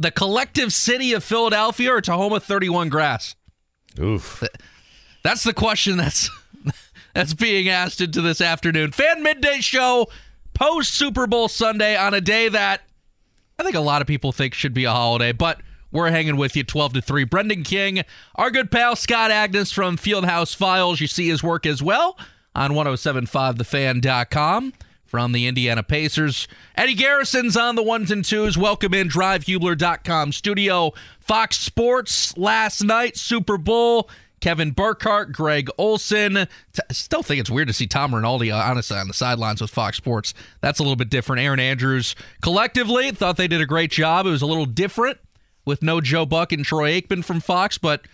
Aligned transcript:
The 0.00 0.10
collective 0.10 0.72
city 0.72 1.12
of 1.12 1.22
Philadelphia 1.22 1.92
or 1.92 2.00
Tahoma 2.00 2.40
31 2.40 2.88
Grass? 2.88 3.36
Oof. 3.98 4.42
That's 5.22 5.44
the 5.44 5.52
question 5.52 5.98
that's 5.98 6.30
that's 7.14 7.34
being 7.34 7.68
asked 7.68 8.00
into 8.00 8.22
this 8.22 8.40
afternoon. 8.40 8.92
Fan 8.92 9.22
Midday 9.22 9.60
Show 9.60 10.08
post 10.54 10.94
Super 10.94 11.26
Bowl 11.26 11.48
Sunday 11.48 11.98
on 11.98 12.14
a 12.14 12.22
day 12.22 12.48
that 12.48 12.80
I 13.58 13.62
think 13.62 13.76
a 13.76 13.80
lot 13.80 14.00
of 14.00 14.08
people 14.08 14.32
think 14.32 14.54
should 14.54 14.72
be 14.72 14.84
a 14.84 14.90
holiday, 14.90 15.32
but 15.32 15.60
we're 15.92 16.08
hanging 16.08 16.38
with 16.38 16.56
you 16.56 16.64
12 16.64 16.94
to 16.94 17.02
3. 17.02 17.24
Brendan 17.24 17.62
King, 17.62 18.02
our 18.36 18.50
good 18.50 18.70
pal 18.70 18.96
Scott 18.96 19.30
Agness 19.30 19.70
from 19.70 19.98
Fieldhouse 19.98 20.56
Files. 20.56 21.02
You 21.02 21.08
see 21.08 21.28
his 21.28 21.42
work 21.42 21.66
as 21.66 21.82
well 21.82 22.18
on 22.54 22.70
1075thefan.com 22.70 24.72
from 25.10 25.32
the 25.32 25.48
Indiana 25.48 25.82
Pacers. 25.82 26.46
Eddie 26.76 26.94
Garrison's 26.94 27.56
on 27.56 27.74
the 27.74 27.82
ones 27.82 28.12
and 28.12 28.24
twos. 28.24 28.56
Welcome 28.56 28.94
in 28.94 29.08
drivehubler.com 29.08 30.30
studio. 30.30 30.92
Fox 31.18 31.58
Sports 31.58 32.36
last 32.38 32.84
night, 32.84 33.16
Super 33.16 33.58
Bowl. 33.58 34.08
Kevin 34.40 34.70
Burkhardt, 34.70 35.32
Greg 35.32 35.68
Olsen. 35.76 36.46
Still 36.92 37.24
think 37.24 37.40
it's 37.40 37.50
weird 37.50 37.66
to 37.66 37.74
see 37.74 37.88
Tom 37.88 38.14
Rinaldi, 38.14 38.52
uh, 38.52 38.56
honestly, 38.56 38.96
on 38.96 39.08
the 39.08 39.12
sidelines 39.12 39.60
with 39.60 39.70
Fox 39.70 39.96
Sports. 39.96 40.32
That's 40.60 40.78
a 40.78 40.82
little 40.82 40.96
bit 40.96 41.10
different. 41.10 41.42
Erin 41.42 41.58
Andrews 41.60 42.14
collectively 42.40 43.10
thought 43.10 43.36
they 43.36 43.48
did 43.48 43.60
a 43.60 43.66
great 43.66 43.90
job. 43.90 44.26
It 44.26 44.30
was 44.30 44.42
a 44.42 44.46
little 44.46 44.64
different 44.64 45.18
with 45.66 45.82
no 45.82 46.00
Joe 46.00 46.24
Buck 46.24 46.52
and 46.52 46.64
Troy 46.64 47.00
Aikman 47.00 47.24
from 47.24 47.40
Fox, 47.40 47.78
but 47.78 48.06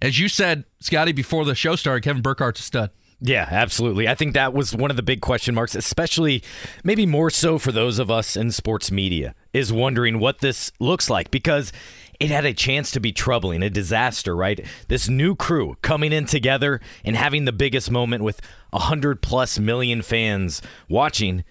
as 0.00 0.18
you 0.18 0.28
said, 0.28 0.64
Scotty, 0.80 1.12
before 1.12 1.44
the 1.44 1.54
show 1.54 1.76
started, 1.76 2.02
Kevin 2.04 2.22
Burkhardt's 2.22 2.60
a 2.60 2.62
stud. 2.62 2.90
Yeah, 3.20 3.48
absolutely. 3.50 4.06
I 4.06 4.14
think 4.14 4.34
that 4.34 4.52
was 4.52 4.76
one 4.76 4.90
of 4.90 4.96
the 4.96 5.02
big 5.02 5.20
question 5.20 5.54
marks, 5.54 5.74
especially 5.74 6.42
maybe 6.84 7.04
more 7.04 7.30
so 7.30 7.58
for 7.58 7.72
those 7.72 7.98
of 7.98 8.10
us 8.10 8.36
in 8.36 8.52
sports 8.52 8.92
media, 8.92 9.34
is 9.52 9.72
wondering 9.72 10.20
what 10.20 10.38
this 10.38 10.70
looks 10.78 11.10
like 11.10 11.30
because 11.32 11.72
it 12.20 12.30
had 12.30 12.44
a 12.44 12.52
chance 12.54 12.92
to 12.92 13.00
be 13.00 13.12
troubling, 13.12 13.62
a 13.62 13.70
disaster, 13.70 14.36
right? 14.36 14.64
This 14.86 15.08
new 15.08 15.34
crew 15.34 15.76
coming 15.82 16.12
in 16.12 16.26
together 16.26 16.80
and 17.04 17.16
having 17.16 17.44
the 17.44 17.52
biggest 17.52 17.90
moment 17.90 18.22
with 18.22 18.40
100 18.70 19.20
plus 19.20 19.58
million 19.58 20.02
fans 20.02 20.62
watching 20.88 21.44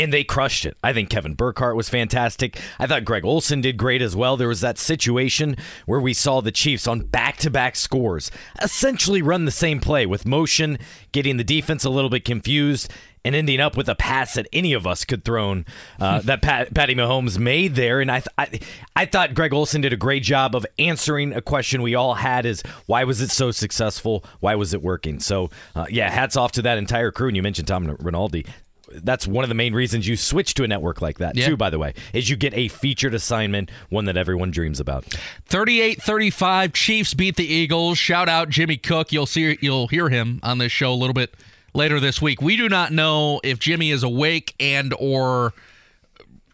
and 0.00 0.12
they 0.12 0.24
crushed 0.24 0.64
it. 0.64 0.76
I 0.82 0.94
think 0.94 1.10
Kevin 1.10 1.34
Burkhardt 1.34 1.76
was 1.76 1.90
fantastic. 1.90 2.58
I 2.78 2.86
thought 2.86 3.04
Greg 3.04 3.24
Olsen 3.24 3.60
did 3.60 3.76
great 3.76 4.00
as 4.00 4.16
well. 4.16 4.36
There 4.36 4.48
was 4.48 4.62
that 4.62 4.78
situation 4.78 5.56
where 5.84 6.00
we 6.00 6.14
saw 6.14 6.40
the 6.40 6.50
Chiefs 6.50 6.86
on 6.86 7.00
back 7.00 7.36
to 7.38 7.50
back 7.50 7.76
scores 7.76 8.30
essentially 8.62 9.20
run 9.20 9.44
the 9.44 9.50
same 9.50 9.78
play 9.78 10.06
with 10.06 10.26
motion, 10.26 10.78
getting 11.12 11.36
the 11.36 11.44
defense 11.44 11.84
a 11.84 11.90
little 11.90 12.08
bit 12.08 12.24
confused, 12.24 12.90
and 13.26 13.34
ending 13.34 13.60
up 13.60 13.76
with 13.76 13.90
a 13.90 13.94
pass 13.94 14.34
that 14.34 14.46
any 14.54 14.72
of 14.72 14.86
us 14.86 15.04
could 15.04 15.22
thrown 15.22 15.66
uh, 16.00 16.20
that 16.22 16.40
Pat, 16.40 16.72
Patty 16.72 16.94
Mahomes 16.94 17.38
made 17.38 17.74
there. 17.74 18.00
And 18.00 18.10
I, 18.10 18.20
th- 18.20 18.28
I, 18.38 18.60
I 19.02 19.04
thought 19.04 19.34
Greg 19.34 19.52
Olsen 19.52 19.82
did 19.82 19.92
a 19.92 19.98
great 19.98 20.22
job 20.22 20.56
of 20.56 20.64
answering 20.78 21.34
a 21.34 21.42
question 21.42 21.82
we 21.82 21.94
all 21.94 22.14
had: 22.14 22.46
is 22.46 22.62
why 22.86 23.04
was 23.04 23.20
it 23.20 23.30
so 23.30 23.50
successful? 23.50 24.24
Why 24.40 24.54
was 24.54 24.72
it 24.72 24.80
working? 24.80 25.20
So 25.20 25.50
uh, 25.74 25.84
yeah, 25.90 26.08
hats 26.08 26.36
off 26.36 26.52
to 26.52 26.62
that 26.62 26.78
entire 26.78 27.10
crew. 27.10 27.28
And 27.28 27.36
you 27.36 27.42
mentioned 27.42 27.68
Tom 27.68 27.94
Rinaldi 28.00 28.46
that's 28.92 29.26
one 29.26 29.44
of 29.44 29.48
the 29.48 29.54
main 29.54 29.72
reasons 29.74 30.06
you 30.08 30.16
switch 30.16 30.54
to 30.54 30.64
a 30.64 30.68
network 30.68 31.00
like 31.00 31.18
that 31.18 31.36
Yeah. 31.36 31.46
too 31.48 31.56
by 31.56 31.70
the 31.70 31.78
way 31.78 31.94
is 32.12 32.28
you 32.28 32.36
get 32.36 32.52
a 32.54 32.68
featured 32.68 33.14
assignment 33.14 33.70
one 33.88 34.04
that 34.06 34.16
everyone 34.16 34.50
dreams 34.50 34.80
about 34.80 35.04
38-35 35.48 36.72
Chiefs 36.72 37.14
beat 37.14 37.36
the 37.36 37.46
Eagles. 37.46 37.98
Shout 37.98 38.28
out 38.28 38.48
Jimmy 38.48 38.76
Cook. 38.76 39.12
You'll 39.12 39.26
see 39.26 39.58
you'll 39.60 39.88
hear 39.88 40.08
him 40.08 40.40
on 40.42 40.58
this 40.58 40.72
show 40.72 40.92
a 40.92 40.94
little 40.94 41.14
bit 41.14 41.34
later 41.74 42.00
this 42.00 42.20
week. 42.20 42.40
We 42.42 42.56
do 42.56 42.68
not 42.68 42.92
know 42.92 43.40
if 43.44 43.58
Jimmy 43.58 43.90
is 43.90 44.02
awake 44.02 44.54
and 44.58 44.92
or 44.98 45.52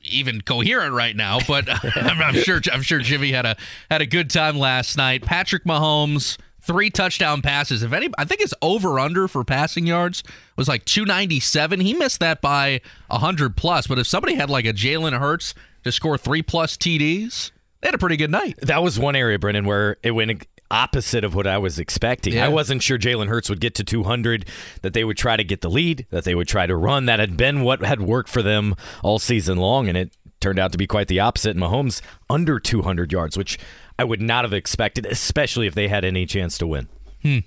even 0.09 0.41
coherent 0.41 0.93
right 0.95 1.17
now, 1.17 1.39
but 1.49 1.69
I'm, 1.97 2.21
I'm 2.23 2.35
sure 2.35 2.61
I'm 2.73 2.83
sure 2.83 3.01
Jimmy 3.01 3.33
had 3.33 3.47
a 3.47 3.57
had 3.91 4.03
a 4.03 4.07
good 4.07 4.31
time 4.31 4.59
last 4.59 4.97
night. 4.97 5.23
Patrick 5.25 5.65
Mahomes 5.65 6.37
three 6.67 6.91
touchdown 6.91 7.43
passes. 7.43 7.83
If 7.83 7.93
any, 7.93 8.09
I 8.19 8.25
think 8.25 8.41
his 8.41 8.55
over 8.61 8.99
under 8.99 9.29
for 9.29 9.45
passing 9.45 9.87
yards 9.87 10.23
was 10.57 10.69
like 10.69 10.85
297. 10.85 11.81
He 11.81 11.95
missed 11.95 12.21
that 12.21 12.41
by 12.41 12.81
100 13.09 13.57
plus. 13.57 13.87
But 13.87 13.99
if 13.99 14.07
somebody 14.07 14.35
had 14.35 14.51
like 14.51 14.65
a 14.67 14.73
Jalen 14.73 15.19
Hurts 15.19 15.55
to 15.85 15.93
score 15.93 16.19
three 16.19 16.43
plus 16.43 16.77
TDs, 16.77 17.53
they 17.81 17.89
had 17.89 17.95
a 17.95 17.99
pretty 17.99 18.17
good 18.17 18.31
night. 18.31 18.57
that 18.63 18.83
was 18.83 18.99
one 18.99 19.15
area 19.15 19.39
brendan 19.39 19.65
where 19.65 19.97
it 20.03 20.11
went 20.11 20.45
opposite 20.73 21.23
of 21.23 21.37
what 21.37 21.47
i 21.47 21.57
was 21.59 21.79
expecting 21.79 22.33
Yeah. 22.33 22.47
i 22.47 22.49
wasn't 22.49 22.83
sure 22.83 22.99
jalen 22.99 23.29
hurts 23.29 23.49
would 23.49 23.61
get 23.61 23.77
to 23.77 23.85
200 23.85 24.47
that 24.83 24.95
they 24.95 25.05
would 25.05 25.17
try 25.17 25.37
to 25.37 25.45
get 25.45 25.61
the 25.61 25.71
lead 25.71 26.07
that 26.11 26.25
they 26.25 26.35
would 26.35 26.49
try 26.49 26.67
to 26.67 26.75
run 26.75 27.07
that 27.07 27.21
had 27.21 27.37
been 27.37 27.61
what 27.61 27.85
had 27.85 28.01
worked 28.01 28.29
for 28.29 28.43
them 28.43 28.75
all 29.05 29.21
season 29.21 29.59
long 29.59 29.87
and 29.89 29.97
it 29.97 30.11
turned 30.41 30.59
out 30.59 30.73
to 30.73 30.79
be 30.79 30.87
quite 30.89 31.07
the 31.07 31.21
opposite 31.21 31.57
mahomes 31.57 32.01
under 32.29 32.59
200 32.59 33.13
yards 33.13 33.39
which 33.39 33.59
i 33.99 34.05
would 34.05 34.23
not 34.23 34.45
have 34.45 34.53
expected 34.53 35.07
especially 35.07 35.67
if 35.67 35.75
they 35.75 35.89
had 35.89 36.05
any 36.05 36.27
chance 36.27 36.59
to 36.59 36.67
win 36.67 36.89
hmm. 37.23 37.39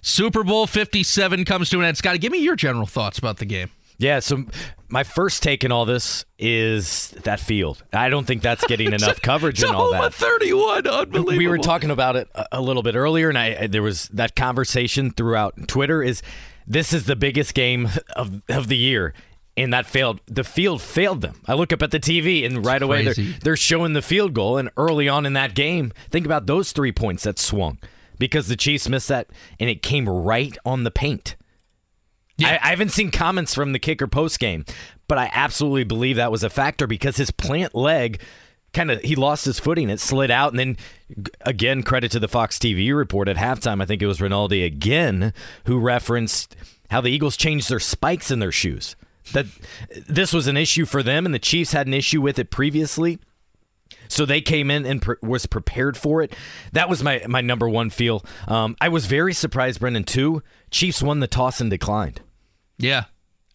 Super 0.00 0.44
Bowl 0.44 0.66
57 0.66 1.44
comes 1.44 1.70
to 1.70 1.78
an 1.80 1.84
end. 1.84 1.96
Scotty, 1.96 2.18
give 2.18 2.32
me 2.32 2.38
your 2.38 2.56
general 2.56 2.86
thoughts 2.86 3.18
about 3.18 3.38
the 3.38 3.44
game. 3.44 3.70
Yeah, 3.98 4.20
so 4.20 4.44
my 4.88 5.02
first 5.02 5.42
take 5.42 5.64
in 5.64 5.72
all 5.72 5.84
this 5.84 6.24
is 6.38 7.10
that 7.24 7.40
field. 7.40 7.82
I 7.92 8.08
don't 8.08 8.24
think 8.24 8.42
that's 8.42 8.64
getting 8.66 8.92
enough 8.92 9.20
coverage 9.20 9.62
and 9.62 9.74
all 9.74 9.90
that. 9.90 10.14
31, 10.14 10.86
unbelievable. 10.86 11.36
We 11.36 11.48
were 11.48 11.58
talking 11.58 11.90
about 11.90 12.14
it 12.14 12.28
a, 12.34 12.46
a 12.52 12.60
little 12.60 12.84
bit 12.84 12.94
earlier, 12.94 13.28
and 13.28 13.36
I 13.36 13.66
there 13.66 13.82
was 13.82 14.08
that 14.08 14.36
conversation 14.36 15.10
throughout 15.10 15.66
Twitter. 15.66 16.00
Is 16.00 16.22
this 16.66 16.92
is 16.92 17.06
the 17.06 17.16
biggest 17.16 17.54
game 17.54 17.88
of 18.14 18.40
of 18.48 18.68
the 18.68 18.76
year? 18.76 19.14
And 19.58 19.72
that 19.72 19.86
failed. 19.86 20.20
The 20.26 20.44
field 20.44 20.80
failed 20.80 21.20
them. 21.20 21.40
I 21.46 21.54
look 21.54 21.72
up 21.72 21.82
at 21.82 21.90
the 21.90 22.00
TV, 22.00 22.46
and 22.46 22.64
right 22.64 22.80
away 22.80 23.04
they're, 23.04 23.38
they're 23.42 23.56
showing 23.56 23.92
the 23.92 24.02
field 24.02 24.32
goal. 24.32 24.56
And 24.56 24.70
early 24.76 25.08
on 25.08 25.26
in 25.26 25.32
that 25.32 25.54
game, 25.54 25.92
think 26.10 26.24
about 26.24 26.46
those 26.46 26.72
three 26.72 26.92
points 26.92 27.24
that 27.24 27.38
swung 27.38 27.78
because 28.18 28.48
the 28.48 28.56
Chiefs 28.56 28.88
missed 28.88 29.08
that, 29.08 29.28
and 29.58 29.68
it 29.68 29.82
came 29.82 30.08
right 30.08 30.56
on 30.64 30.84
the 30.84 30.90
paint. 30.90 31.36
I, 32.40 32.58
I 32.62 32.70
haven't 32.70 32.90
seen 32.90 33.10
comments 33.10 33.54
from 33.54 33.72
the 33.72 33.78
kicker 33.78 34.06
post 34.06 34.38
game, 34.38 34.64
but 35.08 35.18
I 35.18 35.30
absolutely 35.32 35.84
believe 35.84 36.16
that 36.16 36.30
was 36.30 36.44
a 36.44 36.50
factor 36.50 36.86
because 36.86 37.16
his 37.16 37.30
plant 37.30 37.74
leg 37.74 38.20
kind 38.72 38.90
of 38.90 39.00
he 39.00 39.16
lost 39.16 39.44
his 39.44 39.58
footing. 39.58 39.90
It 39.90 39.98
slid 40.00 40.30
out, 40.30 40.52
and 40.52 40.58
then 40.58 40.76
again, 41.40 41.82
credit 41.82 42.12
to 42.12 42.20
the 42.20 42.28
Fox 42.28 42.58
TV 42.58 42.94
report 42.96 43.28
at 43.28 43.36
halftime. 43.36 43.82
I 43.82 43.86
think 43.86 44.02
it 44.02 44.06
was 44.06 44.20
Rinaldi 44.20 44.62
again 44.62 45.32
who 45.64 45.78
referenced 45.78 46.54
how 46.90 47.00
the 47.00 47.10
Eagles 47.10 47.36
changed 47.36 47.68
their 47.68 47.80
spikes 47.80 48.30
in 48.30 48.38
their 48.38 48.52
shoes. 48.52 48.94
That 49.32 49.46
this 50.08 50.32
was 50.32 50.46
an 50.46 50.56
issue 50.56 50.84
for 50.86 51.02
them, 51.02 51.24
and 51.26 51.34
the 51.34 51.38
Chiefs 51.38 51.72
had 51.72 51.86
an 51.86 51.94
issue 51.94 52.20
with 52.20 52.38
it 52.38 52.50
previously. 52.50 53.18
So 54.08 54.24
they 54.24 54.40
came 54.40 54.70
in 54.70 54.86
and 54.86 55.02
pre- 55.02 55.16
was 55.22 55.46
prepared 55.46 55.96
for 55.96 56.22
it. 56.22 56.34
That 56.72 56.88
was 56.88 57.02
my 57.02 57.22
my 57.28 57.40
number 57.40 57.68
one 57.68 57.90
feel. 57.90 58.24
Um, 58.46 58.76
I 58.80 58.88
was 58.88 59.06
very 59.06 59.34
surprised, 59.34 59.80
Brendan. 59.80 60.04
Too, 60.04 60.42
Chiefs 60.70 61.02
won 61.02 61.20
the 61.20 61.26
toss 61.26 61.60
and 61.60 61.70
declined. 61.70 62.20
Yeah. 62.78 63.04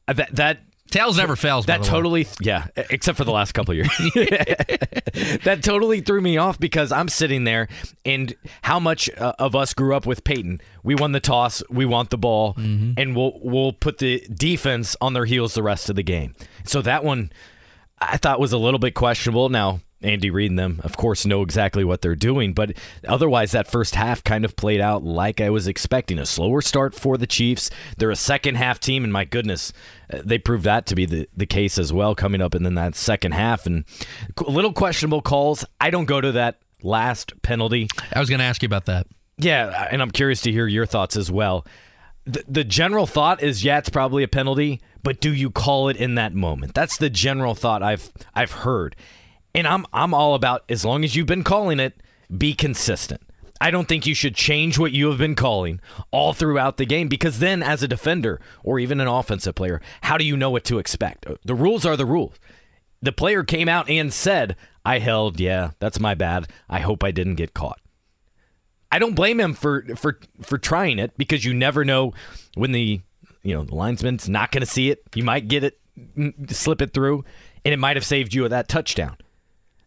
Uh, 0.08 0.14
That 0.14 0.36
that 0.36 0.60
Tails 0.94 1.18
never 1.18 1.36
fails. 1.36 1.66
that 1.66 1.82
totally 1.84 2.28
yeah, 2.40 2.68
except 2.76 3.18
for 3.18 3.24
the 3.24 3.32
last 3.32 3.54
couple 3.54 3.72
of 3.72 3.78
years. 3.78 3.90
that 5.44 5.62
totally 5.64 6.02
threw 6.02 6.22
me 6.22 6.38
off 6.38 6.60
because 6.60 6.92
I'm 6.92 7.08
sitting 7.10 7.44
there 7.44 7.68
and 8.06 8.36
how 8.62 8.80
much 8.80 9.10
uh, 9.18 9.34
of 9.40 9.56
us 9.56 9.74
grew 9.74 9.96
up 9.96 10.06
with 10.06 10.24
Peyton. 10.24 10.62
We 10.84 10.94
won 10.96 11.12
the 11.12 11.20
toss, 11.20 11.64
we 11.70 11.86
want 11.86 12.12
the 12.12 12.18
ball, 12.18 12.54
and 12.98 13.16
we'll 13.16 13.40
we'll 13.42 13.74
put 13.74 13.98
the 13.98 14.26
defense 14.32 14.96
on 15.02 15.14
their 15.14 15.26
heels 15.26 15.56
the 15.56 15.64
rest 15.64 15.90
of 15.90 15.96
the 15.96 16.04
game. 16.04 16.36
So 16.66 16.82
that 16.84 17.04
one 17.04 17.32
I 18.00 18.18
thought 18.18 18.40
was 18.40 18.54
a 18.54 18.58
little 18.58 18.80
bit 18.80 18.94
questionable. 18.94 19.50
Now, 19.50 19.82
Andy 20.04 20.30
Reid 20.30 20.52
and 20.52 20.60
them, 20.60 20.82
of 20.84 20.98
course, 20.98 21.26
know 21.26 21.42
exactly 21.42 21.84
what 21.84 22.02
they're 22.02 22.16
doing, 22.16 22.54
but 22.54 22.74
otherwise, 23.08 23.52
that 23.52 23.70
first 23.70 23.96
half 23.96 24.24
kind 24.24 24.46
of 24.46 24.56
played 24.56 24.82
out 24.82 25.04
like 25.04 25.42
I 25.42 25.50
was 25.50 25.68
expecting. 25.68 26.20
A 26.20 26.26
slower 26.26 26.62
start 26.62 26.94
for 26.94 27.18
the 27.18 27.28
Chiefs. 27.28 27.70
They're 27.98 28.12
a 28.12 28.16
second 28.16 28.56
half 28.56 28.80
team, 28.80 29.04
and 29.04 29.14
my 29.14 29.26
goodness, 29.26 29.74
uh, 30.12 30.22
they 30.24 30.38
proved 30.38 30.66
that 30.66 30.86
to 30.88 30.96
be 30.96 31.06
the, 31.06 31.28
the 31.36 31.46
case 31.46 31.78
as 31.78 31.94
well 31.94 32.16
coming 32.16 32.42
up 32.42 32.56
in 32.56 32.64
then 32.64 32.76
that 32.76 32.96
second 32.96 33.34
half. 33.34 33.66
And 33.66 33.86
a 34.38 34.50
little 34.50 34.74
questionable 34.74 35.22
calls. 35.22 35.66
I 35.80 35.90
don't 35.90 36.06
go 36.06 36.22
to 36.22 36.34
that 36.34 36.60
last 36.82 37.42
penalty. 37.42 37.88
I 38.14 38.20
was 38.20 38.30
going 38.30 38.40
to 38.40 38.46
ask 38.46 38.62
you 38.62 38.68
about 38.68 38.86
that. 38.86 39.08
Yeah, 39.38 39.88
and 39.90 40.02
I'm 40.02 40.12
curious 40.12 40.42
to 40.42 40.52
hear 40.52 40.68
your 40.68 40.86
thoughts 40.86 41.16
as 41.16 41.32
well. 41.32 41.66
The, 42.26 42.44
the 42.48 42.64
general 42.64 43.08
thought 43.08 43.42
is, 43.42 43.64
yeah, 43.64 43.80
it's 43.80 43.90
probably 43.90 44.24
a 44.24 44.28
penalty, 44.28 44.80
but 45.02 45.20
do 45.20 45.34
you 45.34 45.50
call 45.50 45.90
it 45.90 45.98
in 45.98 46.16
that 46.16 46.34
moment? 46.34 46.74
That's 46.74 46.98
the 46.98 47.10
general 47.10 47.56
thought 47.56 47.84
I've 47.84 48.12
I've 48.34 48.52
heard, 48.52 48.96
and 49.54 49.68
I'm 49.68 49.86
I'm 49.94 50.14
all 50.14 50.36
about 50.36 50.64
as 50.70 50.86
long 50.86 51.04
as 51.04 51.16
you've 51.16 51.28
been 51.28 51.44
calling 51.44 51.80
it, 51.80 52.02
be 52.36 52.54
consistent. 52.54 53.22
I 53.62 53.72
don't 53.72 53.88
think 53.88 54.06
you 54.06 54.14
should 54.14 54.36
change 54.36 54.78
what 54.78 54.92
you 54.92 55.10
have 55.10 55.18
been 55.18 55.36
calling 55.36 55.80
all 56.12 56.34
throughout 56.34 56.76
the 56.76 56.86
game 56.86 57.08
because 57.08 57.40
then, 57.40 57.64
as 57.64 57.82
a 57.82 57.88
defender 57.88 58.42
or 58.62 58.78
even 58.78 59.00
an 59.00 59.08
offensive 59.08 59.56
player, 59.56 59.82
how 60.02 60.18
do 60.18 60.26
you 60.26 60.36
know 60.36 60.50
what 60.50 60.66
to 60.66 60.80
expect? 60.80 61.26
The 61.46 61.56
rules 61.56 61.86
are 61.86 61.96
the 61.96 62.06
rules. 62.06 62.36
The 63.02 63.14
player 63.14 63.44
came 63.44 63.70
out 63.70 63.90
and 63.90 64.12
said, 64.12 64.58
I 64.84 65.00
held, 65.00 65.40
yeah, 65.40 65.72
that's 65.80 66.00
my 66.00 66.14
bad. 66.14 66.50
I 66.70 66.80
hope 66.80 67.04
I 67.04 67.12
didn't 67.12 67.36
get 67.36 67.54
caught. 67.54 67.80
I 68.92 69.00
don't 69.00 69.16
blame 69.16 69.40
him 69.40 69.54
for 69.54 69.86
for 69.96 70.20
for 70.42 70.58
trying 70.58 71.00
it 71.00 71.18
because 71.18 71.46
you 71.46 71.54
never 71.54 71.84
know 71.86 72.14
when 72.56 72.74
the 72.74 73.02
you 73.44 73.56
know 73.56 73.64
the 73.64 73.76
linesman's 73.76 74.28
not 74.28 74.52
going 74.52 74.62
to 74.62 74.68
see 74.68 74.92
it. 74.92 75.04
You 75.16 75.24
might 75.24 75.48
get 75.48 75.64
it, 75.64 75.80
mm, 76.18 76.54
slip 76.54 76.82
it 76.82 76.94
through, 76.94 77.24
and 77.64 77.74
it 77.74 77.80
might 77.80 77.96
have 77.96 78.06
saved 78.06 78.34
you 78.34 78.48
that 78.48 78.68
touchdown. 78.68 79.18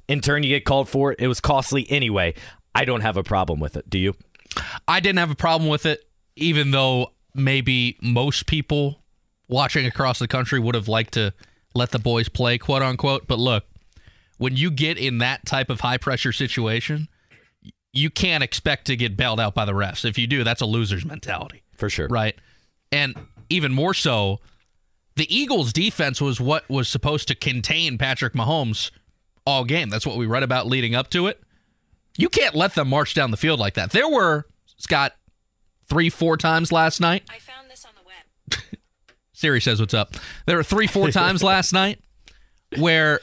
In 0.08 0.20
turn, 0.20 0.42
you 0.42 0.50
get 0.50 0.64
called 0.64 0.88
for 0.88 1.12
it. 1.12 1.20
It 1.20 1.28
was 1.28 1.40
costly 1.40 1.90
anyway. 1.90 2.34
I 2.74 2.84
don't 2.84 3.00
have 3.00 3.16
a 3.16 3.22
problem 3.22 3.60
with 3.60 3.76
it. 3.76 3.88
Do 3.90 3.98
you? 3.98 4.14
I 4.86 5.00
didn't 5.00 5.18
have 5.18 5.30
a 5.30 5.36
problem 5.36 5.68
with 5.68 5.86
it, 5.86 6.06
even 6.36 6.70
though 6.70 7.12
maybe 7.34 7.98
most 8.00 8.46
people 8.46 9.02
watching 9.48 9.86
across 9.86 10.18
the 10.18 10.28
country 10.28 10.58
would 10.58 10.74
have 10.74 10.88
liked 10.88 11.14
to 11.14 11.32
let 11.74 11.90
the 11.90 11.98
boys 11.98 12.28
play, 12.28 12.58
quote 12.58 12.82
unquote. 12.82 13.26
But 13.26 13.38
look, 13.38 13.64
when 14.38 14.56
you 14.56 14.70
get 14.70 14.98
in 14.98 15.18
that 15.18 15.44
type 15.46 15.70
of 15.70 15.80
high 15.80 15.98
pressure 15.98 16.32
situation, 16.32 17.08
you 17.92 18.10
can't 18.10 18.44
expect 18.44 18.86
to 18.86 18.96
get 18.96 19.16
bailed 19.16 19.40
out 19.40 19.54
by 19.54 19.64
the 19.64 19.72
refs. 19.72 20.04
If 20.04 20.18
you 20.18 20.26
do, 20.26 20.44
that's 20.44 20.60
a 20.60 20.66
loser's 20.66 21.04
mentality. 21.04 21.62
For 21.76 21.90
sure. 21.90 22.08
Right. 22.08 22.36
And 22.92 23.14
even 23.48 23.72
more 23.72 23.94
so, 23.94 24.40
the 25.16 25.34
Eagles' 25.34 25.72
defense 25.72 26.20
was 26.20 26.40
what 26.40 26.68
was 26.68 26.88
supposed 26.88 27.28
to 27.28 27.34
contain 27.34 27.98
Patrick 27.98 28.34
Mahomes 28.34 28.90
all 29.46 29.64
game. 29.64 29.88
That's 29.88 30.06
what 30.06 30.16
we 30.16 30.26
read 30.26 30.42
about 30.42 30.66
leading 30.66 30.94
up 30.94 31.08
to 31.10 31.26
it. 31.28 31.40
You 32.18 32.28
can't 32.28 32.54
let 32.54 32.74
them 32.74 32.88
march 32.88 33.14
down 33.14 33.30
the 33.30 33.36
field 33.36 33.60
like 33.60 33.74
that. 33.74 33.90
There 33.90 34.08
were, 34.08 34.46
Scott, 34.78 35.12
three, 35.88 36.10
four 36.10 36.36
times 36.36 36.72
last 36.72 37.00
night. 37.00 37.22
I 37.30 37.38
found 37.38 37.70
this 37.70 37.84
on 37.84 37.92
the 37.94 38.06
web. 38.06 38.80
Siri 39.32 39.60
says, 39.60 39.80
What's 39.80 39.94
up? 39.94 40.14
There 40.46 40.56
were 40.56 40.62
three, 40.62 40.86
four 40.86 41.10
times 41.10 41.42
last 41.42 41.72
night 41.72 42.00
where 42.78 43.20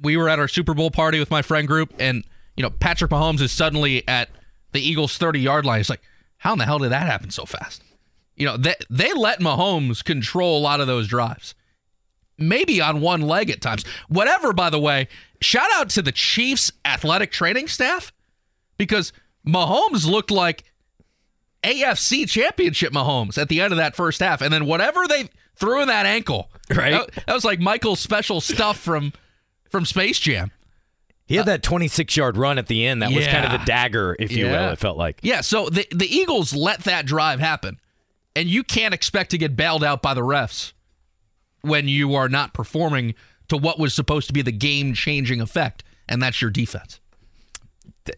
we 0.00 0.16
were 0.16 0.28
at 0.28 0.38
our 0.38 0.48
Super 0.48 0.74
Bowl 0.74 0.90
party 0.90 1.18
with 1.18 1.30
my 1.30 1.42
friend 1.42 1.66
group, 1.66 1.94
and, 1.98 2.24
you 2.56 2.62
know, 2.62 2.70
Patrick 2.70 3.10
Mahomes 3.10 3.40
is 3.40 3.52
suddenly 3.52 4.06
at 4.06 4.28
the 4.72 4.80
Eagles' 4.80 5.16
30 5.16 5.40
yard 5.40 5.64
line. 5.64 5.80
It's 5.80 5.88
like, 5.88 6.02
how 6.38 6.52
in 6.52 6.58
the 6.58 6.66
hell 6.66 6.78
did 6.78 6.90
that 6.90 7.06
happen 7.06 7.30
so 7.30 7.46
fast? 7.46 7.82
You 8.34 8.44
know, 8.46 8.56
they, 8.56 8.74
they 8.90 9.12
let 9.14 9.40
Mahomes 9.40 10.04
control 10.04 10.58
a 10.58 10.60
lot 10.60 10.80
of 10.80 10.86
those 10.86 11.08
drives. 11.08 11.54
Maybe 12.38 12.80
on 12.80 13.00
one 13.00 13.22
leg 13.22 13.50
at 13.50 13.60
times. 13.62 13.84
Whatever, 14.08 14.52
by 14.52 14.68
the 14.70 14.78
way, 14.78 15.08
shout 15.40 15.68
out 15.74 15.88
to 15.90 16.02
the 16.02 16.12
Chiefs 16.12 16.70
athletic 16.84 17.32
training 17.32 17.68
staff 17.68 18.12
because 18.76 19.12
Mahomes 19.46 20.06
looked 20.06 20.30
like 20.30 20.64
AFC 21.62 22.28
championship 22.28 22.92
Mahomes 22.92 23.38
at 23.38 23.48
the 23.48 23.60
end 23.60 23.72
of 23.72 23.78
that 23.78 23.96
first 23.96 24.20
half. 24.20 24.40
And 24.42 24.52
then 24.52 24.66
whatever 24.66 25.06
they 25.08 25.28
threw 25.56 25.80
in 25.82 25.88
that 25.88 26.06
ankle, 26.06 26.50
Right. 26.68 26.90
That, 27.14 27.24
that 27.26 27.32
was 27.34 27.44
like 27.44 27.60
Michael's 27.60 28.00
special 28.00 28.40
stuff 28.40 28.78
from 28.78 29.12
from 29.70 29.84
Space 29.84 30.18
Jam. 30.18 30.50
He 31.26 31.36
had 31.36 31.46
that 31.46 31.62
26 31.62 32.16
yard 32.16 32.36
run 32.36 32.58
at 32.58 32.66
the 32.66 32.84
end. 32.86 33.02
That 33.02 33.12
was 33.12 33.24
kind 33.26 33.44
of 33.44 33.52
Yeah. 33.52 33.56
the 33.58 33.64
dagger, 33.64 34.16
if 34.18 34.30
you 34.32 34.46
Yeah. 34.46 34.66
will. 34.66 34.72
It 34.72 34.78
felt 34.80 34.96
like. 34.98 35.18
Yeah, 35.22 35.40
so 35.42 35.68
the 35.68 35.86
the 35.92 36.06
Eagles 36.12 36.52
let 36.54 36.80
that 36.84 37.06
drive 37.06 37.38
happen. 37.40 37.78
And 38.34 38.48
you 38.48 38.62
can't 38.64 38.92
expect 38.94 39.30
to 39.30 39.38
get 39.38 39.56
bailed 39.56 39.82
out 39.84 40.02
by 40.02 40.12
the 40.12 40.20
refs 40.22 40.72
when 41.66 41.88
you 41.88 42.14
are 42.14 42.28
not 42.28 42.54
performing 42.54 43.14
to 43.48 43.56
what 43.56 43.78
was 43.78 43.94
supposed 43.94 44.26
to 44.28 44.32
be 44.32 44.42
the 44.42 44.52
game-changing 44.52 45.40
effect, 45.40 45.84
and 46.08 46.22
that's 46.22 46.40
your 46.40 46.50
defense. 46.50 47.00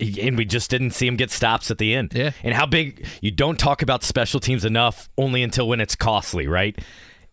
and 0.00 0.36
we 0.36 0.44
just 0.44 0.70
didn't 0.70 0.90
see 0.90 1.06
him 1.06 1.16
get 1.16 1.30
stops 1.30 1.70
at 1.70 1.78
the 1.78 1.94
end. 1.94 2.12
Yeah. 2.14 2.32
And 2.42 2.54
how 2.54 2.66
big 2.66 3.06
you 3.20 3.30
don't 3.30 3.58
talk 3.58 3.82
about 3.82 4.02
special 4.02 4.40
teams 4.40 4.64
enough 4.64 5.08
only 5.16 5.42
until 5.42 5.68
when 5.68 5.80
it's 5.80 5.94
costly, 5.94 6.46
right? 6.46 6.78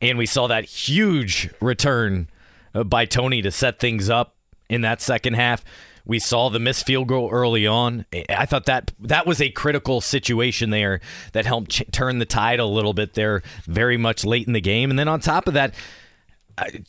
And 0.02 0.18
we 0.18 0.26
saw 0.26 0.48
that 0.48 0.66
huge 0.66 1.50
return 1.62 2.30
uh, 2.74 2.84
by 2.84 3.06
Toney 3.06 3.42
to 3.42 3.52
set 3.52 3.80
things 3.80 4.10
up 4.10 4.36
in 4.70 4.82
that 4.82 5.02
second 5.02 5.34
half. 5.34 5.64
We 6.06 6.20
saw 6.20 6.50
the 6.50 6.60
missed 6.60 6.86
field 6.86 7.08
goal 7.08 7.30
early 7.32 7.66
on. 7.66 8.06
I 8.30 8.46
thought 8.46 8.68
that 8.68 8.92
that 9.00 9.26
was 9.26 9.42
a 9.42 9.50
critical 9.50 10.02
situation 10.02 10.70
there 10.70 11.02
that 11.32 11.46
helped 11.48 11.72
ch- 11.72 11.84
turn 11.92 12.20
the 12.20 12.26
tide 12.26 12.60
a 12.60 12.66
little 12.66 12.94
bit 12.94 13.16
there 13.16 13.42
very 13.66 13.98
much 13.98 14.24
late 14.24 14.46
in 14.46 14.54
the 14.54 14.62
game. 14.62 14.92
And 14.92 15.00
then 15.00 15.08
on 15.08 15.20
top 15.20 15.48
of 15.48 15.56
that, 15.56 15.74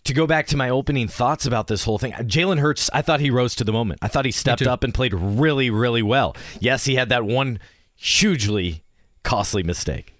to 0.04 0.14
go 0.14 0.26
back 0.26 0.46
to 0.48 0.56
my 0.56 0.70
opening 0.70 1.08
thoughts 1.08 1.46
about 1.46 1.66
this 1.66 1.84
whole 1.84 1.98
thing, 1.98 2.12
Jalen 2.12 2.58
Hurts, 2.58 2.88
I 2.92 3.02
thought 3.02 3.20
he 3.20 3.30
rose 3.30 3.54
to 3.56 3.64
the 3.64 3.72
moment. 3.72 3.98
I 4.02 4.08
thought 4.08 4.24
he 4.24 4.30
stepped 4.30 4.62
up 4.62 4.84
and 4.84 4.94
played 4.94 5.14
really, 5.14 5.70
really 5.70 6.02
well. 6.02 6.36
Yes, 6.60 6.84
he 6.84 6.94
had 6.94 7.08
that 7.08 7.24
one 7.24 7.58
hugely 7.96 8.84
costly 9.22 9.62
mistake, 9.62 10.14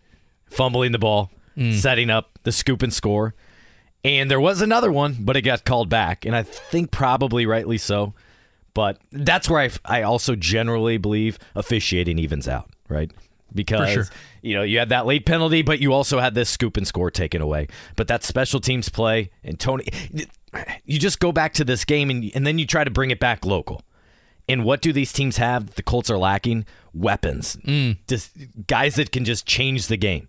fumbling 0.47 0.93
the 0.93 0.99
ball, 0.99 1.31
hmm. 1.55 1.73
setting 1.73 2.11
up 2.11 2.39
the 2.43 2.53
scoop 2.53 2.83
and 2.83 2.93
score. 2.93 3.35
And 4.05 4.31
there 4.31 4.41
was 4.41 4.61
another 4.61 4.93
one, 4.93 5.17
but 5.21 5.37
it 5.37 5.43
got 5.43 5.65
called 5.65 5.89
back, 5.89 6.25
and 6.25 6.35
I 6.35 6.43
think 6.43 6.91
probably 6.91 7.47
rightly 7.47 7.79
so. 7.79 8.15
But 8.75 8.99
that's 9.11 9.49
where 9.49 9.61
I, 9.61 9.71
I 9.85 10.03
also 10.03 10.37
generally 10.37 10.99
believe 10.99 11.39
officiating 11.55 12.19
evens 12.19 12.47
out, 12.47 12.71
right? 12.89 13.11
Because 13.55 13.93
sure. 13.93 14.05
you 14.43 14.55
know 14.55 14.63
you 14.63 14.79
had 14.79 14.91
that 14.91 15.07
late 15.07 15.25
penalty, 15.25 15.63
but 15.63 15.81
you 15.81 15.93
also 15.93 16.21
had 16.21 16.35
this 16.35 16.49
scoop 16.49 16.77
and 16.77 16.87
score 16.87 17.11
taken 17.11 17.41
away. 17.41 17.69
But 17.97 18.09
that 18.09 18.23
special 18.23 18.61
teams 18.61 18.89
play 18.89 19.31
and 19.43 19.59
Toney, 19.59 19.87
you 20.85 20.99
just 20.99 21.21
go 21.21 21.33
back 21.33 21.55
to 21.55 21.65
this 21.65 21.85
game 21.85 22.11
and 22.11 22.31
and 22.35 22.47
then 22.47 22.59
you 22.59 22.67
try 22.67 22.85
to 22.85 22.91
bring 22.91 23.11
it 23.11 23.21
back 23.21 23.45
local. 23.45 23.83
And 24.49 24.65
what 24.65 24.81
do 24.81 24.93
these 24.93 25.13
teams 25.13 25.39
have? 25.39 25.67
that 25.67 25.77
The 25.77 25.83
Colts 25.83 26.11
are 26.11 26.19
lacking 26.19 26.67
weapons, 26.95 27.57
mm. 27.65 27.99
just 28.07 28.33
guys 28.67 28.95
that 28.95 29.11
can 29.11 29.25
just 29.25 29.45
change 29.47 29.89
the 29.89 29.97
game. 29.97 30.29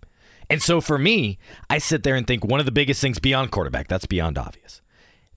And 0.50 0.62
so 0.62 0.80
for 0.80 0.98
me, 0.98 1.38
I 1.68 1.78
sit 1.78 2.02
there 2.02 2.16
and 2.16 2.26
think 2.26 2.44
one 2.44 2.58
of 2.58 2.66
the 2.66 2.72
biggest 2.72 3.00
things 3.00 3.18
beyond 3.18 3.50
quarterback, 3.50 3.88
that's 3.88 4.06
beyond 4.06 4.38
obvious. 4.38 4.80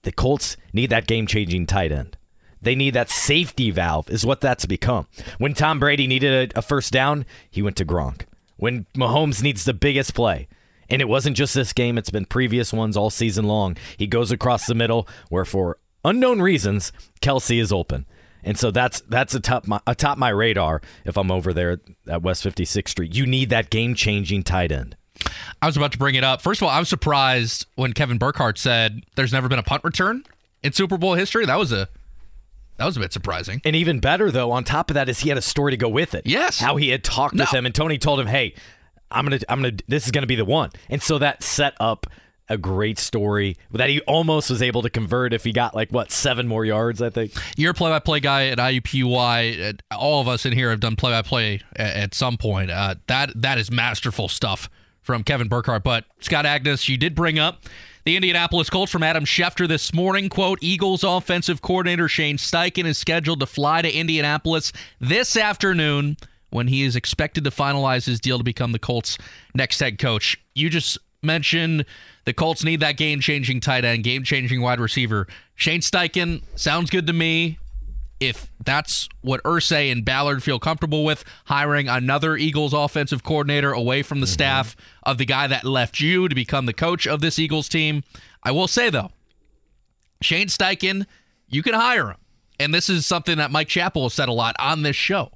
The 0.02 0.12
Colts 0.12 0.56
need 0.72 0.90
that 0.90 1.06
game 1.06 1.26
changing 1.26 1.66
tight 1.66 1.92
end. 1.92 2.16
They 2.62 2.74
need 2.74 2.94
that 2.94 3.10
safety 3.10 3.70
valve, 3.70 4.08
is 4.08 4.24
what 4.24 4.40
that's 4.40 4.66
become. 4.66 5.08
When 5.38 5.52
Tom 5.52 5.80
Brady 5.80 6.06
needed 6.06 6.52
a, 6.54 6.58
a 6.60 6.62
first 6.62 6.92
down, 6.92 7.26
he 7.50 7.60
went 7.60 7.76
to 7.76 7.84
Gronk. 7.84 8.22
When 8.56 8.86
Mahomes 8.96 9.42
needs 9.42 9.64
the 9.64 9.74
biggest 9.74 10.14
play, 10.14 10.46
and 10.88 11.02
it 11.02 11.08
wasn't 11.08 11.36
just 11.36 11.54
this 11.54 11.72
game, 11.72 11.98
it's 11.98 12.10
been 12.10 12.24
previous 12.24 12.72
ones 12.72 12.96
all 12.96 13.10
season 13.10 13.46
long, 13.46 13.76
he 13.96 14.06
goes 14.06 14.30
across 14.30 14.66
the 14.66 14.74
middle, 14.74 15.08
where 15.28 15.44
for 15.44 15.78
unknown 16.04 16.40
reasons, 16.40 16.92
Kelce 17.20 17.60
is 17.60 17.72
open. 17.72 18.06
And 18.44 18.58
so 18.58 18.70
that's 18.70 19.00
that's 19.02 19.34
atop 19.34 19.68
my 19.68 19.80
atop 19.86 20.18
my 20.18 20.28
radar 20.28 20.82
if 21.04 21.16
I'm 21.16 21.30
over 21.30 21.52
there 21.52 21.80
at 22.08 22.22
West 22.22 22.44
56th 22.44 22.88
Street. 22.88 23.14
You 23.14 23.24
need 23.24 23.50
that 23.50 23.70
game 23.70 23.94
changing 23.94 24.42
tight 24.42 24.72
end. 24.72 24.96
I 25.60 25.66
was 25.66 25.76
about 25.76 25.92
to 25.92 25.98
bring 25.98 26.16
it 26.16 26.24
up. 26.24 26.42
First 26.42 26.60
of 26.60 26.64
all, 26.64 26.70
I 26.70 26.80
was 26.80 26.88
surprised 26.88 27.66
when 27.76 27.92
Kevin 27.92 28.18
Burkhardt 28.18 28.58
said 28.58 29.04
there's 29.14 29.32
never 29.32 29.48
been 29.48 29.60
a 29.60 29.62
punt 29.62 29.84
return 29.84 30.24
in 30.62 30.72
Super 30.72 30.98
Bowl 30.98 31.14
history. 31.14 31.46
That 31.46 31.58
was 31.58 31.70
a 31.70 31.88
that 32.76 32.84
was 32.86 32.96
a 32.96 33.00
bit 33.00 33.12
surprising. 33.12 33.60
And 33.64 33.76
even 33.76 34.00
better 34.00 34.30
though, 34.30 34.50
on 34.52 34.64
top 34.64 34.90
of 34.90 34.94
that, 34.94 35.08
is 35.08 35.20
he 35.20 35.28
had 35.28 35.38
a 35.38 35.42
story 35.42 35.72
to 35.72 35.76
go 35.76 35.88
with 35.88 36.14
it. 36.14 36.26
Yes. 36.26 36.58
how 36.58 36.76
he 36.76 36.88
had 36.88 37.04
talked 37.04 37.34
with 37.34 37.50
him, 37.50 37.66
and 37.66 37.74
Toney 37.74 37.98
told 37.98 38.20
him, 38.20 38.26
"Hey, 38.26 38.54
I'm 39.10 39.24
gonna, 39.24 39.40
I'm 39.48 39.62
gonna, 39.62 39.76
this 39.88 40.06
is 40.06 40.10
gonna 40.10 40.26
be 40.26 40.36
the 40.36 40.44
one." 40.44 40.70
And 40.88 41.02
so 41.02 41.18
that 41.18 41.42
set 41.42 41.74
up 41.80 42.06
a 42.48 42.58
great 42.58 42.98
story 42.98 43.56
that 43.70 43.88
he 43.88 44.00
almost 44.00 44.50
was 44.50 44.60
able 44.60 44.82
to 44.82 44.90
convert 44.90 45.32
if 45.32 45.44
he 45.44 45.52
got 45.52 45.74
like 45.74 45.90
what 45.90 46.10
seven 46.10 46.46
more 46.48 46.64
yards, 46.64 47.00
I 47.00 47.08
think. 47.08 47.32
You're 47.56 47.70
a 47.70 47.74
play-by-play 47.74 48.20
guy 48.20 48.46
at 48.48 48.58
IUPUI. 48.58 49.78
All 49.96 50.20
of 50.20 50.28
us 50.28 50.44
in 50.44 50.52
here 50.52 50.70
have 50.70 50.80
done 50.80 50.96
play-by-play 50.96 51.60
at, 51.76 51.96
at 51.96 52.14
some 52.14 52.36
point. 52.36 52.70
Uh, 52.70 52.96
that 53.06 53.30
that 53.40 53.58
is 53.58 53.70
masterful 53.70 54.28
stuff 54.28 54.68
from 55.02 55.22
Kevin 55.24 55.48
Burkhardt. 55.48 55.82
But 55.82 56.04
Scott 56.20 56.44
Agness, 56.44 56.88
you 56.88 56.96
did 56.96 57.14
bring 57.14 57.38
up 57.38 57.64
the 58.04 58.16
Indianapolis 58.16 58.70
Colts 58.70 58.90
from 58.90 59.02
Adam 59.02 59.24
Schefter 59.24 59.68
this 59.68 59.94
morning. 59.94 60.28
Quote: 60.28 60.58
Eagles 60.60 61.04
offensive 61.04 61.62
coordinator 61.62 62.08
Shane 62.08 62.36
Steichen 62.36 62.84
is 62.84 62.98
scheduled 62.98 63.40
to 63.40 63.46
fly 63.46 63.82
to 63.82 63.92
Indianapolis 63.92 64.72
this 65.00 65.36
afternoon 65.36 66.16
when 66.50 66.68
he 66.68 66.82
is 66.82 66.96
expected 66.96 67.44
to 67.44 67.50
finalize 67.50 68.04
his 68.04 68.20
deal 68.20 68.38
to 68.38 68.44
become 68.44 68.72
the 68.72 68.78
Colts' 68.78 69.16
next 69.54 69.80
head 69.80 69.98
coach. 69.98 70.38
You 70.54 70.68
just 70.68 70.98
mentioned 71.22 71.86
the 72.24 72.32
Colts 72.32 72.64
need 72.64 72.80
that 72.80 72.96
game-changing 72.96 73.60
tight 73.60 73.84
end, 73.84 74.04
game-changing 74.04 74.60
wide 74.60 74.80
receiver. 74.80 75.26
Shane 75.54 75.80
Steichen 75.80 76.42
sounds 76.56 76.90
good 76.90 77.06
to 77.06 77.12
me 77.12 77.58
if 78.22 78.48
that's 78.64 79.08
what 79.20 79.42
Irsay 79.42 79.90
and 79.90 80.04
Ballard 80.04 80.44
feel 80.44 80.60
comfortable 80.60 81.04
with, 81.04 81.24
hiring 81.46 81.88
another 81.88 82.36
Eagles 82.36 82.72
offensive 82.72 83.24
coordinator 83.24 83.72
away 83.72 84.04
from 84.04 84.20
the 84.20 84.26
mm-hmm. 84.26 84.32
staff 84.32 84.76
of 85.02 85.18
the 85.18 85.24
guy 85.24 85.48
that 85.48 85.64
left 85.64 85.98
you 85.98 86.28
to 86.28 86.34
become 86.34 86.66
the 86.66 86.72
coach 86.72 87.04
of 87.04 87.20
this 87.20 87.40
Eagles 87.40 87.68
team. 87.68 88.04
I 88.44 88.52
will 88.52 88.68
say, 88.68 88.90
though, 88.90 89.10
Shane 90.20 90.46
Steichen, 90.46 91.06
you 91.48 91.64
can 91.64 91.74
hire 91.74 92.10
him. 92.10 92.18
And 92.60 92.72
this 92.72 92.88
is 92.88 93.04
something 93.06 93.38
that 93.38 93.50
Mike 93.50 93.66
Chappell 93.66 94.04
has 94.04 94.14
said 94.14 94.28
a 94.28 94.32
lot 94.32 94.54
on 94.60 94.82
this 94.82 94.94
show. 94.94 95.32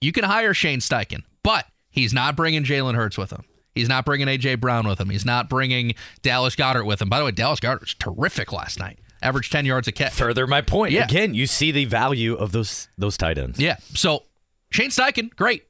You 0.00 0.10
can 0.10 0.24
hire 0.24 0.52
Shane 0.52 0.80
Steichen, 0.80 1.22
but 1.44 1.66
he's 1.90 2.12
not 2.12 2.34
bringing 2.34 2.64
Jalen 2.64 2.96
Hurts 2.96 3.16
with 3.16 3.30
him. 3.30 3.44
He's 3.72 3.88
not 3.88 4.04
bringing 4.04 4.26
A.J. 4.26 4.56
Brown 4.56 4.86
with 4.88 5.00
him. 5.00 5.10
He's 5.10 5.24
not 5.24 5.48
bringing 5.48 5.94
Dallas 6.22 6.56
Goedert 6.56 6.84
with 6.84 7.00
him. 7.00 7.08
By 7.08 7.20
the 7.20 7.24
way, 7.24 7.30
Dallas 7.30 7.60
Goedert 7.60 7.80
was 7.80 7.94
terrific 7.94 8.52
last 8.52 8.80
night. 8.80 8.98
Average 9.22 9.50
10 9.50 9.64
yards 9.66 9.88
a 9.88 9.92
catch. 9.92 10.12
Further 10.12 10.46
my 10.46 10.60
point. 10.60 10.92
Yeah. 10.92 11.04
Again, 11.04 11.34
you 11.34 11.46
see 11.46 11.72
the 11.72 11.84
value 11.84 12.34
of 12.34 12.52
those 12.52 12.88
those 12.98 13.16
tight 13.16 13.38
ends. 13.38 13.58
Yeah. 13.58 13.76
So 13.94 14.24
Shane 14.70 14.90
Steichen, 14.90 15.34
great. 15.36 15.64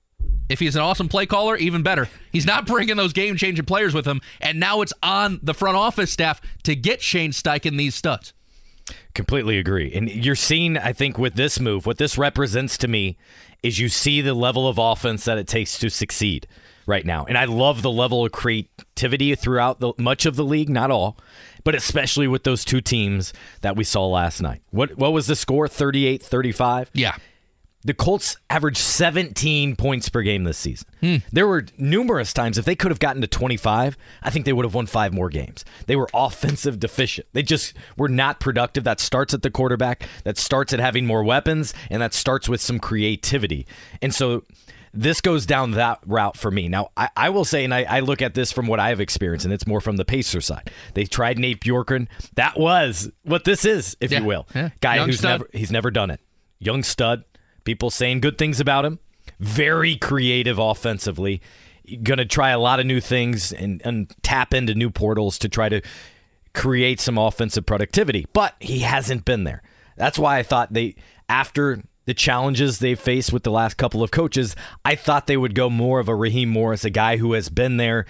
If 0.49 0.59
he's 0.59 0.77
an 0.77 0.83
awesome 0.83 1.09
play 1.09 1.27
caller, 1.27 1.57
even 1.57 1.83
better. 1.83 2.09
He's 2.31 2.47
not 2.47 2.67
bringing 2.67 2.97
those 2.97 3.13
game 3.13 3.37
changing 3.37 3.65
players 3.65 3.95
with 3.95 4.07
him, 4.07 4.21
and 4.41 4.59
now 4.61 4.81
it's 4.81 4.93
on 5.03 5.41
the 5.43 5.55
front 5.55 5.77
office 5.77 6.13
staff 6.13 6.41
to 6.65 6.75
get 6.75 7.01
Shane 7.03 7.31
Steichen 7.31 7.79
these 7.79 7.95
studs. 7.95 8.33
Completely 9.15 9.59
agree. 9.59 9.93
And 9.95 10.11
you're 10.11 10.35
seeing, 10.35 10.77
I 10.77 10.93
think, 10.93 11.17
with 11.17 11.35
this 11.35 11.61
move, 11.61 11.87
what 11.87 11.99
this 11.99 12.19
represents 12.19 12.77
to 12.79 12.89
me 12.89 13.17
is 13.63 13.79
you 13.79 13.89
see 13.89 14.21
the 14.21 14.35
level 14.35 14.67
of 14.67 14.77
offense 14.79 15.25
that 15.25 15.39
it 15.39 15.47
takes 15.47 15.79
to 15.79 15.89
succeed 15.89 16.47
right 16.87 17.05
now. 17.05 17.25
And 17.25 17.37
I 17.39 17.45
love 17.45 17.83
the 17.83 17.91
level 17.91 18.25
of 18.25 18.33
creativity 18.33 19.35
throughout 19.35 19.81
the, 19.81 19.93
much 19.99 20.27
of 20.27 20.37
the 20.37 20.45
league, 20.45 20.69
not 20.69 20.91
all, 20.91 21.19
but 21.65 21.75
especially 21.75 22.29
with 22.29 22.45
those 22.45 22.65
two 22.65 22.81
teams 22.81 23.33
that 23.61 23.77
we 23.77 23.85
saw 23.85 24.07
last 24.07 24.41
night. 24.41 24.63
What 24.71 24.97
what 24.97 25.13
was 25.13 25.27
the 25.27 25.37
score? 25.37 25.69
38-35? 25.69 26.89
Yeah. 26.93 27.17
The 27.85 27.95
Colts 27.95 28.37
averaged 28.49 28.79
17 28.79 29.75
points 29.75 30.09
per 30.09 30.23
game 30.23 30.45
this 30.45 30.59
season. 30.59 30.87
Hmm. 31.01 31.17
There 31.33 31.49
were 31.49 31.67
numerous 31.77 32.33
times 32.33 32.57
if 32.57 32.65
they 32.65 32.77
could 32.77 32.93
have 32.93 33.01
gotten 33.01 33.23
to 33.23 33.27
25, 33.27 33.97
I 34.23 34.31
think 34.31 34.45
they 34.47 34.53
would 34.53 34.65
have 34.65 34.75
won 34.75 34.87
five 34.87 35.13
more 35.13 35.29
games. 35.29 35.65
They 35.87 35.97
were 35.97 36.09
offensive 36.15 36.79
deficient. 36.79 37.27
They 37.33 37.43
just 37.43 37.75
were 37.97 38.09
not 38.09 38.39
productive. 38.39 38.85
That 38.85 39.01
starts 39.01 39.35
at 39.35 39.43
the 39.43 39.51
quarterback, 39.51 40.09
that 40.23 40.39
starts 40.39 40.73
at 40.73 40.79
having 40.79 41.07
more 41.07 41.25
weapons, 41.25 41.75
and 41.91 42.01
that 42.01 42.15
starts 42.15 42.49
with 42.49 42.61
some 42.61 42.79
creativity. 42.79 43.67
And 44.01 44.15
so 44.15 44.45
this 44.95 45.21
goes 45.21 45.47
down 45.47 45.73
that 45.73 46.01
route 46.07 46.37
for 46.37 46.51
me. 46.51 46.69
Now, 46.69 46.91
I, 46.97 47.09
I 47.17 47.31
will 47.31 47.45
say, 47.45 47.65
and 47.65 47.73
I, 47.73 47.85
I 47.85 48.01
look 48.01 48.21
at 48.21 48.35
this 48.35 48.53
from 48.53 48.67
what 48.67 48.79
I 48.81 48.91
have 48.91 49.01
experienced, 49.01 49.45
and 49.47 49.53
it's 49.55 49.67
more 49.67 49.81
from 49.81 49.97
the 49.97 50.05
Pacer 50.05 50.41
side. 50.41 50.71
They 50.95 51.05
tried 51.05 51.39
Nate 51.39 51.61
Bjorkgren. 51.61 52.09
That 52.35 52.59
was 52.59 53.11
what 53.23 53.45
this 53.45 53.65
is, 53.65 53.97
if 54.01 54.13
Yeah. 54.13 54.21
you 54.21 54.25
will. 54.27 54.47
Yeah. 54.55 54.71
Guy 54.81 54.97
Young 54.97 55.09
who's 55.09 55.19
stud. 55.21 55.31
never 55.41 55.49
he's 55.53 55.73
never 55.73 55.91
done 55.91 56.11
it. 56.11 56.21
Young 56.59 56.83
stud. 56.83 57.25
People 57.65 57.91
saying 57.91 58.21
good 58.21 58.37
things 58.39 58.61
about 58.61 58.85
him. 58.85 58.99
Very 59.41 59.97
creative 59.97 60.59
offensively. 60.59 61.41
Going 62.03 62.19
to 62.19 62.25
try 62.25 62.51
a 62.51 62.59
lot 62.59 62.79
of 62.81 62.87
new 62.87 63.01
things 63.01 63.53
and, 63.53 63.81
and 63.85 64.13
tap 64.23 64.53
into 64.55 64.75
new 64.75 64.91
portals 64.91 65.39
to 65.39 65.49
try 65.49 65.69
to 65.69 65.81
create 66.55 67.01
some 67.01 67.19
offensive 67.19 67.65
productivity. 67.67 68.27
But 68.33 68.55
he 68.61 68.81
hasn't 68.81 69.25
been 69.25 69.45
there. 69.45 69.63
That's 69.97 70.19
why 70.19 70.39
I 70.39 70.43
thought 70.43 70.73
they, 70.73 70.97
after 71.29 71.83
the 72.05 72.15
challenges 72.15 72.79
they've 72.79 72.99
faced 72.99 73.33
with 73.33 73.43
the 73.43 73.51
last 73.51 73.77
couple 73.77 74.03
of 74.03 74.11
coaches, 74.11 74.57
I 74.85 74.95
thought 74.95 75.27
they 75.27 75.37
would 75.37 75.55
go 75.55 75.71
more 75.71 76.01
of 76.01 76.09
a 76.09 76.15
Raheem 76.15 76.49
Morris, 76.49 76.85
a 76.85 76.91
guy 76.91 77.17
who 77.17 77.33
has 77.35 77.49
been 77.49 77.77
there, 77.77 78.07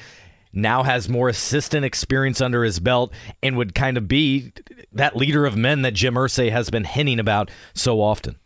now 0.53 0.83
has 0.83 1.09
more 1.09 1.29
assistant 1.29 1.85
experience 1.85 2.41
under 2.41 2.65
his 2.65 2.81
belt, 2.81 3.13
and 3.43 3.57
would 3.57 3.75
kind 3.75 3.97
of 3.97 4.09
be 4.09 4.53
that 4.93 5.17
leader 5.17 5.47
of 5.47 5.57
men 5.57 5.83
that 5.83 5.95
Jim 5.95 6.15
Irsay 6.15 6.51
has 6.51 6.71
been 6.71 6.85
hinting 6.85 7.19
about 7.19 7.51
so 7.75 8.01
often. 8.01 8.37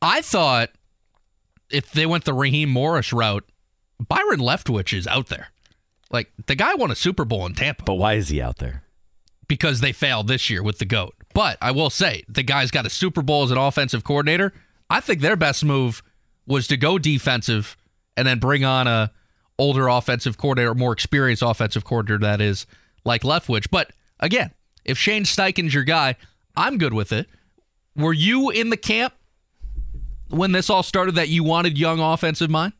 I 0.00 0.20
thought 0.22 0.70
if 1.70 1.90
they 1.92 2.06
went 2.06 2.24
the 2.24 2.34
Raheem 2.34 2.70
Morris 2.70 3.12
route, 3.12 3.44
Byron 3.98 4.40
Leftwich 4.40 4.96
is 4.96 5.06
out 5.06 5.26
there. 5.28 5.48
Like 6.10 6.30
the 6.46 6.54
guy 6.54 6.74
won 6.74 6.90
a 6.90 6.94
Super 6.94 7.24
Bowl 7.24 7.44
in 7.46 7.54
Tampa 7.54 7.82
But 7.84 7.94
why 7.94 8.14
is 8.14 8.28
he 8.28 8.40
out 8.40 8.58
there? 8.58 8.82
because 9.48 9.80
they 9.80 9.92
failed 9.92 10.28
this 10.28 10.50
year 10.50 10.62
with 10.62 10.78
the 10.78 10.84
GOAT. 10.84 11.14
But 11.36 11.58
I 11.60 11.72
will 11.72 11.90
say, 11.90 12.24
the 12.30 12.42
guy's 12.42 12.70
got 12.70 12.86
a 12.86 12.90
Super 12.90 13.20
Bowl 13.20 13.42
as 13.42 13.50
an 13.50 13.58
offensive 13.58 14.04
coordinator. 14.04 14.54
I 14.88 15.00
think 15.00 15.20
their 15.20 15.36
best 15.36 15.66
move 15.66 16.02
was 16.46 16.66
to 16.68 16.78
go 16.78 16.98
defensive 16.98 17.76
and 18.16 18.26
then 18.26 18.38
bring 18.38 18.64
on 18.64 18.86
a 18.86 19.12
older 19.58 19.86
offensive 19.86 20.38
coordinator, 20.38 20.74
more 20.74 20.94
experienced 20.94 21.42
offensive 21.42 21.84
coordinator 21.84 22.20
that 22.20 22.40
is 22.40 22.64
like 23.04 23.20
Leftwich. 23.20 23.66
But 23.70 23.90
again, 24.18 24.52
if 24.82 24.96
Shane 24.96 25.24
Steichen's 25.24 25.74
your 25.74 25.84
guy, 25.84 26.16
I'm 26.56 26.78
good 26.78 26.94
with 26.94 27.12
it. 27.12 27.26
Were 27.94 28.14
you 28.14 28.48
in 28.48 28.70
the 28.70 28.78
camp 28.78 29.12
when 30.30 30.52
this 30.52 30.70
all 30.70 30.82
started 30.82 31.16
that 31.16 31.28
you 31.28 31.44
wanted 31.44 31.76
young 31.76 32.00
offensive 32.00 32.48
mind? 32.48 32.72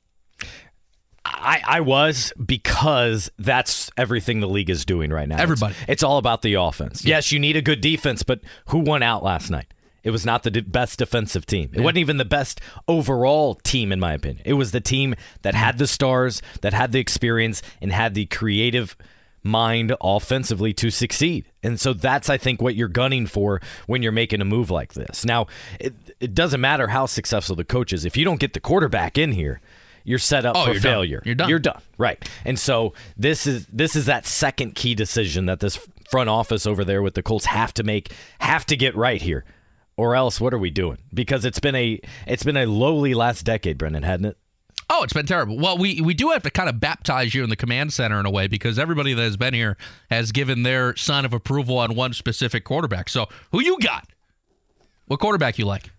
I, 1.27 1.63
I 1.67 1.81
was 1.81 2.33
because 2.45 3.31
that's 3.39 3.91
everything 3.97 4.41
the 4.41 4.49
league 4.49 4.71
is 4.71 4.85
doing 4.85 5.11
right 5.11 5.29
now. 5.29 5.39
Everybody. 5.39 5.75
It's, 5.89 6.03
all 6.03 6.19
about 6.19 6.43
the 6.43 6.55
offense. 6.55 7.05
Yes, 7.05 7.33
you 7.33 7.39
need 7.39 7.57
a 7.57 7.63
good 7.63 7.81
defense, 7.81 8.23
but 8.23 8.41
who 8.67 8.79
won 8.79 9.03
out 9.03 9.25
last 9.25 9.51
night? 9.51 9.67
It 10.05 10.11
was 10.11 10.25
not 10.25 10.45
the 10.45 10.53
de- 10.53 10.63
best 10.63 11.01
defensive 11.01 11.47
team. 11.47 11.71
It 11.75 11.81
wasn't 11.81 11.99
even 11.99 12.17
the 12.17 12.25
best 12.25 12.61
overall 12.87 13.57
team, 13.57 13.91
in 13.91 13.99
my 13.99 14.13
opinion. 14.13 14.43
It 14.45 14.53
was 14.53 14.71
the 14.71 14.81
team 14.81 15.17
that 15.43 15.55
had 15.55 15.79
the 15.79 15.89
stars, 15.89 16.43
that 16.61 16.73
had 16.73 16.93
the 16.93 17.01
experience, 17.01 17.61
and 17.81 17.91
had 17.91 18.15
the 18.15 18.27
creative 18.27 18.97
mind 19.43 19.95
offensively 20.01 20.73
to 20.75 20.91
succeed. 20.91 21.51
And 21.63 21.81
so 21.81 21.93
that's, 21.93 22.31
I 22.31 22.39
think, 22.39 22.63
what 22.63 22.77
you're 22.77 22.89
gunning 22.89 23.27
for 23.27 23.61
when 23.87 24.03
you're 24.03 24.13
making 24.13 24.41
a 24.41 24.45
move 24.45 24.71
like 24.71 24.93
this. 24.95 25.25
Now, 25.25 25.47
it, 25.81 25.95
it 26.21 26.35
doesn't 26.35 26.61
matter 26.61 26.89
how 26.89 27.07
successful 27.07 27.57
the 27.57 27.65
coach 27.65 27.93
is. 27.93 28.05
If 28.05 28.17
you 28.17 28.25
don't 28.25 28.41
get 28.41 28.53
the 28.53 28.61
quarterback 28.61 29.19
in 29.19 29.33
here, 29.33 29.61
you're 30.07 30.19
set 30.19 30.47
up 30.47 30.57
Oh, 30.57 30.65
for 30.65 30.71
you're 30.73 30.81
done. 30.81 30.93
failure. 30.93 31.23
You're 31.27 31.35
done. 31.35 31.49
You're 31.51 31.59
done. 31.59 31.83
Right. 31.99 32.27
And 32.45 32.59
so 32.59 32.95
this 33.17 33.47
is 33.47 33.67
this 33.67 33.95
is 33.97 34.07
that 34.07 34.25
second 34.25 34.75
key 34.75 34.95
decision 34.95 35.47
that 35.47 35.61
this 35.61 35.79
front 36.11 36.31
office 36.31 36.67
over 36.67 36.85
there 36.85 37.03
with 37.03 37.15
the 37.15 37.23
Colts 37.23 37.47
have 37.47 37.75
to 37.75 37.83
make, 37.83 38.13
have 38.39 38.65
to 38.67 38.77
get 38.77 38.95
right 38.97 39.21
here. 39.21 39.45
Or 39.99 40.15
else 40.15 40.41
what 40.41 40.55
are 40.55 40.59
we 40.59 40.71
doing? 40.71 40.99
Because 41.13 41.45
it's 41.45 41.59
been 41.61 41.75
a 41.75 42.01
it's 42.27 42.45
been 42.45 42.57
a 42.57 42.67
lowly 42.67 43.15
last 43.15 43.43
decade, 43.45 43.77
Brendan, 43.79 44.03
hadn't 44.05 44.27
it? 44.27 44.37
Oh, 44.89 45.03
it's 45.03 45.13
been 45.13 45.27
terrible. 45.27 45.59
Well, 45.59 45.77
we 45.77 46.01
we 46.01 46.15
do 46.15 46.31
have 46.31 46.45
to 46.45 46.51
kind 46.51 46.69
of 46.69 46.79
baptize 46.79 47.35
you 47.35 47.43
in 47.43 47.51
the 47.51 47.57
command 47.57 47.93
center 47.93 48.21
in 48.21 48.27
a 48.27 48.31
way 48.31 48.47
because 48.47 48.79
everybody 48.79 49.15
that 49.15 49.23
has 49.23 49.37
been 49.37 49.55
here 49.55 49.77
has 50.11 50.31
given 50.31 50.63
their 50.63 50.95
sign 50.95 51.25
of 51.25 51.33
approval 51.33 51.79
on 51.79 51.97
one 51.97 52.13
specific 52.13 52.63
quarterback. 52.65 53.09
So, 53.09 53.27
who 53.51 53.61
you 53.61 53.79
got? 53.81 54.07
What 55.07 55.19
quarterback 55.19 55.59
you 55.59 55.65
like? 55.65 55.91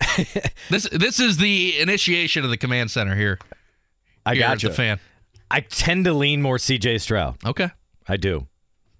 this 0.70 0.88
this 0.90 1.20
is 1.20 1.36
the 1.38 1.78
initiation 1.80 2.44
of 2.44 2.50
the 2.50 2.56
command 2.56 2.90
center 2.90 3.14
here. 3.16 3.38
I 4.24 4.34
here 4.34 4.42
got 4.46 4.62
you. 4.62 4.68
the 4.70 4.74
fan. 4.74 5.00
I 5.50 5.60
tend 5.60 6.04
to 6.06 6.12
lean 6.12 6.42
more 6.42 6.56
CJ 6.58 7.00
Stroud. 7.00 7.36
Okay, 7.44 7.70
I 8.08 8.16
do. 8.16 8.46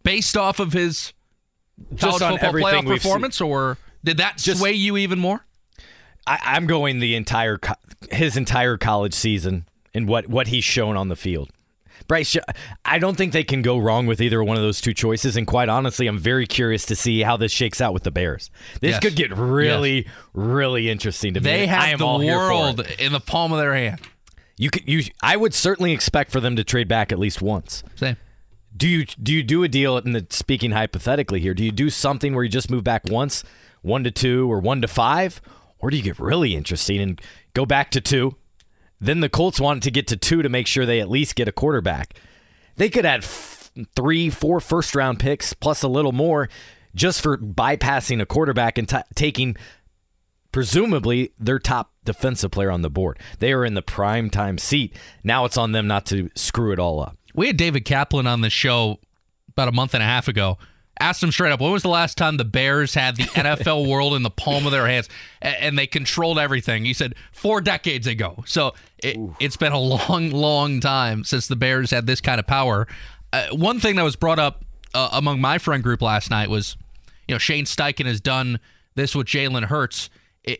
based 0.02 0.36
off 0.36 0.60
of 0.60 0.72
his 0.72 1.12
Just 1.94 2.22
on 2.22 2.32
football 2.32 2.48
everything 2.48 2.72
playoff 2.84 2.88
we've 2.88 3.02
seen. 3.02 3.10
performance, 3.10 3.40
or 3.40 3.78
did 4.04 4.18
that 4.18 4.38
Just- 4.38 4.60
sway 4.60 4.72
you 4.72 4.96
even 4.96 5.18
more? 5.18 5.44
I, 6.26 6.38
I'm 6.42 6.66
going 6.66 6.98
the 7.00 7.14
entire 7.14 7.58
co- 7.58 7.74
his 8.10 8.36
entire 8.36 8.76
college 8.76 9.14
season 9.14 9.66
and 9.94 10.08
what 10.08 10.28
what 10.28 10.48
he's 10.48 10.64
shown 10.64 10.96
on 10.96 11.08
the 11.08 11.16
field. 11.16 11.50
Bryce, 12.08 12.36
I 12.84 12.98
don't 12.98 13.16
think 13.16 13.32
they 13.32 13.44
can 13.44 13.62
go 13.62 13.78
wrong 13.78 14.06
with 14.06 14.20
either 14.20 14.42
one 14.44 14.56
of 14.56 14.62
those 14.62 14.80
two 14.80 14.94
choices. 14.94 15.36
And 15.36 15.46
quite 15.46 15.68
honestly, 15.68 16.06
I'm 16.06 16.18
very 16.18 16.46
curious 16.46 16.86
to 16.86 16.96
see 16.96 17.22
how 17.22 17.36
this 17.36 17.50
shakes 17.52 17.80
out 17.80 17.92
with 17.92 18.04
the 18.04 18.10
Bears. 18.10 18.50
This 18.80 18.92
Yes. 18.92 19.00
could 19.00 19.16
get 19.16 19.36
really, 19.36 20.06
really 20.32 20.88
interesting 20.88 21.34
to 21.34 21.40
me. 21.40 21.44
They 21.44 21.62
I 21.64 21.66
have 21.66 21.82
am 21.94 21.98
the 21.98 22.06
all 22.06 22.18
here 22.20 22.38
for 22.38 22.48
world 22.48 22.80
in 22.98 23.12
the 23.12 23.20
palm 23.20 23.52
of 23.52 23.58
their 23.58 23.74
hand. 23.74 24.00
You 24.56 24.70
could, 24.70 24.88
you, 24.88 25.02
I 25.22 25.36
would 25.36 25.52
certainly 25.52 25.92
expect 25.92 26.30
for 26.30 26.40
them 26.40 26.56
to 26.56 26.64
trade 26.64 26.88
back 26.88 27.12
at 27.12 27.18
least 27.18 27.42
once. 27.42 27.82
Same. 27.96 28.16
Do 28.74 28.88
you 28.88 29.04
do 29.04 29.32
you 29.32 29.42
do 29.42 29.62
a 29.62 29.68
deal? 29.68 29.96
In 29.98 30.12
the 30.12 30.26
speaking 30.30 30.70
hypothetically 30.72 31.40
here, 31.40 31.54
do 31.54 31.64
you 31.64 31.72
do 31.72 31.90
something 31.90 32.34
where 32.34 32.44
you 32.44 32.50
just 32.50 32.70
move 32.70 32.84
back 32.84 33.02
once, 33.08 33.42
one 33.82 34.04
to 34.04 34.10
two, 34.10 34.50
or 34.50 34.60
one 34.60 34.80
to 34.82 34.88
five, 34.88 35.40
or 35.78 35.90
do 35.90 35.96
you 35.96 36.02
get 36.02 36.18
really 36.18 36.54
interesting 36.54 37.00
and 37.00 37.20
go 37.54 37.64
back 37.66 37.90
to 37.92 38.00
two? 38.00 38.36
Then 39.00 39.20
the 39.20 39.28
Colts 39.28 39.60
wanted 39.60 39.82
to 39.84 39.90
get 39.90 40.06
to 40.08 40.16
two 40.16 40.42
to 40.42 40.48
make 40.48 40.66
sure 40.66 40.86
they 40.86 41.00
at 41.00 41.10
least 41.10 41.34
get 41.34 41.48
a 41.48 41.52
quarterback. 41.52 42.14
They 42.76 42.88
could 42.88 43.06
add 43.06 43.24
f- 43.24 43.70
three, 43.94 44.30
four 44.30 44.60
first 44.60 44.94
round 44.94 45.18
picks 45.18 45.52
plus 45.52 45.82
a 45.82 45.88
little 45.88 46.12
more 46.12 46.48
just 46.94 47.20
for 47.20 47.36
bypassing 47.36 48.20
a 48.20 48.26
quarterback 48.26 48.78
and 48.78 48.88
t- 48.88 48.96
taking 49.14 49.56
presumably 50.50 51.32
their 51.38 51.58
top 51.58 51.92
defensive 52.04 52.50
player 52.50 52.70
on 52.70 52.80
the 52.80 52.88
board. 52.88 53.18
They 53.38 53.52
are 53.52 53.64
in 53.64 53.74
the 53.74 53.82
prime 53.82 54.30
time 54.30 54.56
seat. 54.56 54.96
Now 55.22 55.44
it's 55.44 55.58
on 55.58 55.72
them 55.72 55.86
not 55.86 56.06
to 56.06 56.30
screw 56.34 56.72
it 56.72 56.78
all 56.78 57.00
up. 57.00 57.18
We 57.34 57.48
had 57.48 57.58
David 57.58 57.84
Kaplan 57.84 58.26
on 58.26 58.40
the 58.40 58.48
show 58.48 58.98
about 59.50 59.68
a 59.68 59.72
month 59.72 59.92
and 59.92 60.02
a 60.02 60.06
half 60.06 60.28
ago. 60.28 60.56
Asked 60.98 61.22
him 61.22 61.30
straight 61.30 61.52
up, 61.52 61.60
when 61.60 61.72
was 61.72 61.82
the 61.82 61.88
last 61.88 62.16
time 62.16 62.38
the 62.38 62.44
Bears 62.44 62.94
had 62.94 63.16
the 63.16 63.22
NFL 63.34 63.88
world 63.88 64.14
in 64.14 64.22
the 64.22 64.30
palm 64.30 64.64
of 64.64 64.72
their 64.72 64.86
hands 64.86 65.08
and 65.42 65.78
they 65.78 65.86
controlled 65.86 66.38
everything? 66.38 66.84
He 66.84 66.94
said 66.94 67.14
four 67.32 67.60
decades 67.60 68.06
ago. 68.06 68.42
So 68.46 68.74
it, 68.98 69.18
it's 69.38 69.56
been 69.56 69.72
a 69.72 69.78
long, 69.78 70.30
long 70.30 70.80
time 70.80 71.24
since 71.24 71.48
the 71.48 71.56
Bears 71.56 71.90
had 71.90 72.06
this 72.06 72.20
kind 72.20 72.40
of 72.40 72.46
power. 72.46 72.86
Uh, 73.32 73.48
one 73.52 73.80
thing 73.80 73.96
that 73.96 74.02
was 74.02 74.16
brought 74.16 74.38
up 74.38 74.64
uh, 74.94 75.10
among 75.12 75.40
my 75.40 75.58
friend 75.58 75.82
group 75.82 76.00
last 76.00 76.30
night 76.30 76.48
was, 76.48 76.76
you 77.28 77.34
know, 77.34 77.38
Shane 77.38 77.66
Steichen 77.66 78.06
has 78.06 78.20
done 78.20 78.58
this 78.94 79.14
with 79.14 79.26
Jalen 79.26 79.64
Hurts. 79.64 80.08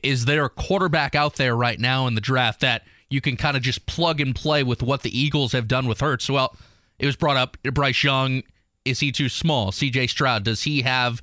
Is 0.02 0.26
there 0.26 0.44
a 0.44 0.50
quarterback 0.50 1.14
out 1.14 1.36
there 1.36 1.56
right 1.56 1.78
now 1.78 2.06
in 2.06 2.14
the 2.14 2.20
draft 2.20 2.60
that 2.60 2.82
you 3.08 3.20
can 3.20 3.36
kind 3.36 3.56
of 3.56 3.62
just 3.62 3.86
plug 3.86 4.20
and 4.20 4.34
play 4.34 4.62
with 4.62 4.82
what 4.82 5.02
the 5.02 5.18
Eagles 5.18 5.52
have 5.52 5.68
done 5.68 5.86
with 5.86 6.00
Hurts? 6.00 6.28
Well, 6.28 6.54
it 6.98 7.06
was 7.06 7.16
brought 7.16 7.36
up 7.36 7.56
Bryce 7.62 8.02
Young. 8.02 8.42
Is 8.86 9.00
he 9.00 9.12
too 9.12 9.28
small? 9.28 9.72
CJ 9.72 10.08
Stroud, 10.08 10.44
does 10.44 10.62
he 10.62 10.82
have 10.82 11.20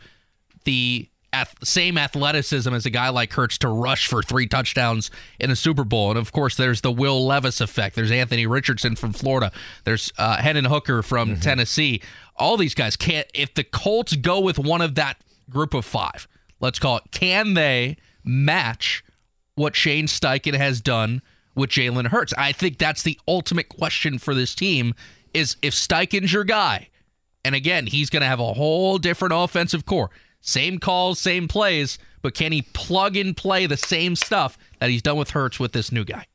the 0.65 1.07
ath- 1.31 1.55
same 1.63 1.97
athleticism 1.97 2.73
as 2.73 2.85
a 2.85 2.89
guy 2.89 3.09
like 3.09 3.33
Hurts 3.33 3.57
to 3.59 3.67
rush 3.69 4.07
for 4.07 4.21
three 4.21 4.47
touchdowns 4.47 5.09
in 5.39 5.49
a 5.49 5.55
Super 5.55 5.83
Bowl? 5.83 6.09
And 6.11 6.19
of 6.19 6.31
course, 6.31 6.55
there's 6.55 6.81
the 6.81 6.91
Will 6.91 7.25
Levis 7.25 7.61
effect. 7.61 7.95
There's 7.95 8.11
Anthony 8.11 8.45
Richardson 8.45 8.95
from 8.95 9.13
Florida. 9.13 9.51
There's 9.85 10.11
uh, 10.17 10.37
Hendon 10.37 10.65
Hooker 10.65 11.01
from 11.01 11.39
Tennessee. 11.39 12.01
all 12.37 12.57
these 12.57 12.75
guys 12.75 12.95
can't. 12.95 13.27
If 13.33 13.53
the 13.53 13.63
Colts 13.63 14.15
go 14.15 14.39
with 14.39 14.59
one 14.59 14.81
of 14.81 14.95
that 14.95 15.17
group 15.49 15.73
of 15.73 15.85
five, 15.85 16.27
let's 16.59 16.79
call 16.79 16.97
it, 16.97 17.03
can 17.11 17.53
they 17.53 17.97
match 18.23 19.03
what 19.55 19.75
Shane 19.75 20.07
Steichen 20.07 20.55
has 20.55 20.81
done 20.81 21.21
with 21.55 21.69
Jalen 21.69 22.07
Hurts? 22.07 22.33
I 22.37 22.51
think 22.51 22.77
that's 22.77 23.03
the 23.03 23.19
ultimate 23.27 23.69
question 23.69 24.17
for 24.19 24.33
this 24.33 24.53
team. 24.55 24.93
Is 25.33 25.57
if 25.63 25.73
Steichen's 25.73 26.31
your 26.31 26.43
guy, 26.43 26.89
and 27.45 27.55
again, 27.55 27.87
he's 27.87 28.09
going 28.09 28.21
to 28.21 28.27
have 28.27 28.39
a 28.39 28.53
whole 28.53 28.97
different 28.97 29.33
offensive 29.35 29.85
core. 29.85 30.09
Same 30.41 30.79
calls, 30.79 31.19
same 31.19 31.47
plays, 31.47 31.97
but 32.21 32.33
can 32.33 32.51
he 32.51 32.61
plug 32.61 33.15
and 33.15 33.35
play 33.35 33.65
the 33.65 33.77
same 33.77 34.15
stuff 34.15 34.57
that 34.79 34.89
he's 34.89 35.01
done 35.01 35.17
with 35.17 35.31
Hurts 35.31 35.59
with 35.59 35.71
this 35.71 35.91
new 35.91 36.03
guy? 36.03 36.25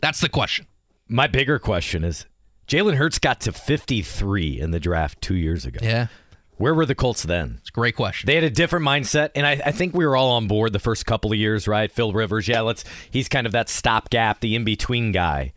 That's 0.00 0.20
the 0.20 0.28
question. 0.28 0.66
My 1.08 1.26
bigger 1.26 1.58
question 1.58 2.04
is 2.04 2.26
Jalen 2.66 2.94
Hurts 2.94 3.18
got 3.18 3.40
to 3.42 3.52
53 3.52 4.60
in 4.60 4.70
the 4.70 4.80
draft 4.80 5.20
two 5.20 5.36
years 5.36 5.64
ago. 5.64 5.78
Yeah. 5.82 6.08
Where 6.56 6.74
were 6.74 6.86
the 6.86 6.94
Colts 6.94 7.22
then? 7.22 7.56
It's 7.60 7.70
a 7.70 7.72
great 7.72 7.96
question. 7.96 8.26
They 8.26 8.34
had 8.34 8.44
a 8.44 8.50
different 8.50 8.86
mindset, 8.86 9.30
and 9.34 9.46
I, 9.46 9.60
I, 9.66 9.72
think 9.72 9.94
we 9.94 10.06
were 10.06 10.16
all 10.16 10.32
on 10.32 10.46
board 10.46 10.72
the 10.72 10.78
first 10.78 11.06
couple 11.06 11.32
of 11.32 11.38
years, 11.38 11.66
right? 11.66 11.90
Phil 11.90 12.12
Rivers, 12.12 12.46
yeah, 12.46 12.60
let's. 12.60 12.84
He's 13.10 13.28
kind 13.28 13.46
of 13.46 13.52
that 13.52 13.68
stopgap, 13.68 14.40
the 14.40 14.54
in 14.54 14.62
between 14.62 15.10
guy. 15.10 15.54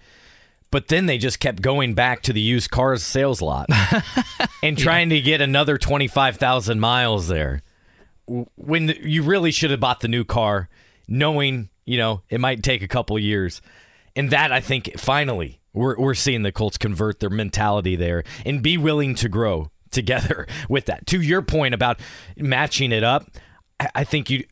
But 0.72 0.89
then 0.89 1.05
they 1.05 1.17
just 1.17 1.39
kept 1.39 1.62
going 1.62 1.93
back 1.93 2.22
to 2.24 2.34
the 2.34 2.41
used 2.41 2.69
cars 2.69 3.03
sales 3.03 3.41
lot 3.41 3.69
and 4.63 4.77
trying 4.77 5.10
yeah. 5.10 5.17
to 5.17 5.22
get 5.22 5.41
another 5.41 5.77
twenty 5.77 6.07
five 6.07 6.38
thousand 6.38 6.79
miles 6.79 7.27
there. 7.27 7.62
When 8.55 8.89
you 9.01 9.24
really 9.24 9.51
should 9.51 9.72
have 9.72 9.79
bought 9.79 10.01
the 10.01 10.07
new 10.07 10.24
car, 10.24 10.67
knowing 11.07 11.69
you 11.86 11.98
know 11.98 12.24
it 12.29 12.39
might 12.39 12.63
take 12.63 12.81
a 12.81 12.88
couple 12.88 13.17
years, 13.17 13.62
and 14.15 14.31
that 14.31 14.51
I 14.51 14.60
think 14.60 14.98
finally 14.98 15.62
we're 15.74 15.98
we're 15.98 16.13
seeing 16.13 16.41
the 16.41 16.51
Colts 16.51 16.77
convert 16.77 17.19
their 17.19 17.29
mentality 17.29 17.95
there 17.95 18.24
and 18.45 18.62
be 18.62 18.77
willing 18.77 19.15
to 19.15 19.29
grow 19.29 19.72
together 19.91 20.48
with 20.67 20.86
that. 20.86 21.05
To 21.07 21.22
your 21.22 21.41
point 21.41 21.74
about 21.74 22.00
matching 22.38 22.91
it 22.91 23.03
up, 23.03 23.29
I 23.93 24.03
think 24.03 24.29
you 24.29 24.45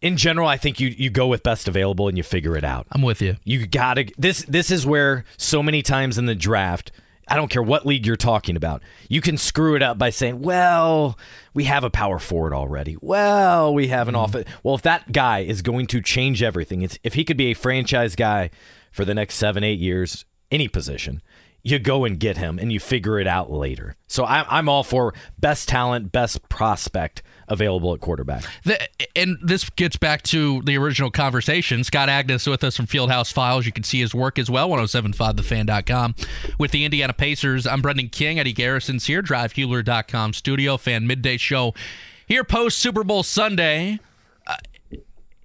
in 0.00 0.16
general, 0.16 0.48
I 0.48 0.56
think 0.56 0.80
you 0.80 0.88
you 0.88 1.10
go 1.10 1.26
with 1.26 1.42
best 1.42 1.68
available 1.68 2.08
and 2.08 2.16
you 2.16 2.22
figure 2.22 2.56
it 2.56 2.64
out. 2.64 2.86
I'm 2.92 3.02
with 3.02 3.20
you. 3.20 3.36
You 3.44 3.66
gotta 3.66 4.10
this 4.16 4.42
this 4.42 4.70
is 4.70 4.86
where 4.86 5.24
so 5.36 5.62
many 5.62 5.82
times 5.82 6.18
in 6.18 6.26
the 6.26 6.34
draft, 6.34 6.92
I 7.26 7.36
don't 7.36 7.48
care 7.48 7.62
what 7.62 7.84
league 7.84 8.06
you're 8.06 8.16
talking 8.16 8.56
about, 8.56 8.82
you 9.08 9.20
can 9.20 9.36
screw 9.36 9.74
it 9.74 9.82
up 9.82 9.98
by 9.98 10.10
saying, 10.10 10.40
"Well, 10.40 11.18
we 11.52 11.64
have 11.64 11.84
a 11.84 11.90
power 11.90 12.18
forward 12.18 12.52
already. 12.52 12.96
Well, 13.00 13.74
we 13.74 13.88
have 13.88 14.08
an 14.08 14.14
mm. 14.14 14.24
offense." 14.24 14.48
Well, 14.62 14.74
if 14.74 14.82
that 14.82 15.10
guy 15.12 15.40
is 15.40 15.62
going 15.62 15.88
to 15.88 16.00
change 16.00 16.42
everything, 16.42 16.82
it's, 16.82 16.98
if 17.02 17.14
he 17.14 17.24
could 17.24 17.36
be 17.36 17.46
a 17.46 17.54
franchise 17.54 18.14
guy 18.14 18.50
for 18.92 19.04
the 19.04 19.14
next 19.14 19.34
seven, 19.34 19.64
eight 19.64 19.80
years, 19.80 20.24
any 20.50 20.68
position, 20.68 21.22
you 21.62 21.78
go 21.78 22.04
and 22.04 22.20
get 22.20 22.36
him 22.36 22.58
and 22.58 22.72
you 22.72 22.80
figure 22.80 23.18
it 23.18 23.26
out 23.26 23.50
later. 23.50 23.96
So 24.06 24.24
I'm, 24.24 24.46
I'm 24.48 24.68
all 24.68 24.84
for 24.84 25.12
best 25.38 25.68
talent, 25.68 26.12
best 26.12 26.48
prospect 26.48 27.22
available 27.48 27.94
at 27.94 28.00
quarterback. 28.00 28.44
The, 28.64 28.78
and 29.16 29.38
this 29.42 29.68
gets 29.70 29.96
back 29.96 30.22
to 30.24 30.62
the 30.62 30.76
original 30.76 31.10
conversation. 31.10 31.84
Scott 31.84 32.08
Agness 32.08 32.48
with 32.48 32.62
us 32.64 32.76
from 32.76 32.86
Fieldhouse 32.86 33.32
Files. 33.32 33.66
You 33.66 33.72
can 33.72 33.84
see 33.84 34.00
his 34.00 34.14
work 34.14 34.38
as 34.38 34.50
well, 34.50 34.68
1075thefan.com. 34.70 36.14
With 36.58 36.70
the 36.70 36.84
Indiana 36.84 37.12
Pacers, 37.12 37.66
I'm 37.66 37.82
Brendan 37.82 38.08
King. 38.08 38.38
Eddie 38.38 38.52
Garrison's 38.52 39.06
here, 39.06 39.22
drivehubler.com 39.22 40.32
studio, 40.32 40.76
fan 40.76 41.06
midday 41.06 41.36
show. 41.36 41.74
Here 42.26 42.44
post 42.44 42.78
Super 42.78 43.04
Bowl 43.04 43.22
Sunday 43.22 43.98
uh, 44.46 44.56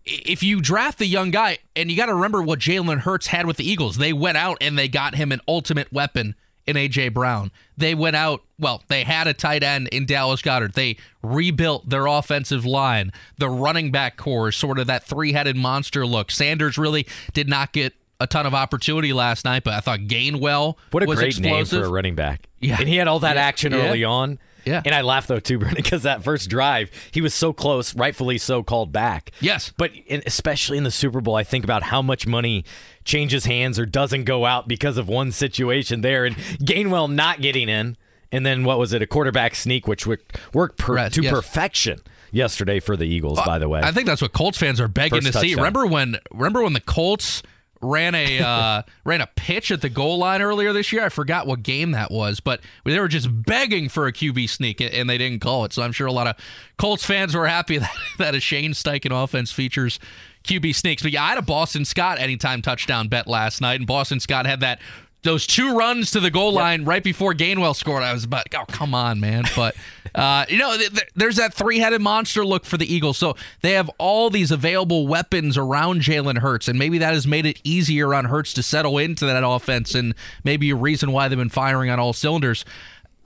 if 0.06 0.44
you 0.44 0.62
draft 0.62 1.00
the 1.00 1.06
young 1.06 1.32
guy, 1.32 1.60
and 1.76 1.90
you 1.90 1.98
got 1.98 2.08
to 2.08 2.14
remember 2.14 2.42
what 2.42 2.60
Jalen 2.60 3.00
Hurts 3.00 3.28
had 3.28 3.46
with 3.46 3.58
the 3.58 3.70
Eagles, 3.70 3.98
they 3.98 4.14
went 4.14 4.38
out 4.38 4.58
and 4.60 4.78
they 4.78 4.88
got 4.88 5.16
him 5.16 5.32
an 5.32 5.40
ultimate 5.48 5.92
weapon 5.94 6.36
in 6.66 6.76
AJ 6.76 7.14
Brown. 7.14 7.52
They 7.78 7.96
went 7.96 8.16
out, 8.16 8.44
well, 8.60 8.84
they 8.88 9.04
had 9.04 9.28
a 9.28 9.34
tight 9.34 9.64
end 9.64 9.88
in 9.90 10.06
Dallas 10.06 10.42
Goedert. 10.42 10.74
They 10.74 10.98
rebuilt 11.22 11.90
their 11.90 12.06
offensive 12.06 12.66
line. 12.66 13.12
The 13.38 13.50
running 13.50 13.92
back 13.92 14.18
core 14.18 14.52
sort 14.52 14.80
of 14.80 14.88
that 14.88 15.04
three 15.04 15.34
headed 15.34 15.56
monster 15.56 16.06
look. 16.06 16.32
Sanders 16.32 16.78
really 16.78 17.08
did 17.34 17.50
not 17.50 17.74
get 17.74 17.94
a 18.20 18.28
ton 18.28 18.46
of 18.46 18.54
opportunity 18.54 19.12
last 19.12 19.44
night, 19.44 19.64
but 19.64 19.74
I 19.74 19.80
thought 19.80 20.02
Gainwell 20.02 20.78
what 20.92 21.04
a 21.04 21.06
was 21.06 21.20
great 21.20 21.30
explosive. 21.30 21.74
name 21.74 21.82
for 21.84 21.88
a 21.88 21.92
running 21.92 22.16
back. 22.16 22.48
Yeah, 22.60 22.78
and 22.80 22.88
he 22.88 22.96
had 22.96 23.08
all 23.08 23.20
that 23.20 23.36
yeah. 23.36 23.42
action 23.42 23.74
early 23.74 24.00
yeah. 24.00 24.08
on. 24.08 24.40
Yeah. 24.66 24.82
And 24.86 24.94
I 24.94 25.02
laughed 25.02 25.28
though 25.28 25.40
too, 25.40 25.60
Brendan, 25.60 25.84
because 25.84 26.04
that 26.04 26.24
first 26.24 26.50
drive, 26.50 26.92
he 27.12 27.22
was 27.22 27.34
so 27.34 27.54
close, 27.54 27.96
rightfully 27.96 28.38
so 28.38 28.64
called 28.64 28.92
back. 28.92 29.32
Yes. 29.40 29.72
But 29.78 29.92
in, 30.08 30.24
especially 30.26 30.78
in 30.78 30.84
the 30.84 30.92
Super 30.92 31.22
Bowl, 31.22 31.36
I 31.36 31.44
think 31.44 31.64
about 31.64 31.84
how 31.84 32.02
much 32.02 32.26
money 32.28 32.66
changes 33.04 33.46
hands 33.46 33.80
or 33.80 33.86
doesn't 33.86 34.24
go 34.24 34.46
out 34.46 34.68
because 34.68 34.98
of 34.98 35.08
one 35.08 35.32
situation 35.32 36.02
there, 36.02 36.26
and 36.26 36.36
Gainwell 36.36 37.12
not 37.12 37.42
getting 37.42 37.70
in, 37.70 37.98
and 38.32 38.46
then 38.46 38.64
what 38.64 38.80
was 38.80 38.94
it, 38.94 39.02
a 39.02 39.08
quarterback 39.08 39.56
sneak, 39.56 39.88
which 39.88 40.08
worked, 40.08 40.38
worked 40.54 40.78
per, 40.78 41.10
to 41.10 41.22
yes. 41.22 41.34
perfection 41.34 42.02
yesterday 42.32 42.80
for 42.80 42.98
the 42.98 43.06
Eagles. 43.06 43.40
Uh, 43.40 43.46
by 43.46 43.60
the 43.60 43.70
way, 43.70 43.82
I 43.82 43.92
think 43.92 44.08
that's 44.08 44.22
what 44.22 44.34
Colts 44.34 44.58
fans 44.58 44.82
are 44.82 44.88
begging 44.88 45.20
First 45.22 45.28
to 45.28 45.34
touchdown. 45.34 45.50
see. 45.50 45.56
Remember 45.56 45.86
when? 45.86 46.18
Remember 46.32 46.64
when 46.64 46.74
the 46.74 46.82
Colts 46.82 47.44
ran 47.84 48.16
a 48.16 48.40
uh, 48.40 48.82
ran 49.06 49.22
a 49.22 49.28
pitch 49.36 49.72
at 49.72 49.82
the 49.82 49.90
goal 49.90 50.18
line 50.18 50.42
earlier 50.42 50.74
this 50.74 50.92
year. 50.92 51.06
I 51.06 51.10
forgot 51.10 51.48
what 51.48 51.64
game 51.64 51.92
that 51.92 52.12
was, 52.12 52.40
but 52.40 52.62
they 52.86 53.00
were 53.00 53.08
just 53.08 53.28
begging 53.46 53.90
for 53.90 54.08
a 54.08 54.14
QB 54.14 54.50
sneak, 54.50 54.82
and 54.82 55.10
they 55.10 55.18
didn't 55.18 55.40
call 55.40 55.66
it. 55.66 55.74
So 55.74 55.84
I'm 55.84 55.92
sure 55.92 56.08
a 56.08 56.12
lot 56.12 56.28
of 56.28 56.36
Colts 56.78 57.06
fans 57.06 57.36
were 57.36 57.48
happy 57.48 57.78
that, 57.80 57.96
that 58.18 58.36
a 58.36 58.40
Shane 58.40 58.72
Steichen 58.72 59.12
offense 59.12 59.52
features 59.52 60.00
QB 60.44 60.76
sneaks. 60.76 61.04
But 61.04 61.12
yeah, 61.12 61.24
I 61.24 61.30
had 61.30 61.38
a 61.38 61.44
Boston 61.44 61.86
Scott 61.86 62.20
anytime 62.20 62.62
touchdown 62.62 63.08
bet 63.08 63.28
last 63.28 63.62
night, 63.62 63.80
and 63.80 63.88
Boston 63.88 64.20
Scott 64.20 64.46
had 64.46 64.60
that 64.62 64.80
those 65.24 65.48
two 65.48 65.76
runs 65.76 66.12
to 66.12 66.20
the 66.20 66.30
goal 66.30 66.52
line 66.52 66.86
right 66.86 67.04
before 67.04 67.34
Gainwell 67.34 67.76
scored. 67.76 68.04
I 68.04 68.14
was 68.14 68.26
about, 68.26 68.46
oh 68.56 68.66
come 68.68 68.94
on, 68.94 69.20
man! 69.20 69.46
But 69.56 69.76
uh, 70.16 70.46
you 70.50 70.58
know, 70.58 70.78
th- 70.78 70.92
th- 70.92 71.10
there's 71.16 71.38
that 71.38 71.54
three-headed 71.54 72.02
monster 72.02 72.46
look 72.46 72.66
for 72.66 72.78
the 72.78 72.94
Eagles. 72.94 73.18
So 73.18 73.36
they 73.62 73.72
have 73.72 73.90
all 73.98 74.30
these 74.30 74.52
available 74.52 75.08
weapons 75.08 75.58
around 75.58 76.02
Jalen 76.02 76.40
Hurts, 76.40 76.68
and 76.68 76.78
maybe 76.78 76.98
that 77.00 77.14
has 77.14 77.26
made 77.26 77.46
it 77.46 77.60
easier 77.64 78.14
on 78.14 78.26
Hurts 78.26 78.54
to 78.54 78.64
settle 78.64 78.98
into 78.98 79.26
that 79.26 79.44
offense, 79.46 79.96
and 79.96 80.14
maybe 80.44 80.70
a 80.70 80.76
reason 80.76 81.12
why 81.12 81.28
they've 81.28 81.38
been 81.38 81.50
firing 81.50 81.90
on 81.90 82.00
all 82.00 82.14
cylinders. 82.14 82.66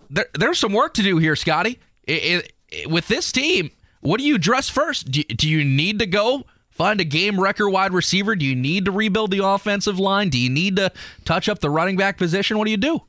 There, 0.09 0.27
there's 0.33 0.59
some 0.59 0.73
work 0.73 0.93
to 0.95 1.03
do 1.03 1.17
here, 1.17 1.35
Scotty. 1.35 1.79
It, 2.03 2.23
it, 2.23 2.53
it, 2.69 2.89
with 2.89 3.07
this 3.07 3.31
team, 3.31 3.71
what 4.01 4.19
do 4.19 4.23
you 4.25 4.35
address 4.35 4.69
first? 4.69 5.11
Do, 5.11 5.23
do 5.23 5.49
you 5.49 5.65
need 5.65 5.99
to 5.99 6.05
go? 6.05 6.45
Find 6.77 7.01
a 7.01 7.03
game 7.03 7.39
wrecker 7.39 7.67
wide 7.67 7.91
receiver? 7.91 8.35
Do 8.35 8.45
you 8.45 8.55
need 8.55 8.85
to 8.85 8.91
rebuild 8.91 9.31
the 9.31 9.43
offensive 9.43 9.97
line? 9.97 10.29
Do 10.29 10.37
you 10.37 10.47
need 10.47 10.75
to 10.75 10.91
touch 11.25 11.49
up 11.49 11.57
the 11.57 11.71
running 11.71 11.97
back 11.97 12.19
position? 12.19 12.59
What 12.59 12.65
do 12.65 12.71
you 12.71 12.77
do? 12.77 13.01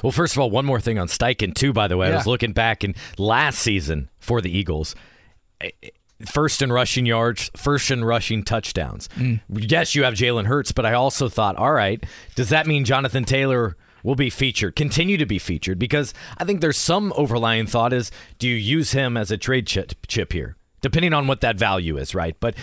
Well, 0.00 0.12
first 0.12 0.36
of 0.36 0.38
all, 0.40 0.48
one 0.48 0.64
more 0.64 0.80
thing 0.80 0.96
on 0.96 1.08
Steichen, 1.08 1.52
too, 1.52 1.72
by 1.72 1.88
the 1.88 1.96
way. 1.96 2.06
Yeah. 2.06 2.14
I 2.14 2.16
was 2.18 2.28
looking 2.28 2.52
back 2.52 2.84
in 2.84 2.94
last 3.18 3.58
season 3.58 4.10
for 4.20 4.40
the 4.40 4.56
Eagles. 4.56 4.94
First 6.24 6.62
in 6.62 6.70
rushing 6.70 7.04
yards, 7.04 7.50
first 7.56 7.90
in 7.90 8.04
rushing 8.04 8.44
touchdowns. 8.44 9.08
Mm. 9.16 9.40
Yes, 9.50 9.96
you 9.96 10.04
have 10.04 10.14
Jalen 10.14 10.46
Hurts, 10.46 10.70
but 10.70 10.86
I 10.86 10.92
also 10.92 11.28
thought, 11.28 11.56
all 11.56 11.72
right, 11.72 12.06
does 12.36 12.50
that 12.50 12.68
mean 12.68 12.84
Jonathan 12.84 13.24
Taylor 13.24 13.76
will 14.04 14.14
be 14.14 14.30
featured, 14.30 14.76
continue 14.76 15.16
to 15.16 15.26
be 15.26 15.40
featured? 15.40 15.80
Because 15.80 16.14
I 16.38 16.44
think 16.44 16.60
there's 16.60 16.78
some 16.78 17.12
overlying 17.16 17.66
thought 17.66 17.92
is 17.92 18.12
do 18.38 18.48
you 18.48 18.54
use 18.54 18.92
him 18.92 19.16
as 19.16 19.32
a 19.32 19.36
trade 19.36 19.66
chip, 19.66 19.94
chip 20.06 20.32
here? 20.32 20.56
Depending 20.86 21.12
on 21.12 21.26
what 21.26 21.40
that 21.40 21.58
value 21.58 21.96
is, 21.96 22.14
right? 22.14 22.36
But 22.38 22.54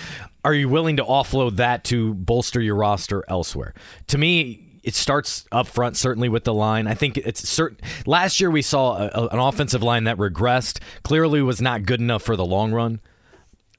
are 0.45 0.53
you 0.53 0.69
willing 0.69 0.95
to 0.95 1.03
offload 1.03 1.57
that 1.57 1.83
to 1.85 2.13
bolster 2.13 2.61
your 2.61 2.75
roster 2.75 3.25
elsewhere? 3.27 3.73
To 4.07 4.17
me, 4.17 4.79
it 4.81 4.95
starts 4.95 5.45
up 5.51 5.67
front 5.67 5.97
certainly 5.97 6.29
with 6.29 6.45
the 6.45 6.53
line. 6.53 6.87
I 6.87 6.93
think 6.93 7.17
it's 7.17 7.45
certain. 7.47 7.79
Last 8.05 8.39
year 8.39 8.49
we 8.49 8.61
saw 8.61 8.95
a, 8.95 9.07
a, 9.07 9.27
an 9.27 9.39
offensive 9.39 9.83
line 9.83 10.05
that 10.05 10.15
regressed. 10.15 10.79
Clearly 11.03 11.41
was 11.41 11.61
not 11.61 11.83
good 11.83 11.99
enough 11.99 12.23
for 12.23 12.37
the 12.37 12.45
long 12.45 12.71
run. 12.71 13.01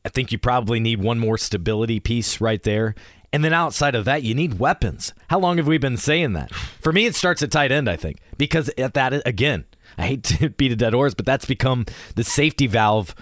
I 0.04 0.11
think 0.11 0.30
you 0.30 0.37
probably 0.37 0.78
need 0.78 1.02
one 1.02 1.18
more 1.18 1.38
stability 1.38 2.00
piece 2.00 2.38
right 2.38 2.62
there. 2.62 2.94
And 3.33 3.42
then 3.42 3.54
outside 3.54 3.94
of 3.94 4.04
that, 4.04 4.22
you 4.22 4.35
need 4.35 4.59
weapons. 4.59 5.14
How 5.28 5.38
long 5.38 5.57
have 5.57 5.66
we 5.66 5.78
been 5.78 5.96
saying 5.96 6.35
that? 6.35 6.52
For 6.52 6.92
me, 6.92 7.07
it 7.07 7.14
starts 7.14 7.42
at 7.42 7.50
tight 7.50 7.72
end, 7.72 7.88
I 7.88 7.96
think, 7.96 8.18
because 8.37 8.68
at 8.76 8.92
that 8.92 9.26
again, 9.26 9.64
I 9.96 10.07
hate 10.07 10.24
to 10.24 10.50
beat 10.59 10.70
a 10.72 10.76
dead 10.76 10.92
horse, 10.92 11.14
but 11.14 11.24
that's 11.24 11.46
become 11.46 11.87
the 12.14 12.24
safety 12.24 12.66
valve 12.66 13.14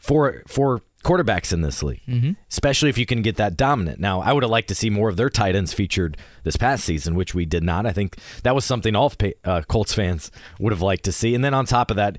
for 0.00 0.42
for 0.48 0.82
quarterbacks 1.04 1.52
in 1.52 1.62
this 1.62 1.82
league, 1.82 2.02
mm-hmm. 2.06 2.32
especially 2.50 2.90
if 2.90 2.98
you 2.98 3.06
can 3.06 3.22
get 3.22 3.36
that 3.36 3.56
dominant. 3.56 4.00
Now, 4.00 4.20
I 4.20 4.32
would 4.32 4.42
have 4.42 4.50
liked 4.50 4.68
to 4.68 4.74
see 4.74 4.90
more 4.90 5.08
of 5.08 5.16
their 5.16 5.30
tight 5.30 5.56
ends 5.56 5.72
featured 5.72 6.16
this 6.44 6.56
past 6.56 6.84
season, 6.84 7.14
which 7.14 7.34
we 7.34 7.46
did 7.46 7.62
not. 7.62 7.86
I 7.86 7.92
think 7.92 8.16
that 8.42 8.54
was 8.54 8.64
something 8.64 8.94
all 8.94 9.12
uh, 9.44 9.62
Colts 9.62 9.94
fans 9.94 10.30
would 10.58 10.72
have 10.72 10.82
liked 10.82 11.04
to 11.04 11.12
see. 11.12 11.34
And 11.34 11.44
then 11.44 11.54
on 11.54 11.64
top 11.64 11.90
of 11.90 11.96
that, 11.96 12.18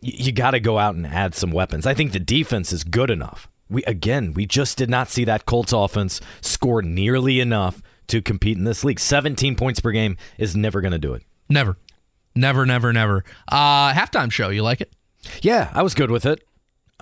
you, 0.00 0.26
you 0.26 0.32
got 0.32 0.50
to 0.50 0.60
go 0.60 0.78
out 0.78 0.94
and 0.94 1.06
add 1.06 1.34
some 1.34 1.50
weapons. 1.50 1.86
I 1.86 1.94
think 1.94 2.12
the 2.12 2.20
defense 2.20 2.72
is 2.72 2.84
good 2.84 3.10
enough. 3.10 3.48
We 3.70 3.82
again, 3.84 4.34
we 4.34 4.44
just 4.44 4.76
did 4.76 4.90
not 4.90 5.08
see 5.08 5.24
that 5.24 5.46
Colts 5.46 5.72
offense 5.72 6.20
score 6.42 6.82
nearly 6.82 7.40
enough 7.40 7.82
to 8.08 8.20
compete 8.20 8.58
in 8.58 8.64
this 8.64 8.84
league. 8.84 9.00
17 9.00 9.56
points 9.56 9.80
per 9.80 9.90
game 9.90 10.18
is 10.36 10.54
never 10.54 10.82
going 10.82 10.92
to 10.92 10.98
do 10.98 11.14
it. 11.14 11.22
Never. 11.48 11.78
Never, 12.36 12.66
never, 12.66 12.92
never. 12.92 13.24
Uh, 13.48 13.92
halftime 13.92 14.30
show, 14.30 14.50
you 14.50 14.62
like 14.62 14.82
it? 14.82 14.92
Yeah, 15.40 15.70
I 15.72 15.82
was 15.82 15.94
good 15.94 16.10
with 16.10 16.26
it. 16.26 16.46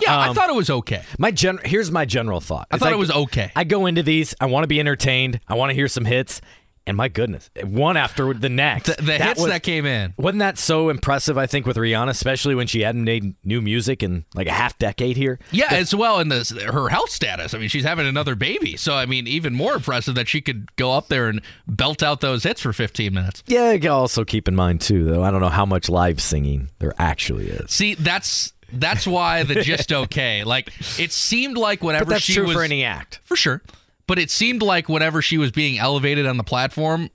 Yeah, 0.03 0.15
um, 0.25 0.31
I 0.31 0.35
thought 0.35 0.49
it 0.49 0.55
was 0.57 0.71
okay. 0.71 1.03
My 1.19 1.31
gen- 1.31 1.61
here's 1.65 1.91
my 1.91 2.05
general 2.05 2.41
thought. 2.41 2.67
I 2.71 2.79
thought 2.79 2.89
I, 2.93 2.97
it 2.97 2.99
was 2.99 3.11
okay. 3.11 3.53
I 3.57 3.65
go 3.65 3.87
into 3.87 4.03
these. 4.03 4.35
I 4.41 4.47
want 4.47 4.65
to 4.65 4.69
be 4.69 4.81
entertained. 4.81 5.41
I 5.49 5.55
want 5.55 5.71
to 5.71 5.75
hear 5.75 5.89
some 5.89 6.05
hits. 6.05 6.41
And 6.85 6.97
my 6.97 7.07
goodness, 7.07 7.49
one 7.63 7.97
after 7.97 8.35
the 8.35 8.49
next. 8.49 8.87
The, 8.89 8.95
the 8.97 9.03
That 9.03 9.21
hits 9.21 9.41
was- 9.41 9.51
that 9.51 9.63
came 9.63 9.87
in. 9.87 10.15
Wasn't 10.17 10.41
that 10.41 10.59
so 10.59 10.89
impressive, 10.89 11.39
I 11.39 11.47
think, 11.47 11.65
with 11.65 11.77
Rihanna, 11.77 12.09
especially 12.09 12.57
when 12.57 12.67
she 12.67 12.81
hadn't 12.81 13.05
made 13.05 13.37
new 13.45 13.63
music 13.63 14.03
in 14.03 14.25
like 14.35 14.49
a 14.49 14.53
half 14.53 14.77
decade 14.79 15.17
here? 15.17 15.39
Yeah, 15.53 15.69
as 15.71 15.95
well 15.95 16.19
in 16.19 16.29
this 16.29 16.51
her 16.51 16.89
health 16.89 17.11
status. 17.11 17.55
I 17.55 17.59
mean, 17.59 17.69
she's 17.69 17.85
having 17.85 18.09
another 18.09 18.35
baby, 18.35 18.77
so 18.77 18.95
I 18.95 19.07
mean, 19.07 19.29
even 19.29 19.55
more 19.55 19.75
impressive 19.75 20.17
that 20.17 20.27
she 20.27 20.41
could 20.41 20.75
go 20.75 20.91
up 20.93 21.07
there 21.07 21.29
and 21.29 21.41
belt 21.69 22.03
out 22.03 22.21
those 22.21 22.43
hits 22.43 22.61
for 22.61 22.73
15 22.73 23.15
minutes. 23.15 23.45
Yeah, 23.47 23.71
you 23.75 23.89
also 23.89 24.25
keep 24.25 24.49
in 24.49 24.57
mind, 24.57 24.81
too, 24.81 25.05
though, 25.05 25.23
I 25.23 25.31
don't 25.31 25.41
know 25.41 25.51
how 25.51 25.65
much 25.65 25.89
live 25.89 26.21
singing 26.21 26.69
there 26.81 26.95
actually 26.99 27.47
is. 27.49 27.71
See, 27.71 27.95
that's 27.95 28.55
that's 28.73 29.07
why 29.07 29.43
the 29.45 29.63
just 29.63 29.93
okay. 29.93 30.45
Like 30.45 30.73
it 30.99 31.13
seemed 31.13 31.57
like 31.57 31.83
whenever 31.83 32.07
But 32.07 32.11
that's 32.13 32.25
she 32.25 32.35
true 32.35 32.47
was 32.47 32.55
for 32.55 32.63
any 32.63 32.85
act. 32.85 33.21
for 33.25 33.37
sure, 33.37 33.63
but 34.07 34.19
it 34.19 34.31
seemed 34.31 34.63
like 34.63 34.89
whenever 34.89 35.23
she 35.23 35.39
was 35.39 35.51
being 35.51 35.79
elevated 35.79 36.27
on 36.27 36.37
the 36.37 36.45
platform, 36.45 37.11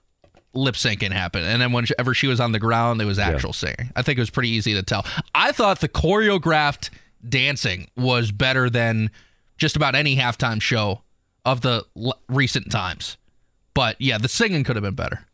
lip 0.54 0.76
syncing 0.76 1.12
happened, 1.12 1.46
and 1.46 1.62
then 1.62 1.72
whenever 1.72 2.14
she 2.14 2.28
was 2.28 2.40
on 2.40 2.52
the 2.52 2.60
ground, 2.60 3.00
there 3.00 3.08
was 3.08 3.20
actual 3.20 3.54
singing. 3.54 3.92
I 3.96 4.02
think 4.02 4.18
it 4.18 4.22
was 4.22 4.30
pretty 4.30 4.50
easy 4.50 4.74
to 4.74 4.84
tell. 4.84 5.06
I 5.36 5.52
thought 5.52 5.80
the 5.82 5.90
choreographed 5.90 6.90
dancing 7.28 7.90
was 7.98 8.32
better 8.32 8.70
than 8.70 9.12
just 9.58 9.76
about 9.76 9.96
any 9.96 10.16
halftime 10.16 10.62
show 10.62 11.02
of 11.46 11.62
the 11.62 11.86
l- 11.98 12.20
recent 12.30 12.72
times. 12.72 13.18
But 13.74 13.96
yeah, 14.00 14.18
the 14.18 14.28
singing 14.30 14.64
could 14.64 14.76
have 14.76 14.84
been 14.84 14.96
better. 14.96 15.26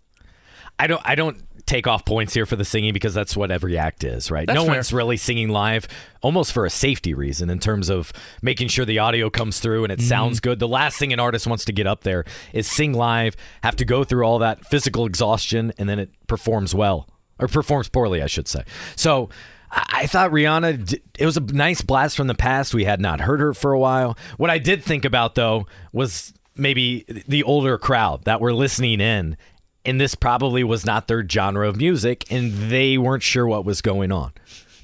I 0.80 0.88
don't 0.88 1.02
I 1.06 1.16
don't 1.16 1.38
take 1.66 1.88
off 1.88 2.06
points 2.06 2.34
here 2.34 2.46
for 2.46 2.56
the 2.56 2.66
singing 2.66 2.94
because 2.94 3.14
that's 3.14 3.38
what 3.38 3.52
every 3.52 3.78
act 3.78 4.04
is, 4.04 4.30
right? 4.30 4.48
That's 4.48 4.56
no 4.56 4.66
fair. 4.66 4.76
one's 4.76 4.92
really 4.92 5.18
singing 5.18 5.50
live 5.50 5.88
almost 6.22 6.52
for 6.52 6.66
a 6.66 6.70
safety 6.70 7.14
reason 7.14 7.50
in 7.50 7.60
terms 7.60 7.90
of 7.90 8.12
making 8.42 8.68
sure 8.68 8.86
the 8.86 9.00
audio 9.00 9.30
comes 9.30 9.60
through 9.60 9.84
and 9.84 9.92
it 9.92 10.00
mm-hmm. 10.00 10.08
sounds 10.08 10.40
good. 10.40 10.60
The 10.60 10.68
last 10.68 10.98
thing 10.98 11.14
an 11.14 11.20
artist 11.20 11.48
wants 11.48 11.66
to 11.66 11.72
get 11.72 11.88
up 11.88 12.02
there 12.02 12.26
is 12.52 12.68
sing 12.68 12.94
live, 12.94 13.36
have 13.64 13.76
to 13.78 13.86
go 13.86 14.04
through 14.04 14.26
all 14.26 14.40
that 14.40 14.66
physical 14.66 15.06
exhaustion 15.06 15.72
and 15.78 15.88
then 15.88 16.00
it 16.00 16.10
performs 16.28 16.76
well 16.76 17.08
or 17.40 17.48
performs 17.48 17.90
poorly, 17.90 18.22
I 18.22 18.28
should 18.28 18.48
say. 18.48 18.64
So 18.96 19.30
I 19.72 20.06
thought 20.06 20.32
Rihanna, 20.32 21.00
it 21.18 21.26
was 21.26 21.38
a 21.38 21.42
nice 21.42 21.82
blast 21.82 22.16
from 22.16 22.28
the 22.28 22.36
past. 22.36 22.74
We 22.74 22.84
had 22.84 23.02
not 23.02 23.22
heard 23.22 23.40
her 23.40 23.54
for 23.54 23.72
a 23.72 23.80
while. 23.80 24.18
What 24.38 24.50
I 24.50 24.60
did 24.60 24.84
think 24.84 25.04
about, 25.04 25.36
though, 25.36 25.66
was 25.92 26.34
maybe 26.56 27.06
the 27.28 27.44
older 27.44 27.78
crowd 27.80 28.26
that 28.26 28.40
were 28.40 28.54
listening 28.54 29.02
in 29.02 29.36
and 29.86 30.00
this 30.00 30.16
probably 30.16 30.64
was 30.64 30.86
not 30.86 31.08
their 31.08 31.28
genre 31.28 31.68
of 31.68 31.78
music, 31.78 32.26
and 32.32 32.54
they 32.70 32.98
weren't 32.98 33.24
sure 33.24 33.48
what 33.48 33.66
was 33.66 33.82
going 33.82 34.12
on. 34.12 34.34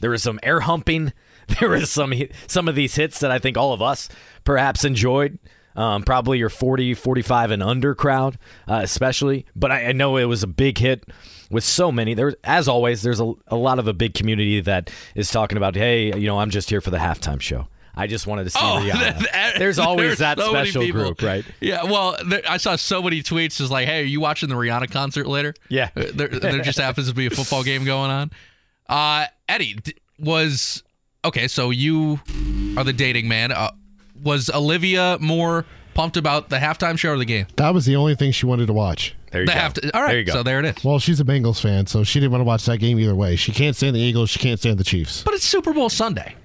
There 0.02 0.12
was 0.12 0.24
some 0.24 0.40
air 0.44 0.62
humping. 0.62 1.14
There 1.60 1.70
was 1.70 1.90
some 1.90 2.14
some 2.46 2.68
of 2.68 2.76
these 2.76 2.94
hits 2.94 3.22
that 3.22 3.32
I 3.32 3.40
think 3.40 3.58
all 3.58 3.74
of 3.74 3.82
us 3.82 4.08
perhaps 4.44 4.86
enjoyed. 4.86 5.40
Um, 5.76 6.04
probably 6.04 6.38
your 6.38 6.50
40, 6.50 6.94
45 6.94 7.50
and 7.50 7.64
under 7.64 7.96
crowd, 7.96 8.38
uh, 8.68 8.82
especially. 8.84 9.48
But 9.56 9.72
I, 9.72 9.86
I 9.88 9.92
know 9.94 10.18
it 10.18 10.26
was 10.26 10.44
a 10.44 10.48
big 10.48 10.78
hit 10.78 11.06
with 11.50 11.64
so 11.64 11.92
many. 11.92 12.14
There, 12.14 12.36
as 12.44 12.68
always, 12.68 13.02
there's 13.02 13.20
a, 13.20 13.34
a 13.48 13.56
lot 13.56 13.80
of 13.80 13.88
a 13.88 13.94
big 13.94 14.14
community 14.14 14.62
that 14.62 14.92
is 15.16 15.32
talking 15.32 15.58
about, 15.58 15.76
hey, 15.76 16.16
you 16.16 16.28
know, 16.28 16.38
I'm 16.38 16.52
just 16.52 16.70
here 16.70 16.82
for 16.82 16.92
the 16.92 16.98
halftime 16.98 17.42
show. 17.42 17.68
I 18.00 18.08
just 18.08 18.26
wanted 18.28 18.46
to 18.46 18.50
see 18.52 18.60
Rihanna. 18.60 19.20
that- 19.32 19.56
There's 19.58 19.78
always 19.80 20.08
there's 20.08 20.18
that 20.20 20.40
so 20.40 20.50
special 20.52 20.90
group, 20.92 21.22
right? 21.22 21.44
Yeah, 21.60 21.84
well, 21.84 22.16
there, 22.26 22.42
I 22.48 22.58
saw 22.58 22.76
so 22.78 23.02
many 23.02 23.22
tweets. 23.22 23.60
Is 23.62 23.70
like, 23.70 23.88
hey, 23.88 24.02
are 24.02 24.06
you 24.06 24.20
watching 24.22 24.50
the 24.50 24.56
Rihanna 24.56 24.90
concert 24.92 25.28
later? 25.28 25.54
Yeah. 25.68 25.90
Uh, 25.96 26.06
there, 26.14 26.28
there 26.30 26.62
just 26.62 26.80
happens 26.88 27.10
to 27.10 27.14
be 27.16 27.26
a 27.28 27.30
football 27.30 27.64
game 27.64 27.84
going 27.86 28.10
on. 28.12 28.32
Uh, 28.88 29.26
Eddie 29.48 29.74
d- 29.76 29.94
was 30.18 30.84
okay. 31.26 31.48
So 31.48 31.70
you 31.72 32.20
are 32.78 32.84
the 32.84 32.94
dating 32.94 33.28
man. 33.28 33.52
Uh, 33.52 33.72
was 34.24 34.50
Olivia 34.50 35.18
more 35.20 35.66
pumped 35.94 36.18
about 36.18 36.50
the 36.50 36.58
halftime 36.58 36.98
show 36.98 37.12
or 37.12 37.18
the 37.18 37.26
game? 37.26 37.46
That 37.58 37.74
was 37.74 37.86
the 37.86 37.96
only 37.96 38.16
thing 38.16 38.32
she 38.32 38.46
wanted 38.46 38.68
to 38.68 38.74
watch. 38.74 39.16
There 39.32 39.42
you 39.42 39.48
The 39.48 39.54
go. 39.54 39.60
halft- 39.60 39.92
all 39.94 40.02
right, 40.02 40.08
There 40.10 40.18
you 40.20 40.24
go. 40.26 40.34
so 40.34 40.44
there 40.44 40.60
it 40.60 40.66
is. 40.66 40.84
Well, 40.84 40.98
she's 40.98 41.20
a 41.20 41.24
Bengals 41.24 41.62
fan, 41.62 41.86
so 41.86 42.04
she 42.04 42.20
didn't 42.20 42.32
want 42.32 42.42
to 42.42 42.46
watch 42.46 42.66
that 42.66 42.80
game 42.80 43.00
either 43.00 43.14
way. 43.14 43.36
She 43.36 43.52
can't 43.52 43.76
stand 43.76 43.96
the 43.96 44.00
Eagles. 44.00 44.30
She 44.32 44.40
can't 44.40 44.60
stand 44.60 44.78
the 44.80 44.84
Chiefs. 44.84 45.22
But 45.24 45.36
it's 45.36 45.44
Super 45.44 45.72
Bowl 45.72 45.90
Sunday. 45.90 46.36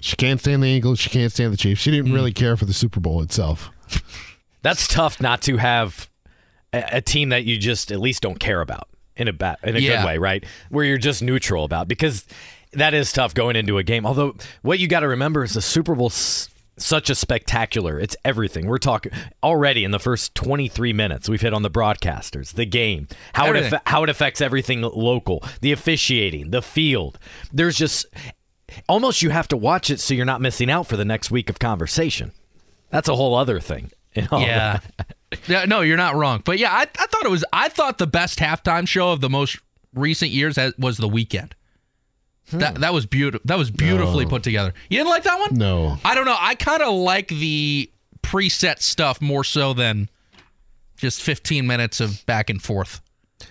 She 0.00 0.16
can't 0.16 0.40
stand 0.40 0.62
the 0.62 0.68
Eagles. 0.68 0.98
She 0.98 1.10
can't 1.10 1.32
stand 1.32 1.52
the 1.52 1.56
Chiefs. 1.56 1.80
She 1.80 1.90
didn't 1.90 2.08
hmm. 2.08 2.14
really 2.14 2.32
care 2.32 2.56
for 2.56 2.64
the 2.64 2.72
Super 2.72 3.00
Bowl 3.00 3.22
itself. 3.22 3.70
That's 4.62 4.86
tough 4.88 5.20
not 5.20 5.42
to 5.42 5.56
have 5.56 6.08
a, 6.72 6.96
a 6.96 7.00
team 7.00 7.30
that 7.30 7.44
you 7.44 7.58
just 7.58 7.90
at 7.90 8.00
least 8.00 8.22
don't 8.22 8.38
care 8.38 8.60
about 8.60 8.88
in 9.16 9.28
a 9.28 9.32
bad, 9.32 9.56
in 9.64 9.76
a 9.76 9.78
Yeah. 9.78 9.98
good 9.98 10.06
way, 10.06 10.18
right? 10.18 10.44
Where 10.70 10.84
you're 10.84 10.98
just 10.98 11.22
neutral 11.22 11.64
about 11.64 11.88
because 11.88 12.26
that 12.72 12.94
is 12.94 13.12
tough 13.12 13.34
going 13.34 13.56
into 13.56 13.78
a 13.78 13.82
game. 13.82 14.06
Although 14.06 14.36
what 14.62 14.78
you 14.78 14.88
got 14.88 15.00
to 15.00 15.08
remember 15.08 15.42
is 15.42 15.54
the 15.54 15.62
Super 15.62 15.94
Bowl 15.94 16.10
such 16.80 17.10
a 17.10 17.14
spectacular. 17.14 17.98
It's 17.98 18.16
everything. 18.24 18.66
We're 18.66 18.78
talking 18.78 19.12
already 19.42 19.84
in 19.84 19.90
the 19.90 19.98
first 19.98 20.34
23 20.34 20.92
minutes. 20.92 21.28
We've 21.28 21.40
hit 21.40 21.52
on 21.52 21.62
the 21.62 21.70
broadcasters, 21.70 22.54
the 22.54 22.66
game, 22.66 23.08
how 23.32 23.46
it 23.46 23.56
Everything. 23.56 23.80
how 23.86 24.04
it 24.04 24.10
affects 24.10 24.40
everything 24.40 24.82
local, 24.82 25.42
the 25.60 25.72
officiating, 25.72 26.50
the 26.50 26.62
field. 26.62 27.18
There's 27.52 27.76
just 27.76 28.06
almost 28.88 29.22
you 29.22 29.30
have 29.30 29.48
to 29.48 29.56
watch 29.56 29.90
it 29.90 30.00
so 30.00 30.14
you're 30.14 30.26
not 30.26 30.40
missing 30.40 30.70
out 30.70 30.86
for 30.86 30.96
the 30.96 31.04
next 31.04 31.30
week 31.30 31.50
of 31.50 31.58
conversation. 31.58 32.32
That's 32.90 33.08
a 33.08 33.14
whole 33.14 33.34
other 33.34 33.60
thing. 33.60 33.90
Yeah. 34.14 34.80
yeah. 35.46 35.64
No, 35.66 35.82
you're 35.82 35.96
not 35.96 36.14
wrong. 36.14 36.42
But 36.44 36.58
yeah, 36.58 36.72
I, 36.72 36.82
I 36.82 37.06
thought 37.06 37.24
it 37.24 37.30
was. 37.30 37.44
I 37.52 37.68
thought 37.68 37.98
the 37.98 38.06
best 38.06 38.38
halftime 38.38 38.88
show 38.88 39.12
of 39.12 39.20
the 39.20 39.30
most 39.30 39.58
recent 39.94 40.30
years 40.30 40.58
was 40.78 40.96
the 40.96 41.08
Weeknd. 41.08 41.52
That 42.52 42.76
hmm. 42.76 42.80
that 42.80 42.94
was 42.94 43.06
beautiful. 43.06 43.42
That 43.44 43.58
was 43.58 43.70
beautifully 43.70 44.24
No. 44.24 44.30
put 44.30 44.42
together. 44.42 44.72
You 44.88 44.98
didn't 44.98 45.10
like 45.10 45.24
that 45.24 45.38
one? 45.38 45.58
No. 45.58 45.98
I 46.04 46.14
don't 46.14 46.24
know. 46.24 46.36
I 46.38 46.54
kind 46.54 46.82
of 46.82 46.94
like 46.94 47.28
the 47.28 47.90
preset 48.22 48.80
stuff 48.80 49.20
more 49.20 49.44
so 49.44 49.74
than 49.74 50.08
just 50.96 51.22
15 51.22 51.66
minutes 51.66 52.00
of 52.00 52.24
back 52.26 52.50
and 52.50 52.60
forth 52.60 53.00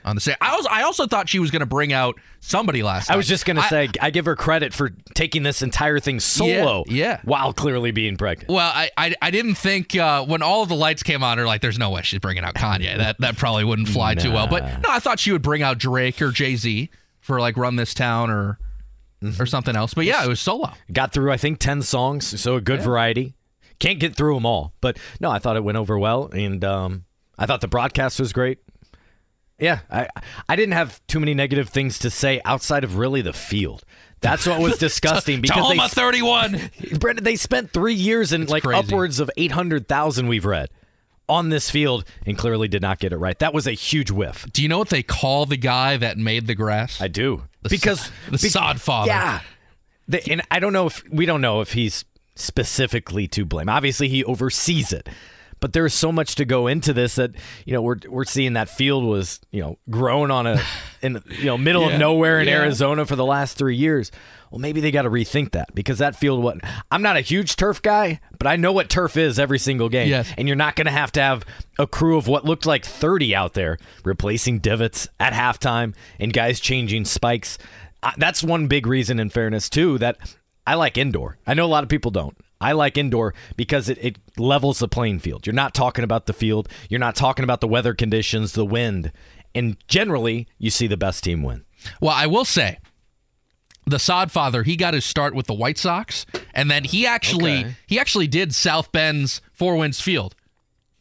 on 0.03 0.15
the 0.15 0.21
set. 0.21 0.37
I 0.41 0.51
also 0.51 0.69
I 0.69 0.83
also 0.83 1.07
thought 1.07 1.29
she 1.29 1.39
was 1.39 1.51
going 1.51 1.61
to 1.61 1.65
bring 1.65 1.93
out 1.93 2.19
somebody 2.39 2.83
last. 2.83 3.09
Night. 3.09 3.15
I 3.15 3.17
was 3.17 3.27
just 3.27 3.45
gonna 3.45 3.63
say 3.63 3.89
I 4.01 4.09
give 4.09 4.25
her 4.25 4.35
credit 4.35 4.73
for 4.73 4.91
taking 5.13 5.43
this 5.43 5.61
entire 5.61 5.99
thing 5.99 6.19
solo, 6.19 6.83
yeah. 6.87 7.21
while 7.23 7.53
clearly 7.53 7.91
being 7.91 8.17
pregnant. 8.17 8.49
Well, 8.49 8.71
I, 8.73 8.89
I 8.97 9.15
I 9.21 9.31
didn't 9.31 9.55
think 9.55 9.95
uh, 9.95 10.25
when 10.25 10.41
all 10.41 10.63
of 10.63 10.69
the 10.69 10.75
lights 10.75 11.03
came 11.03 11.23
on, 11.23 11.37
her 11.37 11.45
like, 11.45 11.61
there's 11.61 11.79
no 11.79 11.89
way 11.89 12.01
she's 12.03 12.19
bringing 12.19 12.43
out 12.43 12.55
Kanye. 12.55 12.97
That 12.97 13.19
that 13.19 13.37
probably 13.37 13.63
wouldn't 13.63 13.89
fly 13.89 14.15
too 14.15 14.31
well. 14.31 14.47
But 14.47 14.81
no, 14.81 14.89
I 14.89 14.99
thought 14.99 15.19
she 15.19 15.31
would 15.31 15.41
bring 15.41 15.61
out 15.61 15.77
Drake 15.77 16.21
or 16.21 16.31
Jay 16.31 16.55
Z 16.55 16.89
for 17.19 17.39
like 17.39 17.57
Run 17.57 17.75
This 17.75 17.93
Town 17.93 18.29
or 18.29 18.59
or 19.39 19.45
something 19.45 19.75
else. 19.75 19.93
But 19.93 20.05
yeah, 20.05 20.23
it 20.23 20.27
was 20.27 20.39
solo. 20.39 20.71
Got 20.91 21.13
through 21.13 21.31
I 21.31 21.37
think 21.37 21.59
ten 21.59 21.81
songs, 21.81 22.39
so 22.39 22.55
a 22.55 22.61
good 22.61 22.81
variety. 22.81 23.35
Can't 23.79 23.99
get 23.99 24.15
through 24.15 24.33
them 24.33 24.45
all, 24.45 24.73
but 24.81 24.97
no, 25.19 25.29
I 25.29 25.37
thought 25.37 25.55
it 25.55 25.63
went 25.63 25.77
over 25.77 25.99
well, 25.99 26.29
and 26.33 26.63
um, 26.63 27.05
I 27.37 27.45
thought 27.45 27.61
the 27.61 27.67
broadcast 27.67 28.19
was 28.19 28.33
great. 28.33 28.57
Yeah, 29.59 29.79
I 29.89 30.07
I 30.47 30.55
didn't 30.55 30.73
have 30.73 31.05
too 31.07 31.19
many 31.19 31.33
negative 31.33 31.69
things 31.69 31.99
to 31.99 32.09
say 32.09 32.41
outside 32.45 32.83
of 32.83 32.97
really 32.97 33.21
the 33.21 33.33
field. 33.33 33.83
That's 34.21 34.45
what 34.47 34.59
was 34.59 34.77
disgusting 34.79 35.41
because 35.41 35.69
they 35.69 35.77
Tahoma 35.77 35.89
31. 35.89 36.71
Brendan, 36.99 37.23
they 37.23 37.35
spent 37.35 37.71
three 37.71 37.93
years 37.93 38.33
and 38.33 38.49
like 38.49 38.63
crazy. 38.63 38.79
upwards 38.79 39.19
of 39.19 39.29
800,000 39.37 40.27
we've 40.27 40.45
read 40.45 40.69
on 41.29 41.49
this 41.49 41.69
field 41.69 42.05
and 42.25 42.37
clearly 42.37 42.67
did 42.67 42.81
not 42.81 42.99
get 42.99 43.11
it 43.13 43.17
right. 43.17 43.37
That 43.39 43.53
was 43.53 43.67
a 43.67 43.73
huge 43.73 44.11
whiff. 44.11 44.45
Do 44.53 44.61
you 44.63 44.69
know 44.69 44.79
what 44.79 44.89
they 44.89 45.03
call 45.03 45.45
the 45.45 45.57
guy 45.57 45.97
that 45.97 46.17
made 46.17 46.47
the 46.47 46.55
grass? 46.55 47.01
I 47.01 47.07
do. 47.09 47.43
The 47.63 47.69
because 47.69 47.99
sod- 48.01 48.13
the 48.27 48.31
be- 48.31 48.49
sod 48.49 48.81
father. 48.81 49.09
Yeah. 49.09 49.41
The, 50.07 50.31
and 50.31 50.41
I 50.49 50.59
don't 50.59 50.73
know 50.73 50.87
if 50.87 51.03
we 51.09 51.25
don't 51.25 51.41
know 51.41 51.61
if 51.61 51.73
he's 51.73 52.05
specifically 52.35 53.27
to 53.29 53.45
blame. 53.45 53.69
Obviously 53.69 54.07
he 54.07 54.23
oversees 54.23 54.93
it. 54.93 55.09
But 55.59 55.73
there's 55.73 55.93
so 55.93 56.11
much 56.11 56.35
to 56.35 56.45
go 56.45 56.67
into 56.67 56.93
this 56.93 57.15
that 57.15 57.31
you 57.65 57.73
know 57.73 57.81
we're 57.81 57.97
we're 58.07 58.25
seeing 58.25 58.53
that 58.53 58.69
field 58.69 59.03
was 59.03 59.39
you 59.51 59.61
know 59.61 59.77
grown 59.89 60.29
on 60.31 60.45
a 60.47 60.61
in 61.01 61.21
you 61.29 61.45
know 61.45 61.57
middle 61.57 61.87
Yeah. 61.87 61.93
of 61.95 61.99
nowhere 61.99 62.39
in 62.39 62.47
Yeah. 62.47 62.61
Arizona 62.61 63.05
for 63.05 63.15
the 63.15 63.25
last 63.25 63.57
three 63.57 63.75
years. 63.75 64.11
Well, 64.51 64.59
maybe 64.59 64.79
they 64.79 64.91
got 64.91 65.01
to 65.01 65.09
rethink 65.09 65.51
that 65.51 65.75
because 65.75 65.97
that 65.97 66.15
field. 66.15 66.41
What 66.41 66.59
I'm 66.91 67.01
not 67.01 67.17
a 67.17 67.21
huge 67.21 67.55
turf 67.57 67.81
guy, 67.81 68.19
but 68.37 68.47
I 68.47 68.55
know 68.55 68.71
what 68.71 68.89
turf 68.89 69.17
is 69.17 69.39
every 69.39 69.59
single 69.59 69.89
game. 69.89 70.07
Yes. 70.09 70.31
And 70.37 70.47
you're 70.47 70.55
not 70.55 70.75
going 70.77 70.85
to 70.85 70.91
have 70.91 71.11
to 71.13 71.21
have 71.21 71.43
a 71.77 71.85
crew 71.87 72.17
of 72.17 72.27
what 72.27 72.45
looked 72.45 72.65
like 72.65 72.85
30 72.85 73.35
out 73.35 73.55
there 73.55 73.77
replacing 74.05 74.59
divots 74.59 75.09
at 75.19 75.33
halftime 75.33 75.95
and 76.19 76.31
guys 76.31 76.59
changing 76.61 77.03
spikes. 77.05 77.57
That's 78.17 78.41
one 78.41 78.67
big 78.67 78.87
reason, 78.87 79.19
in 79.19 79.29
fairness, 79.29 79.69
too, 79.69 79.97
that 79.97 80.17
I 80.65 80.75
like 80.75 80.97
indoor. 80.97 81.37
I 81.45 81.53
know 81.53 81.65
a 81.65 81.67
lot 81.67 81.83
of 81.83 81.89
people 81.89 82.11
don't. 82.11 82.37
I 82.59 82.71
like 82.71 82.97
indoor 82.97 83.33
because 83.55 83.89
it, 83.89 83.97
it 84.01 84.17
levels 84.37 84.79
the 84.79 84.87
playing 84.87 85.19
field. 85.19 85.45
You're 85.45 85.53
not 85.53 85.73
talking 85.73 86.03
about 86.03 86.25
the 86.25 86.33
field, 86.33 86.69
you're 86.89 86.99
not 86.99 87.15
talking 87.15 87.43
about 87.43 87.61
the 87.61 87.67
weather 87.67 87.93
conditions, 87.93 88.53
the 88.53 88.65
wind. 88.65 89.11
And 89.55 89.77
generally, 89.87 90.47
you 90.57 90.69
see 90.69 90.87
the 90.87 90.97
best 90.97 91.23
team 91.23 91.41
win. 91.43 91.65
Well, 92.01 92.13
I 92.15 92.27
will 92.27 92.45
say, 92.45 92.79
the 93.85 93.99
Sod 93.99 94.31
father, 94.31 94.63
he 94.63 94.75
got 94.75 94.93
his 94.93 95.05
start 95.05 95.33
with 95.33 95.47
the 95.47 95.53
White 95.53 95.77
Sox, 95.77 96.25
and 96.53 96.69
then 96.69 96.83
he 96.83 97.05
actually 97.07 97.59
Okay. 97.59 97.75
he 97.87 97.99
actually 97.99 98.27
did 98.27 98.53
South 98.53 98.91
Bend's 98.91 99.41
Four 99.53 99.77
Winds 99.77 100.01
Field 100.01 100.35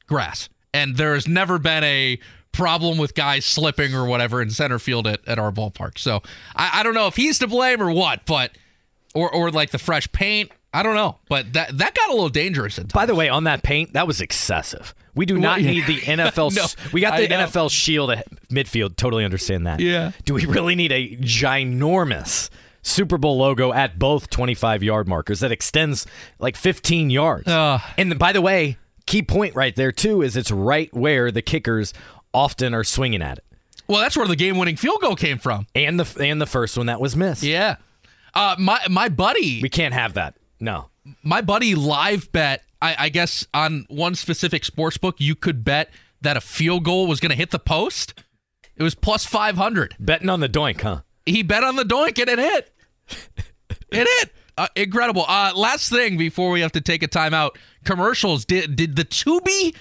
grass, 0.07 0.49
and 0.73 0.97
there 0.97 1.14
has 1.14 1.27
never 1.27 1.59
been 1.59 1.83
a 1.83 2.19
problem 2.53 2.97
with 2.97 3.14
guys 3.14 3.45
slipping 3.45 3.95
or 3.95 4.07
whatever 4.07 4.40
in 4.40 4.51
center 4.51 4.79
field 4.79 5.07
at, 5.07 5.21
at 5.27 5.38
our 5.38 5.51
ballpark. 5.53 5.99
So 5.99 6.23
I, 6.55 6.81
I 6.81 6.83
don't 6.83 6.95
know 6.95 7.07
if 7.09 7.16
he's 7.16 7.38
to 7.40 7.47
blame 7.47 7.83
or 7.83 7.90
what, 7.90 8.25
but 8.25 8.53
or 9.14 9.31
or 9.35 9.51
like 9.51 9.71
the 9.71 9.79
fresh 9.79 10.11
paint. 10.12 10.51
I 10.77 10.83
don't 10.83 10.95
know, 10.95 11.19
but 11.29 11.55
that 11.55 11.79
that 11.79 11.95
got 11.95 12.11
a 12.11 12.12
little 12.12 12.29
dangerous 12.29 12.79
at 12.79 12.83
times. 12.85 12.93
By 12.93 13.07
the 13.07 13.15
way, 13.15 13.29
on 13.29 13.45
that 13.45 13.62
paint, 13.62 13.95
that 13.95 14.07
was 14.07 14.21
excessive. 14.21 14.95
We 15.15 15.25
do 15.25 15.39
not 15.39 15.62
yeah. 15.62 15.71
need 15.71 15.87
the 15.87 16.01
NFL. 16.01 16.55
No, 16.55 16.67
we 16.93 17.01
got 17.01 17.17
the. 17.17 17.27
NFL 17.27 17.71
shield 17.71 18.11
at 18.11 18.29
midfield. 18.51 18.97
Totally 18.97 19.25
understand 19.25 19.67
that. 19.67 19.81
Yeah. 19.81 20.12
Do 20.27 20.35
we 20.35 20.45
really 20.45 20.75
need 20.75 20.93
a 20.93 21.17
ginormous 21.17 22.51
Super 22.83 23.17
Bowl 23.17 23.39
logo 23.39 23.73
at 23.73 23.99
both 23.99 24.29
25 24.31 24.83
yard 24.83 25.09
markers 25.09 25.41
that 25.41 25.51
extends 25.53 26.07
like 26.39 26.57
15 26.57 27.09
yards? 27.11 27.49
Ugh. 27.49 27.81
and 27.97 28.19
by 28.19 28.33
the 28.33 28.43
way, 28.43 28.77
key 29.07 29.23
point 29.23 29.55
right 29.55 29.75
there 29.75 29.93
too 29.93 30.21
is 30.23 30.37
it's 30.37 30.51
right 30.51 30.93
where 30.93 31.31
the 31.31 31.43
kickers 31.43 31.95
often 32.35 32.75
are 32.75 32.85
swinging 32.85 33.23
at 33.23 33.39
it, 33.39 33.45
well, 33.89 34.01
that's 34.01 34.17
where 34.17 34.27
the 34.27 34.37
game-winning 34.37 34.77
field 34.77 35.01
goal 35.01 35.17
came 35.17 35.39
from. 35.39 35.67
and 35.75 35.99
the 35.99 36.25
and 36.25 36.41
the 36.41 36.47
first 36.47 36.77
one 36.77 36.87
that 36.87 37.01
was 37.01 37.17
missed. 37.17 37.43
Yeah. 37.43 37.77
Uh, 38.35 38.55
my 38.59 38.81
my 38.91 39.09
buddy, 39.09 39.62
We 39.62 39.69
can't 39.69 39.95
have 39.95 40.15
that. 40.15 40.35
No. 40.61 40.90
my 41.23 41.40
buddy 41.40 41.75
live 41.75 42.31
bet. 42.33 42.62
I, 42.81 42.97
I 42.99 43.09
guess 43.09 43.47
on 43.55 43.87
one 43.88 44.14
specific 44.14 44.64
sports 44.64 44.99
book, 44.99 45.16
you 45.19 45.35
could 45.35 45.64
bet 45.64 45.90
that 46.21 46.37
a 46.37 46.40
field 46.40 46.85
goal 46.85 47.07
was 47.07 47.21
going 47.21 47.31
to 47.31 47.37
hit 47.37 47.51
the 47.51 47.59
post. 47.59 48.23
It 48.77 48.83
was 48.83 48.95
plus 48.95 49.25
five 49.25 49.57
hundred. 49.57 49.97
Betting 49.99 50.29
on 50.29 50.40
the 50.40 50.49
doink, 50.49 50.83
huh? 50.83 51.01
He 51.25 51.42
bet 51.42 51.64
on 51.64 51.77
the 51.77 51.85
doink 51.85 52.19
and 52.21 52.29
it 52.29 52.38
hit. 52.38 52.73
it 53.90 54.07
hit. 54.07 54.33
Uh, 54.59 54.69
incredible. 54.77 55.25
Uh, 55.27 55.53
last 55.55 55.90
thing 55.90 56.16
before 56.16 56.51
we 56.51 56.61
have 56.61 56.73
to 56.73 56.81
take 56.81 57.03
a 57.03 57.09
timeout. 57.09 57.57
Commercials. 57.85 58.45
Did 58.45 58.77
did 58.77 58.97
the 58.97 59.05
Tubi, 59.05 59.75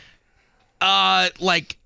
uh, 0.81 1.29
like 1.39 1.77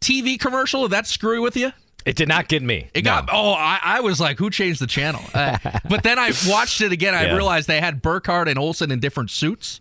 TV 0.00 0.38
commercial? 0.38 0.86
That 0.88 1.06
screw 1.06 1.42
with 1.42 1.56
you? 1.56 1.72
It 2.04 2.16
did 2.16 2.28
not 2.28 2.48
get 2.48 2.62
me. 2.62 2.90
It 2.92 3.04
No. 3.04 3.10
got. 3.12 3.28
Oh, 3.32 3.52
I, 3.52 3.78
I 3.82 4.00
was 4.00 4.20
like, 4.20 4.38
who 4.38 4.50
changed 4.50 4.80
the 4.80 4.86
channel? 4.86 5.22
Uh, 5.32 5.56
but 5.88 6.02
then 6.02 6.18
I 6.18 6.32
watched 6.46 6.80
it 6.82 6.92
again. 6.92 7.14
I 7.14 7.26
Yeah. 7.26 7.34
realized 7.34 7.66
they 7.66 7.80
had 7.80 8.02
Burkhardt 8.02 8.46
and 8.48 8.58
Olsen 8.58 8.90
in 8.90 9.00
different 9.00 9.30
suits. 9.30 9.80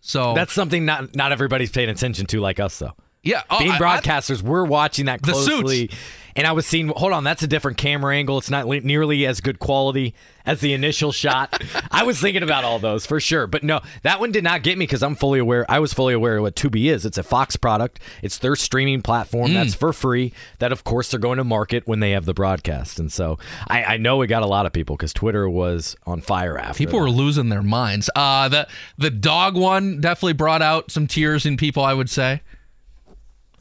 So 0.00 0.34
That's 0.34 0.52
something 0.52 0.84
not 0.84 1.14
not 1.14 1.30
everybody's 1.32 1.70
paying 1.70 1.88
attention 1.88 2.26
to 2.26 2.40
like 2.40 2.58
us 2.60 2.78
though. 2.78 2.92
Yeah. 3.22 3.42
Oh, 3.50 3.58
being 3.58 3.70
I- 3.72 3.76
I- 3.76 3.78
broadcasters, 3.78 4.42
we're 4.42 4.64
watching 4.64 5.06
that 5.06 5.22
closely. 5.22 5.90
And 6.34 6.46
I 6.46 6.52
was 6.52 6.64
seeing, 6.66 6.88
hold 6.88 7.12
on, 7.12 7.24
that's 7.24 7.42
a 7.42 7.46
different 7.46 7.76
camera 7.76 8.16
angle. 8.16 8.38
It's 8.38 8.48
not 8.48 8.66
nearly 8.66 9.26
as 9.26 9.42
good 9.42 9.58
quality 9.58 10.14
as 10.46 10.60
the 10.60 10.72
initial 10.72 11.12
shot. 11.12 11.62
I 11.90 12.04
was 12.04 12.18
thinking 12.22 12.42
about 12.42 12.64
all 12.64 12.78
those 12.78 13.04
for 13.04 13.20
sure. 13.20 13.46
But 13.46 13.62
no, 13.62 13.82
that 14.02 14.18
one 14.18 14.32
did 14.32 14.42
not 14.42 14.62
get 14.62 14.78
me 14.78 14.84
because 14.86 15.02
I'm 15.02 15.14
fully 15.14 15.40
aware. 15.40 15.66
I 15.70 15.78
was 15.78 15.92
fully 15.92 16.14
aware 16.14 16.38
of 16.38 16.42
what 16.42 16.56
Tubi 16.56 16.86
is. 16.90 17.04
It's 17.04 17.18
a 17.18 17.22
Fox 17.22 17.56
product, 17.56 18.00
it's 18.22 18.38
their 18.38 18.56
streaming 18.56 19.02
platform 19.02 19.50
Mm. 19.50 19.54
that's 19.54 19.74
for 19.74 19.92
free. 19.92 20.32
That, 20.58 20.72
of 20.72 20.84
course, 20.84 21.10
they're 21.10 21.20
going 21.20 21.36
to 21.36 21.44
market 21.44 21.86
when 21.86 22.00
they 22.00 22.12
have 22.12 22.24
the 22.24 22.32
broadcast. 22.32 22.98
And 22.98 23.12
so 23.12 23.38
I, 23.68 23.84
I 23.84 23.96
know 23.98 24.22
it 24.22 24.28
got 24.28 24.42
a 24.42 24.46
lot 24.46 24.64
of 24.64 24.72
people 24.72 24.96
because 24.96 25.12
Twitter 25.12 25.50
was 25.50 25.96
on 26.06 26.22
fire 26.22 26.56
after. 26.56 26.78
People 26.78 26.98
that. 26.98 27.04
were 27.04 27.10
losing 27.10 27.50
their 27.50 27.62
minds. 27.62 28.08
Uh, 28.16 28.48
the 28.48 28.66
the 28.96 29.10
dog 29.10 29.54
one 29.54 30.00
definitely 30.00 30.32
brought 30.32 30.62
out 30.62 30.90
some 30.90 31.06
tears 31.06 31.44
in 31.44 31.58
people. 31.58 31.84
I 31.84 31.92
would 31.92 32.08
say. 32.08 32.40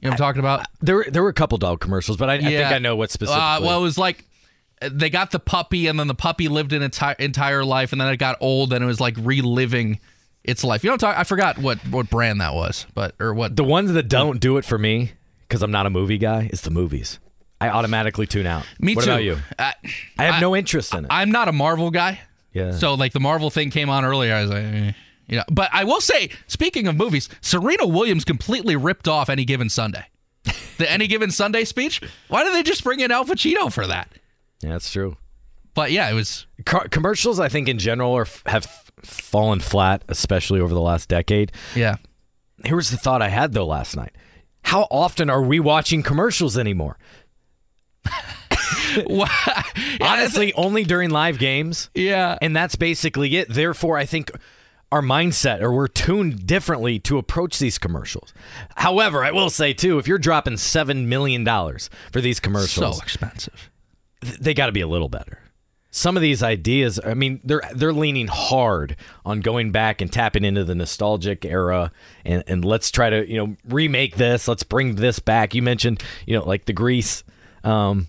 You 0.01 0.07
know 0.09 0.13
what 0.13 0.21
I'm 0.21 0.25
talking 0.25 0.39
about? 0.39 0.65
There, 0.81 1.05
there 1.07 1.21
were 1.21 1.29
a 1.29 1.33
couple 1.33 1.57
dog 1.59 1.79
commercials, 1.79 2.17
but 2.17 2.29
I, 2.29 2.33
I 2.35 2.41
think 2.41 2.71
I 2.71 2.79
know 2.79 2.95
what 2.95 3.11
specifically. 3.11 3.41
Uh, 3.41 3.61
well, 3.61 3.79
it 3.79 3.83
was 3.83 3.97
like 3.99 4.25
uh, 4.81 4.89
they 4.91 5.11
got 5.11 5.29
the 5.29 5.39
puppy, 5.39 5.85
and 5.87 5.99
then 5.99 6.07
the 6.07 6.15
puppy 6.15 6.47
lived 6.47 6.73
an 6.73 6.81
entire 6.81 7.15
entire 7.19 7.63
life, 7.63 7.91
and 7.91 8.01
then 8.01 8.11
it 8.11 8.17
got 8.17 8.37
old, 8.41 8.73
and 8.73 8.83
it 8.83 8.87
was 8.87 8.99
like 8.99 9.15
reliving 9.19 9.99
its 10.43 10.63
life. 10.63 10.83
You 10.83 10.89
know, 10.89 10.93
what 10.93 11.03
I'm 11.03 11.09
talking- 11.11 11.21
I 11.21 11.23
forgot 11.23 11.57
what 11.59 11.77
what 11.87 12.09
brand 12.09 12.41
that 12.41 12.55
was, 12.55 12.87
but 12.95 13.13
or 13.19 13.33
what. 13.33 13.55
The 13.55 13.63
ones 13.63 13.91
that 13.93 14.07
don't 14.07 14.39
do 14.39 14.57
it 14.57 14.65
for 14.65 14.79
me, 14.79 15.11
because 15.47 15.61
I'm 15.61 15.71
not 15.71 15.85
a 15.85 15.91
movie 15.91 16.17
guy, 16.17 16.49
is 16.51 16.61
the 16.61 16.71
movies. 16.71 17.19
I 17.59 17.69
automatically 17.69 18.25
tune 18.25 18.47
out. 18.47 18.65
me 18.79 18.95
what 18.95 19.05
too. 19.05 19.11
about 19.11 19.23
you? 19.23 19.37
Uh, 19.59 19.71
I 20.17 20.23
have 20.25 20.35
I- 20.35 20.39
no 20.39 20.55
interest 20.55 20.95
in 20.95 21.05
it. 21.05 21.09
I'm 21.11 21.29
not 21.29 21.47
a 21.47 21.51
Marvel 21.51 21.91
guy. 21.91 22.21
Yeah. 22.53 22.71
So 22.71 22.95
like 22.95 23.13
the 23.13 23.19
Marvel 23.19 23.51
thing 23.51 23.69
came 23.69 23.89
on 23.91 24.03
earlier, 24.03 24.33
I 24.33 24.41
was 24.41 24.49
like, 24.49 24.63
eh, 24.63 24.91
you 25.31 25.37
know. 25.37 25.43
But 25.51 25.71
I 25.73 25.83
will 25.83 26.01
say, 26.01 26.29
speaking 26.45 26.87
of 26.87 26.95
movies, 26.95 27.27
Serena 27.41 27.87
Williams 27.87 28.23
completely 28.23 28.75
ripped 28.75 29.07
off 29.07 29.27
Any 29.29 29.45
Given 29.45 29.69
Sunday. 29.69 30.05
the 30.77 30.91
Any 30.91 31.07
Given 31.07 31.31
Sunday 31.31 31.63
speech. 31.63 32.01
Why 32.27 32.43
did 32.43 32.53
they 32.53 32.61
just 32.61 32.83
bring 32.83 32.99
in 32.99 33.09
Al 33.09 33.25
Pacino 33.25 33.73
for 33.73 33.87
that? 33.87 34.09
yeah, 34.61 34.69
that's 34.73 34.91
true. 34.91 35.17
But 35.73 35.91
yeah, 35.91 36.09
it 36.11 36.13
was. 36.13 36.45
Car- 36.65 36.87
commercials, 36.89 37.39
I 37.39 37.49
think 37.49 37.67
in 37.67 37.79
general, 37.79 38.13
are 38.13 38.27
have 38.45 38.65
fallen 39.01 39.59
flat, 39.61 40.03
especially 40.09 40.59
over 40.59 40.73
the 40.73 40.81
last 40.81 41.09
decade. 41.09 41.51
Yeah. 41.75 41.95
Here's 42.63 42.91
the 42.91 42.97
thought 42.97 43.21
I 43.23 43.29
had 43.29 43.53
though 43.53 43.65
last 43.65 43.95
night: 43.95 44.11
How 44.65 44.81
often 44.91 45.29
are 45.29 45.41
we 45.41 45.59
watching 45.59 46.03
commercials 46.03 46.57
anymore? 46.57 46.97
Honestly, 50.01 50.53
only 50.53 50.83
during 50.83 51.09
live 51.09 51.39
games. 51.39 51.89
yeah. 51.95 52.37
And 52.41 52.55
that's 52.55 52.75
basically 52.75 53.35
it. 53.37 53.49
Therefore, 53.49 53.97
I 53.97 54.05
think 54.05 54.31
our 54.91 55.01
mindset 55.01 55.61
or 55.61 55.71
we're 55.71 55.87
tuned 55.87 56.45
differently 56.45 56.99
to 56.99 57.17
approach 57.17 57.59
these 57.59 57.77
commercials. 57.77 58.33
However, 58.75 59.23
I 59.23 59.31
will 59.31 59.49
say 59.49 59.73
too, 59.73 59.97
if 59.99 60.07
you're 60.07 60.17
dropping 60.17 60.57
seven 60.57 61.07
million 61.07 61.43
dollars 61.43 61.89
for 62.11 62.19
these 62.21 62.39
commercials, 62.39 62.97
so 62.97 63.01
expensive. 63.03 63.69
th- 64.21 64.37
they 64.37 64.53
got 64.53 64.65
to 64.65 64.71
be 64.71 64.81
a 64.81 64.87
little 64.87 65.09
better. 65.09 65.39
Some 65.93 66.15
of 66.15 66.21
these 66.21 66.41
ideas, 66.41 67.01
I 67.03 67.13
mean, 67.15 67.41
they're 67.43 67.63
they're 67.73 67.91
leaning 67.91 68.27
hard 68.27 68.95
on 69.25 69.41
going 69.41 69.71
back 69.71 69.99
and 70.01 70.11
tapping 70.11 70.45
into 70.45 70.63
the 70.63 70.75
nostalgic 70.75 71.43
era, 71.43 71.91
and, 72.23 72.43
and 72.47 72.63
let's 72.63 72.91
try 72.91 73.09
to 73.09 73.29
you 73.29 73.37
know 73.37 73.57
remake 73.67 74.15
this. 74.15 74.47
Let's 74.47 74.63
bring 74.63 74.95
this 74.95 75.19
back. 75.19 75.53
You 75.53 75.61
mentioned 75.61 76.01
you 76.25 76.37
know 76.37 76.45
like 76.45 76.65
the 76.65 76.71
Grease, 76.73 77.25
um, 77.65 78.07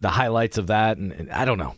the 0.00 0.08
highlights 0.08 0.56
of 0.56 0.68
that, 0.68 0.96
and, 0.96 1.12
and 1.12 1.30
I 1.30 1.44
don't 1.44 1.58
know. 1.58 1.74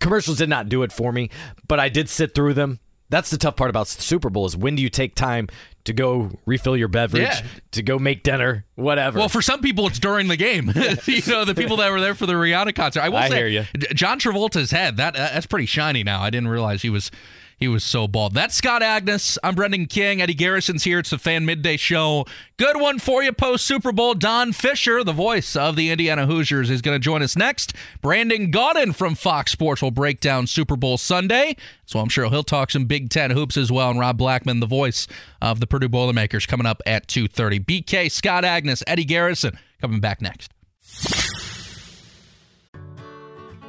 Commercials 0.00 0.38
did 0.38 0.48
not 0.48 0.70
do 0.70 0.82
it 0.82 0.92
for 0.92 1.12
me, 1.12 1.28
but 1.68 1.78
I 1.78 1.90
did 1.90 2.08
sit 2.08 2.34
through 2.34 2.54
them. 2.54 2.80
That's 3.08 3.30
the 3.30 3.38
tough 3.38 3.56
part 3.56 3.70
about 3.70 3.88
Super 3.88 4.30
Bowl 4.30 4.46
is 4.46 4.56
when 4.56 4.74
do 4.74 4.82
you 4.82 4.88
take 4.90 5.14
time 5.14 5.48
to 5.84 5.92
go 5.92 6.30
refill 6.46 6.76
your 6.76 6.88
beverage, 6.88 7.22
Yeah. 7.22 7.40
to 7.72 7.82
go 7.82 7.98
make 7.98 8.24
dinner, 8.24 8.64
whatever. 8.74 9.18
Well, 9.20 9.28
for 9.28 9.40
some 9.40 9.60
people, 9.60 9.86
it's 9.86 10.00
during 10.00 10.26
the 10.28 10.36
game. 10.36 10.66
you 11.06 11.22
know, 11.28 11.44
the 11.44 11.54
people 11.56 11.76
that 11.76 11.90
were 11.92 12.00
there 12.00 12.14
for 12.16 12.26
the 12.26 12.32
Rihanna 12.32 12.74
concert. 12.74 13.00
I 13.02 13.08
will 13.08 13.18
I 13.18 13.28
say. 13.28 13.68
John 13.94 14.18
Travolta's 14.18 14.72
head 14.72 14.96
that 14.96 15.14
uh, 15.14 15.18
that's 15.18 15.46
pretty 15.46 15.66
shiny 15.66 16.02
now. 16.02 16.20
I 16.22 16.30
didn't 16.30 16.48
realize 16.48 16.82
he 16.82 16.90
was 16.90 17.10
he 17.58 17.68
was 17.68 17.82
so 17.82 18.06
bald. 18.06 18.34
That's 18.34 18.54
Scott 18.54 18.82
Agness. 18.82 19.38
I'm 19.42 19.54
Brendan 19.54 19.86
King. 19.86 20.20
Eddie 20.20 20.34
Garrison's 20.34 20.84
here. 20.84 20.98
It's 20.98 21.10
the 21.10 21.18
Fan 21.18 21.46
Midday 21.46 21.78
Show. 21.78 22.26
Good 22.58 22.78
one 22.78 22.98
for 22.98 23.22
you 23.22 23.32
post 23.32 23.64
Super 23.64 23.92
Bowl. 23.92 24.12
Don 24.12 24.52
Fisher, 24.52 25.02
the 25.02 25.12
voice 25.12 25.56
of 25.56 25.74
the 25.74 25.90
Indiana 25.90 26.26
Hoosiers, 26.26 26.68
is 26.68 26.82
going 26.82 26.94
to 26.94 27.02
join 27.02 27.22
us 27.22 27.34
next. 27.34 27.72
Brandon 28.02 28.52
Gaudin 28.52 28.94
from 28.94 29.14
Fox 29.14 29.52
Sports 29.52 29.80
will 29.80 29.90
break 29.90 30.20
down 30.20 30.46
Super 30.46 30.76
Bowl 30.76 30.98
Sunday. 30.98 31.56
So 31.86 31.98
I'm 31.98 32.10
sure 32.10 32.28
he'll 32.28 32.42
talk 32.42 32.70
some 32.70 32.84
Big 32.84 33.08
Ten 33.08 33.30
hoops 33.30 33.56
as 33.56 33.72
well. 33.72 33.90
And 33.90 33.98
Rob 33.98 34.18
Blackman, 34.18 34.60
the 34.60 34.66
voice 34.66 35.06
of 35.40 35.60
the 35.60 35.66
Purdue 35.66 35.88
Boilermakers, 35.88 36.44
coming 36.44 36.66
up 36.66 36.82
at 36.84 37.08
2:30. 37.08 37.58
BK, 37.64 38.10
Scott 38.10 38.44
Agness, 38.44 38.82
Eddie 38.86 39.04
Garrison 39.04 39.58
coming 39.80 40.00
back 40.00 40.20
next. 40.20 40.52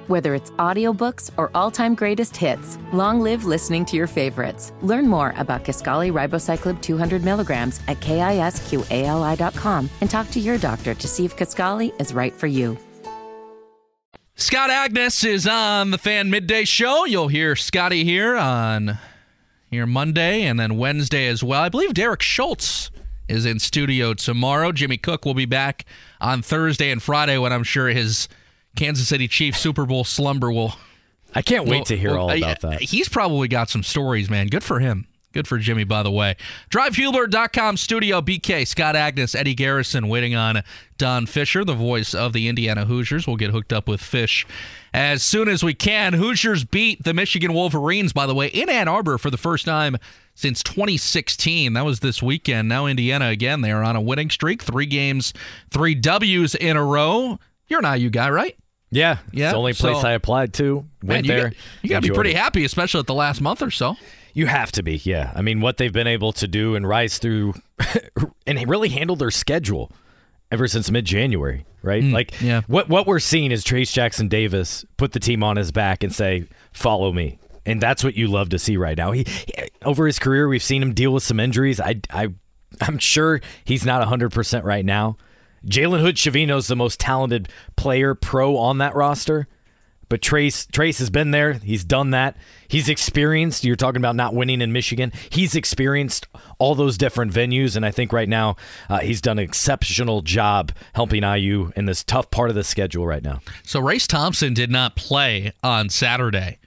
Whether 0.07 0.35
it's 0.35 0.51
audiobooks 0.51 1.31
or 1.37 1.51
all-time 1.53 1.93
greatest 1.93 2.35
hits, 2.35 2.77
long 2.93 3.19
live 3.19 3.43
listening 3.43 3.83
to 3.85 3.97
your 3.97 4.07
favorites. 4.07 4.71
Learn 4.81 5.05
more 5.05 5.33
about 5.37 5.65
Kisqali 5.65 6.13
Ribociclib 6.13 6.81
200 6.81 7.25
milligrams 7.25 7.81
at 7.89 7.99
kisqali.com 7.99 9.89
and 9.99 10.09
talk 10.09 10.31
to 10.31 10.39
your 10.39 10.57
doctor 10.57 10.93
to 10.93 11.07
see 11.07 11.25
if 11.25 11.35
Kisqali 11.35 11.99
is 11.99 12.13
right 12.13 12.33
for 12.33 12.47
you. 12.47 12.77
Scott 14.35 14.69
Agness 14.69 15.25
is 15.25 15.45
on 15.45 15.91
the 15.91 15.97
Fan 15.97 16.29
Midday 16.29 16.63
Show. 16.63 17.05
You'll 17.05 17.27
hear 17.27 17.55
Scotty 17.55 18.05
here 18.05 18.37
on 18.37 18.99
here 19.69 19.85
Monday 19.85 20.43
and 20.43 20.57
then 20.57 20.77
Wednesday 20.77 21.27
as 21.27 21.43
well. 21.43 21.63
I 21.63 21.69
believe 21.69 21.93
Derek 21.93 22.21
Schultz 22.21 22.91
is 23.27 23.45
in 23.45 23.59
studio 23.59 24.13
tomorrow. 24.13 24.71
Jimmy 24.71 24.97
Cook 24.97 25.25
will 25.25 25.33
be 25.33 25.45
back 25.45 25.85
on 26.21 26.41
Thursday 26.41 26.91
and 26.91 27.03
Friday 27.03 27.37
when 27.37 27.51
I'm 27.51 27.63
sure 27.63 27.89
his 27.89 28.29
Kansas 28.77 29.07
City 29.07 29.27
Chiefs 29.27 29.59
Super 29.59 29.85
Bowl 29.85 30.03
slumber 30.03 30.51
will. 30.51 30.75
I 31.35 31.41
can't 31.41 31.65
wait 31.65 31.79
will- 31.79 31.85
to 31.85 31.97
hear 31.97 32.11
will- 32.11 32.29
all 32.29 32.31
about 32.31 32.61
that. 32.61 32.81
He's 32.81 33.09
probably 33.09 33.47
got 33.49 33.69
some 33.69 33.83
stories, 33.83 34.29
man. 34.29 34.47
Good 34.47 34.63
for 34.63 34.79
him. 34.79 35.07
Good 35.33 35.47
for 35.47 35.57
Jimmy, 35.59 35.83
by 35.83 36.01
the 36.01 36.09
way. 36.09 36.35
DriveHubler.com 36.71 37.77
studio, 37.77 38.21
BK, 38.21 38.65
Scott 38.65 38.95
Agness, 38.95 39.35
Eddie 39.35 39.53
Garrison 39.53 40.07
waiting 40.07 40.33
on 40.35 40.63
Don 40.97 41.25
Fisher, 41.27 41.63
the 41.63 41.75
voice 41.75 42.15
of 42.15 42.33
the 42.33 42.47
Indiana 42.47 42.85
Hoosiers. 42.85 43.27
We'll 43.27 43.35
get 43.35 43.51
hooked 43.51 43.71
up 43.73 43.87
with 43.87 44.01
Fish 44.01 44.47
as 44.93 45.21
soon 45.21 45.47
as 45.47 45.63
we 45.63 45.73
can. 45.75 46.13
Hoosiers 46.13 46.63
beat 46.63 47.03
the 47.03 47.13
Michigan 47.13 47.53
Wolverines, 47.53 48.13
by 48.13 48.25
the 48.25 48.33
way, 48.33 48.47
in 48.47 48.69
Ann 48.69 48.87
Arbor 48.87 49.17
for 49.19 49.29
the 49.29 49.37
first 49.37 49.65
time 49.65 49.97
since 50.33 50.63
2016. 50.63 51.73
That 51.73 51.85
was 51.85 51.99
this 51.99 52.23
weekend. 52.23 52.67
Now 52.69 52.85
Indiana 52.87 53.27
again. 53.27 53.61
They 53.61 53.71
are 53.71 53.83
on 53.83 53.95
a 53.95 54.01
winning 54.01 54.29
streak. 54.31 54.63
Three 54.63 54.87
games, 54.87 55.33
three 55.69 55.93
W's 55.93 56.55
in 56.55 56.77
a 56.77 56.83
row. 56.83 57.37
You're 57.67 57.85
an 57.85 57.99
IU 57.99 58.09
guy, 58.09 58.29
right? 58.29 58.57
Yeah, 58.89 59.17
Yeah, 59.34 59.45
It's 59.47 59.54
the 59.54 59.58
only 59.58 59.73
place 59.73 60.02
so- 60.02 60.08
I 60.08 60.12
applied 60.13 60.54
to. 60.56 60.76
Went 60.78 60.88
Man, 61.04 61.23
you 61.26 61.28
there. 61.32 61.50
got, 61.50 61.58
you 61.82 61.89
got 61.89 62.02
to 62.04 62.08
be 62.10 62.13
pretty 62.13 62.32
it. 62.32 62.38
happy, 62.38 62.63
especially 62.63 63.00
at 63.02 63.08
the 63.08 63.13
last 63.13 63.41
month 63.41 63.62
or 63.62 63.69
so. 63.71 63.95
You 64.34 64.45
have 64.47 64.71
to 64.73 64.84
be, 64.84 64.97
yeah. 65.04 65.32
I 65.36 65.41
mean, 65.41 65.62
what 65.62 65.78
they've 65.78 65.91
been 65.91 66.08
able 66.08 66.32
to 66.34 66.47
do 66.47 66.76
and 66.76 66.88
rise 66.88 67.17
through, 67.17 67.56
and 68.47 68.69
really 68.69 68.89
handle 68.89 69.15
their 69.15 69.32
schedule 69.32 69.91
ever 70.52 70.67
since 70.67 70.89
mid-January, 70.91 71.65
right? 71.82 72.04
Hmm, 72.04 72.13
like, 72.13 72.39
yeah. 72.39 72.62
what 72.67 72.88
what 72.88 73.08
we're 73.08 73.19
seeing 73.19 73.52
is 73.52 73.63
Trayce 73.65 73.91
Jackson 73.91 74.28
Davis 74.28 74.86
put 74.97 75.12
the 75.13 75.19
team 75.19 75.43
on 75.43 75.58
his 75.58 75.71
back 75.71 76.04
and 76.04 76.13
say, 76.13 76.45
"Follow 76.71 77.12
me," 77.12 77.39
and 77.65 77.82
that's 77.82 78.04
what 78.04 78.15
you 78.15 78.28
love 78.28 78.50
to 78.50 78.60
see 78.60 78.78
right 78.78 78.95
now. 78.97 79.12
He, 79.12 79.23
he 79.23 79.54
over 79.84 80.06
his 80.06 80.19
career, 80.19 80.47
we've 80.47 80.63
seen 80.63 80.82
him 80.84 80.93
deal 80.93 81.12
with 81.12 81.23
some 81.23 81.39
injuries. 81.39 81.80
I, 81.82 82.00
I, 82.12 82.30
I'm 82.80 83.00
sure 83.00 83.41
he's 83.65 83.86
not 83.86 84.00
100 84.02 84.32
percent 84.32 84.63
right 84.65 84.86
now. 84.86 85.17
Jalen 85.65 86.01
Hood 86.01 86.15
Schifino 86.15 86.57
is 86.57 86.67
the 86.67 86.75
most 86.75 86.99
talented 86.99 87.49
player 87.75 88.15
pro 88.15 88.57
on 88.57 88.77
that 88.79 88.95
roster. 88.95 89.47
But 90.09 90.21
Trace 90.21 90.65
Trayce 90.67 90.99
has 90.99 91.09
been 91.09 91.31
there. 91.31 91.53
He's 91.53 91.83
done 91.83 92.11
that. 92.11 92.37
He's 92.67 92.87
experienced. 92.87 93.65
You're 93.65 93.75
talking 93.75 93.99
about 93.99 94.15
not 94.15 94.33
winning 94.33 94.61
in 94.61 94.71
Michigan. 94.71 95.11
He's 95.29 95.53
experienced 95.53 96.27
all 96.59 96.75
those 96.75 96.97
different 96.97 97.33
venues, 97.33 97.75
and 97.75 97.85
I 97.85 97.91
think 97.91 98.13
right 98.13 98.29
now 98.29 98.55
uh, 98.89 98.99
he's 98.99 99.19
done 99.19 99.37
an 99.37 99.43
exceptional 99.43 100.21
job 100.21 100.71
helping 100.93 101.23
IU 101.23 101.71
in 101.75 101.85
this 101.85 102.03
tough 102.03 102.31
part 102.31 102.49
of 102.49 102.55
the 102.55 102.63
schedule 102.63 103.05
right 103.05 103.23
now. 103.23 103.41
So 103.63 103.81
Race 103.81 104.07
Thompson 104.07 104.53
did 104.53 104.71
not 104.71 104.95
play 104.95 105.51
on 105.61 105.89
Saturday. 105.89 106.59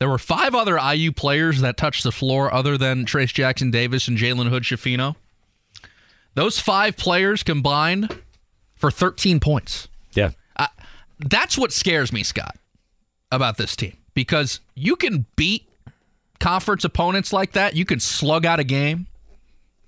There 0.00 0.08
were 0.08 0.18
five 0.18 0.54
other 0.54 0.78
IU 0.78 1.12
players 1.12 1.60
that 1.60 1.76
touched 1.76 2.02
the 2.02 2.12
floor 2.12 2.52
other 2.52 2.76
than 2.76 3.04
Trayce 3.04 3.32
Jackson 3.32 3.70
Davis 3.70 4.08
and 4.08 4.18
Jalen 4.18 4.48
Hood 4.48 4.64
Schifino. 4.64 5.16
Those 6.34 6.60
five 6.60 6.96
players 6.96 7.42
combined 7.42 8.16
for 8.78 8.90
13 8.90 9.40
points. 9.40 9.88
Yeah. 10.12 10.30
That's 11.20 11.58
what 11.58 11.72
scares 11.72 12.12
me, 12.12 12.22
Scott, 12.22 12.56
about 13.32 13.56
this 13.56 13.74
team 13.74 13.96
because 14.14 14.60
you 14.76 14.94
can 14.94 15.26
beat 15.34 15.68
conference 16.38 16.84
opponents 16.84 17.32
like 17.32 17.52
that. 17.52 17.74
You 17.74 17.84
can 17.84 17.98
slug 17.98 18.46
out 18.46 18.60
a 18.60 18.64
game 18.64 19.08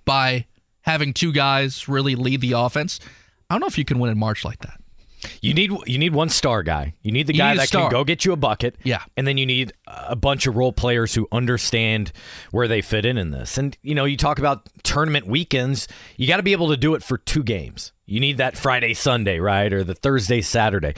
by 0.04 0.46
having 0.82 1.12
two 1.12 1.32
guys 1.32 1.88
really 1.88 2.16
lead 2.16 2.40
the 2.40 2.52
offense. 2.52 2.98
I 3.48 3.54
don't 3.54 3.60
know 3.60 3.68
if 3.68 3.78
you 3.78 3.84
can 3.84 4.00
win 4.00 4.10
in 4.10 4.18
March 4.18 4.44
like 4.44 4.58
that. 4.60 4.80
You 5.42 5.54
need 5.54 5.70
you 5.86 5.98
need 5.98 6.14
one 6.14 6.30
star 6.30 6.62
guy. 6.62 6.94
You 7.02 7.12
need 7.12 7.26
the 7.26 7.34
guy 7.34 7.52
need 7.52 7.60
that 7.60 7.70
can 7.70 7.90
go 7.90 8.04
get 8.04 8.24
you 8.24 8.32
a 8.32 8.36
bucket. 8.36 8.76
Yeah. 8.82 9.02
and 9.16 9.26
then 9.26 9.36
you 9.36 9.44
need 9.44 9.72
a 9.86 10.16
bunch 10.16 10.46
of 10.46 10.56
role 10.56 10.72
players 10.72 11.14
who 11.14 11.28
understand 11.30 12.10
where 12.50 12.66
they 12.66 12.80
fit 12.80 13.04
in 13.04 13.18
in 13.18 13.30
this. 13.30 13.58
And 13.58 13.76
you 13.82 13.94
know, 13.94 14.06
you 14.06 14.16
talk 14.16 14.38
about 14.38 14.68
tournament 14.82 15.26
weekends. 15.26 15.88
You 16.16 16.26
got 16.26 16.38
to 16.38 16.42
be 16.42 16.52
able 16.52 16.70
to 16.70 16.76
do 16.76 16.94
it 16.94 17.02
for 17.02 17.18
two 17.18 17.42
games. 17.42 17.92
You 18.10 18.18
need 18.18 18.38
that 18.38 18.56
Friday 18.56 18.92
Sunday, 18.94 19.38
right, 19.38 19.72
or 19.72 19.84
the 19.84 19.94
Thursday 19.94 20.40
Saturday. 20.40 20.94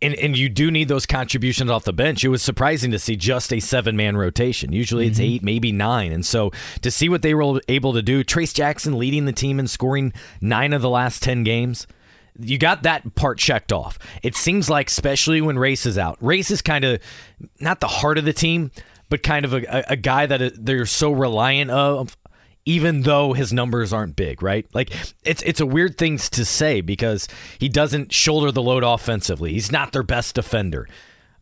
And, 0.00 0.14
and 0.14 0.36
you 0.36 0.48
do 0.48 0.70
need 0.70 0.86
those 0.86 1.04
contributions 1.04 1.68
off 1.68 1.84
the 1.84 1.92
bench. 1.92 2.24
It 2.24 2.28
was 2.28 2.42
surprising 2.42 2.92
to 2.92 2.98
see 2.98 3.16
just 3.16 3.52
a 3.52 3.58
seven 3.58 3.96
man 3.96 4.16
rotation. 4.16 4.72
Usually 4.72 5.08
it's 5.08 5.18
mm-hmm. 5.18 5.34
eight, 5.34 5.42
maybe 5.42 5.72
nine. 5.72 6.12
And 6.12 6.24
so 6.24 6.52
to 6.82 6.92
see 6.92 7.08
what 7.08 7.22
they 7.22 7.34
were 7.34 7.60
able 7.66 7.92
to 7.92 8.02
do, 8.02 8.22
Trayce 8.22 8.54
Jackson 8.54 8.98
leading 8.98 9.24
the 9.24 9.32
team 9.32 9.58
and 9.58 9.68
scoring 9.68 10.12
nine 10.40 10.72
of 10.72 10.80
the 10.80 10.90
last 10.90 11.24
10 11.24 11.42
games, 11.42 11.88
you 12.38 12.56
got 12.56 12.84
that 12.84 13.16
part 13.16 13.38
checked 13.38 13.72
off. 13.72 13.98
It 14.22 14.36
seems 14.36 14.70
like, 14.70 14.88
especially 14.88 15.40
when 15.40 15.58
Race 15.58 15.86
is 15.86 15.98
out, 15.98 16.18
Race 16.20 16.52
is 16.52 16.62
kind 16.62 16.84
of 16.84 17.00
not 17.58 17.80
the 17.80 17.88
heart 17.88 18.18
of 18.18 18.24
the 18.24 18.32
team, 18.32 18.70
but 19.08 19.22
kind 19.22 19.44
of 19.44 19.54
a, 19.54 19.62
a, 19.68 19.84
a 19.90 19.96
guy 19.96 20.26
that 20.26 20.64
they're 20.64 20.86
so 20.86 21.10
reliant 21.10 21.70
of. 21.70 22.16
Even 22.64 23.02
though 23.02 23.32
his 23.32 23.52
numbers 23.52 23.92
aren't 23.92 24.14
big, 24.14 24.40
right? 24.42 24.66
Like 24.72 24.92
it's 25.24 25.42
it's 25.42 25.60
a 25.60 25.66
weird 25.66 25.98
thing 25.98 26.18
to 26.18 26.44
say 26.44 26.80
because 26.80 27.26
he 27.58 27.68
doesn't 27.68 28.12
shoulder 28.12 28.52
the 28.52 28.62
load 28.62 28.84
offensively. 28.84 29.52
He's 29.52 29.72
not 29.72 29.92
their 29.92 30.04
best 30.04 30.36
defender. 30.36 30.88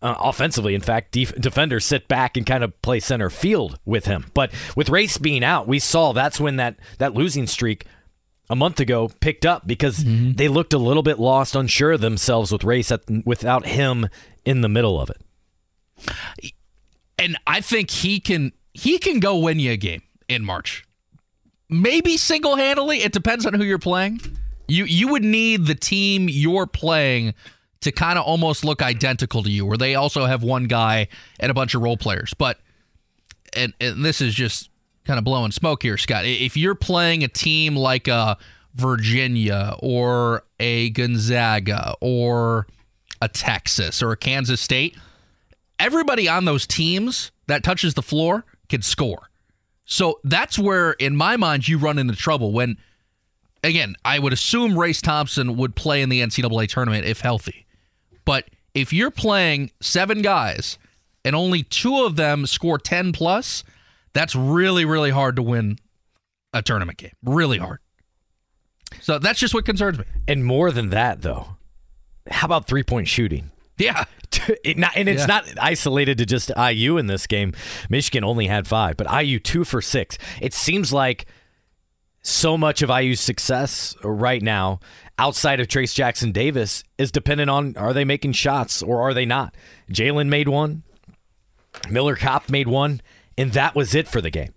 Uh, 0.02 0.14
offensively, 0.18 0.74
in 0.74 0.80
fact, 0.80 1.12
def- 1.12 1.34
defenders 1.34 1.84
sit 1.84 2.08
back 2.08 2.38
and 2.38 2.46
kind 2.46 2.64
of 2.64 2.80
play 2.80 3.00
center 3.00 3.28
field 3.28 3.78
with 3.84 4.06
him. 4.06 4.24
But 4.32 4.50
with 4.74 4.88
Race 4.88 5.18
being 5.18 5.44
out, 5.44 5.68
we 5.68 5.78
saw 5.78 6.14
that's 6.14 6.40
when 6.40 6.56
that 6.56 6.76
that 6.96 7.12
losing 7.12 7.46
streak 7.46 7.84
a 8.48 8.56
month 8.56 8.80
ago 8.80 9.10
picked 9.20 9.44
up 9.44 9.66
because 9.66 10.02
they 10.34 10.48
looked 10.48 10.72
a 10.72 10.78
little 10.78 11.02
bit 11.02 11.18
lost, 11.18 11.54
unsure 11.54 11.92
of 11.92 12.00
themselves 12.00 12.50
with 12.50 12.64
Race 12.64 12.90
at, 12.90 13.02
without 13.26 13.66
him 13.66 14.08
in 14.46 14.62
the 14.62 14.68
middle 14.70 14.98
of 14.98 15.10
it. 15.10 16.52
and 17.18 17.36
I 17.46 17.60
think 17.60 17.90
he 17.90 18.20
can 18.20 18.52
he 18.72 18.98
can 18.98 19.20
go 19.20 19.36
win 19.36 19.58
you 19.60 19.72
a 19.72 19.76
game 19.76 20.02
in 20.28 20.44
March. 20.44 20.84
Maybe 21.70 22.16
single 22.16 22.56
handedly. 22.56 22.98
It 22.98 23.12
depends 23.12 23.46
on 23.46 23.54
who 23.54 23.64
you're 23.64 23.78
playing. 23.78 24.20
You 24.68 24.84
you 24.84 25.08
would 25.08 25.24
need 25.24 25.66
the 25.66 25.74
team 25.74 26.28
you're 26.28 26.66
playing 26.66 27.34
to 27.80 27.92
kind 27.92 28.18
of 28.18 28.24
almost 28.24 28.64
look 28.64 28.82
identical 28.82 29.42
to 29.42 29.50
you, 29.50 29.64
where 29.64 29.78
they 29.78 29.94
also 29.94 30.26
have 30.26 30.42
one 30.42 30.64
guy 30.64 31.08
and 31.38 31.50
a 31.50 31.54
bunch 31.54 31.74
of 31.74 31.82
role 31.82 31.96
players. 31.96 32.34
But 32.34 32.58
and, 33.54 33.72
and 33.80 34.04
this 34.04 34.20
is 34.20 34.34
just 34.34 34.70
kind 35.04 35.18
of 35.18 35.24
blowing 35.24 35.52
smoke 35.52 35.82
here, 35.82 35.96
Scott. 35.96 36.24
If 36.24 36.56
you're 36.56 36.74
playing 36.74 37.24
a 37.24 37.28
team 37.28 37.76
like 37.76 38.06
a 38.08 38.36
Virginia 38.74 39.74
or 39.80 40.44
a 40.58 40.90
Gonzaga 40.90 41.94
or 42.00 42.66
a 43.20 43.28
Texas 43.28 44.02
or 44.02 44.12
a 44.12 44.16
Kansas 44.16 44.60
State, 44.60 44.96
everybody 45.78 46.28
on 46.28 46.44
those 46.44 46.66
teams 46.66 47.32
that 47.46 47.64
touches 47.64 47.94
the 47.94 48.02
floor 48.02 48.44
can 48.68 48.82
score. 48.82 49.29
So 49.90 50.20
that's 50.22 50.56
where, 50.56 50.92
in 50.92 51.16
my 51.16 51.36
mind, 51.36 51.66
you 51.66 51.76
run 51.76 51.98
into 51.98 52.14
trouble 52.14 52.52
when, 52.52 52.78
again, 53.64 53.96
I 54.04 54.20
would 54.20 54.32
assume 54.32 54.78
Race 54.78 55.02
Thompson 55.02 55.56
would 55.56 55.74
play 55.74 56.00
in 56.00 56.08
the 56.08 56.20
NCAA 56.20 56.68
tournament 56.68 57.04
if 57.04 57.20
healthy. 57.20 57.66
But 58.24 58.48
if 58.72 58.92
you're 58.92 59.10
playing 59.10 59.72
seven 59.80 60.22
guys 60.22 60.78
and 61.24 61.34
only 61.34 61.64
two 61.64 62.04
of 62.04 62.14
them 62.14 62.46
score 62.46 62.78
10 62.78 63.10
plus, 63.10 63.64
that's 64.12 64.36
really, 64.36 64.84
really 64.84 65.10
hard 65.10 65.34
to 65.36 65.42
win 65.42 65.76
a 66.54 66.62
tournament 66.62 66.98
game. 66.98 67.12
Really 67.24 67.58
hard. 67.58 67.80
So 69.00 69.18
that's 69.18 69.40
just 69.40 69.54
what 69.54 69.64
concerns 69.64 69.98
me. 69.98 70.04
And 70.28 70.44
more 70.44 70.70
than 70.70 70.90
that, 70.90 71.22
though, 71.22 71.56
how 72.30 72.46
about 72.46 72.68
three 72.68 72.84
point 72.84 73.08
shooting? 73.08 73.50
Yeah. 73.76 74.04
It 74.64 74.78
not, 74.78 74.92
and 74.96 75.08
it's 75.08 75.22
Yeah. 75.22 75.26
not 75.26 75.44
isolated 75.60 76.18
to 76.18 76.26
just 76.26 76.50
IU 76.56 76.98
in 76.98 77.06
this 77.06 77.26
game. 77.26 77.52
Michigan 77.88 78.24
only 78.24 78.46
had 78.46 78.66
five, 78.66 78.96
but 78.96 79.06
IU 79.10 79.38
two 79.38 79.64
for 79.64 79.80
six. 79.82 80.18
It 80.40 80.54
seems 80.54 80.92
like 80.92 81.26
so 82.22 82.58
much 82.58 82.82
of 82.82 82.90
IU's 82.90 83.20
success 83.20 83.96
right 84.02 84.42
now, 84.42 84.80
outside 85.18 85.60
of 85.60 85.68
Trayce 85.68 85.94
Jackson 85.94 86.32
Davis, 86.32 86.84
is 86.98 87.10
dependent 87.10 87.50
on 87.50 87.76
are 87.76 87.92
they 87.92 88.04
making 88.04 88.32
shots 88.32 88.82
or 88.82 89.00
are 89.00 89.14
they 89.14 89.24
not. 89.24 89.54
Jalen 89.90 90.28
made 90.28 90.48
one, 90.48 90.82
Miller 91.88 92.16
Kopp 92.16 92.50
made 92.50 92.68
one, 92.68 93.00
and 93.38 93.52
that 93.52 93.74
was 93.74 93.94
it 93.94 94.08
for 94.08 94.20
the 94.20 94.30
game. 94.30 94.54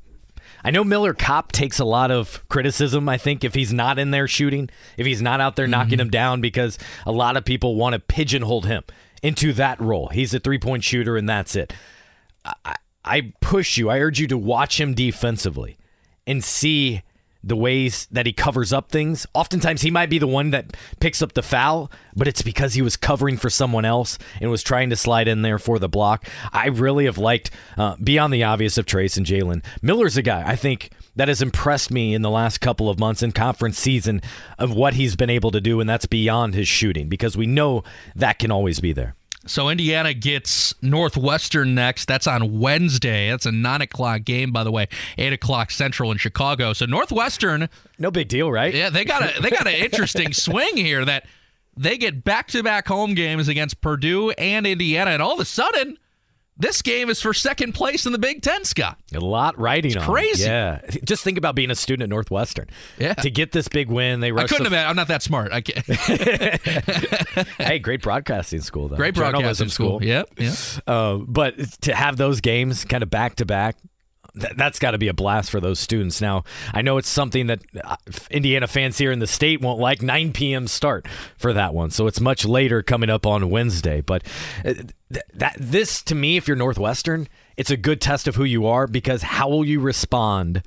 I 0.66 0.72
know 0.72 0.84
Miller 0.84 1.14
Kopp 1.14 1.52
takes 1.52 1.80
a 1.80 1.86
lot 1.86 2.10
of 2.10 2.48
criticism, 2.48 3.10
I 3.10 3.18
think, 3.18 3.44
if 3.44 3.54
he's 3.54 3.74
not 3.74 4.00
in 4.00 4.12
there 4.12 4.30
shooting, 4.30 4.70
if 4.98 5.06
he's 5.06 5.22
not 5.22 5.42
out 5.42 5.58
there 5.58 5.68
knocking 5.68 5.94
mm-hmm. 5.94 6.02
him 6.02 6.10
down, 6.10 6.42
because 6.42 6.78
a 7.06 7.12
lot 7.12 7.36
of 7.36 7.44
people 7.44 7.76
want 7.76 7.94
to 7.94 8.00
pigeonhole 8.00 8.62
him 8.62 8.84
into 9.24 9.54
that 9.54 9.82
role. 9.82 10.10
He's 10.10 10.34
a 10.34 10.40
three 10.40 10.60
point 10.60 10.84
shooter, 10.84 11.18
and 11.18 11.28
that's 11.28 11.56
it. 11.56 11.74
I, 12.46 12.76
I 13.04 13.34
push 13.42 13.78
you, 13.78 13.90
I 13.90 14.00
urge 14.00 14.20
you 14.20 14.28
to 14.28 14.38
watch 14.38 14.80
him 14.80 14.94
defensively 14.94 15.78
and 16.28 16.44
see 16.44 17.02
the 17.44 17.56
ways 17.56 18.08
that 18.12 18.26
he 18.26 18.34
covers 18.34 18.72
up 18.72 18.90
things. 18.90 19.28
Oftentimes, 19.34 19.82
he 19.82 19.92
might 19.92 20.10
be 20.10 20.20
the 20.20 20.28
one 20.28 20.52
that 20.52 20.78
picks 21.00 21.22
up 21.22 21.34
the 21.34 21.44
foul, 21.44 21.92
but 22.16 22.28
it's 22.28 22.42
because 22.42 22.74
he 22.74 22.82
was 22.82 22.96
covering 22.96 23.38
for 23.38 23.50
someone 23.50 23.86
else 23.86 24.18
and 24.40 24.50
was 24.50 24.64
trying 24.64 24.90
to 24.90 24.96
slide 24.96 25.28
in 25.28 25.42
there 25.42 25.60
for 25.60 25.80
the 25.80 25.90
block. 25.90 26.28
I 26.52 26.68
really 26.68 27.06
have 27.06 27.18
liked, 27.18 27.52
uh, 27.78 27.96
beyond 28.02 28.34
the 28.34 28.44
obvious 28.44 28.78
of 28.78 28.86
Trayce 28.86 29.18
and 29.18 29.26
Jalen, 29.26 29.64
Miller's 29.82 30.18
a 30.18 30.22
guy 30.22 30.44
I 30.46 30.56
think 30.56 30.92
that 31.16 31.28
has 31.28 31.42
impressed 31.42 31.92
me 31.92 32.14
in 32.14 32.22
the 32.22 32.30
last 32.30 32.60
couple 32.60 32.90
of 32.90 33.00
months 33.00 33.22
in 33.22 33.32
conference 33.32 33.78
season 33.78 34.22
of 34.58 34.74
what 34.74 34.96
he's 34.96 35.16
been 35.16 35.30
able 35.30 35.52
to 35.52 35.62
do, 35.62 35.80
and 35.80 35.90
that's 35.90 36.06
beyond 36.06 36.56
his 36.56 36.68
shooting 36.68 37.08
because 37.10 37.38
we 37.38 37.46
know 37.46 37.84
that 38.16 38.40
can 38.40 38.52
always 38.52 38.80
be 38.80 38.94
there. 38.94 39.16
So 39.46 39.70
Indiana 39.70 40.14
gets 40.14 40.74
Northwestern 40.82 41.76
next. 41.76 42.06
That's 42.08 42.28
on 42.28 42.60
Wednesday. 42.60 43.30
That's 43.30 43.46
a 43.46 43.52
nine 43.52 43.82
o'clock 43.82 44.24
game, 44.24 44.52
by 44.52 44.64
the 44.64 44.72
way. 44.72 44.88
Eight 45.18 45.34
o'clock 45.34 45.70
Central 45.72 46.12
in 46.12 46.18
Chicago. 46.18 46.72
So 46.74 46.86
Northwestern, 46.86 47.68
No 48.00 48.10
big 48.10 48.30
deal, 48.30 48.52
right? 48.52 48.74
yeah, 48.74 48.90
they 48.90 49.04
got 49.04 49.22
a 49.38 49.42
they 49.42 49.50
got 49.50 49.68
an 49.68 49.76
interesting 49.76 50.32
swing 50.34 50.78
here 50.78 51.04
that 51.04 51.26
they 51.76 51.98
get 51.98 52.24
back 52.24 52.48
to 52.50 52.64
back 52.64 52.88
home 52.88 53.16
games 53.16 53.48
against 53.48 53.82
Purdue 53.82 54.32
and 54.32 54.66
Indiana, 54.66 55.12
and 55.12 55.22
all 55.22 55.34
of 55.34 55.40
a 55.40 55.46
sudden, 55.46 55.98
this 56.58 56.82
game 56.82 57.10
is 57.10 57.22
for 57.22 57.34
second 57.34 57.74
place 57.74 58.06
in 58.06 58.12
the 58.12 58.20
Big 58.20 58.42
Ten, 58.42 58.64
Scott. 58.64 58.98
A 59.14 59.20
lot 59.20 59.58
riding 59.58 59.98
on. 59.98 60.04
crazy. 60.04 60.46
Yeah. 60.46 60.82
Just 61.04 61.24
think 61.24 61.38
about 61.38 61.56
being 61.56 61.72
a 61.72 61.76
student 61.76 62.04
at 62.04 62.10
Northwestern. 62.10 62.70
Yeah. 63.00 63.14
To 63.16 63.30
get 63.32 63.52
this 63.52 63.68
big 63.68 63.90
win, 63.90 64.20
they 64.20 64.32
I 64.32 64.46
couldn't 64.46 64.70
the- 64.70 64.78
have. 64.78 64.90
I'm 64.90 64.96
not 64.96 65.08
that 65.08 65.24
smart. 65.24 65.52
I 65.52 65.62
can't. 65.62 65.86
hey, 67.58 67.80
great 67.80 68.02
broadcasting 68.02 68.62
school 68.62 68.88
though. 68.88 68.96
Great 68.96 69.16
broadcasting 69.16 69.42
Journalism 69.42 69.70
school. 69.70 70.04
Yep. 70.04 70.30
Yep. 70.38 70.54
Uh, 70.88 71.18
but 71.18 71.58
to 71.82 71.96
have 71.96 72.18
those 72.18 72.42
games 72.42 72.86
kind 72.86 73.04
of 73.04 73.10
back 73.10 73.36
to 73.38 73.46
back, 73.46 73.76
th- 74.40 74.54
that's 74.56 74.80
got 74.80 74.92
to 74.92 74.98
be 74.98 75.08
a 75.08 75.14
blast 75.14 75.50
for 75.50 75.60
those 75.60 75.80
students. 75.80 76.22
Now, 76.22 76.44
I 76.74 76.82
know 76.82 76.98
it's 76.98 77.10
something 77.10 77.48
that 77.48 77.62
uh, 77.84 77.96
Indiana 78.30 78.68
fans 78.68 78.98
here 78.98 79.12
in 79.12 79.20
the 79.20 79.28
state 79.28 79.62
won't 79.62 79.80
like 79.80 80.02
9 80.02 80.34
p.m. 80.34 80.68
start 80.68 81.08
for 81.38 81.54
that 81.54 81.74
one. 81.74 81.92
So 81.92 82.08
it's 82.08 82.20
much 82.20 82.46
later 82.46 82.82
coming 82.84 83.10
up 83.10 83.26
on 83.26 83.50
Wednesday. 83.50 84.02
But 84.02 84.24
uh, 84.66 84.74
th- 84.74 85.26
that 85.34 85.56
this 85.60 86.02
to 86.04 86.16
me, 86.16 86.38
if 86.38 86.48
you're 86.48 86.58
Northwestern, 86.58 87.28
it's 87.58 87.72
a 87.72 87.78
good 87.78 88.02
test 88.02 88.28
of 88.28 88.36
who 88.36 88.44
you 88.44 88.66
are 88.66 88.88
because 88.88 89.22
how 89.22 89.50
will 89.50 89.66
you 89.66 89.80
respond 89.80 90.64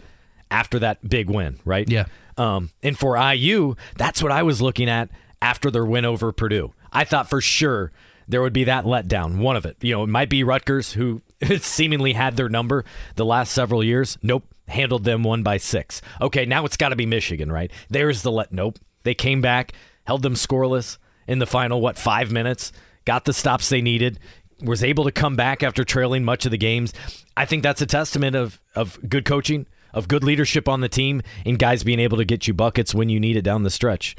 after 0.51 0.79
that 0.79 1.09
big 1.09 1.29
win, 1.29 1.59
right? 1.65 1.89
Yeah. 1.89 2.07
Um, 2.37 2.71
and 2.83 2.99
for 2.99 3.17
IU, 3.17 3.75
that's 3.97 4.23
what 4.23 4.33
I 4.33 4.43
was 4.43 4.61
looking 4.61 4.89
at 4.89 5.11
after 5.41 5.71
their 5.71 5.85
win 5.85 6.05
over 6.05 6.33
Purdue. 6.33 6.73
I 6.93 7.05
thought 7.05 7.29
for 7.29 7.41
sure 7.41 7.93
there 8.29 8.43
would 8.43 8.53
be 8.53 8.65
that 8.65 8.85
letdown, 8.85 9.39
one 9.39 9.57
of 9.57 9.65
it. 9.65 9.77
You 9.81 9.95
know, 9.95 10.05
it 10.05 10.09
might 10.09 10.29
be 10.29 10.43
Rutgers, 10.43 10.93
who 10.93 11.23
seemingly 11.61 12.13
had 12.13 12.37
their 12.37 12.49
number 12.49 12.85
the 13.17 13.25
last 13.25 13.53
several 13.53 13.83
years. 13.83 14.19
Nope, 14.23 14.45
handled 14.69 15.05
them 15.05 15.23
one 15.23 15.43
by 15.43 15.57
six. 15.59 16.03
Okay, 16.21 16.47
now 16.47 16.65
it's 16.65 16.77
got 16.77 16.91
to 16.91 16.97
be 16.97 17.07
Michigan, 17.07 17.51
right? 17.51 17.71
There's 17.89 18.23
the 18.23 18.33
let. 18.33 18.53
Nope, 18.53 18.79
they 19.03 19.15
came 19.15 19.41
back, 19.41 19.73
held 20.05 20.23
them 20.23 20.35
scoreless 20.35 20.99
in 21.27 21.39
the 21.39 21.47
final 21.47 21.81
what 21.81 21.99
five 21.99 22.31
minutes, 22.31 22.73
got 23.05 23.25
the 23.25 23.33
stops 23.33 23.69
they 23.69 23.83
needed, 23.83 24.19
was 24.63 24.83
able 24.83 25.05
to 25.05 25.13
come 25.13 25.37
back 25.37 25.63
after 25.63 25.85
trailing 25.85 26.25
much 26.25 26.45
of 26.45 26.51
the 26.51 26.59
games. 26.59 26.93
I 27.37 27.45
think 27.45 27.63
that's 27.63 27.83
a 27.83 27.87
testament 27.87 28.37
of 28.37 28.61
of 28.75 28.99
good 29.09 29.25
coaching, 29.25 29.67
of 29.93 30.09
good 30.09 30.25
leadership 30.25 30.69
on 30.69 30.81
the 30.81 30.89
team, 30.89 31.23
and 31.45 31.59
guys 31.59 31.85
being 31.85 32.01
able 32.01 32.17
to 32.19 32.25
get 32.25 32.47
you 32.47 32.55
buckets 32.55 32.95
when 32.95 33.09
you 33.09 33.21
need 33.21 33.37
it 33.37 33.43
down 33.43 33.63
the 33.63 33.71
stretch. 33.71 34.17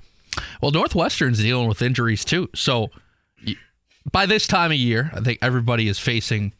Well, 0.61 0.71
Northwestern's 0.71 1.39
dealing 1.39 1.67
with 1.67 1.81
injuries 1.81 2.23
too. 2.23 2.49
So 2.53 2.91
by 4.11 4.25
this 4.25 4.47
time 4.47 4.71
of 4.71 4.77
year, 4.77 5.11
I 5.13 5.21
think 5.21 5.39
everybody 5.41 5.87
is 5.87 5.99
facing 5.99 6.53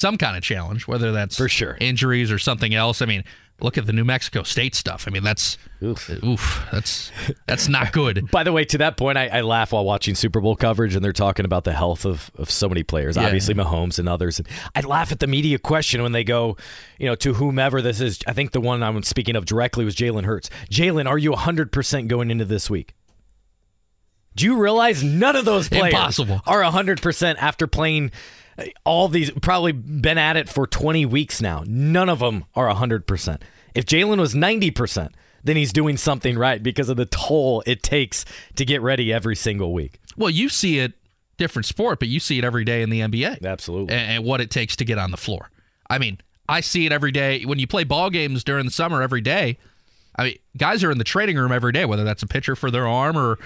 some 0.00 0.16
kind 0.16 0.36
of 0.36 0.42
challenge, 0.42 0.86
whether 0.88 1.12
that's 1.12 1.36
For 1.36 1.48
sure. 1.48 1.76
injuries 1.80 2.32
or 2.32 2.38
something 2.38 2.74
else. 2.74 3.02
I 3.02 3.06
mean, 3.06 3.22
look 3.60 3.76
at 3.76 3.84
the 3.84 3.92
New 3.92 4.04
Mexico 4.06 4.42
State 4.42 4.74
stuff. 4.74 5.04
I 5.06 5.10
mean, 5.10 5.22
that's 5.22 5.58
oof, 5.82 6.66
that's 6.72 7.12
that's 7.46 7.68
not 7.68 7.92
good. 8.00 8.30
By 8.30 8.42
the 8.42 8.52
way, 8.52 8.64
to 8.64 8.78
that 8.78 8.96
point, 8.96 9.18
I, 9.18 9.28
I 9.28 9.40
laugh 9.42 9.72
while 9.72 9.84
watching 9.84 10.14
Super 10.14 10.40
Bowl 10.40 10.56
coverage, 10.56 10.94
and 10.94 11.04
they're 11.04 11.12
talking 11.12 11.44
about 11.44 11.64
the 11.64 11.74
health 11.74 12.06
of, 12.06 12.30
of 12.36 12.50
so 12.50 12.68
many 12.68 12.82
players, 12.82 13.16
Yeah. 13.16 13.26
obviously 13.26 13.54
Mahomes 13.54 13.98
and 13.98 14.08
others. 14.08 14.38
And 14.38 14.48
I 14.74 14.80
laugh 14.80 15.12
at 15.12 15.20
the 15.20 15.26
media 15.26 15.58
question 15.58 16.02
when 16.02 16.12
they 16.12 16.24
go, 16.24 16.56
you 16.98 17.06
know, 17.06 17.14
to 17.16 17.34
whomever 17.34 17.82
this 17.82 18.00
is. 18.00 18.20
I 18.26 18.32
think 18.32 18.52
the 18.52 18.60
one 18.62 18.82
I'm 18.82 19.02
speaking 19.02 19.36
of 19.36 19.44
directly 19.44 19.84
was 19.84 19.94
Jalen 19.94 20.24
Hurts. 20.24 20.48
Jalen, 20.70 21.06
are 21.06 21.18
you 21.18 21.32
100% 21.32 22.08
going 22.08 22.30
into 22.30 22.46
this 22.46 22.70
week? 22.70 22.94
Do 24.36 24.46
you 24.46 24.56
realize 24.56 25.02
none 25.02 25.36
of 25.36 25.44
those 25.44 25.68
players 25.68 25.92
Impossible. 25.92 26.40
are 26.46 26.62
100% 26.62 27.36
after 27.38 27.66
playing 27.66 28.12
all 28.84 29.08
these, 29.08 29.30
probably 29.30 29.72
been 29.72 30.18
at 30.18 30.36
it 30.36 30.48
for 30.48 30.66
20 30.66 31.06
weeks 31.06 31.40
now? 31.40 31.64
None 31.66 32.08
of 32.08 32.18
them 32.18 32.44
are 32.54 32.72
100%. 32.72 33.40
If 33.74 33.86
Jalen 33.86 34.18
was 34.18 34.34
90%, 34.34 35.10
then 35.42 35.56
he's 35.56 35.72
doing 35.72 35.96
something 35.96 36.36
right 36.36 36.62
because 36.62 36.88
of 36.88 36.96
the 36.96 37.06
toll 37.06 37.62
it 37.66 37.82
takes 37.82 38.24
to 38.56 38.64
get 38.64 38.82
ready 38.82 39.12
every 39.12 39.36
single 39.36 39.72
week. 39.72 39.98
Well, 40.16 40.30
you 40.30 40.48
see 40.48 40.78
it 40.78 40.92
different 41.38 41.66
sport, 41.66 41.98
but 41.98 42.08
you 42.08 42.20
see 42.20 42.38
it 42.38 42.44
every 42.44 42.64
day 42.64 42.82
in 42.82 42.90
the 42.90 43.00
NBA. 43.00 43.44
Absolutely. 43.44 43.94
and, 43.94 44.12
and 44.12 44.24
what 44.24 44.40
it 44.40 44.50
takes 44.50 44.76
to 44.76 44.84
get 44.84 44.98
on 44.98 45.10
the 45.10 45.16
floor. 45.16 45.50
I 45.88 45.98
mean, 45.98 46.18
I 46.48 46.60
see 46.60 46.86
it 46.86 46.92
every 46.92 47.12
day 47.12 47.44
when 47.44 47.58
you 47.58 47.66
play 47.66 47.84
ball 47.84 48.10
games 48.10 48.44
during 48.44 48.64
the 48.64 48.70
summer 48.70 49.02
every 49.02 49.20
day. 49.20 49.58
I 50.16 50.24
mean, 50.24 50.38
guys 50.56 50.84
are 50.84 50.90
in 50.90 50.98
the 50.98 51.04
training 51.04 51.36
room 51.36 51.52
every 51.52 51.72
day, 51.72 51.84
whether 51.84 52.04
that's 52.04 52.22
a 52.22 52.26
pitcher 52.26 52.54
for 52.54 52.70
their 52.70 52.86
arm 52.86 53.16
or 53.16 53.38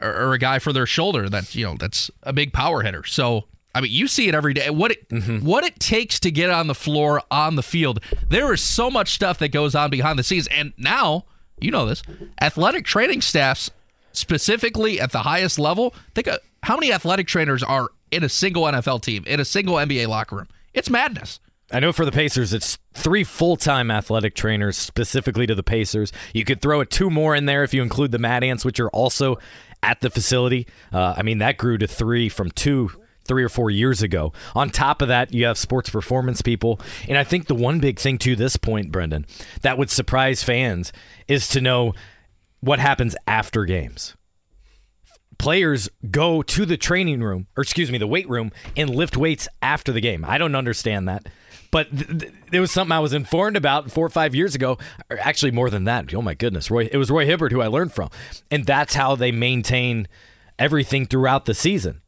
or, 0.00 0.14
or 0.14 0.32
a 0.32 0.38
guy 0.38 0.58
for 0.58 0.72
their 0.72 0.86
shoulder. 0.86 1.28
That's 1.28 1.54
you 1.54 1.64
know 1.64 1.76
that's 1.78 2.10
a 2.22 2.32
big 2.32 2.52
power 2.52 2.82
hitter. 2.82 3.04
So 3.04 3.44
I 3.76 3.82
mean, 3.82 3.92
you 3.92 4.08
see 4.08 4.26
it 4.26 4.34
every 4.34 4.54
day. 4.54 4.70
What 4.70 4.92
it 4.92 5.42
what 5.42 5.62
it 5.62 5.78
takes 5.78 6.18
to 6.20 6.30
get 6.30 6.48
on 6.48 6.66
the 6.66 6.74
floor 6.74 7.20
on 7.30 7.56
the 7.56 7.62
field. 7.62 8.00
There 8.28 8.52
is 8.54 8.62
so 8.62 8.90
much 8.90 9.12
stuff 9.12 9.38
that 9.40 9.48
goes 9.48 9.74
on 9.74 9.90
behind 9.90 10.18
the 10.18 10.22
scenes, 10.22 10.46
and 10.46 10.72
now 10.78 11.26
you 11.60 11.70
know 11.70 11.84
this. 11.84 12.02
Athletic 12.40 12.86
training 12.86 13.20
staffs, 13.20 13.70
specifically 14.12 14.98
at 14.98 15.12
the 15.12 15.20
highest 15.20 15.58
level, 15.58 15.94
think 16.14 16.26
of 16.26 16.38
how 16.62 16.76
many 16.76 16.90
athletic 16.90 17.26
trainers 17.26 17.62
are 17.62 17.90
in 18.10 18.24
a 18.24 18.30
single 18.30 18.64
NFL 18.64 19.02
team, 19.02 19.24
in 19.26 19.40
a 19.40 19.44
single 19.44 19.74
NBA 19.74 20.08
locker 20.08 20.36
room. 20.36 20.48
It's 20.72 20.88
madness. 20.88 21.38
I 21.70 21.80
know 21.80 21.92
for 21.92 22.04
the 22.04 22.12
Pacers, 22.12 22.54
it's 22.54 22.78
three 22.94 23.24
full 23.24 23.56
time 23.56 23.90
athletic 23.90 24.34
trainers 24.34 24.78
specifically 24.78 25.46
to 25.46 25.54
the 25.54 25.62
Pacers. 25.62 26.12
You 26.32 26.46
could 26.46 26.62
throw 26.62 26.80
a 26.80 26.86
two 26.86 27.10
more 27.10 27.34
in 27.34 27.44
there 27.44 27.62
if 27.62 27.74
you 27.74 27.82
include 27.82 28.12
the 28.12 28.18
Mad 28.18 28.42
Ants, 28.42 28.64
which 28.64 28.80
are 28.80 28.88
also 28.90 29.36
at 29.82 30.00
the 30.00 30.08
facility. 30.08 30.66
Uh, 30.94 31.14
I 31.16 31.22
mean, 31.22 31.38
that 31.38 31.58
grew 31.58 31.76
to 31.76 31.86
three 31.86 32.30
from 32.30 32.50
two. 32.52 32.90
Three 33.26 33.44
or 33.44 33.48
four 33.48 33.70
years 33.70 34.02
ago. 34.02 34.32
On 34.54 34.70
top 34.70 35.02
of 35.02 35.08
that, 35.08 35.34
you 35.34 35.46
have 35.46 35.58
sports 35.58 35.90
performance 35.90 36.42
people. 36.42 36.80
And 37.08 37.18
I 37.18 37.24
think 37.24 37.46
the 37.46 37.54
one 37.54 37.80
big 37.80 37.98
thing 37.98 38.18
to 38.18 38.36
this 38.36 38.56
point, 38.56 38.92
Brendan, 38.92 39.26
that 39.62 39.78
would 39.78 39.90
surprise 39.90 40.42
fans 40.42 40.92
is 41.28 41.48
to 41.48 41.60
know 41.60 41.94
what 42.60 42.78
happens 42.78 43.16
after 43.26 43.64
games 43.64 44.14
players 45.38 45.88
go 46.10 46.42
to 46.42 46.66
the 46.66 46.76
training 46.76 47.22
room, 47.22 47.46
or 47.56 47.62
excuse 47.62 47.90
me, 47.90 47.98
the 47.98 48.06
weight 48.06 48.28
room, 48.28 48.52
and 48.76 48.90
lift 48.90 49.16
weights 49.16 49.48
after 49.62 49.92
the 49.92 50.00
game. 50.00 50.24
I 50.24 50.38
don't 50.38 50.54
understand 50.54 51.08
that. 51.08 51.26
But 51.70 51.90
th- 51.90 52.18
th- 52.20 52.32
it 52.52 52.60
was 52.60 52.70
something 52.70 52.92
I 52.92 53.00
was 53.00 53.12
informed 53.12 53.56
about 53.56 53.90
four 53.90 54.06
or 54.06 54.10
five 54.10 54.34
years 54.34 54.54
ago. 54.54 54.78
Actually, 55.10 55.52
more 55.52 55.68
than 55.68 55.84
that. 55.84 56.14
Oh 56.14 56.22
my 56.22 56.34
goodness, 56.34 56.70
Roy! 56.70 56.88
It 56.90 56.96
was 56.96 57.10
Roy 57.10 57.26
Hibbert 57.26 57.52
who 57.52 57.60
I 57.60 57.66
learned 57.66 57.92
from, 57.92 58.10
and 58.50 58.64
that's 58.64 58.94
how 58.94 59.16
they 59.16 59.32
maintain 59.32 60.08
everything 60.58 61.06
throughout 61.06 61.44
the 61.44 61.54
season. 61.54 62.00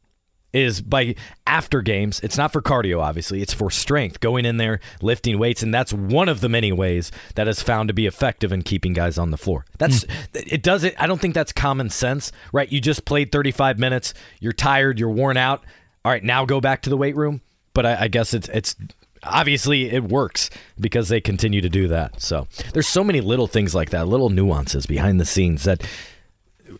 Is 0.51 0.81
by 0.81 1.13
after 1.45 1.81
games. 1.83 2.19
It's 2.21 2.37
not 2.37 2.51
for 2.51 2.59
cardio, 2.59 3.01
obviously. 3.01 3.43
It's 3.43 3.53
for 3.53 3.69
strength. 3.69 4.19
Going 4.19 4.45
in 4.45 4.57
there, 4.57 4.79
lifting 4.99 5.37
weights, 5.37 5.61
and 5.61 5.71
that's 5.71 5.93
one 5.93 6.27
of 6.27 6.41
the 6.41 6.49
many 6.49 6.71
ways 6.71 7.11
that 7.35 7.47
is 7.47 7.61
found 7.61 7.87
to 7.89 7.93
be 7.93 8.07
effective 8.07 8.51
in 8.51 8.63
keeping 8.63 8.93
guys 8.93 9.19
on 9.19 9.29
the 9.29 9.37
floor. 9.37 9.65
That's 9.77 10.03
hmm. 10.03 10.11
it. 10.33 10.63
Does 10.63 10.83
it? 10.83 10.95
I 10.97 11.05
don't 11.05 11.21
think 11.21 11.35
that's 11.35 11.51
common 11.51 11.91
sense, 11.91 12.31
right? 12.51 12.71
You 12.71 12.81
just 12.81 13.05
played 13.05 13.31
35 13.31 13.77
minutes. 13.77 14.15
You're 14.39 14.53
tired. 14.53 14.97
You're 14.97 15.11
worn 15.11 15.37
out. 15.37 15.63
All 16.03 16.11
right, 16.11 16.23
now 16.23 16.45
go 16.45 16.59
back 16.59 16.81
to 16.83 16.89
the 16.89 16.97
weight 16.97 17.15
room. 17.15 17.41
But 17.73 17.85
I, 17.85 18.01
I 18.01 18.07
guess 18.07 18.33
it's 18.33 18.49
it's 18.49 18.75
obviously 19.23 19.89
it 19.89 20.03
works 20.03 20.49
because 20.79 21.09
they 21.09 21.21
continue 21.21 21.61
to 21.61 21.69
do 21.69 21.87
that. 21.89 22.21
So 22.21 22.47
there's 22.73 22.87
so 22.87 23.03
many 23.03 23.21
little 23.21 23.47
things 23.47 23.75
like 23.75 23.89
that, 23.91 24.07
little 24.07 24.29
nuances 24.29 24.85
behind 24.85 25.19
the 25.19 25.25
scenes 25.25 25.63
that 25.63 25.83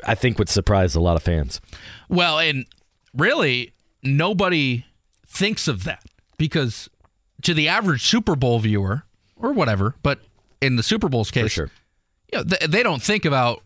I 0.06 0.16
think 0.16 0.40
would 0.40 0.50
surprise 0.50 0.96
a 0.96 1.00
lot 1.00 1.16
of 1.16 1.24
fans. 1.24 1.62
Well, 2.08 2.40
and 2.40 2.66
really, 3.16 3.74
nobody 4.04 4.86
thinks 5.26 5.68
of 5.68 5.84
that 5.84 6.04
because 6.38 6.90
to 7.44 7.54
the 7.54 7.68
average 7.68 8.06
Super 8.06 8.36
Bowl 8.36 8.60
viewer 8.60 9.04
or 9.36 9.54
whatever, 9.54 9.96
but 10.04 10.20
in 10.62 10.76
the 10.76 10.84
Super 10.84 11.10
Bowl's 11.10 11.32
case, 11.32 11.52
sure. 11.52 11.70
you 12.32 12.40
know, 12.40 12.44
th- 12.44 12.70
they 12.70 12.84
don't 12.84 13.02
think 13.02 13.26
about 13.26 13.64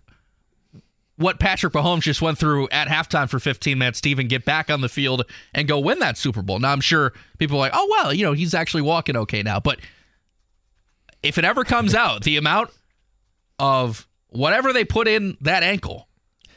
what 1.15 1.39
Patrick 1.39 1.73
Mahomes 1.73 2.01
just 2.01 2.21
went 2.21 2.37
through 2.37 2.67
at 2.69 2.87
halftime 2.87 3.29
for 3.29 3.39
15 3.39 3.77
minutes 3.77 4.01
to 4.01 4.09
even 4.09 4.27
get 4.27 4.45
back 4.45 4.69
on 4.69 4.81
the 4.81 4.89
field 4.89 5.25
and 5.53 5.67
go 5.67 5.79
win 5.79 5.99
that 5.99 6.17
Super 6.17 6.41
Bowl. 6.41 6.59
Now, 6.59 6.71
I'm 6.71 6.81
sure 6.81 7.13
people 7.37 7.57
are 7.57 7.61
like, 7.61 7.71
oh, 7.73 7.87
well, 7.89 8.13
you 8.13 8.25
know, 8.25 8.33
he's 8.33 8.53
actually 8.53 8.81
walking 8.81 9.15
okay 9.17 9.43
now. 9.43 9.59
But 9.59 9.79
if 11.21 11.37
it 11.37 11.45
ever 11.45 11.63
comes 11.63 11.93
out, 11.93 12.23
the 12.23 12.37
amount 12.37 12.71
of 13.59 14.07
whatever 14.29 14.73
they 14.73 14.83
put 14.83 15.07
in 15.07 15.37
that 15.41 15.63
ankle, 15.63 16.07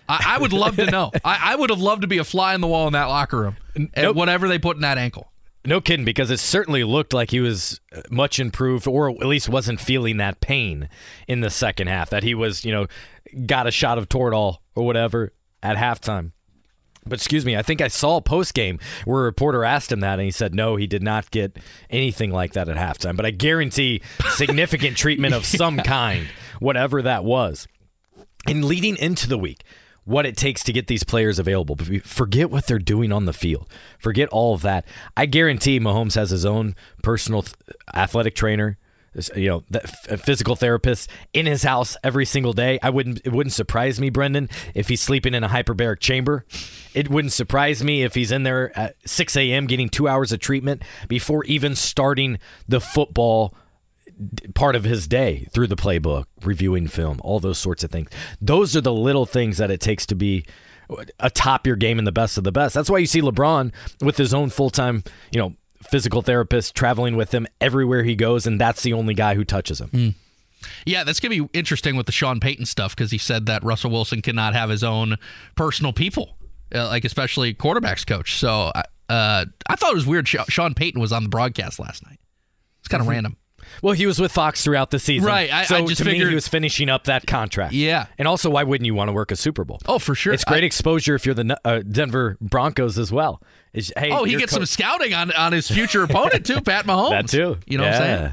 I, 0.08 0.34
I 0.36 0.38
would 0.38 0.52
love 0.52 0.76
to 0.76 0.86
know. 0.90 1.10
I, 1.24 1.52
I 1.52 1.56
would 1.56 1.70
have 1.70 1.80
loved 1.80 2.02
to 2.02 2.08
be 2.08 2.18
a 2.18 2.24
fly 2.24 2.54
in 2.54 2.60
the 2.60 2.66
wall 2.66 2.86
in 2.86 2.92
that 2.92 3.06
locker 3.06 3.38
room 3.40 3.56
and 3.74 3.90
Nope. 3.96 4.16
whatever 4.16 4.48
they 4.48 4.58
put 4.58 4.76
in 4.76 4.82
that 4.82 4.98
ankle. 4.98 5.32
No 5.64 5.80
kidding, 5.80 6.04
because 6.04 6.30
it 6.30 6.38
certainly 6.38 6.84
looked 6.84 7.12
like 7.12 7.32
he 7.32 7.40
was 7.40 7.80
much 8.08 8.38
improved, 8.38 8.86
or 8.86 9.10
at 9.10 9.26
least 9.26 9.48
wasn't 9.48 9.80
feeling 9.80 10.18
that 10.18 10.40
pain 10.40 10.88
in 11.26 11.40
the 11.40 11.50
second 11.50 11.88
half. 11.88 12.08
That 12.10 12.22
he 12.22 12.36
was, 12.36 12.64
you 12.64 12.70
know, 12.70 12.86
got 13.46 13.66
a 13.66 13.72
shot 13.72 13.98
of 13.98 14.08
Toradol 14.08 14.58
or 14.76 14.86
whatever 14.86 15.32
at 15.64 15.76
halftime. 15.76 16.30
But 17.04 17.14
excuse 17.18 17.44
me, 17.44 17.56
I 17.56 17.62
think 17.62 17.80
I 17.80 17.88
saw 17.88 18.16
a 18.16 18.20
post 18.22 18.54
game 18.54 18.78
where 19.04 19.22
a 19.22 19.24
reporter 19.24 19.64
asked 19.64 19.90
him 19.90 20.00
that, 20.00 20.14
and 20.14 20.22
he 20.22 20.30
said 20.30 20.54
no, 20.54 20.76
he 20.76 20.86
did 20.86 21.02
not 21.02 21.32
get 21.32 21.56
anything 21.90 22.30
like 22.30 22.52
that 22.52 22.68
at 22.68 22.76
halftime. 22.76 23.16
But 23.16 23.26
I 23.26 23.30
guarantee 23.32 24.02
significant 24.30 24.96
treatment 24.96 25.34
of 25.34 25.44
some 25.46 25.78
kind, 25.78 26.28
whatever 26.60 27.02
that 27.02 27.24
was. 27.24 27.66
And 28.46 28.64
leading 28.64 28.96
into 28.96 29.28
the 29.28 29.38
week, 29.38 29.64
what 30.06 30.24
it 30.24 30.36
takes 30.36 30.62
to 30.62 30.72
get 30.72 30.86
these 30.86 31.04
players 31.04 31.38
available. 31.38 31.76
Forget 32.04 32.48
what 32.50 32.66
they're 32.66 32.78
doing 32.78 33.12
on 33.12 33.26
the 33.26 33.32
field. 33.32 33.68
Forget 33.98 34.28
all 34.30 34.54
of 34.54 34.62
that. 34.62 34.86
I 35.16 35.26
guarantee 35.26 35.78
Mahomes 35.78 36.14
has 36.14 36.30
his 36.30 36.46
own 36.46 36.74
personal 37.02 37.42
th- 37.42 37.54
athletic 37.92 38.36
trainer, 38.36 38.78
you 39.34 39.48
know, 39.48 39.64
th- 39.72 40.20
physical 40.20 40.54
therapist 40.54 41.10
in 41.34 41.46
his 41.46 41.64
house 41.64 41.96
every 42.04 42.24
single 42.24 42.52
day. 42.52 42.78
I 42.84 42.90
wouldn't. 42.90 43.20
It 43.24 43.32
wouldn't 43.32 43.52
surprise 43.52 44.00
me, 44.00 44.08
Brendan, 44.10 44.48
if 44.74 44.88
he's 44.88 45.00
sleeping 45.00 45.34
in 45.34 45.42
a 45.42 45.48
hyperbaric 45.48 45.98
chamber. 45.98 46.46
It 46.94 47.10
wouldn't 47.10 47.32
surprise 47.32 47.82
me 47.82 48.04
if 48.04 48.14
he's 48.14 48.30
in 48.30 48.44
there 48.44 48.78
at 48.78 48.94
6 49.04 49.36
a.m. 49.36 49.66
getting 49.66 49.88
two 49.88 50.06
hours 50.06 50.30
of 50.30 50.38
treatment 50.38 50.82
before 51.08 51.44
even 51.44 51.74
starting 51.74 52.38
the 52.68 52.80
football 52.80 53.54
part 54.54 54.76
of 54.76 54.84
his 54.84 55.06
day 55.06 55.48
through 55.52 55.66
the 55.66 55.76
playbook, 55.76 56.24
reviewing 56.42 56.86
film, 56.88 57.20
all 57.22 57.40
those 57.40 57.58
sorts 57.58 57.84
of 57.84 57.90
things. 57.90 58.08
Those 58.40 58.76
are 58.76 58.80
the 58.80 58.92
little 58.92 59.26
things 59.26 59.58
that 59.58 59.70
it 59.70 59.80
takes 59.80 60.06
to 60.06 60.14
be 60.14 60.44
atop 61.18 61.66
your 61.66 61.76
game 61.76 61.98
and 61.98 62.06
the 62.06 62.12
best 62.12 62.38
of 62.38 62.44
the 62.44 62.52
best. 62.52 62.74
That's 62.74 62.88
why 62.88 62.98
you 62.98 63.06
see 63.06 63.20
LeBron 63.20 63.72
with 64.00 64.16
his 64.16 64.32
own 64.32 64.50
full 64.50 64.70
time, 64.70 65.02
you 65.32 65.40
know, 65.40 65.54
physical 65.82 66.22
therapist 66.22 66.74
traveling 66.74 67.16
with 67.16 67.32
him 67.34 67.46
everywhere 67.60 68.02
he 68.02 68.14
goes, 68.14 68.46
and 68.46 68.60
that's 68.60 68.82
the 68.82 68.92
only 68.92 69.14
guy 69.14 69.34
who 69.34 69.44
touches 69.44 69.80
him. 69.80 70.14
Yeah, 70.84 71.04
that's 71.04 71.20
going 71.20 71.36
to 71.36 71.44
be 71.44 71.58
interesting 71.58 71.96
with 71.96 72.06
the 72.06 72.12
Sean 72.12 72.40
Payton 72.40 72.66
stuff 72.66 72.96
because 72.96 73.10
he 73.10 73.18
said 73.18 73.46
that 73.46 73.62
Russell 73.62 73.90
Wilson 73.90 74.22
cannot 74.22 74.54
have 74.54 74.70
his 74.70 74.82
own 74.82 75.16
personal 75.54 75.92
people, 75.92 76.36
uh, 76.74 76.86
like 76.86 77.04
especially 77.04 77.54
quarterbacks 77.54 78.06
coach. 78.06 78.38
So 78.38 78.72
uh, 79.08 79.44
I 79.68 79.76
thought 79.76 79.92
it 79.92 79.94
was 79.94 80.06
weird. 80.06 80.26
Sean 80.26 80.74
Payton 80.74 81.00
was 81.00 81.12
on 81.12 81.24
the 81.24 81.28
broadcast 81.28 81.78
last 81.78 82.04
night. 82.06 82.18
It's 82.80 82.88
kind 82.88 83.00
of 83.00 83.08
random. 83.08 83.36
Well, 83.82 83.94
he 83.94 84.06
was 84.06 84.18
with 84.20 84.32
Fox 84.32 84.62
throughout 84.64 84.90
the 84.90 84.98
season, 84.98 85.26
Right, 85.26 85.52
I- 85.52 85.64
so 85.64 85.76
I 85.76 85.84
just 85.86 85.98
to 86.02 86.04
me, 86.04 86.16
he 86.18 86.34
was 86.34 86.48
finishing 86.48 86.88
up 86.88 87.04
that 87.04 87.26
contract. 87.26 87.72
Yeah. 87.74 88.06
and 88.18 88.26
also, 88.26 88.50
why 88.50 88.62
wouldn't 88.62 88.86
you 88.86 88.94
want 88.94 89.08
to 89.08 89.12
work 89.12 89.30
a 89.30 89.36
Super 89.36 89.64
Bowl? 89.64 89.80
Oh, 89.86 89.98
for 89.98 90.14
sure. 90.14 90.32
It's 90.32 90.44
great 90.44 90.62
I- 90.62 90.66
exposure 90.66 91.14
if 91.14 91.26
you're 91.26 91.34
the 91.34 91.58
uh, 91.64 91.80
Denver 91.88 92.36
Broncos 92.40 92.98
as 92.98 93.12
well. 93.12 93.42
Is- 93.72 93.92
hey, 93.96 94.10
Oh, 94.10 94.24
he 94.24 94.36
gets 94.36 94.52
co- 94.52 94.56
some 94.58 94.66
scouting 94.66 95.14
on, 95.14 95.32
on 95.32 95.52
his 95.52 95.70
future 95.70 96.02
opponent 96.02 96.46
too, 96.46 96.60
Pat 96.60 96.84
Mahomes. 96.86 97.10
That 97.10 97.28
too. 97.28 97.58
You 97.66 97.78
know 97.78 97.84
what 97.84 97.94
I'm 97.94 98.00
Yeah. 98.02 98.18
saying? 98.20 98.32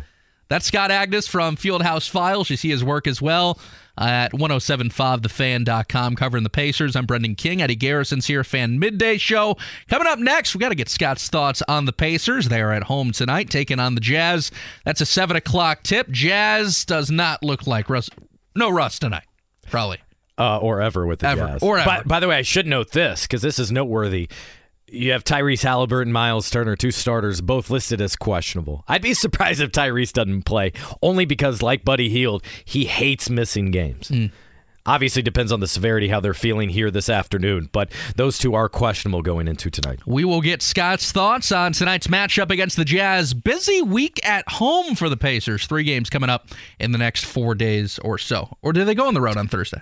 That's 0.50 0.66
Scott 0.68 0.92
Agness 0.92 1.28
from 1.28 1.56
Fieldhouse 1.58 2.08
Files. 2.10 2.50
You 2.50 2.58
see 2.58 2.70
his 2.70 2.84
work 2.84 3.08
as 3.08 3.22
well 3.22 3.60
at 3.98 4.32
1075thefan.com 4.34 6.16
covering 6.16 6.44
the 6.44 6.50
Pacers. 6.50 6.96
I'm 6.96 7.06
Brendan 7.06 7.36
King. 7.36 7.62
Eddie 7.62 7.76
Garrison's 7.76 8.28
here, 8.28 8.44
Fan 8.44 8.80
Midday 8.80 9.18
Show. 9.18 9.56
Coming 9.90 10.08
up 10.08 10.20
next, 10.20 10.56
we 10.56 10.60
got 10.60 10.70
to 10.70 10.76
get 10.76 10.90
Scott's 10.90 11.28
thoughts 11.30 11.62
on 11.68 11.86
the 11.86 11.94
Pacers. 11.94 12.50
They 12.50 12.62
are 12.62 12.72
at 12.72 12.84
home 12.84 13.12
tonight, 13.12 13.50
taking 13.50 13.80
on 13.80 13.96
the 13.96 14.02
Jazz. 14.02 14.52
That's 14.86 15.02
a 15.02 15.06
7 15.06 15.36
o'clock 15.36 15.84
tip. 15.84 16.10
Jazz 16.10 16.86
does 16.86 17.12
not 17.12 17.44
look 17.44 17.68
like 17.68 17.90
Russ. 17.90 18.10
No 18.56 18.70
Russ 18.70 19.00
tonight, 19.00 19.26
probably. 19.70 20.00
uh, 20.38 20.58
or 20.60 20.82
ever 20.82 21.06
with 21.06 21.20
the 21.20 21.28
Ever. 21.28 21.48
Jazz. 21.48 21.64
Or 21.64 21.78
By, 21.78 21.98
ever. 21.98 22.04
by 22.08 22.20
the 22.20 22.28
way, 22.28 22.38
I 22.38 22.42
should 22.42 22.68
note 22.68 22.92
this 22.92 23.24
because 23.24 23.42
this 23.42 23.60
is 23.60 23.72
noteworthy. 23.72 24.30
You 24.94 25.14
have 25.14 25.24
Tyrese 25.24 25.64
Haliburton, 25.64 26.12
Miles 26.12 26.52
Turner, 26.52 26.76
two 26.76 26.92
starters, 26.92 27.42
both 27.42 27.72
listed 27.72 28.00
as 28.00 28.16
questionable. 28.16 28.84
I'd 28.88 29.02
be 29.02 29.14
surprised 29.16 29.60
if 29.60 29.72
Tyrese 29.72 30.14
doesn't 30.14 30.44
play, 30.44 30.72
only 31.02 31.26
because, 31.26 31.64
like 31.64 31.84
Buddy 31.84 32.10
Hield, 32.10 32.44
he 32.64 32.86
hates 32.86 33.28
missing 33.28 33.72
games. 33.72 34.10
Hmm. 34.10 34.28
Obviously, 34.86 35.24
depends 35.24 35.52
on 35.52 35.62
the 35.62 35.68
severity 35.68 36.10
how 36.10 36.20
they're 36.20 36.36
feeling 36.36 36.70
here 36.70 36.92
this 36.92 37.10
afternoon, 37.10 37.70
but 37.72 37.90
those 38.18 38.38
two 38.38 38.54
are 38.54 38.70
questionable 38.70 39.24
going 39.24 39.48
into 39.48 39.72
tonight. 39.72 40.02
We 40.06 40.26
will 40.26 40.42
get 40.42 40.62
Scott's 40.62 41.12
thoughts 41.12 41.52
on 41.52 41.72
tonight's 41.72 42.08
matchup 42.08 42.52
against 42.52 42.76
the 42.76 42.86
Jazz. 42.86 43.34
Busy 43.34 43.82
week 43.82 44.24
at 44.28 44.48
home 44.48 44.94
for 44.96 45.10
the 45.10 45.18
Pacers. 45.18 45.66
Three 45.66 45.86
games 45.86 46.10
coming 46.10 46.30
up 46.30 46.50
in 46.80 46.92
the 46.92 46.98
next 47.00 47.26
four 47.26 47.56
days 47.56 47.98
or 48.00 48.20
so. 48.20 48.58
Or 48.62 48.74
do 48.74 48.86
they 48.86 48.94
go 48.94 49.08
on 49.08 49.16
the 49.16 49.22
road 49.22 49.38
on 49.38 49.48
Thursday? 49.48 49.82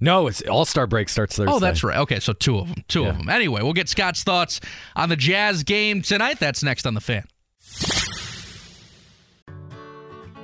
No, 0.00 0.26
it's 0.26 0.42
All 0.42 0.64
Star 0.64 0.86
break 0.86 1.08
starts 1.08 1.38
oh, 1.38 1.44
Thursday. 1.44 1.56
Oh, 1.56 1.58
that's 1.58 1.82
right. 1.82 1.98
Okay, 1.98 2.20
so 2.20 2.32
two 2.32 2.58
of 2.58 2.68
them. 2.68 2.84
Two 2.88 3.06
of 3.06 3.16
them. 3.16 3.28
Anyway, 3.28 3.62
we'll 3.62 3.72
get 3.72 3.88
Scott's 3.88 4.22
thoughts 4.22 4.60
on 4.94 5.08
the 5.08 5.16
Jazz 5.16 5.62
game 5.62 6.02
tonight. 6.02 6.38
That's 6.38 6.62
next 6.62 6.86
on 6.86 6.94
the 6.94 7.00
fan. 7.00 7.24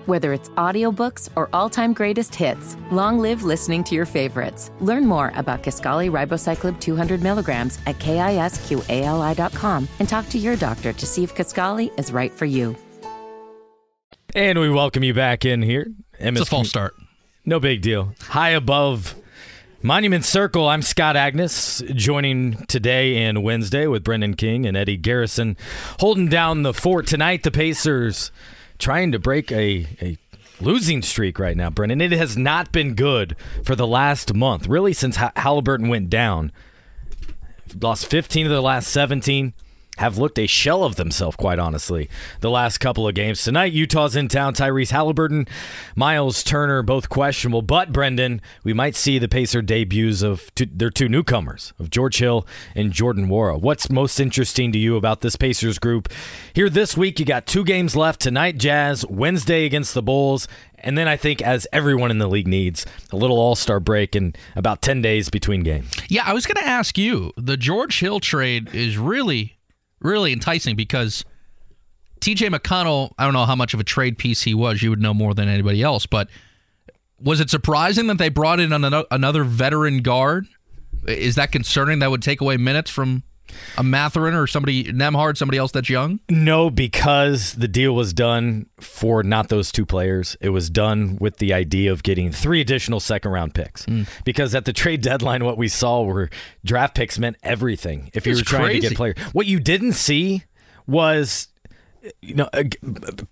Whether 0.07 0.32
it's 0.32 0.48
audiobooks 0.50 1.28
or 1.36 1.48
all-time 1.53 1.92
greatest 1.92 2.34
hits, 2.34 2.76
long 2.90 3.20
live 3.20 3.44
listening 3.44 3.84
to 3.84 3.94
your 3.94 4.07
favorites. 4.07 4.72
Learn 4.80 5.07
more 5.07 5.32
about 5.36 5.62
Kisqali 5.62 6.11
Ribociclib 6.11 6.80
200 6.80 7.22
milligrams 7.22 7.78
at 7.86 7.98
kisqali.com 7.98 9.88
and 10.00 10.09
talk 10.09 10.28
to 10.30 10.38
your 10.38 10.57
doctor 10.57 10.92
to 10.92 11.07
see 11.07 11.22
if 11.22 11.36
Kisqali 11.36 11.96
is 12.00 12.11
right 12.11 12.32
for 12.32 12.46
you. 12.46 12.74
And 14.34 14.59
we 14.59 14.70
welcome 14.70 15.05
you 15.05 15.14
back 15.14 15.44
in 15.44 15.62
here. 15.62 15.92
It's 16.18 16.40
a 16.40 16.46
false 16.46 16.70
start. 16.70 16.94
No 17.44 17.61
big 17.61 17.82
deal. 17.82 18.14
High 18.22 18.50
above 18.50 19.22
Monument 19.85 20.24
Circle, 20.24 20.68
I'm 20.68 20.80
Scott 20.80 21.16
Agness, 21.16 21.83
joining 21.97 22.55
today 22.66 23.16
and 23.18 23.43
Wednesday 23.43 23.89
with 23.89 24.05
Brendan 24.05 24.35
King 24.35 24.64
and 24.64 24.76
Eddie 24.76 24.97
Garrison, 24.97 25.57
holding 25.99 26.28
down 26.28 26.62
the 26.62 26.72
fort 26.72 27.05
tonight. 27.09 27.43
The 27.43 27.51
Pacers 27.51 28.30
trying 28.78 29.11
to 29.11 29.18
break 29.18 29.51
a, 29.51 29.89
a 30.01 30.16
losing 30.61 31.03
streak 31.03 31.41
right 31.41 31.57
now, 31.57 31.68
Brendan. 31.68 32.01
It 32.01 32.12
has 32.12 32.37
not 32.37 32.70
been 32.70 32.95
good 32.95 33.35
for 33.64 33.74
the 33.74 33.87
last 33.87 34.33
month, 34.35 34.68
really, 34.68 34.93
since 34.93 35.16
Ha- 35.16 35.33
Haliburton 35.35 35.89
went 35.89 36.09
down. 36.09 36.53
Lost 37.80 38.07
15 38.07 38.47
of 38.47 38.53
the 38.53 38.62
last 38.62 38.87
17. 38.89 39.53
Have 40.03 40.18
looked 40.18 40.40
a 40.40 40.48
shell 40.48 40.82
of 40.82 40.96
themselves, 40.96 41.36
quite 41.36 41.61
honestly, 41.61 42.11
the 42.40 42.50
last 42.50 42.78
couple 42.78 43.07
of 43.07 43.14
games. 43.14 43.44
Tonight, 43.44 43.72
Utah's 43.72 44.16
in 44.16 44.26
town. 44.26 44.53
Tyrese 44.53 44.90
Haliburton, 44.90 45.48
Miles 45.94 46.42
Turner, 46.42 46.82
both 46.82 47.09
questionable. 47.09 47.62
But, 47.62 47.92
Brendan, 47.92 48.40
we 48.64 48.72
might 48.72 48.96
see 48.96 49.20
the 49.20 49.28
Pacer 49.28 49.62
debuts 49.62 50.22
of 50.22 50.53
two, 50.57 50.66
their 50.66 50.90
two 50.90 51.09
newcomers, 51.09 51.72
of 51.78 51.88
George 51.88 52.18
Hill 52.18 52.44
and 52.74 52.90
Jordan 52.90 53.28
Nwora. 53.28 53.61
What's 53.61 53.90
most 53.90 54.18
interesting 54.18 54.72
to 54.72 54.78
you 54.78 54.96
about 54.96 55.20
this 55.20 55.36
Pacers 55.36 55.78
group? 55.78 56.09
Here 56.53 56.68
this 56.68 56.96
week, 56.96 57.20
you 57.20 57.24
got 57.24 57.46
two 57.46 57.62
games 57.62 57.94
left. 57.94 58.20
Tonight, 58.20 58.59
Jazz, 58.59 59.07
Wednesday 59.07 59.66
against 59.66 59.94
the 59.94 60.03
Bulls. 60.03 60.48
And 60.80 60.98
then 60.98 61.07
I 61.07 61.16
think, 61.16 61.40
as 61.40 61.68
everyone 61.72 62.11
in 62.11 62.18
the 62.18 62.26
league 62.26 62.48
needs, 62.48 62.84
a 63.12 63.16
little 63.16 63.38
all 63.38 63.55
star 63.55 63.78
break 63.78 64.16
and 64.16 64.36
about 64.57 64.82
10 64.82 65.00
days 65.00 65.30
between 65.30 65.61
games. 65.61 65.92
Yeah, 66.09 66.24
I 66.26 66.32
was 66.32 66.44
going 66.44 66.57
to 66.57 66.68
ask 66.68 66.98
you. 66.98 67.32
The 67.36 67.57
George 67.57 68.00
Hill 68.00 68.18
trade 68.18 68.74
is 68.74 68.98
really, 68.98 69.59
really 70.03 70.32
enticing 70.32 70.76
because 70.76 71.24
TJ 72.20 72.55
McConnell, 72.55 73.12
I 73.18 73.24
don't 73.24 73.32
know 73.32 73.44
how 73.44 73.57
much 73.57 73.74
of 73.74 73.80
a 73.80 73.84
trade 73.84 74.18
piece 74.18 74.42
he 74.42 74.55
was. 74.55 74.82
You 74.82 74.90
would 74.90 75.00
know 75.00 75.14
more 75.14 75.34
than 75.34 75.48
anybody 75.48 75.82
else. 75.82 76.07
But 76.07 76.28
was 77.20 77.40
it 77.40 77.50
surprising 77.50 78.07
that 78.09 78.18
they 78.18 78.28
brought 78.28 78.61
in 78.61 78.72
another 78.72 79.44
veteran 79.44 80.03
guard? 80.03 80.46
Is 81.07 81.34
that 81.34 81.50
concerning? 81.53 81.98
That 81.98 82.11
would 82.11 82.22
take 82.22 82.40
away 82.40 82.57
minutes 82.57 82.90
from 82.90 83.22
a 83.76 83.82
Mathurin 83.82 84.34
or 84.34 84.47
somebody, 84.47 84.84
Nembhard, 84.84 85.36
somebody 85.36 85.59
else 85.59 85.72
that's 85.72 85.88
young? 85.88 86.20
No, 86.28 86.70
because 86.70 87.55
the 87.55 87.68
deal 87.68 87.95
was 87.95 88.12
done 88.12 88.66
for 88.80 89.22
not 89.22 89.49
those 89.49 89.72
two 89.72 89.86
players. 89.86 90.36
It 90.40 90.51
was 90.51 90.70
done 90.70 91.16
with 91.20 91.38
the 91.38 91.53
idea 91.53 91.93
of 91.93 92.03
getting 92.03 92.32
three 92.32 92.61
additional 92.61 93.01
second 93.01 93.30
round 93.30 93.55
picks. 93.55 93.84
Hmm. 93.84 94.03
Because 94.24 94.55
at 94.55 94.64
the 94.64 94.72
trade 94.72 95.03
deadline, 95.03 95.45
what 95.45 95.59
we 95.59 95.68
saw 95.68 96.03
were 96.03 96.30
draft 96.64 96.95
picks 96.95 97.18
meant 97.18 97.36
everything. 97.43 98.11
If 98.14 98.26
you 98.26 98.34
were 98.34 98.43
trying 98.43 98.62
to 98.62 98.68
crazy. 98.68 98.88
get 98.88 98.97
players, 98.97 99.18
what 99.32 99.47
you 99.47 99.61
didn't 99.61 99.95
see 99.95 100.45
was. 100.86 101.49
You 102.20 102.34
know, 102.34 102.49
a 102.53 102.64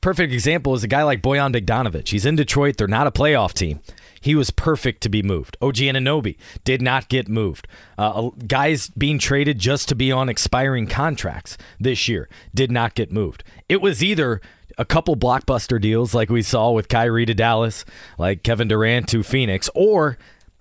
perfect 0.01 0.33
example 0.33 0.75
is 0.75 0.85
a 0.85 0.87
guy 0.87 1.03
like 1.03 1.23
Bojan 1.23 1.53
Bogdanovic. 1.53 2.07
He's 2.07 2.25
in 2.25 2.37
Detroit. 2.37 2.77
They're 2.77 2.87
not 2.87 3.09
a 3.09 3.11
playoff 3.11 3.53
team. 3.53 3.81
He 4.21 4.35
was 4.35 4.51
perfect 4.51 5.03
to 5.03 5.09
be 5.09 5.23
moved. 5.23 5.57
OG 5.63 5.77
Anunoby 5.77 6.37
did 6.63 6.83
not 6.83 7.09
get 7.09 7.29
moved. 7.29 7.67
Uh, 7.97 8.31
guys 8.47 8.89
being 8.91 9.19
traded 9.19 9.59
just 9.59 9.89
to 9.89 9.95
be 9.95 10.13
on 10.13 10.29
expiring 10.29 10.87
contracts 10.87 11.57
this 11.79 12.07
year 12.09 12.29
did 12.55 12.71
not 12.71 12.95
get 12.95 13.11
moved. 13.11 13.43
It 13.69 13.81
was 13.81 14.03
either 14.03 14.41
a 14.77 14.85
couple 14.85 15.17
blockbuster 15.17 15.81
deals 15.81 16.15
like 16.15 16.31
we 16.31 16.43
saw 16.43 16.71
with 16.71 16.89
Kyrie 16.89 17.27
to 17.27 17.35
Dallas, 17.35 17.85
like 18.19 18.43
Kevin 18.43 18.69
Durant 18.69 19.09
to 19.09 19.23
Phoenix, 19.23 19.69
or 19.75 20.19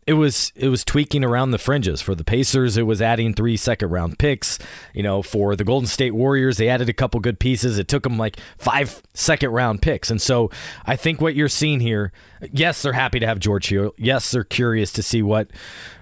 it 0.10 0.14
was 0.14 0.52
it 0.56 0.70
was 0.70 0.84
tweaking 0.84 1.24
around 1.24 1.52
the 1.52 1.60
fringes 1.60 2.02
for 2.02 2.16
the 2.16 2.24
Pacers. 2.24 2.78
It 2.78 2.88
was 2.88 3.00
adding 3.00 3.36
three 3.36 3.56
second 3.56 3.92
round 3.92 4.18
picks. 4.18 4.58
You 4.92 5.04
know, 5.04 5.22
for 5.22 5.56
the 5.56 5.64
Golden 5.64 5.86
State 5.86 6.16
Warriors, 6.16 6.58
they 6.58 6.68
added 6.68 6.90
a 6.90 6.94
couple 6.94 7.20
good 7.20 7.40
pieces. 7.40 7.78
It 7.78 7.88
took 7.88 8.02
them 8.02 8.18
like 8.18 8.40
five 8.58 9.04
second 9.14 9.52
round 9.52 9.84
picks, 9.84 10.10
and 10.10 10.20
so 10.20 10.50
I 10.84 10.96
think 10.96 11.22
what 11.22 11.36
you're 11.36 11.48
seeing 11.48 11.80
here, 11.80 12.12
yes, 12.52 12.82
they're 12.82 12.94
happy 12.94 13.20
to 13.20 13.28
have 13.28 13.38
George 13.38 13.70
Hill. 13.70 13.94
Yes, 14.00 14.32
they're 14.32 14.44
curious 14.44 14.92
to 14.94 15.04
see 15.04 15.22
what 15.22 15.52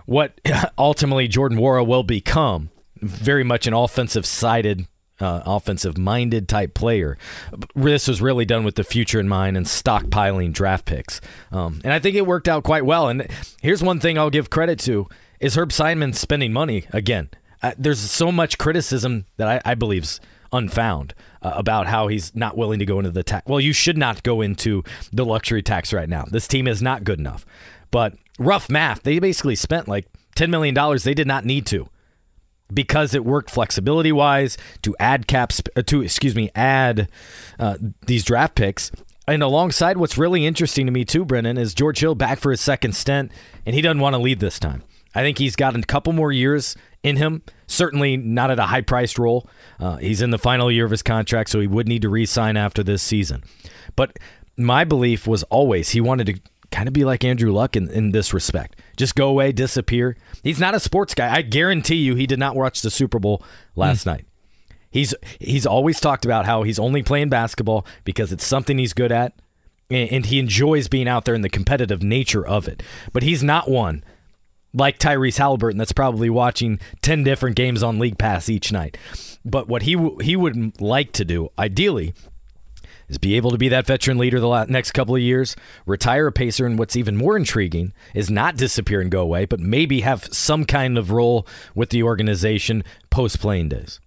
what 0.05 0.39
ultimately 0.77 1.27
Jordan 1.27 1.57
Nwora 1.57 1.85
will 1.85 2.03
become. 2.03 2.69
Very 3.01 3.43
much 3.43 3.67
an 3.67 3.73
offensive 3.73 4.25
sided 4.25 4.87
uh, 5.20 5.41
offensive 5.45 5.97
minded 5.97 6.47
type 6.47 6.74
player. 6.74 7.18
This 7.76 8.07
was 8.07 8.22
really 8.22 8.45
done 8.45 8.63
with 8.63 8.76
the 8.76 8.84
future 8.84 9.20
in 9.20 9.28
mind 9.28 9.57
and 9.57 9.65
stockpiling 9.65 10.53
draft 10.53 10.86
picks. 10.86 11.22
Um, 11.51 11.82
and 11.84 11.93
I 11.93 11.99
think 11.99 12.15
it 12.15 12.28
worked 12.28 12.47
out 12.47 12.63
quite 12.63 12.86
well. 12.86 13.09
And 13.09 13.28
here's 13.61 13.84
one 13.84 13.99
thing 13.99 14.18
I'll 14.18 14.30
give 14.30 14.49
credit 14.49 14.80
to 14.80 15.07
is 15.39 15.55
Herb 15.55 15.72
Simon 15.72 16.13
spending 16.13 16.53
money 16.53 16.88
again. 16.91 17.30
Uh, 17.61 17.74
there's 17.78 17.99
so 17.99 18.32
much 18.32 18.57
criticism 18.57 19.26
that 19.38 19.47
I, 19.47 19.72
I 19.72 19.76
believe's 19.76 20.20
unfound 20.53 21.13
uh, 21.41 21.53
about 21.55 21.88
how 21.88 22.07
he's 22.07 22.36
not 22.36 22.55
willing 22.55 22.80
to 22.80 22.86
go 22.86 22.99
into 22.99 23.11
the 23.11 23.24
tax. 23.24 23.47
Well, 23.47 23.59
you 23.59 23.74
should 23.74 23.97
not 23.97 24.24
go 24.24 24.41
into 24.41 24.84
the 25.11 25.26
luxury 25.26 25.63
tax 25.63 25.91
right 25.91 26.07
now. 26.07 26.26
This 26.30 26.47
team 26.47 26.68
is 26.68 26.82
not 26.82 27.03
good 27.03 27.20
enough. 27.20 27.45
But 27.91 28.13
rough 28.39 28.70
math, 28.70 29.03
they 29.03 29.20
basically 29.20 29.55
spent 29.55 29.88
like 29.88 30.07
$10 30.36 30.49
million 30.49 30.76
they 31.03 31.13
did 31.13 31.28
not 31.28 31.45
need 31.45 31.65
to 31.68 31.89
because 32.74 33.13
it 33.13 33.26
worked 33.26 33.49
flexibility 33.49 34.11
wise 34.11 34.57
to 34.82 34.95
add 34.99 35.28
caps 35.28 35.61
uh, 35.76 35.82
to 35.84 36.01
excuse 36.01 36.36
me 36.36 36.49
add 36.55 37.09
uh, 37.59 37.78
these 38.05 38.24
draft 38.24 38.55
picks. 38.55 38.91
And 39.28 39.43
alongside 39.43 39.97
what's 39.97 40.18
really 40.18 40.45
interesting 40.45 40.86
to 40.86 40.91
me 40.91 41.03
too 41.03 41.26
brennan 41.26 41.57
is 41.57 41.74
george 41.74 41.99
hill 41.99 42.15
back 42.15 42.39
for 42.39 42.51
his 42.51 42.61
second 42.61 42.95
stint 42.95 43.32
and 43.65 43.76
he 43.76 43.82
doesn't 43.82 43.99
want 43.99 44.13
to 44.13 44.20
lead 44.20 44.39
this 44.39 44.59
time. 44.59 44.84
I 45.15 45.22
think 45.22 45.38
he's 45.38 45.55
got 45.55 45.76
a 45.76 45.82
couple 45.82 46.13
more 46.13 46.32
years 46.32 46.76
in 47.03 47.18
him 47.18 47.41
certainly 47.68 48.18
not 48.18 48.51
at 48.51 48.59
a 48.59 48.63
high 48.63 48.82
priced 48.82 49.20
role. 49.20 49.47
Uh, 49.80 49.97
he's 49.97 50.22
in 50.22 50.32
the 50.32 50.38
final 50.38 50.72
year 50.72 50.86
of 50.86 50.91
his 50.91 51.03
contract 51.03 51.49
so 51.49 51.59
he 51.59 51.68
would 51.68 51.88
need 51.88 52.01
to 52.03 52.09
re-sign 52.09 52.57
after 52.57 52.84
this 52.84 53.01
season. 53.01 53.43
But 53.95 54.18
my 54.57 54.84
belief 54.84 55.28
was 55.28 55.43
always 55.43 55.89
he 55.89 56.01
wanted 56.01 56.28
to 56.28 56.39
kind 56.78 56.88
of 56.88 56.93
be 56.93 57.03
like 57.03 57.23
Andrew 57.23 57.51
Luck 57.51 57.75
in, 57.75 57.89
in 57.89 58.11
this 58.11 58.36
respect. 58.36 58.80
Just 58.97 59.15
go 59.15 59.30
away, 59.30 59.51
disappear. 59.51 60.15
He's 60.43 60.59
not 60.59 60.75
a 60.75 60.80
sports 60.80 61.15
guy. 61.15 61.34
I 61.34 61.41
guarantee 61.41 61.95
you 61.95 62.13
he 62.13 62.28
did 62.28 62.38
not 62.38 62.55
watch 62.55 62.82
the 62.82 62.91
Super 62.91 63.17
Bowl 63.17 63.41
last 63.75 64.03
hmm. 64.03 64.11
night. 64.11 64.25
He's 64.91 65.15
he's 65.39 65.65
always 65.65 65.99
talked 65.99 66.23
about 66.23 66.45
how 66.45 66.61
he's 66.61 66.78
only 66.78 67.01
playing 67.01 67.30
basketball 67.30 67.84
because 68.03 68.32
it's 68.32 68.45
something 68.45 68.78
he's 68.78 68.93
good 68.93 69.11
at 69.11 69.34
and, 69.89 70.11
and 70.11 70.25
he 70.28 70.38
enjoys 70.38 70.88
being 70.88 71.07
out 71.07 71.25
there 71.25 71.34
in 71.34 71.41
the 71.41 71.49
competitive 71.49 72.03
nature 72.03 72.45
of 72.45 72.67
it. 72.67 72.84
But 73.11 73.23
he's 73.23 73.41
not 73.41 73.67
one 73.67 74.03
like 74.71 74.99
Tyrese 74.99 75.39
Haliburton 75.39 75.80
that's 75.80 75.91
probably 75.91 76.30
watching 76.30 76.80
10 77.01 77.23
different 77.23 77.55
games 77.55 77.82
on 77.82 77.97
League 77.97 78.19
Pass 78.19 78.49
each 78.49 78.71
night. 78.71 78.97
But 79.43 79.67
what 79.67 79.82
he 79.82 79.95
w- 79.95 80.19
he 80.19 80.36
would 80.36 80.80
like 80.80 81.11
to 81.13 81.25
do 81.25 81.49
ideally 81.57 82.13
is 83.09 83.17
be 83.17 83.35
able 83.35 83.51
to 83.51 83.57
be 83.57 83.69
that 83.69 83.85
veteran 83.85 84.17
leader 84.17 84.39
the 84.39 84.65
next 84.65 84.91
couple 84.91 85.15
of 85.15 85.21
years, 85.21 85.55
retire 85.85 86.27
a 86.27 86.31
pacer, 86.31 86.65
and 86.65 86.77
what's 86.77 86.95
even 86.95 87.15
more 87.15 87.37
intriguing 87.37 87.93
is 88.13 88.29
not 88.29 88.57
disappear 88.57 89.01
and 89.01 89.11
go 89.11 89.21
away, 89.21 89.45
but 89.45 89.59
maybe 89.59 90.01
have 90.01 90.25
some 90.33 90.65
kind 90.65 90.97
of 90.97 91.11
role 91.11 91.47
with 91.73 91.89
the 91.89 92.03
organization 92.03 92.83
post 93.09 93.39
playing 93.39 93.69
days. 93.69 93.99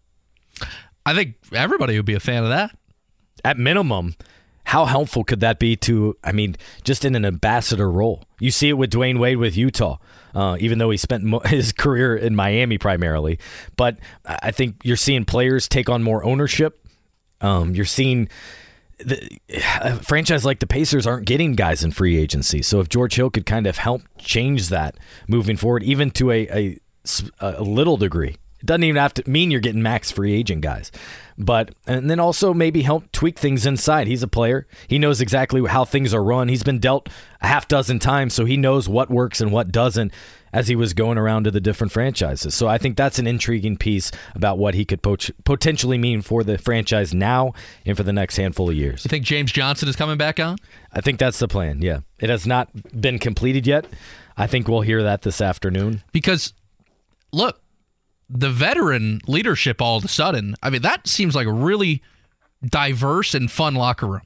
I 1.07 1.15
think 1.15 1.37
everybody 1.53 1.97
would 1.97 2.07
be 2.07 2.15
a 2.15 2.21
fan 2.21 2.43
of 2.43 2.51
that. 2.51 2.77
At 3.43 3.57
minimum, 3.57 4.17
how 4.65 4.85
helpful 4.85 5.25
could 5.25 5.41
that 5.41 5.59
be 5.59 5.77
to, 5.77 6.17
I 6.23 6.33
mean, 6.33 6.57
just 6.85 7.05
in 7.05 7.15
an 7.15 7.25
ambassador 7.25 7.91
role? 7.91 8.25
You 8.39 8.51
see 8.51 8.69
it 8.69 8.75
with 8.75 8.91
Dwyane 8.91 9.19
Wade 9.19 9.39
with 9.39 9.57
Utah, 9.57 9.97
uh, 10.35 10.59
even 10.61 10.79
though 10.79 10.91
he 10.91 10.97
spent 10.97 11.25
mo- 11.25 11.41
his 11.47 11.73
career 11.73 12.15
in 12.15 12.37
Miami 12.37 12.77
primarily. 12.77 13.39
But 13.77 13.99
I 14.25 14.51
think 14.51 14.77
you're 14.85 14.97
seeing 14.97 15.25
players 15.25 15.69
take 15.69 15.89
on 15.89 16.03
more 16.03 16.23
ownership. 16.23 16.87
Um, 17.41 17.75
you're 17.75 17.87
seeing 17.87 18.29
the, 19.05 19.39
a 19.81 19.97
franchise 19.97 20.45
like 20.45 20.61
the 20.61 20.67
Pacers 20.67 21.07
aren't 21.07 21.27
getting 21.27 21.55
guys 21.55 21.83
in 21.83 21.91
free 21.91 22.19
agency. 22.19 22.63
So 22.63 22.81
if 22.81 22.89
George 22.89 23.15
Hill 23.15 23.31
could 23.31 23.47
kind 23.47 23.67
of 23.67 23.79
help 23.79 24.03
change 24.19 24.69
that 24.69 24.97
moving 25.29 25.57
forward, 25.57 25.83
even 25.83 26.11
to 26.13 26.31
a, 26.31 26.49
a, 26.49 26.81
a 27.41 27.63
little 27.63 27.97
degree, 27.97 28.37
it 28.61 28.67
doesn't 28.67 28.85
even 28.85 29.01
have 29.01 29.15
to 29.15 29.29
mean 29.29 29.51
you're 29.51 29.61
getting 29.61 29.83
max 29.83 30.11
free 30.11 30.35
agent 30.35 30.61
guys. 30.61 30.93
But 31.39 31.75
and 31.87 32.11
then 32.11 32.21
also 32.21 32.53
maybe 32.53 32.83
help 32.83 33.11
tweak 33.13 33.39
things 33.39 33.65
inside. 33.65 34.07
He's 34.07 34.23
a 34.23 34.29
player. 34.29 34.67
He 34.87 34.99
knows 34.99 35.23
exactly 35.23 35.67
how 35.67 35.87
things 35.87 36.13
are 36.13 36.23
run. 36.23 36.49
He's 36.49 36.63
been 36.63 36.79
dealt 36.79 37.09
a 37.41 37.47
half 37.47 37.69
dozen 37.69 37.99
times, 37.99 38.35
so 38.35 38.45
he 38.45 38.59
knows 38.59 38.89
what 38.89 39.11
works 39.11 39.41
and 39.41 39.51
what 39.51 39.73
doesn't 39.73 40.13
as 40.53 40.69
he 40.69 40.75
was 40.77 40.95
going 40.95 41.17
around 41.19 41.45
to 41.45 41.51
the 41.51 41.61
different 41.61 41.93
franchises. 41.93 42.55
So 42.55 42.67
I 42.67 42.79
think 42.79 42.97
that's 42.97 43.19
an 43.19 43.27
intriguing 43.27 43.77
piece 43.77 44.11
about 44.35 44.59
what 44.59 44.75
he 44.75 44.85
could 44.85 45.03
pot- 45.03 45.31
potentially 45.45 45.99
mean 45.99 46.23
for 46.23 46.43
the 46.43 46.59
franchise 46.59 47.15
now 47.15 47.53
and 47.87 47.97
for 47.97 48.03
the 48.03 48.13
next 48.13 48.37
handful 48.37 48.69
of 48.69 48.75
years. 48.77 49.05
You 49.05 49.09
think 49.09 49.25
James 49.25 49.53
Johnson 49.53 49.89
is 49.89 49.97
coming 49.97 50.17
back 50.19 50.41
on? 50.41 50.57
I 50.93 51.01
think 51.01 51.19
that's 51.19 51.39
the 51.39 51.49
plan. 51.49 51.83
Yeah. 51.83 52.01
It 52.19 52.31
has 52.31 52.47
not 52.47 52.69
been 53.01 53.19
completed 53.19 53.67
yet. 53.67 53.87
I 54.37 54.47
think 54.47 54.67
we'll 54.69 54.81
hear 54.81 55.03
that 55.03 55.23
this 55.23 55.41
afternoon. 55.41 56.03
Because 56.13 56.53
look, 57.33 57.61
the 58.29 58.51
veteran 58.51 59.21
leadership 59.27 59.81
all 59.83 59.97
of 59.99 60.05
a 60.05 60.09
sudden, 60.09 60.57
I 60.63 60.71
mean, 60.71 60.83
that 60.83 61.07
seems 61.07 61.35
like 61.35 61.47
a 61.47 61.53
really 61.53 62.03
diverse 62.65 63.35
and 63.35 63.51
fun 63.51 63.75
locker 63.75 64.07
room. 64.07 64.23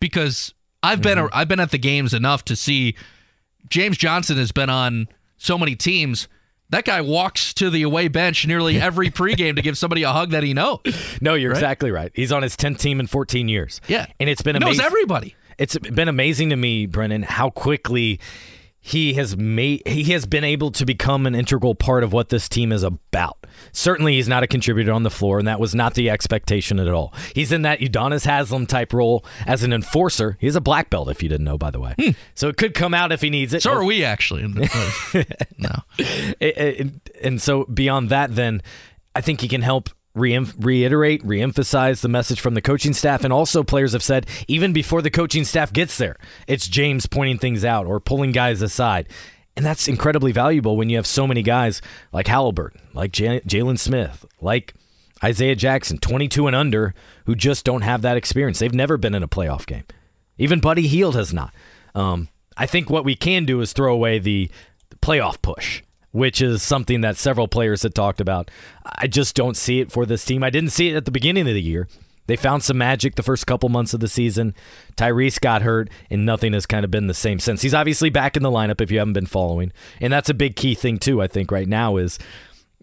Because 0.00 0.54
I've 0.82 1.00
been 1.00 1.18
Mm-hmm. 1.18 1.28
I've 1.32 1.48
been 1.48 1.60
at 1.60 1.70
the 1.70 1.78
games 1.78 2.12
enough 2.12 2.44
to 2.46 2.56
see 2.56 2.94
James 3.70 3.96
Johnson 3.96 4.36
has 4.36 4.52
been 4.52 4.68
on 4.68 5.08
so 5.44 5.58
many 5.58 5.76
teams. 5.76 6.28
That 6.70 6.84
guy 6.86 7.02
walks 7.02 7.52
to 7.54 7.70
the 7.70 7.82
away 7.82 8.08
bench 8.08 8.46
nearly 8.46 8.80
every 8.80 9.10
pregame 9.10 9.54
to 9.56 9.62
give 9.62 9.76
somebody 9.78 10.02
a 10.02 10.10
hug 10.10 10.30
that 10.30 10.42
he 10.42 10.54
knows. 10.54 10.80
No, 11.20 11.34
you're 11.34 11.52
exactly 11.52 11.90
right. 11.90 12.10
He's 12.14 12.32
on 12.32 12.42
his 12.42 12.56
10th 12.56 12.78
team 12.78 12.98
in 13.00 13.06
14 13.06 13.48
years. 13.48 13.80
Yeah. 13.86 14.06
And 14.18 14.28
it's 14.30 14.42
been 14.42 14.56
He 14.56 14.60
knows 14.60 14.78
amazing. 14.78 14.86
everybody. 14.86 15.36
it's 15.58 15.76
been 15.78 16.08
amazing 16.08 16.50
to 16.50 16.56
me, 16.56 16.86
Brennan, 16.86 17.22
how 17.22 17.50
quickly 17.50 18.18
he 18.86 19.14
has 19.14 19.34
made 19.34 19.80
he 19.88 20.04
has 20.12 20.26
been 20.26 20.44
able 20.44 20.70
to 20.72 20.84
become 20.84 21.24
an 21.26 21.34
integral 21.34 21.74
part 21.74 22.04
of 22.04 22.12
what 22.12 22.28
this 22.28 22.50
team 22.50 22.70
is 22.70 22.82
about. 22.82 23.38
Certainly 23.72 24.16
he's 24.16 24.28
not 24.28 24.42
a 24.42 24.46
contributor 24.46 24.92
on 24.92 25.04
the 25.04 25.10
floor, 25.10 25.38
and 25.38 25.48
that 25.48 25.58
was 25.58 25.74
not 25.74 25.94
the 25.94 26.10
expectation 26.10 26.78
at 26.78 26.86
all. 26.88 27.14
He's 27.34 27.50
in 27.50 27.62
that 27.62 27.80
Udonis 27.80 28.26
Haslem 28.26 28.66
type 28.66 28.92
role 28.92 29.24
as 29.46 29.62
an 29.62 29.72
enforcer. 29.72 30.36
He's 30.38 30.54
a 30.54 30.60
black 30.60 30.90
belt, 30.90 31.08
if 31.08 31.22
you 31.22 31.30
didn't 31.30 31.46
know, 31.46 31.56
by 31.56 31.70
the 31.70 31.80
way. 31.80 31.94
Hmm. 31.98 32.10
So 32.34 32.48
it 32.48 32.58
could 32.58 32.74
come 32.74 32.92
out 32.92 33.10
if 33.10 33.22
he 33.22 33.30
needs 33.30 33.54
it. 33.54 33.62
So 33.62 33.72
are 33.72 33.84
we 33.84 34.04
actually. 34.04 34.42
no. 35.56 35.70
It- 35.98 36.36
it- 36.58 37.10
and 37.22 37.40
so 37.40 37.64
beyond 37.64 38.10
that, 38.10 38.34
then 38.34 38.60
I 39.16 39.22
think 39.22 39.40
he 39.40 39.48
can 39.48 39.62
help 39.62 39.88
reiterate, 40.14 41.22
reemphasize 41.24 42.00
the 42.00 42.08
message 42.08 42.40
from 42.40 42.54
the 42.54 42.62
coaching 42.62 42.92
staff, 42.92 43.24
and 43.24 43.32
also 43.32 43.62
players 43.62 43.92
have 43.92 44.02
said 44.02 44.26
even 44.48 44.72
before 44.72 45.02
the 45.02 45.10
coaching 45.10 45.44
staff 45.44 45.72
gets 45.72 45.98
there, 45.98 46.16
it's 46.46 46.68
James 46.68 47.06
pointing 47.06 47.38
things 47.38 47.64
out 47.64 47.86
or 47.86 48.00
pulling 48.00 48.32
guys 48.32 48.62
aside. 48.62 49.08
And 49.56 49.64
that's 49.64 49.86
incredibly 49.86 50.32
valuable 50.32 50.76
when 50.76 50.88
you 50.90 50.96
have 50.96 51.06
so 51.06 51.26
many 51.26 51.42
guys 51.42 51.80
like 52.12 52.26
Haliburton, 52.26 52.80
like 52.92 53.12
Jalen 53.12 53.78
Smith, 53.78 54.24
like 54.40 54.74
Isaiah 55.22 55.54
Jackson, 55.54 55.98
22 55.98 56.46
and 56.48 56.56
under, 56.56 56.94
who 57.26 57.34
just 57.34 57.64
don't 57.64 57.82
have 57.82 58.02
that 58.02 58.16
experience. 58.16 58.58
They've 58.58 58.74
never 58.74 58.96
been 58.96 59.14
in 59.14 59.22
a 59.22 59.28
playoff 59.28 59.66
game. 59.66 59.84
Even 60.38 60.60
Buddy 60.60 60.88
Hield 60.88 61.14
has 61.14 61.32
not. 61.32 61.54
Um, 61.94 62.28
I 62.56 62.66
think 62.66 62.90
what 62.90 63.04
we 63.04 63.14
can 63.14 63.44
do 63.44 63.60
is 63.60 63.72
throw 63.72 63.92
away 63.92 64.18
the 64.18 64.50
playoff 65.00 65.40
push, 65.40 65.82
which 66.14 66.40
is 66.40 66.62
something 66.62 67.00
that 67.00 67.16
several 67.16 67.48
players 67.48 67.82
had 67.82 67.92
talked 67.92 68.20
about. 68.20 68.48
I 68.84 69.08
just 69.08 69.34
don't 69.34 69.56
see 69.56 69.80
it 69.80 69.90
for 69.90 70.06
this 70.06 70.24
team. 70.24 70.44
I 70.44 70.50
didn't 70.50 70.70
see 70.70 70.90
it 70.90 70.94
at 70.94 71.06
the 71.06 71.10
beginning 71.10 71.48
of 71.48 71.54
the 71.54 71.60
year. 71.60 71.88
They 72.28 72.36
found 72.36 72.62
some 72.62 72.78
magic 72.78 73.16
the 73.16 73.24
first 73.24 73.48
couple 73.48 73.68
months 73.68 73.94
of 73.94 73.98
the 73.98 74.06
season. 74.06 74.54
Tyrese 74.96 75.40
got 75.40 75.62
hurt, 75.62 75.90
and 76.10 76.24
nothing 76.24 76.52
has 76.52 76.66
kind 76.66 76.84
of 76.84 76.90
been 76.92 77.08
the 77.08 77.14
same 77.14 77.40
since. 77.40 77.62
He's 77.62 77.74
obviously 77.74 78.10
back 78.10 78.36
in 78.36 78.44
the 78.44 78.50
lineup 78.50 78.80
if 78.80 78.92
you 78.92 79.00
haven't 79.00 79.14
been 79.14 79.26
following. 79.26 79.72
And 80.00 80.12
that's 80.12 80.30
a 80.30 80.34
big 80.34 80.54
key 80.54 80.76
thing, 80.76 80.98
too, 80.98 81.20
I 81.20 81.26
think, 81.26 81.50
right 81.50 81.66
now 81.66 81.96
is, 81.96 82.16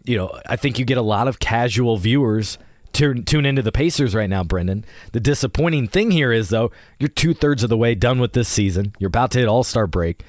you 0.03 0.17
know, 0.17 0.37
I 0.45 0.57
think 0.57 0.77
you 0.77 0.83
get 0.83 0.97
a 0.97 1.01
lot 1.01 1.29
of 1.29 1.39
casual 1.39 1.95
viewers 1.95 2.57
tune, 2.91 3.23
tune 3.23 3.45
into 3.45 3.61
the 3.61 3.71
Pacers 3.71 4.13
right 4.13 4.29
now, 4.29 4.43
Brendan. 4.43 4.83
The 5.13 5.21
disappointing 5.21 5.87
thing 5.87 6.11
here 6.11 6.33
is, 6.33 6.49
though, 6.49 6.69
you're 6.99 7.07
two 7.07 7.33
thirds 7.33 7.63
of 7.63 7.69
the 7.69 7.77
way 7.77 7.95
done 7.95 8.19
with 8.19 8.33
this 8.33 8.49
season. 8.49 8.93
You're 8.99 9.07
about 9.07 9.31
to 9.31 9.39
hit 9.39 9.47
All 9.47 9.63
Star 9.63 9.87
break. 9.87 10.25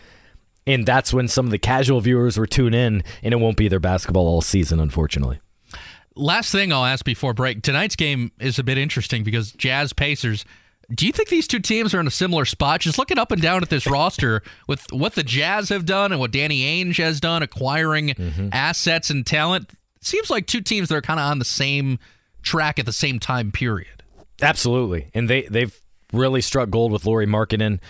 And 0.66 0.86
that's 0.86 1.12
when 1.12 1.28
some 1.28 1.46
of 1.46 1.50
the 1.50 1.58
casual 1.58 2.00
viewers 2.00 2.38
were 2.38 2.46
tune 2.46 2.74
in, 2.74 3.02
and 3.22 3.34
it 3.34 3.38
won't 3.38 3.56
be 3.56 3.68
their 3.68 3.80
basketball 3.80 4.26
all 4.26 4.42
season, 4.42 4.78
unfortunately. 4.78 5.40
Last 6.14 6.52
thing 6.52 6.72
I'll 6.72 6.84
ask 6.84 7.04
before 7.04 7.34
break. 7.34 7.62
Tonight's 7.62 7.96
game 7.96 8.32
is 8.38 8.58
a 8.58 8.62
bit 8.62 8.78
interesting 8.78 9.24
because 9.24 9.52
Jazz 9.52 9.92
Pacers. 9.92 10.44
Do 10.92 11.06
you 11.06 11.12
think 11.12 11.30
these 11.30 11.48
two 11.48 11.60
teams 11.60 11.94
are 11.94 12.00
in 12.00 12.06
a 12.06 12.10
similar 12.10 12.44
spot? 12.44 12.80
Just 12.80 12.98
looking 12.98 13.18
up 13.18 13.32
and 13.32 13.40
down 13.40 13.62
at 13.62 13.70
this 13.70 13.86
roster 13.90 14.42
with 14.68 14.92
what 14.92 15.14
the 15.14 15.22
Jazz 15.22 15.70
have 15.70 15.86
done 15.86 16.12
and 16.12 16.20
what 16.20 16.32
Danny 16.32 16.64
Ainge 16.64 16.98
has 16.98 17.18
done, 17.18 17.42
acquiring 17.42 18.08
mm-hmm. 18.08 18.48
assets 18.52 19.08
and 19.08 19.24
talent, 19.24 19.70
seems 20.00 20.28
like 20.28 20.46
two 20.46 20.60
teams 20.60 20.90
that 20.90 20.96
are 20.96 21.02
kind 21.02 21.18
of 21.18 21.30
on 21.30 21.38
the 21.38 21.44
same 21.46 21.98
track 22.42 22.78
at 22.78 22.84
the 22.84 22.92
same 22.92 23.18
time 23.18 23.52
period. 23.52 24.02
Absolutely. 24.42 25.08
And 25.14 25.30
they, 25.30 25.42
they've 25.42 25.80
really 26.12 26.40
struck 26.42 26.68
gold 26.68 26.92
with 26.92 27.06
Lauri 27.06 27.26
Markkanen 27.26 27.80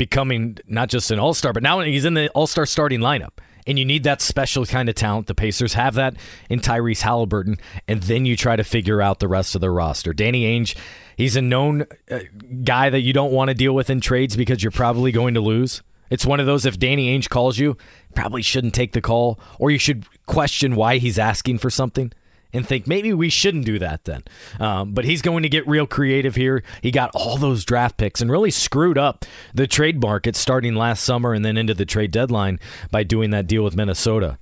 becoming 0.00 0.56
not 0.66 0.88
just 0.88 1.10
an 1.10 1.18
all 1.18 1.34
star, 1.34 1.52
but 1.52 1.62
now 1.62 1.78
he's 1.80 2.06
in 2.06 2.14
the 2.14 2.30
all 2.30 2.46
star 2.46 2.64
starting 2.64 3.00
lineup. 3.00 3.32
And 3.66 3.78
you 3.78 3.84
need 3.84 4.04
that 4.04 4.22
special 4.22 4.64
kind 4.64 4.88
of 4.88 4.94
talent. 4.94 5.26
The 5.26 5.34
Pacers 5.34 5.74
have 5.74 5.94
that 5.96 6.16
in 6.48 6.60
Tyrese 6.60 7.02
Haliburton. 7.02 7.60
And 7.86 8.02
then 8.04 8.24
you 8.24 8.34
try 8.34 8.56
to 8.56 8.64
figure 8.64 9.02
out 9.02 9.20
the 9.20 9.28
rest 9.28 9.54
of 9.54 9.60
the 9.60 9.70
roster. 9.70 10.14
Danny 10.14 10.44
Ainge, 10.44 10.74
he's 11.18 11.36
a 11.36 11.42
known 11.42 11.84
uh, 12.10 12.20
guy 12.64 12.88
that 12.88 13.02
you 13.02 13.12
don't 13.12 13.30
want 13.30 13.48
to 13.48 13.54
deal 13.54 13.74
with 13.74 13.90
in 13.90 14.00
trades 14.00 14.36
because 14.36 14.62
you're 14.64 14.70
probably 14.70 15.12
going 15.12 15.34
to 15.34 15.42
lose. 15.42 15.82
It's 16.08 16.24
one 16.24 16.40
of 16.40 16.46
those 16.46 16.64
if 16.64 16.78
Danny 16.78 17.16
Ainge 17.16 17.28
calls 17.28 17.58
you, 17.58 17.76
probably 18.14 18.40
shouldn't 18.40 18.74
take 18.74 18.92
the 18.92 19.02
call, 19.02 19.38
or 19.58 19.70
you 19.70 19.78
should 19.78 20.06
question 20.24 20.74
why 20.74 20.96
he's 20.96 21.18
asking 21.18 21.58
for 21.58 21.68
something 21.68 22.10
and 22.52 22.66
think 22.66 22.86
maybe 22.86 23.12
we 23.12 23.28
shouldn't 23.28 23.64
do 23.64 23.78
that 23.78 24.04
then. 24.04 24.22
Um, 24.58 24.92
but 24.92 25.04
he's 25.04 25.22
going 25.22 25.42
to 25.42 25.48
get 25.48 25.66
real 25.66 25.86
creative 25.86 26.34
here. 26.34 26.62
He 26.82 26.90
got 26.90 27.10
all 27.14 27.36
those 27.36 27.64
draft 27.64 27.96
picks 27.96 28.20
and 28.20 28.30
really 28.30 28.50
screwed 28.50 28.98
up 28.98 29.24
the 29.54 29.66
trade 29.66 30.00
market 30.00 30.36
starting 30.36 30.74
last 30.74 31.04
summer 31.04 31.32
and 31.32 31.44
then 31.44 31.56
into 31.56 31.74
the 31.74 31.86
trade 31.86 32.10
deadline 32.10 32.58
by 32.90 33.02
doing 33.02 33.30
that 33.30 33.46
deal 33.46 33.62
with 33.62 33.76
Minnesota 33.76 34.38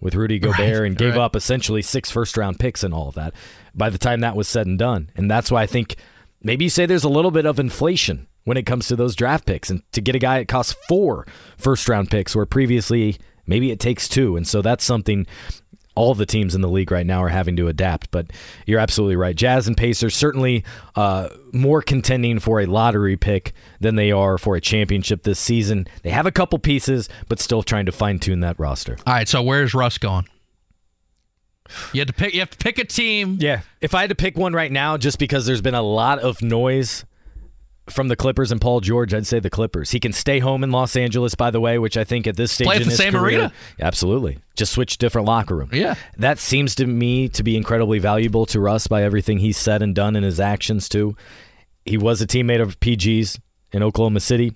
with 0.00 0.14
Rudy 0.14 0.38
Gobert 0.38 0.58
Right, 0.58 0.86
and 0.86 0.96
gave 0.96 1.14
right. 1.14 1.22
up 1.22 1.36
essentially 1.36 1.82
six 1.82 2.10
first 2.10 2.36
round 2.36 2.58
picks 2.58 2.84
and 2.84 2.94
all 2.94 3.08
of 3.08 3.14
that 3.14 3.34
by 3.74 3.90
the 3.90 3.98
time 3.98 4.20
that 4.20 4.36
was 4.36 4.48
said 4.48 4.66
and 4.66 4.78
done. 4.78 5.10
And 5.16 5.30
that's 5.30 5.50
why 5.50 5.62
I 5.62 5.66
think 5.66 5.96
maybe 6.42 6.64
you 6.64 6.70
say 6.70 6.86
there's 6.86 7.04
a 7.04 7.08
little 7.08 7.30
bit 7.30 7.46
of 7.46 7.58
inflation 7.58 8.26
when 8.44 8.56
it 8.56 8.66
comes 8.66 8.88
to 8.88 8.96
those 8.96 9.16
draft 9.16 9.46
picks 9.46 9.70
and 9.70 9.82
to 9.92 10.00
get 10.00 10.14
a 10.14 10.18
guy 10.18 10.38
it 10.38 10.48
costs 10.48 10.76
four 10.88 11.26
first 11.56 11.88
round 11.88 12.10
picks 12.10 12.34
where 12.34 12.46
previously 12.46 13.18
maybe 13.46 13.70
it 13.70 13.80
takes 13.80 14.08
two. 14.08 14.36
And 14.36 14.46
so 14.46 14.62
that's 14.62 14.84
something 14.84 15.26
all 15.98 16.14
the 16.14 16.24
teams 16.24 16.54
in 16.54 16.60
the 16.60 16.68
league 16.68 16.92
right 16.92 17.04
now 17.04 17.22
are 17.24 17.28
having 17.28 17.56
to 17.56 17.66
adapt. 17.66 18.12
But 18.12 18.30
you're 18.66 18.78
absolutely 18.78 19.16
right. 19.16 19.34
Jazz 19.34 19.66
and 19.66 19.76
Pacers 19.76 20.14
certainly 20.14 20.64
uh, 20.94 21.28
more 21.52 21.82
contending 21.82 22.38
for 22.38 22.60
a 22.60 22.66
lottery 22.66 23.16
pick 23.16 23.52
than 23.80 23.96
they 23.96 24.12
are 24.12 24.38
for 24.38 24.54
a 24.54 24.60
championship 24.60 25.24
this 25.24 25.40
season. 25.40 25.88
They 26.02 26.10
have 26.10 26.24
a 26.24 26.30
couple 26.30 26.58
pieces, 26.60 27.08
but 27.28 27.40
still 27.40 27.64
trying 27.64 27.86
to 27.86 27.92
fine 27.92 28.20
tune 28.20 28.40
that 28.40 28.58
roster. 28.60 28.96
All 29.06 29.14
right, 29.14 29.28
so 29.28 29.42
where's 29.42 29.74
Russ 29.74 29.98
going? 29.98 30.28
You 31.92 32.00
have 32.00 32.08
to 32.08 32.14
pick. 32.14 32.32
You 32.32 32.40
have 32.40 32.50
to 32.50 32.58
pick 32.58 32.78
a 32.78 32.84
team. 32.84 33.36
Yeah. 33.40 33.60
If 33.80 33.94
I 33.94 34.02
had 34.02 34.10
to 34.10 34.16
pick 34.16 34.38
one 34.38 34.52
right 34.52 34.72
now, 34.72 34.96
just 34.96 35.18
because 35.18 35.46
there's 35.46 35.60
been 35.60 35.74
a 35.74 35.82
lot 35.82 36.18
of 36.20 36.40
noise 36.40 37.04
from 37.90 38.08
the 38.08 38.16
Clippers 38.16 38.52
and 38.52 38.60
Paul 38.60 38.80
George, 38.80 39.12
I'd 39.14 39.26
say 39.26 39.40
the 39.40 39.50
Clippers. 39.50 39.90
He 39.90 40.00
can 40.00 40.12
stay 40.12 40.38
home 40.38 40.62
in 40.64 40.70
Los 40.70 40.96
Angeles, 40.96 41.34
by 41.34 41.50
the 41.50 41.60
way, 41.60 41.78
which 41.78 41.96
I 41.96 42.04
think 42.04 42.26
at 42.26 42.36
this 42.36 42.52
stage 42.52 42.66
Play 42.66 42.76
in 42.76 42.82
the 42.82 42.88
his 42.90 42.98
same 42.98 43.12
career- 43.12 43.38
arena? 43.40 43.52
absolutely, 43.80 44.38
just 44.56 44.72
switch 44.72 44.98
different 44.98 45.26
locker 45.26 45.56
room. 45.56 45.70
Yeah. 45.72 45.94
that 46.18 46.38
seems 46.38 46.74
to 46.76 46.86
me 46.86 47.28
to 47.30 47.42
be 47.42 47.56
incredibly 47.56 47.98
valuable 47.98 48.46
to 48.46 48.60
Russ 48.60 48.86
by 48.86 49.02
everything 49.02 49.38
he's 49.38 49.56
said 49.56 49.82
and 49.82 49.94
done 49.94 50.16
in 50.16 50.22
his 50.22 50.38
actions 50.40 50.88
too. 50.88 51.16
He 51.84 51.96
was 51.96 52.20
a 52.20 52.26
teammate 52.26 52.60
of 52.60 52.78
PG's 52.80 53.38
in 53.72 53.82
Oklahoma 53.82 54.20
City. 54.20 54.52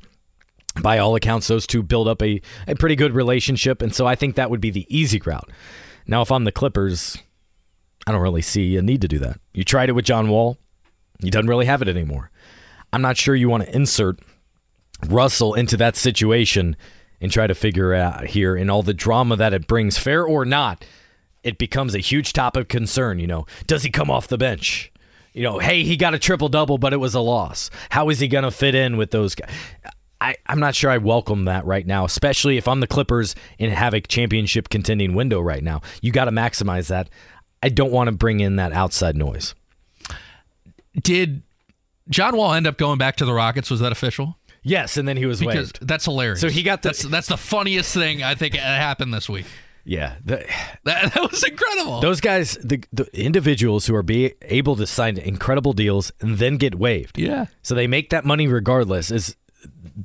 By 0.83 0.99
all 0.99 1.15
accounts, 1.17 1.49
those 1.49 1.67
two 1.67 1.83
build 1.83 2.09
up 2.09 2.23
a, 2.23 2.41
a 2.67 2.75
pretty 2.75 2.97
good 2.97 3.13
relationship, 3.15 3.83
and 3.83 3.95
so 3.95 4.07
I 4.07 4.15
think 4.15 4.37
that 4.37 4.49
would 4.51 4.61
be 4.61 4.71
the 4.71 4.87
easy 4.89 5.21
route. 5.25 5.51
Now, 6.07 6.23
if 6.23 6.33
I'm 6.33 6.45
the 6.45 6.53
Clippers, 6.53 7.19
I 8.07 8.13
don't 8.13 8.23
really 8.23 8.41
see 8.43 8.77
a 8.79 8.83
need 8.83 9.03
to 9.03 9.09
do 9.09 9.19
that. 9.19 9.39
You 9.53 9.65
tried 9.65 9.91
it 9.91 9.93
with 9.93 10.07
John 10.07 10.29
Wall. 10.31 10.57
He 11.23 11.29
doesn't 11.31 11.47
really 11.47 11.67
have 11.67 11.83
it 11.83 11.89
anymore. 11.89 12.31
I'm 12.93 13.03
not 13.03 13.17
sure 13.17 13.35
you 13.35 13.49
want 13.49 13.65
to 13.65 13.75
insert 13.75 14.21
Russell 15.07 15.55
into 15.55 15.77
that 15.79 15.97
situation 15.97 16.77
and 17.21 17.33
try 17.33 17.47
to 17.47 17.55
figure 17.55 17.95
out 17.95 18.27
here 18.27 18.57
and 18.57 18.71
all 18.71 18.83
the 18.83 18.95
drama 18.95 19.37
that 19.37 19.55
it 19.55 19.67
brings, 19.67 19.97
fair 19.97 20.25
or 20.25 20.45
not, 20.45 20.85
it 21.43 21.59
becomes 21.59 21.95
a 21.95 22.01
huge 22.01 22.33
topic 22.33 22.63
of 22.63 22.69
concern. 22.69 23.19
You 23.19 23.27
know, 23.27 23.47
does 23.67 23.83
he 23.83 23.91
come 23.91 24.11
off 24.11 24.29
the 24.29 24.39
bench? 24.39 24.93
You 25.33 25.43
know, 25.43 25.59
hey, 25.59 25.83
he 25.83 25.97
got 25.97 26.15
a 26.15 26.19
triple 26.19 26.49
double, 26.49 26.79
but 26.79 26.93
it 26.93 26.99
was 26.99 27.15
a 27.15 27.21
loss. 27.21 27.71
How 27.91 28.11
is 28.11 28.21
he 28.21 28.29
going 28.29 28.45
to 28.45 28.51
fit 28.51 28.75
in 28.75 28.97
with 28.97 29.13
those 29.13 29.35
guys? 29.35 29.51
I, 30.21 30.37
I'm 30.47 30.61
not 30.61 30.75
sure 30.75 30.91
I 30.91 30.99
welcome 30.99 31.47
that 31.47 31.65
right 31.65 31.87
now, 31.87 32.05
especially 32.05 32.57
if 32.57 32.69
I'm 32.69 32.81
the 32.81 32.87
Clippers 32.87 33.35
and 33.59 33.73
have 33.73 33.95
a 33.95 34.01
championship 34.01 34.69
contending 34.69 35.15
window 35.15 35.41
right 35.41 35.65
now. 35.65 35.81
You 36.01 36.13
got 36.13 36.27
to 36.27 36.31
maximize 36.31 36.89
that. 36.89 37.09
I 37.63 37.71
don't 37.71 37.91
want 37.91 38.09
to 38.09 38.13
bring 38.13 38.41
in 38.41 38.57
that 38.57 38.73
outside 38.73 39.17
noise. 39.17 39.55
Did 41.01 41.43
John 42.09 42.37
Wall 42.37 42.53
end 42.55 42.67
up 42.67 42.77
going 42.79 42.99
back 42.99 43.17
to 43.17 43.25
the 43.25 43.33
Rockets? 43.33 43.71
Was 43.71 43.81
that 43.81 43.93
official? 43.93 44.39
Yes, 44.65 44.97
and 44.97 45.09
then 45.09 45.17
he 45.17 45.27
was 45.27 45.41
Because 45.41 45.73
waived. 45.73 45.87
that's 45.89 46.05
hilarious. 46.05 46.41
So 46.41 46.49
he 46.49 46.63
got 46.63 46.83
the- 46.83 46.91
that's 46.91 47.03
that's 47.03 47.27
the 47.29 47.37
funniest 47.37 47.93
thing 47.95 48.23
I 48.23 48.35
think 48.35 48.55
happened 48.55 49.13
this 49.13 49.29
week. 49.29 49.47
Yeah, 49.85 50.15
the, 50.25 50.37
That, 50.85 51.13
that 51.15 51.31
was 51.33 51.43
incredible. 51.43 52.01
those 52.01 52.21
guys, 52.21 52.57
the, 52.63 52.85
the 52.93 53.05
individuals 53.21 53.87
who 53.87 53.97
are 53.97 54.05
be 54.05 54.35
able 54.43 54.77
to 54.77 54.87
sign 54.87 55.19
incredible 55.19 55.73
deals 55.73 56.13
and 56.21 56.39
then 56.39 56.57
get 56.57 56.77
waived. 56.77 57.19
yeah. 57.19 57.47
So 57.63 57.75
they 57.75 57.89
make 57.89 58.11
that 58.11 58.25
money 58.25 58.47
regardless. 58.47 59.11
Is 59.11 59.35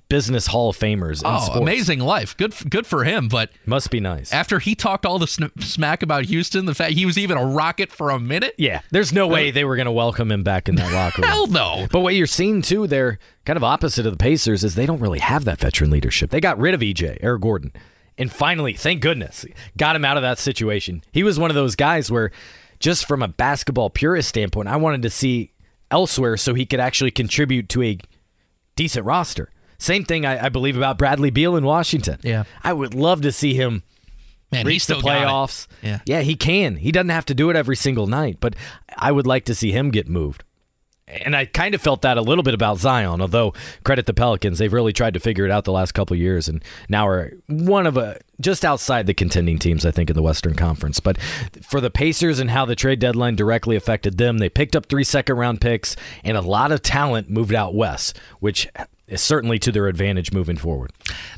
business 0.10 0.48
Hall 0.48 0.70
of 0.70 0.78
Famers. 0.78 1.22
In 1.22 1.28
Oh, 1.28 1.40
sports. 1.40 1.60
amazing 1.62 2.00
life. 2.00 2.36
Good 2.38 2.54
good 2.70 2.86
for 2.86 3.04
him. 3.04 3.28
But 3.28 3.52
Must 3.66 3.90
be 3.90 4.00
nice. 4.00 4.32
after 4.34 4.60
he 4.60 4.76
talked 4.76 5.06
all 5.06 5.20
the 5.20 5.28
sn- 5.28 5.52
smack 5.60 6.04
about 6.04 6.26
Houston, 6.26 6.66
the 6.66 6.76
fact 6.76 6.94
he 6.94 7.06
was 7.06 7.18
even 7.18 7.38
a 7.38 7.46
rocket 7.46 7.92
for 7.92 8.10
a 8.10 8.20
minute. 8.20 8.56
yeah, 8.58 8.82
there's 8.92 9.12
no 9.14 9.28
way 9.28 9.50
uh, 9.50 9.52
they 9.54 9.64
were 9.64 9.76
going 9.76 9.86
to 9.86 9.92
welcome 9.92 10.32
him 10.32 10.44
back 10.44 10.68
in 10.70 10.76
that 10.76 10.92
locker 10.94 11.22
room. 11.22 11.32
Hell 11.32 11.48
no. 11.48 11.88
But 11.92 12.02
what 12.02 12.16
you're 12.16 12.28
seeing 12.28 12.62
too, 12.62 12.88
they're 12.88 13.20
kind 13.46 13.58
of 13.58 13.64
opposite 13.64 14.06
of 14.06 14.12
the 14.14 14.18
Pacers, 14.18 14.64
is 14.64 14.76
they 14.76 14.86
don't 14.86 15.00
really 15.00 15.20
have 15.20 15.46
that 15.46 15.60
veteran 15.60 15.90
leadership. 15.90 16.30
They 16.30 16.42
got 16.42 16.60
rid 16.60 16.74
of 16.74 16.82
EJ, 16.82 17.18
Eric 17.22 17.42
Gordon, 17.42 17.72
and 18.18 18.32
finally, 18.32 18.74
thank 18.74 19.02
goodness, 19.02 19.46
got 19.78 19.96
him 19.96 20.04
out 20.06 20.18
of 20.18 20.24
that 20.24 20.40
situation. 20.40 21.04
He 21.12 21.24
was 21.24 21.38
one 21.40 21.52
of 21.52 21.56
those 21.56 21.76
guys 21.76 22.10
where, 22.12 22.32
just 22.80 23.08
from 23.08 23.22
a 23.24 23.28
basketball 23.28 23.90
purist 23.90 24.30
standpoint, 24.30 24.68
I 24.68 24.76
wanted 24.76 25.02
to 25.04 25.10
see 25.10 25.52
elsewhere 25.90 26.36
so 26.38 26.54
he 26.54 26.66
could 26.66 26.80
actually 26.80 27.12
contribute 27.12 27.70
to 27.70 27.82
a 27.84 27.98
decent 28.76 29.06
roster. 29.06 29.50
Same 29.78 30.04
thing 30.06 30.26
I, 30.26 30.46
I 30.46 30.50
believe 30.50 30.78
about 30.78 30.98
Bradley 30.98 31.30
Beal 31.30 31.56
in 31.56 31.64
Washington. 31.64 32.20
Yeah. 32.24 32.44
I 32.64 32.74
would 32.74 32.94
love 32.94 33.22
to 33.22 33.32
see 33.32 33.54
him 33.54 33.84
Man, 34.52 34.66
reach 34.66 34.86
the 34.88 34.96
still 34.96 35.02
got 35.02 35.18
it. 35.22 35.26
playoffs. 35.26 35.68
Yeah. 35.82 36.00
yeah, 36.06 36.22
he 36.22 36.36
can. 36.36 36.78
He 36.78 36.92
doesn't 36.92 37.10
have 37.10 37.26
to 37.26 37.34
do 37.36 37.50
it 37.50 37.56
every 37.56 37.76
single 37.76 38.08
night, 38.08 38.38
but 38.40 38.56
I 38.98 39.12
would 39.12 39.28
like 39.28 39.46
to 39.46 39.56
see 39.56 39.72
him 39.72 39.92
get 39.92 40.08
moved. 40.08 40.44
And 41.10 41.38
I 41.38 41.46
kind 41.46 41.74
of 41.74 41.82
felt 41.82 42.02
that 42.02 42.18
a 42.18 42.22
little 42.22 42.44
bit 42.44 42.54
about 42.54 42.80
Zion, 42.80 43.22
although 43.22 43.54
credit 43.86 44.08
the 44.08 44.14
Pelicans, 44.14 44.58
they've 44.60 44.74
really 44.74 44.92
tried 44.92 45.14
to 45.14 45.22
figure 45.22 45.46
it 45.46 45.52
out 45.52 45.64
the 45.64 45.72
last 45.72 45.94
couple 45.94 46.14
of 46.16 46.20
years, 46.20 46.50
and 46.50 46.62
now 46.90 47.08
are 47.08 47.32
one 47.48 47.88
of 47.88 47.96
a 47.96 48.20
just 48.42 48.66
outside 48.66 49.08
the 49.08 49.14
contending 49.14 49.58
teams, 49.58 49.86
I 49.86 49.92
think, 49.92 50.10
in 50.10 50.18
the 50.18 50.22
Western 50.22 50.54
Conference. 50.54 51.00
But 51.00 51.18
for 51.64 51.80
the 51.80 51.90
Pacers 51.90 52.40
and 52.40 52.50
how 52.50 52.66
the 52.66 52.76
trade 52.76 53.00
deadline 53.00 53.38
directly 53.38 53.78
affected 53.78 54.18
them, 54.18 54.40
they 54.40 54.50
picked 54.50 54.76
up 54.76 54.88
three 54.88 55.06
second 55.06 55.38
round 55.38 55.62
picks, 55.62 55.96
and 56.26 56.36
a 56.36 56.42
lot 56.42 56.74
of 56.74 56.82
talent 56.82 57.30
moved 57.30 57.54
out 57.54 57.74
west, 57.74 58.20
which 58.42 58.68
is 59.08 59.22
certainly 59.22 59.58
to 59.60 59.72
their 59.72 59.88
advantage 59.88 60.34
moving 60.34 60.58
forward. 60.58 60.92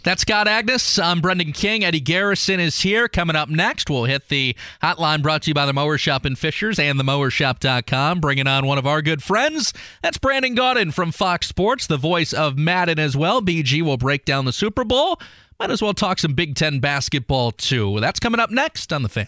That's 0.04 0.22
Scott 0.24 0.48
Agness. 0.48 1.02
I'm 1.02 1.22
Brendan 1.22 1.52
King. 1.52 1.84
Eddie 1.84 2.00
Garrison 2.00 2.60
is 2.60 2.82
here. 2.82 3.08
Coming 3.08 3.36
up 3.36 3.50
next, 3.50 3.90
we'll 3.90 4.06
hit 4.06 4.30
the 4.30 4.56
hotline 4.82 5.22
brought 5.22 5.44
to 5.44 5.52
you 5.52 5.54
by 5.54 5.66
the 5.66 5.74
Mower 5.74 5.98
Shop 5.98 6.26
in 6.26 6.36
Fishers 6.36 6.80
and 6.80 7.00
themowershop.com. 7.00 8.20
Bringing 8.20 8.48
on 8.48 8.66
one 8.66 8.78
of 8.78 8.88
our 8.88 9.02
good 9.02 9.22
friends. 9.22 9.74
That's 10.02 10.18
Brandon 10.18 10.56
Gaudin 10.56 10.94
from 10.94 11.12
Fox 11.12 11.48
Sports, 11.48 11.88
the 11.88 11.98
voice 11.98 12.34
of 12.34 12.58
Madden 12.58 12.98
as 12.98 13.16
well. 13.16 13.42
BG 13.42 13.82
will 13.82 13.98
break 13.98 14.26
down 14.26 14.46
the 14.46 14.54
Super 14.54 14.84
Bowl. 14.84 15.20
Might 15.60 15.72
as 15.72 15.82
well 15.82 15.94
talk 15.94 16.20
some 16.20 16.34
Big 16.34 16.56
Ten 16.56 16.80
basketball, 16.80 17.52
too. 17.52 18.00
That's 18.00 18.20
coming 18.20 18.40
up 18.40 18.50
next 18.50 18.94
on 18.94 19.04
The 19.04 19.10
Fan. 19.10 19.28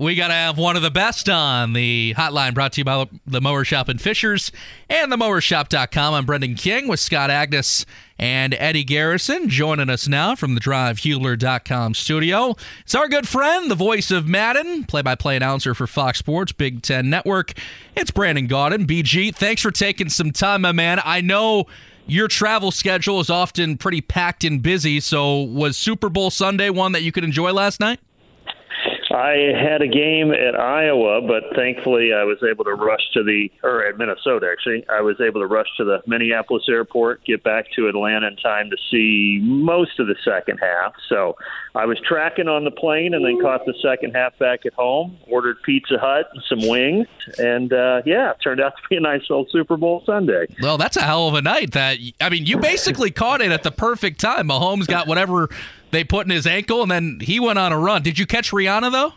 We 0.00 0.14
got 0.14 0.28
to 0.28 0.32
have 0.32 0.56
one 0.56 0.76
of 0.76 0.82
the 0.82 0.90
best 0.90 1.28
on 1.28 1.74
the 1.74 2.14
hotline 2.16 2.54
brought 2.54 2.72
to 2.72 2.80
you 2.80 2.86
by 2.86 3.06
the 3.26 3.42
Mower 3.42 3.66
Shop 3.66 3.86
in 3.90 3.98
Fishers 3.98 4.50
and 4.88 5.12
the 5.12 5.16
themowershop.com. 5.18 6.14
I'm 6.14 6.24
Brendan 6.24 6.54
King 6.54 6.88
with 6.88 7.00
Scott 7.00 7.28
Agness 7.28 7.84
and 8.18 8.54
Eddie 8.54 8.82
Garrison 8.82 9.50
joining 9.50 9.90
us 9.90 10.08
now 10.08 10.34
from 10.34 10.54
the 10.54 10.60
drivehewler.com 10.62 11.92
studio. 11.92 12.56
It's 12.80 12.94
our 12.94 13.08
good 13.08 13.28
friend, 13.28 13.70
the 13.70 13.74
voice 13.74 14.10
of 14.10 14.26
Madden, 14.26 14.84
play 14.84 15.02
by 15.02 15.16
play 15.16 15.36
announcer 15.36 15.74
for 15.74 15.86
Fox 15.86 16.18
Sports, 16.18 16.52
Big 16.52 16.80
Ten 16.80 17.10
Network. 17.10 17.52
It's 17.94 18.10
Brandon 18.10 18.48
Gaudin. 18.48 18.86
BG, 18.86 19.34
thanks 19.34 19.60
for 19.60 19.70
taking 19.70 20.08
some 20.08 20.32
time, 20.32 20.62
my 20.62 20.72
man. 20.72 20.98
I 21.04 21.20
know 21.20 21.66
your 22.06 22.26
travel 22.26 22.70
schedule 22.70 23.20
is 23.20 23.28
often 23.28 23.76
pretty 23.76 24.00
packed 24.00 24.44
and 24.44 24.62
busy, 24.62 24.98
so 24.98 25.42
was 25.42 25.76
Super 25.76 26.08
Bowl 26.08 26.30
Sunday 26.30 26.70
one 26.70 26.92
that 26.92 27.02
you 27.02 27.12
could 27.12 27.22
enjoy 27.22 27.52
last 27.52 27.80
night? 27.80 28.00
I 29.10 29.52
had 29.56 29.82
a 29.82 29.88
game 29.88 30.32
at 30.32 30.58
Iowa, 30.58 31.20
but 31.22 31.56
thankfully 31.56 32.12
I 32.12 32.24
was 32.24 32.38
able 32.48 32.64
to 32.64 32.74
rush 32.74 33.00
to 33.14 33.24
the, 33.24 33.50
or 33.62 33.84
at 33.84 33.98
Minnesota 33.98 34.48
actually, 34.50 34.84
I 34.88 35.00
was 35.00 35.20
able 35.20 35.40
to 35.40 35.46
rush 35.46 35.66
to 35.78 35.84
the 35.84 36.00
Minneapolis 36.06 36.64
airport, 36.68 37.24
get 37.24 37.42
back 37.42 37.66
to 37.76 37.88
Atlanta 37.88 38.28
in 38.28 38.36
time 38.36 38.70
to 38.70 38.76
see 38.90 39.40
most 39.42 39.98
of 39.98 40.06
the 40.06 40.14
second 40.24 40.58
half. 40.58 40.94
So 41.08 41.36
I 41.74 41.86
was 41.86 41.98
tracking 42.06 42.48
on 42.48 42.64
the 42.64 42.70
plane 42.70 43.14
and 43.14 43.24
then 43.24 43.40
caught 43.40 43.64
the 43.66 43.74
second 43.82 44.14
half 44.14 44.38
back 44.38 44.64
at 44.64 44.72
home, 44.74 45.18
ordered 45.28 45.62
Pizza 45.62 45.98
Hut 45.98 46.26
and 46.32 46.42
some 46.48 46.68
wings, 46.68 47.06
and 47.38 47.72
uh, 47.72 48.02
yeah, 48.04 48.32
turned 48.42 48.60
out 48.60 48.74
to 48.76 48.82
be 48.88 48.96
a 48.96 49.00
nice 49.00 49.22
little 49.28 49.46
Super 49.50 49.76
Bowl 49.76 50.02
Sunday. 50.06 50.46
Well, 50.62 50.78
that's 50.78 50.96
a 50.96 51.02
hell 51.02 51.28
of 51.28 51.34
a 51.34 51.42
night. 51.42 51.72
That 51.72 51.98
I 52.20 52.28
mean, 52.28 52.46
you 52.46 52.58
basically 52.58 53.10
caught 53.10 53.40
it 53.40 53.50
at 53.50 53.62
the 53.62 53.72
perfect 53.72 54.20
time. 54.20 54.48
Mahomes 54.48 54.86
got 54.86 55.06
whatever 55.06 55.48
they 55.90 56.04
put 56.04 56.26
in 56.26 56.30
his 56.30 56.46
ankle, 56.46 56.82
and 56.82 56.90
then 56.90 57.18
he 57.20 57.40
went 57.40 57.58
on 57.58 57.72
a 57.72 57.78
run. 57.78 58.02
Did 58.02 58.18
you 58.18 58.26
catch 58.26 58.50
Rihanna 58.50 58.92
though? 58.92 59.12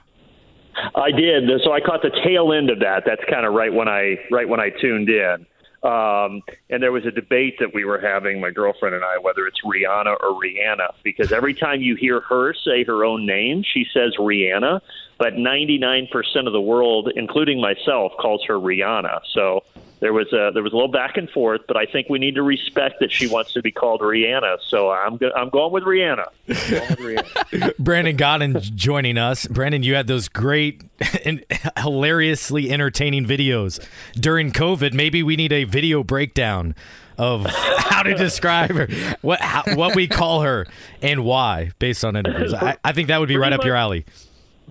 I 0.95 1.11
did. 1.11 1.49
So 1.63 1.71
I 1.71 1.79
caught 1.79 2.01
the 2.01 2.11
tail 2.23 2.51
end 2.51 2.69
of 2.69 2.79
that. 2.79 3.03
That's 3.05 3.23
kind 3.29 3.45
of 3.45 3.53
right 3.53 3.71
when 3.71 3.87
I 3.87 4.17
right 4.31 4.47
when 4.47 4.59
I 4.59 4.69
tuned 4.69 5.09
in. 5.09 5.45
Um, 5.83 6.41
and 6.69 6.81
there 6.81 6.93
was 6.93 7.05
a 7.05 7.11
debate 7.11 7.55
that 7.59 7.73
we 7.73 7.83
were 7.83 7.99
having, 7.99 8.39
my 8.39 8.51
girlfriend 8.51 8.95
and 8.95 9.03
I, 9.03 9.17
whether 9.17 9.45
it's 9.45 9.59
Rihanna 9.65 10.15
or 10.21 10.41
Rihanna, 10.41 10.93
because 11.03 11.33
every 11.33 11.53
time 11.53 11.81
you 11.81 11.95
hear 11.95 12.21
her 12.21 12.53
say 12.53 12.85
her 12.85 13.03
own 13.03 13.25
name, 13.25 13.63
she 13.65 13.85
says 13.93 14.13
Rihanna, 14.17 14.79
but 15.19 15.33
99% 15.33 16.07
of 16.47 16.53
the 16.53 16.61
world, 16.61 17.11
including 17.17 17.59
myself, 17.59 18.13
calls 18.17 18.45
her 18.47 18.53
Rihanna. 18.53 19.19
So 19.33 19.65
there 20.03 20.11
was 20.11 20.33
a 20.33 20.51
there 20.53 20.61
was 20.61 20.73
a 20.73 20.75
little 20.75 20.91
back 20.91 21.15
and 21.15 21.29
forth, 21.29 21.61
but 21.65 21.77
I 21.77 21.85
think 21.85 22.09
we 22.09 22.19
need 22.19 22.35
to 22.35 22.43
respect 22.43 22.99
that 22.99 23.09
she 23.09 23.25
wants 23.25 23.53
to 23.53 23.61
be 23.61 23.71
called 23.71 24.01
Rihanna. 24.01 24.57
So 24.67 24.91
I'm 24.91 25.15
go- 25.15 25.31
I'm 25.33 25.47
going 25.47 25.71
with 25.71 25.85
Rihanna. 25.85 26.27
Going 26.45 26.89
with 26.89 26.99
Rihanna. 26.99 27.77
Brandon 27.79 28.17
Gaudin 28.17 28.59
joining 28.75 29.17
us. 29.17 29.47
Brandon, 29.47 29.81
you 29.81 29.95
had 29.95 30.07
those 30.07 30.27
great 30.27 30.83
and 31.25 31.45
hilariously 31.77 32.69
entertaining 32.69 33.25
videos 33.25 33.81
during 34.15 34.51
COVID. 34.51 34.91
Maybe 34.91 35.23
we 35.23 35.37
need 35.37 35.53
a 35.53 35.63
video 35.63 36.03
breakdown 36.03 36.75
of 37.17 37.45
how 37.77 38.03
to 38.03 38.13
describe 38.13 38.71
her, 38.71 38.89
what 39.21 39.39
how, 39.39 39.63
what 39.75 39.95
we 39.95 40.09
call 40.09 40.41
her, 40.41 40.67
and 41.01 41.23
why, 41.23 41.71
based 41.79 42.03
on 42.03 42.17
interviews. 42.17 42.53
I, 42.53 42.75
I 42.83 42.91
think 42.91 43.07
that 43.07 43.21
would 43.21 43.29
be 43.29 43.37
right 43.37 43.53
up 43.53 43.63
your 43.63 43.77
alley. 43.77 44.03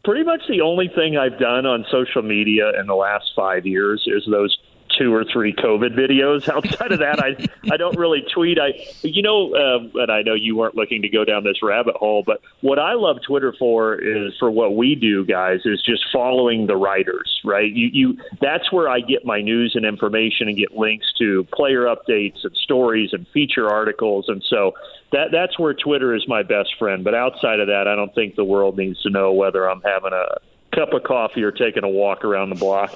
pretty 0.05 0.25
much 0.25 0.43
the 0.47 0.61
only 0.61 0.89
thing 0.89 1.17
I've 1.17 1.39
done 1.39 1.65
on 1.65 1.87
social 1.91 2.21
media 2.21 2.79
in 2.79 2.87
the 2.87 2.95
last 2.95 3.33
five 3.35 3.65
years 3.65 4.05
is 4.07 4.29
those 4.31 4.59
two 4.99 5.15
or 5.15 5.25
three 5.25 5.53
COVID 5.53 5.95
videos. 5.95 6.49
Outside 6.53 6.93
of 6.93 6.99
that, 7.01 7.21
I 7.21 7.37
I 7.73 7.77
don't 7.77 7.99
really 7.99 8.23
tweet. 8.33 8.59
I 8.59 8.73
you 9.03 9.23
know, 9.23 9.55
uh, 9.55 10.03
and 10.03 10.11
I 10.11 10.23
know 10.23 10.35
you 10.35 10.57
weren't 10.57 10.75
looking 10.75 11.03
to 11.03 11.09
go 11.09 11.25
down 11.25 11.45
this 11.45 11.63
rabbit 11.63 11.97
hole, 11.97 12.23
but 12.25 12.41
what 12.61 12.79
I 12.79 12.95
love 12.95 13.19
Twitter 13.27 13.55
for 13.59 13.95
is 13.95 14.33
for 14.39 14.51
what 14.51 14.77
we 14.77 14.95
do, 14.95 15.25
guys, 15.25 15.61
is 15.65 15.83
just 15.83 16.05
following 16.13 16.67
the 16.67 16.77
writers. 16.77 17.41
Right? 17.45 17.73
You 17.73 17.89
you 17.93 18.19
that's 18.41 18.73
where 18.73 18.89
I 18.89 19.01
get 19.01 19.25
my 19.25 19.41
news 19.41 19.73
and 19.75 19.85
information 19.85 20.49
and 20.49 20.57
get 20.57 20.77
links 20.77 21.07
to 21.19 21.45
player 21.53 21.83
updates 21.83 22.45
and 22.45 22.57
stories 22.57 23.11
and 23.13 23.27
feature 23.29 23.69
articles, 23.69 24.27
and 24.29 24.43
so 24.49 24.73
that 25.13 25.29
that's 25.31 25.59
where 25.59 25.75
Twitter 25.75 26.15
is 26.15 26.27
my 26.27 26.43
best 26.43 26.71
friend. 26.79 27.05
But 27.05 27.15
outside 27.15 27.61
of 27.61 27.69
that, 27.69 27.87
I 27.87 27.95
don't 27.95 28.15
think 28.15 28.35
the 28.35 28.45
world 28.45 28.77
needs 28.77 29.01
to 29.03 29.11
know 29.11 29.33
whether 29.33 29.69
I'm 29.69 29.83
having 29.83 30.13
a 30.13 30.39
cup 30.75 30.93
of 30.95 31.03
coffee 31.03 31.43
or 31.43 31.51
taking 31.53 31.85
a 31.85 31.89
walk 31.89 32.25
around 32.25 32.49
the 32.51 32.57
block. 32.57 32.91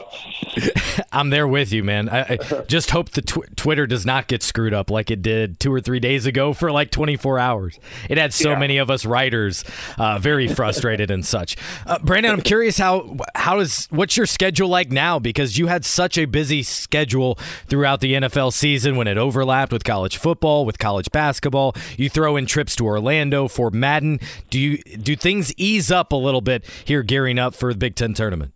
I'm 1.12 1.30
there 1.30 1.46
with 1.46 1.72
you, 1.72 1.84
man. 1.84 2.08
I, 2.08 2.20
I 2.20 2.36
just 2.68 2.90
hope 2.90 3.10
the 3.10 3.22
tw- 3.22 3.54
Twitter 3.56 3.86
does 3.86 4.06
not 4.06 4.28
get 4.28 4.42
screwed 4.42 4.72
up 4.74 4.90
like 4.90 5.10
it 5.10 5.20
did 5.22 5.60
two 5.60 5.72
or 5.72 5.80
three 5.80 6.00
days 6.00 6.26
ago 6.26 6.52
for 6.52 6.72
like 6.72 6.90
24 6.90 7.38
hours. 7.38 7.78
It 8.08 8.18
had 8.18 8.32
so 8.32 8.50
Yeah. 8.52 8.58
many 8.58 8.78
of 8.78 8.90
us 8.90 9.04
writers 9.04 9.64
uh, 9.98 10.18
very 10.18 10.48
frustrated 10.54 11.10
and 11.10 11.24
such. 11.24 11.56
Uh, 11.86 11.98
Brandon, 11.98 12.32
I'm 12.32 12.40
curious 12.40 12.78
how 12.78 13.16
how 13.34 13.58
is 13.58 13.86
what's 13.90 14.16
your 14.16 14.26
schedule 14.26 14.68
like 14.68 14.90
now 14.90 15.18
because 15.18 15.58
you 15.58 15.66
had 15.66 15.84
such 15.84 16.16
a 16.18 16.24
busy 16.24 16.62
schedule 16.62 17.34
throughout 17.68 18.00
the 18.00 18.14
NFL 18.14 18.52
season 18.52 18.96
when 18.96 19.06
it 19.06 19.18
overlapped 19.18 19.72
with 19.72 19.84
college 19.84 20.16
football, 20.16 20.64
with 20.64 20.78
college 20.78 21.10
basketball. 21.12 21.74
You 21.98 22.08
throw 22.08 22.36
in 22.36 22.46
trips 22.46 22.74
to 22.76 22.86
Orlando 22.86 23.48
for 23.48 23.70
Madden. 23.70 24.20
Do 24.50 24.58
you 24.58 24.78
do 24.78 25.14
things 25.14 25.52
ease 25.56 25.90
up 25.90 26.12
a 26.12 26.16
little 26.16 26.40
bit 26.40 26.64
here 26.84 27.02
gearing 27.02 27.38
up 27.38 27.54
for 27.54 27.65
the 27.72 27.78
Big 27.78 27.94
Ten 27.94 28.14
tournament? 28.14 28.52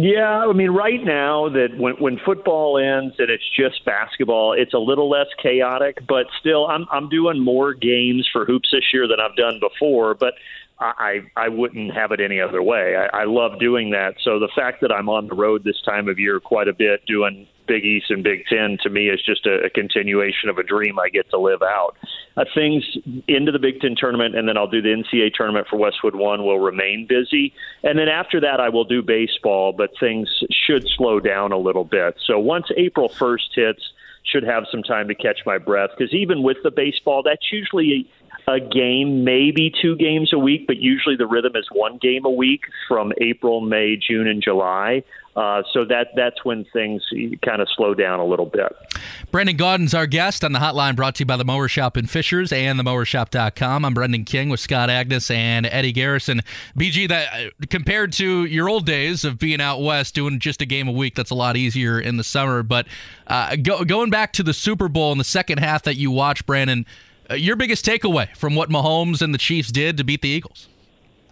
Yeah, 0.00 0.46
I 0.48 0.52
mean, 0.52 0.70
right 0.70 1.02
now 1.02 1.48
that 1.48 1.76
when 1.76 1.94
when 1.94 2.20
football 2.24 2.78
ends 2.78 3.16
and 3.18 3.28
it's 3.30 3.42
just 3.56 3.84
basketball, 3.84 4.52
it's 4.52 4.72
a 4.72 4.78
little 4.78 5.10
less 5.10 5.26
chaotic. 5.42 5.98
But 6.06 6.26
still, 6.38 6.68
I'm 6.68 6.86
I'm 6.92 7.08
doing 7.08 7.40
more 7.40 7.74
games 7.74 8.28
for 8.32 8.44
hoops 8.44 8.68
this 8.70 8.84
year 8.92 9.08
than 9.08 9.18
I've 9.18 9.34
done 9.34 9.58
before. 9.58 10.14
But 10.14 10.34
I 10.78 11.22
I 11.36 11.48
wouldn't 11.48 11.92
have 11.94 12.12
it 12.12 12.20
any 12.20 12.40
other 12.40 12.62
way. 12.62 12.94
I, 12.96 13.22
I 13.22 13.24
love 13.24 13.58
doing 13.58 13.90
that. 13.90 14.14
So 14.22 14.38
the 14.38 14.50
fact 14.54 14.82
that 14.82 14.92
I'm 14.92 15.08
on 15.08 15.26
the 15.26 15.34
road 15.34 15.64
this 15.64 15.82
time 15.84 16.08
of 16.08 16.18
year 16.18 16.38
quite 16.38 16.68
a 16.68 16.72
bit 16.72 17.04
doing 17.06 17.48
Big 17.68 17.84
East 17.84 18.10
and 18.10 18.24
Big 18.24 18.46
Ten 18.46 18.78
to 18.82 18.90
me 18.90 19.08
is 19.08 19.20
just 19.24 19.46
a, 19.46 19.66
a 19.66 19.70
continuation 19.70 20.48
of 20.48 20.58
a 20.58 20.62
dream 20.62 20.98
I 20.98 21.10
get 21.10 21.30
to 21.30 21.38
live 21.38 21.62
out. 21.62 21.96
Uh, 22.36 22.44
things 22.54 22.84
into 23.28 23.52
the 23.52 23.58
Big 23.58 23.80
Ten 23.80 23.94
tournament, 23.96 24.34
and 24.34 24.48
then 24.48 24.56
I'll 24.56 24.66
do 24.66 24.82
the 24.82 24.88
NCAA 24.88 25.34
tournament 25.34 25.66
for 25.68 25.76
Westwood 25.76 26.14
One 26.14 26.44
will 26.44 26.58
remain 26.58 27.06
busy, 27.08 27.52
and 27.84 27.98
then 27.98 28.08
after 28.08 28.40
that 28.40 28.58
I 28.58 28.70
will 28.70 28.84
do 28.84 29.02
baseball, 29.02 29.72
but 29.72 29.90
things 30.00 30.28
should 30.50 30.88
slow 30.96 31.20
down 31.20 31.52
a 31.52 31.58
little 31.58 31.84
bit. 31.84 32.16
So 32.26 32.38
once 32.38 32.66
April 32.76 33.08
1st 33.08 33.54
hits, 33.54 33.82
should 34.24 34.42
have 34.42 34.64
some 34.70 34.82
time 34.82 35.08
to 35.08 35.14
catch 35.14 35.40
my 35.46 35.58
breath 35.58 35.90
because 35.96 36.12
even 36.12 36.42
with 36.42 36.58
the 36.62 36.70
baseball, 36.70 37.22
that's 37.22 37.50
usually 37.50 38.10
a 38.46 38.60
game, 38.60 39.24
maybe 39.24 39.72
two 39.82 39.96
games 39.96 40.32
a 40.32 40.38
week, 40.38 40.66
but 40.66 40.76
usually 40.76 41.16
the 41.16 41.26
rhythm 41.26 41.56
is 41.56 41.66
one 41.72 41.98
game 41.98 42.24
a 42.24 42.30
week 42.30 42.62
from 42.86 43.12
April, 43.20 43.60
May, 43.60 43.96
June, 43.96 44.26
and 44.26 44.42
July. 44.42 45.02
Uh, 45.38 45.62
so 45.72 45.84
that 45.84 46.08
that's 46.16 46.44
when 46.44 46.64
things 46.72 47.00
kind 47.44 47.62
of 47.62 47.68
slow 47.76 47.94
down 47.94 48.18
a 48.18 48.24
little 48.24 48.46
bit. 48.46 48.74
Brandon 49.30 49.56
Gaudin's 49.56 49.94
our 49.94 50.08
guest 50.08 50.42
on 50.42 50.50
the 50.50 50.58
hotline 50.58 50.96
brought 50.96 51.14
to 51.16 51.20
you 51.20 51.26
by 51.26 51.36
the 51.36 51.44
Mower 51.44 51.68
Shop 51.68 51.96
in 51.96 52.08
Fishers 52.08 52.52
and 52.52 52.76
the 52.76 52.82
themowershop.com. 52.82 53.84
I'm 53.84 53.94
Brendan 53.94 54.24
King 54.24 54.48
with 54.48 54.58
Scott 54.58 54.88
Agness 54.88 55.30
and 55.32 55.66
Eddie 55.66 55.92
Garrison. 55.92 56.42
BG, 56.76 57.08
that 57.08 57.28
uh, 57.32 57.50
compared 57.70 58.12
to 58.14 58.46
your 58.46 58.68
old 58.68 58.84
days 58.84 59.24
of 59.24 59.38
being 59.38 59.60
out 59.60 59.80
west 59.80 60.16
doing 60.16 60.40
just 60.40 60.60
a 60.60 60.66
game 60.66 60.88
a 60.88 60.92
week, 60.92 61.14
that's 61.14 61.30
a 61.30 61.36
lot 61.36 61.56
easier 61.56 62.00
in 62.00 62.16
the 62.16 62.24
summer. 62.24 62.64
But 62.64 62.88
uh, 63.28 63.54
go, 63.54 63.84
going 63.84 64.10
back 64.10 64.32
to 64.34 64.42
the 64.42 64.54
Super 64.54 64.88
Bowl 64.88 65.12
in 65.12 65.18
the 65.18 65.24
second 65.24 65.58
half 65.58 65.84
that 65.84 65.94
you 65.94 66.10
watched, 66.10 66.46
Brandon, 66.46 66.84
uh, 67.30 67.34
your 67.34 67.56
biggest 67.56 67.84
takeaway 67.84 68.34
from 68.36 68.54
what 68.54 68.70
Mahomes 68.70 69.22
and 69.22 69.32
the 69.34 69.38
Chiefs 69.38 69.70
did 69.70 69.96
to 69.98 70.04
beat 70.04 70.22
the 70.22 70.28
Eagles? 70.28 70.68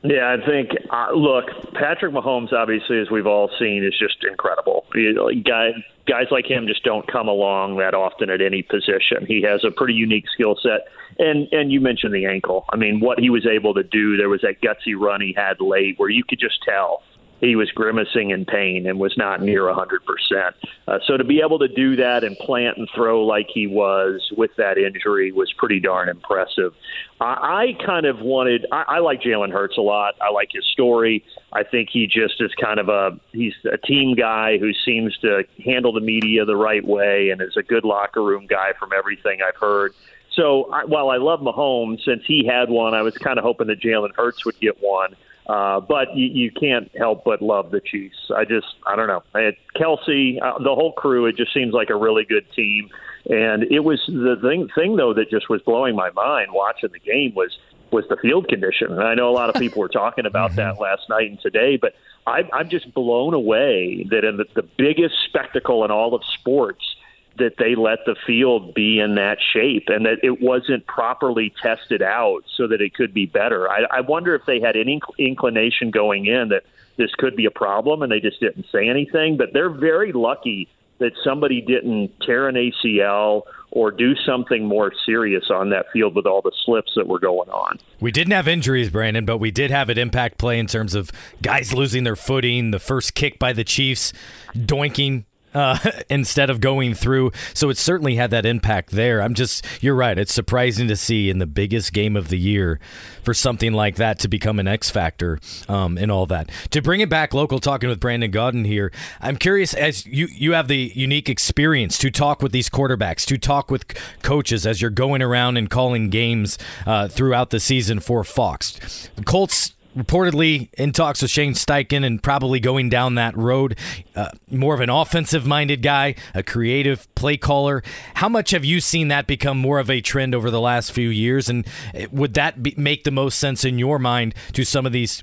Yeah, 0.02 0.36
I 0.38 0.46
think. 0.46 0.70
Uh, 0.90 1.12
look, 1.14 1.46
Patrick 1.74 2.12
Mahomes, 2.12 2.52
obviously, 2.52 3.00
as 3.00 3.10
we've 3.10 3.26
all 3.26 3.50
seen, 3.58 3.82
is 3.84 3.94
just 3.98 4.22
incredible. 4.24 4.86
You 4.94 5.14
know, 5.14 5.30
guy, 5.44 5.70
guys 6.06 6.26
like 6.30 6.46
him 6.46 6.66
just 6.68 6.84
don't 6.84 7.10
come 7.10 7.28
along 7.28 7.78
that 7.78 7.94
often 7.94 8.30
at 8.30 8.40
any 8.40 8.62
position. 8.62 9.26
He 9.26 9.42
has 9.42 9.64
a 9.64 9.70
pretty 9.70 9.94
unique 9.94 10.26
skill 10.32 10.56
set, 10.62 10.86
and 11.18 11.48
and 11.50 11.72
you 11.72 11.80
mentioned 11.80 12.14
the 12.14 12.26
ankle. 12.26 12.66
I 12.70 12.76
mean, 12.76 13.00
what 13.00 13.18
he 13.18 13.30
was 13.30 13.46
able 13.46 13.74
to 13.74 13.82
do. 13.82 14.16
There 14.16 14.28
was 14.28 14.42
that 14.42 14.60
gutsy 14.60 14.94
run 14.96 15.20
he 15.20 15.32
had 15.32 15.60
late 15.60 15.98
where 15.98 16.10
you 16.10 16.22
could 16.22 16.38
just 16.38 16.62
tell 16.62 17.02
he 17.40 17.56
was 17.56 17.70
grimacing 17.70 18.30
in 18.30 18.44
pain 18.44 18.86
and 18.86 18.98
was 18.98 19.16
not 19.16 19.42
near 19.42 19.62
100%. 19.62 20.52
Uh, 20.88 20.98
so 21.06 21.16
to 21.16 21.24
be 21.24 21.40
able 21.44 21.58
to 21.58 21.68
do 21.68 21.96
that 21.96 22.24
and 22.24 22.36
plant 22.38 22.78
and 22.78 22.88
throw 22.94 23.24
like 23.24 23.46
he 23.52 23.66
was 23.66 24.30
with 24.36 24.50
that 24.56 24.78
injury 24.78 25.32
was 25.32 25.52
pretty 25.52 25.80
darn 25.80 26.08
impressive. 26.08 26.72
I, 27.20 27.74
I 27.78 27.84
kind 27.84 28.06
of 28.06 28.20
wanted, 28.20 28.66
I, 28.72 28.84
I 28.88 28.98
like 29.00 29.20
Jalen 29.20 29.52
Hurts 29.52 29.76
a 29.76 29.82
lot. 29.82 30.14
I 30.20 30.30
like 30.30 30.48
his 30.52 30.64
story. 30.72 31.24
I 31.52 31.62
think 31.62 31.90
he 31.92 32.06
just 32.06 32.40
is 32.40 32.52
kind 32.60 32.80
of 32.80 32.88
a, 32.88 33.18
he's 33.32 33.54
a 33.70 33.78
team 33.78 34.14
guy 34.14 34.58
who 34.58 34.72
seems 34.84 35.16
to 35.18 35.44
handle 35.64 35.92
the 35.92 36.00
media 36.00 36.44
the 36.44 36.56
right 36.56 36.84
way 36.84 37.30
and 37.30 37.42
is 37.42 37.56
a 37.56 37.62
good 37.62 37.84
locker 37.84 38.22
room 38.22 38.46
guy 38.46 38.72
from 38.78 38.90
everything 38.96 39.40
I've 39.46 39.56
heard. 39.56 39.92
So 40.32 40.70
I, 40.70 40.84
while 40.84 41.10
I 41.10 41.16
love 41.16 41.40
Mahomes, 41.40 42.04
since 42.04 42.22
he 42.26 42.46
had 42.46 42.68
one, 42.68 42.94
I 42.94 43.02
was 43.02 43.16
kind 43.16 43.38
of 43.38 43.44
hoping 43.44 43.68
that 43.68 43.80
Jalen 43.80 44.14
Hurts 44.14 44.44
would 44.44 44.58
get 44.60 44.82
one. 44.82 45.16
Uh, 45.48 45.80
but 45.80 46.16
you, 46.16 46.26
you 46.26 46.50
can't 46.50 46.90
help 46.96 47.24
but 47.24 47.40
love 47.40 47.70
the 47.70 47.80
Chiefs. 47.80 48.16
I 48.34 48.44
just, 48.44 48.66
I 48.84 48.96
don't 48.96 49.06
know. 49.06 49.22
I 49.34 49.40
had 49.40 49.56
Kelce, 49.76 50.42
uh, 50.42 50.58
the 50.58 50.74
whole 50.74 50.92
crew. 50.92 51.26
It 51.26 51.36
just 51.36 51.54
seems 51.54 51.72
like 51.72 51.88
a 51.90 51.96
really 51.96 52.24
good 52.24 52.50
team. 52.52 52.90
And 53.30 53.62
it 53.64 53.80
was 53.80 54.02
the 54.08 54.36
thing, 54.42 54.68
thing 54.74 54.96
though, 54.96 55.14
that 55.14 55.30
just 55.30 55.48
was 55.48 55.62
blowing 55.62 55.94
my 55.94 56.10
mind 56.10 56.48
watching 56.52 56.90
the 56.92 56.98
game 56.98 57.34
was 57.34 57.56
was 57.92 58.04
the 58.08 58.16
field 58.16 58.48
condition. 58.48 58.90
And 58.90 59.02
I 59.02 59.14
know 59.14 59.30
a 59.30 59.32
lot 59.32 59.48
of 59.48 59.54
people 59.60 59.80
were 59.80 59.88
talking 59.88 60.26
about 60.26 60.56
that 60.56 60.80
last 60.80 61.08
night 61.08 61.30
and 61.30 61.40
today, 61.40 61.76
but 61.76 61.94
I, 62.26 62.42
I'm 62.52 62.68
just 62.68 62.92
blown 62.92 63.32
away 63.32 64.04
that 64.10 64.24
in 64.24 64.38
the, 64.38 64.46
the 64.54 64.64
biggest 64.76 65.14
spectacle 65.28 65.84
in 65.84 65.92
all 65.92 66.14
of 66.14 66.22
sports 66.34 66.95
that 67.38 67.56
they 67.58 67.74
let 67.74 67.98
the 68.06 68.16
field 68.26 68.74
be 68.74 68.98
in 68.98 69.16
that 69.16 69.38
shape 69.52 69.88
and 69.88 70.06
that 70.06 70.18
it 70.22 70.40
wasn't 70.40 70.86
properly 70.86 71.52
tested 71.62 72.02
out 72.02 72.44
so 72.56 72.66
that 72.68 72.80
it 72.80 72.94
could 72.94 73.12
be 73.12 73.26
better. 73.26 73.70
I, 73.70 73.82
I 73.90 74.00
wonder 74.00 74.34
if 74.34 74.46
they 74.46 74.60
had 74.60 74.76
any 74.76 75.00
inclination 75.18 75.90
going 75.90 76.26
in 76.26 76.48
that 76.48 76.64
this 76.96 77.14
could 77.14 77.36
be 77.36 77.44
a 77.44 77.50
problem 77.50 78.02
and 78.02 78.10
they 78.10 78.20
just 78.20 78.40
didn't 78.40 78.66
say 78.72 78.88
anything. 78.88 79.36
But 79.36 79.52
they're 79.52 79.70
very 79.70 80.12
lucky 80.12 80.68
that 80.98 81.12
somebody 81.22 81.60
didn't 81.60 82.12
tear 82.20 82.48
an 82.48 82.54
ACL 82.54 83.42
or 83.70 83.90
do 83.90 84.14
something 84.24 84.64
more 84.64 84.92
serious 85.04 85.50
on 85.50 85.68
that 85.70 85.86
field 85.92 86.14
with 86.14 86.24
all 86.24 86.40
the 86.40 86.52
slips 86.64 86.92
that 86.96 87.06
were 87.06 87.18
going 87.18 87.50
on. 87.50 87.78
We 88.00 88.10
didn't 88.10 88.32
have 88.32 88.48
injuries, 88.48 88.88
Brandon, 88.88 89.26
but 89.26 89.36
we 89.36 89.50
did 89.50 89.70
have 89.70 89.90
an 89.90 89.98
impact 89.98 90.38
play 90.38 90.58
in 90.58 90.66
terms 90.66 90.94
of 90.94 91.12
guys 91.42 91.74
losing 91.74 92.04
their 92.04 92.16
footing, 92.16 92.70
the 92.70 92.78
first 92.78 93.14
kick 93.14 93.38
by 93.38 93.52
the 93.52 93.64
Chiefs, 93.64 94.14
doinking 94.54 95.24
uh, 95.56 95.78
instead 96.10 96.50
of 96.50 96.60
going 96.60 96.94
through. 96.94 97.32
So 97.54 97.70
it 97.70 97.78
certainly 97.78 98.16
had 98.16 98.30
that 98.30 98.44
impact 98.44 98.90
there. 98.90 99.22
I'm 99.22 99.34
just, 99.34 99.64
you're 99.80 99.94
right. 99.94 100.18
It's 100.18 100.34
surprising 100.34 100.86
to 100.88 100.96
see 100.96 101.30
in 101.30 101.38
the 101.38 101.46
biggest 101.46 101.92
game 101.92 102.14
of 102.14 102.28
the 102.28 102.38
year 102.38 102.78
for 103.22 103.32
something 103.32 103.72
like 103.72 103.96
that 103.96 104.18
to 104.20 104.28
become 104.28 104.58
an 104.58 104.68
X 104.68 104.90
factor 104.90 105.40
um, 105.68 105.96
and 105.96 106.12
all 106.12 106.26
that. 106.26 106.50
To 106.70 106.82
bring 106.82 107.00
it 107.00 107.08
back 107.08 107.32
local, 107.32 107.58
talking 107.58 107.88
with 107.88 107.98
Brandon 107.98 108.30
Gaudin 108.30 108.66
here, 108.66 108.92
I'm 109.20 109.36
curious 109.36 109.72
as 109.72 110.04
you, 110.04 110.28
you 110.30 110.52
have 110.52 110.68
the 110.68 110.92
unique 110.94 111.28
experience 111.28 111.96
to 111.98 112.10
talk 112.10 112.42
with 112.42 112.52
these 112.52 112.68
quarterbacks, 112.68 113.24
to 113.26 113.38
talk 113.38 113.70
with 113.70 113.86
coaches 114.22 114.66
as 114.66 114.82
you're 114.82 114.90
going 114.90 115.22
around 115.22 115.56
and 115.56 115.70
calling 115.70 116.10
games 116.10 116.58
uh, 116.86 117.08
throughout 117.08 117.48
the 117.50 117.60
season 117.60 117.98
for 117.98 118.22
Fox. 118.22 119.08
The 119.16 119.24
Colts 119.24 119.72
reportedly 119.96 120.68
in 120.74 120.92
talks 120.92 121.22
with 121.22 121.30
Shane 121.30 121.54
Steichen 121.54 122.04
and 122.04 122.22
probably 122.22 122.60
going 122.60 122.88
down 122.88 123.14
that 123.14 123.36
road. 123.36 123.78
Uh, 124.14 124.30
more 124.50 124.74
of 124.74 124.80
an 124.80 124.90
offensive 124.90 125.46
minded 125.46 125.82
guy, 125.82 126.14
a 126.34 126.42
creative 126.42 127.12
play 127.14 127.36
caller. 127.36 127.82
How 128.14 128.28
much 128.28 128.50
have 128.50 128.64
you 128.64 128.80
seen 128.80 129.08
that 129.08 129.26
become 129.26 129.58
more 129.58 129.78
of 129.78 129.90
a 129.90 130.00
trend 130.00 130.34
over 130.34 130.50
the 130.50 130.60
last 130.60 130.92
few 130.92 131.08
years? 131.08 131.48
And 131.48 131.66
uh, 131.94 132.06
would 132.12 132.34
that 132.34 132.62
be, 132.62 132.74
make 132.76 133.04
the 133.04 133.10
most 133.10 133.38
sense 133.38 133.64
in 133.64 133.78
your 133.78 133.98
mind 133.98 134.34
to 134.52 134.64
some 134.64 134.84
of 134.86 134.92
these 134.92 135.22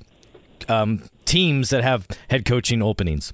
um, 0.68 1.04
teams 1.24 1.70
that 1.70 1.84
have 1.84 2.08
head 2.30 2.44
coaching 2.44 2.82
openings? 2.82 3.32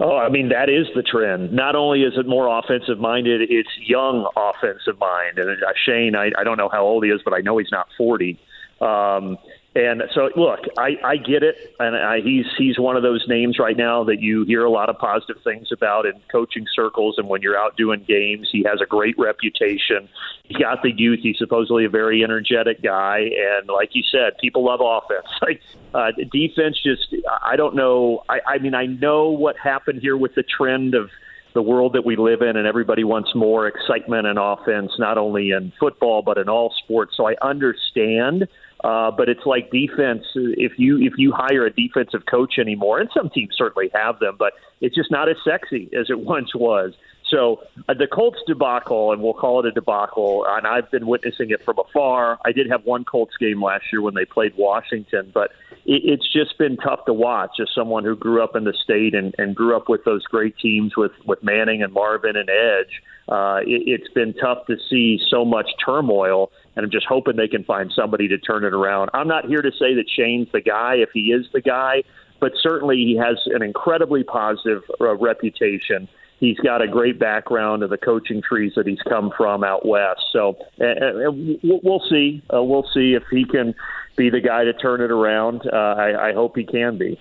Oh, 0.00 0.16
I 0.16 0.28
mean 0.28 0.48
that 0.48 0.68
is 0.68 0.88
the 0.96 1.02
trend. 1.02 1.52
Not 1.52 1.76
only 1.76 2.02
is 2.02 2.14
it 2.16 2.26
more 2.26 2.48
offensive 2.58 2.98
minded, 2.98 3.42
it's 3.48 3.68
young 3.78 4.28
offensive 4.36 4.98
mind. 4.98 5.38
And 5.38 5.50
uh, 5.50 5.72
Shane, 5.86 6.16
I, 6.16 6.32
I 6.36 6.42
don't 6.42 6.58
know 6.58 6.68
how 6.68 6.82
old 6.82 7.04
he 7.04 7.10
is, 7.10 7.20
but 7.24 7.32
I 7.32 7.38
know 7.42 7.58
he's 7.58 7.70
not 7.70 7.86
forty. 7.96 8.36
Um, 8.80 9.38
and 9.76 10.04
so, 10.14 10.30
look, 10.36 10.60
I, 10.78 10.90
I 11.04 11.16
get 11.16 11.42
it, 11.42 11.74
and 11.80 11.96
I, 11.96 12.20
he's 12.20 12.46
he's 12.56 12.78
one 12.78 12.96
of 12.96 13.02
those 13.02 13.24
names 13.26 13.58
right 13.58 13.76
now 13.76 14.04
that 14.04 14.20
you 14.20 14.44
hear 14.44 14.64
a 14.64 14.70
lot 14.70 14.88
of 14.88 14.98
positive 14.98 15.42
things 15.42 15.72
about 15.72 16.06
in 16.06 16.12
coaching 16.30 16.64
circles. 16.72 17.16
And 17.18 17.28
when 17.28 17.42
you're 17.42 17.58
out 17.58 17.76
doing 17.76 18.04
games, 18.06 18.48
he 18.52 18.64
has 18.68 18.80
a 18.80 18.86
great 18.86 19.16
reputation. 19.18 20.08
He's 20.44 20.58
got 20.58 20.82
the 20.82 20.92
youth. 20.92 21.20
He's 21.24 21.38
supposedly 21.38 21.84
a 21.84 21.88
very 21.88 22.22
energetic 22.22 22.82
guy, 22.82 23.18
and 23.18 23.68
like 23.68 23.90
you 23.94 24.04
said, 24.12 24.38
people 24.40 24.64
love 24.64 24.80
offense. 24.80 25.26
Like 25.44 25.60
uh, 25.92 26.10
defense, 26.32 26.80
just 26.82 27.14
I 27.42 27.56
don't 27.56 27.74
know. 27.74 28.22
I, 28.30 28.40
I 28.46 28.58
mean, 28.58 28.74
I 28.74 28.86
know 28.86 29.28
what 29.28 29.56
happened 29.58 30.00
here 30.00 30.16
with 30.16 30.34
the 30.34 30.42
trend 30.42 30.94
of 30.94 31.10
the 31.54 31.62
world 31.62 31.92
that 31.94 32.04
we 32.04 32.16
live 32.16 32.40
in, 32.42 32.56
and 32.56 32.66
everybody 32.66 33.04
wants 33.04 33.34
more 33.34 33.66
excitement 33.66 34.26
and 34.26 34.38
offense, 34.38 34.92
not 34.98 35.18
only 35.18 35.50
in 35.50 35.72
football 35.78 36.22
but 36.22 36.38
in 36.38 36.48
all 36.48 36.72
sports. 36.82 37.14
So 37.16 37.28
I 37.28 37.34
understand. 37.42 38.48
Uh, 38.84 39.10
but 39.10 39.30
it's 39.30 39.46
like 39.46 39.70
defense. 39.70 40.24
If 40.34 40.72
you 40.78 40.98
if 41.00 41.14
you 41.16 41.32
hire 41.34 41.64
a 41.64 41.72
defensive 41.72 42.26
coach 42.30 42.58
anymore, 42.58 43.00
and 43.00 43.08
some 43.16 43.30
teams 43.30 43.54
certainly 43.56 43.90
have 43.94 44.18
them, 44.18 44.36
but 44.38 44.52
it's 44.82 44.94
just 44.94 45.10
not 45.10 45.26
as 45.30 45.36
sexy 45.42 45.88
as 45.98 46.10
it 46.10 46.20
once 46.34 46.54
was. 46.54 46.92
So 47.30 47.62
uh, 47.88 47.94
the 47.94 48.06
Colts 48.06 48.38
debacle, 48.46 49.10
and 49.12 49.22
we'll 49.22 49.32
call 49.32 49.60
it 49.60 49.66
a 49.66 49.72
debacle, 49.72 50.44
and 50.46 50.66
I've 50.66 50.90
been 50.90 51.06
witnessing 51.06 51.50
it 51.50 51.64
from 51.64 51.78
afar. 51.78 52.38
I 52.44 52.52
did 52.52 52.68
have 52.70 52.84
one 52.84 53.04
Colts 53.04 53.32
game 53.40 53.62
last 53.62 53.84
year 53.90 54.02
when 54.02 54.12
they 54.12 54.26
played 54.26 54.52
Washington, 54.58 55.30
but 55.32 55.50
it, 55.86 56.02
it's 56.04 56.30
just 56.30 56.58
been 56.58 56.76
tough 56.76 57.06
to 57.06 57.14
watch 57.14 57.52
as 57.60 57.68
someone 57.74 58.04
who 58.04 58.14
grew 58.14 58.44
up 58.44 58.54
in 58.54 58.64
the 58.64 58.74
state 58.84 59.14
and, 59.14 59.34
and 59.38 59.56
grew 59.56 59.74
up 59.74 59.88
with 59.88 60.04
those 60.04 60.24
great 60.24 60.58
teams 60.58 60.96
with, 60.96 61.12
with 61.24 61.42
Manning 61.42 61.82
and 61.82 61.94
Marvin 61.94 62.36
and 62.36 62.50
Edge. 62.50 63.02
Uh, 63.28 63.60
it, 63.66 63.82
it's 63.86 64.12
been 64.12 64.34
tough 64.34 64.66
to 64.66 64.76
see 64.90 65.18
so 65.30 65.46
much 65.46 65.70
turmoil, 65.84 66.50
and 66.76 66.84
I'm 66.84 66.90
just 66.90 67.06
hoping 67.06 67.36
they 67.36 67.48
can 67.48 67.64
find 67.64 67.92
somebody 67.94 68.28
to 68.28 68.38
turn 68.38 68.64
it 68.64 68.74
around. 68.74 69.10
I'm 69.14 69.28
not 69.28 69.46
here 69.46 69.62
to 69.62 69.70
say 69.72 69.94
that 69.94 70.06
Shane's 70.08 70.48
the 70.52 70.60
guy 70.60 70.94
if 70.96 71.10
he 71.12 71.32
is 71.32 71.46
the 71.52 71.60
guy, 71.60 72.02
but 72.40 72.52
certainly 72.60 72.96
he 72.96 73.16
has 73.16 73.36
an 73.46 73.62
incredibly 73.62 74.24
positive 74.24 74.82
uh, 75.00 75.16
reputation 75.16 76.08
he's 76.44 76.58
got 76.58 76.82
a 76.82 76.88
great 76.88 77.18
background 77.18 77.82
of 77.82 77.90
the 77.90 77.96
coaching 77.96 78.42
trees 78.42 78.72
that 78.76 78.86
he's 78.86 79.00
come 79.08 79.32
from 79.36 79.64
out 79.64 79.86
west. 79.86 80.20
So 80.32 80.56
uh, 80.80 81.30
we'll 81.62 82.04
see. 82.10 82.42
Uh, 82.52 82.62
we'll 82.62 82.88
see 82.94 83.14
if 83.14 83.22
he 83.30 83.44
can 83.44 83.74
be 84.16 84.30
the 84.30 84.40
guy 84.40 84.64
to 84.64 84.72
turn 84.72 85.00
it 85.00 85.10
around. 85.10 85.62
Uh, 85.72 85.76
I, 85.76 86.30
I 86.30 86.32
hope 86.32 86.56
he 86.56 86.64
can 86.64 86.98
be. 86.98 87.18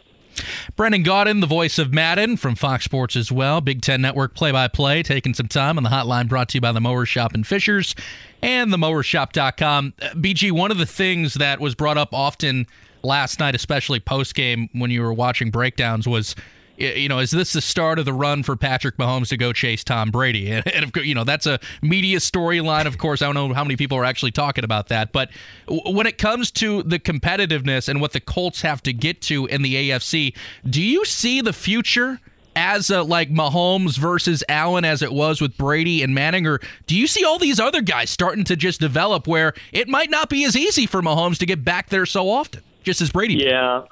Brandon 0.76 1.04
Gaudin, 1.04 1.42
the 1.42 1.48
voice 1.48 1.78
of 1.80 1.94
Madden 1.94 2.38
from 2.38 2.56
Fox 2.56 2.86
Sports 2.86 3.16
as 3.16 3.32
well. 3.32 3.62
Big 3.62 3.82
Ten 3.82 4.02
Network 4.02 4.36
play 4.36 4.52
by 4.52 4.68
play, 4.68 5.04
taking 5.04 5.34
some 5.34 5.48
time 5.48 5.78
on 5.78 5.84
the 5.84 5.90
hotline 5.90 6.28
brought 6.28 6.50
to 6.50 6.58
you 6.58 6.62
by 6.62 6.72
the 6.72 6.82
Mower 6.82 7.06
Shop 7.06 7.34
and 7.34 7.46
Fishers 7.46 7.96
and 8.42 8.72
themowershop.com. 8.72 9.94
Uh, 10.02 10.10
BG, 10.10 10.52
one 10.52 10.72
of 10.72 10.78
the 10.78 10.86
things 10.86 11.36
that 11.36 11.60
was 11.60 11.76
brought 11.76 11.98
up 11.98 12.10
often 12.14 12.68
last 13.04 13.40
night, 13.40 13.56
especially 13.56 14.00
post 14.00 14.36
game 14.36 14.70
when 14.74 14.92
you 14.92 15.02
were 15.02 15.14
watching 15.14 15.52
breakdowns, 15.52 16.08
was 16.08 16.36
you 16.78 17.08
know, 17.08 17.20
is 17.20 17.32
this 17.32 17.54
the 17.54 17.62
start 17.62 18.00
of 18.00 18.06
the 18.06 18.14
run 18.14 18.44
for 18.44 18.56
Patrick 18.56 18.98
Mahomes 18.98 19.30
to 19.30 19.38
go 19.38 19.54
chase 19.54 19.84
Tom 19.84 20.12
Brady? 20.12 20.44
And, 20.54 20.68
and 20.68 20.84
of 20.84 20.92
course, 20.92 21.06
you 21.06 21.16
know, 21.16 21.24
that's 21.24 21.48
a 21.48 21.60
media 21.82 22.20
storyline. 22.20 22.86
Of 22.86 22.98
course, 22.98 23.22
I 23.22 23.26
don't 23.26 23.34
know 23.34 23.54
how 23.54 23.64
many 23.64 23.76
people 23.76 23.98
are 23.98 24.06
actually 24.06 24.32
talking 24.32 24.64
about 24.64 24.90
that. 24.90 25.12
But 25.12 25.30
when 25.68 26.06
it 26.06 26.18
comes 26.18 26.52
to 26.52 26.84
the 26.84 27.00
competitiveness 27.00 27.90
and 27.90 28.00
what 28.00 28.12
the 28.12 28.20
Colts 28.20 28.62
have 28.62 28.84
to 28.84 28.94
get 28.94 29.22
to 29.24 29.48
in 29.48 29.62
the 29.62 29.90
AFC, 29.90 30.36
do 30.70 30.82
you 30.82 31.06
see 31.06 31.42
the 31.42 31.54
future? 31.54 32.20
as 32.56 32.92
a, 32.92 33.02
like 33.02 33.32
Mahomes 33.32 33.98
versus 33.98 34.44
Allen 34.48 34.86
as 34.86 35.02
it 35.02 35.12
was 35.12 35.42
with 35.42 35.58
Brady 35.58 36.04
and 36.04 36.14
Manning, 36.14 36.46
or 36.46 36.60
do 36.86 36.96
you 36.96 37.08
see 37.08 37.24
all 37.24 37.40
these 37.40 37.60
other 37.60 37.82
guys 37.82 38.12
starting 38.12 38.44
to 38.44 38.56
just 38.56 38.80
develop 38.80 39.28
where 39.28 39.54
it 39.72 39.88
might 39.88 40.12
not 40.12 40.30
be 40.30 40.46
as 40.46 40.56
easy 40.56 40.86
for 40.86 41.02
Mahomes 41.02 41.40
to 41.40 41.48
get 41.48 41.64
back 41.64 41.90
there 41.90 42.06
so 42.06 42.30
often, 42.30 42.62
just 42.84 43.02
as 43.02 43.12
Brady? 43.12 43.36
Yeah, 43.36 43.86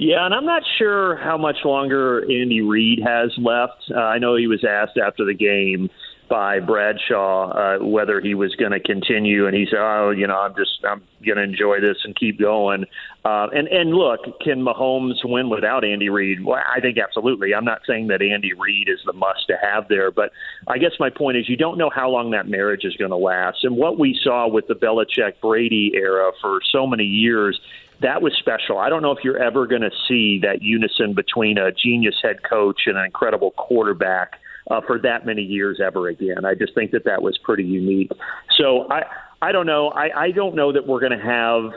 yeah, 0.00 0.24
and 0.24 0.34
I'm 0.34 0.46
not 0.46 0.62
sure 0.78 1.16
how 1.16 1.36
much 1.36 1.58
longer 1.62 2.22
Andy 2.22 2.62
Reid 2.62 3.00
has 3.04 3.30
left. 3.36 3.84
Uh, 3.94 3.98
I 3.98 4.18
know 4.18 4.34
he 4.34 4.46
was 4.46 4.64
asked 4.64 4.96
after 4.96 5.26
the 5.26 5.34
game 5.34 5.90
by 6.30 6.60
Bradshaw 6.60 7.50
uh, 7.50 7.84
whether 7.84 8.20
he 8.20 8.34
was 8.34 8.54
going 8.54 8.70
to 8.70 8.80
continue, 8.80 9.46
and 9.46 9.54
he 9.54 9.66
said, 9.68 9.80
"Oh, 9.80 10.10
you 10.10 10.26
know, 10.26 10.38
I'm 10.38 10.54
just 10.54 10.82
I'm 10.88 11.02
going 11.26 11.36
to 11.36 11.42
enjoy 11.42 11.80
this 11.80 11.98
and 12.04 12.16
keep 12.16 12.38
going." 12.38 12.86
Uh, 13.26 13.48
and 13.52 13.68
and 13.68 13.92
look, 13.92 14.20
can 14.40 14.62
Mahomes 14.62 15.22
win 15.22 15.50
without 15.50 15.84
Andy 15.84 16.08
Reid? 16.08 16.44
Well, 16.44 16.62
I 16.74 16.80
think 16.80 16.96
absolutely. 16.96 17.52
I'm 17.52 17.66
not 17.66 17.82
saying 17.86 18.06
that 18.06 18.22
Andy 18.22 18.54
Reid 18.54 18.88
is 18.88 19.00
the 19.04 19.12
must 19.12 19.48
to 19.48 19.58
have 19.60 19.88
there, 19.88 20.10
but 20.10 20.30
I 20.66 20.78
guess 20.78 20.92
my 20.98 21.10
point 21.10 21.36
is 21.36 21.46
you 21.46 21.58
don't 21.58 21.76
know 21.76 21.90
how 21.94 22.08
long 22.08 22.30
that 22.30 22.48
marriage 22.48 22.84
is 22.84 22.96
going 22.96 23.10
to 23.10 23.18
last. 23.18 23.64
And 23.64 23.76
what 23.76 23.98
we 23.98 24.18
saw 24.22 24.48
with 24.48 24.66
the 24.66 24.74
Belichick 24.74 25.40
Brady 25.42 25.92
era 25.94 26.30
for 26.40 26.60
so 26.72 26.86
many 26.86 27.04
years 27.04 27.60
that 28.02 28.22
was 28.22 28.32
special. 28.38 28.78
I 28.78 28.88
don't 28.88 29.02
know 29.02 29.12
if 29.12 29.18
you're 29.22 29.42
ever 29.42 29.66
going 29.66 29.82
to 29.82 29.90
see 30.08 30.40
that 30.42 30.62
unison 30.62 31.14
between 31.14 31.58
a 31.58 31.70
genius 31.72 32.16
head 32.22 32.38
coach 32.48 32.82
and 32.86 32.96
an 32.96 33.04
incredible 33.04 33.52
quarterback 33.52 34.34
uh, 34.70 34.80
for 34.86 34.98
that 35.00 35.26
many 35.26 35.42
years 35.42 35.80
ever 35.84 36.08
again. 36.08 36.44
I 36.44 36.54
just 36.54 36.74
think 36.74 36.92
that 36.92 37.04
that 37.04 37.22
was 37.22 37.38
pretty 37.38 37.64
unique. 37.64 38.10
So 38.56 38.86
I. 38.90 39.02
I 39.42 39.52
don't 39.52 39.64
know. 39.64 39.88
I, 39.88 40.24
I 40.24 40.30
don't 40.32 40.54
know 40.54 40.70
that 40.70 40.86
we're 40.86 41.00
going 41.00 41.18
to 41.18 41.24
have, 41.24 41.72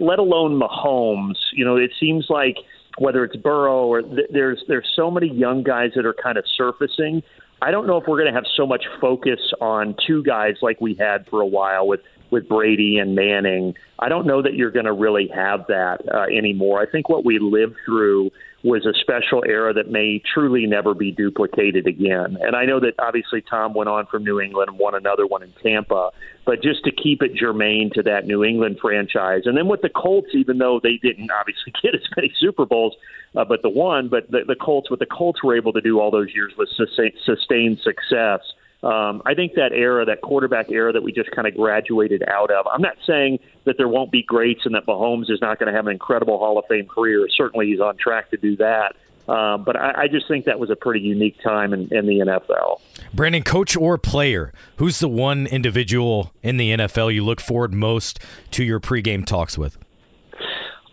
let 0.00 0.18
alone 0.18 0.60
Mahomes. 0.60 1.36
You 1.52 1.64
know, 1.64 1.76
it 1.76 1.92
seems 2.00 2.26
like 2.28 2.56
whether 2.98 3.22
it's 3.22 3.36
Burrow 3.36 3.86
or 3.86 4.02
th- 4.02 4.26
there's 4.32 4.64
there's 4.66 4.92
so 4.96 5.12
many 5.12 5.28
young 5.28 5.62
guys 5.62 5.90
that 5.94 6.06
are 6.06 6.14
kind 6.20 6.38
of 6.38 6.44
surfacing. 6.56 7.22
I 7.62 7.70
don't 7.70 7.86
know 7.86 7.98
if 7.98 8.08
we're 8.08 8.18
going 8.18 8.32
to 8.32 8.34
have 8.34 8.46
so 8.56 8.66
much 8.66 8.84
focus 9.00 9.38
on 9.60 9.94
two 10.04 10.24
guys 10.24 10.56
like 10.60 10.80
we 10.80 10.94
had 10.98 11.24
for 11.28 11.40
a 11.40 11.46
while 11.46 11.86
with 11.86 12.00
with 12.34 12.48
Brady 12.48 12.98
and 12.98 13.14
Manning. 13.14 13.74
I 14.00 14.08
don't 14.08 14.26
know 14.26 14.42
that 14.42 14.54
you're 14.54 14.72
going 14.72 14.86
to 14.86 14.92
really 14.92 15.30
have 15.32 15.68
that 15.68 16.00
uh, 16.12 16.24
anymore. 16.24 16.82
I 16.82 16.90
think 16.90 17.08
what 17.08 17.24
we 17.24 17.38
lived 17.38 17.76
through 17.86 18.32
was 18.64 18.84
a 18.86 18.92
special 18.98 19.44
era 19.46 19.72
that 19.72 19.88
may 19.88 20.20
truly 20.34 20.66
never 20.66 20.94
be 20.94 21.12
duplicated 21.12 21.86
again. 21.86 22.36
And 22.40 22.56
I 22.56 22.64
know 22.64 22.80
that 22.80 22.94
obviously 22.98 23.40
Tom 23.40 23.72
went 23.72 23.88
on 23.88 24.06
from 24.06 24.24
New 24.24 24.40
England 24.40 24.70
and 24.70 24.78
won 24.78 24.96
another 24.96 25.26
one 25.26 25.44
in 25.44 25.52
Tampa, 25.62 26.10
but 26.44 26.60
just 26.60 26.82
to 26.84 26.90
keep 26.90 27.22
it 27.22 27.36
germane 27.36 27.90
to 27.94 28.02
that 28.02 28.26
New 28.26 28.42
England 28.42 28.78
franchise. 28.80 29.42
And 29.44 29.56
then 29.56 29.68
with 29.68 29.82
the 29.82 29.90
Colts, 29.90 30.30
even 30.34 30.58
though 30.58 30.80
they 30.82 30.96
didn't 30.96 31.30
obviously 31.30 31.72
get 31.82 31.94
as 31.94 32.02
many 32.16 32.34
Super 32.40 32.66
Bowls, 32.66 32.96
uh, 33.36 33.44
but 33.44 33.62
the 33.62 33.70
one, 33.70 34.08
but 34.08 34.28
the, 34.30 34.40
the 34.44 34.56
Colts, 34.56 34.90
what 34.90 34.98
the 34.98 35.06
Colts 35.06 35.44
were 35.44 35.56
able 35.56 35.72
to 35.72 35.80
do 35.80 36.00
all 36.00 36.10
those 36.10 36.34
years 36.34 36.52
was 36.58 36.68
sustain, 36.74 37.12
sustained 37.24 37.78
success 37.78 38.40
um, 38.84 39.22
I 39.24 39.34
think 39.34 39.54
that 39.54 39.72
era, 39.72 40.04
that 40.04 40.20
quarterback 40.20 40.70
era 40.70 40.92
that 40.92 41.02
we 41.02 41.10
just 41.10 41.30
kind 41.30 41.48
of 41.48 41.54
graduated 41.54 42.22
out 42.28 42.50
of. 42.50 42.66
I'm 42.66 42.82
not 42.82 42.96
saying 43.06 43.38
that 43.64 43.78
there 43.78 43.88
won't 43.88 44.12
be 44.12 44.22
greats 44.22 44.66
and 44.66 44.74
that 44.74 44.84
Mahomes 44.84 45.30
is 45.30 45.40
not 45.40 45.58
going 45.58 45.72
to 45.72 45.76
have 45.76 45.86
an 45.86 45.92
incredible 45.92 46.38
Hall 46.38 46.58
of 46.58 46.66
Fame 46.68 46.86
career. 46.86 47.26
Certainly, 47.34 47.68
he's 47.68 47.80
on 47.80 47.96
track 47.96 48.30
to 48.30 48.36
do 48.36 48.56
that. 48.56 48.94
Um, 49.26 49.64
but 49.64 49.74
I, 49.74 50.02
I, 50.02 50.08
just 50.08 50.28
think 50.28 50.44
that 50.44 50.58
was 50.58 50.68
a 50.68 50.76
pretty 50.76 51.00
unique 51.00 51.40
time 51.42 51.72
in, 51.72 51.88
in 51.94 52.04
the 52.04 52.18
NFL. 52.18 52.80
Brandon, 53.14 53.42
coach 53.42 53.74
or 53.74 53.96
player, 53.96 54.52
who's 54.76 54.98
the 54.98 55.08
one 55.08 55.46
individual 55.46 56.34
in 56.42 56.58
the 56.58 56.76
NFL 56.76 57.14
you 57.14 57.24
look 57.24 57.40
forward 57.40 57.72
most 57.72 58.18
to 58.50 58.62
your 58.62 58.80
pregame 58.80 59.24
talks 59.24 59.56
with? 59.56 59.78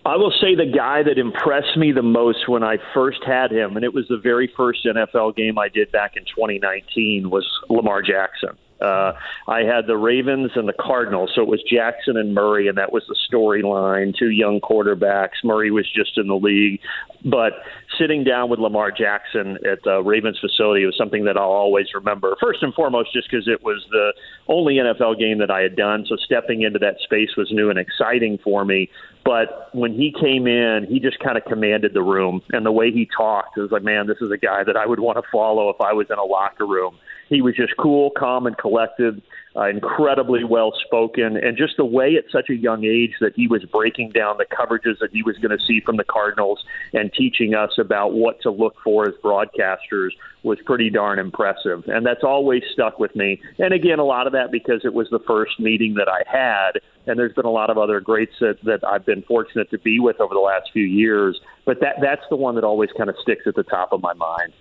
I 0.04 0.16
will 0.16 0.34
say 0.41 0.56
the 0.56 0.66
guy 0.66 1.04
that 1.04 1.20
impressed 1.20 1.78
me 1.78 1.91
the 1.91 2.02
most 2.02 2.49
when 2.49 2.64
I 2.64 2.78
first 2.93 3.20
had 3.26 3.52
him, 3.52 3.76
and 3.76 3.86
it 3.86 3.93
was 3.93 4.08
the 4.10 4.18
very 4.18 4.52
first 4.58 4.86
NFL 4.86 5.36
game 5.36 5.60
I 5.60 5.70
did 5.70 5.91
back 5.91 6.16
in 6.16 6.24
2019, 6.24 7.30
was 7.30 7.47
Lamar 7.70 8.02
Jackson. 8.02 8.58
Uh, 8.82 9.14
I 9.47 9.60
had 9.60 9.86
the 9.86 9.95
Ravens 9.95 10.52
and 10.56 10.68
the 10.68 10.74
Cardinals, 10.74 11.32
so 11.36 11.43
it 11.43 11.47
was 11.47 11.62
Jackson 11.72 12.18
and 12.18 12.34
Murray, 12.34 12.68
and 12.68 12.80
that 12.80 12.91
was 12.91 13.04
the 13.08 13.16
storyline. 13.32 14.18
Two 14.18 14.30
young 14.32 14.60
quarterbacks. 14.60 15.43
Murray 15.43 15.70
was 15.70 15.86
just 15.95 16.18
in 16.18 16.28
the 16.28 16.36
league, 16.36 16.80
but 17.24 17.54
sitting 17.99 18.24
down 18.24 18.49
with 18.49 18.60
Lamar 18.60 18.91
Jackson 18.91 19.60
at 19.72 19.84
the 19.84 20.02
Ravens 20.02 20.39
facility 20.39 20.84
was 20.84 20.97
something 20.97 21.26
that 21.26 21.38
I'll 21.38 21.43
always 21.52 21.93
remember. 21.93 22.36
First 22.41 22.64
and 22.64 22.74
foremost, 22.74 23.14
just 23.14 23.30
because 23.30 23.47
it 23.47 23.64
was 23.64 23.86
the 23.91 24.14
only 24.47 24.76
NFL 24.76 25.20
game 25.20 25.38
that 25.38 25.52
I 25.52 25.62
had 25.62 25.76
done, 25.76 26.06
so 26.10 26.16
stepping 26.16 26.64
into 26.64 26.80
that 26.80 26.95
space 27.04 27.36
was 27.38 27.52
new 27.52 27.70
and 27.70 27.78
exciting 27.78 28.39
for 28.43 28.66
me. 28.66 28.89
But 29.24 29.69
when 29.74 29.93
he 29.93 30.13
came 30.19 30.47
in, 30.47 30.88
he 30.89 30.99
just 30.99 31.19
kind 31.19 31.38
of 31.38 31.45
commanded 31.45 31.93
the 31.93 32.01
room, 32.01 32.41
and 32.51 32.65
the 32.65 32.72
way 32.72 32.91
he 32.91 33.07
talked, 33.15 33.57
it 33.57 33.61
was 33.61 33.72
like, 33.72 33.84
man, 33.84 34.07
this 34.07 34.17
is 34.22 34.32
a 34.32 34.38
guy 34.38 34.63
that 34.63 34.76
I 34.76 34.86
would 34.86 34.99
want 34.99 35.17
to 35.17 35.24
follow 35.32 35.69
if 35.69 35.80
I 35.80 35.93
was 35.93 36.07
in 36.09 36.17
a 36.17 36.24
locker 36.24 36.65
room 36.65 36.97
he 37.32 37.41
was 37.41 37.55
just 37.55 37.75
cool, 37.77 38.11
calm, 38.11 38.45
and 38.45 38.57
collected, 38.57 39.21
uh, 39.55 39.69
incredibly 39.69 40.43
well 40.43 40.73
spoken, 40.86 41.38
and 41.38 41.57
just 41.57 41.77
the 41.77 41.86
way 41.86 42.17
at 42.17 42.25
such 42.29 42.49
a 42.49 42.53
young 42.53 42.84
age 42.84 43.13
that 43.21 43.32
he 43.36 43.47
was 43.47 43.63
breaking 43.71 44.11
down 44.11 44.38
the 44.38 44.45
coverages 44.45 44.99
that 44.99 45.11
he 45.11 45.23
was 45.23 45.38
going 45.38 45.57
to 45.57 45.65
see 45.65 45.79
from 45.79 45.95
the 45.95 46.03
Cardinals 46.03 46.61
and 46.93 47.11
teaching 47.13 47.55
us 47.55 47.71
about 47.79 48.13
what 48.13 48.41
to 48.41 48.51
look 48.51 48.75
for 48.84 49.07
as 49.07 49.15
broadcasters 49.23 50.09
was 50.43 50.59
pretty 50.65 50.89
darn 50.89 51.19
impressive. 51.19 51.84
And 51.88 52.05
that's 52.05 52.23
always 52.23 52.63
stuck 52.73 52.99
with 52.99 53.15
me. 53.15 53.41
And 53.59 53.73
again, 53.73 53.99
a 53.99 54.03
lot 54.03 54.27
of 54.27 54.34
that 54.34 54.51
because 54.51 54.82
it 54.84 54.93
was 54.93 55.07
the 55.09 55.19
first 55.25 55.57
meeting 55.57 55.93
that 55.95 56.09
I 56.09 56.23
had. 56.29 56.82
And 57.07 57.17
there's 57.17 57.34
been 57.34 57.45
a 57.45 57.51
lot 57.51 57.69
of 57.69 57.77
other 57.77 58.01
greats 58.01 58.34
that, 58.41 58.57
that 58.63 58.84
I've 58.84 59.05
been 59.05 59.21
fortunate 59.23 59.69
to 59.71 59.79
be 59.79 59.99
with 59.99 60.19
over 60.19 60.34
the 60.34 60.41
last 60.41 60.69
few 60.73 60.84
years. 60.84 61.39
But 61.65 61.79
that 61.79 61.95
that's 62.01 62.23
the 62.29 62.36
one 62.36 62.55
that 62.55 62.63
always 62.63 62.89
kind 62.97 63.09
of 63.09 63.15
sticks 63.21 63.43
at 63.47 63.55
the 63.55 63.63
top 63.63 63.93
of 63.93 64.01
my 64.01 64.13
mind. 64.13 64.51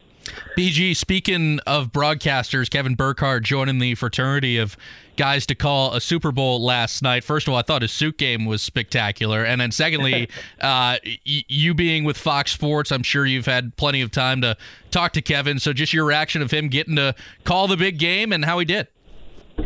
BG, 0.57 0.97
speaking 0.97 1.61
of 1.67 1.93
broadcasters, 1.93 2.71
Kevin 2.71 2.95
Burkhardt 2.95 3.43
joining 3.43 3.79
the 3.79 3.95
fraternity 3.95 4.57
of 4.57 4.77
guys 5.17 5.45
to 5.47 5.55
call 5.55 5.93
a 5.95 6.01
Super 6.01 6.33
Bowl 6.33 6.63
last 6.65 7.03
night. 7.03 7.25
First 7.25 7.47
of 7.47 7.53
all, 7.53 7.59
I 7.59 7.63
thought 7.63 7.83
his 7.83 7.93
suit 7.93 8.17
game 8.17 8.47
was 8.47 8.63
spectacular. 8.63 9.45
And 9.45 9.61
then 9.61 9.71
secondly, 9.71 10.29
uh, 10.61 10.97
y- 11.05 11.19
you 11.25 11.75
being 11.75 12.05
with 12.05 12.17
Fox 12.17 12.53
Sports, 12.53 12.91
I'm 12.91 13.03
sure 13.03 13.27
you've 13.27 13.47
had 13.47 13.77
plenty 13.77 14.01
of 14.01 14.11
time 14.11 14.41
to 14.41 14.57
talk 14.91 15.13
to 15.13 15.23
Kevin. 15.23 15.59
So 15.59 15.73
just 15.73 15.93
your 15.93 16.05
reaction 16.05 16.43
of 16.43 16.51
him 16.51 16.69
getting 16.69 16.97
to 16.97 17.15
call 17.45 17.69
the 17.69 17.77
big 17.77 17.99
game 17.99 18.33
and 18.33 18.45
how 18.45 18.59
he 18.59 18.65
did. 18.65 18.89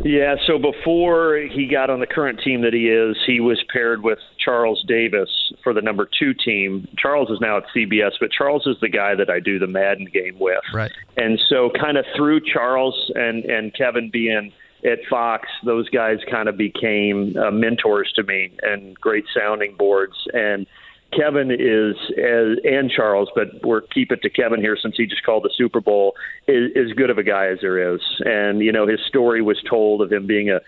Yeah, 0.02 0.34
so 0.46 0.58
before 0.58 1.36
he 1.36 1.66
got 1.66 1.88
on 1.88 2.00
the 2.00 2.06
current 2.06 2.40
team 2.42 2.62
that 2.62 2.72
he 2.72 2.88
is, 2.88 3.16
he 3.26 3.38
was 3.38 3.62
paired 3.72 4.02
with 4.02 4.18
Charles 4.44 4.84
Davis 4.86 5.30
for 5.62 5.72
the 5.72 5.82
number 5.82 6.08
two 6.18 6.34
team. 6.34 6.88
Charles 6.98 7.30
is 7.30 7.38
now 7.40 7.58
at 7.58 7.64
CBS, 7.74 8.12
but 8.20 8.30
Charles 8.30 8.66
is 8.66 8.76
the 8.80 8.88
guy 8.88 9.14
that 9.14 9.30
I 9.30 9.40
do 9.40 9.58
the 9.58 9.66
Madden 9.66 10.08
game 10.12 10.38
with. 10.38 10.62
Right. 10.72 10.92
And 11.16 11.40
so, 11.48 11.70
kind 11.80 11.96
of 11.96 12.04
through 12.16 12.40
Charles 12.40 13.10
and 13.14 13.44
and 13.44 13.74
Kevin 13.74 14.10
being 14.10 14.52
at 14.84 14.98
Fox, 15.08 15.48
those 15.64 15.88
guys 15.88 16.18
kind 16.30 16.48
of 16.48 16.56
became 16.56 17.36
uh, 17.36 17.50
mentors 17.50 18.12
to 18.16 18.22
me 18.22 18.52
and 18.62 18.98
great 19.00 19.24
sounding 19.34 19.74
boards. 19.76 20.14
And 20.34 20.66
Kevin 21.16 21.50
is 21.50 21.96
as 22.18 22.58
and 22.64 22.90
Charles, 22.90 23.28
but 23.34 23.48
we're 23.62 23.80
keep 23.80 24.10
it 24.10 24.20
to 24.22 24.30
Kevin 24.30 24.60
here 24.60 24.76
since 24.80 24.96
he 24.96 25.06
just 25.06 25.24
called 25.24 25.44
the 25.44 25.50
Super 25.56 25.80
Bowl 25.80 26.14
is 26.48 26.70
as 26.76 26.92
good 26.96 27.10
of 27.10 27.18
a 27.18 27.22
guy 27.22 27.46
as 27.46 27.58
there 27.60 27.94
is. 27.94 28.00
And 28.20 28.60
you 28.60 28.72
know 28.72 28.86
his 28.86 29.00
story 29.06 29.42
was 29.42 29.62
told 29.68 30.02
of 30.02 30.12
him 30.12 30.26
being 30.26 30.50
a 30.50 30.60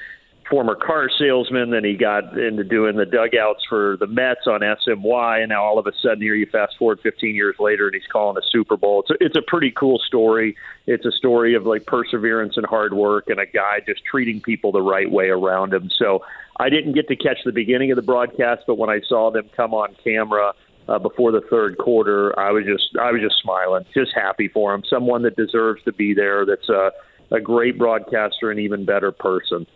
former 0.49 0.75
car 0.75 1.09
salesman. 1.19 1.71
Then 1.71 1.85
he 1.85 1.95
got 1.95 2.39
into 2.39 2.65
doing 2.65 2.97
the 2.97 3.07
dugouts 3.07 3.65
for 3.69 3.97
the 3.99 4.07
Mets 4.07 4.47
on 4.47 4.61
SNY, 4.61 5.41
and 5.41 5.49
now 5.49 5.65
all 5.65 5.79
of 5.79 5.87
a 5.87 5.93
sudden, 6.03 6.21
here 6.21 6.35
you 6.35 6.47
fast 6.47 6.77
forward 6.79 7.01
15 7.03 7.35
years 7.35 7.57
later, 7.59 7.87
and 7.87 7.95
he's 7.95 8.07
calling 8.11 8.37
a 8.37 8.47
Super 8.51 8.77
Bowl. 8.77 9.01
It's 9.01 9.11
a, 9.11 9.25
it's 9.25 9.37
a 9.37 9.43
pretty 9.43 9.71
cool 9.71 9.99
story. 9.99 10.57
It's 10.87 11.05
a 11.05 11.13
story 11.13 11.55
of 11.55 11.65
like 11.67 11.87
perseverance 11.87 12.57
and 12.57 12.67
hard 12.67 12.95
work, 12.95 13.29
and 13.29 13.41
a 13.41 13.47
guy 13.47 13.81
just 13.87 14.05
treating 14.05 14.41
people 14.41 14.73
the 14.73 14.83
right 14.83 15.11
way 15.11 15.29
around 15.29 15.75
him. 15.75 15.91
So 15.97 16.25
I 16.59 16.69
didn't 16.69 16.93
get 16.93 17.09
to 17.09 17.17
catch 17.17 17.39
the 17.45 17.53
beginning 17.53 17.91
of 17.91 17.97
the 17.97 18.03
broadcast, 18.03 18.63
but 18.67 18.79
when 18.79 18.91
I 18.91 19.01
saw 19.09 19.31
them 19.31 19.49
come 19.57 19.75
on 19.75 19.97
camera. 20.03 20.53
Uh, 20.89 21.01
before 21.01 21.33
the 21.33 21.41
third 21.51 21.77
quarter, 21.79 22.39
I 22.39 22.53
was 22.53 22.65
just 22.65 22.97
I 22.97 23.11
was 23.11 23.21
just 23.21 23.43
smiling, 23.43 23.85
just 23.93 24.13
happy 24.15 24.47
for 24.47 24.73
him. 24.73 24.85
Someone 24.89 25.23
that 25.23 25.35
deserves 25.35 25.83
to 25.83 25.93
be 25.93 26.15
there. 26.15 26.47
That's 26.47 26.69
a 26.69 26.93
a 27.33 27.41
great 27.41 27.79
broadcaster 27.79 28.51
and 28.51 28.61
even 28.61 28.85
better 28.85 29.13
person. 29.13 29.67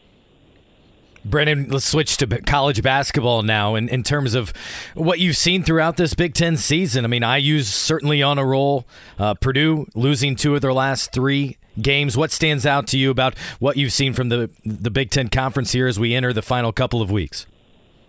Brennan, 1.24 1.68
let's 1.68 1.86
switch 1.86 2.16
to 2.18 2.26
college 2.26 2.82
basketball 2.82 3.42
now. 3.42 3.74
In, 3.74 3.88
in 3.88 4.02
terms 4.02 4.34
of 4.34 4.52
what 4.94 5.18
you've 5.18 5.36
seen 5.36 5.62
throughout 5.62 5.96
this 5.96 6.14
Big 6.14 6.34
Ten 6.34 6.56
season, 6.56 7.04
I 7.04 7.08
mean, 7.08 7.22
IU's 7.22 7.68
certainly 7.68 8.22
on 8.22 8.38
a 8.38 8.44
roll. 8.44 8.86
Uh, 9.18 9.34
Purdue 9.34 9.86
losing 9.94 10.36
two 10.36 10.54
of 10.54 10.62
their 10.62 10.72
last 10.72 11.12
three 11.12 11.58
games. 11.80 12.16
What 12.16 12.30
stands 12.30 12.66
out 12.66 12.86
to 12.88 12.98
you 12.98 13.10
about 13.10 13.38
what 13.58 13.76
you've 13.76 13.92
seen 13.92 14.12
from 14.12 14.28
the 14.28 14.50
the 14.64 14.90
Big 14.90 15.10
Ten 15.10 15.28
conference 15.28 15.72
here 15.72 15.86
as 15.86 15.98
we 15.98 16.14
enter 16.14 16.32
the 16.32 16.42
final 16.42 16.72
couple 16.72 17.02
of 17.02 17.10
weeks? 17.10 17.46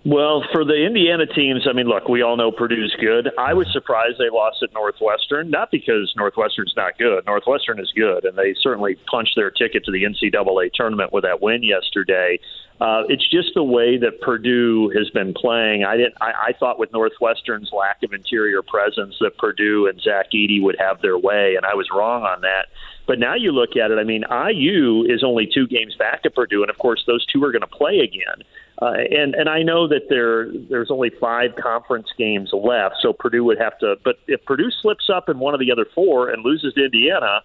Well, 0.03 0.43
for 0.51 0.65
the 0.65 0.83
Indiana 0.83 1.27
teams, 1.27 1.67
I 1.69 1.73
mean, 1.73 1.85
look, 1.85 2.09
we 2.09 2.23
all 2.23 2.35
know 2.35 2.51
Purdue's 2.51 2.95
good. 2.99 3.29
I 3.37 3.53
was 3.53 3.71
surprised 3.71 4.17
they 4.17 4.31
lost 4.31 4.63
at 4.63 4.73
Northwestern, 4.73 5.51
not 5.51 5.69
because 5.69 6.11
Northwestern's 6.17 6.73
not 6.75 6.97
good. 6.97 7.23
Northwestern 7.27 7.79
is 7.79 7.91
good, 7.95 8.25
and 8.25 8.35
they 8.35 8.55
certainly 8.59 8.95
punched 9.05 9.35
their 9.35 9.51
ticket 9.51 9.85
to 9.85 9.91
the 9.91 10.03
NCAA 10.03 10.73
tournament 10.73 11.13
with 11.13 11.23
that 11.23 11.39
win 11.39 11.61
yesterday. 11.61 12.39
Uh, 12.81 13.03
it's 13.09 13.29
just 13.29 13.53
the 13.53 13.63
way 13.63 13.95
that 13.99 14.21
Purdue 14.21 14.89
has 14.97 15.11
been 15.11 15.35
playing. 15.35 15.83
I 15.83 15.97
didn't. 15.97 16.15
I, 16.19 16.31
I 16.47 16.53
thought 16.59 16.79
with 16.79 16.91
Northwestern's 16.91 17.69
lack 17.71 18.01
of 18.01 18.11
interior 18.11 18.63
presence 18.63 19.17
that 19.21 19.37
Purdue 19.37 19.85
and 19.85 20.01
Zach 20.01 20.31
Edey 20.33 20.59
would 20.63 20.77
have 20.79 20.99
their 21.03 21.19
way, 21.19 21.53
and 21.55 21.63
I 21.63 21.75
was 21.75 21.87
wrong 21.93 22.23
on 22.23 22.41
that. 22.41 22.69
But 23.05 23.19
now 23.19 23.35
you 23.35 23.51
look 23.51 23.75
at 23.75 23.91
it. 23.91 23.99
I 23.99 24.03
mean, 24.03 24.23
IU 24.31 25.03
is 25.03 25.23
only 25.23 25.45
two 25.45 25.67
games 25.67 25.95
back 25.95 26.25
of 26.25 26.33
Purdue, 26.33 26.63
and 26.63 26.71
of 26.71 26.79
course, 26.79 27.03
those 27.05 27.23
two 27.27 27.43
are 27.43 27.51
going 27.51 27.61
to 27.61 27.67
play 27.67 27.99
again. 27.99 28.41
Uh, 28.81 28.93
and 29.11 29.35
and 29.35 29.47
I 29.47 29.61
know 29.61 29.87
that 29.87 30.09
there 30.09 30.51
there's 30.69 30.89
only 30.89 31.11
five 31.21 31.51
conference 31.55 32.07
games 32.17 32.49
left, 32.51 32.95
so 32.99 33.13
Purdue 33.13 33.43
would 33.43 33.59
have 33.59 33.77
to. 33.79 33.95
But 34.03 34.15
if 34.27 34.43
Purdue 34.45 34.71
slips 34.81 35.07
up 35.13 35.29
in 35.29 35.37
one 35.37 35.53
of 35.53 35.59
the 35.59 35.71
other 35.71 35.85
four 35.93 36.29
and 36.29 36.43
loses 36.43 36.73
to 36.73 36.85
Indiana, 36.85 37.41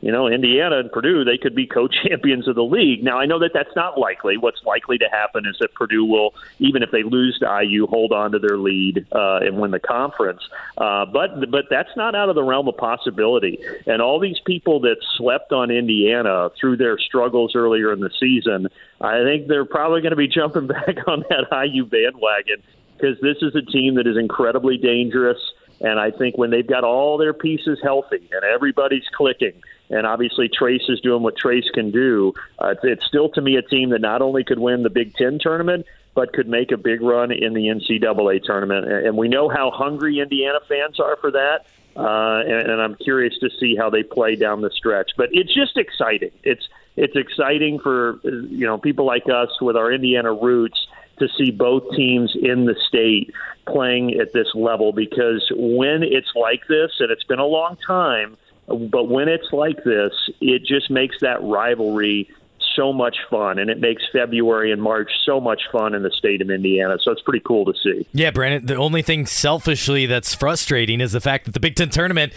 you 0.00 0.10
know, 0.10 0.28
Indiana 0.28 0.78
and 0.78 0.90
Purdue, 0.90 1.24
they 1.24 1.36
could 1.36 1.54
be 1.54 1.66
co-champions 1.66 2.48
of 2.48 2.54
the 2.54 2.64
league. 2.64 3.04
Now, 3.04 3.18
I 3.18 3.26
know 3.26 3.38
that 3.40 3.50
that's 3.52 3.74
not 3.76 3.98
likely. 3.98 4.36
What's 4.36 4.62
likely 4.64 4.98
to 4.98 5.08
happen 5.10 5.44
is 5.46 5.56
that 5.60 5.74
Purdue 5.74 6.04
will, 6.04 6.34
even 6.58 6.82
if 6.82 6.90
they 6.90 7.02
lose 7.02 7.38
to 7.40 7.62
IU, 7.62 7.86
hold 7.86 8.12
on 8.12 8.32
to 8.32 8.38
their 8.38 8.56
lead 8.56 9.06
uh, 9.12 9.40
and 9.42 9.58
win 9.58 9.70
the 9.70 9.80
conference. 9.80 10.40
Uh, 10.78 11.04
but 11.06 11.50
but 11.50 11.66
that's 11.70 11.94
not 11.96 12.14
out 12.14 12.28
of 12.28 12.34
the 12.34 12.42
realm 12.42 12.68
of 12.68 12.76
possibility. 12.76 13.58
And 13.86 14.00
all 14.00 14.18
these 14.18 14.40
people 14.44 14.80
that 14.80 14.96
slept 15.16 15.52
on 15.52 15.70
Indiana 15.70 16.50
through 16.58 16.78
their 16.78 16.98
struggles 16.98 17.54
earlier 17.54 17.92
in 17.92 18.00
the 18.00 18.10
season, 18.18 18.68
I 19.00 19.22
think 19.22 19.48
they're 19.48 19.64
probably 19.64 20.00
going 20.00 20.10
to 20.10 20.16
be 20.16 20.28
jumping 20.40 20.66
back 20.66 20.96
on 21.06 21.24
that 21.28 21.66
IU 21.66 21.84
bandwagon 21.84 22.62
because 22.96 23.20
this 23.20 23.36
is 23.42 23.54
a 23.54 23.62
team 23.62 23.94
that 23.94 24.06
is 24.06 24.16
incredibly 24.16 24.76
dangerous. 24.76 25.38
And 25.80 25.98
I 25.98 26.10
think 26.10 26.36
when 26.36 26.50
they've 26.50 26.66
got 26.66 26.84
all 26.84 27.16
their 27.16 27.32
pieces 27.32 27.78
healthy 27.82 28.28
and 28.32 28.44
everybody's 28.44 29.08
clicking, 29.14 29.54
and 29.88 30.06
obviously 30.06 30.48
Trayce 30.48 30.88
is 30.88 31.00
doing 31.00 31.22
what 31.22 31.36
Trayce 31.36 31.70
can 31.72 31.90
do, 31.90 32.34
uh, 32.58 32.74
it's 32.82 33.04
still 33.06 33.28
to 33.30 33.40
me 33.40 33.56
a 33.56 33.62
team 33.62 33.90
that 33.90 34.00
not 34.00 34.22
only 34.22 34.44
could 34.44 34.58
win 34.58 34.82
the 34.82 34.90
Big 34.90 35.14
Ten 35.14 35.38
tournament, 35.40 35.86
but 36.14 36.32
could 36.32 36.48
make 36.48 36.72
a 36.72 36.76
big 36.76 37.00
run 37.00 37.30
in 37.32 37.54
the 37.54 37.68
NCAA 37.68 38.42
tournament. 38.42 38.86
And 38.90 39.16
we 39.16 39.28
know 39.28 39.48
how 39.48 39.70
hungry 39.70 40.20
Indiana 40.20 40.58
fans 40.68 41.00
are 41.00 41.16
for 41.16 41.30
that. 41.30 41.66
Uh, 41.96 42.42
and, 42.46 42.70
and 42.70 42.80
I'm 42.80 42.94
curious 42.96 43.36
to 43.38 43.50
see 43.58 43.76
how 43.76 43.90
they 43.90 44.02
play 44.02 44.36
down 44.36 44.60
the 44.60 44.70
stretch. 44.70 45.12
But 45.16 45.30
it's 45.32 45.52
just 45.52 45.76
exciting. 45.76 46.30
It's 46.42 46.66
it's 46.96 47.16
exciting 47.16 47.78
for 47.78 48.20
you 48.22 48.66
know 48.66 48.78
people 48.78 49.06
like 49.06 49.24
us 49.28 49.60
with 49.60 49.76
our 49.76 49.92
Indiana 49.92 50.32
roots 50.32 50.86
to 51.20 51.28
see 51.38 51.50
both 51.50 51.84
teams 51.94 52.34
in 52.34 52.66
the 52.66 52.74
state 52.88 53.32
playing 53.66 54.18
at 54.20 54.32
this 54.32 54.48
level 54.54 54.92
because 54.92 55.46
when 55.54 56.02
it's 56.02 56.30
like 56.34 56.66
this, 56.68 56.90
and 56.98 57.10
it's 57.10 57.24
been 57.24 57.38
a 57.38 57.46
long 57.46 57.76
time, 57.86 58.36
but 58.66 59.08
when 59.08 59.28
it's 59.28 59.52
like 59.52 59.84
this, 59.84 60.12
it 60.40 60.64
just 60.64 60.90
makes 60.90 61.20
that 61.20 61.42
rivalry 61.42 62.28
so 62.76 62.92
much 62.92 63.16
fun, 63.28 63.58
and 63.58 63.68
it 63.68 63.80
makes 63.80 64.02
February 64.12 64.70
and 64.72 64.80
March 64.80 65.10
so 65.24 65.40
much 65.40 65.62
fun 65.72 65.94
in 65.94 66.02
the 66.02 66.10
state 66.10 66.40
of 66.40 66.50
Indiana. 66.50 66.96
So 67.02 67.10
it's 67.10 67.22
pretty 67.22 67.42
cool 67.44 67.64
to 67.64 67.74
see. 67.82 68.06
Yeah, 68.12 68.30
Brandon. 68.30 68.64
The 68.64 68.76
only 68.76 69.02
thing 69.02 69.26
selfishly 69.26 70.06
that's 70.06 70.34
frustrating 70.34 71.00
is 71.00 71.12
the 71.12 71.20
fact 71.20 71.46
that 71.46 71.52
the 71.52 71.60
Big 71.60 71.76
Ten 71.76 71.90
tournament 71.90 72.32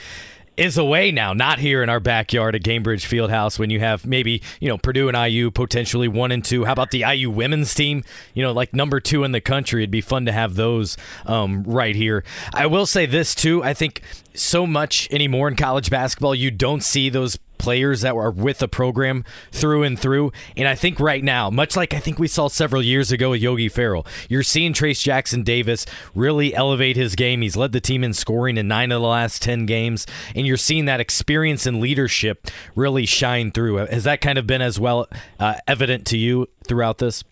is 0.57 0.77
away 0.77 1.11
now, 1.11 1.33
not 1.33 1.59
here 1.59 1.81
in 1.81 1.89
our 1.89 1.99
backyard 1.99 2.55
at 2.55 2.61
Gainbridge 2.61 3.05
Fieldhouse 3.07 3.57
when 3.57 3.69
you 3.69 3.79
have 3.79 4.05
maybe, 4.05 4.41
you 4.59 4.69
know, 4.69 4.77
Purdue 4.77 5.07
and 5.07 5.17
IU 5.17 5.51
potentially 5.51 6.07
one 6.07 6.31
and 6.31 6.43
two. 6.43 6.65
How 6.65 6.73
about 6.73 6.91
the 6.91 7.03
IU 7.07 7.29
women's 7.29 7.73
team? 7.73 8.03
You 8.33 8.43
know, 8.43 8.51
like 8.51 8.73
number 8.73 8.99
two 8.99 9.23
in 9.23 9.31
the 9.31 9.41
country. 9.41 9.81
It'd 9.81 9.91
be 9.91 10.01
fun 10.01 10.25
to 10.25 10.31
have 10.31 10.55
those 10.55 10.97
um, 11.25 11.63
right 11.63 11.95
here. 11.95 12.23
I 12.53 12.67
will 12.67 12.85
say 12.85 13.05
this, 13.05 13.33
too. 13.33 13.63
I 13.63 13.73
think 13.73 14.01
so 14.33 14.67
much 14.67 15.07
anymore 15.11 15.47
in 15.47 15.55
college 15.55 15.89
basketball, 15.89 16.35
you 16.35 16.51
don't 16.51 16.83
see 16.83 17.09
those 17.09 17.37
players 17.63 18.01
that 18.01 18.13
are 18.13 18.29
with 18.29 18.59
the 18.59 18.67
program 18.67 19.23
through 19.53 19.83
and 19.83 19.97
through. 19.97 20.33
And 20.57 20.67
I 20.67 20.75
think 20.75 20.99
right 20.99 21.23
now, 21.23 21.49
much 21.49 21.77
like 21.77 21.93
I 21.93 21.99
think 21.99 22.19
we 22.19 22.27
saw 22.27 22.49
several 22.49 22.83
years 22.83 23.09
ago 23.09 23.29
with 23.29 23.41
Yogi 23.41 23.69
Ferrell, 23.69 24.05
you're 24.27 24.43
seeing 24.43 24.73
Trayce 24.73 25.01
Jackson 25.01 25.43
Davis 25.43 25.85
really 26.13 26.53
elevate 26.53 26.97
his 26.97 27.15
game. 27.15 27.41
He's 27.41 27.55
led 27.55 27.71
the 27.71 27.79
team 27.79 28.03
in 28.03 28.13
scoring 28.13 28.57
in 28.57 28.67
nine 28.67 28.91
of 28.91 29.01
the 29.01 29.07
last 29.07 29.41
10 29.41 29.65
games. 29.65 30.05
And 30.35 30.45
you're 30.45 30.57
seeing 30.57 30.83
that 30.85 30.99
experience 30.99 31.65
and 31.65 31.79
leadership 31.79 32.47
really 32.75 33.05
shine 33.05 33.51
through. 33.51 33.77
Has 33.77 34.03
that 34.03 34.19
kind 34.19 34.37
of 34.37 34.45
been 34.45 34.61
as 34.61 34.77
well 34.77 35.07
uh, 35.39 35.55
evident 35.65 36.05
to 36.07 36.17
you 36.17 36.47
throughout 36.67 36.97
this? 36.97 37.23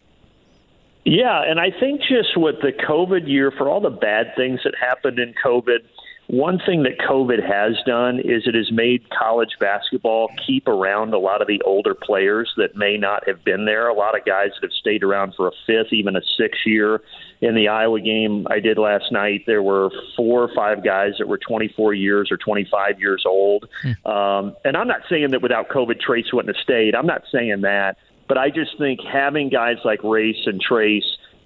Yeah, 1.03 1.41
and 1.45 1.59
I 1.59 1.71
think 1.77 2.01
just 2.01 2.37
with 2.37 2.61
the 2.61 2.71
COVID 2.71 3.27
year, 3.27 3.51
for 3.51 3.67
all 3.67 3.81
the 3.81 3.89
bad 3.89 4.35
things 4.37 4.61
that 4.63 4.75
happened 4.79 5.19
in 5.19 5.33
COVID, 5.43 5.79
one 6.31 6.61
thing 6.65 6.83
that 6.83 6.97
COVID 6.97 7.45
has 7.45 7.75
done 7.85 8.19
is 8.19 8.43
it 8.45 8.55
has 8.55 8.71
made 8.71 9.09
college 9.09 9.57
basketball 9.59 10.29
keep 10.47 10.65
around 10.65 11.13
a 11.13 11.19
lot 11.19 11.41
of 11.41 11.47
the 11.49 11.61
older 11.65 11.93
players 11.93 12.49
that 12.55 12.73
may 12.73 12.95
not 12.95 13.27
have 13.27 13.43
been 13.43 13.65
there. 13.65 13.89
A 13.89 13.93
lot 13.93 14.17
of 14.17 14.23
guys 14.23 14.51
that 14.53 14.69
have 14.69 14.71
stayed 14.79 15.03
around 15.03 15.33
for 15.35 15.49
a 15.49 15.51
fifth, 15.67 15.91
even 15.91 16.15
a 16.15 16.21
sixth 16.37 16.61
year. 16.65 17.01
In 17.41 17.53
the 17.53 17.67
Iowa 17.67 17.99
game 17.99 18.47
I 18.49 18.61
did 18.61 18.77
last 18.77 19.11
night, 19.11 19.43
there 19.45 19.61
were 19.61 19.89
four 20.15 20.41
or 20.41 20.49
five 20.55 20.85
guys 20.85 21.15
that 21.19 21.27
were 21.27 21.37
24 21.37 21.95
years 21.95 22.31
or 22.31 22.37
25 22.37 23.01
years 23.01 23.25
old. 23.27 23.67
Hmm. 23.81 24.09
Um, 24.09 24.55
and 24.63 24.77
I'm 24.77 24.87
not 24.87 25.01
saying 25.09 25.31
that 25.31 25.41
without 25.41 25.67
COVID, 25.67 25.99
Trayce 26.01 26.31
wouldn't 26.31 26.55
have 26.55 26.63
stayed. 26.63 26.95
I'm 26.95 27.07
not 27.07 27.23
saying 27.29 27.59
that. 27.63 27.97
But 28.29 28.37
I 28.37 28.51
just 28.51 28.77
think 28.77 29.01
having 29.01 29.49
guys 29.49 29.79
like 29.83 30.01
Race 30.01 30.43
and 30.45 30.63
Trayce 30.63 31.03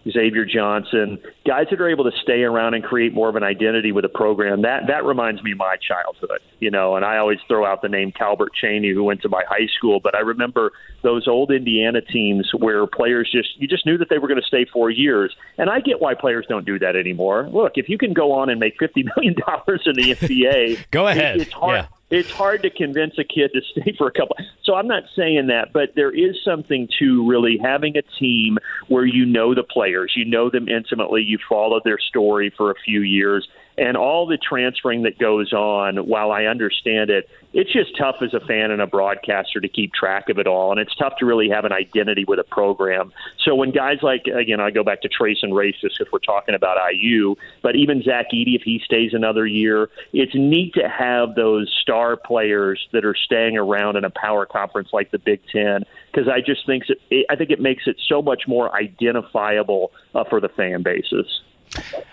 Xavier 0.09 0.45
Johnson, 0.45 1.19
guys 1.45 1.67
that 1.71 1.81
are 1.81 1.89
able 1.89 2.03
to 2.03 2.17
stay 2.21 2.43
around 2.43 2.75
and 2.75 2.83
create 2.83 3.13
more 3.13 3.27
of 3.27 3.35
an 3.35 3.43
identity 3.43 3.91
with 3.91 4.05
a 4.05 4.09
program. 4.09 4.61
That 4.61 4.87
that 4.87 5.03
reminds 5.03 5.41
me 5.41 5.53
of 5.53 5.57
my 5.57 5.77
childhood, 5.77 6.41
you 6.59 6.69
know. 6.69 6.95
And 6.95 7.03
I 7.03 7.17
always 7.17 7.39
throw 7.47 7.65
out 7.65 7.81
the 7.81 7.89
name 7.89 8.11
Calbert 8.11 8.51
Cheaney, 8.61 8.93
who 8.93 9.03
went 9.03 9.21
to 9.23 9.29
my 9.29 9.43
high 9.47 9.67
school. 9.77 9.99
But 9.99 10.15
I 10.15 10.19
remember 10.19 10.73
those 11.01 11.27
old 11.27 11.51
Indiana 11.51 12.01
teams 12.01 12.51
where 12.55 12.85
players 12.85 13.29
just 13.31 13.49
you 13.57 13.67
just 13.67 13.85
knew 13.85 13.97
that 13.97 14.09
they 14.09 14.19
were 14.19 14.27
going 14.27 14.41
to 14.41 14.47
stay 14.47 14.65
four 14.65 14.89
years. 14.89 15.35
And 15.57 15.69
I 15.69 15.79
get 15.79 16.01
why 16.01 16.13
players 16.13 16.45
don't 16.47 16.65
do 16.65 16.77
that 16.79 16.95
anymore. 16.95 17.49
Look, 17.51 17.73
if 17.75 17.89
you 17.89 17.97
can 17.97 18.13
go 18.13 18.31
on 18.31 18.49
and 18.49 18.59
make 18.59 18.77
fifty 18.79 19.03
million 19.15 19.35
dollars 19.47 19.81
in 19.85 19.95
the 19.95 20.15
NBA, 20.15 20.85
go 20.91 21.07
ahead. 21.07 21.37
It, 21.37 21.41
it's 21.43 21.51
hard. 21.51 21.81
Yeah 21.81 21.94
it's 22.09 22.29
hard 22.31 22.61
to 22.63 22.69
convince 22.69 23.17
a 23.17 23.23
kid 23.23 23.51
to 23.53 23.61
stay 23.71 23.93
for 23.97 24.07
a 24.07 24.11
couple. 24.11 24.35
So 24.63 24.75
I'm 24.75 24.87
not 24.87 25.03
saying 25.15 25.47
that, 25.47 25.73
but 25.73 25.95
there 25.95 26.11
is 26.11 26.35
something 26.43 26.87
to 26.99 27.27
really 27.27 27.57
having 27.61 27.97
a 27.97 28.01
team 28.19 28.57
where 28.87 29.05
you 29.05 29.25
know 29.25 29.55
the 29.55 29.63
players, 29.63 30.13
you 30.15 30.25
know 30.25 30.49
them 30.49 30.67
intimately, 30.67 31.21
you 31.21 31.37
follow 31.49 31.79
their 31.83 31.99
story 31.99 32.53
for 32.55 32.71
a 32.71 32.75
few 32.75 33.01
years, 33.01 33.47
and 33.77 33.97
all 33.97 34.25
the 34.25 34.37
transferring 34.37 35.03
that 35.03 35.17
goes 35.17 35.53
on. 35.53 35.97
While 35.97 36.31
I 36.31 36.45
understand 36.45 37.09
it, 37.09 37.27
it's 37.53 37.71
just 37.71 37.97
tough 37.97 38.17
as 38.21 38.33
a 38.33 38.39
fan 38.45 38.71
and 38.71 38.81
a 38.81 38.87
broadcaster 38.87 39.61
to 39.61 39.67
keep 39.67 39.93
track 39.93 40.29
of 40.29 40.37
it 40.39 40.47
all, 40.47 40.71
and 40.71 40.79
it's 40.79 40.95
tough 40.95 41.13
to 41.19 41.25
really 41.25 41.49
have 41.49 41.65
an 41.65 41.71
identity 41.71 42.25
with 42.25 42.39
a 42.39 42.43
program. 42.43 43.13
So 43.43 43.55
when 43.55 43.71
guys 43.71 43.97
like 44.01 44.25
again, 44.25 44.59
I 44.59 44.71
go 44.71 44.83
back 44.83 45.01
to 45.01 45.09
Trayce 45.09 45.37
and 45.41 45.55
just 45.81 45.97
because 45.97 46.11
we're 46.11 46.19
talking 46.19 46.55
about 46.55 46.77
IU, 46.93 47.35
but 47.61 47.75
even 47.75 48.03
Zach 48.03 48.27
Edey, 48.33 48.55
if 48.55 48.61
he 48.63 48.81
stays 48.83 49.13
another 49.13 49.47
year, 49.47 49.89
it's 50.13 50.35
neat 50.35 50.73
to 50.75 50.89
have 50.89 51.35
those 51.35 51.73
star 51.81 52.17
players 52.17 52.87
that 52.91 53.05
are 53.05 53.15
staying 53.15 53.57
around 53.57 53.95
in 53.95 54.03
a 54.03 54.09
power 54.09 54.45
conference 54.45 54.89
like 54.91 55.11
the 55.11 55.19
Big 55.19 55.41
Ten 55.51 55.83
because 56.11 56.29
I 56.29 56.39
just 56.39 56.65
think 56.65 56.83
it, 57.09 57.25
I 57.29 57.35
think 57.35 57.49
it 57.49 57.59
makes 57.59 57.83
it 57.87 57.97
so 58.07 58.21
much 58.21 58.43
more 58.47 58.73
identifiable 58.75 59.91
uh, 60.13 60.23
for 60.29 60.39
the 60.39 60.49
fan 60.49 60.83
bases. 60.83 61.25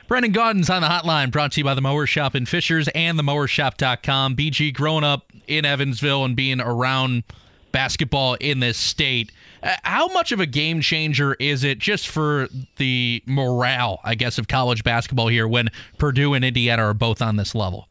Brandon 0.09 0.33
Gaudin's 0.33 0.69
on 0.69 0.83
the 0.83 0.89
hotline, 0.89 1.31
brought 1.31 1.53
to 1.53 1.61
you 1.61 1.65
by 1.65 1.75
the 1.75 1.81
Mower 1.81 2.07
Shop 2.07 2.35
in 2.35 2.45
Fishers 2.45 2.89
and 2.89 3.19
the 3.19 3.23
mowershop.com. 3.23 4.37
BG, 4.37 4.75
growing 4.75 5.05
up 5.05 5.33
in 5.47 5.65
Evansville 5.65 6.25
and 6.25 6.37
being 6.37 6.61
around 6.61 7.23
basketball 7.73 8.35
in 8.35 8.61
this 8.61 8.77
state, 8.77 9.33
uh, 9.63 9.75
how 9.85 10.09
much 10.09 10.33
of 10.33 10.41
a 10.41 10.47
game 10.47 10.81
changer 10.81 11.35
is 11.35 11.65
it 11.65 11.79
just 11.79 12.09
for 12.09 12.49
the 12.77 13.23
morale, 13.27 14.01
I 14.05 14.15
guess, 14.15 14.39
of 14.39 14.49
college 14.49 14.85
basketball 14.85 15.29
here 15.29 15.49
when 15.49 15.71
Purdue 15.99 16.35
and 16.35 16.45
Indiana 16.45 16.83
are 16.85 16.95
both 16.95 17.23
on 17.23 17.37
this 17.37 17.55
level? 17.55 17.89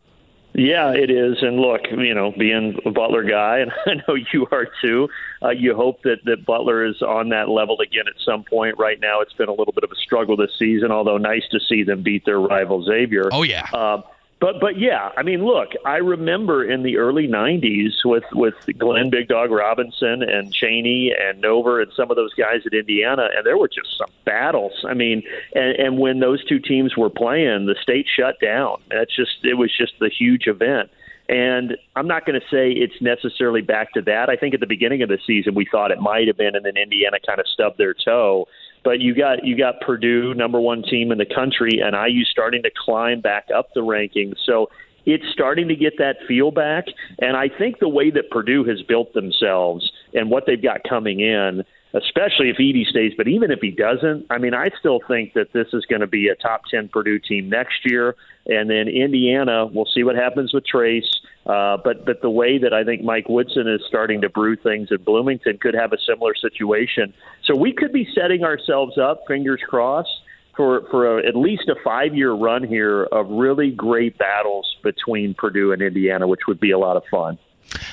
Yeah, 0.53 0.91
it 0.91 1.09
is. 1.09 1.37
And 1.41 1.59
look, 1.59 1.81
you 1.91 2.13
know, 2.13 2.33
being 2.37 2.77
a 2.85 2.91
Butler 2.91 3.23
guy, 3.23 3.59
and 3.61 3.71
I 3.85 3.93
know 4.07 4.15
you 4.33 4.47
are 4.51 4.67
too, 4.81 5.09
uh, 5.41 5.49
you 5.49 5.75
hope 5.75 6.03
that, 6.03 6.17
that 6.25 6.45
Butler 6.45 6.85
is 6.85 7.01
on 7.01 7.29
that 7.29 7.49
level 7.49 7.79
again 7.79 8.05
at 8.07 8.21
some 8.23 8.43
point. 8.43 8.77
Right 8.77 8.99
now, 8.99 9.21
it's 9.21 9.33
been 9.33 9.49
a 9.49 9.53
little 9.53 9.73
bit 9.73 9.83
of 9.83 9.91
a 9.91 9.95
struggle 9.95 10.35
this 10.35 10.51
season, 10.57 10.91
although 10.91 11.17
nice 11.17 11.43
to 11.51 11.59
see 11.59 11.83
them 11.83 12.03
beat 12.03 12.25
their 12.25 12.39
rival 12.39 12.83
Xavier. 12.83 13.29
Oh, 13.31 13.43
yeah. 13.43 13.67
Um, 13.73 14.03
but 14.41 14.59
but 14.59 14.79
yeah, 14.79 15.11
I 15.15 15.21
mean, 15.21 15.45
look, 15.45 15.69
I 15.85 15.97
remember 15.97 16.69
in 16.69 16.81
the 16.81 16.97
early 16.97 17.27
'90s 17.27 18.03
with 18.03 18.23
with 18.33 18.55
Glenn 18.79 19.11
Big 19.11 19.27
Dog 19.27 19.51
Robinson 19.51 20.23
and 20.23 20.51
Cheaney 20.51 21.09
and 21.17 21.43
Nover 21.43 21.81
and 21.83 21.91
some 21.95 22.09
of 22.09 22.17
those 22.17 22.33
guys 22.33 22.61
at 22.65 22.73
Indiana, 22.73 23.29
and 23.35 23.45
there 23.45 23.57
were 23.57 23.67
just 23.67 23.95
some 23.99 24.09
battles. 24.25 24.83
I 24.89 24.95
mean, 24.95 25.21
and, 25.53 25.75
and 25.77 25.99
when 25.99 26.21
those 26.21 26.43
two 26.43 26.59
teams 26.59 26.97
were 26.97 27.11
playing, 27.11 27.67
the 27.67 27.75
state 27.79 28.07
shut 28.13 28.39
down. 28.41 28.77
That's 28.89 29.15
just 29.15 29.43
it 29.43 29.59
was 29.59 29.71
just 29.77 29.93
the 29.99 30.09
huge 30.09 30.47
event. 30.47 30.89
And 31.29 31.77
I'm 31.95 32.07
not 32.07 32.25
going 32.25 32.37
to 32.37 32.45
say 32.47 32.71
it's 32.71 32.99
necessarily 32.99 33.61
back 33.61 33.93
to 33.93 34.01
that. 34.01 34.29
I 34.29 34.35
think 34.35 34.55
at 34.55 34.59
the 34.59 34.67
beginning 34.67 35.03
of 35.03 35.07
the 35.07 35.19
season 35.25 35.53
we 35.53 35.65
thought 35.71 35.91
it 35.91 36.01
might 36.01 36.27
have 36.27 36.35
been, 36.35 36.55
and 36.55 36.65
then 36.65 36.77
Indiana 36.77 37.17
kind 37.25 37.39
of 37.39 37.47
stubbed 37.47 37.77
their 37.77 37.93
toe. 37.93 38.47
But 38.83 38.99
you 38.99 39.13
got 39.13 39.45
you 39.45 39.57
got 39.57 39.81
Purdue, 39.81 40.33
number 40.33 40.59
one 40.59 40.83
team 40.83 41.11
in 41.11 41.17
the 41.17 41.25
country, 41.25 41.81
and 41.83 41.95
IU 41.95 42.23
starting 42.25 42.63
to 42.63 42.71
climb 42.85 43.21
back 43.21 43.47
up 43.55 43.69
the 43.73 43.81
rankings. 43.81 44.35
So 44.45 44.69
it's 45.05 45.23
starting 45.31 45.67
to 45.67 45.75
get 45.75 45.97
that 45.97 46.17
feel 46.27 46.51
back. 46.51 46.85
And 47.19 47.35
I 47.35 47.49
think 47.49 47.79
the 47.79 47.89
way 47.89 48.11
that 48.11 48.29
Purdue 48.29 48.63
has 48.65 48.81
built 48.81 49.13
themselves 49.13 49.91
and 50.13 50.29
what 50.29 50.45
they've 50.45 50.61
got 50.61 50.81
coming 50.87 51.19
in, 51.19 51.63
especially 51.93 52.49
if 52.49 52.57
Edey 52.57 52.85
stays, 52.85 53.13
but 53.17 53.27
even 53.27 53.51
if 53.51 53.59
he 53.59 53.71
doesn't, 53.71 54.25
I 54.29 54.37
mean, 54.37 54.53
I 54.53 54.69
still 54.79 55.01
think 55.07 55.33
that 55.33 55.51
this 55.53 55.67
is 55.73 55.85
going 55.85 56.01
to 56.01 56.07
be 56.07 56.29
a 56.29 56.35
top 56.35 56.63
10 56.71 56.89
Purdue 56.89 57.19
team 57.19 57.49
next 57.49 57.85
year. 57.85 58.15
And 58.45 58.69
then 58.69 58.87
Indiana, 58.87 59.65
we'll 59.65 59.89
see 59.93 60.03
what 60.03 60.15
happens 60.15 60.53
with 60.53 60.63
Trayce. 60.65 61.03
Uh, 61.45 61.77
but 61.83 62.05
but 62.05 62.21
the 62.21 62.29
way 62.29 62.59
that 62.59 62.73
I 62.73 62.83
think 62.83 63.03
Mike 63.03 63.27
Woodson 63.27 63.67
is 63.67 63.81
starting 63.87 64.21
to 64.21 64.29
brew 64.29 64.55
things 64.55 64.89
at 64.91 65.03
Bloomington 65.03 65.57
could 65.57 65.73
have 65.73 65.91
a 65.91 65.97
similar 66.07 66.35
situation. 66.35 67.13
So 67.43 67.55
we 67.55 67.73
could 67.73 67.91
be 67.91 68.07
setting 68.13 68.43
ourselves 68.43 68.97
up, 68.99 69.23
fingers 69.27 69.59
crossed, 69.67 70.21
for 70.55 70.83
for 70.91 71.19
a, 71.19 71.27
at 71.27 71.35
least 71.35 71.67
a 71.67 71.75
five 71.83 72.15
year 72.15 72.31
run 72.31 72.63
here 72.63 73.03
of 73.05 73.27
really 73.29 73.71
great 73.71 74.19
battles 74.19 74.75
between 74.83 75.33
Purdue 75.33 75.71
and 75.71 75.81
Indiana, 75.81 76.27
which 76.27 76.41
would 76.47 76.59
be 76.59 76.71
a 76.71 76.77
lot 76.77 76.95
of 76.95 77.03
fun. 77.09 77.39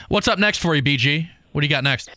What's 0.08 0.28
up 0.28 0.38
next 0.38 0.58
for 0.58 0.74
you, 0.74 0.82
BG? 0.82 1.30
What 1.52 1.62
do 1.62 1.66
you 1.66 1.70
got 1.70 1.84
next? 1.84 2.10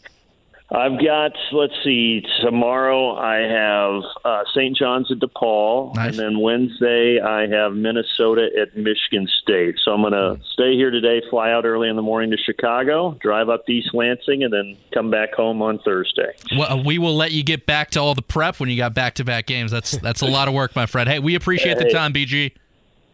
I've 0.73 0.98
got, 1.03 1.34
let's 1.52 1.73
see, 1.84 2.23
tomorrow 2.41 3.15
I 3.18 3.39
have 3.39 4.03
uh, 4.23 4.43
St. 4.56 4.76
John's 4.77 5.11
at 5.11 5.19
DePaul, 5.19 5.93
Nice. 5.95 6.11
and 6.11 6.19
then 6.19 6.39
Wednesday 6.39 7.19
I 7.19 7.48
have 7.48 7.73
Minnesota 7.73 8.48
at 8.60 8.77
Michigan 8.77 9.27
State. 9.41 9.76
So 9.84 9.91
I'm 9.91 10.02
going 10.02 10.14
to 10.14 10.41
stay 10.53 10.76
here 10.76 10.89
today, 10.89 11.22
fly 11.30 11.52
out 11.52 11.65
early 11.65 11.89
in 11.89 11.98
the 11.98 12.02
morning 12.02 12.31
to 12.31 12.38
Chicago, 12.38 13.18
drive 13.22 13.49
up 13.49 13.65
to 13.65 13.72
East 13.73 13.89
Lansing, 13.93 14.43
and 14.43 14.53
then 14.53 14.77
come 14.93 15.11
back 15.11 15.34
home 15.34 15.61
on 15.61 15.80
Thursday. 15.80 16.31
Well, 16.57 16.81
we 16.85 16.98
will 16.98 17.15
let 17.18 17.34
you 17.34 17.43
get 17.43 17.65
back 17.65 17.91
to 17.91 17.99
all 17.99 18.15
the 18.15 18.22
prep 18.22 18.61
when 18.61 18.69
you 18.69 18.77
got 18.77 18.93
back-to-back 18.93 19.48
games. 19.48 19.72
That's 19.72 19.91
that's 19.98 20.22
a 20.22 20.27
lot 20.27 20.48
of 20.48 20.53
work, 20.53 20.73
my 20.76 20.85
friend. 20.85 21.10
Hey, 21.10 21.19
we 21.19 21.35
appreciate 21.35 21.80
the 21.80 21.89
time, 21.89 22.14
BG. 22.14 22.53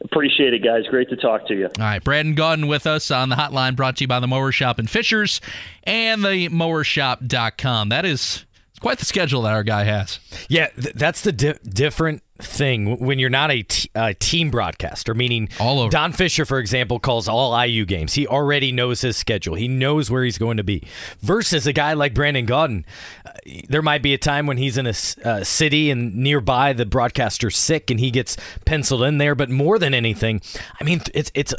Appreciate 0.01 0.53
it, 0.53 0.63
guys. 0.63 0.83
Great 0.89 1.09
to 1.09 1.15
talk 1.15 1.47
to 1.47 1.55
you. 1.55 1.65
All 1.65 1.71
right, 1.79 2.03
Brandon 2.03 2.35
Gaudin 2.35 2.67
with 2.67 2.85
us 2.87 3.09
on 3.11 3.29
the 3.29 3.35
hotline 3.35 3.75
brought 3.75 3.97
to 3.97 4.03
you 4.03 4.07
by 4.07 4.19
the 4.19 4.27
Mower 4.27 4.51
Shop 4.51 4.79
in 4.79 4.87
Fishers 4.87 5.41
and 5.83 6.23
the 6.23 6.49
mowershop.com. 6.49 7.89
That 7.89 8.05
is 8.05 8.45
quite 8.79 8.99
the 8.99 9.05
schedule 9.05 9.41
that 9.43 9.53
our 9.53 9.63
guy 9.63 9.83
has. 9.83 10.19
Yeah, 10.49 10.67
th- 10.67 10.93
that's 10.93 11.21
the 11.21 11.31
di- 11.31 11.55
different 11.67 12.21
thing 12.39 12.97
when 12.99 13.19
you're 13.19 13.29
not 13.29 13.51
a 13.51 13.63
t- 13.63 13.89
uh, 13.95 14.13
team 14.19 14.49
broadcaster. 14.49 15.13
Meaning, 15.13 15.49
All 15.59 15.79
over. 15.79 15.89
Don 15.89 16.11
Fischer, 16.11 16.45
for 16.45 16.59
example, 16.59 16.99
calls 16.99 17.27
all 17.27 17.59
IU 17.65 17.85
games. 17.85 18.13
He 18.13 18.27
already 18.27 18.71
knows 18.71 19.01
his 19.01 19.17
schedule. 19.17 19.55
He 19.55 19.67
knows 19.67 20.09
where 20.11 20.23
he's 20.23 20.37
going 20.37 20.57
to 20.57 20.63
be. 20.63 20.83
Versus 21.19 21.67
a 21.67 21.73
guy 21.73 21.93
like 21.93 22.13
Brandon 22.13 22.45
Gaudin, 22.45 22.83
uh, 23.25 23.31
there 23.69 23.81
might 23.81 24.01
be 24.01 24.13
a 24.13 24.17
time 24.17 24.45
when 24.45 24.57
he's 24.57 24.77
in 24.77 24.87
a 24.87 24.93
uh, 25.23 25.43
city 25.43 25.89
and 25.89 26.15
nearby 26.15 26.73
the 26.73 26.85
broadcaster's 26.85 27.57
sick 27.57 27.89
and 27.89 27.99
he 27.99 28.11
gets 28.11 28.37
penciled 28.65 29.03
in 29.03 29.17
there. 29.17 29.35
But 29.35 29.49
more 29.49 29.79
than 29.79 29.93
anything, 29.93 30.41
I 30.79 30.83
mean, 30.83 31.01
it's 31.13 31.31
it's 31.33 31.53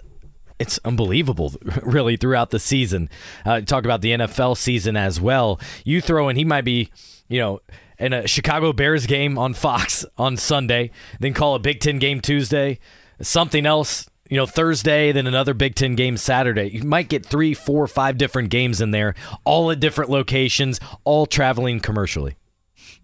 it's 0.58 0.78
unbelievable, 0.84 1.54
really, 1.82 2.16
throughout 2.16 2.50
the 2.50 2.58
season. 2.58 3.08
Uh, 3.44 3.60
talk 3.60 3.84
about 3.84 4.00
the 4.00 4.12
NFL 4.12 4.56
season 4.56 4.96
as 4.96 5.20
well. 5.20 5.60
You 5.84 6.00
throw 6.00 6.28
in, 6.28 6.36
he 6.36 6.44
might 6.44 6.64
be, 6.64 6.90
you 7.28 7.38
know, 7.40 7.60
in 7.98 8.12
a 8.12 8.26
Chicago 8.28 8.72
Bears 8.72 9.06
game 9.06 9.36
on 9.38 9.54
Fox 9.54 10.04
on 10.16 10.36
Sunday, 10.36 10.90
then 11.20 11.34
call 11.34 11.54
a 11.54 11.58
Big 11.58 11.80
Ten 11.80 11.98
game 11.98 12.20
Tuesday, 12.20 12.78
something 13.20 13.66
else, 13.66 14.08
you 14.30 14.36
know, 14.36 14.46
Thursday, 14.46 15.10
then 15.12 15.26
another 15.26 15.54
Big 15.54 15.74
Ten 15.74 15.94
game 15.96 16.16
Saturday. 16.16 16.70
You 16.70 16.84
might 16.84 17.08
get 17.08 17.24
three, 17.26 17.54
four, 17.54 17.86
five 17.86 18.18
different 18.18 18.50
games 18.50 18.80
in 18.80 18.90
there, 18.92 19.14
all 19.44 19.70
at 19.70 19.80
different 19.80 20.10
locations, 20.10 20.78
all 21.04 21.26
traveling 21.26 21.80
commercially. 21.80 22.36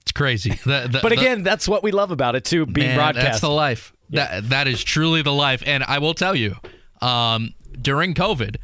It's 0.03 0.13
crazy. 0.13 0.51
The- 0.65 0.89
the- 0.91 1.01
But 1.03 1.09
the- 1.11 1.19
again, 1.21 1.43
that's 1.43 1.67
what 1.67 1.83
we 1.83 1.91
love 1.91 2.11
about 2.11 2.37
it 2.37 2.45
too, 2.45 2.67
being 2.67 2.89
Man, 2.89 2.97
broadcast. 2.97 3.25
That's 3.27 3.41
the 3.41 3.49
life. 3.51 3.93
That 4.11 4.51
that 4.51 4.69
is 4.69 4.85
truly 4.85 5.23
the 5.23 5.33
life. 5.33 5.63
And 5.67 5.83
I 5.83 5.99
will 5.99 6.13
tell 6.15 6.35
you, 6.37 6.57
um, 7.01 7.55
during 7.81 8.15
COVID, 8.15 8.57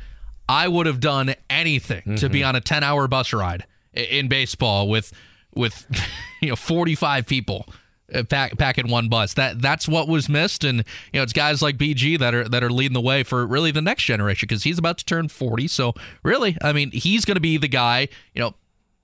I 0.48 0.69
would 0.69 0.86
have 0.86 1.01
done 1.01 1.35
anything 1.48 2.02
to 2.05 2.11
Mm-hmm. 2.27 2.32
be 2.32 2.44
on 2.44 2.57
a 2.57 2.61
ten 2.61 2.85
hour 2.85 3.09
bus 3.09 3.32
ride 3.32 3.65
in 3.94 4.28
baseball 4.28 4.89
with 4.89 5.12
with 5.55 5.86
you 6.40 6.48
know 6.48 6.56
forty 6.56 6.94
five 6.94 7.27
people. 7.27 7.66
uh, 8.14 8.24
Pack, 8.24 8.59
pack 8.59 8.77
in 8.78 8.89
one 8.89 9.09
bus. 9.09 9.35
That 9.35 9.60
that's 9.62 9.86
what 9.86 10.09
was 10.09 10.28
missed, 10.28 10.64
and 10.64 10.78
you 11.12 11.18
know 11.18 11.22
it's 11.22 11.32
guys 11.32 11.62
like 11.62 11.77
BG 11.77 12.18
that 12.18 12.35
are 12.35 12.48
that 12.48 12.64
are 12.64 12.70
leading 12.70 12.94
the 12.94 13.01
way 13.01 13.22
for 13.22 13.47
really 13.47 13.70
the 13.70 13.82
next 13.82 14.05
generation 14.05 14.47
because 14.48 14.64
he's 14.64 14.78
about 14.78 14.98
to 14.98 15.05
turn 15.05 15.28
forty. 15.28 15.68
So 15.68 15.94
really, 16.22 16.56
I 16.62 16.72
mean, 16.72 16.90
he's 16.90 17.24
going 17.24 17.36
to 17.36 17.40
be 17.40 17.56
the 17.56 17.68
guy. 17.68 18.09
You 18.35 18.43
know, 18.43 18.55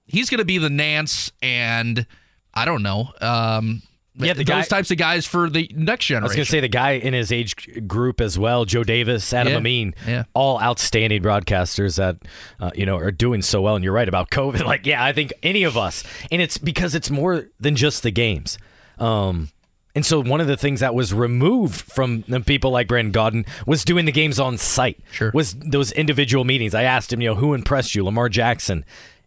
he's 0.07 0.29
going 0.29 0.39
to 0.39 0.45
be 0.45 0.59
the 0.59 0.69
Nantz 0.69 1.31
and 1.41 2.07
I 2.55 2.65
don't 2.65 2.83
know. 2.83 3.11
Um, 3.21 3.83
Yeah, 4.19 4.33
the 4.33 4.45
those 4.45 4.47
guy- 4.69 4.77
types 4.79 4.91
of 4.91 4.97
guys 4.99 5.27
for 5.27 5.51
the 5.51 5.71
next 5.75 6.07
generation. 6.07 6.25
I 6.25 6.27
was 6.29 6.35
going 6.37 6.45
to 6.47 6.51
say 6.51 6.61
the 6.61 6.69
guy 6.69 6.93
in 6.93 7.13
his 7.13 7.31
age 7.31 7.87
group 7.87 8.21
as 8.21 8.39
well, 8.39 8.65
Joe 8.65 8.83
Davis, 8.85 9.33
Adam 9.33 9.53
Yeah, 9.53 9.59
Amin, 9.59 9.95
yeah. 10.07 10.25
all 10.35 10.61
outstanding 10.61 11.23
broadcasters 11.23 11.97
that 11.97 12.17
uh, 12.61 12.71
you 12.75 12.87
know 12.87 12.97
are 12.97 13.11
doing 13.11 13.43
so 13.43 13.61
well. 13.63 13.75
And 13.77 13.85
you're 13.85 13.93
right 13.93 14.09
about 14.09 14.31
COVID. 14.31 14.65
Like, 14.65 14.87
yeah, 14.87 15.05
I 15.05 15.13
think 15.13 15.33
any 15.43 15.65
of 15.65 15.77
us, 15.77 16.03
and 16.33 16.41
it's 16.41 16.59
because 16.59 16.95
it's 16.95 17.11
more 17.11 17.47
than 17.61 17.77
just 17.77 18.03
the 18.03 18.11
games. 18.11 18.59
Um, 18.99 19.51
and 19.95 20.05
so 20.05 20.23
one 20.23 20.43
of 20.43 20.47
the 20.47 20.59
things 20.59 20.81
that 20.81 20.95
was 20.95 21.15
removed 21.15 21.81
from 21.81 22.23
people 22.45 22.71
like 22.71 22.87
Brandon 22.87 23.13
Gaudin 23.13 23.47
was 23.67 23.83
doing 23.83 24.05
the 24.05 24.13
games 24.13 24.39
on 24.39 24.59
site. 24.59 24.99
Sure. 25.11 25.31
Was 25.33 25.55
those 25.55 25.91
individual 25.93 26.45
meetings. 26.45 26.75
I 26.75 26.83
asked 26.83 27.11
him, 27.13 27.23
you 27.23 27.29
know, 27.31 27.35
who 27.35 27.55
impressed 27.55 27.95
you? 27.95 28.05
Lamar 28.05 28.29
Jackson 28.29 28.85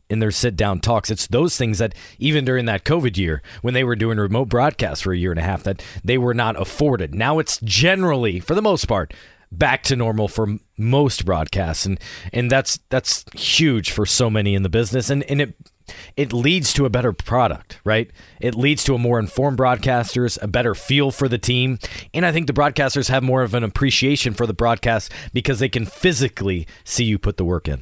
in 0.09 0.19
their 0.19 0.31
sit 0.31 0.55
down 0.55 0.79
talks. 0.79 1.09
It's 1.09 1.27
those 1.27 1.57
things 1.57 1.77
that 1.77 1.93
even 2.17 2.45
during 2.45 2.65
that 2.65 2.83
COVID 2.83 3.17
year, 3.17 3.41
when 3.61 3.73
they 3.73 3.83
were 3.83 3.95
doing 3.95 4.17
remote 4.17 4.49
broadcasts 4.49 5.03
for 5.03 5.13
a 5.13 5.17
year 5.17 5.31
and 5.31 5.39
a 5.39 5.43
half, 5.43 5.63
that 5.63 5.83
they 6.03 6.17
were 6.17 6.33
not 6.33 6.59
afforded. 6.59 7.13
Now 7.13 7.39
it's 7.39 7.59
generally, 7.63 8.39
for 8.39 8.55
the 8.55 8.61
most 8.61 8.85
part, 8.85 9.13
back 9.51 9.83
to 9.83 9.95
normal 9.95 10.27
for 10.27 10.57
most 10.77 11.25
broadcasts, 11.25 11.85
and 11.85 11.99
and 12.33 12.51
that's 12.51 12.79
that's 12.89 13.25
huge 13.33 13.91
for 13.91 14.05
so 14.05 14.29
many 14.29 14.55
in 14.55 14.63
the 14.63 14.69
business, 14.69 15.09
and 15.09 15.23
and 15.23 15.41
it 15.41 15.53
it 16.15 16.33
leads 16.33 16.71
to 16.73 16.85
a 16.85 16.89
better 16.89 17.11
product, 17.11 17.79
right? 17.83 18.11
It 18.39 18.53
leads 18.53 18.83
to 18.83 18.93
a 18.93 18.99
more 18.99 19.19
informed 19.19 19.57
broadcasters, 19.57 20.37
a 20.41 20.47
better 20.47 20.75
feel 20.75 21.11
for 21.11 21.27
the 21.27 21.37
team, 21.37 21.79
and 22.13 22.25
I 22.25 22.31
think 22.31 22.47
the 22.47 22.53
broadcasters 22.53 23.09
have 23.09 23.23
more 23.23 23.41
of 23.41 23.53
an 23.53 23.63
appreciation 23.63 24.33
for 24.33 24.45
the 24.45 24.53
broadcast 24.53 25.11
because 25.33 25.59
they 25.59 25.69
can 25.69 25.85
physically 25.85 26.67
see 26.83 27.05
you 27.05 27.17
put 27.17 27.37
the 27.37 27.45
work 27.45 27.67
in. 27.67 27.81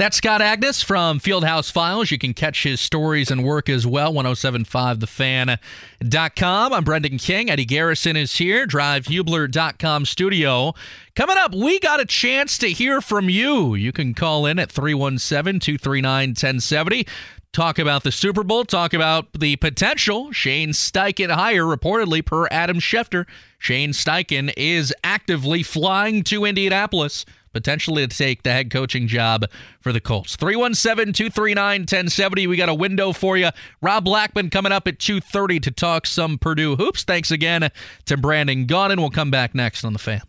That's 0.00 0.16
Scott 0.16 0.40
Agness 0.40 0.82
from 0.82 1.20
Fieldhouse 1.20 1.70
Files. 1.70 2.10
You 2.10 2.16
can 2.16 2.32
catch 2.32 2.62
his 2.62 2.80
stories 2.80 3.30
and 3.30 3.44
work 3.44 3.68
as 3.68 3.86
well. 3.86 4.14
1075thefan.com. 4.14 6.72
I'm 6.72 6.84
Brendan 6.84 7.18
King. 7.18 7.50
Eddie 7.50 7.66
Garrison 7.66 8.16
is 8.16 8.36
here. 8.36 8.66
DriveHubler.com 8.66 10.06
studio. 10.06 10.72
Coming 11.14 11.36
up, 11.36 11.54
we 11.54 11.78
got 11.80 12.00
a 12.00 12.06
chance 12.06 12.56
to 12.56 12.68
hear 12.68 13.02
from 13.02 13.28
you. 13.28 13.74
You 13.74 13.92
can 13.92 14.14
call 14.14 14.46
in 14.46 14.58
at 14.58 14.72
317 14.72 15.60
239 15.60 16.30
1070. 16.30 17.06
Talk 17.52 17.78
about 17.78 18.02
the 18.02 18.10
Super 18.10 18.42
Bowl. 18.42 18.64
Talk 18.64 18.94
about 18.94 19.38
the 19.38 19.56
potential 19.56 20.32
Shane 20.32 20.70
Steichen 20.70 21.30
hire, 21.30 21.64
reportedly 21.64 22.24
per 22.24 22.48
Adam 22.50 22.80
Schefter. 22.80 23.26
Shane 23.60 23.90
Steichen 23.92 24.52
is 24.56 24.92
actively 25.04 25.62
flying 25.62 26.24
to 26.24 26.46
Indianapolis, 26.46 27.26
potentially 27.52 28.06
to 28.06 28.16
take 28.16 28.42
the 28.42 28.50
head 28.50 28.70
coaching 28.70 29.06
job 29.06 29.44
for 29.80 29.92
the 29.92 30.00
Colts. 30.00 30.34
317 30.36 31.12
239 31.12 31.80
1070. 31.82 32.46
We 32.46 32.56
got 32.56 32.70
a 32.70 32.74
window 32.74 33.12
for 33.12 33.36
you. 33.36 33.50
Rob 33.82 34.04
Blackman 34.04 34.48
coming 34.48 34.72
up 34.72 34.88
at 34.88 34.98
2.30 34.98 35.62
to 35.62 35.70
talk 35.70 36.06
some 36.06 36.38
Purdue 36.38 36.76
hoops. 36.76 37.04
Thanks 37.04 37.30
again 37.30 37.70
to 38.06 38.16
Brandon 38.16 38.66
Gunn, 38.66 38.92
and 38.92 39.00
we'll 39.00 39.10
come 39.10 39.30
back 39.30 39.54
next 39.54 39.84
on 39.84 39.92
The 39.92 39.98
Fan. 39.98 40.22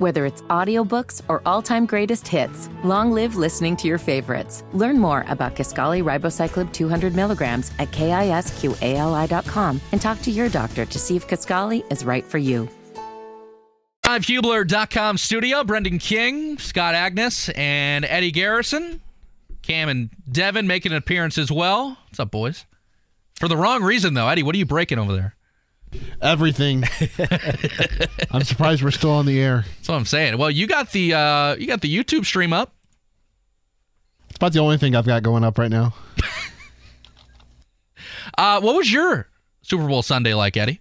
Whether 0.00 0.24
it's 0.24 0.40
audiobooks 0.48 1.20
or 1.28 1.42
all-time 1.44 1.84
greatest 1.84 2.26
hits, 2.26 2.70
long 2.84 3.12
live 3.12 3.36
listening 3.36 3.76
to 3.76 3.86
your 3.86 3.98
favorites. 3.98 4.64
Learn 4.72 4.98
more 4.98 5.26
about 5.28 5.54
Kisqali 5.54 6.02
Ribociclib 6.02 6.72
200 6.72 7.14
milligrams 7.14 7.70
at 7.78 7.90
kisqali.com 7.90 9.80
and 9.92 10.00
talk 10.00 10.22
to 10.22 10.30
your 10.30 10.48
doctor 10.48 10.86
to 10.86 10.98
see 10.98 11.16
if 11.16 11.28
Kisqali 11.28 11.84
is 11.92 12.02
right 12.06 12.24
for 12.24 12.38
you. 12.38 12.66
LiveHubler.com 14.06 15.18
studio. 15.18 15.64
Brendan 15.64 15.98
King, 15.98 16.56
Scott 16.56 16.94
Agness, 16.94 17.54
and 17.54 18.06
Eddie 18.06 18.30
Garrison. 18.30 19.02
Cam 19.60 19.90
and 19.90 20.08
Devin 20.32 20.66
making 20.66 20.92
an 20.92 20.98
appearance 20.98 21.36
as 21.36 21.52
well. 21.52 21.98
What's 22.06 22.18
up, 22.18 22.30
boys? 22.30 22.64
For 23.38 23.48
the 23.48 23.56
wrong 23.58 23.82
reason, 23.82 24.14
though. 24.14 24.28
Eddie, 24.28 24.44
what 24.44 24.54
are 24.54 24.58
you 24.58 24.64
breaking 24.64 24.98
over 24.98 25.12
there? 25.12 25.36
Everything. 26.22 26.84
I'm 28.30 28.44
surprised 28.44 28.82
we're 28.82 28.90
still 28.90 29.10
on 29.10 29.26
the 29.26 29.40
air. 29.40 29.64
That's 29.76 29.88
what 29.88 29.96
I'm 29.96 30.04
saying. 30.04 30.38
Well, 30.38 30.50
you 30.50 30.66
got 30.66 30.92
the 30.92 31.14
uh, 31.14 31.54
you 31.56 31.66
got 31.66 31.80
the 31.80 31.94
YouTube 31.94 32.24
stream 32.24 32.52
up. 32.52 32.72
It's 34.28 34.36
about 34.36 34.52
the 34.52 34.60
only 34.60 34.78
thing 34.78 34.94
I've 34.94 35.06
got 35.06 35.22
going 35.22 35.44
up 35.44 35.58
right 35.58 35.70
now. 35.70 35.94
Uh, 38.38 38.60
what 38.60 38.74
was 38.74 38.90
your 38.90 39.28
Super 39.62 39.86
Bowl 39.86 40.02
Sunday 40.02 40.34
like, 40.34 40.56
Eddie? 40.56 40.80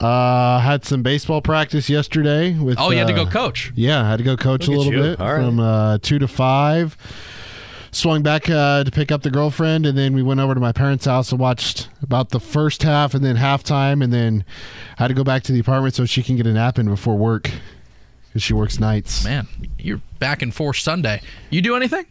Uh, 0.00 0.58
had 0.60 0.84
some 0.84 1.02
baseball 1.02 1.40
practice 1.42 1.88
yesterday 1.88 2.58
with. 2.58 2.78
Oh, 2.78 2.90
you 2.90 2.98
had 2.98 3.08
to 3.08 3.14
uh, 3.14 3.24
go 3.24 3.30
coach. 3.30 3.72
Yeah, 3.74 4.04
I 4.04 4.10
had 4.10 4.18
to 4.18 4.24
go 4.24 4.36
coach 4.36 4.68
Look 4.68 4.76
a 4.76 4.80
little 4.80 5.02
bit 5.02 5.20
All 5.20 5.32
right. 5.32 5.44
from 5.44 5.60
uh, 5.60 5.98
two 5.98 6.18
to 6.18 6.28
five. 6.28 6.96
Swung 7.90 8.22
back 8.22 8.48
uh, 8.50 8.84
to 8.84 8.90
pick 8.90 9.10
up 9.10 9.22
the 9.22 9.30
girlfriend, 9.30 9.86
and 9.86 9.96
then 9.96 10.14
we 10.14 10.22
went 10.22 10.40
over 10.40 10.54
to 10.54 10.60
my 10.60 10.72
parents' 10.72 11.06
house 11.06 11.32
and 11.32 11.40
watched 11.40 11.88
about 12.02 12.30
the 12.30 12.40
first 12.40 12.82
half 12.82 13.14
and 13.14 13.24
then 13.24 13.36
halftime, 13.36 14.04
and 14.04 14.12
then 14.12 14.44
I 14.98 15.04
had 15.04 15.08
to 15.08 15.14
go 15.14 15.24
back 15.24 15.42
to 15.44 15.52
the 15.52 15.60
apartment 15.60 15.94
so 15.94 16.04
she 16.04 16.22
can 16.22 16.36
get 16.36 16.46
a 16.46 16.52
nap 16.52 16.78
in 16.78 16.86
before 16.86 17.16
work 17.16 17.50
because 18.28 18.42
she 18.42 18.52
works 18.52 18.78
nights. 18.78 19.24
Man, 19.24 19.48
you're 19.78 20.02
back 20.18 20.42
and 20.42 20.54
forth 20.54 20.76
Sunday. 20.76 21.22
You 21.50 21.62
do 21.62 21.76
anything? 21.76 22.06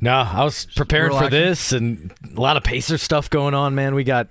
No, 0.00 0.12
I 0.12 0.44
was 0.44 0.66
prepared 0.76 1.12
for 1.12 1.30
this 1.30 1.72
and 1.72 2.12
a 2.36 2.40
lot 2.40 2.56
of 2.58 2.62
Pacer 2.62 2.98
stuff 2.98 3.30
going 3.30 3.54
on, 3.54 3.74
man. 3.74 3.94
We 3.94 4.04
got 4.04 4.28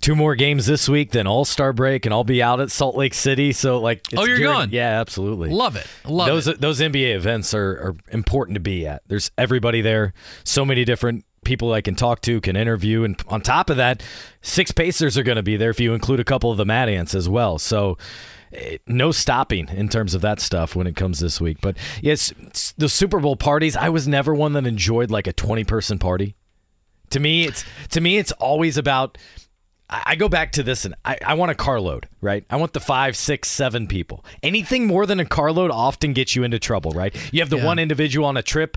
two 0.00 0.14
more 0.14 0.34
games 0.34 0.66
this 0.66 0.88
week, 0.88 1.10
then 1.12 1.26
All 1.26 1.44
Star 1.44 1.72
break, 1.72 2.06
and 2.06 2.12
I'll 2.14 2.24
be 2.24 2.42
out 2.42 2.60
at 2.60 2.70
Salt 2.70 2.96
Lake 2.96 3.14
City. 3.14 3.52
So, 3.52 3.78
like, 3.80 4.00
it's 4.12 4.20
Oh, 4.20 4.24
you're 4.24 4.36
geared- 4.38 4.52
going? 4.52 4.70
Yeah, 4.72 5.00
absolutely. 5.00 5.50
Love 5.50 5.76
it. 5.76 5.86
Love 6.04 6.28
those 6.28 6.46
it. 6.48 6.60
those 6.60 6.80
NBA 6.80 7.14
events 7.14 7.52
are, 7.54 7.70
are 7.70 7.96
important 8.12 8.54
to 8.54 8.60
be 8.60 8.86
at. 8.86 9.02
There's 9.08 9.30
everybody 9.36 9.80
there. 9.80 10.12
So 10.44 10.64
many 10.64 10.84
different 10.84 11.24
people 11.44 11.72
I 11.72 11.80
can 11.80 11.94
talk 11.96 12.20
to, 12.22 12.40
can 12.40 12.54
interview, 12.56 13.02
and 13.04 13.20
on 13.28 13.40
top 13.40 13.70
of 13.70 13.76
that, 13.78 14.02
six 14.42 14.70
Pacers 14.72 15.16
are 15.18 15.22
going 15.22 15.36
to 15.36 15.42
be 15.42 15.56
there 15.56 15.70
if 15.70 15.80
you 15.80 15.94
include 15.94 16.20
a 16.20 16.24
couple 16.24 16.50
of 16.50 16.56
the 16.58 16.66
Mad 16.66 16.88
Ants 16.88 17.14
as 17.14 17.28
well. 17.28 17.58
So. 17.58 17.96
eh, 18.52 18.78
No 18.86 19.10
stopping 19.12 19.68
in 19.68 19.88
terms 19.88 20.12
of 20.14 20.20
that 20.22 20.40
stuff 20.40 20.74
when 20.76 20.86
it 20.88 20.96
comes 20.96 21.20
this 21.20 21.40
week. 21.40 21.58
But 21.62 21.76
yes, 22.02 22.32
the 22.76 22.88
Super 22.88 23.20
Bowl 23.20 23.36
parties, 23.36 23.76
I 23.76 23.88
was 23.90 24.06
never 24.08 24.34
one 24.34 24.52
that 24.54 24.66
enjoyed 24.66 25.08
like 25.10 25.26
a 25.28 25.32
20 25.32 25.62
person 25.64 25.98
party. 26.00 26.34
To 27.10 27.20
me, 27.20 27.44
it's 27.46 27.64
to 27.90 28.00
me, 28.00 28.18
it's 28.18 28.32
always 28.32 28.76
about 28.76 29.18
I 29.92 30.14
go 30.14 30.28
back 30.28 30.52
to 30.52 30.62
this 30.62 30.84
and 30.84 30.94
I, 31.04 31.18
I 31.26 31.34
want 31.34 31.50
a 31.50 31.54
carload, 31.56 32.08
right? 32.20 32.44
I 32.48 32.56
want 32.56 32.72
the 32.74 32.80
five, 32.80 33.16
six, 33.16 33.48
seven 33.48 33.88
people. 33.88 34.24
Anything 34.42 34.86
more 34.86 35.04
than 35.04 35.18
a 35.18 35.24
carload 35.24 35.72
often 35.72 36.12
gets 36.12 36.36
you 36.36 36.44
into 36.44 36.60
trouble, 36.60 36.92
right? 36.92 37.12
You 37.32 37.40
have 37.40 37.50
the 37.50 37.56
Yeah. 37.56 37.64
one 37.66 37.78
individual 37.80 38.26
on 38.26 38.36
a 38.36 38.42
trip 38.42 38.76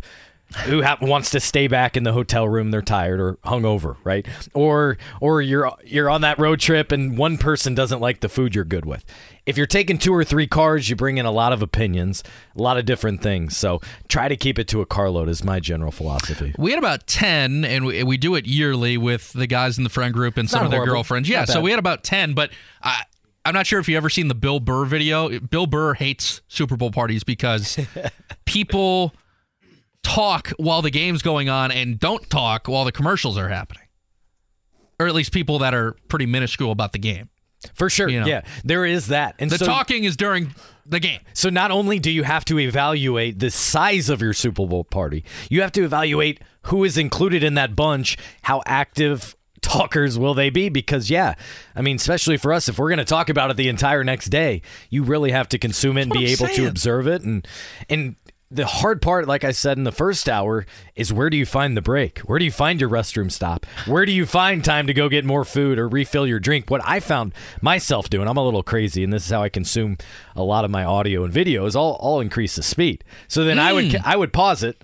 who 0.65 0.83
ha- 0.83 0.97
wants 1.01 1.31
to 1.31 1.39
stay 1.39 1.67
back 1.67 1.97
in 1.97 2.03
the 2.03 2.13
hotel 2.13 2.47
room. 2.47 2.71
They're 2.71 2.81
tired 2.81 3.19
or 3.19 3.33
hungover, 3.45 3.97
right? 4.03 4.25
Or 4.53 4.97
or 5.19 5.41
you're 5.41 5.71
you're 5.85 6.09
on 6.09 6.21
that 6.21 6.39
road 6.39 6.59
trip 6.59 6.91
and 6.91 7.17
one 7.17 7.37
person 7.37 7.75
doesn't 7.75 7.99
like 7.99 8.19
the 8.21 8.29
food 8.29 8.55
you're 8.55 8.63
good 8.63 8.85
with. 8.85 9.03
If 9.45 9.57
you're 9.57 9.67
taking 9.67 9.97
two 9.97 10.13
or 10.13 10.23
three 10.23 10.47
cars, 10.47 10.89
you 10.89 10.95
bring 10.95 11.17
in 11.17 11.25
a 11.25 11.31
lot 11.31 11.51
of 11.51 11.61
opinions, 11.61 12.23
a 12.55 12.61
lot 12.61 12.77
of 12.77 12.85
different 12.85 13.21
things. 13.21 13.57
So 13.57 13.81
try 14.07 14.29
to 14.29 14.37
keep 14.37 14.57
it 14.57 14.69
to 14.69 14.79
a 14.81 14.85
carload 14.85 15.27
is 15.27 15.43
my 15.43 15.59
general 15.59 15.91
philosophy. 15.91 16.55
We 16.57 16.71
had 16.71 16.79
about 16.79 17.07
10, 17.07 17.65
and 17.65 17.85
we, 17.85 18.03
we 18.03 18.15
do 18.15 18.35
it 18.35 18.45
yearly 18.45 18.97
with 18.97 19.33
the 19.33 19.45
guys 19.45 19.77
in 19.77 19.83
the 19.83 19.89
friend 19.89 20.13
group 20.13 20.37
and 20.37 20.49
some 20.49 20.59
not 20.59 20.65
of 20.65 20.71
their 20.71 20.79
horrible. 20.79 20.95
girlfriends. 20.95 21.27
Yeah, 21.27 21.43
so 21.43 21.59
we 21.59 21.71
had 21.71 21.79
about 21.79 22.05
10, 22.05 22.35
but 22.35 22.51
I, 22.81 23.03
I'm 23.43 23.53
not 23.53 23.67
sure 23.67 23.79
if 23.79 23.89
you 23.89 23.97
ever 23.97 24.09
seen 24.09 24.29
the 24.29 24.35
Bill 24.35 24.61
Burr 24.61 24.85
video. 24.85 25.37
Bill 25.39 25.67
Burr 25.67 25.93
hates 25.95 26.41
Super 26.47 26.77
Bowl 26.77 26.91
parties 26.91 27.25
because 27.25 27.77
people 28.45 29.13
talk 30.03 30.49
while 30.57 30.81
the 30.81 30.91
game's 30.91 31.21
going 31.21 31.49
on 31.49 31.71
and 31.71 31.99
don't 31.99 32.29
talk 32.29 32.67
while 32.67 32.85
the 32.85 32.91
commercials 32.91 33.37
are 33.37 33.49
happening. 33.49 33.83
Or 34.99 35.07
at 35.07 35.15
least 35.15 35.31
people 35.33 35.59
that 35.59 35.73
are 35.73 35.95
pretty 36.07 36.25
minuscule 36.25 36.71
about 36.71 36.91
the 36.91 36.99
game. 36.99 37.29
For 37.73 37.89
sure. 37.89 38.09
You 38.09 38.21
know. 38.21 38.27
Yeah, 38.27 38.41
there 38.63 38.85
is 38.85 39.07
that. 39.07 39.35
And 39.39 39.49
The 39.49 39.57
so, 39.57 39.65
talking 39.65 40.03
is 40.03 40.15
during 40.17 40.53
the 40.85 40.99
game. 40.99 41.21
So 41.33 41.49
not 41.49 41.71
only 41.71 41.97
do 41.97 42.11
you 42.11 42.23
have 42.23 42.45
to 42.45 42.59
evaluate 42.59 43.39
the 43.39 43.49
size 43.49 44.09
of 44.09 44.21
your 44.21 44.33
Super 44.33 44.67
Bowl 44.67 44.83
party, 44.83 45.23
you 45.49 45.61
have 45.61 45.71
to 45.73 45.83
evaluate 45.83 46.41
who 46.63 46.83
is 46.83 46.97
included 46.97 47.43
in 47.43 47.53
that 47.55 47.75
bunch, 47.75 48.17
how 48.43 48.61
active 48.65 49.35
talkers 49.61 50.19
will 50.19 50.33
they 50.33 50.49
be 50.49 50.67
because 50.67 51.09
yeah 51.09 51.35
i 51.73 51.81
mean 51.81 51.95
especially 51.95 52.35
for 52.35 52.51
us 52.51 52.67
if 52.67 52.77
we're 52.77 52.89
going 52.89 52.97
to 52.97 53.05
talk 53.05 53.29
about 53.29 53.49
it 53.49 53.55
the 53.55 53.69
entire 53.69 54.03
next 54.03 54.25
day 54.25 54.61
you 54.89 55.03
really 55.03 55.31
have 55.31 55.47
to 55.47 55.57
consume 55.57 55.97
it 55.97 56.01
and 56.01 56.11
be 56.11 56.25
able 56.25 56.43
I'm 56.43 56.49
to 56.49 56.55
saying. 56.57 56.67
observe 56.67 57.07
it 57.07 57.21
and 57.21 57.47
and 57.89 58.17
the 58.53 58.65
hard 58.65 59.01
part 59.01 59.27
like 59.27 59.43
i 59.43 59.51
said 59.51 59.77
in 59.77 59.83
the 59.83 59.91
first 59.91 60.29
hour 60.29 60.65
is 60.95 61.11
where 61.11 61.29
do 61.29 61.37
you 61.37 61.45
find 61.45 61.75
the 61.75 61.81
break 61.81 62.19
where 62.19 62.39
do 62.39 62.45
you 62.45 62.51
find 62.51 62.79
your 62.79 62.89
restroom 62.89 63.31
stop 63.31 63.65
where 63.85 64.05
do 64.05 64.11
you 64.11 64.25
find 64.25 64.63
time 64.63 64.87
to 64.87 64.93
go 64.93 65.09
get 65.09 65.25
more 65.25 65.43
food 65.43 65.79
or 65.79 65.87
refill 65.87 66.27
your 66.27 66.39
drink 66.39 66.69
what 66.69 66.81
i 66.85 66.99
found 66.99 67.33
myself 67.61 68.09
doing 68.09 68.27
i'm 68.27 68.37
a 68.37 68.43
little 68.43 68.63
crazy 68.63 69.03
and 69.03 69.11
this 69.11 69.25
is 69.25 69.31
how 69.31 69.41
i 69.41 69.49
consume 69.49 69.97
a 70.35 70.43
lot 70.43 70.65
of 70.65 70.71
my 70.71 70.83
audio 70.83 71.23
and 71.23 71.33
video 71.33 71.65
is 71.65 71.75
i'll, 71.75 71.99
I'll 72.01 72.19
increase 72.19 72.55
the 72.55 72.63
speed 72.63 73.03
so 73.27 73.43
then 73.43 73.59
i 73.59 73.73
would 73.73 73.91
hmm. 73.91 73.97
i 74.05 74.15
would 74.15 74.31
pause 74.31 74.63
it 74.63 74.81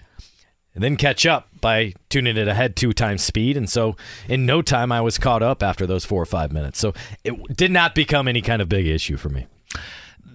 and 0.76 0.84
then 0.84 0.96
catch 0.96 1.26
up 1.26 1.50
by 1.62 1.94
tuning 2.10 2.38
it 2.38 2.48
ahead 2.48 2.76
two 2.76 2.94
times 2.94 3.24
speed. 3.24 3.58
And 3.58 3.70
so 3.70 3.98
in 4.28 4.46
no 4.46 4.62
time, 4.62 4.92
I 4.92 5.02
was 5.02 5.18
caught 5.18 5.44
up 5.44 5.62
after 5.62 5.86
those 5.86 6.06
four 6.06 6.22
or 6.22 6.26
five 6.26 6.52
minutes. 6.52 6.80
So 6.80 6.94
it 7.24 7.36
did 7.58 7.72
not 7.72 7.96
become 7.96 8.28
any 8.28 8.42
kind 8.42 8.62
of 8.62 8.70
big 8.70 8.88
issue 8.88 9.18
for 9.18 9.30
me. 9.30 9.48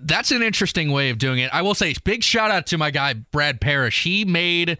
That's 0.05 0.31
an 0.31 0.43
interesting 0.43 0.93
way 0.93 1.11
of 1.11 1.19
doing 1.19 1.39
it. 1.41 1.51
I 1.53 1.63
will 1.63 1.75
say, 1.75 1.95
big 2.05 2.23
shout 2.23 2.51
out 2.51 2.67
to 2.69 2.79
my 2.79 2.91
guy 2.91 3.15
Brad 3.15 3.61
Parrish. 3.61 4.05
He 4.05 4.25
made 4.25 4.79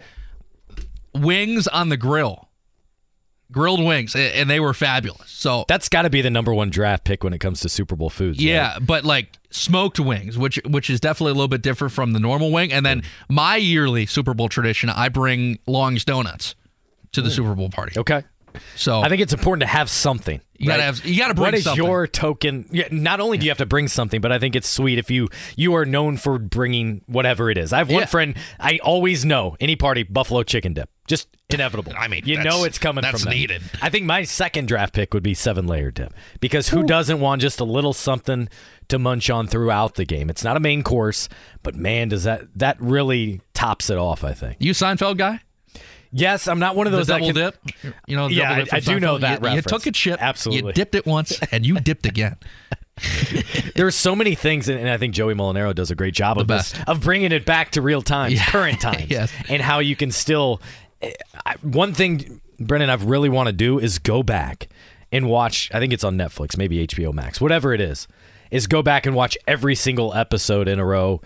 wings 1.15 1.67
on 1.67 1.89
the 1.89 1.97
grill, 1.97 2.49
grilled 3.51 3.83
wings, 3.85 4.15
and 4.15 4.49
they 4.51 4.61
were 4.61 4.75
fabulous. 4.75 5.31
So 5.31 5.65
That's 5.69 5.89
got 5.89 6.03
to 6.03 6.11
be 6.11 6.23
the 6.23 6.31
number 6.31 6.53
one 6.53 6.71
draft 6.71 7.05
pick 7.05 7.25
when 7.25 7.33
it 7.33 7.39
comes 7.39 7.61
to 7.61 7.69
Super 7.69 7.97
Bowl 7.97 8.11
foods. 8.11 8.39
right? 8.39 8.45
yeah, 8.45 8.79
but 8.81 9.05
like 9.05 9.39
smoked 9.51 9.99
wings, 10.01 10.37
which 10.37 10.61
which 10.67 10.91
is 10.91 11.01
definitely 11.01 11.33
a 11.33 11.35
little 11.35 11.49
bit 11.49 11.63
different 11.63 11.93
from 11.93 12.13
the 12.13 12.21
normal 12.21 12.51
wing. 12.53 12.73
And 12.73 12.85
then 12.85 13.03
my 13.29 13.57
yearly 13.57 14.07
Super 14.07 14.35
Bowl 14.35 14.49
tradition, 14.49 14.91
I 14.91 15.09
bring 15.09 15.59
Long's 15.67 16.05
Donuts 16.05 16.55
to 17.13 17.23
the 17.23 17.31
Super 17.31 17.55
Bowl 17.55 17.71
party. 17.71 17.99
Okay. 17.99 18.25
So 18.77 19.01
I 19.01 19.09
think 19.09 19.21
it's 19.23 19.33
important 19.33 19.61
to 19.63 19.67
have 19.67 19.89
something. 19.91 20.41
You 20.57 20.69
gotta 20.69 20.83
have- 20.85 21.05
you 21.05 21.19
gotta 21.19 21.35
bring 21.35 21.47
What 21.47 21.55
is 21.55 21.65
something. 21.65 21.85
your 21.85 22.07
token? 22.07 22.67
Yeah, 22.71 22.87
not 22.91 23.21
only 23.21 23.39
do 23.39 23.45
you 23.45 23.51
have 23.51 23.59
to 23.59 23.67
bring 23.67 23.89
something, 23.89 24.21
but 24.21 24.31
I 24.33 24.39
think 24.39 24.55
it's 24.57 24.69
sweet 24.69 24.99
if 24.99 25.11
you 25.11 25.29
you 25.57 25.75
are 25.75 25.85
known 25.85 26.17
for 26.17 26.39
bringing 26.39 27.03
whatever 27.07 27.51
it 27.51 27.59
is. 27.59 27.73
I 27.73 27.79
have 27.79 27.91
one 27.91 28.01
Yeah. 28.03 28.07
friend 28.07 28.35
I 28.61 28.79
always 28.83 29.25
know 29.25 29.57
any 29.61 29.75
party 29.77 30.05
buffalo 30.05 30.43
chicken 30.45 30.73
dip, 30.73 30.89
just 31.09 31.29
inevitable. 31.51 31.93
I 31.99 32.07
mean, 32.09 32.23
you 32.25 32.43
know 32.43 32.65
it's 32.65 32.79
coming. 32.79 33.03
that's 33.03 33.23
from 33.23 33.31
them. 33.31 33.39
needed. 33.39 33.63
I 33.83 33.91
think 33.91 34.07
my 34.07 34.23
second 34.25 34.69
draft 34.69 34.95
pick 34.95 35.13
would 35.13 35.23
be 35.25 35.35
seven 35.35 35.67
layer 35.67 35.91
dip 35.91 36.15
because 36.41 36.69
who 36.69 36.85
doesn't 36.85 37.21
want 37.21 37.43
just 37.43 37.59
a 37.61 37.65
little 37.65 37.93
something 37.93 38.49
to 38.89 38.99
munch 38.99 39.29
on 39.31 39.49
throughout 39.49 39.95
the 39.97 40.05
game? 40.05 40.31
It's 40.31 40.45
not 40.45 40.57
a 40.57 40.61
main 40.61 40.83
course, 40.83 41.29
but 41.65 41.75
man, 41.75 42.09
does 42.09 42.23
that 42.25 42.43
that 42.57 42.77
really 42.81 43.41
tops 43.55 43.91
it 43.91 43.99
off? 43.99 44.23
I 44.25 44.33
think. 44.33 44.57
you 44.61 44.73
Seinfeld 44.73 45.19
guy, 45.19 45.41
Yes, 46.17 46.47
I'm 46.47 46.61
not 46.61 46.77
one 46.77 46.87
of 46.87 46.93
the 46.93 46.99
those 46.99 47.09
that 47.09 47.15
double 47.21 47.27
can- 47.33 47.35
dip. 47.35 47.57
You 48.07 48.17
know, 48.17 48.29
the 48.29 48.35
Yeah, 48.35 48.49
double 48.51 48.65
dip 48.67 48.75
I- 48.75 48.77
I 48.77 48.81
do 48.81 49.01
know 49.01 49.19
that 49.19 49.43
You, 49.43 49.51
you 49.51 49.63
took 49.63 49.87
a 49.87 49.91
chip, 49.91 50.23
Absolutely. 50.23 50.69
You 50.69 50.73
dipped 50.73 50.95
it 50.95 51.05
once, 51.07 51.39
and 51.51 51.67
you 51.67 51.81
dipped 51.81 52.07
again. 52.07 52.37
There's 53.75 53.97
so 53.97 54.15
many 54.15 54.35
things, 54.35 54.69
and 54.69 54.79
and 54.79 54.89
I 54.89 54.97
think 54.97 55.15
Joey 55.15 55.35
Molinaro 55.35 55.75
does 55.75 55.91
a 55.91 55.95
great 55.95 56.15
job 56.15 56.39
of 56.39 56.47
this, 56.47 56.75
of 56.87 57.01
bringing 57.01 57.33
it 57.33 57.45
back 57.45 57.71
to 57.73 57.83
real 57.83 58.03
times, 58.03 58.35
Yeah. 58.35 58.47
current 58.47 58.81
times, 58.89 59.07
Yes. 59.11 59.33
and 59.49 59.61
how 59.61 59.81
you 59.81 59.97
can 59.97 60.11
still. 60.13 60.61
Eh, 61.03 61.13
I, 61.45 61.55
one 61.63 61.93
thing, 61.93 62.41
Brennan, 62.61 62.91
I 62.91 62.95
really 62.95 63.29
want 63.29 63.49
to 63.49 63.53
do 63.53 63.79
is 63.81 63.99
go 63.99 64.23
back 64.23 64.69
and 65.11 65.29
watch. 65.29 65.71
I 65.75 65.81
think 65.81 65.93
it's 65.93 66.05
on 66.05 66.17
Netflix, 66.17 66.57
maybe 66.57 66.87
HBO 66.87 67.13
Max, 67.13 67.41
whatever 67.41 67.75
it 67.75 67.81
is. 67.81 68.07
Is 68.53 68.69
go 68.69 68.83
back 68.83 69.05
and 69.07 69.17
watch 69.17 69.37
every 69.49 69.75
single 69.75 70.15
episode 70.15 70.69
in 70.69 70.79
a 70.79 70.85
row. 70.85 71.21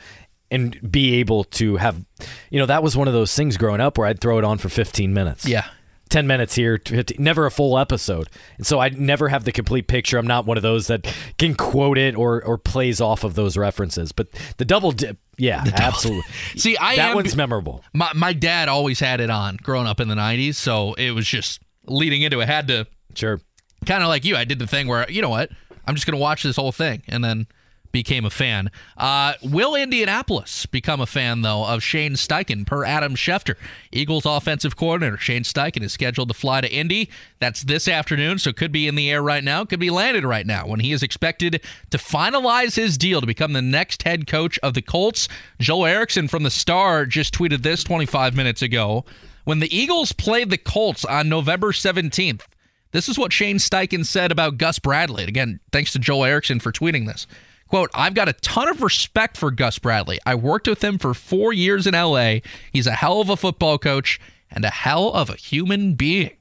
And 0.51 0.91
be 0.91 1.17
able 1.17 1.45
to 1.45 1.77
have, 1.77 2.03
you 2.51 2.59
know, 2.59 2.65
that 2.67 2.83
was 2.83 2.97
one 2.97 3.07
of 3.07 3.13
those 3.15 3.35
things 3.35 3.59
growing 3.59 3.81
up 3.83 3.99
where 3.99 4.07
I'd 4.07 4.19
throw 4.21 4.39
it 4.39 4.45
on 4.45 4.57
for 4.57 4.69
15 4.71 5.13
minutes. 5.13 5.47
Yeah. 5.47 5.67
10 6.09 6.27
minutes 6.27 6.55
here, 6.55 6.81
50, 6.87 7.17
never 7.19 7.45
a 7.45 7.51
full 7.51 7.79
episode. 7.79 8.31
And 8.57 8.67
so 8.67 8.79
I 8.81 8.89
never 8.89 9.29
have 9.29 9.45
the 9.45 9.53
complete 9.53 9.89
picture. 9.89 10.17
I'm 10.17 10.27
not 10.27 10.47
one 10.47 10.57
of 10.57 10.63
those 10.63 10.87
that 10.87 11.07
can 11.37 11.55
quote 11.55 11.99
it 11.99 12.17
or, 12.17 12.43
or 12.43 12.57
plays 12.57 12.99
off 12.99 13.25
of 13.25 13.35
those 13.35 13.59
references. 13.59 14.11
But 14.13 14.29
the 14.57 14.65
double 14.65 14.91
dip, 14.91 15.19
yeah, 15.37 15.63
absolutely. 15.75 16.23
See, 16.57 16.79
I 16.79 16.97
that 16.97 17.11
am- 17.11 17.15
one's 17.17 17.37
memorable. 17.37 17.85
My 17.93 18.11
my 18.15 18.33
dad 18.33 18.71
always 18.71 18.99
had 19.01 19.21
it 19.21 19.29
on 19.29 19.59
growing 19.63 19.87
up 19.87 20.01
in 20.01 20.09
the 20.09 20.15
'90s, 20.15 20.55
so 20.55 20.95
it 20.95 21.11
was 21.11 21.27
just 21.27 21.61
leading 21.85 22.23
into 22.23 22.41
it. 22.41 22.49
Had 22.49 22.69
to 22.69 22.87
Sure. 23.15 23.39
kind 23.85 24.03
of 24.03 24.09
like 24.09 24.25
you. 24.25 24.35
I 24.35 24.45
did 24.45 24.59
the 24.61 24.67
thing 24.67 24.89
where 24.89 25.09
you 25.11 25.21
know 25.21 25.29
what, 25.29 25.51
I'm 25.87 25.95
just 25.95 26.07
gonna 26.07 26.17
watch 26.17 26.43
this 26.43 26.57
whole 26.57 26.73
thing, 26.73 27.03
and 27.07 27.23
then 27.23 27.47
became 27.93 28.25
a 28.25 28.31
fan. 28.31 28.71
Uh, 28.97 29.35
will 29.43 29.75
Indianapolis 29.75 30.67
become 30.67 31.01
a 31.01 31.07
fan 31.07 31.43
though 31.43 31.65
of 31.65 31.83
Shane 31.83 32.13
Steichen? 32.13 32.67
Per 32.67 32.85
Adam 32.85 33.15
Schefter, 33.15 33.57
Eagles 33.93 34.27
offensive 34.27 34.77
coordinator 34.77 35.17
Shane 35.17 35.43
Steichen 35.43 35.83
is 35.83 35.93
scheduled 35.93 36.29
to 36.29 36.35
fly 36.35 36.61
to 36.61 36.73
Indy. 36.73 37.11
That's 37.39 37.63
this 37.63 37.89
afternoon, 37.89 38.39
so 38.39 38.53
could 38.53 38.73
be 38.73 38.87
in 38.87 38.95
the 38.95 39.11
air 39.11 39.23
right 39.23 39.45
now, 39.45 39.65
could 39.65 39.81
be 39.81 39.91
landed 39.91 40.25
right 40.25 40.47
now 40.47 40.67
when 40.67 40.81
he 40.81 40.93
is 40.93 41.03
expected 41.03 41.63
to 41.91 41.99
finalize 41.99 42.77
his 42.77 42.99
deal 42.99 43.21
to 43.21 43.27
become 43.27 43.53
the 43.53 43.63
next 43.63 44.03
head 44.03 44.27
coach 44.27 44.59
of 44.61 44.75
the 44.75 44.83
Colts. 44.83 45.29
Joel 45.59 45.87
Erickson 45.87 46.29
from 46.29 46.43
the 46.43 46.51
Star 46.51 47.07
just 47.07 47.35
tweeted 47.35 47.63
this 47.63 47.85
25 47.85 48.37
minutes 48.37 48.63
ago. 48.63 49.05
When 49.45 49.61
the 49.61 49.75
Eagles 49.75 50.13
played 50.13 50.51
the 50.51 50.59
Colts 50.59 51.05
on 51.05 51.29
November 51.29 51.73
17th, 51.73 52.43
this 52.91 53.09
is 53.09 53.19
what 53.19 53.33
Shane 53.33 53.57
Steichen 53.57 54.05
said 54.05 54.33
about 54.33 54.59
Gus 54.59 54.79
Bradley. 54.79 55.25
Again, 55.25 55.61
thanks 55.73 55.93
to 55.93 55.99
Joel 55.99 56.25
Erickson 56.25 56.61
for 56.61 56.73
tweeting 56.73 57.07
this. 57.07 57.27
Quote, 57.69 57.91
I've 57.95 58.15
got 58.15 58.29
a 58.29 58.33
ton 58.35 58.69
of 58.69 58.83
respect 58.83 59.37
for 59.37 59.51
Gus 59.51 59.79
Bradley. 59.79 60.19
I 60.25 60.35
worked 60.35 60.67
with 60.67 60.83
him 60.83 60.99
for 60.99 61.13
four 61.15 61.53
years 61.53 61.87
in 61.87 61.95
LA. 61.95 62.37
He's 62.73 62.87
a 62.87 62.93
hell 62.93 63.21
of 63.21 63.29
a 63.29 63.37
football 63.37 63.79
coach 63.79 64.19
and 64.51 64.65
a 64.65 64.71
hell 64.71 65.13
of 65.13 65.29
a 65.29 65.37
human 65.37 65.95
being. 65.95 66.37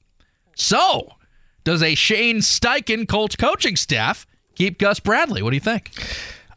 So, 0.55 1.13
does 1.63 1.83
a 1.83 1.95
Shane 1.95 2.37
Steichen 2.37 3.07
Colts 3.07 3.35
coaching 3.35 3.75
staff 3.75 4.25
keep 4.55 4.79
Gus 4.79 4.99
Bradley? 5.01 5.41
What 5.41 5.49
do 5.51 5.57
you 5.57 5.61
think? 5.61 5.91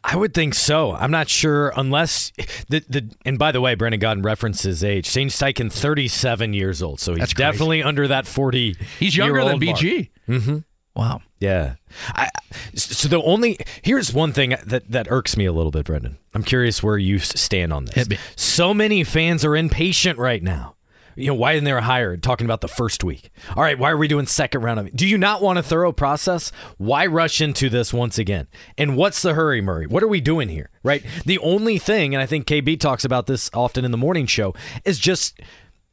I 0.03 0.15
would 0.15 0.33
think 0.33 0.55
so. 0.55 0.93
I'm 0.93 1.11
not 1.11 1.29
sure 1.29 1.71
unless 1.75 2.31
the 2.69 2.83
the 2.89 3.13
and 3.23 3.37
by 3.37 3.51
the 3.51 3.61
way, 3.61 3.75
Brandon 3.75 3.99
Gaudin 3.99 4.25
references 4.25 4.83
age. 4.83 5.05
Shane 5.05 5.27
Steichen, 5.29 5.71
37 5.71 6.53
years 6.53 6.81
old, 6.81 6.99
so 6.99 7.13
he's 7.13 7.33
definitely 7.33 7.83
under 7.83 8.07
that 8.07 8.25
40. 8.25 8.77
He's 8.99 9.15
younger 9.15 9.43
than 9.43 9.43
year 9.43 9.51
old 9.51 9.63
mark. 9.63 9.77
BG. 9.77 10.09
Mm-hmm. 10.27 10.57
Wow. 10.95 11.21
Yeah. 11.39 11.75
I, 12.09 12.29
so 12.75 13.07
the 13.07 13.21
only 13.21 13.57
here's 13.81 14.13
one 14.13 14.33
thing 14.33 14.55
that 14.65 14.91
that 14.91 15.07
irks 15.09 15.37
me 15.37 15.45
a 15.45 15.53
little 15.53 15.71
bit, 15.71 15.85
Brendan. 15.85 16.17
I'm 16.33 16.43
curious 16.43 16.83
where 16.83 16.97
you 16.97 17.19
stand 17.19 17.71
on 17.71 17.85
this. 17.85 18.07
So 18.35 18.73
many 18.73 19.03
fans 19.03 19.45
are 19.45 19.55
impatient 19.55 20.19
right 20.19 20.43
now. 20.43 20.75
You 21.15 21.27
know, 21.27 21.35
why 21.35 21.53
isn't 21.53 21.65
they 21.65 21.71
a 21.71 21.81
hire 21.81 22.15
talking 22.17 22.45
about 22.45 22.61
the 22.61 22.67
first 22.67 23.03
week? 23.03 23.31
All 23.55 23.63
right, 23.63 23.77
why 23.77 23.91
are 23.91 23.97
we 23.97 24.07
doing 24.07 24.25
second 24.25 24.61
round 24.61 24.79
of 24.79 24.87
it? 24.87 24.95
Do 24.95 25.05
you 25.07 25.17
not 25.17 25.41
want 25.41 25.59
a 25.59 25.63
thorough 25.63 25.91
process? 25.91 26.51
Why 26.77 27.05
rush 27.05 27.41
into 27.41 27.69
this 27.69 27.93
once 27.93 28.17
again? 28.17 28.47
And 28.77 28.95
what's 28.95 29.21
the 29.21 29.33
hurry, 29.33 29.61
Murray? 29.61 29.87
What 29.87 30.03
are 30.03 30.07
we 30.07 30.21
doing 30.21 30.47
here? 30.47 30.69
Right? 30.83 31.03
The 31.25 31.39
only 31.39 31.77
thing, 31.79 32.15
and 32.15 32.21
I 32.21 32.25
think 32.25 32.47
KB 32.47 32.79
talks 32.79 33.03
about 33.03 33.27
this 33.27 33.49
often 33.53 33.83
in 33.83 33.91
the 33.91 33.97
morning 33.97 34.25
show, 34.25 34.53
is 34.85 34.99
just 34.99 35.39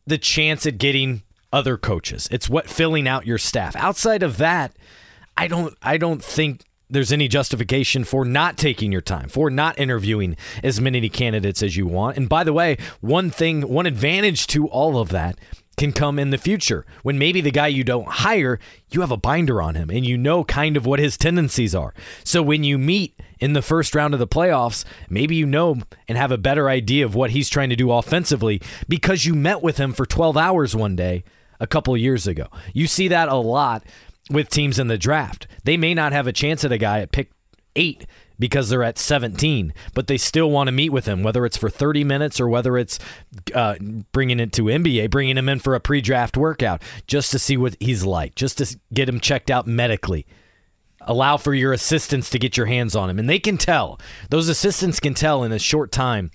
the 0.06 0.18
chance 0.18 0.66
at 0.66 0.78
getting 0.78 1.22
other 1.52 1.76
coaches. 1.76 2.28
It's 2.30 2.48
what 2.48 2.68
filling 2.68 3.08
out 3.08 3.26
your 3.26 3.38
staff. 3.38 3.74
Outside 3.76 4.22
of 4.22 4.36
that, 4.38 4.76
I 5.36 5.48
don't 5.48 5.76
I 5.82 5.96
don't 5.96 6.22
think 6.22 6.64
there's 6.90 7.12
any 7.12 7.28
justification 7.28 8.04
for 8.04 8.24
not 8.24 8.56
taking 8.56 8.92
your 8.92 9.00
time, 9.00 9.28
for 9.28 9.50
not 9.50 9.78
interviewing 9.78 10.36
as 10.62 10.80
many 10.80 11.08
candidates 11.08 11.62
as 11.62 11.76
you 11.76 11.86
want. 11.86 12.16
And 12.16 12.28
by 12.28 12.44
the 12.44 12.52
way, 12.52 12.78
one 13.00 13.30
thing, 13.30 13.62
one 13.62 13.86
advantage 13.86 14.46
to 14.48 14.66
all 14.68 14.98
of 14.98 15.10
that 15.10 15.38
can 15.76 15.92
come 15.92 16.18
in 16.18 16.30
the 16.30 16.38
future 16.38 16.84
when 17.02 17.18
maybe 17.18 17.40
the 17.40 17.52
guy 17.52 17.68
you 17.68 17.84
don't 17.84 18.08
hire, 18.08 18.58
you 18.90 19.00
have 19.00 19.12
a 19.12 19.16
binder 19.16 19.62
on 19.62 19.76
him 19.76 19.90
and 19.90 20.04
you 20.04 20.18
know 20.18 20.42
kind 20.42 20.76
of 20.76 20.84
what 20.84 20.98
his 20.98 21.16
tendencies 21.16 21.74
are. 21.74 21.94
So 22.24 22.42
when 22.42 22.64
you 22.64 22.78
meet 22.78 23.14
in 23.38 23.52
the 23.52 23.62
first 23.62 23.94
round 23.94 24.12
of 24.12 24.18
the 24.18 24.26
playoffs, 24.26 24.84
maybe 25.08 25.36
you 25.36 25.46
know 25.46 25.76
and 26.08 26.18
have 26.18 26.32
a 26.32 26.38
better 26.38 26.68
idea 26.68 27.04
of 27.04 27.14
what 27.14 27.30
he's 27.30 27.48
trying 27.48 27.70
to 27.70 27.76
do 27.76 27.92
offensively 27.92 28.60
because 28.88 29.24
you 29.24 29.34
met 29.34 29.62
with 29.62 29.76
him 29.76 29.92
for 29.92 30.04
12 30.04 30.36
hours 30.36 30.74
one 30.74 30.96
day 30.96 31.22
a 31.60 31.66
couple 31.66 31.96
years 31.96 32.26
ago. 32.26 32.46
You 32.72 32.86
see 32.86 33.08
that 33.08 33.28
a 33.28 33.36
lot 33.36 33.84
with 34.30 34.48
teams 34.48 34.78
in 34.78 34.88
the 34.88 34.98
draft. 34.98 35.46
They 35.64 35.76
may 35.76 35.94
not 35.94 36.12
have 36.12 36.26
a 36.26 36.32
chance 36.32 36.64
at 36.64 36.72
a 36.72 36.78
guy 36.78 37.00
at 37.00 37.12
pick 37.12 37.30
eight 37.76 38.06
because 38.38 38.68
they're 38.68 38.84
at 38.84 38.98
17, 38.98 39.74
but 39.94 40.06
they 40.06 40.16
still 40.16 40.50
want 40.50 40.68
to 40.68 40.72
meet 40.72 40.90
with 40.90 41.06
him, 41.06 41.22
whether 41.22 41.44
it's 41.44 41.56
for 41.56 41.68
30 41.68 42.04
minutes 42.04 42.40
or 42.40 42.48
whether 42.48 42.76
it's 42.76 42.98
uh, 43.54 43.74
bringing 44.12 44.38
it 44.38 44.52
to 44.52 44.64
NBA, 44.64 45.10
bringing 45.10 45.36
him 45.36 45.48
in 45.48 45.58
for 45.58 45.74
a 45.74 45.80
pre 45.80 46.00
draft 46.00 46.36
workout 46.36 46.82
just 47.06 47.32
to 47.32 47.38
see 47.38 47.56
what 47.56 47.76
he's 47.80 48.04
like, 48.04 48.34
just 48.34 48.58
to 48.58 48.78
get 48.92 49.08
him 49.08 49.20
checked 49.20 49.50
out 49.50 49.66
medically. 49.66 50.26
Allow 51.00 51.38
for 51.38 51.54
your 51.54 51.72
assistants 51.72 52.30
to 52.30 52.38
get 52.38 52.56
your 52.56 52.66
hands 52.66 52.94
on 52.94 53.08
him. 53.08 53.18
And 53.18 53.28
they 53.28 53.38
can 53.38 53.56
tell, 53.56 53.98
those 54.30 54.48
assistants 54.48 55.00
can 55.00 55.14
tell 55.14 55.42
in 55.42 55.52
a 55.52 55.58
short 55.58 55.90
time 55.90 56.30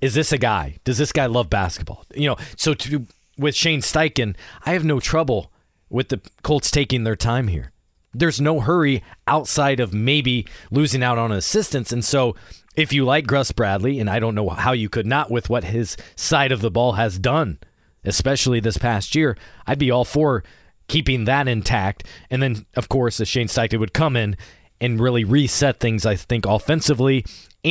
is 0.00 0.14
this 0.14 0.32
a 0.32 0.38
guy? 0.38 0.76
Does 0.84 0.96
this 0.96 1.10
guy 1.10 1.26
love 1.26 1.50
basketball? 1.50 2.04
You 2.14 2.28
know, 2.28 2.36
so 2.56 2.72
to 2.72 3.06
with 3.38 3.54
Shane 3.54 3.80
Steichen, 3.80 4.36
I 4.66 4.72
have 4.72 4.84
no 4.84 5.00
trouble 5.00 5.52
with 5.88 6.08
the 6.08 6.20
Colts 6.42 6.70
taking 6.70 7.04
their 7.04 7.16
time 7.16 7.48
here. 7.48 7.72
There's 8.12 8.40
no 8.40 8.60
hurry 8.60 9.02
outside 9.26 9.80
of 9.80 9.94
maybe 9.94 10.46
losing 10.70 11.02
out 11.02 11.18
on 11.18 11.30
assistance. 11.30 11.92
And 11.92 12.04
so 12.04 12.34
if 12.74 12.92
you 12.92 13.04
like 13.04 13.26
Gus 13.26 13.52
Bradley, 13.52 14.00
and 14.00 14.08
I 14.08 14.18
don't 14.18 14.34
know 14.34 14.48
how 14.48 14.72
you 14.72 14.88
could 14.88 15.06
not 15.06 15.30
with 15.30 15.50
what 15.50 15.64
his 15.64 15.96
side 16.16 16.52
of 16.52 16.60
the 16.60 16.70
ball 16.70 16.92
has 16.92 17.18
done, 17.18 17.58
especially 18.04 18.60
this 18.60 18.78
past 18.78 19.14
year, 19.14 19.36
I'd 19.66 19.78
be 19.78 19.90
all 19.90 20.04
for 20.04 20.42
keeping 20.88 21.24
that 21.24 21.48
intact. 21.48 22.04
And 22.30 22.42
then, 22.42 22.66
of 22.76 22.88
course, 22.88 23.20
as 23.20 23.28
Shane 23.28 23.48
Steichen 23.48 23.78
would 23.78 23.92
come 23.92 24.16
in 24.16 24.36
and 24.80 25.00
really 25.00 25.24
reset 25.24 25.80
things, 25.80 26.06
I 26.06 26.16
think, 26.16 26.46
offensively 26.46 27.24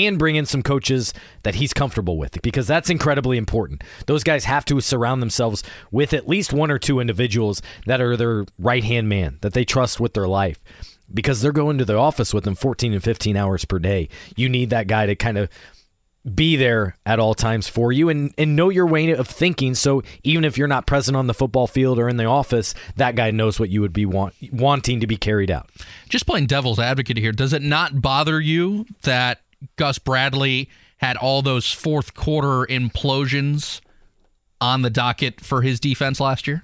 and 0.06 0.20
bring 0.20 0.36
in 0.36 0.46
some 0.46 0.64
coaches 0.64 1.14
that 1.44 1.56
he's 1.56 1.74
comfortable 1.74 2.18
with 2.18 2.42
because 2.42 2.68
that's 2.68 2.90
incredibly 2.90 3.38
important. 3.38 3.84
Those 4.06 4.24
guys 4.24 4.46
have 4.46 4.66
to 4.66 4.80
surround 4.82 5.22
themselves 5.22 5.64
with 5.92 6.14
at 6.14 6.28
least 6.28 6.54
one 6.54 6.72
or 6.72 6.80
two 6.80 7.00
individuals 7.00 7.62
that 7.86 8.02
are 8.02 8.18
their 8.18 8.46
right 8.60 8.84
hand 8.84 9.10
man, 9.10 9.38
that 9.42 9.54
they 9.54 9.66
trust 9.66 10.00
with 10.00 10.14
their 10.14 10.28
life 10.28 10.60
because 11.14 11.42
they're 11.42 11.52
going 11.52 11.78
to 11.78 11.86
the 11.86 11.96
office 11.96 12.34
with 12.34 12.44
them 12.44 12.56
14 12.56 12.94
and 12.94 13.04
15 13.04 13.38
hours 13.38 13.66
per 13.66 13.80
day. 13.80 14.10
You 14.36 14.50
need 14.50 14.70
that 14.72 14.88
guy 14.88 15.06
to 15.06 15.16
kind 15.16 15.38
of 15.38 15.50
be 16.36 16.56
there 16.58 16.98
at 17.06 17.20
all 17.20 17.34
times 17.34 17.68
for 17.68 17.92
you 17.92 18.10
and, 18.10 18.34
and 18.38 18.56
know 18.56 18.70
your 18.70 18.86
way 18.86 19.12
of 19.12 19.28
thinking. 19.28 19.76
So 19.76 20.04
even 20.24 20.44
if 20.44 20.58
you're 20.58 20.68
not 20.68 20.86
present 20.86 21.16
on 21.16 21.28
the 21.28 21.34
football 21.34 21.68
field 21.68 22.00
or 22.00 22.10
in 22.10 22.18
the 22.18 22.26
office, 22.26 22.74
that 22.98 23.16
guy 23.16 23.32
knows 23.32 23.60
what 23.60 23.70
you 23.70 23.82
would 23.82 23.94
be 23.94 24.06
want, 24.06 24.34
wanting 24.52 25.00
to 25.00 25.08
be 25.08 25.18
carried 25.18 25.50
out. 25.50 25.70
Just 26.10 26.28
playing 26.28 26.48
devil's 26.48 26.80
advocate 26.80 27.18
here, 27.18 27.32
does 27.32 27.54
it 27.54 27.62
not 27.62 28.02
bother 28.02 28.42
you 28.42 28.86
that 29.04 29.40
Gus 29.76 30.00
Bradley 30.00 30.70
had 30.98 31.18
all 31.18 31.42
those 31.42 31.72
fourth 31.72 32.14
quarter 32.14 32.66
implosions 32.72 33.82
on 34.60 34.82
the 34.82 34.90
docket 34.90 35.42
for 35.42 35.62
his 35.62 35.80
defense 35.80 36.20
last 36.20 36.48
year? 36.48 36.64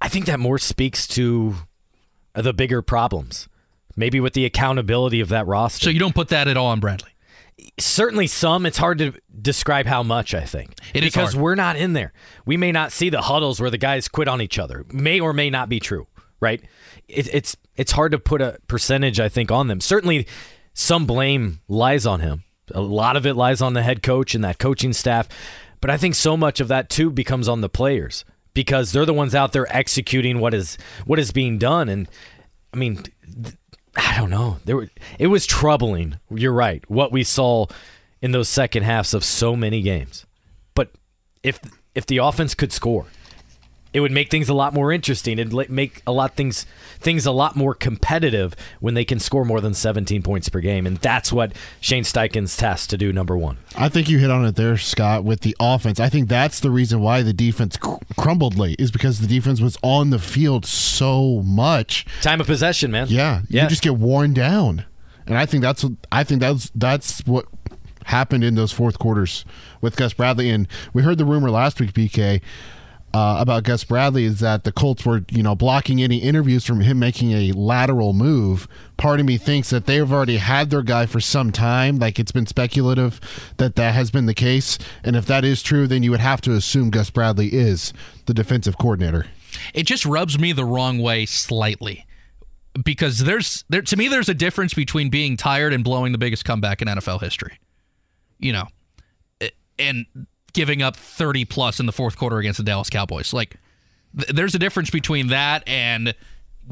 I 0.00 0.08
think 0.08 0.26
that 0.26 0.38
more 0.38 0.58
speaks 0.58 1.06
to 1.08 1.54
the 2.34 2.52
bigger 2.52 2.82
problems, 2.82 3.48
maybe 3.96 4.20
with 4.20 4.34
the 4.34 4.44
accountability 4.44 5.20
of 5.20 5.28
that 5.30 5.46
roster. 5.46 5.84
So 5.84 5.90
you 5.90 5.98
don't 5.98 6.14
put 6.14 6.28
that 6.28 6.48
at 6.48 6.56
all 6.56 6.68
on 6.68 6.80
Bradley. 6.80 7.10
Certainly 7.78 8.28
some. 8.28 8.66
It's 8.66 8.78
hard 8.78 8.98
to 8.98 9.12
describe 9.40 9.86
how 9.86 10.02
much, 10.02 10.34
I 10.34 10.44
think. 10.44 10.74
It 10.94 11.04
is 11.04 11.12
because 11.12 11.36
we're 11.36 11.54
not 11.54 11.76
in 11.76 11.92
there. 11.92 12.12
We 12.46 12.56
may 12.56 12.72
not 12.72 12.92
see 12.92 13.10
the 13.10 13.22
huddles 13.22 13.60
where 13.60 13.70
the 13.70 13.78
guys 13.78 14.08
quit 14.08 14.28
on 14.28 14.40
each 14.40 14.58
other. 14.58 14.84
May 14.92 15.20
or 15.20 15.32
may 15.32 15.50
not 15.50 15.68
be 15.68 15.78
true, 15.78 16.06
right? 16.40 16.62
It, 17.08 17.32
it's 17.32 17.56
it's 17.76 17.92
hard 17.92 18.12
to 18.12 18.18
put 18.18 18.40
a 18.40 18.58
percentage, 18.68 19.20
I 19.20 19.28
think, 19.28 19.50
on 19.50 19.68
them. 19.68 19.80
Certainly 19.80 20.26
some 20.74 21.06
blame 21.06 21.60
lies 21.68 22.06
on 22.06 22.20
him. 22.20 22.44
A 22.74 22.80
lot 22.80 23.16
of 23.16 23.26
it 23.26 23.34
lies 23.34 23.60
on 23.60 23.74
the 23.74 23.82
head 23.82 24.02
coach 24.02 24.34
and 24.34 24.44
that 24.44 24.58
coaching 24.58 24.92
staff. 24.92 25.28
But 25.80 25.90
I 25.90 25.96
think 25.96 26.14
so 26.14 26.36
much 26.36 26.60
of 26.60 26.68
that 26.68 26.88
too 26.88 27.10
becomes 27.10 27.48
on 27.48 27.60
the 27.60 27.68
players 27.68 28.24
because 28.54 28.92
they're 28.92 29.06
the 29.06 29.14
ones 29.14 29.34
out 29.34 29.52
there 29.52 29.66
executing 29.74 30.38
what 30.38 30.54
is 30.54 30.78
what 31.06 31.18
is 31.18 31.32
being 31.32 31.58
done. 31.58 31.88
And 31.88 32.08
I 32.72 32.76
mean, 32.76 33.02
I 33.96 34.16
don't 34.16 34.30
know. 34.30 34.58
There 34.64 34.76
were, 34.76 34.88
it 35.18 35.26
was 35.26 35.46
troubling. 35.46 36.18
You're 36.30 36.52
right. 36.52 36.88
What 36.88 37.12
we 37.12 37.24
saw 37.24 37.66
in 38.20 38.32
those 38.32 38.48
second 38.48 38.84
halves 38.84 39.12
of 39.12 39.24
so 39.24 39.56
many 39.56 39.82
games. 39.82 40.24
But 40.74 40.92
if 41.42 41.60
if 41.94 42.06
the 42.06 42.18
offense 42.18 42.54
could 42.54 42.72
score, 42.72 43.06
it 43.94 44.00
would 44.00 44.12
make 44.12 44.30
things 44.30 44.48
a 44.48 44.54
lot 44.54 44.72
more 44.72 44.90
interesting. 44.92 45.38
It'd 45.38 45.70
make 45.70 46.02
a 46.06 46.12
lot 46.12 46.34
things 46.34 46.64
things 47.00 47.26
a 47.26 47.32
lot 47.32 47.56
more 47.56 47.74
competitive 47.74 48.54
when 48.80 48.94
they 48.94 49.04
can 49.04 49.18
score 49.18 49.44
more 49.44 49.60
than 49.60 49.74
17 49.74 50.22
points 50.22 50.48
per 50.48 50.60
game, 50.60 50.86
and 50.86 50.96
that's 50.98 51.32
what 51.32 51.52
Shane 51.80 52.04
Steichen's 52.04 52.56
tasked 52.56 52.90
to 52.90 52.96
do. 52.96 53.12
Number 53.12 53.36
one. 53.36 53.58
I 53.76 53.88
think 53.88 54.08
you 54.08 54.18
hit 54.18 54.30
on 54.30 54.44
it 54.44 54.56
there, 54.56 54.78
Scott, 54.78 55.24
with 55.24 55.40
the 55.40 55.56
offense. 55.60 55.98
I 56.00 56.08
think 56.08 56.28
that's 56.28 56.60
the 56.60 56.70
reason 56.70 57.00
why 57.00 57.22
the 57.22 57.32
defense 57.32 57.76
cr- 57.76 57.96
crumbled 58.16 58.56
late 58.58 58.76
is 58.78 58.90
because 58.90 59.20
the 59.20 59.26
defense 59.26 59.60
was 59.60 59.76
on 59.82 60.10
the 60.10 60.18
field 60.18 60.64
so 60.64 61.42
much. 61.42 62.06
Time 62.22 62.40
of 62.40 62.46
possession, 62.46 62.90
man. 62.90 63.06
Yeah, 63.10 63.42
Yeah. 63.48 63.64
you 63.64 63.68
just 63.68 63.82
get 63.82 63.96
worn 63.96 64.32
down, 64.32 64.84
and 65.26 65.36
I 65.36 65.44
think 65.46 65.62
that's 65.62 65.84
what 65.84 65.92
I 66.10 66.24
think 66.24 66.40
that's 66.40 66.70
that's 66.74 67.20
what 67.26 67.46
happened 68.06 68.42
in 68.42 68.54
those 68.56 68.72
fourth 68.72 68.98
quarters 68.98 69.44
with 69.80 69.96
Gus 69.96 70.12
Bradley. 70.12 70.50
And 70.50 70.66
we 70.92 71.02
heard 71.02 71.18
the 71.18 71.24
rumor 71.24 71.50
last 71.50 71.80
week, 71.80 71.92
BK. 71.92 72.40
Uh, 73.14 73.36
about 73.40 73.64
Gus 73.64 73.84
Bradley 73.84 74.24
is 74.24 74.40
that 74.40 74.64
the 74.64 74.72
Colts 74.72 75.04
were, 75.04 75.22
you 75.30 75.42
know, 75.42 75.54
blocking 75.54 76.02
any 76.02 76.18
interviews 76.18 76.64
from 76.64 76.80
him 76.80 76.98
making 76.98 77.32
a 77.32 77.52
lateral 77.52 78.12
move. 78.14 78.66
Part 78.96 79.20
of 79.20 79.26
me 79.26 79.36
thinks 79.36 79.70
that 79.70 79.86
they've 79.86 80.10
already 80.10 80.38
had 80.38 80.70
their 80.70 80.82
guy 80.82 81.06
for 81.06 81.20
some 81.20 81.52
time. 81.52 81.98
Like 81.98 82.18
it's 82.18 82.32
been 82.32 82.46
speculative 82.46 83.20
that 83.58 83.76
that 83.76 83.94
has 83.94 84.10
been 84.10 84.26
the 84.26 84.34
case. 84.34 84.78
And 85.04 85.14
if 85.14 85.26
that 85.26 85.44
is 85.44 85.62
true, 85.62 85.86
then 85.86 86.02
you 86.02 86.10
would 86.10 86.20
have 86.20 86.40
to 86.42 86.52
assume 86.52 86.90
Gus 86.90 87.10
Bradley 87.10 87.48
is 87.48 87.92
the 88.26 88.34
defensive 88.34 88.78
coordinator. 88.78 89.26
It 89.74 89.84
just 89.84 90.06
rubs 90.06 90.38
me 90.38 90.52
the 90.52 90.64
wrong 90.64 90.98
way 90.98 91.26
slightly 91.26 92.06
because 92.82 93.18
there's 93.18 93.64
there 93.68 93.82
to 93.82 93.96
me 93.96 94.08
there's 94.08 94.30
a 94.30 94.34
difference 94.34 94.72
between 94.72 95.10
being 95.10 95.36
tired 95.36 95.74
and 95.74 95.84
blowing 95.84 96.12
the 96.12 96.18
biggest 96.18 96.46
comeback 96.46 96.80
in 96.80 96.88
NFL 96.88 97.20
history. 97.20 97.58
You 98.38 98.52
know, 98.54 98.64
and 99.78 100.06
giving 100.52 100.82
up 100.82 100.96
30 100.96 101.44
plus 101.44 101.80
in 101.80 101.86
the 101.86 101.92
fourth 101.92 102.16
quarter 102.16 102.38
against 102.38 102.58
the 102.58 102.64
Dallas 102.64 102.90
Cowboys. 102.90 103.32
Like 103.32 103.56
th- 104.16 104.32
there's 104.32 104.54
a 104.54 104.58
difference 104.58 104.90
between 104.90 105.28
that 105.28 105.62
and 105.66 106.14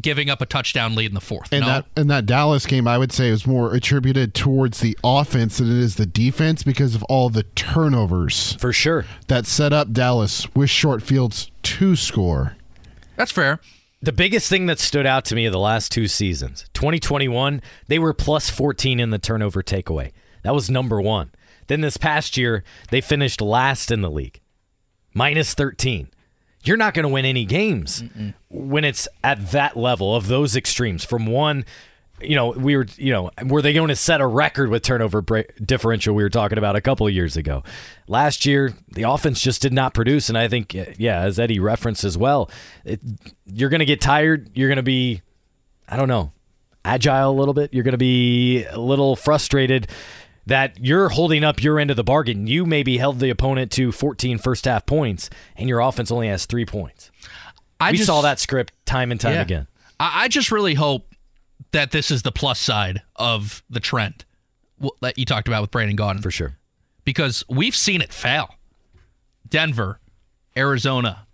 giving 0.00 0.30
up 0.30 0.40
a 0.40 0.46
touchdown 0.46 0.94
lead 0.94 1.06
in 1.06 1.14
the 1.14 1.20
fourth. 1.20 1.52
And 1.52 1.62
no? 1.62 1.66
that 1.66 1.86
and 1.96 2.10
that 2.10 2.26
Dallas 2.26 2.66
game, 2.66 2.86
I 2.86 2.98
would 2.98 3.12
say, 3.12 3.28
is 3.28 3.46
more 3.46 3.74
attributed 3.74 4.34
towards 4.34 4.80
the 4.80 4.96
offense 5.02 5.58
than 5.58 5.68
it 5.70 5.76
is 5.76 5.96
the 5.96 6.06
defense 6.06 6.62
because 6.62 6.94
of 6.94 7.02
all 7.04 7.28
the 7.30 7.42
turnovers 7.42 8.54
For 8.54 8.72
sure. 8.72 9.04
that 9.28 9.46
set 9.46 9.72
up 9.72 9.92
Dallas 9.92 10.52
with 10.54 10.70
short 10.70 11.02
fields 11.02 11.50
to 11.62 11.96
score. 11.96 12.56
That's 13.16 13.32
fair. 13.32 13.60
The 14.02 14.12
biggest 14.12 14.48
thing 14.48 14.64
that 14.66 14.78
stood 14.78 15.04
out 15.04 15.26
to 15.26 15.34
me 15.34 15.44
of 15.44 15.52
the 15.52 15.58
last 15.58 15.92
two 15.92 16.08
seasons, 16.08 16.64
2021, 16.72 17.60
they 17.86 17.98
were 17.98 18.14
plus 18.14 18.48
14 18.48 18.98
in 18.98 19.10
the 19.10 19.18
turnover 19.18 19.62
takeaway. 19.62 20.12
That 20.42 20.54
was 20.54 20.70
number 20.70 21.02
one. 21.02 21.30
Then 21.70 21.82
this 21.82 21.96
past 21.96 22.36
year, 22.36 22.64
they 22.90 23.00
finished 23.00 23.40
last 23.40 23.92
in 23.92 24.00
the 24.00 24.10
league, 24.10 24.40
minus 25.14 25.54
13. 25.54 26.10
You're 26.64 26.76
not 26.76 26.94
going 26.94 27.04
to 27.04 27.08
win 27.08 27.24
any 27.24 27.44
games 27.44 28.02
Mm-mm. 28.02 28.34
when 28.48 28.84
it's 28.84 29.06
at 29.22 29.52
that 29.52 29.76
level 29.76 30.16
of 30.16 30.26
those 30.26 30.56
extremes. 30.56 31.04
From 31.04 31.26
one, 31.26 31.64
you 32.20 32.34
know, 32.34 32.50
we 32.50 32.76
were, 32.76 32.88
you 32.96 33.12
know, 33.12 33.30
were 33.46 33.62
they 33.62 33.72
going 33.72 33.86
to 33.86 33.94
set 33.94 34.20
a 34.20 34.26
record 34.26 34.68
with 34.68 34.82
turnover 34.82 35.22
differential 35.64 36.12
we 36.12 36.24
were 36.24 36.28
talking 36.28 36.58
about 36.58 36.74
a 36.74 36.80
couple 36.80 37.06
of 37.06 37.12
years 37.12 37.36
ago? 37.36 37.62
Last 38.08 38.46
year, 38.46 38.74
the 38.88 39.04
offense 39.04 39.40
just 39.40 39.62
did 39.62 39.72
not 39.72 39.94
produce. 39.94 40.28
And 40.28 40.36
I 40.36 40.48
think, 40.48 40.74
yeah, 40.74 41.20
as 41.20 41.38
Eddie 41.38 41.60
referenced 41.60 42.02
as 42.02 42.18
well, 42.18 42.50
it, 42.84 42.98
you're 43.46 43.70
going 43.70 43.78
to 43.78 43.86
get 43.86 44.00
tired. 44.00 44.50
You're 44.54 44.68
going 44.68 44.74
to 44.74 44.82
be, 44.82 45.22
I 45.88 45.94
don't 45.94 46.08
know, 46.08 46.32
agile 46.84 47.30
a 47.30 47.38
little 47.38 47.54
bit. 47.54 47.72
You're 47.72 47.84
going 47.84 47.92
to 47.92 47.96
be 47.96 48.64
a 48.64 48.80
little 48.80 49.14
frustrated 49.14 49.86
that 50.50 50.76
you're 50.80 51.08
holding 51.10 51.44
up 51.44 51.62
your 51.62 51.78
end 51.78 51.90
of 51.90 51.96
the 51.96 52.02
bargain. 52.02 52.48
You 52.48 52.66
maybe 52.66 52.98
held 52.98 53.20
the 53.20 53.30
opponent 53.30 53.70
to 53.72 53.92
14 53.92 54.36
first 54.38 54.64
half 54.64 54.84
points, 54.84 55.30
and 55.54 55.68
your 55.68 55.78
offense 55.78 56.10
only 56.10 56.26
has 56.26 56.44
three 56.44 56.66
points. 56.66 57.12
I 57.78 57.92
we 57.92 57.98
just, 57.98 58.08
saw 58.08 58.20
that 58.22 58.40
script 58.40 58.72
time 58.84 59.12
and 59.12 59.20
time 59.20 59.34
yeah. 59.34 59.42
again. 59.42 59.66
I, 60.00 60.24
I 60.24 60.28
just 60.28 60.50
really 60.50 60.74
hope 60.74 61.14
that 61.70 61.92
this 61.92 62.10
is 62.10 62.22
the 62.22 62.32
plus 62.32 62.58
side 62.58 63.02
of 63.14 63.62
the 63.70 63.78
trend 63.78 64.24
that 65.00 65.18
you 65.18 65.24
talked 65.24 65.46
about 65.46 65.60
with 65.60 65.70
Brandon 65.70 65.96
Gaudin. 65.96 66.20
For 66.20 66.32
sure. 66.32 66.56
Because 67.04 67.44
we've 67.48 67.76
seen 67.76 68.00
it 68.00 68.12
fail. 68.12 68.56
Denver, 69.48 70.00
Arizona, 70.56 71.28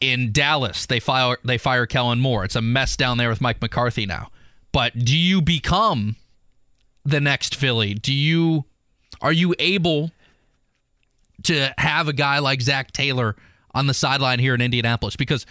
in 0.00 0.32
Dallas, 0.32 0.84
they 0.86 0.98
fire 0.98 1.38
they 1.44 1.58
fire 1.58 1.86
Kellen 1.86 2.18
Moore. 2.18 2.44
It's 2.44 2.56
a 2.56 2.60
mess 2.60 2.96
down 2.96 3.18
there 3.18 3.28
with 3.28 3.40
Mike 3.40 3.62
McCarthy 3.62 4.04
now. 4.04 4.30
But 4.72 4.98
do 4.98 5.16
you 5.16 5.40
become 5.40 6.16
the 7.06 7.20
next 7.20 7.54
Philly? 7.54 7.94
Do 7.94 8.12
you 8.12 8.64
are 9.20 9.32
you 9.32 9.54
able 9.58 10.10
to 11.44 11.72
have 11.78 12.08
a 12.08 12.12
guy 12.12 12.38
like 12.40 12.60
Zac 12.60 12.92
Taylor 12.92 13.36
on 13.74 13.86
the 13.86 13.94
sideline 13.94 14.38
here 14.38 14.54
in 14.54 14.60
Indianapolis? 14.60 15.16
Because 15.16 15.46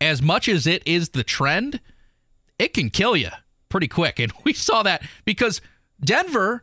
as 0.00 0.22
much 0.22 0.48
as 0.48 0.66
it 0.66 0.82
is 0.86 1.10
the 1.10 1.24
trend, 1.24 1.80
it 2.58 2.72
can 2.74 2.90
kill 2.90 3.16
you 3.16 3.30
pretty 3.68 3.88
quick. 3.88 4.20
And 4.20 4.32
we 4.44 4.52
saw 4.52 4.82
that 4.84 5.02
because 5.24 5.60
Denver, 6.00 6.62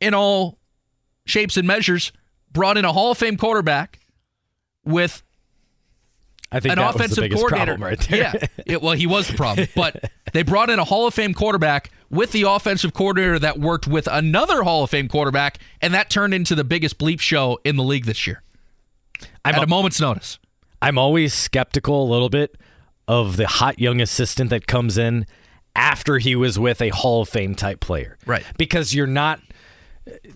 in 0.00 0.14
all 0.14 0.58
shapes 1.26 1.56
and 1.56 1.66
measures, 1.66 2.12
brought 2.52 2.78
in 2.78 2.84
a 2.84 2.92
Hall 2.92 3.10
of 3.10 3.18
Fame 3.18 3.36
quarterback 3.36 3.98
with 4.84 5.23
I 6.54 6.60
think 6.60 6.72
an 6.72 6.78
offensive 6.78 7.30
coordinator. 7.30 7.76
right 7.76 7.98
there. 7.98 8.18
yeah, 8.18 8.46
it, 8.64 8.82
well, 8.82 8.94
he 8.94 9.06
was 9.06 9.28
the 9.28 9.34
problem, 9.34 9.66
but 9.74 10.10
they 10.32 10.42
brought 10.42 10.70
in 10.70 10.78
a 10.78 10.84
Hall 10.84 11.06
of 11.06 11.14
Fame 11.14 11.34
quarterback 11.34 11.90
with 12.10 12.32
the 12.32 12.42
offensive 12.42 12.94
coordinator 12.94 13.38
that 13.40 13.58
worked 13.58 13.86
with 13.86 14.06
another 14.10 14.62
Hall 14.62 14.84
of 14.84 14.90
Fame 14.90 15.08
quarterback, 15.08 15.58
and 15.82 15.92
that 15.92 16.10
turned 16.10 16.32
into 16.32 16.54
the 16.54 16.64
biggest 16.64 16.98
bleep 16.98 17.20
show 17.20 17.58
in 17.64 17.76
the 17.76 17.82
league 17.82 18.04
this 18.04 18.26
year. 18.26 18.42
I'm 19.44 19.56
at 19.56 19.60
a, 19.60 19.64
a 19.64 19.66
moment's 19.66 20.00
notice. 20.00 20.38
I'm 20.80 20.98
always 20.98 21.34
skeptical 21.34 22.04
a 22.04 22.08
little 22.08 22.28
bit 22.28 22.56
of 23.08 23.36
the 23.36 23.46
hot 23.46 23.78
young 23.78 24.00
assistant 24.00 24.50
that 24.50 24.66
comes 24.66 24.96
in 24.96 25.26
after 25.74 26.18
he 26.18 26.36
was 26.36 26.58
with 26.58 26.80
a 26.80 26.90
Hall 26.90 27.22
of 27.22 27.28
Fame 27.28 27.54
type 27.54 27.80
player, 27.80 28.16
right? 28.26 28.44
Because 28.56 28.94
you're 28.94 29.06
not 29.06 29.40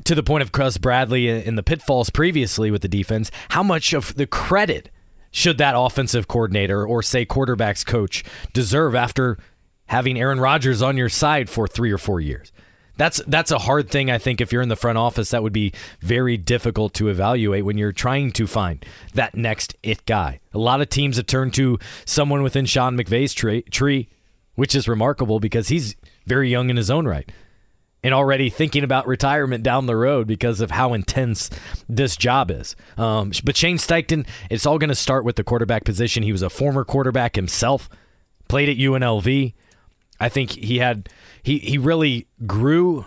to 0.04 0.14
the 0.14 0.22
point 0.22 0.42
of 0.42 0.52
Gus 0.52 0.78
Bradley 0.78 1.28
in 1.28 1.54
the 1.54 1.62
pitfalls 1.62 2.10
previously 2.10 2.70
with 2.70 2.82
the 2.82 2.88
defense. 2.88 3.30
How 3.50 3.62
much 3.62 3.92
of 3.92 4.14
the 4.14 4.26
credit? 4.26 4.90
Should 5.38 5.58
that 5.58 5.74
offensive 5.76 6.28
coordinator 6.28 6.84
or 6.84 7.02
say 7.02 7.24
quarterbacks 7.24 7.86
coach 7.86 8.24
deserve 8.52 8.94
after 8.94 9.38
having 9.86 10.18
Aaron 10.18 10.40
Rodgers 10.40 10.82
on 10.82 10.96
your 10.96 11.08
side 11.08 11.48
for 11.48 11.66
3 11.66 11.90
or 11.92 11.98
4 11.98 12.20
years. 12.20 12.52
That's 12.96 13.22
that's 13.28 13.52
a 13.52 13.58
hard 13.58 13.90
thing 13.90 14.10
I 14.10 14.18
think 14.18 14.40
if 14.40 14.52
you're 14.52 14.60
in 14.60 14.68
the 14.68 14.74
front 14.74 14.98
office 14.98 15.30
that 15.30 15.44
would 15.44 15.52
be 15.52 15.72
very 16.00 16.36
difficult 16.36 16.94
to 16.94 17.08
evaluate 17.08 17.64
when 17.64 17.78
you're 17.78 17.92
trying 17.92 18.32
to 18.32 18.48
find 18.48 18.84
that 19.14 19.36
next 19.36 19.76
it 19.84 20.04
guy. 20.04 20.40
A 20.52 20.58
lot 20.58 20.80
of 20.80 20.88
teams 20.88 21.16
have 21.16 21.26
turned 21.26 21.54
to 21.54 21.78
someone 22.04 22.42
within 22.42 22.66
Sean 22.66 22.98
McVay's 22.98 23.32
tree, 23.32 23.62
tree 23.62 24.08
which 24.56 24.74
is 24.74 24.88
remarkable 24.88 25.38
because 25.38 25.68
he's 25.68 25.94
very 26.26 26.50
young 26.50 26.70
in 26.70 26.76
his 26.76 26.90
own 26.90 27.06
right 27.06 27.30
and 28.02 28.14
already 28.14 28.48
thinking 28.48 28.84
about 28.84 29.06
retirement 29.06 29.62
down 29.62 29.86
the 29.86 29.96
road 29.96 30.26
because 30.26 30.60
of 30.60 30.70
how 30.70 30.94
intense 30.94 31.50
this 31.88 32.16
job 32.16 32.50
is. 32.50 32.76
Um, 32.96 33.32
but 33.44 33.56
Shane 33.56 33.78
Steichen, 33.78 34.26
it's 34.50 34.66
all 34.66 34.78
going 34.78 34.88
to 34.88 34.94
start 34.94 35.24
with 35.24 35.36
the 35.36 35.44
quarterback 35.44 35.84
position. 35.84 36.22
He 36.22 36.32
was 36.32 36.42
a 36.42 36.50
former 36.50 36.84
quarterback 36.84 37.36
himself, 37.36 37.88
played 38.48 38.68
at 38.68 38.76
UNLV. 38.76 39.54
I 40.20 40.28
think 40.28 40.50
he 40.50 40.78
had 40.78 41.08
he 41.42 41.58
he 41.58 41.78
really 41.78 42.26
grew 42.46 43.06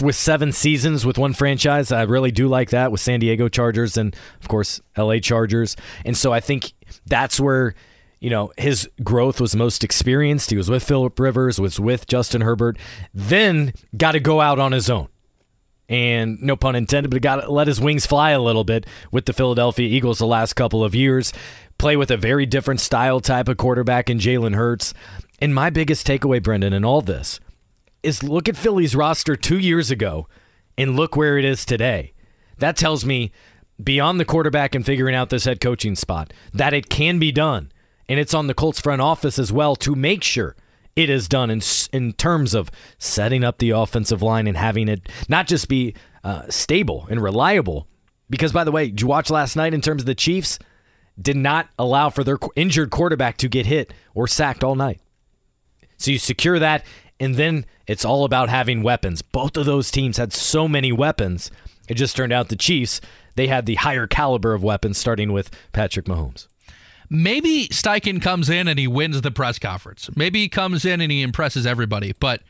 with 0.00 0.14
seven 0.16 0.52
seasons 0.52 1.04
with 1.04 1.18
one 1.18 1.32
franchise. 1.32 1.90
I 1.90 2.02
really 2.02 2.30
do 2.30 2.46
like 2.46 2.70
that 2.70 2.92
with 2.92 3.00
San 3.00 3.20
Diego 3.20 3.48
Chargers 3.48 3.96
and 3.96 4.14
of 4.40 4.48
course 4.48 4.80
LA 4.96 5.18
Chargers. 5.18 5.76
And 6.04 6.16
so 6.16 6.32
I 6.32 6.40
think 6.40 6.72
that's 7.06 7.40
where 7.40 7.74
you 8.20 8.30
know, 8.30 8.52
his 8.56 8.88
growth 9.02 9.40
was 9.40 9.54
most 9.54 9.84
experienced. 9.84 10.50
He 10.50 10.56
was 10.56 10.70
with 10.70 10.82
Philip 10.82 11.18
Rivers, 11.18 11.60
was 11.60 11.78
with 11.78 12.06
Justin 12.06 12.40
Herbert, 12.40 12.76
then 13.14 13.72
got 13.96 14.12
to 14.12 14.20
go 14.20 14.40
out 14.40 14.58
on 14.58 14.72
his 14.72 14.90
own. 14.90 15.08
And 15.88 16.42
no 16.42 16.54
pun 16.54 16.76
intended, 16.76 17.10
but 17.10 17.22
got 17.22 17.36
to 17.36 17.50
let 17.50 17.66
his 17.66 17.80
wings 17.80 18.06
fly 18.06 18.30
a 18.30 18.42
little 18.42 18.64
bit 18.64 18.86
with 19.10 19.24
the 19.24 19.32
Philadelphia 19.32 19.88
Eagles 19.88 20.18
the 20.18 20.26
last 20.26 20.54
couple 20.54 20.84
of 20.84 20.94
years. 20.94 21.32
Play 21.78 21.96
with 21.96 22.10
a 22.10 22.16
very 22.16 22.44
different 22.44 22.80
style 22.80 23.20
type 23.20 23.48
of 23.48 23.56
quarterback 23.56 24.10
in 24.10 24.18
Jalen 24.18 24.54
Hurts. 24.54 24.92
And 25.40 25.54
my 25.54 25.70
biggest 25.70 26.06
takeaway, 26.06 26.42
Brendan, 26.42 26.72
in 26.72 26.84
all 26.84 27.00
this 27.00 27.40
is 28.02 28.22
look 28.22 28.48
at 28.48 28.56
Philly's 28.56 28.94
roster 28.94 29.34
two 29.34 29.58
years 29.58 29.90
ago 29.90 30.28
and 30.76 30.96
look 30.96 31.16
where 31.16 31.38
it 31.38 31.44
is 31.44 31.64
today. 31.64 32.12
That 32.58 32.76
tells 32.76 33.04
me 33.04 33.32
beyond 33.82 34.18
the 34.18 34.24
quarterback 34.24 34.74
and 34.74 34.84
figuring 34.84 35.14
out 35.14 35.30
this 35.30 35.44
head 35.44 35.60
coaching 35.60 35.94
spot 35.94 36.32
that 36.52 36.74
it 36.74 36.88
can 36.88 37.18
be 37.18 37.32
done 37.32 37.70
and 38.08 38.18
it's 38.18 38.34
on 38.34 38.46
the 38.46 38.54
Colts 38.54 38.80
front 38.80 39.02
office 39.02 39.38
as 39.38 39.52
well 39.52 39.76
to 39.76 39.94
make 39.94 40.22
sure 40.22 40.56
it 40.96 41.10
is 41.10 41.28
done 41.28 41.50
in 41.50 41.60
in 41.92 42.12
terms 42.12 42.54
of 42.54 42.70
setting 42.98 43.44
up 43.44 43.58
the 43.58 43.70
offensive 43.70 44.22
line 44.22 44.46
and 44.46 44.56
having 44.56 44.88
it 44.88 45.08
not 45.28 45.46
just 45.46 45.68
be 45.68 45.94
uh, 46.24 46.42
stable 46.48 47.06
and 47.10 47.22
reliable. 47.22 47.86
Because 48.30 48.52
by 48.52 48.64
the 48.64 48.72
way, 48.72 48.88
did 48.88 49.00
you 49.00 49.06
watch 49.06 49.30
last 49.30 49.56
night 49.56 49.74
in 49.74 49.80
terms 49.80 50.02
of 50.02 50.06
the 50.06 50.14
Chiefs? 50.14 50.58
Did 51.20 51.36
not 51.36 51.68
allow 51.78 52.10
for 52.10 52.22
their 52.22 52.38
injured 52.54 52.90
quarterback 52.90 53.38
to 53.38 53.48
get 53.48 53.66
hit 53.66 53.92
or 54.14 54.26
sacked 54.28 54.62
all 54.62 54.74
night. 54.74 55.00
So 55.96 56.12
you 56.12 56.18
secure 56.18 56.60
that, 56.60 56.84
and 57.18 57.34
then 57.34 57.66
it's 57.88 58.04
all 58.04 58.24
about 58.24 58.48
having 58.48 58.84
weapons. 58.84 59.22
Both 59.22 59.56
of 59.56 59.66
those 59.66 59.90
teams 59.90 60.16
had 60.16 60.32
so 60.32 60.68
many 60.68 60.92
weapons. 60.92 61.50
It 61.88 61.94
just 61.94 62.16
turned 62.16 62.32
out 62.32 62.50
the 62.50 62.56
Chiefs 62.56 63.00
they 63.38 63.46
had 63.46 63.66
the 63.66 63.76
higher 63.76 64.08
caliber 64.08 64.52
of 64.52 64.64
weapons, 64.64 64.98
starting 64.98 65.32
with 65.32 65.50
Patrick 65.72 66.06
Mahomes. 66.06 66.48
Maybe 67.10 67.68
Steichen 67.68 68.20
comes 68.20 68.50
in 68.50 68.68
and 68.68 68.78
he 68.78 68.86
wins 68.86 69.20
the 69.20 69.30
press 69.30 69.58
conference. 69.58 70.10
Maybe 70.14 70.40
he 70.40 70.48
comes 70.48 70.84
in 70.84 71.00
and 71.00 71.10
he 71.10 71.22
impresses 71.22 71.66
everybody. 71.66 72.14
But 72.18 72.42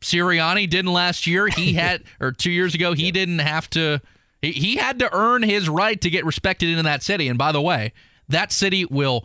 Sirianni 0.00 0.68
didn't 0.68 0.92
last 0.92 1.26
year. 1.26 1.48
He 1.48 1.72
had, 1.74 2.04
or 2.20 2.32
two 2.32 2.50
years 2.50 2.74
ago, 2.74 2.92
he 2.92 3.06
yeah. 3.06 3.12
didn't 3.12 3.38
have 3.40 3.68
to. 3.70 4.00
He, 4.40 4.52
he 4.52 4.76
had 4.76 4.98
to 4.98 5.14
earn 5.14 5.42
his 5.42 5.68
right 5.68 6.00
to 6.00 6.10
get 6.10 6.24
respected 6.24 6.76
in 6.76 6.84
that 6.84 7.02
city. 7.02 7.28
And 7.28 7.38
by 7.38 7.52
the 7.52 7.60
way, 7.60 7.92
that 8.28 8.52
city 8.52 8.84
will 8.84 9.24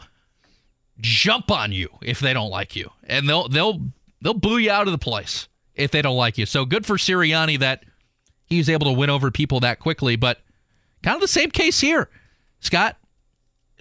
jump 0.99 1.51
on 1.51 1.71
you 1.71 1.89
if 2.01 2.19
they 2.19 2.33
don't 2.33 2.49
like 2.49 2.75
you, 2.75 2.91
and 3.03 3.27
they'll 3.27 3.47
they'll 3.47 3.81
they'll 4.21 4.33
boo 4.33 4.57
you 4.57 4.71
out 4.71 4.87
of 4.87 4.91
the 4.91 4.97
place 4.97 5.47
if 5.75 5.91
they 5.91 6.01
don't 6.01 6.17
like 6.17 6.37
you. 6.37 6.45
So 6.45 6.65
good 6.65 6.85
for 6.85 6.95
Sirianni 6.95 7.59
that 7.59 7.83
he 8.45 8.57
was 8.57 8.69
able 8.69 8.85
to 8.87 8.93
win 8.93 9.09
over 9.09 9.31
people 9.31 9.59
that 9.59 9.79
quickly. 9.79 10.15
But 10.15 10.39
Kind 11.03 11.15
of 11.15 11.21
the 11.21 11.27
same 11.27 11.51
case 11.51 11.79
here. 11.79 12.09
Scott, 12.59 12.96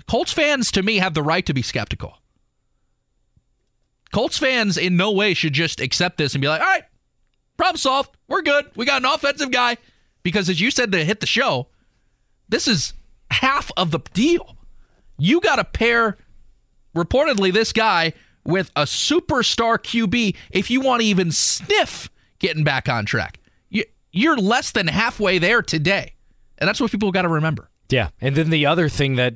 Colts 0.09 0.33
fans 0.33 0.71
to 0.73 0.83
me 0.83 0.97
have 0.97 1.15
the 1.15 1.23
right 1.23 1.45
to 1.47 1.55
be 1.55 1.63
skeptical. 1.63 2.19
Colts 4.13 4.39
fans 4.39 4.79
in 4.79 4.97
no 4.97 5.11
way 5.11 5.35
should 5.35 5.53
just 5.53 5.81
accept 5.81 6.17
this 6.17 6.35
and 6.35 6.41
be 6.41 6.49
like, 6.49 6.61
all 6.61 6.67
right, 6.67 6.85
problem 7.57 7.77
solved. 7.77 8.11
We're 8.29 8.43
good. 8.43 8.67
We 8.77 8.87
got 8.87 9.03
an 9.03 9.07
offensive 9.07 9.51
guy. 9.51 9.77
Because 10.23 10.49
as 10.49 10.61
you 10.61 10.71
said 10.71 10.91
to 10.93 11.05
hit 11.05 11.21
the 11.21 11.27
show, 11.27 11.69
this 12.49 12.67
is 12.67 12.95
half 13.31 13.71
of 13.77 13.91
the 13.91 14.01
deal. 14.13 14.57
You 15.19 15.41
got 15.41 15.57
to 15.57 15.65
pair, 15.65 16.17
reportedly, 16.97 17.53
this 17.53 17.73
guy 17.73 18.13
with 18.45 18.71
a 18.77 18.83
superstar 18.83 19.79
QB 19.79 20.35
if 20.51 20.71
you 20.71 20.81
want 20.81 21.03
to 21.03 21.07
even 21.07 21.33
sniff 21.33 22.11
getting 22.39 22.65
back 22.65 22.89
on 22.89 23.07
track. 23.07 23.39
You're 24.13 24.37
less 24.37 24.71
than 24.71 24.87
halfway 24.87 25.39
there 25.39 25.63
today. 25.63 26.15
And 26.59 26.67
that's 26.67 26.81
what 26.81 26.91
people 26.91 27.13
got 27.13 27.23
to 27.23 27.29
remember. 27.29 27.71
Yeah. 27.91 28.09
And 28.21 28.35
then 28.35 28.51
the 28.51 28.65
other 28.67 28.89
thing 28.89 29.17
that 29.17 29.35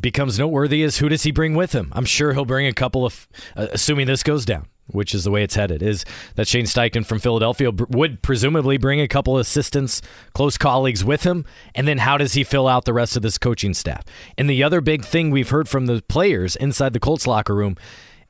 becomes 0.00 0.38
noteworthy 0.38 0.82
is 0.82 0.98
who 0.98 1.08
does 1.08 1.22
he 1.22 1.30
bring 1.30 1.54
with 1.54 1.72
him? 1.72 1.92
I'm 1.92 2.04
sure 2.04 2.32
he'll 2.32 2.44
bring 2.44 2.66
a 2.66 2.72
couple 2.72 3.04
of, 3.04 3.28
uh, 3.56 3.68
assuming 3.72 4.06
this 4.06 4.22
goes 4.22 4.44
down, 4.44 4.66
which 4.86 5.14
is 5.14 5.24
the 5.24 5.30
way 5.30 5.42
it's 5.42 5.54
headed, 5.54 5.82
is 5.82 6.04
that 6.34 6.48
Shane 6.48 6.64
Steichen 6.64 7.04
from 7.04 7.18
Philadelphia 7.18 7.70
would 7.90 8.22
presumably 8.22 8.76
bring 8.76 9.00
a 9.00 9.08
couple 9.08 9.36
of 9.36 9.40
assistants, 9.40 10.02
close 10.34 10.56
colleagues 10.58 11.04
with 11.04 11.24
him. 11.24 11.44
And 11.74 11.86
then 11.86 11.98
how 11.98 12.18
does 12.18 12.34
he 12.34 12.44
fill 12.44 12.68
out 12.68 12.84
the 12.84 12.92
rest 12.92 13.16
of 13.16 13.22
this 13.22 13.38
coaching 13.38 13.74
staff? 13.74 14.04
And 14.38 14.48
the 14.48 14.62
other 14.62 14.80
big 14.80 15.04
thing 15.04 15.30
we've 15.30 15.50
heard 15.50 15.68
from 15.68 15.86
the 15.86 16.02
players 16.08 16.56
inside 16.56 16.92
the 16.92 17.00
Colts 17.00 17.26
locker 17.26 17.54
room 17.54 17.76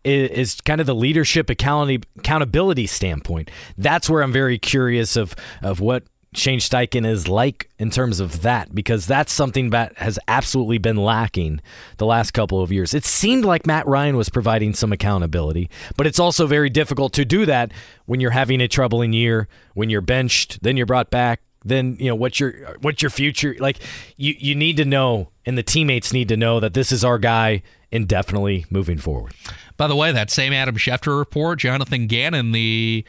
is, 0.05 0.31
is 0.31 0.61
kind 0.61 0.81
of 0.81 0.87
the 0.87 0.95
leadership 0.95 1.51
accountability 1.51 2.87
standpoint. 2.87 3.51
That's 3.77 4.09
where 4.09 4.23
I'm 4.23 4.33
very 4.33 4.59
curious 4.59 5.17
of 5.17 5.35
of 5.63 5.81
what 5.81 6.05
Shane 6.37 6.59
Steichen 6.59 7.07
is 7.07 7.29
like 7.29 7.71
in 7.79 7.91
terms 7.91 8.21
of 8.21 8.43
that 8.43 8.75
because 8.75 9.07
that's 9.07 9.33
something 9.33 9.71
that 9.71 9.97
has 9.97 10.19
absolutely 10.29 10.77
been 10.77 10.97
lacking 10.97 11.61
the 11.97 12.05
last 12.05 12.33
couple 12.33 12.61
of 12.61 12.71
years. 12.71 12.93
It 12.93 13.05
seemed 13.07 13.47
like 13.47 13.67
Matt 13.67 13.87
Ryan 13.87 14.17
was 14.17 14.29
providing 14.29 14.75
some 14.75 14.93
accountability, 14.93 15.71
but 15.97 16.07
it's 16.07 16.19
also 16.19 16.47
very 16.47 16.69
difficult 16.69 17.15
to 17.15 17.25
do 17.25 17.47
that 17.47 17.73
when 18.05 18.21
you're 18.21 18.33
having 18.33 18.61
a 18.61 18.69
troubling 18.69 19.15
year, 19.15 19.49
when 19.73 19.89
you're 19.89 20.03
benched, 20.03 20.63
then 20.63 20.77
you're 20.77 20.85
brought 20.85 21.11
back, 21.11 21.41
then 21.65 21.97
you 21.99 22.07
know 22.07 22.15
what's 22.15 22.39
your 22.39 22.53
what's 22.81 23.03
your 23.03 23.11
future 23.11 23.57
like 23.59 23.79
you 24.17 24.35
you 24.39 24.55
need 24.55 24.77
to 24.77 24.85
know 24.85 25.31
and 25.45 25.59
the 25.59 25.63
teammates 25.63 26.13
need 26.13 26.29
to 26.29 26.37
know 26.37 26.61
that 26.61 26.75
this 26.75 26.93
is 26.93 27.05
our 27.05 27.19
guy 27.19 27.63
indefinitely 27.91 28.67
moving 28.71 28.99
forward. 28.99 29.33
By 29.77 29.87
the 29.89 29.97
way, 29.97 30.13
that 30.13 30.31
same 30.31 30.53
Adam 30.53 30.77
Schefter 30.77 31.19
report, 31.19 31.61
Jonathan 31.61 32.07
Gannon, 32.07 32.53
the 32.53 33.05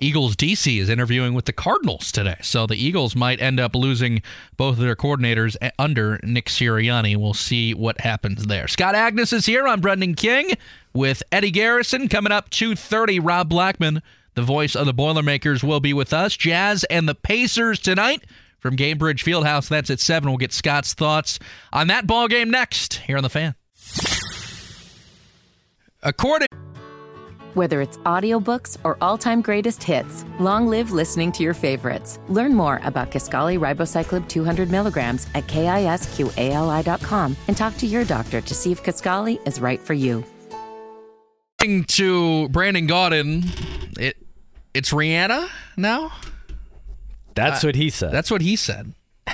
Eagles 0.00 0.34
DC 0.34 0.80
is 0.80 0.88
interviewing 0.88 1.34
with 1.34 1.44
the 1.44 1.52
Cardinals 1.52 2.10
today. 2.10 2.36
So 2.40 2.66
the 2.66 2.74
Eagles 2.74 3.14
might 3.14 3.40
end 3.40 3.60
up 3.60 3.74
losing 3.74 4.22
both 4.56 4.78
of 4.78 4.80
their 4.80 4.96
coordinators 4.96 5.56
under 5.78 6.18
Nick 6.22 6.46
Sirianni. 6.46 7.16
We'll 7.16 7.34
see 7.34 7.74
what 7.74 8.00
happens 8.00 8.46
there. 8.46 8.66
Scott 8.66 8.94
Agness 8.94 9.34
is 9.34 9.44
here. 9.44 9.68
I'm 9.68 9.80
Brendan 9.82 10.14
King 10.14 10.52
with 10.94 11.22
Eddie 11.30 11.50
Garrison 11.50 12.08
coming 12.08 12.32
up 12.32 12.48
2:30. 12.48 13.20
Rob 13.20 13.50
Blackman, 13.50 14.02
the 14.34 14.42
voice 14.42 14.74
of 14.74 14.86
the 14.86 14.94
Boilermakers, 14.94 15.62
will 15.62 15.80
be 15.80 15.92
with 15.92 16.14
us. 16.14 16.34
Jazz 16.34 16.84
and 16.84 17.06
the 17.06 17.14
Pacers 17.14 17.78
tonight 17.78 18.24
from 18.58 18.76
Gainbridge 18.76 19.22
Fieldhouse. 19.22 19.68
That's 19.68 19.90
at 19.90 20.00
seven. 20.00 20.30
We'll 20.30 20.38
get 20.38 20.54
Scott's 20.54 20.94
thoughts 20.94 21.38
on 21.74 21.88
that 21.88 22.06
ball 22.06 22.26
game 22.26 22.50
next 22.50 22.94
here 22.94 23.18
on 23.18 23.22
the 23.22 23.28
Fan. 23.28 23.54
According 26.02 26.48
whether 27.54 27.80
it's 27.80 27.98
audiobooks 27.98 28.78
or 28.84 28.96
all-time 29.00 29.40
greatest 29.40 29.82
hits, 29.82 30.24
long 30.38 30.66
live 30.66 30.90
listening 30.90 31.32
to 31.32 31.42
your 31.42 31.54
favorites. 31.54 32.18
Learn 32.28 32.54
more 32.54 32.80
about 32.84 33.10
Kisqali 33.10 33.58
Ribociclib 33.58 34.28
200 34.28 34.70
milligrams 34.70 35.26
at 35.34 35.46
kisqali.com 35.46 37.36
and 37.48 37.56
talk 37.56 37.76
to 37.76 37.86
your 37.86 38.04
doctor 38.04 38.40
to 38.40 38.54
see 38.54 38.72
if 38.72 38.82
Kisqali 38.82 39.46
is 39.46 39.60
right 39.60 39.80
for 39.80 39.94
you. 39.94 40.24
To 41.60 42.48
Brandon 42.48 42.88
Gaudin, 42.88 43.98
it 43.98 44.16
it's 44.72 44.90
Rihanna 44.90 45.48
now. 45.76 46.12
That's 47.34 47.64
uh, 47.64 47.68
what 47.68 47.74
he 47.74 47.90
said. 47.90 48.12
That's 48.12 48.30
what 48.30 48.40
he 48.40 48.56
said. 48.56 48.94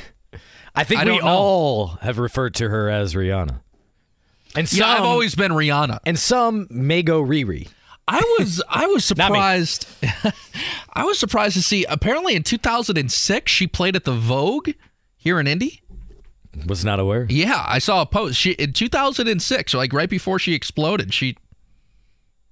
I 0.74 0.84
think 0.84 1.02
I 1.02 1.04
we 1.04 1.20
all 1.20 1.98
have 2.02 2.18
referred 2.18 2.54
to 2.54 2.68
her 2.68 2.90
as 2.90 3.14
Rihanna. 3.14 3.60
And 4.54 4.68
some, 4.68 4.78
yeah, 4.78 4.88
I've 4.88 5.02
always 5.02 5.34
been 5.34 5.52
Rihanna. 5.52 6.00
And 6.06 6.18
some 6.18 6.66
may 6.70 7.02
go 7.02 7.22
Riri. 7.22 7.68
I 8.08 8.36
was 8.38 8.62
I 8.68 8.86
was 8.86 9.04
surprised. 9.06 9.86
I 10.92 11.04
was 11.04 11.18
surprised 11.18 11.56
to 11.56 11.62
see. 11.62 11.84
Apparently, 11.84 12.34
in 12.34 12.42
2006, 12.42 13.50
she 13.50 13.66
played 13.66 13.96
at 13.96 14.04
the 14.04 14.12
Vogue 14.12 14.70
here 15.16 15.40
in 15.40 15.46
Indy. 15.46 15.82
Was 16.66 16.84
not 16.84 16.98
aware. 16.98 17.26
Yeah, 17.28 17.62
I 17.66 17.78
saw 17.78 18.00
a 18.00 18.06
post. 18.06 18.38
She 18.38 18.52
in 18.52 18.72
2006, 18.72 19.74
like 19.74 19.92
right 19.92 20.08
before 20.08 20.38
she 20.38 20.54
exploded, 20.54 21.12
she 21.12 21.36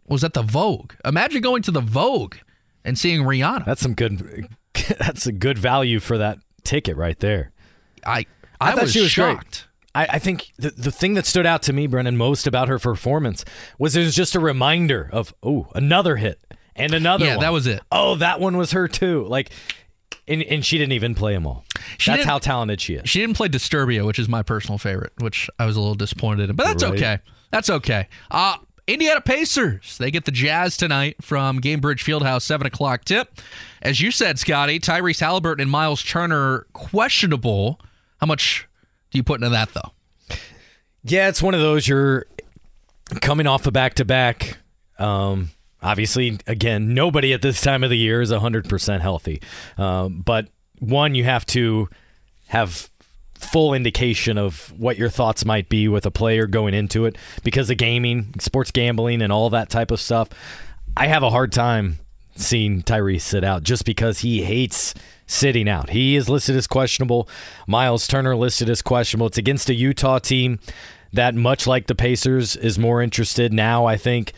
was 0.07 0.23
at 0.23 0.35
the 0.35 0.43
Vogue. 0.43 0.93
Imagine 1.05 1.41
going 1.41 1.63
to 1.63 1.71
the 1.71 1.81
Vogue 1.81 2.37
and 2.85 2.99
seeing 2.99 3.23
Rihanna. 3.23 3.65
That's 3.65 3.81
some 3.81 3.95
good. 3.95 4.49
That's 4.99 5.27
a 5.27 5.33
good 5.33 5.57
value 5.59 6.01
for 6.01 6.19
that 6.19 6.39
ticket 6.65 6.97
right 6.97 7.19
there. 7.21 7.53
I 8.05 8.27
I, 8.61 8.71
I 8.71 8.73
thought 8.73 8.83
was 8.83 8.93
she 8.93 9.01
was 9.01 9.11
shocked. 9.11 9.41
Great. 9.43 9.65
I, 9.95 10.07
I 10.13 10.19
think 10.19 10.53
the, 10.59 10.71
the 10.71 10.91
thing 10.91 11.15
that 11.15 11.27
stood 11.27 11.47
out 11.47 11.63
to 11.65 11.73
me, 11.73 11.87
Brennan, 11.87 12.17
most 12.17 12.47
about 12.47 12.69
her 12.69 12.79
performance 12.79 13.45
was 13.79 13.97
it 13.97 14.01
was 14.01 14.15
just 14.15 14.35
a 14.35 14.41
reminder 14.41 15.09
of, 15.13 15.35
oh, 15.43 15.69
another 15.75 16.17
hit 16.17 16.41
and 16.77 16.93
another 16.95 17.27
yeah, 17.27 17.37
one. 17.37 17.43
that 17.43 17.53
was 17.53 17.67
it. 17.67 17.83
Oh, 17.93 18.17
that 18.17 18.41
one 18.41 18.57
was 18.57 18.73
her 18.73 18.89
too. 18.89 19.25
Like, 19.25 19.51
and, 20.27 20.43
and 20.43 20.65
she 20.65 20.79
didn't 20.79 20.93
even 20.93 21.15
play 21.15 21.35
them 21.35 21.47
all. 21.47 21.65
She 21.99 22.11
that's 22.11 22.25
how 22.25 22.39
talented 22.39 22.81
she 22.81 22.95
is. 22.95 23.09
She 23.09 23.21
didn't 23.21 23.37
play 23.37 23.49
Disturbia, 23.49 24.05
which 24.07 24.19
is 24.19 24.29
my 24.29 24.43
personal 24.43 24.79
favorite, 24.79 25.13
which 25.19 25.49
I 25.59 25.67
was 25.67 25.77
a 25.77 25.81
little 25.81 25.95
disappointed 25.95 26.51
in. 26.51 26.57
But 26.57 26.65
that's 26.65 26.83
right. 26.83 26.95
okay. 26.95 27.19
That's 27.51 27.71
okay. 27.71 28.09
Uh, 28.31 28.57
Indiana 28.87 29.21
Pacers. 29.21 29.99
They 29.99 30.11
get 30.11 30.25
the 30.25 30.33
Jazz 30.33 30.77
tonight 30.77 31.17
from 31.23 31.61
Gainbridge 31.61 32.03
Fieldhouse, 32.03 32.43
7 32.43 32.67
o'clock 32.67 33.05
tip. 33.05 33.39
As 33.83 34.01
you 34.01 34.11
said, 34.11 34.39
Scotty, 34.39 34.81
Tyrese 34.81 35.21
Haliburton 35.21 35.63
and 35.63 35.71
Miles 35.71 36.03
Turner 36.03 36.67
questionable. 36.73 37.81
How 38.19 38.27
much 38.27 38.67
do 39.15 39.19
you 39.19 39.23
put 39.23 39.41
into 39.41 39.51
that 39.51 39.73
though? 39.73 40.37
Yeah, 41.05 41.29
it's 41.29 41.41
one 41.41 41.55
of 41.55 41.61
those 41.61 41.87
you're 41.87 42.27
coming 43.21 43.47
off 43.47 43.65
a 43.67 43.71
back 43.71 43.95
to 43.95 44.05
back. 44.05 44.59
Obviously, 44.99 46.39
again, 46.49 46.95
nobody 46.95 47.33
at 47.33 47.41
this 47.41 47.61
time 47.61 47.85
of 47.85 47.91
the 47.91 47.97
year 47.97 48.21
is 48.23 48.33
100% 48.33 49.01
healthy. 49.01 49.41
Um, 49.79 50.23
but 50.25 50.49
one, 50.81 51.15
you 51.15 51.23
have 51.25 51.47
to 51.47 51.89
have 52.49 52.91
full 53.35 53.73
indication 53.73 54.37
of 54.37 54.73
what 54.77 54.97
your 54.97 55.11
thoughts 55.11 55.45
might 55.45 55.69
be 55.69 55.87
with 55.87 56.07
a 56.07 56.11
player 56.11 56.49
going 56.49 56.75
into 56.75 57.05
it 57.05 57.17
because 57.45 57.71
of 57.71 57.77
gaming, 57.77 58.35
sports 58.41 58.73
gambling, 58.73 59.23
and 59.23 59.33
all 59.33 59.49
that 59.51 59.71
type 59.71 59.93
of 59.93 60.01
stuff. 60.01 60.29
I 60.97 61.07
have 61.07 61.23
a 61.23 61.31
hard 61.31 61.53
time 61.53 62.01
seeing 62.35 62.83
Tyrese 62.83 63.21
sit 63.21 63.45
out 63.45 63.63
just 63.63 63.85
because 63.85 64.21
he 64.21 64.43
hates 64.43 64.93
sitting 65.27 65.69
out. 65.69 65.91
He 65.91 66.17
is 66.17 66.29
listed 66.29 66.57
as 66.57 66.67
questionable. 66.67 67.29
Miles 67.67 68.07
Turner 68.07 68.37
listed 68.37 68.69
as 68.69 68.83
questionable. 68.83 69.27
It's 69.29 69.39
against 69.39 69.71
a 69.71 69.75
Utah 69.75 70.19
team 70.19 70.59
that, 71.13 71.35
much 71.35 71.67
like 71.67 71.87
the 71.87 71.95
Pacers, 71.95 72.57
is 72.57 72.79
more 72.79 73.01
interested 73.01 73.53
now, 73.53 73.87
I 73.87 73.97
think, 73.97 74.33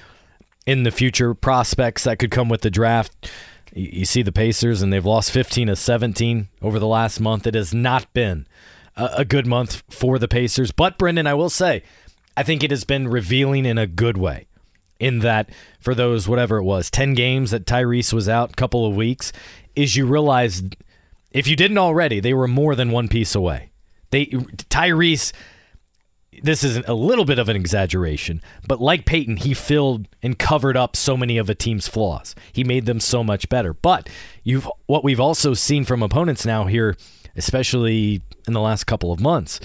in 0.67 0.83
the 0.83 0.91
future 0.91 1.35
prospects 1.35 2.05
that 2.05 2.19
could 2.19 2.31
come 2.31 2.49
with 2.49 2.61
the 2.63 2.71
draft. 2.71 3.31
You 3.73 4.05
see 4.05 4.23
the 4.23 4.33
Pacers, 4.33 4.83
and 4.83 4.93
they've 4.93 5.05
lost 5.05 5.31
15 5.31 5.69
to 5.69 5.77
17 5.77 6.49
over 6.63 6.79
the 6.79 6.87
last 6.87 7.21
month. 7.21 7.47
It 7.47 7.55
has 7.55 7.75
not 7.75 8.13
been 8.15 8.47
a 8.97 9.25
good 9.25 9.47
month 9.47 9.83
for 9.91 10.19
the 10.19 10.29
Pacers. 10.29 10.71
But, 10.73 10.99
Brendan, 10.99 11.27
I 11.27 11.35
will 11.35 11.51
say, 11.51 11.83
I 12.37 12.43
think 12.43 12.63
it 12.63 12.71
has 12.71 12.85
been 12.85 13.09
revealing 13.09 13.67
in 13.67 13.79
a 13.79 13.87
good 13.87 14.17
way. 14.17 14.47
In 14.99 15.19
that, 15.19 15.51
for 15.79 15.95
those, 15.95 16.27
whatever 16.27 16.57
it 16.57 16.63
was, 16.63 16.91
10 16.91 17.13
games 17.13 17.51
that 17.51 17.67
Tyrese 17.67 18.15
was 18.15 18.31
out, 18.31 18.53
a 18.53 18.55
couple 18.55 18.87
of 18.87 18.97
weeks, 18.97 19.31
is 19.77 19.97
you 19.97 20.07
realize 20.07 20.63
if 21.31 21.47
you 21.47 21.55
didn't 21.55 21.79
already, 21.79 22.21
they 22.21 22.35
were 22.35 22.49
more 22.49 22.75
than 22.75 22.91
one 22.91 23.09
piece 23.09 23.35
away. 23.35 23.71
They 24.11 24.27
Tyrese 24.27 25.33
this 26.43 26.65
is 26.65 26.77
a 26.87 26.95
little 26.95 27.25
bit 27.25 27.39
of 27.39 27.49
an 27.49 27.57
exaggeration, 27.57 28.43
but 28.67 28.81
like 28.81 29.07
Peyton, 29.07 29.39
he 29.39 29.55
filled 29.55 30.07
and 30.23 30.39
covered 30.39 30.77
up 30.77 30.97
so 30.97 31.17
many 31.17 31.39
of 31.39 31.49
a 31.49 31.55
team's 31.55 31.89
flaws. 31.89 32.35
He 32.53 32.65
made 32.65 32.87
them 32.87 33.01
so 33.01 33.25
much 33.25 33.49
better. 33.49 33.73
But 33.73 34.09
you've 34.43 34.69
what 34.87 35.05
we've 35.05 35.21
also 35.21 35.55
seen 35.55 35.85
from 35.85 36.03
opponents 36.03 36.45
now 36.45 36.65
here, 36.67 36.97
especially 37.37 38.23
in 38.47 38.53
the 38.53 38.61
last 38.61 38.85
couple 38.85 39.13
of 39.13 39.21
months, 39.21 39.61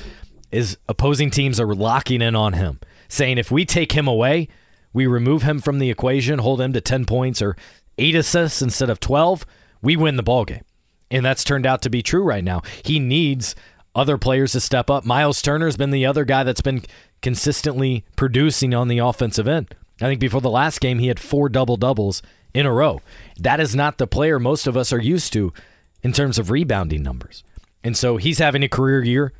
is 0.51 0.77
opposing 0.87 1.29
teams 1.29 1.59
are 1.59 1.73
locking 1.73 2.21
in 2.21 2.35
on 2.35 2.53
him, 2.53 2.79
saying 3.07 3.37
if 3.37 3.51
we 3.51 3.65
take 3.65 3.93
him 3.93 4.07
away, 4.07 4.47
we 4.93 5.07
remove 5.07 5.43
him 5.43 5.59
from 5.59 5.79
the 5.79 5.89
equation, 5.89 6.39
hold 6.39 6.59
him 6.59 6.73
to 6.73 6.81
10 6.81 7.05
points 7.05 7.41
or 7.41 7.55
8 7.97 8.15
assists 8.15 8.61
instead 8.61 8.89
of 8.89 8.99
12, 8.99 9.45
we 9.81 9.95
win 9.95 10.15
the 10.15 10.23
ball 10.23 10.45
game. 10.45 10.63
And 11.09 11.25
that's 11.25 11.43
turned 11.43 11.65
out 11.65 11.81
to 11.81 11.89
be 11.89 12.01
true 12.01 12.23
right 12.23 12.43
now. 12.43 12.61
He 12.83 12.99
needs 12.99 13.55
other 13.93 14.17
players 14.17 14.53
to 14.53 14.61
step 14.61 14.89
up. 14.89 15.05
Miles 15.05 15.41
Turner's 15.41 15.77
been 15.77 15.91
the 15.91 16.05
other 16.05 16.23
guy 16.23 16.43
that's 16.43 16.61
been 16.61 16.83
consistently 17.21 18.05
producing 18.15 18.73
on 18.73 18.87
the 18.87 18.99
offensive 18.99 19.47
end. 19.47 19.75
I 20.01 20.05
think 20.05 20.19
before 20.19 20.41
the 20.41 20.49
last 20.49 20.79
game, 20.79 20.99
he 20.99 21.07
had 21.07 21.19
four 21.19 21.49
double 21.49 21.77
doubles 21.77 22.21
in 22.53 22.65
a 22.65 22.71
row. 22.71 23.01
That 23.39 23.59
is 23.59 23.75
not 23.75 23.97
the 23.97 24.07
player 24.07 24.39
most 24.39 24.67
of 24.67 24.75
us 24.75 24.91
are 24.91 25.01
used 25.01 25.33
to 25.33 25.53
in 26.01 26.13
terms 26.13 26.39
of 26.39 26.49
rebounding 26.49 27.03
numbers. 27.03 27.43
And 27.83 27.95
so 27.95 28.17
he's 28.17 28.39
having 28.39 28.63
a 28.63 28.69
career 28.69 29.03
year. 29.03 29.33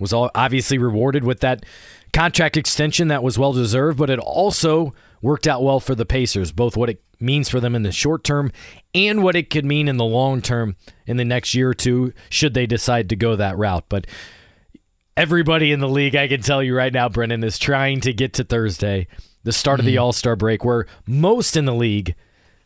Was 0.00 0.12
all 0.12 0.30
obviously 0.34 0.78
rewarded 0.78 1.22
with 1.22 1.40
that 1.40 1.64
contract 2.12 2.56
extension 2.56 3.08
that 3.08 3.22
was 3.22 3.38
well 3.38 3.52
deserved, 3.52 3.98
but 3.98 4.10
it 4.10 4.18
also 4.18 4.94
worked 5.20 5.46
out 5.46 5.62
well 5.62 5.78
for 5.78 5.94
the 5.94 6.04
Pacers, 6.04 6.50
both 6.50 6.76
what 6.76 6.90
it 6.90 7.00
means 7.22 7.48
for 7.48 7.60
them 7.60 7.74
in 7.74 7.82
the 7.82 7.92
short 7.92 8.24
term 8.24 8.52
and 8.94 9.22
what 9.22 9.36
it 9.36 9.50
could 9.50 9.64
mean 9.64 9.88
in 9.88 9.96
the 9.96 10.04
long 10.04 10.42
term 10.42 10.76
in 11.06 11.16
the 11.16 11.24
next 11.24 11.54
year 11.54 11.70
or 11.70 11.74
two, 11.74 12.12
should 12.28 12.54
they 12.54 12.66
decide 12.66 13.08
to 13.08 13.16
go 13.16 13.36
that 13.36 13.56
route. 13.56 13.84
But 13.88 14.06
everybody 15.16 15.72
in 15.72 15.80
the 15.80 15.88
league, 15.88 16.16
I 16.16 16.28
can 16.28 16.42
tell 16.42 16.62
you 16.62 16.76
right 16.76 16.92
now, 16.92 17.08
Brennan, 17.08 17.44
is 17.44 17.58
trying 17.58 18.00
to 18.02 18.12
get 18.12 18.34
to 18.34 18.44
Thursday, 18.44 19.06
the 19.44 19.52
start 19.52 19.80
of 19.80 19.86
the 19.86 19.98
All 19.98 20.12
Star 20.12 20.36
break, 20.36 20.64
where 20.64 20.86
most 21.06 21.56
in 21.56 21.64
the 21.64 21.74
league, 21.74 22.14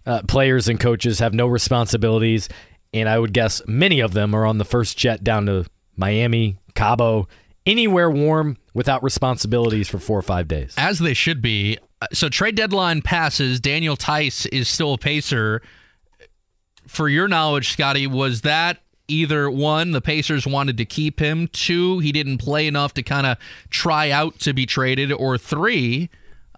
uh, 0.04 0.22
players 0.22 0.68
and 0.68 0.78
coaches 0.78 1.18
have 1.18 1.34
no 1.34 1.46
responsibilities. 1.46 2.48
And 2.94 3.08
I 3.08 3.18
would 3.18 3.32
guess 3.32 3.60
many 3.66 4.00
of 4.00 4.12
them 4.12 4.34
are 4.34 4.46
on 4.46 4.58
the 4.58 4.64
first 4.64 4.96
jet 4.96 5.22
down 5.22 5.46
to 5.46 5.66
Miami, 5.96 6.58
Cabo, 6.74 7.28
anywhere 7.66 8.10
warm 8.10 8.56
without 8.74 9.02
responsibilities 9.02 9.88
for 9.88 9.98
four 9.98 10.18
or 10.18 10.22
five 10.22 10.48
days. 10.48 10.74
As 10.76 10.98
they 10.98 11.14
should 11.14 11.42
be. 11.42 11.78
So 12.12 12.28
trade 12.28 12.54
deadline 12.54 13.02
passes. 13.02 13.60
Daniel 13.60 13.96
Theis 13.96 14.46
is 14.46 14.68
still 14.68 14.94
a 14.94 14.98
pacer. 14.98 15.62
For 16.86 17.08
your 17.08 17.26
knowledge, 17.26 17.72
Scotty, 17.72 18.06
was 18.06 18.42
that 18.42 18.78
either 19.08 19.50
one, 19.50 19.92
the 19.92 20.00
Pacers 20.00 20.46
wanted 20.46 20.76
to 20.78 20.84
keep 20.84 21.20
him, 21.20 21.48
two, 21.48 21.98
he 22.00 22.12
didn't 22.12 22.38
play 22.38 22.66
enough 22.66 22.94
to 22.94 23.02
kind 23.02 23.26
of 23.26 23.38
try 23.70 24.10
out 24.10 24.38
to 24.40 24.52
be 24.52 24.66
traded, 24.66 25.12
or 25.12 25.38
three, 25.38 26.10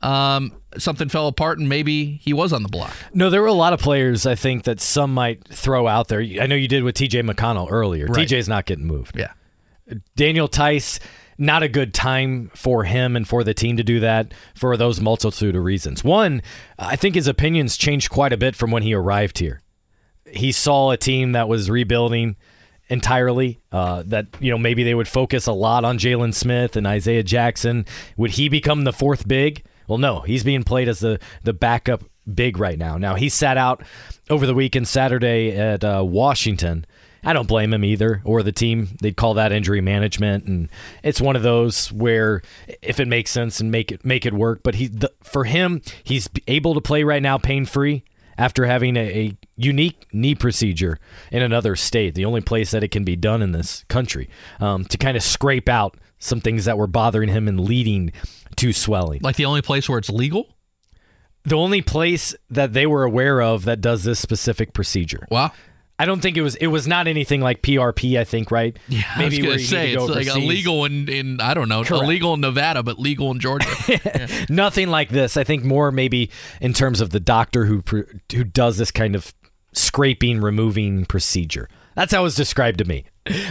um, 0.02 0.52
something 0.76 1.08
fell 1.08 1.28
apart 1.28 1.58
and 1.58 1.68
maybe 1.68 2.20
he 2.22 2.32
was 2.32 2.52
on 2.52 2.62
the 2.62 2.68
block. 2.68 2.92
No, 3.12 3.30
there 3.30 3.40
were 3.40 3.48
a 3.48 3.52
lot 3.52 3.72
of 3.72 3.80
players 3.80 4.26
I 4.26 4.34
think 4.34 4.64
that 4.64 4.80
some 4.80 5.12
might 5.12 5.46
throw 5.48 5.86
out 5.86 6.08
there. 6.08 6.20
I 6.20 6.46
know 6.46 6.54
you 6.54 6.68
did 6.68 6.84
with 6.84 6.94
TJ 6.94 7.28
McConnell 7.28 7.68
earlier. 7.70 8.06
Right. 8.06 8.26
TJ's 8.28 8.48
not 8.48 8.66
getting 8.66 8.86
moved. 8.86 9.18
Yeah. 9.18 9.32
Daniel 10.16 10.48
Theis, 10.48 11.00
not 11.38 11.62
a 11.62 11.68
good 11.68 11.94
time 11.94 12.50
for 12.54 12.84
him 12.84 13.16
and 13.16 13.26
for 13.26 13.44
the 13.44 13.54
team 13.54 13.76
to 13.76 13.84
do 13.84 14.00
that 14.00 14.34
for 14.54 14.76
those 14.76 15.00
multitude 15.00 15.54
of 15.54 15.62
reasons. 15.62 16.02
One, 16.02 16.42
I 16.78 16.96
think 16.96 17.14
his 17.14 17.28
opinions 17.28 17.76
changed 17.76 18.10
quite 18.10 18.32
a 18.32 18.36
bit 18.36 18.56
from 18.56 18.70
when 18.70 18.82
he 18.82 18.94
arrived 18.94 19.38
here. 19.38 19.60
He 20.26 20.52
saw 20.52 20.90
a 20.90 20.96
team 20.96 21.32
that 21.32 21.48
was 21.48 21.70
rebuilding 21.70 22.36
entirely. 22.88 23.60
Uh, 23.70 24.02
that 24.06 24.26
you 24.40 24.50
know 24.50 24.58
maybe 24.58 24.82
they 24.82 24.94
would 24.94 25.08
focus 25.08 25.46
a 25.46 25.52
lot 25.52 25.84
on 25.84 25.98
Jalen 25.98 26.34
Smith 26.34 26.76
and 26.76 26.86
Isaiah 26.86 27.22
Jackson. 27.22 27.86
Would 28.16 28.32
he 28.32 28.48
become 28.48 28.84
the 28.84 28.92
fourth 28.92 29.28
big? 29.28 29.64
Well, 29.86 29.98
no, 29.98 30.20
he's 30.20 30.44
being 30.44 30.64
played 30.64 30.88
as 30.88 31.00
the 31.00 31.18
the 31.44 31.52
backup 31.52 32.04
big 32.32 32.58
right 32.58 32.78
now. 32.78 32.98
Now 32.98 33.14
he 33.14 33.28
sat 33.28 33.56
out 33.56 33.82
over 34.28 34.46
the 34.46 34.54
weekend 34.54 34.88
Saturday 34.88 35.56
at 35.56 35.84
uh, 35.84 36.04
Washington. 36.06 36.84
I 37.24 37.32
don't 37.32 37.48
blame 37.48 37.72
him 37.72 37.84
either, 37.84 38.22
or 38.24 38.42
the 38.42 38.52
team. 38.52 38.88
They'd 39.00 39.16
call 39.16 39.34
that 39.34 39.52
injury 39.52 39.80
management, 39.80 40.44
and 40.44 40.68
it's 41.02 41.20
one 41.20 41.36
of 41.36 41.42
those 41.42 41.92
where 41.92 42.42
if 42.80 43.00
it 43.00 43.08
makes 43.08 43.30
sense 43.30 43.60
and 43.60 43.70
make 43.70 43.90
it 43.90 44.04
make 44.04 44.24
it 44.24 44.32
work. 44.32 44.62
But 44.62 44.76
he, 44.76 44.86
the, 44.86 45.12
for 45.22 45.44
him, 45.44 45.82
he's 46.04 46.28
able 46.46 46.74
to 46.74 46.80
play 46.80 47.02
right 47.02 47.22
now 47.22 47.38
pain 47.38 47.66
free 47.66 48.04
after 48.38 48.66
having 48.66 48.96
a, 48.96 49.00
a 49.00 49.36
unique 49.56 50.06
knee 50.12 50.34
procedure 50.34 50.98
in 51.32 51.42
another 51.42 51.74
state, 51.74 52.14
the 52.14 52.24
only 52.24 52.40
place 52.40 52.70
that 52.70 52.84
it 52.84 52.92
can 52.92 53.04
be 53.04 53.16
done 53.16 53.42
in 53.42 53.52
this 53.52 53.84
country, 53.88 54.30
um, 54.60 54.84
to 54.84 54.96
kind 54.96 55.16
of 55.16 55.22
scrape 55.22 55.68
out 55.68 55.96
some 56.20 56.40
things 56.40 56.64
that 56.64 56.78
were 56.78 56.86
bothering 56.86 57.28
him 57.28 57.48
and 57.48 57.60
leading 57.60 58.12
to 58.56 58.72
swelling. 58.72 59.20
Like 59.22 59.36
the 59.36 59.44
only 59.44 59.62
place 59.62 59.88
where 59.88 59.98
it's 59.98 60.10
legal? 60.10 60.54
The 61.44 61.56
only 61.56 61.82
place 61.82 62.34
that 62.50 62.72
they 62.72 62.86
were 62.86 63.04
aware 63.04 63.40
of 63.40 63.64
that 63.64 63.80
does 63.80 64.04
this 64.04 64.20
specific 64.20 64.72
procedure. 64.72 65.26
Wow. 65.30 65.52
I 66.00 66.04
don't 66.04 66.20
think 66.20 66.36
it 66.36 66.42
was. 66.42 66.54
It 66.56 66.68
was 66.68 66.86
not 66.86 67.08
anything 67.08 67.40
like 67.40 67.60
PRP. 67.60 68.18
I 68.18 68.24
think 68.24 68.52
right. 68.52 68.78
Yeah, 68.88 69.02
I 69.16 69.24
was 69.24 69.38
gonna 69.38 69.58
say 69.58 69.94
go 69.96 70.06
it's 70.06 70.28
like 70.28 70.36
illegal 70.36 70.84
in, 70.84 71.08
in 71.08 71.40
I 71.40 71.54
don't 71.54 71.68
know, 71.68 71.82
Correct. 71.82 72.04
illegal 72.04 72.34
in 72.34 72.40
Nevada, 72.40 72.84
but 72.84 73.00
legal 73.00 73.32
in 73.32 73.40
Georgia. 73.40 73.66
Nothing 74.48 74.88
like 74.88 75.08
this. 75.08 75.36
I 75.36 75.42
think 75.42 75.64
more 75.64 75.90
maybe 75.90 76.30
in 76.60 76.72
terms 76.72 77.00
of 77.00 77.10
the 77.10 77.18
doctor 77.18 77.64
who 77.64 77.82
who 78.32 78.44
does 78.44 78.78
this 78.78 78.92
kind 78.92 79.16
of 79.16 79.34
scraping, 79.72 80.40
removing 80.40 81.04
procedure. 81.04 81.68
That's 81.96 82.12
how 82.12 82.20
it 82.20 82.24
was 82.24 82.36
described 82.36 82.78
to 82.78 82.84
me. 82.84 83.04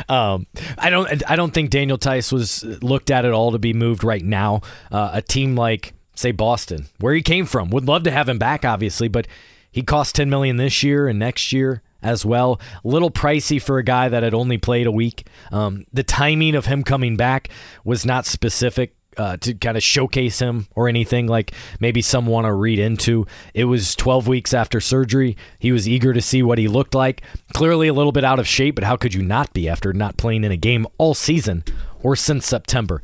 Um, 0.08 0.48
I 0.78 0.90
don't. 0.90 1.30
I 1.30 1.36
don't 1.36 1.54
think 1.54 1.70
Daniel 1.70 1.98
Theis 1.98 2.32
was 2.32 2.64
looked 2.64 3.12
at 3.12 3.26
at 3.26 3.34
all 3.34 3.52
to 3.52 3.60
be 3.60 3.74
moved 3.74 4.06
right 4.06 4.24
now. 4.24 4.62
Uh, 4.90 5.10
a 5.14 5.22
team 5.22 5.56
like 5.58 5.94
say 6.16 6.32
Boston, 6.32 6.88
where 7.00 7.14
he 7.14 7.22
came 7.22 7.46
from, 7.46 7.70
would 7.72 7.86
love 7.86 8.04
to 8.04 8.12
have 8.12 8.30
him 8.30 8.40
back, 8.40 8.64
obviously, 8.64 9.10
but 9.10 9.28
he 9.70 9.84
cost 9.84 10.16
ten 10.16 10.30
million 10.30 10.56
this 10.56 10.82
year 10.82 11.10
and 11.10 11.20
next 11.20 11.52
year 11.52 11.84
as 12.02 12.26
well. 12.26 12.60
A 12.84 12.88
little 12.88 13.12
pricey 13.12 13.62
for 13.62 13.78
a 13.78 13.84
guy 13.84 14.10
that 14.10 14.24
had 14.24 14.34
only 14.34 14.58
played 14.58 14.88
a 14.88 14.92
week. 14.92 15.28
Um, 15.52 15.86
the 15.92 16.04
timing 16.04 16.56
of 16.56 16.66
him 16.66 16.84
coming 16.84 17.18
back 17.18 17.50
was 17.84 18.06
not 18.06 18.26
specific 18.26 18.94
uh, 19.18 19.36
to 19.38 19.54
kind 19.56 19.76
of 19.76 19.84
showcase 19.84 20.40
him 20.40 20.68
or 20.76 20.88
anything 20.88 21.28
like 21.28 21.52
maybe 21.80 22.02
some 22.02 22.28
want 22.28 22.46
to 22.46 22.54
read 22.54 22.80
into. 22.80 23.26
It 23.54 23.66
was 23.66 23.96
12 23.96 24.28
weeks 24.28 24.54
after 24.54 24.80
surgery. 24.80 25.36
He 25.60 25.72
was 25.72 25.88
eager 25.90 26.14
to 26.14 26.22
see 26.22 26.44
what 26.44 26.60
he 26.60 26.68
looked 26.68 26.94
like. 26.94 27.24
Clearly 27.54 27.88
a 27.88 27.94
little 27.94 28.12
bit 28.12 28.24
out 28.24 28.40
of 28.40 28.48
shape, 28.48 28.76
but 28.76 28.84
how 28.84 28.96
could 28.96 29.14
you 29.14 29.24
not 29.24 29.54
be 29.54 29.68
after 29.68 29.92
not 29.92 30.18
playing 30.18 30.44
in 30.44 30.52
a 30.52 30.58
game 30.58 30.86
all 30.98 31.16
season 31.16 31.64
or 32.04 32.16
since 32.16 32.46
September? 32.46 33.02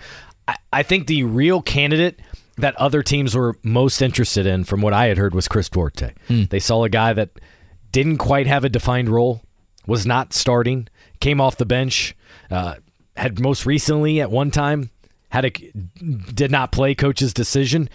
I, 0.47 0.55
I 0.71 0.83
think 0.83 1.07
the 1.07 1.23
real 1.23 1.61
candidate 1.61 2.19
that 2.57 2.75
other 2.75 3.01
teams 3.01 3.35
were 3.35 3.57
most 3.63 3.99
interested 3.99 4.45
in, 4.45 4.63
from 4.63 4.81
what 4.81 4.93
I 4.93 5.07
had 5.07 5.17
heard, 5.17 5.33
was 5.33 5.47
Chris 5.47 5.69
Duarte. 5.69 6.13
They 6.49 6.59
saw 6.59 6.83
a 6.83 6.89
guy 6.89 7.13
that 7.13 7.31
didn't 7.93 8.17
quite 8.17 8.47
have 8.47 8.65
a 8.65 8.69
defined 8.69 9.07
role, 9.07 9.41
was 9.87 10.05
not 10.05 10.33
starting, 10.33 10.89
came 11.21 11.39
off 11.39 11.55
the 11.55 11.65
bench, 11.65 12.17
uh, 12.51 12.75
had 13.15 13.39
most 13.39 13.65
recently 13.65 14.19
at 14.19 14.29
one 14.29 14.51
time 14.51 14.89
had 15.29 15.45
a 15.45 15.49
did 15.49 16.51
not 16.51 16.73
play 16.73 16.93
coach's 16.93 17.33
decision. 17.33 17.89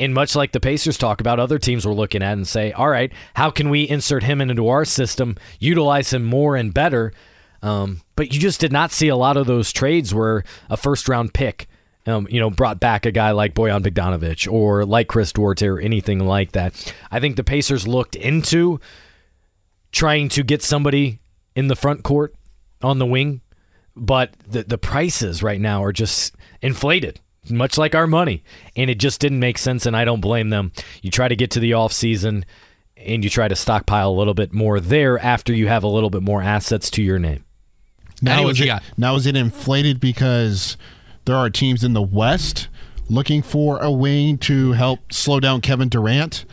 And 0.00 0.14
much 0.14 0.36
like 0.36 0.52
the 0.52 0.60
Pacers 0.60 0.96
talk 0.96 1.20
about, 1.20 1.40
other 1.40 1.58
teams 1.58 1.84
were 1.84 1.92
looking 1.92 2.22
at 2.22 2.34
and 2.34 2.46
say, 2.46 2.70
all 2.72 2.88
right, 2.88 3.12
how 3.34 3.50
can 3.50 3.68
we 3.68 3.88
insert 3.88 4.22
him 4.22 4.40
into 4.40 4.68
our 4.68 4.84
system, 4.84 5.36
utilize 5.58 6.12
him 6.12 6.24
more 6.24 6.54
and 6.54 6.72
better? 6.72 7.12
Um, 7.62 8.02
but 8.14 8.32
you 8.32 8.38
just 8.38 8.60
did 8.60 8.72
not 8.72 8.92
see 8.92 9.08
a 9.08 9.16
lot 9.16 9.36
of 9.36 9.48
those 9.48 9.72
trades 9.72 10.14
where 10.14 10.44
a 10.70 10.76
first 10.76 11.08
round 11.08 11.34
pick, 11.34 11.68
um, 12.06 12.28
you 12.30 12.38
know, 12.38 12.50
brought 12.50 12.78
back 12.78 13.06
a 13.06 13.10
guy 13.10 13.32
like 13.32 13.54
Bojan 13.54 13.82
Bogdanovic 13.82 14.50
or 14.50 14.84
like 14.84 15.08
Chris 15.08 15.32
Duarte 15.32 15.66
or 15.66 15.80
anything 15.80 16.20
like 16.20 16.52
that. 16.52 16.94
I 17.10 17.18
think 17.18 17.34
the 17.34 17.42
Pacers 17.42 17.88
looked 17.88 18.14
into 18.14 18.80
trying 19.92 20.28
to 20.30 20.42
get 20.42 20.62
somebody 20.62 21.20
in 21.54 21.68
the 21.68 21.76
front 21.76 22.02
court 22.04 22.34
on 22.82 22.98
the 22.98 23.06
wing, 23.06 23.40
but 23.96 24.32
the 24.48 24.62
the 24.62 24.78
prices 24.78 25.42
right 25.42 25.60
now 25.60 25.82
are 25.82 25.92
just 25.92 26.34
inflated, 26.62 27.20
much 27.50 27.76
like 27.78 27.94
our 27.94 28.06
money, 28.06 28.42
and 28.76 28.90
it 28.90 28.98
just 28.98 29.20
didn't 29.20 29.40
make 29.40 29.58
sense. 29.58 29.86
And 29.86 29.96
I 29.96 30.04
don't 30.04 30.20
blame 30.20 30.50
them. 30.50 30.72
You 31.02 31.10
try 31.10 31.28
to 31.28 31.36
get 31.36 31.50
to 31.52 31.60
the 31.60 31.72
off 31.72 31.92
season, 31.92 32.44
and 32.96 33.24
you 33.24 33.30
try 33.30 33.48
to 33.48 33.56
stockpile 33.56 34.10
a 34.10 34.18
little 34.18 34.34
bit 34.34 34.52
more 34.52 34.80
there 34.80 35.18
after 35.18 35.52
you 35.52 35.68
have 35.68 35.82
a 35.82 35.88
little 35.88 36.10
bit 36.10 36.22
more 36.22 36.42
assets 36.42 36.90
to 36.90 37.02
your 37.02 37.18
name. 37.18 37.44
Now 38.20 38.44
what 38.44 38.52
is 38.52 38.58
you 38.58 38.64
it 38.64 38.68
got? 38.68 38.82
now 38.96 39.14
is 39.14 39.26
it 39.26 39.36
inflated 39.36 40.00
because 40.00 40.76
there 41.24 41.36
are 41.36 41.50
teams 41.50 41.84
in 41.84 41.92
the 41.92 42.02
West 42.02 42.68
looking 43.08 43.42
for 43.42 43.78
a 43.80 43.90
wing 43.90 44.38
to 44.38 44.72
help 44.72 45.12
slow 45.12 45.40
down 45.40 45.60
Kevin 45.60 45.88
Durant, 45.88 46.44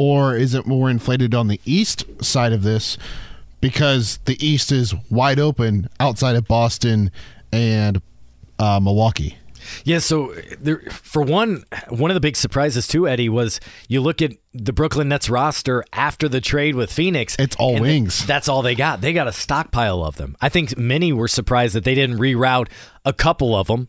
or 0.00 0.34
is 0.34 0.54
it 0.54 0.66
more 0.66 0.88
inflated 0.88 1.34
on 1.34 1.48
the 1.48 1.60
East 1.66 2.06
side 2.24 2.54
of 2.54 2.62
this 2.62 2.96
because 3.60 4.18
the 4.24 4.34
East 4.44 4.72
is 4.72 4.94
wide 5.10 5.38
open 5.38 5.90
outside 6.00 6.36
of 6.36 6.48
Boston 6.48 7.10
and 7.52 8.00
uh, 8.58 8.80
Milwaukee? 8.80 9.36
Yeah, 9.84 9.98
so 9.98 10.32
there, 10.58 10.80
for 10.90 11.20
one, 11.20 11.64
one 11.90 12.10
of 12.10 12.14
the 12.14 12.20
big 12.20 12.36
surprises 12.36 12.88
too, 12.88 13.06
Eddie, 13.06 13.28
was 13.28 13.60
you 13.88 14.00
look 14.00 14.22
at 14.22 14.32
the 14.54 14.72
Brooklyn 14.72 15.10
Nets 15.10 15.28
roster 15.28 15.84
after 15.92 16.30
the 16.30 16.40
trade 16.40 16.76
with 16.76 16.90
Phoenix. 16.90 17.36
It's 17.38 17.56
all 17.56 17.78
wings. 17.78 18.24
that's 18.26 18.48
all 18.48 18.62
they 18.62 18.74
got. 18.74 19.02
They 19.02 19.12
got 19.12 19.28
a 19.28 19.32
stockpile 19.32 20.02
of 20.02 20.16
them. 20.16 20.34
I 20.40 20.48
think 20.48 20.78
many 20.78 21.12
were 21.12 21.28
surprised 21.28 21.74
that 21.74 21.84
they 21.84 21.94
didn't 21.94 22.16
reroute 22.16 22.68
a 23.04 23.12
couple 23.12 23.54
of 23.54 23.66
them, 23.66 23.88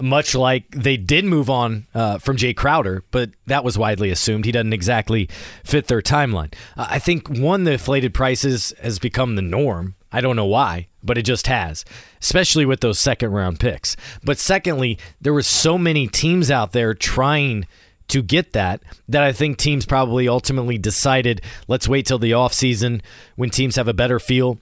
much 0.00 0.34
like 0.34 0.70
they 0.70 0.96
did 0.96 1.24
move 1.24 1.48
on 1.48 1.86
uh, 1.94 2.18
from 2.18 2.36
Jae 2.36 2.56
Crowder, 2.56 3.02
but 3.10 3.30
that 3.46 3.64
was 3.64 3.78
widely 3.78 4.10
assumed. 4.10 4.44
He 4.44 4.52
doesn't 4.52 4.72
exactly 4.72 5.28
fit 5.64 5.86
their 5.86 6.02
timeline. 6.02 6.52
Uh, 6.76 6.86
I 6.90 6.98
think 6.98 7.28
one, 7.28 7.64
the 7.64 7.72
inflated 7.72 8.12
prices 8.14 8.72
has 8.82 8.98
become 8.98 9.36
the 9.36 9.42
norm. 9.42 9.94
I 10.12 10.20
don't 10.20 10.36
know 10.36 10.46
why, 10.46 10.88
but 11.02 11.18
it 11.18 11.22
just 11.22 11.46
has, 11.46 11.84
especially 12.20 12.64
with 12.64 12.80
those 12.80 12.98
second 12.98 13.32
round 13.32 13.60
picks. 13.60 13.96
But 14.22 14.38
secondly, 14.38 14.98
there 15.20 15.34
were 15.34 15.42
so 15.42 15.76
many 15.76 16.06
teams 16.06 16.50
out 16.50 16.72
there 16.72 16.94
trying 16.94 17.66
to 18.08 18.22
get 18.22 18.52
that 18.52 18.82
that 19.08 19.22
I 19.22 19.32
think 19.32 19.58
teams 19.58 19.84
probably 19.84 20.28
ultimately 20.28 20.78
decided 20.78 21.42
let's 21.66 21.88
wait 21.88 22.06
till 22.06 22.18
the 22.18 22.30
offseason 22.30 23.02
when 23.34 23.50
teams 23.50 23.76
have 23.76 23.88
a 23.88 23.94
better 23.94 24.20
feel, 24.20 24.58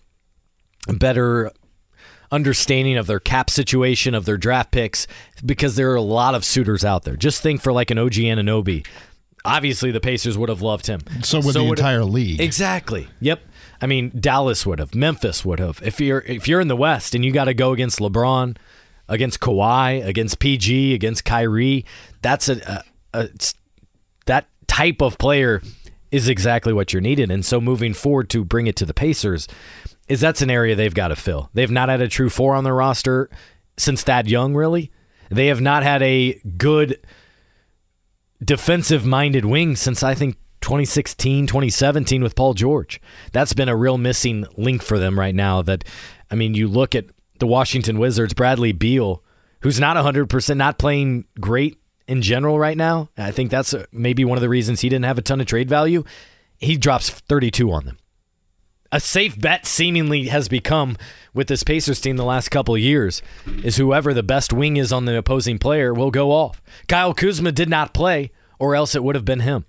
better 0.88 1.50
understanding 2.34 2.96
of 2.96 3.06
their 3.06 3.20
cap 3.20 3.48
situation, 3.48 4.14
of 4.14 4.24
their 4.24 4.36
draft 4.36 4.72
picks, 4.72 5.06
because 5.44 5.76
there 5.76 5.90
are 5.92 5.96
a 5.96 6.02
lot 6.02 6.34
of 6.34 6.44
suitors 6.44 6.84
out 6.84 7.04
there. 7.04 7.16
Just 7.16 7.42
think 7.42 7.62
for 7.62 7.72
like 7.72 7.90
an 7.90 7.98
OG 7.98 8.14
Anunoby. 8.14 8.86
Obviously, 9.44 9.90
the 9.90 10.00
Pacers 10.00 10.36
would 10.36 10.48
have 10.48 10.62
loved 10.62 10.86
him. 10.86 11.00
So 11.22 11.38
would 11.40 11.54
the 11.54 11.62
would- 11.62 11.78
entire 11.78 12.04
league. 12.04 12.40
Exactly. 12.40 13.08
Yep. 13.20 13.40
I 13.80 13.86
mean, 13.86 14.10
Dallas 14.18 14.64
would 14.64 14.78
have, 14.78 14.94
Memphis 14.94 15.44
would 15.44 15.58
have. 15.58 15.80
If 15.84 16.00
you're 16.00 16.20
if 16.20 16.48
you're 16.48 16.60
in 16.60 16.68
the 16.68 16.76
West 16.76 17.14
and 17.14 17.24
you 17.24 17.32
got 17.32 17.44
to 17.44 17.54
go 17.54 17.72
against 17.72 17.98
LeBron, 17.98 18.56
against 19.08 19.40
Kawhi, 19.40 20.04
against 20.04 20.38
PG, 20.38 20.94
against 20.94 21.24
Kyrie, 21.24 21.84
that's 22.22 22.48
a, 22.48 22.82
a, 23.12 23.20
a 23.20 23.28
that 24.26 24.48
type 24.66 25.02
of 25.02 25.18
player 25.18 25.60
is 26.10 26.28
exactly 26.28 26.72
what 26.72 26.92
you're 26.92 27.02
needed. 27.02 27.30
And 27.30 27.44
so 27.44 27.60
moving 27.60 27.92
forward 27.92 28.30
to 28.30 28.44
bring 28.44 28.66
it 28.66 28.76
to 28.76 28.86
the 28.86 28.94
Pacers 28.94 29.48
is 30.08 30.20
that's 30.20 30.42
an 30.42 30.50
area 30.50 30.74
they've 30.74 30.94
got 30.94 31.08
to 31.08 31.16
fill. 31.16 31.50
They've 31.54 31.70
not 31.70 31.88
had 31.88 32.00
a 32.00 32.08
true 32.08 32.30
four 32.30 32.54
on 32.54 32.64
their 32.64 32.74
roster 32.74 33.30
since 33.76 34.02
that 34.04 34.28
young, 34.28 34.54
really. 34.54 34.90
They 35.30 35.46
have 35.46 35.60
not 35.60 35.82
had 35.82 36.02
a 36.02 36.40
good 36.56 36.98
defensive 38.42 39.06
minded 39.06 39.44
wing 39.44 39.76
since 39.76 40.02
I 40.02 40.14
think 40.14 40.36
2016, 40.60 41.46
2017 41.46 42.22
with 42.22 42.36
Paul 42.36 42.54
George. 42.54 43.00
That's 43.32 43.52
been 43.52 43.68
a 43.68 43.76
real 43.76 43.98
missing 43.98 44.46
link 44.56 44.82
for 44.82 44.98
them 44.98 45.18
right 45.18 45.34
now. 45.34 45.62
That, 45.62 45.84
I 46.30 46.34
mean, 46.34 46.54
you 46.54 46.68
look 46.68 46.94
at 46.94 47.06
the 47.38 47.46
Washington 47.46 47.98
Wizards, 47.98 48.34
Bradley 48.34 48.72
Beal, 48.72 49.22
who's 49.60 49.80
not 49.80 49.96
100%, 49.96 50.56
not 50.56 50.78
playing 50.78 51.24
great 51.40 51.78
in 52.06 52.22
general 52.22 52.58
right 52.58 52.76
now. 52.76 53.08
I 53.16 53.30
think 53.30 53.50
that's 53.50 53.74
uh, 53.74 53.86
maybe 53.92 54.24
one 54.24 54.38
of 54.38 54.42
the 54.42 54.48
reasons 54.48 54.80
he 54.80 54.88
didn't 54.88 55.06
have 55.06 55.18
a 55.18 55.22
ton 55.22 55.40
of 55.40 55.46
trade 55.46 55.68
value. 55.68 56.04
He 56.58 56.76
drops 56.76 57.10
32 57.10 57.70
on 57.72 57.86
them. 57.86 57.98
A 58.94 59.00
safe 59.00 59.36
bet 59.36 59.66
seemingly 59.66 60.28
has 60.28 60.46
become 60.46 60.96
with 61.34 61.48
this 61.48 61.64
Pacers 61.64 62.00
team 62.00 62.16
the 62.16 62.24
last 62.24 62.50
couple 62.50 62.76
of 62.76 62.80
years 62.80 63.22
is 63.64 63.76
whoever 63.76 64.14
the 64.14 64.22
best 64.22 64.52
wing 64.52 64.76
is 64.76 64.92
on 64.92 65.04
the 65.04 65.18
opposing 65.18 65.58
player 65.58 65.92
will 65.92 66.12
go 66.12 66.30
off. 66.30 66.62
Kyle 66.86 67.12
Kuzma 67.12 67.50
did 67.50 67.68
not 67.68 67.92
play, 67.92 68.30
or 68.60 68.76
else 68.76 68.94
it 68.94 69.02
would 69.02 69.16
have 69.16 69.24
been 69.24 69.40
him. 69.40 69.64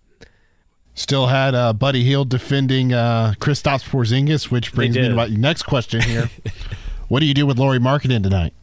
Still 0.94 1.26
had 1.26 1.56
uh, 1.56 1.74
Buddy 1.74 2.04
Hield 2.04 2.30
defending 2.30 2.94
uh, 2.94 3.34
Kristaps 3.40 3.90
Porzingis, 3.90 4.52
which 4.52 4.72
brings 4.74 4.96
me 4.96 5.08
to 5.08 5.16
my 5.16 5.26
next 5.26 5.64
question 5.64 6.02
here. 6.02 6.30
what 7.08 7.20
do 7.20 7.26
you 7.26 7.34
do 7.34 7.48
with 7.48 7.58
Lauri 7.58 7.80
Markkanen 7.80 8.22
tonight? 8.22 8.54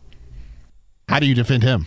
How 1.09 1.19
do 1.19 1.27
you 1.27 1.35
defend 1.35 1.65
him? 1.65 1.87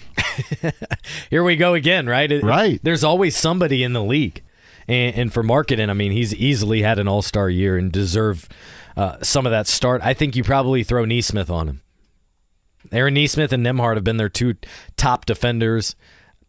Here 1.30 1.45
we 1.45 1.56
go 1.56 1.76
again, 1.76 2.07
right? 2.07 2.30
It, 2.30 2.43
right. 2.43 2.81
There's 2.84 3.06
always 3.06 3.38
somebody 3.38 3.84
in 3.84 3.93
the 3.93 4.03
league. 4.03 4.43
And, 4.87 5.15
and 5.15 5.33
for 5.33 5.43
Markkanen, 5.43 5.89
I 5.89 5.93
mean, 5.93 6.11
he's 6.11 6.33
easily 6.33 6.81
had 6.81 6.99
an 6.99 7.07
all 7.07 7.21
star 7.21 7.49
year 7.49 7.77
and 7.77 7.91
deserve 7.91 8.47
uh, 8.97 9.17
some 9.21 9.45
of 9.45 9.51
that 9.51 9.67
start. 9.67 10.01
I 10.03 10.13
think 10.13 10.35
you 10.35 10.43
probably 10.43 10.83
throw 10.83 11.05
Nesmith 11.05 11.49
on 11.49 11.67
him. 11.67 11.81
Aaron 12.91 13.15
Nesmith 13.15 13.51
and 13.51 13.65
Nembhard 13.65 13.95
have 13.95 14.03
been 14.03 14.17
their 14.17 14.29
two 14.29 14.55
top 14.95 15.25
defenders. 15.25 15.95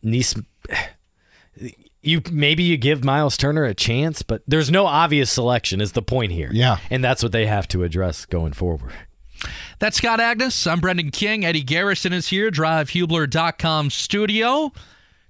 Nesmith, 0.02 0.46
you 2.02 2.22
maybe 2.30 2.62
you 2.62 2.76
give 2.76 3.04
Miles 3.04 3.36
Turner 3.36 3.64
a 3.64 3.74
chance, 3.74 4.22
but 4.22 4.42
there's 4.46 4.70
no 4.70 4.86
obvious 4.86 5.30
selection. 5.30 5.80
Is 5.80 5.92
the 5.92 6.02
point 6.02 6.32
here? 6.32 6.50
Yeah, 6.52 6.78
and 6.90 7.02
that's 7.02 7.22
what 7.22 7.32
they 7.32 7.46
have 7.46 7.66
to 7.68 7.82
address 7.82 8.26
going 8.26 8.52
forward. 8.52 8.92
That's 9.78 9.98
Scott 9.98 10.18
Agness. 10.20 10.70
I'm 10.70 10.80
Brendan 10.80 11.10
King. 11.10 11.44
Eddie 11.44 11.62
Garrison 11.62 12.12
is 12.12 12.28
here. 12.28 12.50
DriveHubler.com 12.50 13.90
studio. 13.90 14.72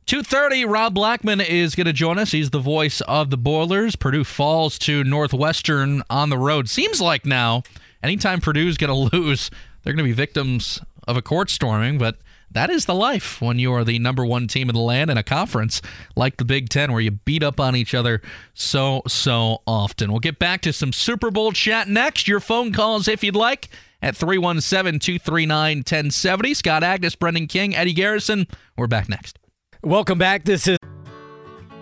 2.30, 0.06 0.70
Rob 0.70 0.94
Blackman 0.94 1.40
is 1.40 1.74
going 1.74 1.88
to 1.88 1.92
join 1.92 2.16
us. 2.16 2.30
He's 2.30 2.50
the 2.50 2.60
voice 2.60 3.00
of 3.02 3.30
the 3.30 3.36
Boilers. 3.36 3.96
Purdue 3.96 4.22
falls 4.22 4.78
to 4.80 5.02
Northwestern 5.02 6.04
on 6.08 6.30
the 6.30 6.38
road. 6.38 6.68
Seems 6.68 7.00
like 7.00 7.26
now, 7.26 7.64
anytime 8.04 8.40
Purdue's 8.40 8.76
going 8.76 9.10
to 9.10 9.16
lose, 9.16 9.50
they're 9.82 9.92
going 9.92 10.04
to 10.04 10.08
be 10.08 10.12
victims 10.12 10.80
of 11.08 11.16
a 11.16 11.22
court 11.22 11.50
storming, 11.50 11.98
but 11.98 12.18
that 12.48 12.70
is 12.70 12.84
the 12.84 12.94
life 12.94 13.42
when 13.42 13.58
you 13.58 13.72
are 13.72 13.82
the 13.82 13.98
number 13.98 14.24
one 14.24 14.46
team 14.46 14.68
in 14.68 14.76
the 14.76 14.80
land 14.80 15.10
in 15.10 15.18
a 15.18 15.24
conference 15.24 15.82
like 16.14 16.36
the 16.36 16.44
Big 16.44 16.68
Ten, 16.68 16.92
where 16.92 17.00
you 17.00 17.10
beat 17.10 17.42
up 17.42 17.58
on 17.58 17.74
each 17.74 17.92
other 17.92 18.22
so, 18.54 19.02
so 19.08 19.62
often. 19.66 20.12
We'll 20.12 20.20
get 20.20 20.38
back 20.38 20.60
to 20.62 20.72
some 20.72 20.92
Super 20.92 21.32
Bowl 21.32 21.50
chat 21.50 21.88
next. 21.88 22.28
Your 22.28 22.38
phone 22.38 22.72
calls, 22.72 23.08
if 23.08 23.24
you'd 23.24 23.34
like, 23.34 23.70
at 24.00 24.14
317 24.14 25.00
239 25.00 25.78
1070. 25.78 26.54
Scott 26.54 26.84
Agness, 26.84 27.18
Brendan 27.18 27.48
King, 27.48 27.74
Eddie 27.74 27.92
Garrison. 27.92 28.46
We're 28.76 28.86
back 28.86 29.08
next. 29.08 29.36
Welcome 29.82 30.18
back. 30.18 30.44
This 30.44 30.66
is. 30.66 30.78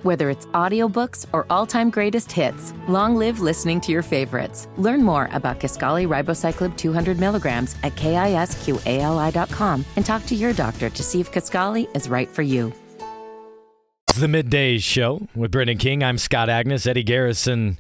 Whether 0.03 0.29
it's 0.29 0.45
audiobooks 0.47 1.25
or 1.33 1.47
all-time 1.49 1.89
greatest 1.89 2.31
hits, 2.31 2.75
long 2.89 3.17
live 3.17 3.41
listening 3.41 3.81
to 3.83 3.93
your 3.93 4.03
favorites. 4.03 4.69
Learn 4.77 5.03
more 5.03 5.31
about 5.33 5.61
Kisqali 5.61 6.07
Ribociclib 6.07 6.77
200 6.77 7.19
milligrams 7.19 7.75
at 7.83 7.95
kisqali.com 7.95 9.85
and 9.97 10.05
talk 10.05 10.27
to 10.27 10.35
your 10.35 10.53
doctor 10.53 10.91
to 10.91 11.03
see 11.03 11.21
if 11.21 11.33
Kisqali 11.33 11.89
is 11.97 12.11
right 12.11 12.29
for 12.29 12.43
you. 12.43 12.71
It's 14.09 14.19
the 14.19 14.29
Midday 14.29 14.77
Show 14.77 15.27
with 15.35 15.51
Brendan 15.51 15.79
King. 15.79 16.05
I'm 16.05 16.19
Scott 16.19 16.51
Agness, 16.51 16.87
Eddie 16.87 17.03
Garrison, 17.03 17.79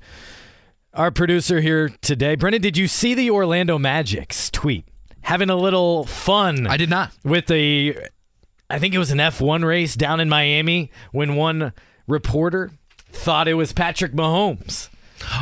our 0.94 1.10
producer 1.10 1.60
here 1.60 1.90
today. 2.00 2.34
Brendan, 2.34 2.62
did 2.62 2.78
you 2.78 2.88
see 2.88 3.12
the 3.12 3.30
Orlando 3.30 3.78
Magic's 3.78 4.50
tweet? 4.50 4.88
Having 5.20 5.50
a 5.50 5.56
little 5.56 6.04
fun. 6.04 6.66
I 6.66 6.76
did 6.78 6.88
not. 6.88 7.12
With 7.22 7.46
the 7.46 7.98
I 8.74 8.80
think 8.80 8.92
it 8.92 8.98
was 8.98 9.12
an 9.12 9.18
F1 9.18 9.64
race 9.64 9.94
down 9.94 10.18
in 10.18 10.28
Miami 10.28 10.90
when 11.12 11.36
one 11.36 11.72
reporter 12.08 12.72
thought 13.12 13.46
it 13.46 13.54
was 13.54 13.72
Patrick 13.72 14.10
Mahomes. 14.14 14.88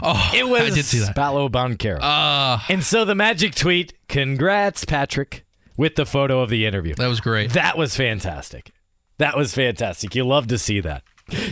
Oh, 0.02 0.30
it 0.34 0.46
was 0.46 0.60
I 0.60 0.74
did 0.74 0.84
see 0.84 0.98
that. 0.98 1.16
Paolo 1.16 1.48
Banchero. 1.48 1.98
Uh, 2.02 2.58
and 2.68 2.84
so 2.84 3.06
the 3.06 3.14
Magic 3.14 3.54
tweet, 3.54 3.94
"Congrats, 4.06 4.84
Patrick," 4.84 5.46
with 5.78 5.94
the 5.94 6.04
photo 6.04 6.40
of 6.40 6.50
the 6.50 6.66
interview. 6.66 6.94
That 6.94 7.06
was 7.06 7.20
great. 7.20 7.52
That 7.54 7.78
was 7.78 7.96
fantastic. 7.96 8.70
That 9.16 9.34
was 9.34 9.54
fantastic. 9.54 10.14
You 10.14 10.24
love 10.24 10.48
to 10.48 10.58
see 10.58 10.80
that. 10.80 11.02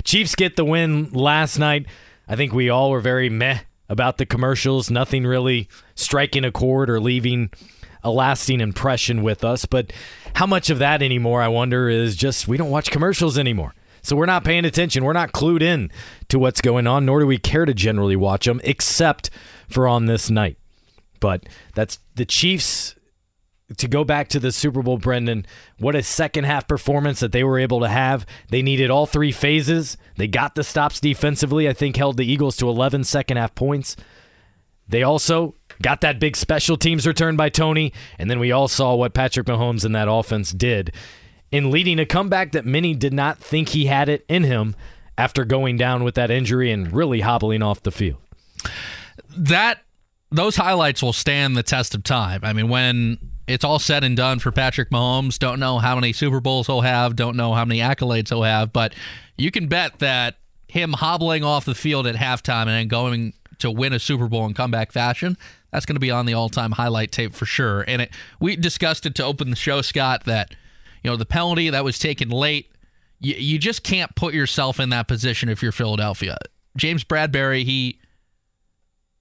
Chiefs 0.05 0.35
get 0.35 0.57
the 0.57 0.66
win 0.66 1.11
last 1.12 1.59
night. 1.59 1.86
I 2.28 2.36
think 2.36 2.52
we 2.52 2.69
all 2.69 2.90
were 2.90 3.01
very 3.01 3.31
meh 3.31 3.61
about 3.89 4.19
the 4.19 4.27
commercials. 4.27 4.90
Nothing 4.90 5.24
really 5.24 5.66
striking 5.94 6.44
a 6.44 6.52
chord 6.52 6.90
or 6.90 7.01
leaving 7.01 7.51
a 8.02 8.11
lasting 8.11 8.61
impression 8.61 9.23
with 9.23 9.44
us. 9.44 9.65
But 9.65 9.93
how 10.35 10.47
much 10.47 10.70
of 10.70 10.78
that 10.78 11.02
anymore, 11.02 11.43
I 11.43 11.48
wonder, 11.48 11.89
is 11.89 12.16
just 12.16 12.48
we 12.48 12.57
don't 12.57 12.70
watch 12.70 12.90
commercials 12.90 13.39
anymore. 13.39 13.74
So 14.02 14.16
we're 14.16 14.27
not 14.27 14.44
paying 14.44 14.65
attention. 14.65 15.05
We're 15.05 15.12
not 15.12 15.32
clued 15.32 15.62
in 15.62 15.90
to 16.28 16.39
what's 16.39 16.61
going 16.61 16.86
on, 16.86 17.05
nor 17.05 17.20
do 17.20 17.27
we 17.27 17.39
care 17.39 17.65
to 17.65 17.74
generally 17.74 18.16
watch 18.16 18.47
them, 18.47 18.61
except 18.65 19.31
for 19.69 19.86
on 19.86 20.07
this 20.07 20.31
night. 20.31 20.57
But 21.20 21.44
that's 21.74 21.98
the 22.15 22.24
Chiefs. 22.24 22.97
To 23.77 23.86
go 23.86 24.02
back 24.02 24.27
to 24.31 24.40
the 24.40 24.51
Super 24.51 24.82
Bowl, 24.82 24.98
Brendan, 24.98 25.47
what 25.78 25.94
a 25.94 26.02
second 26.02 26.43
half 26.43 26.66
performance 26.66 27.20
that 27.20 27.31
they 27.31 27.44
were 27.44 27.57
able 27.57 27.78
to 27.81 27.89
have. 27.89 28.27
They 28.48 28.62
needed 28.62 28.90
all 28.90 29.07
three 29.07 29.31
phases. 29.31 29.97
They 30.16 30.27
got 30.27 30.57
the 30.57 30.65
stops 30.65 30.98
defensively, 30.98 31.69
I 31.69 31.73
think 31.73 31.94
held 31.94 32.16
the 32.16 32.27
Eagles 32.27 32.57
to 32.57 32.69
11 32.69 33.05
second 33.05 33.36
half 33.36 33.55
points. 33.55 33.94
They 34.89 35.05
also 35.05 35.55
got 35.82 36.01
that 36.02 36.19
big 36.19 36.36
special 36.36 36.77
teams 36.77 37.07
return 37.07 37.36
by 37.36 37.48
Toney, 37.48 37.93
and 38.19 38.31
then 38.31 38.39
we 38.39 38.52
all 38.52 38.69
saw 38.69 38.94
what 38.94 39.15
Patrick 39.15 39.47
Mahomes 39.47 39.85
and 39.85 39.94
that 39.94 40.09
offense 40.11 40.52
did 40.52 40.93
in 41.51 41.70
leading 41.70 41.98
a 41.98 42.07
comeback 42.07 42.52
that 42.52 42.65
many 42.65 42.94
did 42.94 43.12
not 43.12 43.39
think 43.39 43.70
he 43.70 43.86
had 43.86 44.09
it 44.09 44.24
in 44.28 44.44
him 44.44 44.77
after 45.19 45.44
going 45.44 45.77
down 45.77 46.05
with 46.05 46.15
that 46.15 46.31
injury 46.31 46.70
and 46.70 46.93
really 46.93 47.20
hobbling 47.20 47.62
off 47.62 47.82
the 47.82 47.90
field. 47.90 48.19
That 49.36 49.82
those 50.31 50.57
highlights 50.57 51.02
will 51.02 51.12
stand 51.12 51.57
the 51.57 51.62
test 51.62 51.94
of 51.94 52.05
time. 52.05 52.40
I 52.43 52.52
mean, 52.52 52.69
when 52.69 53.19
it's 53.48 53.65
all 53.65 53.81
said 53.81 54.05
and 54.05 54.16
done 54.16 54.39
for 54.39 54.52
Patrick 54.52 54.90
Mahomes, 54.90 55.39
don't 55.39 55.59
know 55.59 55.78
how 55.78 55.97
many 55.97 56.12
Super 56.12 56.40
Bowls 56.40 56.69
he'll 56.69 56.82
have, 56.82 57.16
don't 57.16 57.36
know 57.36 57.52
how 57.52 57.65
many 57.65 57.81
accolades 57.81 58.28
he'll 58.28 58.44
have, 58.44 58.73
but 58.73 58.94
you 59.36 59.51
can 59.51 59.66
bet 59.66 59.98
that 59.98 60.36
him 60.69 60.93
hobbling 60.93 61.43
off 61.43 61.65
the 61.65 61.74
field 61.74 62.07
at 62.07 62.15
halftime 62.15 62.62
and 62.62 62.70
then 62.70 62.89
going 62.89 63.35
to 63.59 63.70
win 63.70 63.93
a 63.93 63.98
Super 63.98 64.28
Bowl 64.28 64.47
in 64.47 64.55
comeback 64.55 64.93
fashion, 64.93 65.36
that's 65.73 65.87
going 65.87 65.97
to 65.97 66.01
be 66.01 66.11
on 66.11 66.27
the 66.27 66.35
all-time 66.35 66.73
highlight 66.73 67.13
tape 67.13 67.35
for 67.35 67.47
sure. 67.47 67.85
And 67.87 68.03
it, 68.03 68.11
we 68.41 68.57
discussed 68.57 69.07
it 69.07 69.15
to 69.17 69.25
open 69.25 69.51
the 69.51 69.57
show, 69.57 69.83
Scott, 69.83 70.25
that 70.25 70.55
you 71.03 71.11
know 71.11 71.17
the 71.17 71.27
penalty 71.27 71.71
that 71.71 71.85
was 71.85 71.99
taken 71.99 72.29
late. 72.29 72.71
You, 73.21 73.35
you 73.35 73.59
just 73.59 73.83
can't 73.83 74.15
put 74.15 74.35
yourself 74.35 74.81
in 74.81 74.91
that 74.91 75.09
position 75.09 75.49
if 75.49 75.63
you're 75.63 75.73
Philadelphia. 75.73 76.39
James 76.77 77.05
Bradberry, 77.05 77.65
he 77.65 78.01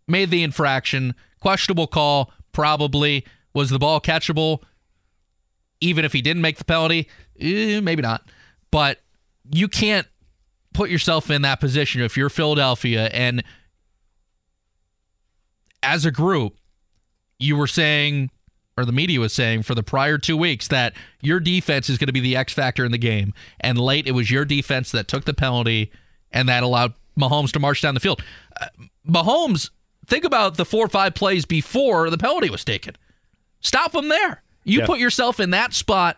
made 0.08 0.30
the 0.30 0.44
infraction, 0.44 1.16
questionable 1.40 1.88
call, 1.88 2.32
probably 2.52 3.26
was 3.54 3.70
the 3.70 3.80
ball 3.80 4.00
catchable. 4.02 4.64
Even 5.82 6.04
if 6.04 6.14
he 6.14 6.22
didn't 6.22 6.42
make 6.42 6.58
the 6.58 6.66
penalty, 6.66 7.08
eh, 7.40 7.80
maybe 7.80 8.02
not. 8.02 8.30
But 8.72 9.00
you 9.52 9.68
can't 9.68 10.08
put 10.74 10.90
yourself 10.90 11.32
in 11.32 11.42
that 11.44 11.60
position 11.60 12.02
if 12.02 12.18
you're 12.18 12.30
Philadelphia 12.30 13.08
and 13.08 13.44
as 15.84 16.06
a 16.06 16.12
group, 16.12 16.56
you 17.38 17.56
were 17.56 17.68
saying, 17.68 18.30
or 18.78 18.86
the 18.86 18.92
media 18.92 19.20
was 19.20 19.34
saying 19.34 19.64
for 19.64 19.76
the 19.76 19.84
prior 19.84 20.18
two 20.18 20.38
weeks, 20.38 20.68
that 20.68 20.94
your 21.22 21.40
defense 21.40 21.90
is 21.90 21.98
going 21.98 22.08
to 22.08 22.14
be 22.14 22.20
the 22.20 22.36
X 22.36 22.54
factor 22.54 22.86
in 22.86 22.92
the 22.92 22.98
game. 22.98 23.34
And 23.60 23.78
late, 23.78 24.08
it 24.08 24.12
was 24.12 24.30
your 24.30 24.46
defense 24.46 24.92
that 24.92 25.08
took 25.08 25.26
the 25.26 25.34
penalty 25.34 25.92
and 26.32 26.48
that 26.50 26.64
allowed 26.64 26.94
Mahomes 27.18 27.52
to 27.52 27.60
march 27.60 27.82
down 27.82 27.94
the 27.94 28.00
field. 28.00 28.22
Uh, 28.60 28.68
Mahomes, 29.08 29.70
think 30.06 30.24
about 30.24 30.58
the 30.58 30.66
four 30.66 30.86
or 30.86 30.90
five 30.90 31.16
plays 31.16 31.46
before 31.46 32.10
the 32.10 32.18
penalty 32.18 32.50
was 32.50 32.64
taken. 32.64 32.96
Stop 33.62 33.94
him 33.94 34.10
there. 34.10 34.44
You 34.64 34.80
yeah. 34.80 34.86
put 34.86 35.00
yourself 35.00 35.40
in 35.40 35.52
that 35.52 35.74
spot 35.74 36.18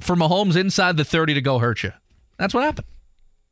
for 0.00 0.16
Mahomes 0.16 0.56
inside 0.56 0.96
the 0.96 1.04
30 1.04 1.34
to 1.34 1.40
go 1.40 1.58
hurt 1.58 1.82
you. 1.82 1.92
That's 2.38 2.54
what 2.54 2.64
happened. 2.64 2.86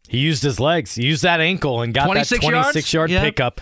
He 0.09 0.19
used 0.19 0.43
his 0.43 0.59
legs. 0.59 0.97
He 0.97 1.05
used 1.05 1.23
that 1.23 1.41
ankle 1.41 1.83
and 1.83 1.95
got 1.95 2.03
that 2.13 2.27
26 2.27 2.45
yards? 2.45 2.93
yard 2.93 3.11
yep. 3.11 3.23
pickup 3.23 3.61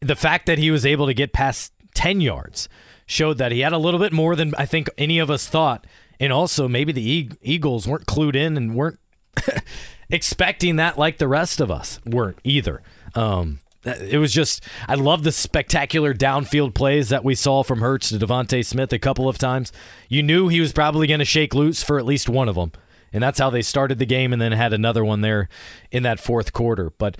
the 0.00 0.16
fact 0.16 0.46
that 0.46 0.58
he 0.58 0.70
was 0.70 0.86
able 0.86 1.06
to 1.06 1.14
get 1.14 1.32
past 1.32 1.72
10 1.94 2.20
yards 2.20 2.68
showed 3.06 3.38
that 3.38 3.52
he 3.52 3.60
had 3.60 3.72
a 3.72 3.78
little 3.78 4.00
bit 4.00 4.12
more 4.12 4.36
than 4.36 4.54
I 4.56 4.66
think 4.66 4.88
any 4.98 5.18
of 5.18 5.30
us 5.30 5.46
thought. 5.48 5.86
And 6.20 6.32
also, 6.32 6.68
maybe 6.68 6.92
the 6.92 7.30
Eagles 7.42 7.86
weren't 7.86 8.06
clued 8.06 8.34
in 8.34 8.56
and 8.56 8.74
weren't 8.74 8.98
expecting 10.10 10.76
that 10.76 10.98
like 10.98 11.18
the 11.18 11.28
rest 11.28 11.60
of 11.60 11.70
us 11.70 12.00
weren't 12.04 12.38
either. 12.44 12.82
Um, 13.14 13.60
it 13.84 14.18
was 14.18 14.32
just, 14.32 14.62
I 14.88 14.96
love 14.96 15.22
the 15.22 15.32
spectacular 15.32 16.12
downfield 16.12 16.74
plays 16.74 17.08
that 17.10 17.24
we 17.24 17.34
saw 17.34 17.62
from 17.62 17.80
Hurts 17.80 18.10
to 18.10 18.18
DeVonta 18.18 18.64
Smith 18.64 18.92
a 18.92 18.98
couple 18.98 19.28
of 19.28 19.38
times. 19.38 19.72
You 20.08 20.22
knew 20.22 20.48
he 20.48 20.60
was 20.60 20.72
probably 20.72 21.06
going 21.06 21.20
to 21.20 21.24
shake 21.24 21.54
loose 21.54 21.82
for 21.82 21.98
at 21.98 22.04
least 22.04 22.28
one 22.28 22.48
of 22.48 22.56
them. 22.56 22.72
And 23.12 23.22
that's 23.22 23.38
how 23.38 23.48
they 23.48 23.62
started 23.62 23.98
the 23.98 24.06
game 24.06 24.32
and 24.32 24.42
then 24.42 24.52
had 24.52 24.72
another 24.72 25.04
one 25.04 25.22
there 25.22 25.48
in 25.90 26.02
that 26.02 26.20
fourth 26.20 26.52
quarter. 26.52 26.90
But 26.90 27.16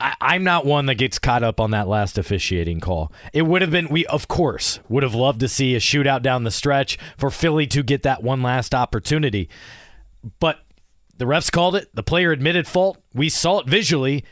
I, 0.00 0.34
am 0.34 0.44
not 0.44 0.66
one 0.66 0.86
that 0.86 0.96
gets 0.96 1.18
caught 1.18 1.42
up 1.42 1.60
on 1.60 1.70
that 1.70 1.86
last 1.86 2.18
officiating 2.18 2.80
call. 2.80 3.12
It 3.32 3.42
would 3.42 3.62
have 3.62 3.70
been, 3.70 3.88
we 3.88 4.04
of 4.06 4.26
course 4.28 4.80
would 4.88 5.02
have 5.02 5.14
loved 5.14 5.40
to 5.40 5.48
see 5.48 5.74
a 5.74 5.78
shootout 5.78 6.22
down 6.22 6.44
the 6.44 6.50
stretch 6.50 6.98
for 7.16 7.30
Philly 7.30 7.66
to 7.68 7.82
get 7.82 8.02
that 8.02 8.22
one 8.22 8.42
last 8.42 8.74
opportunity. 8.74 9.48
But 10.40 10.58
the 11.16 11.24
refs 11.24 11.52
called 11.52 11.76
it. 11.76 11.94
The 11.94 12.02
player 12.02 12.32
admitted 12.32 12.66
fault. 12.66 12.98
We 13.14 13.28
saw 13.28 13.60
it 13.60 13.68
visually. 13.68 14.24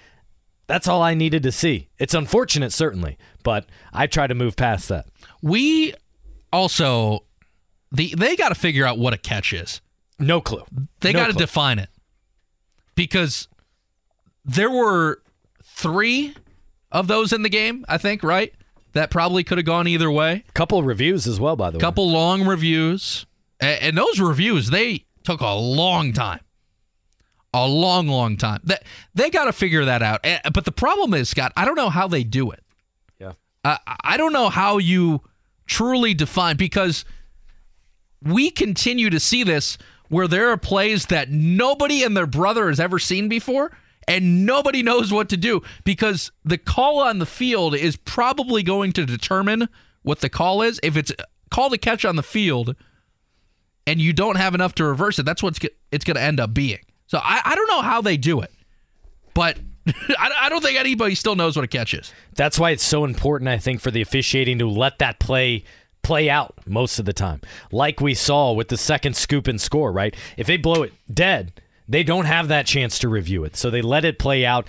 That's 0.66 0.88
all 0.88 1.02
I 1.02 1.14
needed 1.14 1.42
to 1.44 1.52
see. 1.52 1.88
It's 1.98 2.14
unfortunate, 2.14 2.72
certainly, 2.72 3.18
but 3.42 3.66
I 3.92 4.06
try 4.06 4.26
to 4.26 4.34
move 4.34 4.56
past 4.56 4.88
that. 4.88 5.06
We 5.42 5.94
also, 6.52 7.24
the 7.92 8.14
they 8.16 8.36
got 8.36 8.50
to 8.50 8.54
figure 8.54 8.86
out 8.86 8.98
what 8.98 9.12
a 9.12 9.18
catch 9.18 9.52
is. 9.52 9.80
No 10.18 10.40
clue. 10.40 10.64
They 11.00 11.12
no 11.12 11.20
got 11.20 11.26
to 11.28 11.32
define 11.32 11.78
it 11.78 11.88
because 12.94 13.48
there 14.44 14.70
were 14.70 15.22
three 15.80 16.34
of 16.92 17.06
those 17.06 17.32
in 17.32 17.42
the 17.42 17.48
game, 17.48 17.84
I 17.88 17.98
think, 17.98 18.22
right? 18.22 18.52
That 18.92 19.10
probably 19.10 19.44
could 19.44 19.58
have 19.58 19.64
gone 19.64 19.86
either 19.86 20.10
way. 20.10 20.44
Couple 20.54 20.82
reviews 20.82 21.26
as 21.26 21.38
well, 21.38 21.56
by 21.56 21.70
the 21.70 21.78
Couple 21.78 22.06
way. 22.06 22.12
Couple 22.12 22.20
long 22.20 22.46
reviews. 22.46 23.26
And 23.60 23.96
those 23.96 24.18
reviews, 24.18 24.70
they 24.70 25.04
took 25.22 25.40
a 25.40 25.54
long 25.54 26.12
time. 26.12 26.40
A 27.52 27.66
long, 27.66 28.08
long 28.08 28.36
time. 28.36 28.60
They, 28.64 28.78
they 29.14 29.30
got 29.30 29.44
to 29.44 29.52
figure 29.52 29.84
that 29.84 30.02
out. 30.02 30.24
But 30.52 30.64
the 30.64 30.72
problem 30.72 31.14
is, 31.14 31.28
Scott, 31.28 31.52
I 31.56 31.64
don't 31.64 31.74
know 31.76 31.90
how 31.90 32.08
they 32.08 32.24
do 32.24 32.50
it. 32.52 32.64
Yeah. 33.18 33.32
Uh, 33.64 33.76
I 34.02 34.16
don't 34.16 34.32
know 34.32 34.48
how 34.48 34.78
you 34.78 35.22
truly 35.66 36.14
define 36.14 36.56
because 36.56 37.04
we 38.22 38.50
continue 38.50 39.10
to 39.10 39.20
see 39.20 39.42
this 39.44 39.78
where 40.08 40.26
there 40.26 40.50
are 40.50 40.56
plays 40.56 41.06
that 41.06 41.30
nobody 41.30 42.02
and 42.02 42.16
their 42.16 42.26
brother 42.26 42.68
has 42.68 42.80
ever 42.80 42.98
seen 42.98 43.28
before 43.28 43.70
and 44.10 44.44
nobody 44.44 44.82
knows 44.82 45.12
what 45.12 45.28
to 45.28 45.36
do 45.36 45.62
because 45.84 46.32
the 46.44 46.58
call 46.58 46.98
on 46.98 47.20
the 47.20 47.26
field 47.26 47.76
is 47.76 47.96
probably 47.96 48.64
going 48.64 48.92
to 48.92 49.06
determine 49.06 49.68
what 50.02 50.18
the 50.18 50.28
call 50.28 50.62
is. 50.62 50.80
If 50.82 50.96
it's 50.96 51.12
call 51.50 51.70
the 51.70 51.78
catch 51.78 52.04
on 52.04 52.16
the 52.16 52.22
field 52.22 52.74
and 53.86 54.00
you 54.00 54.12
don't 54.12 54.36
have 54.36 54.52
enough 54.52 54.74
to 54.76 54.84
reverse 54.84 55.20
it, 55.20 55.22
that's 55.22 55.44
what 55.44 55.58
it's 55.92 56.04
going 56.04 56.16
to 56.16 56.20
end 56.20 56.40
up 56.40 56.52
being. 56.52 56.80
So 57.06 57.18
I, 57.22 57.40
I 57.44 57.54
don't 57.54 57.68
know 57.68 57.82
how 57.82 58.02
they 58.02 58.16
do 58.16 58.40
it, 58.40 58.52
but 59.32 59.58
I, 60.18 60.48
don't 60.48 60.62
think 60.62 60.78
anybody 60.78 61.14
still 61.14 61.36
knows 61.36 61.54
what 61.54 61.64
a 61.64 61.68
catch 61.68 61.94
is. 61.94 62.12
That's 62.34 62.58
why 62.58 62.70
it's 62.70 62.84
so 62.84 63.04
important, 63.04 63.48
I 63.48 63.58
think, 63.58 63.80
for 63.80 63.92
the 63.92 64.02
officiating 64.02 64.58
to 64.58 64.68
let 64.68 64.98
that 64.98 65.20
play 65.20 65.64
play 66.02 66.30
out 66.30 66.54
most 66.66 66.98
of 66.98 67.04
the 67.04 67.12
time. 67.12 67.42
Like 67.70 68.00
we 68.00 68.14
saw 68.14 68.52
with 68.52 68.68
the 68.68 68.76
second 68.76 69.16
scoop 69.16 69.46
and 69.46 69.60
score, 69.60 69.92
right? 69.92 70.16
If 70.36 70.46
they 70.46 70.56
blow 70.56 70.82
it 70.82 70.92
dead, 71.12 71.52
they 71.90 72.04
don't 72.04 72.26
have 72.26 72.48
that 72.48 72.66
chance 72.66 72.98
to 73.00 73.08
review 73.08 73.44
it. 73.44 73.56
So 73.56 73.68
they 73.68 73.82
let 73.82 74.04
it 74.04 74.18
play 74.18 74.46
out. 74.46 74.66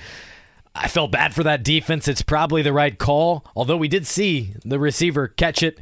I 0.73 0.88
felt 0.88 1.11
bad 1.11 1.34
for 1.35 1.43
that 1.43 1.64
defense. 1.64 2.07
It's 2.07 2.22
probably 2.22 2.61
the 2.61 2.73
right 2.73 2.98
call, 2.98 3.45
although 3.56 3.77
we 3.77 3.88
did 3.88 4.07
see 4.07 4.56
the 4.65 4.80
receiver 4.80 5.27
catch 5.27 5.61
it, 5.61 5.80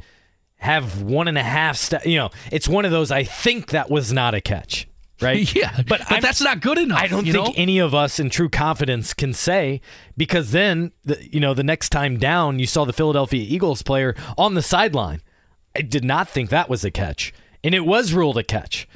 have 0.58 1.00
one 1.00 1.28
and 1.28 1.38
a 1.38 1.42
half. 1.42 1.76
St- 1.76 2.04
you 2.04 2.18
know, 2.18 2.30
it's 2.52 2.68
one 2.68 2.84
of 2.84 2.90
those. 2.90 3.10
I 3.10 3.24
think 3.24 3.70
that 3.70 3.88
was 3.88 4.12
not 4.12 4.34
a 4.34 4.40
catch, 4.40 4.86
right? 5.20 5.52
yeah, 5.54 5.82
but, 5.88 6.02
but 6.10 6.20
that's 6.20 6.42
not 6.42 6.60
good 6.60 6.76
enough. 6.76 7.00
I 7.00 7.06
don't 7.06 7.24
think 7.24 7.34
know? 7.34 7.52
any 7.56 7.78
of 7.78 7.94
us 7.94 8.18
in 8.18 8.28
true 8.28 8.50
confidence 8.50 9.14
can 9.14 9.32
say 9.32 9.80
because 10.16 10.50
then, 10.50 10.92
the, 11.04 11.26
you 11.32 11.40
know, 11.40 11.54
the 11.54 11.64
next 11.64 11.88
time 11.90 12.18
down, 12.18 12.58
you 12.58 12.66
saw 12.66 12.84
the 12.84 12.92
Philadelphia 12.92 13.46
Eagles 13.48 13.82
player 13.82 14.14
on 14.36 14.54
the 14.54 14.62
sideline. 14.62 15.22
I 15.74 15.82
did 15.82 16.04
not 16.04 16.28
think 16.28 16.50
that 16.50 16.68
was 16.68 16.84
a 16.84 16.90
catch, 16.90 17.32
and 17.64 17.74
it 17.74 17.86
was 17.86 18.12
ruled 18.12 18.36
a 18.36 18.42
catch. 18.42 18.88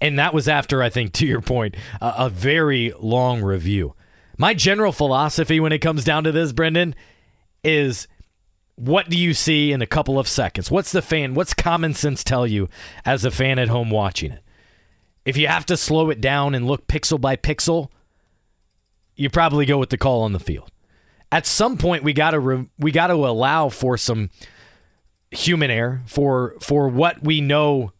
And 0.00 0.18
that 0.18 0.32
was 0.32 0.48
after, 0.48 0.82
I 0.82 0.90
think, 0.90 1.12
to 1.14 1.26
your 1.26 1.40
point, 1.40 1.76
a, 2.00 2.14
a 2.18 2.30
very 2.30 2.92
long 2.98 3.42
review. 3.42 3.94
My 4.36 4.54
general 4.54 4.92
philosophy 4.92 5.58
when 5.58 5.72
it 5.72 5.80
comes 5.80 6.04
down 6.04 6.24
to 6.24 6.32
this, 6.32 6.52
Brendan, 6.52 6.94
is 7.64 8.06
what 8.76 9.10
do 9.10 9.18
you 9.18 9.34
see 9.34 9.72
in 9.72 9.82
a 9.82 9.86
couple 9.86 10.18
of 10.18 10.28
seconds? 10.28 10.70
What's 10.70 10.92
the 10.92 11.02
fan, 11.02 11.34
what's 11.34 11.52
common 11.52 11.94
sense 11.94 12.22
tell 12.22 12.46
you 12.46 12.68
as 13.04 13.24
a 13.24 13.30
fan 13.32 13.58
at 13.58 13.68
home 13.68 13.90
watching 13.90 14.30
it? 14.30 14.42
If 15.24 15.36
you 15.36 15.48
have 15.48 15.66
to 15.66 15.76
slow 15.76 16.10
it 16.10 16.20
down 16.20 16.54
and 16.54 16.66
look 16.66 16.86
pixel 16.86 17.20
by 17.20 17.34
pixel, 17.34 17.90
you 19.16 19.28
probably 19.28 19.66
go 19.66 19.78
with 19.78 19.90
the 19.90 19.98
call 19.98 20.22
on 20.22 20.32
the 20.32 20.38
field. 20.38 20.70
At 21.30 21.44
some 21.44 21.76
point, 21.76 22.04
we 22.04 22.12
got 22.12 22.30
to 22.30 22.40
re- 22.40 22.70
we 22.78 22.92
got 22.92 23.08
to 23.08 23.14
allow 23.14 23.68
for 23.68 23.98
some 23.98 24.30
human 25.30 25.70
error 25.70 26.00
for 26.06 26.54
for 26.60 26.88
what 26.88 27.22
we 27.22 27.40
know 27.40 27.92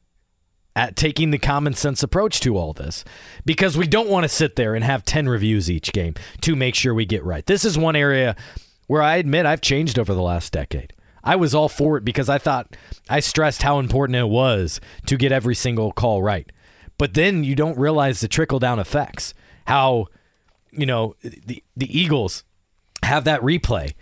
at 0.78 0.94
taking 0.94 1.32
the 1.32 1.38
common 1.38 1.74
sense 1.74 2.05
approach 2.05 2.38
to 2.38 2.56
all 2.56 2.72
this 2.72 3.05
because 3.44 3.76
we 3.76 3.84
don't 3.84 4.09
want 4.09 4.22
to 4.22 4.28
sit 4.28 4.55
there 4.55 4.76
and 4.76 4.84
have 4.84 5.05
10 5.05 5.28
reviews 5.28 5.68
each 5.68 5.92
game 5.92 6.14
to 6.40 6.55
make 6.55 6.76
sure 6.76 6.94
we 6.94 7.05
get 7.05 7.24
right. 7.24 7.44
This 7.46 7.64
is 7.64 7.76
one 7.76 7.96
area 7.96 8.36
where 8.86 9.02
I 9.02 9.16
admit 9.16 9.44
I've 9.44 9.60
changed 9.60 9.98
over 9.98 10.14
the 10.14 10.22
last 10.22 10.52
decade. 10.52 10.92
I 11.24 11.34
was 11.34 11.52
all 11.52 11.68
for 11.68 11.96
it 11.96 12.05
because 12.05 12.28
I 12.28 12.38
thought 12.38 12.76
I 13.10 13.18
stressed 13.18 13.62
how 13.62 13.80
important 13.80 14.14
it 14.14 14.28
was 14.28 14.80
to 15.06 15.16
get 15.16 15.32
every 15.32 15.56
single 15.56 15.90
call 15.90 16.22
right. 16.22 16.48
But 16.96 17.14
then 17.14 17.42
you 17.42 17.56
don't 17.56 17.76
realize 17.76 18.20
the 18.20 18.28
trickle 18.28 18.60
down 18.60 18.78
effects. 18.78 19.34
How, 19.66 20.06
you 20.70 20.86
know, 20.86 21.16
the 21.22 21.60
the 21.76 21.98
Eagles 21.98 22.44
have 23.02 23.24
that 23.24 23.40
replay 23.40 23.94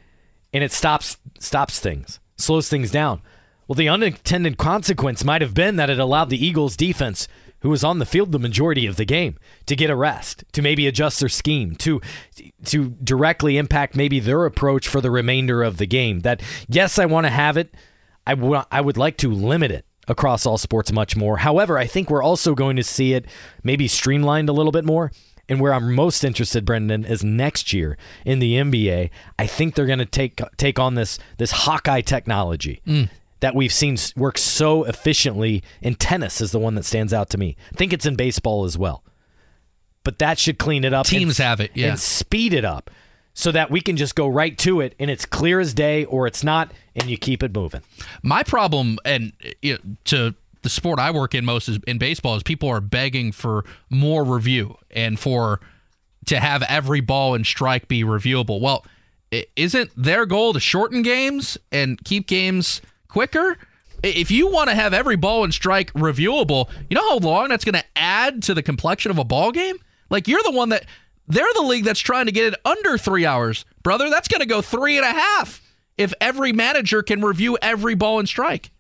and 0.53 0.63
it 0.63 0.73
stops 0.73 1.17
stops 1.39 1.81
things, 1.81 2.21
slows 2.37 2.69
things 2.69 2.91
down. 2.91 3.23
Well, 3.69 3.75
the 3.75 3.89
unintended 3.89 4.59
consequence 4.59 5.25
might 5.25 5.43
have 5.43 5.55
been 5.55 5.77
that 5.77 5.91
it 5.91 5.99
allowed 5.99 6.31
the 6.31 6.45
Eagles 6.45 6.77
defense, 6.77 7.27
who 7.61 7.71
was 7.71 7.83
on 7.83 7.99
the 7.99 8.07
field 8.07 8.31
the 8.31 8.39
majority 8.39 8.87
of 8.87 8.97
the 8.97 9.05
game, 9.05 9.39
to 9.67 9.75
get 9.75 9.91
a 9.91 9.97
rest, 9.97 10.45
to 10.53 10.63
maybe 10.63 10.87
adjust 10.87 11.19
their 11.21 11.29
scheme, 11.29 11.75
to 11.77 12.01
to 12.67 12.91
directly 13.03 13.57
impact 13.57 13.97
maybe 13.97 14.21
their 14.21 14.45
approach 14.45 14.87
for 14.87 15.01
the 15.01 15.11
remainder 15.11 15.63
of 15.63 15.79
the 15.79 15.87
game. 15.87 16.21
That 16.21 16.43
yes, 16.69 16.99
I 16.99 17.07
want 17.07 17.27
to 17.27 17.31
have 17.31 17.57
it. 17.57 17.75
I, 18.27 18.35
w- 18.35 18.63
I 18.71 18.81
would 18.81 18.97
like 18.97 19.17
to 19.19 19.31
limit 19.31 19.71
it 19.71 19.85
across 20.09 20.47
all 20.47 20.59
sports 20.59 20.93
much 20.93 21.17
more. 21.17 21.39
However, 21.39 21.79
I 21.79 21.87
think 21.87 22.11
we're 22.11 22.23
also 22.23 22.55
going 22.55 22.77
to 22.77 22.83
see 22.83 23.15
it 23.15 23.27
maybe 23.63 23.89
streamlined 23.89 24.49
a 24.49 24.53
little 24.53 24.73
bit 24.73 24.85
more. 24.85 25.13
And 25.49 25.61
where 25.61 25.73
I'm 25.73 25.95
most 25.95 26.25
interested, 26.25 26.65
Brendan, 26.65 27.05
is 27.05 27.23
next 27.23 27.73
year 27.73 27.97
in 28.25 28.41
the 28.41 28.55
NBA. 28.55 29.11
I 29.39 29.47
think 29.47 29.75
they're 29.77 29.87
going 29.87 30.01
to 30.01 30.05
take 30.05 30.41
take 30.57 30.81
on 30.81 30.95
this 30.95 31.21
this 31.39 31.51
Hawkeye 31.53 32.01
technology. 32.01 32.81
Mm 32.87 33.09
that 33.41 33.55
we've 33.55 33.73
seen 33.73 33.97
work 34.17 34.39
so 34.39 34.85
efficiently 34.85 35.63
in 35.83 35.95
tennis 35.95 36.41
is 36.41 36.53
the 36.53 36.59
one 36.59 36.75
that 36.75 36.85
stands 36.85 37.13
out 37.13 37.31
to 37.31 37.39
me. 37.39 37.57
I 37.73 37.77
think 37.77 37.93
it's 37.93 38.07
in 38.07 38.17
baseball 38.17 38.65
as 38.65 38.79
well. 38.79 39.05
But 40.05 40.19
that 40.21 40.39
should 40.39 40.59
clean 40.59 40.85
it 40.85 40.93
up. 40.93 41.07
Teams 41.07 41.39
and, 41.39 41.47
have 41.47 41.61
it, 41.61 41.73
yeah. 41.75 41.89
And 41.89 42.01
speed 42.01 42.55
it 42.55 42.65
up 42.65 42.91
so 43.35 43.53
that 43.53 43.71
we 43.71 43.81
can 43.81 43.97
just 43.97 44.15
go 44.15 44.27
right 44.27 44.57
to 44.57 44.81
it 44.81 44.95
and 44.99 45.11
it's 45.11 45.27
clear 45.27 45.61
as 45.61 45.75
day 45.75 46.07
or 46.07 46.27
it's 46.27 46.43
not 46.43 46.73
and 46.95 47.11
you 47.11 47.19
keep 47.19 47.43
it 47.43 47.55
moving. 47.55 47.83
My 48.23 48.43
problem 48.43 48.99
and 49.05 49.33
you 49.61 49.75
know, 49.75 49.97
to 50.05 50.35
the 50.63 50.71
sport 50.71 50.99
I 50.99 51.11
work 51.11 51.35
in 51.35 51.45
most 51.45 51.69
is 51.69 51.79
in 51.87 51.99
baseball 51.99 52.35
is 52.37 52.43
people 52.43 52.69
are 52.71 52.81
begging 52.81 53.33
for 53.33 53.65
more 53.91 54.25
review 54.25 54.77
and 54.91 55.19
for 55.21 55.61
to 56.27 56.41
have 56.41 56.63
every 56.63 57.01
ball 57.01 57.35
and 57.35 57.47
strike 57.47 57.89
be 57.89 58.03
reviewable. 58.03 58.61
Well, 58.61 58.87
isn't 59.55 59.91
their 59.97 60.25
goal 60.25 60.55
to 60.55 60.61
shorten 60.61 61.03
games 61.03 61.59
and 61.71 62.03
keep 62.05 62.27
games 62.27 62.81
quicker. 63.17 63.57
If 64.03 64.31
you 64.31 64.47
want 64.47 64.69
to 64.69 64.75
have 64.77 64.93
every 64.93 65.17
ball 65.17 65.43
and 65.43 65.55
strike 65.55 65.91
reviewable, 65.95 66.69
you 66.91 66.97
know 66.97 67.09
how 67.09 67.17
long 67.17 67.49
that's 67.49 67.65
going 67.65 67.77
to 67.77 67.85
add 67.97 68.43
to 68.43 68.53
the 68.53 68.63
complexion 68.63 69.11
of 69.11 69.17
a 69.17 69.25
ball 69.25 69.53
game? 69.53 69.77
Like 70.11 70.29
you're 70.29 70.43
the 70.43 70.51
one 70.51 70.69
that 70.69 70.85
they're 71.27 71.47
the 71.55 71.63
league 71.63 71.85
that's 71.85 71.99
trying 71.99 72.27
to 72.27 72.33
get 72.33 72.53
it 72.53 72.61
under 72.67 72.99
three 72.99 73.25
hours, 73.25 73.65
brother. 73.83 74.11
That's 74.11 74.29
going 74.29 74.43
to 74.43 74.47
go 74.47 74.61
three 74.61 74.99
and 74.99 75.07
a 75.07 75.13
half 75.19 75.63
if 75.97 76.13
every 76.21 76.53
manager 76.53 77.03
can 77.03 77.23
review 77.23 77.57
every 77.63 77.95
ball 77.95 78.19
and 78.19 78.29
strike. 78.29 78.71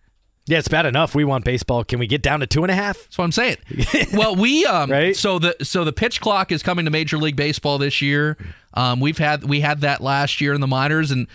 Yeah, 0.45 0.59
it's 0.59 0.69
bad 0.69 0.85
enough. 0.85 1.15
We 1.15 1.25
want 1.25 1.47
baseball. 1.47 1.83
Can 1.83 1.99
we 1.99 2.07
get 2.07 2.21
down 2.21 2.41
to 2.41 2.47
two 2.47 2.63
and 2.63 2.71
a 2.71 2.75
half? 2.75 2.99
That's 2.99 3.17
what 3.17 3.25
I'm 3.25 3.33
saying. 3.33 3.57
well, 4.13 4.37
we 4.37 4.67
um 4.67 4.91
right? 4.91 5.17
so 5.17 5.39
the 5.39 5.57
so 5.63 5.83
the 5.83 5.95
pitch 5.95 6.21
clock 6.21 6.53
is 6.53 6.63
coming 6.63 6.85
to 6.85 6.91
Major 6.91 7.17
League 7.17 7.37
Baseball 7.37 7.79
this 7.79 8.03
year. 8.03 8.37
Um, 8.75 9.01
we've 9.01 9.17
had 9.17 9.45
we 9.45 9.61
had 9.61 9.81
that 9.81 10.03
last 10.03 10.43
year 10.43 10.53
in 10.53 10.61
the 10.61 10.67
minors, 10.67 11.11
and 11.11 11.27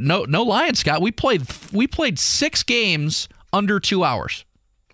no 0.00 0.24
no 0.24 0.42
Lions, 0.42 0.78
Scott. 0.80 1.00
We 1.02 1.10
played 1.12 1.42
we 1.72 1.86
played 1.86 2.18
six 2.18 2.62
games 2.62 3.28
under 3.52 3.80
two 3.80 4.04
hours. 4.04 4.44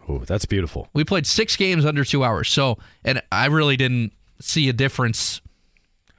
Oh, 0.08 0.18
that's 0.20 0.46
beautiful. 0.46 0.88
We 0.94 1.04
played 1.04 1.26
six 1.26 1.56
games 1.56 1.84
under 1.84 2.02
two 2.04 2.24
hours. 2.24 2.48
So, 2.48 2.78
and 3.04 3.20
I 3.30 3.46
really 3.46 3.76
didn't 3.76 4.12
see 4.40 4.68
a 4.68 4.72
difference, 4.72 5.42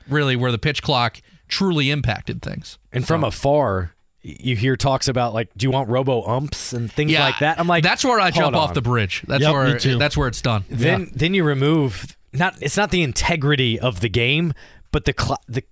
really, 0.07 0.35
where 0.35 0.51
the 0.51 0.59
pitch 0.59 0.83
clock 0.83 1.21
truly 1.47 1.89
impacted 1.89 2.41
things. 2.43 2.77
And 2.93 3.07
from 3.07 3.23
afar, 3.23 3.95
you 4.21 4.55
hear 4.55 4.75
talks 4.75 5.07
about 5.07 5.33
like, 5.33 5.49
do 5.57 5.65
you 5.65 5.71
want 5.71 5.89
robo 5.89 6.23
umps 6.27 6.71
and 6.73 6.91
things 6.91 7.11
Yeah, 7.11 7.23
like 7.23 7.39
that? 7.39 7.59
I'm 7.59 7.67
like, 7.67 7.83
that's 7.83 8.05
where 8.05 8.19
I 8.19 8.29
jump 8.29 8.53
hold 8.53 8.55
off 8.55 8.73
the 8.75 8.81
bridge. 8.81 9.23
That's 9.27 9.41
Yep, 9.41 9.53
where 9.53 9.97
that's 9.97 10.15
where 10.15 10.27
it's 10.27 10.41
done. 10.41 10.65
Then 10.69 11.09
then 11.15 11.33
you 11.33 11.43
remove 11.43 12.15
not 12.31 12.61
it's 12.61 12.77
not 12.77 12.91
the 12.91 13.01
integrity 13.01 13.79
of 13.79 14.01
the 14.01 14.09
game, 14.09 14.53
but 14.91 15.05
the 15.05 15.15
cl- 15.17 15.41
the 15.47 15.63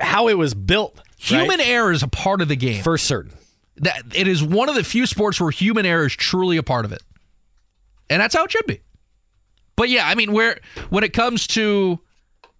how 0.00 0.28
it 0.28 0.34
was 0.38 0.54
built. 0.54 1.00
Right? 1.30 1.40
Human 1.40 1.60
error 1.60 1.92
is 1.92 2.02
a 2.02 2.08
part 2.08 2.40
of 2.40 2.48
the 2.48 2.56
game. 2.56 2.82
for 2.82 2.96
certain. 2.98 3.32
that 3.76 4.02
it 4.14 4.26
is 4.28 4.42
one 4.42 4.68
of 4.68 4.74
the 4.74 4.84
few 4.84 5.06
sports 5.06 5.40
where 5.40 5.50
human 5.50 5.86
error 5.86 6.06
is 6.06 6.14
truly 6.14 6.56
a 6.56 6.62
part 6.62 6.84
of 6.84 6.92
it, 6.92 7.02
and 8.10 8.20
that's 8.20 8.34
how 8.34 8.44
it 8.44 8.50
should 8.52 8.66
be. 8.66 8.80
But 9.76 9.88
yeah, 9.88 10.06
I 10.08 10.14
mean, 10.14 10.32
where 10.32 10.58
when 10.90 11.04
it 11.04 11.12
comes 11.12 11.46
to 11.48 12.00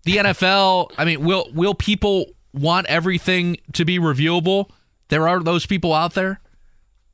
the 0.04 0.16
NFL, 0.16 0.92
I 0.96 1.04
mean, 1.04 1.24
will 1.24 1.50
will 1.52 1.74
people 1.74 2.26
want 2.52 2.86
everything 2.86 3.56
to 3.74 3.84
be 3.84 3.98
reviewable? 3.98 4.70
There 5.08 5.26
are 5.28 5.40
those 5.40 5.66
people 5.66 5.92
out 5.92 6.14
there. 6.14 6.40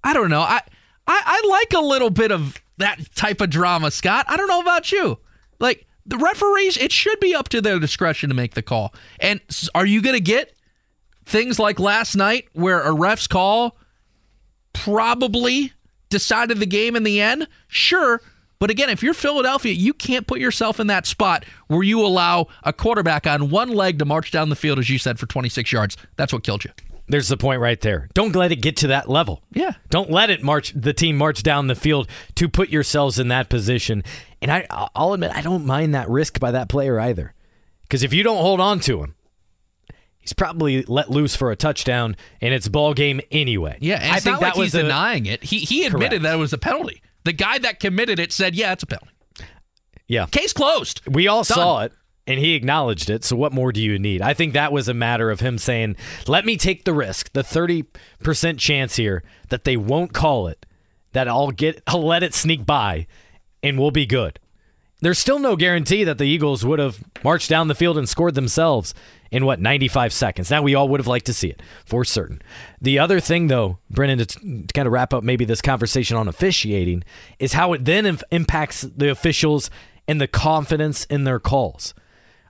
I 0.03 0.13
don't 0.13 0.31
know. 0.31 0.43
I 0.43 0.61
I, 1.07 1.23
I 1.25 1.49
like 1.49 1.73
a 1.73 1.85
little 1.85 2.11
bit 2.11 2.31
of 2.33 2.57
that 2.79 2.99
type 3.15 3.41
of 3.41 3.51
drama, 3.51 3.91
Scott. 3.91 4.27
I 4.29 4.37
don't 4.37 4.49
know 4.49 4.61
about 4.61 4.91
you. 4.93 5.19
Like 5.61 5.87
the 6.05 6.19
referees, 6.19 6.77
it 6.77 6.93
should 6.93 7.21
be 7.21 7.35
up 7.35 7.49
to 7.51 7.61
their 7.63 7.79
discretion 7.79 8.29
to 8.29 8.35
make 8.35 8.55
the 8.55 8.63
call. 8.63 8.95
And 9.21 9.41
are 9.75 9.87
you 9.87 10.03
going 10.03 10.17
to 10.17 10.21
get 10.21 10.55
things 11.27 11.59
like 11.59 11.79
last 11.79 12.17
night 12.17 12.49
where 12.53 12.81
a 12.81 12.93
ref's 12.93 13.27
call 13.27 13.77
probably 14.73 15.73
decided 16.11 16.59
the 16.59 16.67
game 16.67 16.97
in 16.97 17.03
the 17.03 17.21
end? 17.21 17.49
Sure. 17.69 18.21
But 18.59 18.71
again, 18.71 18.89
if 18.89 19.03
you're 19.03 19.15
Philadelphia, 19.15 19.73
you 19.73 19.93
can't 19.93 20.27
put 20.27 20.41
yourself 20.41 20.81
in 20.81 20.87
that 20.87 21.07
spot 21.07 21.45
where 21.67 21.83
you 21.83 22.01
allow 22.01 22.47
a 22.63 22.73
quarterback 22.73 23.27
on 23.27 23.51
one 23.51 23.69
leg 23.69 23.99
to 23.99 24.05
march 24.05 24.31
down 24.31 24.49
the 24.49 24.57
field, 24.57 24.79
as 24.79 24.89
you 24.89 24.99
said, 24.99 25.19
for 25.19 25.27
26 25.27 25.71
yards. 25.71 25.97
That's 26.17 26.33
what 26.33 26.45
killed 26.45 26.65
you. 26.65 26.71
There's 27.07 27.29
the 27.29 27.37
point 27.37 27.61
right 27.61 27.81
there. 27.81 28.09
Don't 28.15 28.35
let 28.35 28.53
it 28.53 28.63
get 28.63 28.79
to 28.79 28.87
that 28.87 29.11
level. 29.11 29.43
Yeah. 29.53 29.73
Don't 29.91 30.11
let 30.11 30.31
it 30.31 30.43
march 30.43 30.73
the 30.75 30.95
team 30.95 31.19
march 31.19 31.43
down 31.43 31.67
the 31.67 31.75
field 31.75 32.09
to 32.37 32.49
put 32.49 32.71
yourselves 32.71 33.19
in 33.19 33.29
that 33.29 33.51
position. 33.51 34.03
And 34.41 34.51
I 34.51 34.67
I'll 34.71 35.13
admit 35.13 35.33
I 35.35 35.43
don't 35.43 35.67
mind 35.67 35.95
that 35.95 36.09
risk 36.09 36.41
by 36.41 36.51
that 36.53 36.71
player 36.71 36.99
either. 36.99 37.35
Cuz 37.91 38.03
if 38.03 38.15
you 38.15 38.23
don't 38.23 38.41
hold 38.41 38.61
on 38.61 38.81
to 38.81 39.03
him, 39.03 39.15
he's 40.25 40.33
probably 40.33 40.83
let 40.85 41.11
loose 41.11 41.37
for 41.37 41.51
a 41.53 41.57
touchdown 41.57 42.17
and 42.41 42.53
it's 42.53 42.67
ball 42.67 42.95
game 42.95 43.21
anyway. 43.31 43.77
Yeah, 43.81 44.01
and 44.03 44.13
I 44.13 44.21
think 44.21 44.41
that 44.41 44.47
like 44.49 44.57
was 44.57 44.73
he's 44.73 44.75
a- 44.75 44.83
denying 44.83 45.27
it. 45.27 45.45
He 45.45 45.59
he 45.61 45.85
admitted 45.85 46.09
Correct. 46.11 46.23
that 46.25 46.35
it 46.35 46.39
was 46.39 46.53
a 46.53 46.59
penalty. 46.59 47.03
The 47.25 47.33
guy 47.33 47.59
that 47.59 47.79
committed 47.81 48.19
it 48.19 48.33
said, 48.33 48.55
"Yeah, 48.55 48.73
it's 48.73 48.83
a 48.83 48.87
penalty." 48.87 49.11
Yeah. 50.09 50.27
Case 50.27 50.53
closed. 50.53 51.01
We 51.07 51.29
all 51.29 51.45
Done. 51.45 51.55
saw 51.57 51.81
it 51.83 51.93
and 52.27 52.39
he 52.41 52.55
acknowledged 52.55 53.09
it. 53.11 53.25
So 53.25 53.37
what 53.37 53.53
more 53.53 53.73
do 53.73 53.81
you 53.83 53.99
need? 53.99 54.21
I 54.23 54.35
think 54.35 54.53
that 54.55 54.73
was 54.73 54.89
a 54.89 54.95
matter 54.95 55.31
of 55.31 55.41
him 55.41 55.57
saying, 55.59 55.97
"Let 56.27 56.45
me 56.45 56.57
take 56.57 56.85
the 56.85 56.93
risk, 56.93 57.33
the 57.33 57.43
30% 57.43 58.59
chance 58.59 58.97
here 58.97 59.23
that 59.51 59.65
they 59.65 59.77
won't 59.77 60.13
call 60.13 60.47
it, 60.49 60.67
that 61.13 61.29
I'll 61.29 61.51
get 61.51 61.83
I'll 61.87 62.05
let 62.05 62.23
it 62.23 62.35
sneak 62.35 62.67
by 62.67 63.07
and 63.63 63.79
we'll 63.79 63.91
be 63.91 64.07
good." 64.07 64.39
There's 65.05 65.19
still 65.19 65.39
no 65.39 65.55
guarantee 65.55 66.03
that 66.05 66.17
the 66.17 66.25
Eagles 66.25 66.65
would 66.65 66.79
have 66.79 67.05
marched 67.23 67.51
down 67.51 67.69
the 67.69 67.75
field 67.75 67.99
and 67.99 68.09
scored 68.09 68.35
themselves 68.35 68.95
in 69.31 69.45
what 69.45 69.61
95 69.61 70.15
seconds. 70.15 70.51
Now 70.51 70.63
we 70.63 70.75
all 70.75 70.89
would 70.89 70.99
have 70.99 71.07
liked 71.07 71.27
to 71.27 71.35
see 71.35 71.49
it 71.49 71.61
for 71.85 72.07
certain. 72.07 72.41
The 72.81 72.99
other 72.99 73.21
thing 73.21 73.49
though, 73.49 73.81
Brennan 73.91 74.21
to, 74.21 74.25
to 74.25 74.67
kind 74.73 74.87
of 74.87 74.93
wrap 74.93 75.13
up 75.13 75.23
maybe 75.23 75.45
this 75.45 75.61
conversation 75.61 76.17
on 76.17 76.27
officiating 76.27 77.05
is 77.39 77.53
how 77.53 77.75
it 77.75 77.85
then 77.85 78.07
im- 78.07 78.19
impacts 78.31 78.81
the 78.81 79.11
officials 79.11 79.69
and 80.09 80.23
the 80.23 80.27
confidence 80.27 81.05
in 81.05 81.25
their 81.25 81.39
calls. 81.39 81.93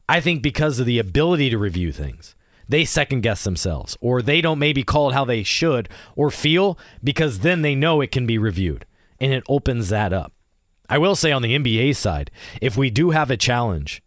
I 0.08 0.20
think 0.20 0.40
because 0.40 0.78
of 0.78 0.86
the 0.86 1.00
ability 1.00 1.50
to 1.50 1.58
review 1.58 1.90
things, 1.90 2.36
they 2.68 2.84
second 2.84 3.22
guess 3.22 3.42
themselves, 3.42 3.96
or 4.00 4.22
they 4.22 4.40
don't 4.40 4.60
maybe 4.60 4.84
call 4.84 5.10
it 5.10 5.14
how 5.14 5.24
they 5.24 5.42
should 5.42 5.88
or 6.14 6.30
feel 6.30 6.78
because 7.02 7.40
then 7.40 7.62
they 7.62 7.74
know 7.74 8.00
it 8.00 8.12
can 8.12 8.26
be 8.26 8.38
reviewed 8.38 8.86
and 9.18 9.32
it 9.32 9.42
opens 9.48 9.88
that 9.88 10.12
up. 10.12 10.32
I 10.88 10.98
will 10.98 11.16
say 11.16 11.32
on 11.32 11.42
the 11.42 11.56
NBA 11.56 11.96
side, 11.96 12.30
if 12.60 12.76
we 12.76 12.90
do 12.90 13.10
have 13.10 13.30
a 13.30 13.36
challenge, 13.36 14.02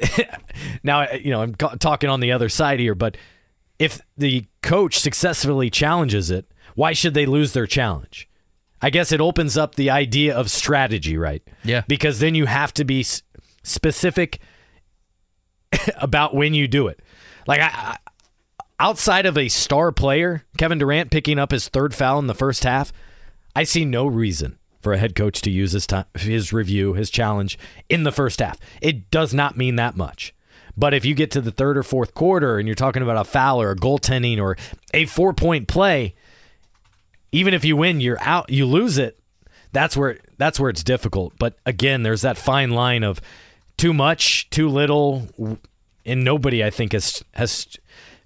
now 0.82 1.10
you 1.12 1.30
know 1.30 1.42
I'm 1.42 1.54
talking 1.54 2.08
on 2.08 2.20
the 2.20 2.32
other 2.32 2.48
side 2.48 2.80
here, 2.80 2.94
but 2.94 3.16
if 3.78 4.00
the 4.16 4.46
coach 4.62 4.98
successfully 4.98 5.70
challenges 5.70 6.30
it, 6.30 6.50
why 6.74 6.92
should 6.92 7.14
they 7.14 7.26
lose 7.26 7.52
their 7.52 7.66
challenge? 7.66 8.28
I 8.80 8.90
guess 8.90 9.12
it 9.12 9.20
opens 9.20 9.56
up 9.56 9.74
the 9.74 9.90
idea 9.90 10.36
of 10.36 10.50
strategy, 10.50 11.16
right? 11.16 11.42
Yeah. 11.64 11.82
Because 11.88 12.20
then 12.20 12.34
you 12.34 12.46
have 12.46 12.72
to 12.74 12.84
be 12.84 13.04
specific 13.62 14.38
about 16.00 16.34
when 16.34 16.54
you 16.54 16.68
do 16.68 16.86
it. 16.86 17.00
Like 17.46 17.60
I, 17.60 17.96
outside 18.78 19.26
of 19.26 19.36
a 19.36 19.48
star 19.48 19.90
player, 19.90 20.44
Kevin 20.56 20.78
Durant 20.78 21.10
picking 21.10 21.38
up 21.38 21.50
his 21.50 21.68
third 21.68 21.94
foul 21.94 22.18
in 22.18 22.28
the 22.28 22.34
first 22.34 22.64
half, 22.64 22.92
I 23.56 23.64
see 23.64 23.84
no 23.84 24.06
reason 24.06 24.57
for 24.80 24.92
a 24.92 24.98
head 24.98 25.14
coach 25.14 25.40
to 25.42 25.50
use 25.50 25.72
his 25.72 25.86
time, 25.86 26.04
his 26.14 26.52
review, 26.52 26.94
his 26.94 27.10
challenge 27.10 27.58
in 27.88 28.04
the 28.04 28.12
first 28.12 28.40
half. 28.40 28.58
It 28.80 29.10
does 29.10 29.34
not 29.34 29.56
mean 29.56 29.76
that 29.76 29.96
much. 29.96 30.34
But 30.76 30.94
if 30.94 31.04
you 31.04 31.14
get 31.14 31.32
to 31.32 31.40
the 31.40 31.50
third 31.50 31.76
or 31.76 31.82
fourth 31.82 32.14
quarter 32.14 32.58
and 32.58 32.68
you're 32.68 32.76
talking 32.76 33.02
about 33.02 33.16
a 33.16 33.24
foul 33.24 33.60
or 33.60 33.72
a 33.72 33.76
goaltending 33.76 34.40
or 34.40 34.56
a 34.94 35.06
four 35.06 35.32
point 35.32 35.66
play, 35.66 36.14
even 37.32 37.52
if 37.52 37.64
you 37.64 37.76
win, 37.76 38.00
you're 38.00 38.20
out, 38.20 38.50
you 38.50 38.64
lose 38.64 38.96
it. 38.96 39.18
That's 39.72 39.96
where 39.96 40.18
that's 40.38 40.60
where 40.60 40.70
it's 40.70 40.84
difficult. 40.84 41.34
But 41.38 41.58
again, 41.66 42.04
there's 42.04 42.22
that 42.22 42.38
fine 42.38 42.70
line 42.70 43.02
of 43.02 43.20
too 43.76 43.92
much, 43.92 44.48
too 44.50 44.68
little, 44.68 45.28
and 46.06 46.24
nobody 46.24 46.64
I 46.64 46.70
think 46.70 46.92
has 46.92 47.24
has 47.34 47.66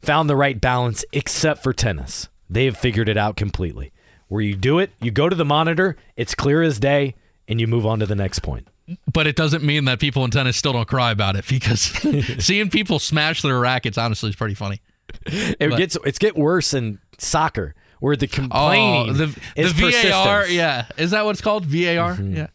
found 0.02 0.28
the 0.28 0.36
right 0.36 0.60
balance 0.60 1.04
except 1.12 1.62
for 1.62 1.72
tennis. 1.72 2.28
They 2.50 2.66
have 2.66 2.76
figured 2.76 3.08
it 3.08 3.16
out 3.16 3.36
completely. 3.36 3.92
Where 4.32 4.40
you 4.40 4.56
do 4.56 4.78
it, 4.78 4.92
you 4.98 5.10
go 5.10 5.28
to 5.28 5.36
the 5.36 5.44
monitor, 5.44 5.94
it's 6.16 6.34
clear 6.34 6.62
as 6.62 6.80
day, 6.80 7.16
and 7.46 7.60
you 7.60 7.66
move 7.66 7.84
on 7.84 7.98
to 7.98 8.06
the 8.06 8.14
next 8.14 8.38
point. 8.38 8.66
But 9.12 9.26
it 9.26 9.36
doesn't 9.36 9.62
mean 9.62 9.84
that 9.84 10.00
people 10.00 10.24
in 10.24 10.30
tennis 10.30 10.56
still 10.56 10.72
don't 10.72 10.88
cry 10.88 11.10
about 11.10 11.36
it 11.36 11.46
because 11.46 11.80
seeing 12.38 12.70
people 12.70 12.98
smash 12.98 13.42
their 13.42 13.60
rackets 13.60 13.98
honestly 13.98 14.30
is 14.30 14.36
pretty 14.36 14.54
funny. 14.54 14.80
It 15.26 15.58
But- 15.58 15.76
gets 15.76 15.98
it's 16.06 16.18
get 16.18 16.34
worse 16.34 16.72
in 16.72 16.98
soccer 17.18 17.74
where 18.00 18.16
the 18.16 18.26
oh, 18.26 18.34
complaining 18.34 19.10
Oh, 19.10 19.12
the 19.12 19.26
the 19.54 20.10
VAR, 20.10 20.46
yeah, 20.46 20.86
is 20.96 21.10
that 21.10 21.26
what 21.26 21.32
it's 21.32 21.42
called? 21.42 21.66
VAR, 21.66 22.14
mm-hmm. 22.14 22.34
yeah. 22.34 22.46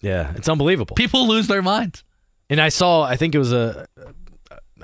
yeah, 0.00 0.32
it's 0.36 0.48
unbelievable. 0.48 0.94
People 0.94 1.26
lose 1.26 1.48
their 1.48 1.62
minds. 1.62 2.04
And 2.48 2.60
I 2.60 2.68
saw, 2.68 3.02
I 3.02 3.16
think 3.16 3.34
it 3.34 3.38
was 3.38 3.52
a 3.52 3.86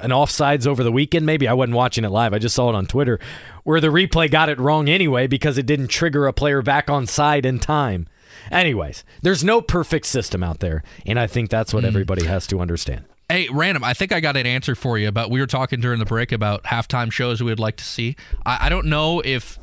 an 0.05 0.11
offsides 0.11 0.67
over 0.67 0.85
the 0.85 0.93
weekend. 0.93 1.27
Maybe 1.27 1.49
I 1.49 1.55
wasn't 1.55 1.77
watching 1.77 2.05
it 2.05 2.11
live. 2.11 2.33
I 2.33 2.39
just 2.39 2.55
saw 2.55 2.69
it 2.69 2.75
on 2.75 2.87
Twitter, 2.87 3.19
where 3.65 3.81
the 3.81 3.89
replay 3.89 4.31
got 4.31 4.49
it 4.49 4.61
wrong 4.61 4.89
anyway 4.89 5.27
because 5.27 5.59
it 5.59 5.67
didn't 5.67 5.89
trigger 5.89 6.27
a 6.27 6.33
player 6.33 6.63
back 6.63 6.91
on 6.91 7.07
side 7.07 7.47
in 7.47 7.59
time. 7.59 8.07
Anyways, 8.51 9.05
there's 9.23 9.43
no 9.43 9.61
perfect 9.61 10.07
system 10.07 10.43
out 10.43 10.61
there, 10.61 10.83
and 11.07 11.19
I 11.19 11.27
think 11.27 11.51
that's 11.51 11.73
what 11.73 11.83
hmm. 11.83 11.89
everybody 11.89 12.27
has 12.27 12.47
to 12.49 12.61
understand. 12.61 13.05
Hey, 13.29 13.49
random. 13.51 13.83
I 13.83 13.95
think 13.95 14.13
I 14.13 14.21
got 14.21 14.37
an 14.37 14.47
answer 14.47 14.75
for 14.75 14.99
you. 14.99 15.11
But 15.11 15.31
we 15.31 15.41
were 15.41 15.47
talking 15.47 15.81
during 15.81 15.99
the 15.99 16.05
break 16.05 16.31
about 16.31 16.63
halftime 16.65 17.11
shows 17.11 17.43
we 17.43 17.51
would 17.51 17.59
like 17.59 17.77
to 17.77 17.85
see. 17.85 18.17
I, 18.45 18.67
I 18.67 18.69
don't 18.69 18.87
know 18.87 19.23
if 19.25 19.59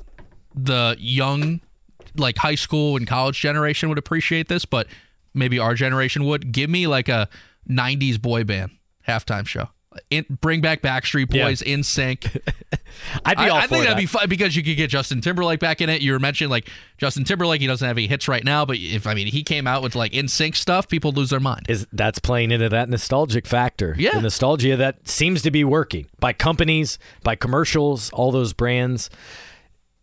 the 0.56 0.96
young, 1.00 1.62
like 2.16 2.38
high 2.38 2.56
school 2.56 2.98
and 2.98 3.06
college 3.06 3.40
generation 3.40 3.90
would 3.90 4.00
appreciate 4.00 4.48
this, 4.48 4.66
but 4.66 4.88
maybe 5.34 5.60
our 5.60 5.76
generation 5.76 6.26
would. 6.26 6.52
Give 6.52 6.70
me 6.70 6.88
like 6.88 7.08
a 7.08 7.30
'90s 7.70 8.20
boy 8.20 8.44
band 8.44 8.72
halftime 9.08 9.46
show. 9.46 9.70
In, 10.10 10.26
bring 10.42 10.62
back 10.62 10.82
Backstreet 10.82 11.34
Yeah. 11.34 11.46
Boys 11.46 11.62
NSYNC. 11.62 12.40
I'd 13.26 13.38
be 13.38 13.44
I, 13.44 13.50
all 13.50 13.58
I 13.58 13.62
think 13.68 13.84
that. 13.84 13.90
that'd 13.90 13.98
be 13.98 14.06
fun 14.06 14.30
because 14.30 14.56
you 14.56 14.64
could 14.64 14.78
get 14.78 14.90
Justin 14.90 15.20
Timberlake 15.20 15.60
back 15.60 15.82
in 15.82 15.90
it. 15.90 16.02
You 16.02 16.14
were 16.14 16.20
mentioning 16.20 16.50
like 16.50 16.70
Justin 16.98 17.24
Timberlake, 17.26 17.60
he 17.62 17.68
doesn't 17.68 17.86
have 17.86 17.98
any 17.98 18.08
hits 18.08 18.28
right 18.30 18.44
now, 18.44 18.64
but 18.66 18.78
if 18.80 19.06
I 19.06 19.14
mean 19.14 19.28
he 19.28 19.44
came 19.44 19.68
out 19.68 19.84
with 19.84 19.96
like 19.96 20.14
NSYNC 20.14 20.56
stuff, 20.56 20.88
people 20.88 21.12
lose 21.12 21.30
their 21.30 21.40
mind. 21.42 21.66
is 21.68 21.88
that's 21.92 22.20
playing 22.20 22.52
into 22.52 22.70
that 22.70 22.88
nostalgic 22.90 23.46
factor. 23.46 23.96
Yeah. 23.98 24.14
The 24.14 24.22
nostalgia 24.22 24.78
that 24.78 25.08
seems 25.10 25.42
to 25.42 25.52
be 25.52 25.64
working 25.66 26.08
by 26.20 26.32
companies, 26.34 26.98
by 27.24 27.36
commercials, 27.36 28.10
all 28.12 28.32
those 28.32 28.54
brands. 28.54 29.10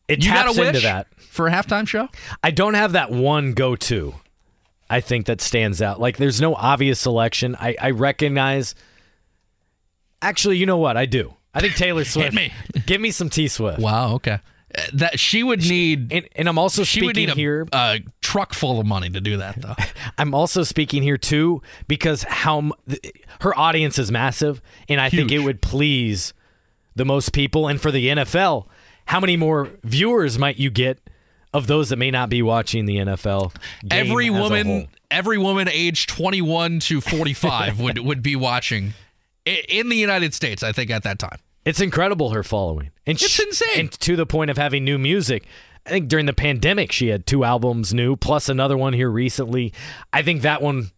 It 0.06 0.23
You 0.24 0.31
taps 0.31 0.59
into 0.59 0.81
that. 0.81 1.06
for 1.19 1.48
a 1.48 1.51
halftime 1.51 1.86
show? 1.86 2.09
I 2.43 2.51
don't 2.51 2.74
have 2.74 2.93
that 2.93 3.10
one 3.10 3.52
go 3.52 3.77
to. 3.77 4.15
I 4.90 5.01
think 5.01 5.27
that 5.27 5.40
stands 5.43 5.81
out. 5.82 6.01
Like 6.01 6.16
there's 6.16 6.40
no 6.40 6.55
obvious 6.55 6.98
selection. 7.01 7.56
I, 7.60 7.77
I 7.81 7.90
recognize 7.90 8.74
Actually, 10.23 10.57
you 10.59 10.66
know 10.66 10.78
what? 10.78 10.97
I 10.97 11.07
do. 11.07 11.35
I 11.55 11.61
think 11.61 11.74
Taylor 11.77 12.05
Swift. 12.07 12.35
me. 12.35 12.53
Give 12.86 13.01
me 13.01 13.11
some 13.11 13.28
T 13.31 13.49
Swift. 13.49 13.78
Wow. 13.78 14.15
Okay. 14.15 14.39
Uh, 14.77 14.82
That 14.95 15.19
she 15.19 15.43
would 15.43 15.61
need. 15.61 16.12
And, 16.12 16.28
and 16.36 16.49
I'm 16.49 16.59
also 16.59 16.85
she 16.85 17.01
would 17.03 17.16
speaking 17.16 17.28
need 17.28 17.32
a, 17.32 17.36
here. 17.36 17.66
a 17.73 18.01
truck 18.20 18.53
full 18.53 18.78
of 18.81 18.86
money 18.86 19.09
to 19.11 19.20
do 19.20 19.39
that, 19.39 19.61
though. 19.61 19.74
I'm 20.19 20.35
also 20.35 20.62
speaking 20.62 21.03
here 21.03 21.16
too 21.19 21.62
because 21.86 22.23
how 22.24 22.59
m- 22.59 22.73
th- 22.89 23.12
her 23.40 23.57
audience 23.59 23.99
is 23.99 24.11
massive, 24.12 24.61
and 24.89 25.01
I 25.01 25.09
think 25.11 25.31
it 25.31 25.36
Huge. 25.36 25.45
would 25.45 25.62
please 25.62 26.35
the 26.97 27.05
most 27.05 27.32
people. 27.32 27.66
And 27.69 27.81
for 27.81 27.90
the 27.90 28.09
NFL, 28.09 28.66
how 29.07 29.20
many 29.20 29.36
more 29.36 29.70
viewers 29.85 30.39
might 30.39 30.59
you 30.59 30.70
get 30.70 31.01
of 31.55 31.66
those 31.66 31.89
that 31.89 31.97
may 31.97 32.11
not 32.11 32.28
be 32.28 32.43
watching 32.43 32.85
the 32.85 32.97
NFL? 32.97 33.55
game 33.89 34.07
every 34.07 34.27
as 34.27 34.31
a 34.31 34.35
whole? 34.35 34.43
woman, 34.51 34.89
every 35.11 35.39
woman 35.39 35.69
aged 35.69 36.11
21 36.11 36.81
to 36.81 37.01
45 37.01 37.81
would 37.81 37.99
would 38.01 38.23
be 38.23 38.36
watching 38.36 38.93
in 39.69 39.89
the 39.89 39.97
United 39.97 40.35
States. 40.35 40.62
I 40.62 40.73
think 40.73 40.91
at 40.91 41.03
that 41.05 41.19
time. 41.19 41.39
It's 41.65 41.81
incredible 41.81 42.31
her 42.31 42.43
following. 42.43 42.91
And 43.07 43.20
It's 43.20 43.29
she- 43.29 43.43
insane. 43.43 43.81
And 43.81 43.93
to 43.93 44.16
the 44.16 44.27
point 44.27 44.51
of 44.51 44.57
having 44.57 44.85
new 44.85 44.99
music. 44.99 45.45
I 45.87 45.91
think 45.91 46.09
during 46.09 46.27
the 46.27 46.33
pandemic 46.35 46.93
she 46.93 47.09
had 47.09 47.27
two 47.27 47.45
albums 47.45 47.95
new 47.95 48.15
plus 48.16 48.49
another 48.49 48.77
one 48.77 48.93
here 48.93 49.11
recently. 49.11 49.73
I 50.12 50.23
think 50.23 50.43
that 50.43 50.61
one 50.62 50.91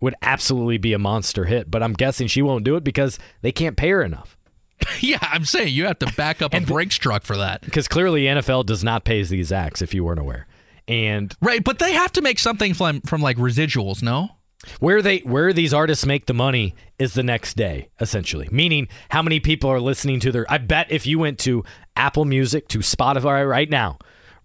would 0.00 0.14
absolutely 0.22 0.78
be 0.78 0.92
a 0.92 0.98
monster 0.98 1.46
hit, 1.46 1.70
but 1.70 1.82
I'm 1.82 1.92
guessing 1.94 2.26
she 2.28 2.42
won't 2.42 2.64
do 2.64 2.76
it 2.76 2.84
because 2.84 3.18
they 3.42 3.50
can't 3.52 3.76
pay 3.76 3.90
her 3.90 4.02
enough. 4.02 4.36
Yeah, 5.00 5.18
I'm 5.22 5.44
saying 5.46 5.74
you 5.74 5.86
have 5.86 5.98
to 6.00 6.12
back 6.12 6.42
up 6.42 6.52
a 6.54 6.60
Brinks 6.66 6.96
truck 6.96 7.24
for 7.24 7.36
that. 7.38 7.62
Because 7.62 7.88
clearly 7.88 8.24
NFL 8.24 8.66
does 8.66 8.84
not 8.84 9.04
pay 9.04 9.22
these 9.22 9.50
acts 9.50 9.80
if 9.82 9.94
you 9.94 10.04
weren't 10.04 10.20
aware. 10.20 10.46
And 10.86 11.34
Right, 11.40 11.64
but 11.64 11.78
they 11.78 11.92
have 11.94 12.12
to 12.12 12.20
make 12.22 12.38
something 12.38 12.72
from 12.74 13.00
from 13.00 13.20
like 13.22 13.36
residuals, 13.38 14.02
no? 14.02 14.35
Where 14.80 15.02
they 15.02 15.18
where 15.18 15.52
these 15.52 15.74
artists 15.74 16.06
make 16.06 16.26
the 16.26 16.34
money 16.34 16.74
is 16.98 17.14
the 17.14 17.22
next 17.22 17.54
day 17.56 17.88
essentially. 18.00 18.48
Meaning 18.50 18.88
how 19.10 19.22
many 19.22 19.40
people 19.40 19.70
are 19.70 19.80
listening 19.80 20.20
to 20.20 20.32
their 20.32 20.46
i 20.50 20.58
bet 20.58 20.90
if 20.90 21.06
you 21.06 21.18
went 21.18 21.38
to 21.40 21.64
apple 21.96 22.24
music 22.24 22.68
to 22.68 22.78
spotify 22.78 23.48
right 23.48 23.70
now 23.70 23.98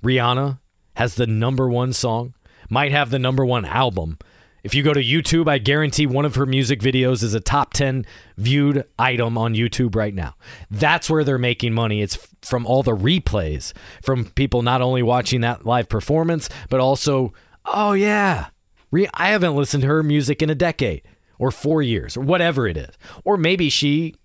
rihanna 0.04 0.60
has 0.96 1.16
the 1.16 1.28
number 1.28 1.70
one 1.70 1.94
song 1.94 2.34
might 2.70 2.92
have 2.92 3.10
the 3.10 3.20
number 3.20 3.46
one 3.46 3.66
album. 3.66 4.18
If 4.64 4.76
you 4.76 4.84
go 4.84 4.94
to 4.94 5.04
youtube 5.04 5.48
i 5.48 5.58
guarantee 5.58 6.06
one 6.06 6.26
of 6.26 6.36
her 6.36 6.46
music 6.46 6.82
videos 6.82 7.24
is 7.24 7.34
a 7.34 7.40
top 7.40 7.74
10 7.74 8.06
viewed 8.38 8.86
item 9.00 9.38
on 9.38 9.56
youtube 9.56 9.96
right 9.96 10.14
now. 10.14 10.36
That's 10.70 11.10
where 11.10 11.24
they're 11.24 11.38
making 11.38 11.74
money. 11.74 12.02
It's 12.02 12.18
from 12.42 12.66
all 12.66 12.84
the 12.84 12.96
replays 12.96 13.74
from 14.04 14.26
people 14.26 14.62
not 14.62 14.82
only 14.82 15.02
watching 15.04 15.42
that 15.42 15.66
live 15.66 15.90
performance 15.90 16.50
but 16.70 16.80
also 16.80 17.34
oh 17.66 17.94
yeah 17.94 18.48
Re- 18.92 19.10
I 19.14 19.30
haven't 19.30 19.56
listened 19.56 19.82
to 19.82 19.88
her 19.88 20.04
music 20.04 20.42
in 20.42 20.50
a 20.50 20.56
decade 20.56 21.04
or 21.40 21.50
four 21.52 21.82
years 21.82 22.16
or 22.16 22.22
whatever 22.22 22.68
it 22.68 22.78
is. 22.78 22.96
Or 23.24 23.38
maybe 23.38 23.70
she, 23.70 24.16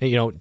you 0.00 0.16
know, 0.16 0.32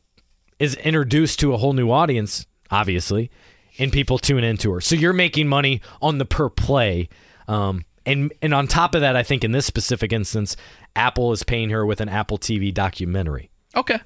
is 0.58 0.76
introduced 0.76 1.40
to 1.42 1.54
a 1.54 1.58
whole 1.58 1.74
new 1.74 1.92
audience, 1.92 2.46
obviously, 2.72 3.30
and 3.78 3.92
people 3.92 4.18
tune 4.18 4.44
into 4.44 4.72
her. 4.72 4.82
So 4.82 4.96
you're 4.96 5.14
making 5.14 5.48
money 5.48 5.82
on 6.02 6.18
the 6.18 6.26
per 6.26 6.50
play. 6.50 7.10
Um, 7.48 7.86
and, 8.06 8.34
and 8.42 8.54
on 8.54 8.68
top 8.68 8.96
of 8.96 9.02
that, 9.02 9.16
I 9.16 9.24
think 9.24 9.44
in 9.44 9.52
this 9.52 9.66
specific 9.66 10.14
instance, 10.14 10.56
Apple 10.96 11.32
is 11.32 11.44
paying 11.44 11.70
her 11.70 11.86
with 11.86 12.02
an 12.02 12.10
Apple 12.10 12.38
TV 12.38 12.74
documentary. 12.74 13.50
Okay. 13.76 14.00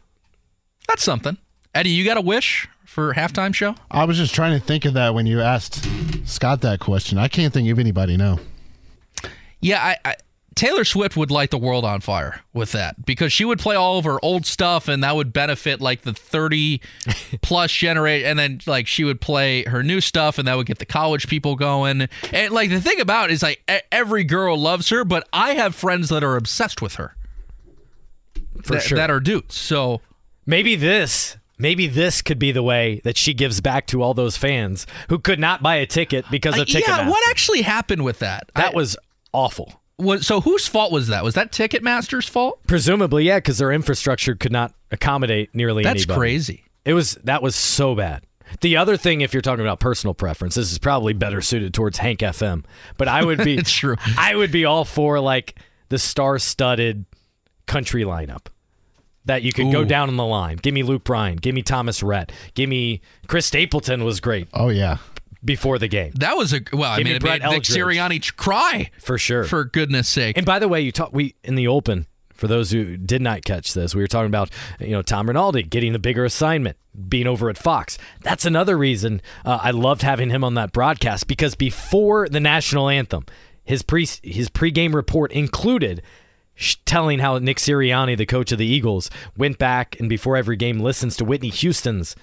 That's 0.88 1.04
something. 1.04 1.38
Eddie, 1.76 1.92
you 1.92 2.04
got 2.04 2.18
a 2.18 2.22
wish 2.22 2.68
for 2.84 3.14
halftime 3.14 3.54
show? 3.54 3.76
I 3.92 4.06
was 4.06 4.18
just 4.18 4.34
trying 4.34 4.60
to 4.60 4.66
think 4.66 4.86
of 4.86 4.96
that 4.96 5.14
when 5.14 5.28
you 5.28 5.40
asked 5.40 5.88
Scott 6.26 6.62
that 6.62 6.80
question. 6.80 7.20
I 7.20 7.28
can't 7.28 7.54
think 7.54 7.70
of 7.70 7.78
anybody. 7.78 8.18
No. 8.18 8.40
Yeah, 9.62 9.84
I, 9.84 9.98
I 10.06 10.16
Taylor 10.56 10.84
Swift 10.84 11.16
would 11.16 11.32
light 11.32 11.52
the 11.52 11.58
world 11.58 11.86
on 11.86 12.02
fire 12.02 12.42
with 12.54 12.74
that 12.74 13.06
because 13.06 13.32
she 13.32 13.46
would 13.46 13.60
play 13.60 13.76
all 13.76 13.98
of 13.98 14.06
her 14.06 14.18
old 14.24 14.46
stuff 14.46 14.88
and 14.90 15.04
that 15.04 15.16
would 15.16 15.32
benefit 15.32 15.80
like 15.80 16.02
the 16.02 16.14
30 16.14 16.82
plus 17.42 17.72
generate 17.72 18.26
and 18.26 18.38
then 18.38 18.60
like 18.66 18.86
she 18.86 19.04
would 19.06 19.22
play 19.22 19.64
her 19.64 19.84
new 19.84 20.02
stuff 20.02 20.38
and 20.38 20.48
that 20.48 20.58
would 20.58 20.68
get 20.68 20.80
the 20.80 20.86
college 20.86 21.28
people 21.28 21.56
going. 21.56 22.10
And 22.34 22.54
like 22.54 22.70
the 22.70 22.82
thing 22.82 23.00
about 23.00 23.30
it 23.30 23.34
is 23.34 23.44
like 23.44 23.62
every 23.92 24.26
girl 24.26 24.58
loves 24.58 24.90
her, 24.90 25.06
but 25.06 25.28
I 25.32 25.54
have 25.54 25.76
friends 25.76 26.10
that 26.10 26.24
are 26.24 26.36
obsessed 26.36 26.82
with 26.82 26.96
her. 26.96 27.16
For 28.64 28.74
that, 28.74 28.84
sure. 28.84 28.98
that 28.98 29.10
are 29.10 29.22
dudes. 29.22 29.56
So 29.56 30.02
Maybe 30.50 30.76
this, 30.76 31.38
maybe 31.60 31.86
this 31.86 32.24
could 32.24 32.40
be 32.40 32.52
the 32.52 32.64
way 32.64 33.02
that 33.04 33.18
she 33.18 33.36
gives 33.36 33.62
back 33.62 33.86
to 33.88 34.02
all 34.02 34.16
those 34.16 34.36
fans 34.36 34.88
who 35.10 35.20
could 35.20 35.40
not 35.40 35.62
buy 35.62 35.76
a 35.76 35.86
ticket 35.86 36.26
because 36.32 36.58
of 36.58 36.68
Ticketmaster. 36.68 36.88
yeah, 36.88 37.08
what 37.08 37.30
actually 37.30 37.62
happened 37.62 38.04
with 38.04 38.18
that? 38.18 38.50
that 38.56 38.74
I- 38.74 38.76
was 38.76 38.98
awful. 39.34 39.82
was 39.98 40.26
so 40.26 40.42
whose 40.42 40.68
fault 40.68 40.92
was 40.92 41.08
that? 41.08 41.24
Was 41.24 41.36
that 41.36 41.52
Ticketmaster's 41.52 42.28
fault? 42.28 42.60
Presumably, 42.68 43.26
yeah, 43.26 43.38
because 43.38 43.58
their 43.58 43.72
infrastructure 43.72 44.36
could 44.36 44.52
not 44.52 44.74
accommodate 44.92 45.54
nearly 45.54 45.84
That's 45.84 46.02
anybody. 46.04 46.18
crazy. 46.20 46.64
It 46.86 46.94
was 46.94 47.16
that 47.24 47.42
was 47.44 47.56
so 47.56 47.96
bad. 47.96 48.24
The 48.62 48.78
other 48.78 48.98
thing, 48.98 49.22
if 49.22 49.32
you're 49.34 49.42
talking 49.42 49.64
about 49.64 49.80
personal 49.80 50.14
preference, 50.16 50.56
this 50.56 50.72
is 50.72 50.80
probably 50.80 51.14
better 51.14 51.40
suited 51.40 51.74
towards 51.74 52.00
Hank 52.00 52.20
FM. 52.22 52.66
But 52.98 53.08
I 53.08 53.24
would 53.24 53.44
be, 53.44 53.56
It's 53.60 53.72
true. 53.72 53.96
I 54.18 54.36
would 54.36 54.52
be 54.52 54.66
all 54.66 54.86
for 54.86 55.20
like 55.20 55.56
the 55.90 56.00
star-studded 56.00 57.06
country 57.68 58.04
lineup 58.04 58.48
that 59.26 59.44
you 59.44 59.54
could 59.54 59.72
go 59.72 59.86
down 59.86 60.10
on 60.10 60.18
the 60.18 60.26
line. 60.26 60.58
Give 60.58 60.74
me 60.74 60.82
Luke 60.82 61.04
Bryan. 61.04 61.36
Give 61.36 61.54
me 61.54 61.62
Thomas 61.62 62.02
Rhett. 62.02 62.32
Give 62.56 62.68
me 62.68 63.02
Chris 63.28 63.46
Stapleton 63.46 64.04
was 64.04 64.20
great 64.20 64.48
Oh 64.54 64.70
yeah. 64.70 64.98
Before 65.44 65.80
the 65.80 65.88
game 65.88 66.12
That 66.16 66.36
was 66.38 66.54
a 66.54 66.62
well. 66.74 66.92
I 66.92 66.98
mean, 66.98 67.06
me 67.06 67.16
it 67.16 67.22
Brett 67.22 67.42
made 67.42 67.52
Nick. 67.52 67.64
Sirianni 67.64 68.36
cry 68.36 68.92
for 69.00 69.18
sure. 69.18 69.46
for 69.46 69.64
goodness 69.64 70.08
sake. 70.08 70.38
And 70.38 70.46
by 70.46 70.60
the 70.60 70.68
way, 70.68 70.82
you 70.82 70.92
talk 70.92 71.14
we 71.14 71.36
in 71.44 71.56
the 71.56 71.68
open 71.68 72.08
for 72.40 72.48
those 72.48 72.72
who 72.72 72.98
did 72.98 73.22
not 73.22 73.44
catch 73.44 73.74
this, 73.74 73.94
we 73.94 74.02
were 74.02 74.08
talking 74.08 74.28
about 74.28 74.50
you 74.80 74.92
know 74.92 75.02
Tom 75.02 75.28
Rinaldi 75.28 75.64
getting 75.64 75.94
the 75.94 76.00
bigger 76.00 76.26
assignment, 76.26 76.78
being 77.08 77.28
over 77.28 77.50
at 77.50 77.58
Fox. 77.58 77.98
That's 78.22 78.46
another 78.46 78.78
reason 78.78 79.22
uh, 79.46 79.60
I 79.62 79.72
loved 79.72 80.02
having 80.02 80.30
him 80.30 80.44
on 80.44 80.56
that 80.56 80.72
broadcast 80.72 81.28
because 81.28 81.54
before 81.56 82.28
the 82.30 82.40
national 82.40 82.90
anthem, 82.90 83.26
his 83.64 83.84
pre 83.84 84.08
his 84.24 84.50
pregame 84.50 84.94
report 84.94 85.32
included 85.32 86.02
sh- 86.56 86.78
telling 86.86 87.20
how 87.20 87.38
Nick 87.38 87.58
Sirianni, 87.58 88.18
the 88.18 88.26
coach 88.26 88.52
of 88.52 88.58
the 88.58 88.66
Eagles, 88.66 89.12
went 89.38 89.58
back 89.58 90.00
and 90.00 90.10
before 90.10 90.38
every 90.38 90.56
game 90.56 90.80
listens 90.80 91.18
to 91.18 91.26
Whitney 91.26 91.50
Houston's 91.50 92.16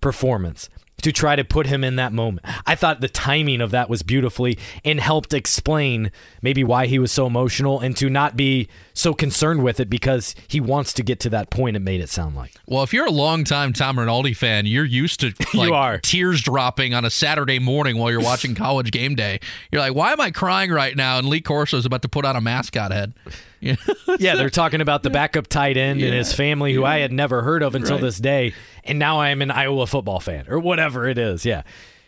performance 0.00 0.68
to 1.02 1.12
try 1.12 1.36
to 1.36 1.44
put 1.44 1.66
him 1.66 1.84
in 1.84 1.96
that 1.96 2.12
moment. 2.12 2.46
I 2.66 2.74
thought 2.74 3.00
the 3.00 3.08
timing 3.08 3.60
of 3.60 3.70
that 3.72 3.90
was 3.90 4.02
beautifully 4.02 4.58
and 4.84 5.00
helped 5.00 5.34
explain 5.34 6.10
maybe 6.42 6.64
why 6.64 6.86
he 6.86 6.98
was 6.98 7.12
so 7.12 7.26
emotional 7.26 7.80
and 7.80 7.96
to 7.96 8.08
not 8.08 8.36
be 8.36 8.68
so 8.96 9.12
concerned 9.12 9.62
with 9.62 9.80
it 9.80 9.90
because 9.90 10.34
he 10.48 10.60
wants 10.60 10.92
to 10.94 11.02
get 11.02 11.18
to 11.20 11.28
that 11.30 11.50
point 11.50 11.76
it 11.76 11.80
made 11.80 12.00
it 12.00 12.08
sound 12.08 12.36
like. 12.36 12.52
well, 12.66 12.82
if 12.84 12.92
you're 12.92 13.06
a 13.06 13.10
longtime 13.10 13.72
Tom 13.72 13.98
Rinaldi 13.98 14.32
fan, 14.34 14.66
you're 14.66 14.84
used 14.84 15.20
to 15.20 15.26
like 15.54 15.68
you 15.68 15.74
are. 15.74 15.98
tears 15.98 16.40
dropping 16.42 16.94
on 16.94 17.04
a 17.04 17.10
Saturday 17.10 17.58
morning 17.58 17.98
while 17.98 18.10
you're 18.10 18.22
watching 18.22 18.54
College 18.54 18.90
Game 18.92 19.14
Day. 19.16 19.40
You're 19.72 19.80
like, 19.82 19.94
why 19.94 20.12
am 20.12 20.20
I 20.20 20.30
crying 20.30 20.70
right 20.70 20.96
now? 20.96 21.18
And 21.18 21.28
Lee 21.28 21.40
Corso 21.40 21.76
is 21.76 21.84
about 21.84 22.02
to 22.02 22.08
put 22.08 22.24
on 22.24 22.36
a 22.36 22.40
mascot 22.40 22.92
head. 22.92 23.12
Yeah. 23.60 23.76
Yeah, 24.18 24.36
they're 24.36 24.50
talking 24.50 24.80
about 24.80 25.02
the 25.02 25.10
backup 25.10 25.48
tight 25.48 25.76
end 25.76 26.00
and 26.00 26.14
his 26.14 26.32
family 26.32 26.72
who 26.72 26.84
I 26.84 26.98
had 26.98 27.10
never 27.12 27.42
heard 27.42 27.62
of 27.62 27.74
until 27.74 27.98
this 27.98 28.18
day 28.18 28.52
and 28.84 28.98
now 28.98 29.18
I 29.18 29.30
am 29.30 29.42
an 29.42 29.50
Iowa 29.50 29.86
football 29.86 30.20
fan 30.20 30.44
or 30.48 30.58
whatever 30.60 31.08
it 31.08 31.18
is. 31.18 31.44
Yeah. 31.44 31.62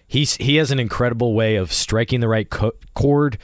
He's 0.07 0.37
he 0.37 0.57
has 0.57 0.71
an 0.71 0.79
incredible 0.79 1.35
way 1.35 1.57
of 1.57 1.73
striking 1.73 2.21
the 2.21 2.29
right 2.29 2.49
co- 2.49 2.75
chord 2.95 3.39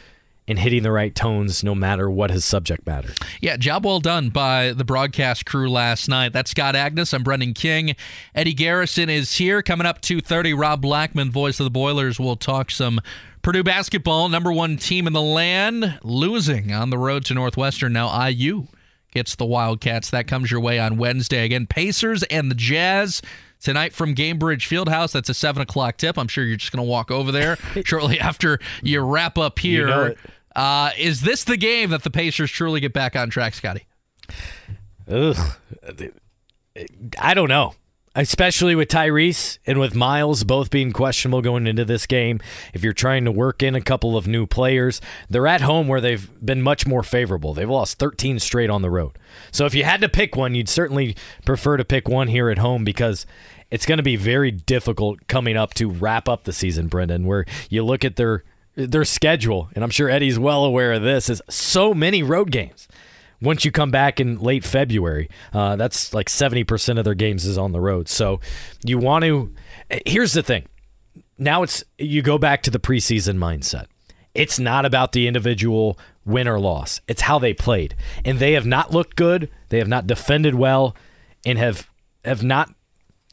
and 0.48 0.59
hitting 0.59 0.82
the 0.82 0.90
right 0.90 1.14
tones 1.14 1.62
no 1.62 1.74
matter 1.74 2.10
what 2.10 2.31
his 2.31 2.44
subject 2.44 2.86
matter. 2.86 3.12
Yeah, 3.40 3.56
job 3.56 3.85
well 3.85 4.01
done 4.01 4.31
by 4.31 4.73
the 4.73 4.85
broadcast 4.85 5.47
crew 5.47 5.70
last 5.70 6.09
night. 6.09 6.32
That's 6.32 6.51
Scott 6.51 6.74
Agness. 6.74 7.14
I'm 7.14 7.23
Brendan 7.23 7.55
King. 7.55 7.94
Eddie 8.35 8.55
Garrison 8.55 9.09
is 9.09 9.36
here. 9.36 9.62
Coming 9.62 9.86
up 9.86 10.02
2.30, 10.02 10.59
Rob 10.59 10.82
Blackman, 10.82 11.31
voice 11.31 11.60
of 11.60 11.64
the 11.64 11.70
Boilers, 11.70 12.19
will 12.19 12.36
talk 12.36 12.70
some 12.70 13.01
Purdue 13.43 13.64
basketball, 13.64 14.28
number 14.28 14.52
one 14.52 14.77
team 14.77 15.06
in 15.09 15.12
the 15.12 15.20
land, 15.20 15.98
losing 16.05 16.73
on 16.73 16.90
the 16.90 16.98
road 16.98 17.24
to 17.24 17.35
Northwestern. 17.35 17.93
Now 17.93 18.28
IU 18.28 18.69
gets 19.12 19.35
the 19.35 19.44
Wildcats. 19.44 20.10
That 20.10 20.28
comes 20.28 20.51
your 20.51 20.60
way 20.60 20.78
on 20.78 20.97
Wednesday. 20.97 21.44
Again, 21.44 21.66
Pacers 21.66 22.23
and 22.24 22.51
the 22.51 22.55
Jazz. 22.55 23.20
Tonight 23.62 23.93
from 23.93 24.14
Gainbridge 24.14 24.66
Fieldhouse, 24.66 25.12
that's 25.12 25.28
a 25.28 25.34
7 25.34 25.62
o'clock 25.62 25.97
tip. 25.97 26.18
I'm 26.18 26.26
sure 26.26 26.44
you're 26.44 26.56
just 26.56 26.72
going 26.72 26.84
to 26.84 26.89
walk 26.89 27.12
over 27.12 27.30
there 27.30 27.56
shortly 27.84 28.18
after 28.18 28.59
you 28.82 29.01
wrap 29.01 29.39
up 29.39 29.60
here. 29.60 29.86
know. 29.86 30.14
Uh, 30.56 30.90
is 30.98 31.20
this 31.20 31.44
the 31.44 31.56
game 31.56 31.90
that 31.90 32.02
the 32.02 32.10
Pacers 32.10 32.51
truly 32.51 32.80
get 32.80 32.93
back 32.93 33.14
on 33.14 33.30
track, 33.30 33.55
Scotty? 33.55 33.86
Ugh. 35.09 35.36
I 37.18 37.34
don't 37.34 37.48
know. 37.48 37.74
Especially 38.14 38.74
with 38.74 38.89
Tyrese 38.89 39.59
and 39.66 39.80
with 39.80 39.94
Miles 39.94 40.44
both 40.44 40.70
being 40.70 40.93
questionable 40.93 41.40
going 41.40 41.66
into 41.66 41.84
this 41.84 42.06
game. 42.06 42.40
If 42.74 42.84
you're 42.84 42.93
trying 42.93 43.24
to 43.24 43.32
work 43.32 43.62
in 43.62 43.74
a 43.74 43.80
couple 43.80 44.16
of 44.18 44.26
new 44.26 44.47
players, 44.47 45.01
they're 45.30 45.47
at 45.47 45.62
home 45.62 45.89
where 45.89 46.01
they've 46.01 46.28
been 46.44 46.60
much 46.60 46.86
more 46.86 47.02
favorable. 47.02 47.55
They've 47.55 47.68
lost 47.68 47.98
13 47.98 48.39
straight 48.39 48.68
on 48.68 48.82
the 48.82 48.90
road. 48.90 49.18
So 49.51 49.64
if 49.64 49.74
you 49.74 49.84
had 49.84 50.02
to 50.02 50.10
pick 50.10 50.36
one, 50.36 50.55
you'd 50.55 50.68
certainly 50.68 51.16
prefer 51.47 51.78
to 51.78 51.84
pick 51.84 52.06
one 52.06 52.28
here 52.28 52.51
at 52.51 52.59
home 52.59 52.84
because 52.84 53.24
it's 53.70 53.86
going 53.86 53.97
to 53.97 54.02
be 54.02 54.16
very 54.16 54.51
difficult 54.51 55.26
coming 55.26 55.56
up 55.56 55.72
to 55.74 55.89
wrap 55.89 56.28
up 56.28 56.44
the 56.44 56.52
season, 56.52 56.89
Brendan, 56.89 57.26
where 57.26 57.47
you 57.70 57.82
look 57.82 58.05
at 58.05 58.16
their 58.16 58.44
their 58.74 59.05
schedule, 59.05 59.68
and 59.74 59.84
I'm 59.84 59.90
sure 59.90 60.09
Eddie's 60.09 60.39
well 60.39 60.64
aware 60.64 60.94
of 60.94 61.02
this, 61.02 61.28
is 61.28 61.43
so 61.48 61.93
many 61.93 62.22
road 62.22 62.51
games 62.51 62.89
once 63.43 63.64
you 63.64 63.70
come 63.70 63.90
back 63.90 64.20
in 64.20 64.39
late 64.39 64.64
February. 64.64 65.28
Uh, 65.52 65.77
that's 65.77 66.14
like 66.14 66.28
70% 66.28 66.98
of 66.98 67.05
their 67.05 67.14
games 67.14 67.44
is 67.44 67.59
on 67.59 67.73
the 67.73 67.81
road. 67.81 68.09
So 68.09 68.40
you 68.85 68.98
want 68.98 69.24
to. 69.24 69.52
Here's 70.06 70.32
the 70.32 70.43
thing. 70.43 70.66
Now 71.39 71.62
it's 71.62 71.82
you 71.98 72.23
go 72.23 72.39
back 72.39 72.62
to 72.62 72.70
the 72.70 72.78
preseason 72.78 73.36
mindset. 73.36 73.86
It's 74.35 74.59
not 74.59 74.86
about 74.86 75.12
the 75.12 75.27
individual 75.27 75.98
win 76.24 76.48
or 76.48 76.59
loss. 76.59 77.01
It's 77.06 77.23
how 77.23 77.39
they 77.39 77.52
played, 77.52 77.94
and 78.24 78.39
they 78.39 78.52
have 78.52 78.64
not 78.64 78.93
looked 78.93 79.16
good. 79.16 79.51
They 79.69 79.78
have 79.78 79.89
not 79.89 80.06
defended 80.06 80.55
well, 80.55 80.97
and 81.44 81.59
have 81.59 81.90
have 82.24 82.43
not 82.43 82.73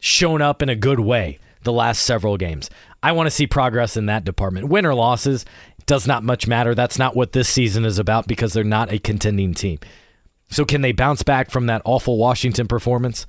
shown 0.01 0.41
up 0.41 0.61
in 0.61 0.69
a 0.69 0.75
good 0.75 0.99
way 0.99 1.39
the 1.63 1.71
last 1.71 2.01
several 2.03 2.37
games. 2.37 2.69
I 3.01 3.11
want 3.11 3.27
to 3.27 3.31
see 3.31 3.47
progress 3.47 3.95
in 3.95 4.07
that 4.07 4.25
department. 4.25 4.67
Win 4.67 4.85
or 4.85 4.93
losses 4.93 5.45
does 5.89 6.07
not 6.07 6.23
much 6.23 6.47
matter. 6.47 6.73
That's 6.73 6.97
not 6.97 7.15
what 7.15 7.33
this 7.33 7.49
season 7.49 7.83
is 7.83 7.99
about 7.99 8.27
because 8.27 8.53
they're 8.53 8.63
not 8.63 8.93
a 8.93 8.99
contending 8.99 9.53
team. 9.53 9.79
So 10.49 10.63
can 10.63 10.81
they 10.81 10.91
bounce 10.93 11.21
back 11.23 11.49
from 11.51 11.65
that 11.65 11.81
awful 11.83 12.17
Washington 12.17 12.67
performance 12.67 13.25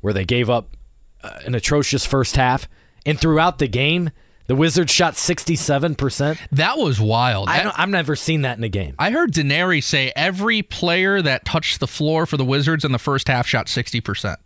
where 0.00 0.12
they 0.12 0.24
gave 0.24 0.48
up 0.48 0.76
uh, 1.24 1.40
an 1.44 1.54
atrocious 1.54 2.04
first 2.06 2.36
half, 2.36 2.68
and 3.06 3.18
throughout 3.20 3.58
the 3.58 3.66
game, 3.66 4.10
the 4.46 4.54
Wizards 4.56 4.92
shot 4.92 5.14
67%. 5.14 6.38
That 6.52 6.76
was 6.78 7.00
wild. 7.00 7.48
I 7.48 7.56
That- 7.58 7.62
don't, 7.64 7.78
I've 7.78 7.88
never 7.88 8.14
seen 8.16 8.42
that 8.42 8.58
in 8.58 8.64
a 8.64 8.68
game. 8.68 8.94
I 8.98 9.10
heard 9.10 9.32
Denari 9.32 9.82
say 9.82 10.12
every 10.16 10.62
player 10.62 11.22
that 11.22 11.44
touched 11.44 11.80
the 11.80 11.86
floor 11.86 12.26
for 12.26 12.36
the 12.36 12.44
Wizards 12.44 12.84
in 12.84 12.92
the 12.92 12.98
first 12.98 13.28
half 13.28 13.46
shot 13.46 13.66
60%. 13.66 14.36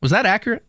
Was 0.00 0.10
that 0.12 0.26
accurate? 0.26 0.64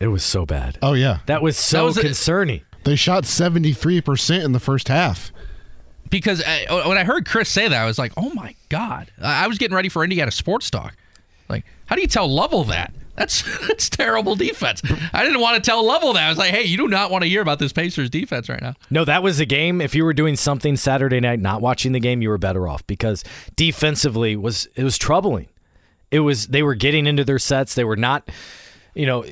It 0.00 0.08
was 0.08 0.22
so 0.24 0.46
bad. 0.46 0.78
Oh 0.82 0.92
yeah, 0.94 1.18
That 1.26 1.42
was 1.42 1.56
so 1.56 1.78
That 1.78 1.82
was 1.84 1.96
a- 1.98 2.02
concerning. 2.02 2.62
They 2.84 2.96
shot 2.96 3.26
seventy 3.26 3.72
three 3.72 4.00
percent 4.00 4.44
in 4.44 4.52
the 4.52 4.60
first 4.60 4.88
half. 4.88 5.32
Because 6.08 6.42
I, 6.44 6.88
when 6.88 6.98
I 6.98 7.04
heard 7.04 7.24
Chris 7.26 7.48
say 7.48 7.68
that, 7.68 7.80
I 7.80 7.86
was 7.86 7.98
like, 7.98 8.12
oh 8.16 8.30
my 8.34 8.54
God. 8.68 9.10
I 9.22 9.44
I 9.44 9.46
was 9.46 9.58
getting 9.58 9.76
ready 9.76 9.88
for 9.88 10.02
Indiana 10.02 10.30
Sports 10.30 10.70
Talk. 10.70 10.96
Like, 11.48 11.64
how 11.86 11.96
do 11.96 12.02
you 12.02 12.08
tell 12.08 12.28
Lovell 12.28 12.64
that? 12.64 12.92
That's 13.16 13.42
that's 13.68 13.90
terrible 13.90 14.34
defense. 14.34 14.82
I 15.12 15.24
didn't 15.24 15.40
want 15.40 15.62
to 15.62 15.70
tell 15.70 15.84
Lovell 15.84 16.14
that. 16.14 16.24
I 16.24 16.28
was 16.30 16.38
like, 16.38 16.52
hey, 16.52 16.64
you 16.64 16.76
do 16.76 16.88
not 16.88 17.10
want 17.10 17.22
to 17.22 17.28
hear 17.28 17.42
about 17.42 17.58
this 17.58 17.72
Pacers 17.72 18.08
defense 18.08 18.48
right 18.48 18.62
now. 18.62 18.74
No, 18.88 19.04
that 19.04 19.22
was 19.22 19.40
a 19.40 19.46
game. 19.46 19.80
If 19.80 19.94
you 19.94 20.04
were 20.04 20.14
doing 20.14 20.36
something 20.36 20.76
Saturday 20.76 21.20
night, 21.20 21.38
not 21.38 21.60
watching 21.60 21.92
the 21.92 22.00
game, 22.00 22.22
you 22.22 22.30
were 22.30 22.38
better 22.38 22.66
off 22.66 22.86
because 22.86 23.22
defensively 23.56 24.36
was 24.36 24.68
it 24.74 24.84
was 24.84 24.96
troubling. 24.96 25.48
It 26.10 26.20
was 26.20 26.46
they 26.48 26.62
were 26.62 26.74
getting 26.74 27.06
into 27.06 27.24
their 27.24 27.38
sets. 27.38 27.74
They 27.74 27.84
were 27.84 27.96
not, 27.96 28.28
you 28.94 29.06
know. 29.06 29.24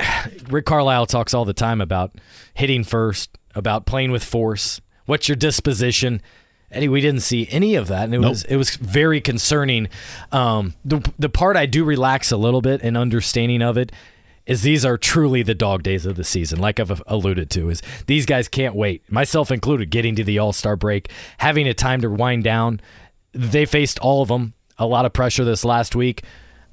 Rick 0.48 0.66
Carlisle 0.66 1.06
talks 1.06 1.34
all 1.34 1.44
the 1.44 1.52
time 1.52 1.80
about 1.80 2.14
hitting 2.54 2.84
first, 2.84 3.38
about 3.54 3.86
playing 3.86 4.10
with 4.10 4.24
force. 4.24 4.80
What's 5.06 5.28
your 5.28 5.36
disposition? 5.36 6.22
Eddie, 6.70 6.88
we 6.88 7.00
didn't 7.00 7.22
see 7.22 7.48
any 7.50 7.76
of 7.76 7.88
that, 7.88 8.04
and 8.04 8.14
it 8.14 8.18
was 8.18 8.44
it 8.44 8.56
was 8.56 8.76
very 8.76 9.22
concerning. 9.22 9.88
Um, 10.32 10.74
the 10.84 11.00
the 11.18 11.30
part 11.30 11.56
I 11.56 11.64
do 11.64 11.82
relax 11.82 12.30
a 12.30 12.36
little 12.36 12.60
bit 12.60 12.82
in 12.82 12.94
understanding 12.94 13.62
of 13.62 13.78
it 13.78 13.90
is 14.44 14.62
these 14.62 14.84
are 14.84 14.98
truly 14.98 15.42
the 15.42 15.54
dog 15.54 15.82
days 15.82 16.04
of 16.04 16.16
the 16.16 16.24
season, 16.24 16.58
like 16.58 16.78
I've 16.78 17.02
alluded 17.06 17.48
to. 17.50 17.70
Is 17.70 17.82
these 18.06 18.26
guys 18.26 18.48
can't 18.48 18.74
wait, 18.74 19.10
myself 19.10 19.50
included, 19.50 19.90
getting 19.90 20.14
to 20.16 20.24
the 20.24 20.38
All 20.38 20.52
Star 20.52 20.76
break, 20.76 21.10
having 21.38 21.66
a 21.66 21.74
time 21.74 22.02
to 22.02 22.10
wind 22.10 22.44
down. 22.44 22.80
They 23.32 23.64
faced 23.64 23.98
all 24.00 24.20
of 24.20 24.28
them, 24.28 24.52
a 24.78 24.86
lot 24.86 25.06
of 25.06 25.12
pressure 25.14 25.44
this 25.44 25.64
last 25.64 25.94
week, 25.94 26.22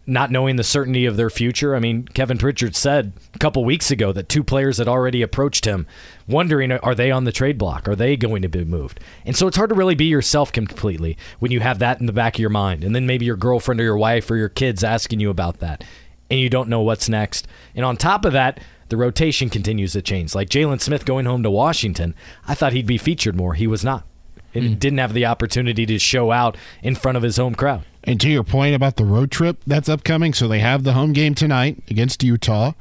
not 0.07 0.32
knowing 0.32 0.56
the 0.56 0.64
certainty 0.64 1.06
of 1.06 1.18
their 1.18 1.30
future. 1.30 1.76
I 1.76 1.80
mean, 1.80 2.07
Kevin 2.07 2.38
Pritchard 2.38 2.76
said 2.76 3.14
a 3.34 3.40
couple 3.40 3.65
weeks 3.65 3.90
ago 3.90 4.11
that 4.11 4.30
two 4.30 4.44
players 4.44 4.77
had 4.77 4.88
already 4.88 5.22
approached 5.22 5.65
him, 5.65 5.88
wondering 6.27 6.72
are 6.72 6.95
they 6.95 7.11
on 7.11 7.23
the 7.23 7.32
trade 7.32 7.57
block? 7.57 7.88
Are 7.88 7.95
they 7.95 8.15
going 8.15 8.41
to 8.41 8.49
be 8.49 8.64
moved? 8.64 8.99
And 9.26 9.36
so 9.36 9.48
it's 9.48 9.57
hard 9.57 9.69
to 9.69 9.76
really 9.76 9.95
be 9.95 10.06
yourself 10.06 10.52
completely 10.52 11.18
when 11.40 11.52
you 11.52 11.60
have 11.60 11.80
that 11.80 11.99
in 11.99 12.06
the 12.06 12.14
back 12.14 12.36
of 12.36 12.40
your 12.40 12.49
mind, 12.49 12.84
and 12.84 12.95
then 12.95 13.07
maybe 13.07 13.26
your 13.26 13.36
girlfriend 13.36 13.82
or 13.82 13.86
your 13.86 13.98
wife 13.98 14.30
or 14.30 14.36
your 14.36 14.49
kids 14.49 14.84
asking 14.84 15.19
you 15.19 15.30
about 15.30 15.60
that 15.60 15.84
and 16.30 16.40
you 16.40 16.49
don't 16.49 16.69
know 16.69 16.82
what's 16.82 17.10
next. 17.10 17.48
And 17.76 17.86
on 17.86 17.98
top 17.98 18.26
of 18.26 18.34
that, 18.34 18.60
the 18.90 18.98
rotation 18.98 19.49
continues 19.49 19.94
to 19.94 20.02
change. 20.02 20.36
Like 20.36 20.49
Jalen 20.49 20.82
Smith 20.82 21.06
going 21.06 21.26
home 21.26 21.44
to 21.44 21.52
Washington, 21.52 22.15
I 22.48 22.56
thought 22.56 22.73
he'd 22.73 22.86
be 22.86 22.98
featured 22.98 23.36
more. 23.36 23.53
He 23.53 23.68
was 23.68 23.84
not. 23.84 24.06
And 24.53 24.65
hmm. 24.65 24.73
didn't 24.76 24.99
have 24.99 25.14
the 25.14 25.26
opportunity 25.26 25.86
to 25.86 25.99
show 25.99 26.32
out 26.32 26.57
in 26.82 26.95
front 26.95 27.18
of 27.18 27.23
his 27.23 27.38
home 27.38 27.56
crowd. 27.56 27.84
And 28.07 28.22
to 28.22 28.30
your 28.30 28.44
point 28.44 28.76
about 28.76 28.98
the 28.98 29.06
road 29.06 29.32
trip 29.32 29.57
that's 29.65 29.90
upcoming, 29.90 30.34
so 30.34 30.48
they 30.48 30.60
have 30.60 30.84
the 30.84 30.94
home 30.94 31.11
game 31.11 31.34
tonight 31.34 31.82
against 31.90 32.23
Utah. 32.23 32.73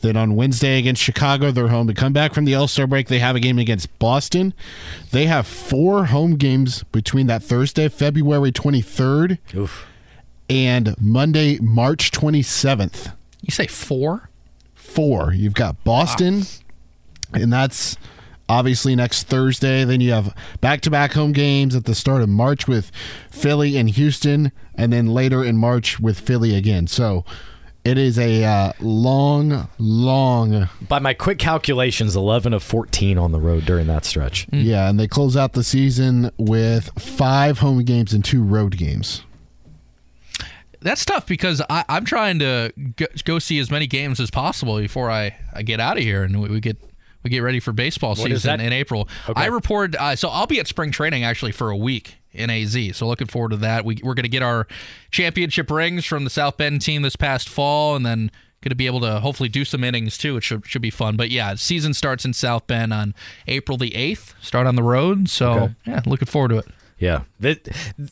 Then 0.00 0.16
on 0.16 0.34
Wednesday 0.34 0.76
against 0.78 1.00
Chicago, 1.00 1.52
they're 1.52 1.68
home. 1.68 1.86
To 1.86 1.94
come 1.94 2.12
back 2.12 2.34
from 2.34 2.44
the 2.46 2.56
All 2.56 2.66
Star 2.66 2.88
break, 2.88 3.06
they 3.06 3.20
have 3.20 3.36
a 3.36 3.40
game 3.40 3.58
against 3.60 3.96
Boston. 4.00 4.54
They 5.12 5.26
have 5.26 5.46
four 5.46 6.06
home 6.06 6.36
games 6.36 6.82
between 6.90 7.28
that 7.28 7.44
Thursday, 7.44 7.88
February 7.88 8.50
23rd, 8.50 9.38
Oof. 9.54 9.86
and 10.50 11.00
Monday, 11.00 11.58
March 11.60 12.10
27th. 12.10 13.12
You 13.40 13.52
say 13.52 13.68
four? 13.68 14.30
Four. 14.74 15.32
You've 15.32 15.54
got 15.54 15.82
Boston, 15.84 16.42
and 17.32 17.52
that's 17.52 17.96
obviously 18.52 18.94
next 18.94 19.24
Thursday. 19.24 19.84
Then 19.84 20.00
you 20.00 20.12
have 20.12 20.34
back 20.60 20.82
to 20.82 20.90
back 20.90 21.12
home 21.14 21.32
games 21.32 21.74
at 21.74 21.84
the 21.84 21.94
start 21.94 22.22
of 22.22 22.28
March 22.28 22.68
with 22.68 22.92
Philly 23.30 23.76
and 23.76 23.88
Houston, 23.88 24.52
and 24.74 24.92
then 24.92 25.08
later 25.08 25.42
in 25.42 25.56
March 25.56 25.98
with 25.98 26.20
Philly 26.20 26.54
again. 26.54 26.86
So 26.86 27.24
it 27.84 27.98
is 27.98 28.18
a 28.18 28.44
uh, 28.44 28.72
long, 28.78 29.68
long, 29.78 30.68
By 30.86 30.98
my 30.98 31.14
quick 31.14 31.38
calculations, 31.38 32.14
11 32.14 32.52
of 32.52 32.62
14 32.62 33.18
on 33.18 33.32
the 33.32 33.40
road 33.40 33.64
during 33.64 33.86
that 33.88 34.04
stretch. 34.04 34.46
yeah, 34.52 34.88
and 34.88 35.00
they 35.00 35.08
close 35.08 35.36
out 35.36 35.54
the 35.54 35.64
season 35.64 36.30
with 36.36 36.90
five 37.00 37.58
home 37.58 37.82
games 37.84 38.12
and 38.12 38.24
two 38.24 38.44
road 38.44 38.76
games. 38.76 39.24
That's 40.80 41.04
tough 41.04 41.26
because 41.26 41.62
I, 41.70 41.84
I'm 41.88 42.04
trying 42.04 42.40
to 42.40 42.72
go, 42.96 43.06
go 43.24 43.38
see 43.38 43.58
as 43.60 43.70
many 43.70 43.86
games 43.86 44.18
as 44.20 44.30
possible 44.32 44.78
before 44.78 45.10
I, 45.10 45.36
I 45.52 45.62
get 45.62 45.78
out 45.78 45.96
of 45.96 46.02
here 46.02 46.24
and 46.24 46.42
we, 46.42 46.48
we 46.48 46.60
get 46.60 46.76
we 47.22 47.30
get 47.30 47.40
ready 47.40 47.60
for 47.60 47.72
baseball 47.72 48.14
season 48.14 48.60
in 48.60 48.72
April. 48.72 49.08
Okay. 49.28 49.40
I 49.40 49.46
report 49.46 49.94
uh, 49.96 50.16
so 50.16 50.28
I'll 50.28 50.46
be 50.46 50.60
at 50.60 50.66
spring 50.66 50.90
training 50.90 51.24
actually 51.24 51.52
for 51.52 51.70
a 51.70 51.76
week 51.76 52.16
in 52.32 52.50
AZ. 52.50 52.76
So 52.94 53.06
looking 53.06 53.26
forward 53.26 53.50
to 53.50 53.56
that. 53.58 53.84
We, 53.84 53.98
we're 54.02 54.14
going 54.14 54.22
to 54.24 54.28
get 54.28 54.42
our 54.42 54.66
championship 55.10 55.70
rings 55.70 56.04
from 56.04 56.24
the 56.24 56.30
South 56.30 56.56
Bend 56.56 56.80
team 56.80 57.02
this 57.02 57.16
past 57.16 57.48
fall, 57.48 57.94
and 57.96 58.04
then 58.06 58.30
going 58.62 58.70
to 58.70 58.74
be 58.76 58.86
able 58.86 59.00
to 59.00 59.20
hopefully 59.20 59.48
do 59.48 59.64
some 59.64 59.82
innings 59.84 60.16
too. 60.16 60.36
It 60.36 60.42
should 60.42 60.64
should 60.66 60.82
be 60.82 60.90
fun. 60.90 61.16
But 61.16 61.30
yeah, 61.30 61.54
season 61.56 61.94
starts 61.94 62.24
in 62.24 62.32
South 62.32 62.66
Bend 62.66 62.92
on 62.92 63.14
April 63.48 63.76
the 63.76 63.94
eighth. 63.94 64.34
Start 64.40 64.66
on 64.66 64.76
the 64.76 64.82
road. 64.82 65.28
So 65.28 65.52
Okay. 65.52 65.74
yeah, 65.86 66.00
looking 66.06 66.26
forward 66.26 66.48
to 66.48 66.58
it. 66.58 66.66
Yeah. 67.02 67.24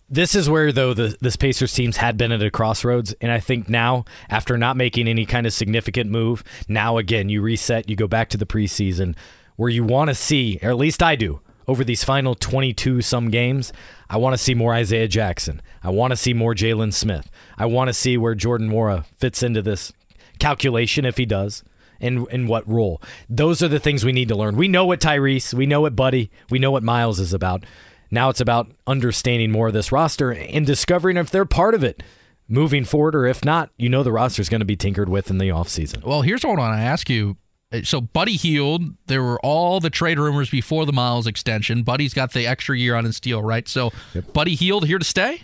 This, 0.08 0.34
is 0.34 0.50
where, 0.50 0.72
though, 0.72 0.94
the, 0.94 1.16
this 1.20 1.36
Pacers 1.36 1.72
teams 1.72 1.98
had 1.98 2.16
been 2.16 2.32
at 2.32 2.42
a 2.42 2.50
crossroads. 2.50 3.14
And 3.20 3.30
I 3.30 3.38
think 3.38 3.68
now, 3.68 4.04
after 4.28 4.58
not 4.58 4.76
making 4.76 5.06
any 5.06 5.26
kind 5.26 5.46
of 5.46 5.52
significant 5.52 6.10
move, 6.10 6.42
now 6.66 6.98
again, 6.98 7.28
you 7.28 7.40
reset, 7.40 7.88
you 7.88 7.94
go 7.94 8.08
back 8.08 8.30
to 8.30 8.36
the 8.36 8.46
preseason 8.46 9.14
where 9.54 9.70
you 9.70 9.84
want 9.84 10.08
to 10.08 10.14
see, 10.16 10.58
or 10.60 10.70
at 10.70 10.76
least 10.76 11.04
I 11.04 11.14
do, 11.14 11.40
over 11.68 11.84
these 11.84 12.02
final 12.02 12.34
22 12.34 13.00
some 13.00 13.30
games, 13.30 13.72
I 14.08 14.16
want 14.16 14.34
to 14.34 14.38
see 14.38 14.54
more 14.54 14.74
Isaiah 14.74 15.06
Jackson. 15.06 15.62
I 15.84 15.90
want 15.90 16.10
to 16.10 16.16
see 16.16 16.34
more 16.34 16.52
Jalen 16.52 16.92
Smith. 16.92 17.30
I 17.56 17.66
want 17.66 17.90
to 17.90 17.94
see 17.94 18.16
where 18.16 18.34
Jordan 18.34 18.70
Nwora 18.70 19.06
fits 19.18 19.44
into 19.44 19.62
this 19.62 19.92
calculation 20.40 21.04
if 21.04 21.16
he 21.16 21.26
does. 21.26 21.62
And 22.00 22.26
in 22.30 22.48
what 22.48 22.66
role? 22.66 23.00
Those 23.28 23.62
are 23.62 23.68
the 23.68 23.78
things 23.78 24.04
we 24.04 24.12
need 24.12 24.28
to 24.28 24.34
learn. 24.34 24.56
We 24.56 24.66
know 24.66 24.86
what 24.86 25.00
Tyrese, 25.00 25.54
we 25.54 25.66
know 25.66 25.82
what 25.82 25.94
Buddy, 25.94 26.30
we 26.48 26.58
know 26.58 26.72
what 26.72 26.82
Miles 26.82 27.20
is 27.20 27.32
about. 27.32 27.64
Now 28.10 28.28
it's 28.30 28.40
about 28.40 28.70
understanding 28.86 29.50
more 29.50 29.68
of 29.68 29.72
this 29.72 29.92
roster 29.92 30.32
and 30.32 30.66
discovering 30.66 31.16
if 31.16 31.30
they're 31.30 31.44
part 31.44 31.74
of 31.74 31.84
it 31.84 32.02
moving 32.48 32.84
forward, 32.84 33.14
or 33.14 33.26
if 33.26 33.44
not, 33.44 33.70
you 33.76 33.88
know 33.88 34.02
the 34.02 34.12
roster 34.12 34.42
is 34.42 34.48
going 34.48 34.60
to 34.60 34.64
be 34.64 34.76
tinkered 34.76 35.08
with 35.08 35.30
in 35.30 35.38
the 35.38 35.48
offseason. 35.48 36.04
Well, 36.04 36.22
here's 36.22 36.44
what 36.44 36.58
I 36.58 36.62
want 36.62 36.74
to 36.76 36.82
ask 36.82 37.08
you. 37.08 37.36
So 37.84 38.00
Buddy 38.00 38.34
Hield. 38.34 38.82
There 39.06 39.22
were 39.22 39.38
all 39.40 39.78
the 39.78 39.90
trade 39.90 40.18
rumors 40.18 40.50
before 40.50 40.86
the 40.86 40.92
Miles 40.92 41.28
extension. 41.28 41.84
Buddy's 41.84 42.12
got 42.12 42.32
the 42.32 42.46
extra 42.46 42.76
year 42.76 42.96
on 42.96 43.04
his 43.04 43.20
deal, 43.20 43.42
right? 43.42 43.68
So 43.68 43.92
Buddy 44.32 44.56
Hield 44.56 44.86
here 44.86 44.98
to 44.98 45.04
stay 45.04 45.42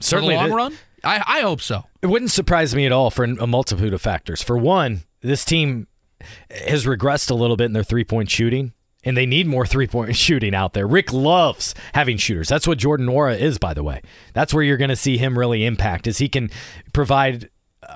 Certainly, 0.00 0.34
long 0.34 0.52
run. 0.52 0.74
I, 1.02 1.22
I 1.26 1.40
hope 1.40 1.60
so. 1.60 1.84
It 2.02 2.06
wouldn't 2.08 2.30
surprise 2.30 2.74
me 2.74 2.86
at 2.86 2.92
all 2.92 3.10
for 3.10 3.24
a 3.24 3.46
multitude 3.46 3.94
of 3.94 4.02
factors. 4.02 4.42
For 4.42 4.58
one, 4.58 5.02
this 5.20 5.44
team 5.44 5.86
has 6.50 6.84
regressed 6.84 7.30
a 7.30 7.34
little 7.34 7.56
bit 7.56 7.66
in 7.66 7.72
their 7.72 7.84
three 7.84 8.04
point 8.04 8.30
shooting, 8.30 8.72
and 9.04 9.16
they 9.16 9.26
need 9.26 9.46
more 9.46 9.66
three 9.66 9.86
point 9.86 10.16
shooting 10.16 10.54
out 10.54 10.72
there. 10.72 10.86
Rick 10.86 11.12
loves 11.12 11.74
having 11.94 12.16
shooters. 12.16 12.48
That's 12.48 12.66
what 12.66 12.78
Jordan 12.78 13.06
Nwora 13.06 13.38
is, 13.38 13.58
by 13.58 13.74
the 13.74 13.82
way. 13.82 14.02
That's 14.32 14.54
where 14.54 14.62
you're 14.62 14.76
going 14.76 14.90
to 14.90 14.96
see 14.96 15.18
him 15.18 15.38
really 15.38 15.64
impact, 15.64 16.06
is 16.06 16.18
he 16.18 16.28
can 16.28 16.50
provide 16.92 17.50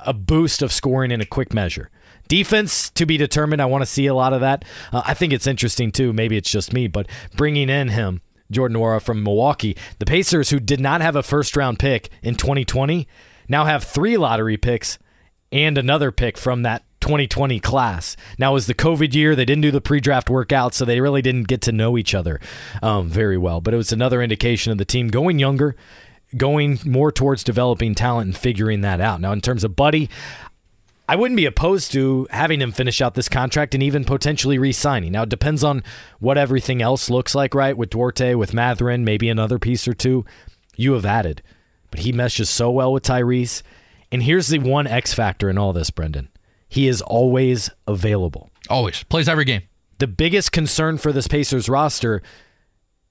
a 0.04 0.12
boost 0.12 0.62
of 0.62 0.72
scoring 0.72 1.10
in 1.10 1.20
a 1.20 1.26
quick 1.26 1.54
measure. 1.54 1.90
Defense 2.28 2.90
to 2.90 3.06
be 3.06 3.16
determined. 3.16 3.62
I 3.62 3.66
want 3.66 3.82
to 3.82 3.86
see 3.86 4.06
a 4.06 4.14
lot 4.14 4.32
of 4.32 4.40
that. 4.40 4.64
Uh, 4.92 5.02
I 5.04 5.14
think 5.14 5.32
it's 5.32 5.46
interesting 5.46 5.92
too. 5.92 6.12
Maybe 6.12 6.36
it's 6.36 6.50
just 6.50 6.72
me, 6.72 6.88
but 6.88 7.06
bringing 7.36 7.68
in 7.68 7.88
him, 7.88 8.20
Jordan 8.50 8.76
Nwora 8.78 9.00
from 9.00 9.22
Milwaukee, 9.22 9.76
the 9.98 10.06
Pacers, 10.06 10.50
who 10.50 10.60
did 10.60 10.80
not 10.80 11.00
have 11.00 11.16
a 11.16 11.22
first 11.22 11.56
round 11.56 11.78
pick 11.78 12.10
in 12.22 12.34
2020, 12.34 13.06
now 13.48 13.64
have 13.64 13.84
three 13.84 14.16
lottery 14.16 14.56
picks 14.56 14.98
and 15.52 15.78
another 15.78 16.10
pick 16.10 16.36
from 16.36 16.62
that 16.62 16.84
2020 17.06 17.60
class. 17.60 18.16
Now, 18.36 18.50
it 18.50 18.54
was 18.54 18.66
the 18.66 18.74
COVID 18.74 19.14
year. 19.14 19.36
They 19.36 19.44
didn't 19.44 19.62
do 19.62 19.70
the 19.70 19.80
pre 19.80 20.00
draft 20.00 20.28
workout, 20.28 20.74
so 20.74 20.84
they 20.84 21.00
really 21.00 21.22
didn't 21.22 21.46
get 21.46 21.62
to 21.62 21.72
know 21.72 21.96
each 21.96 22.14
other 22.14 22.40
um, 22.82 23.08
very 23.08 23.38
well. 23.38 23.60
But 23.60 23.74
it 23.74 23.76
was 23.76 23.92
another 23.92 24.20
indication 24.20 24.72
of 24.72 24.78
the 24.78 24.84
team 24.84 25.06
going 25.08 25.38
younger, 25.38 25.76
going 26.36 26.80
more 26.84 27.12
towards 27.12 27.44
developing 27.44 27.94
talent 27.94 28.26
and 28.26 28.36
figuring 28.36 28.80
that 28.80 29.00
out. 29.00 29.20
Now, 29.20 29.30
in 29.30 29.40
terms 29.40 29.62
of 29.62 29.76
Buddy, 29.76 30.10
I 31.08 31.14
wouldn't 31.14 31.36
be 31.36 31.46
opposed 31.46 31.92
to 31.92 32.26
having 32.30 32.60
him 32.60 32.72
finish 32.72 33.00
out 33.00 33.14
this 33.14 33.28
contract 33.28 33.74
and 33.74 33.82
even 33.84 34.04
potentially 34.04 34.58
re 34.58 34.72
signing. 34.72 35.12
Now, 35.12 35.22
it 35.22 35.28
depends 35.28 35.62
on 35.62 35.84
what 36.18 36.36
everything 36.36 36.82
else 36.82 37.08
looks 37.08 37.36
like, 37.36 37.54
right? 37.54 37.76
With 37.76 37.90
Duarte, 37.90 38.34
with 38.34 38.52
Mathurin, 38.52 39.04
maybe 39.04 39.28
another 39.28 39.60
piece 39.60 39.86
or 39.86 39.94
two 39.94 40.24
you 40.74 40.94
have 40.94 41.06
added. 41.06 41.40
But 41.92 42.00
he 42.00 42.10
meshes 42.10 42.50
so 42.50 42.68
well 42.70 42.92
with 42.92 43.04
Tyrese. 43.04 43.62
And 44.10 44.24
here's 44.24 44.48
the 44.48 44.58
one 44.58 44.88
X 44.88 45.14
factor 45.14 45.48
in 45.48 45.58
all 45.58 45.72
this, 45.72 45.90
Brendan. 45.90 46.28
He 46.68 46.88
is 46.88 47.02
always 47.02 47.70
available. 47.86 48.50
Always 48.68 49.02
plays 49.04 49.28
every 49.28 49.44
game. 49.44 49.62
The 49.98 50.06
biggest 50.06 50.52
concern 50.52 50.98
for 50.98 51.12
this 51.12 51.28
Pacers 51.28 51.68
roster, 51.68 52.22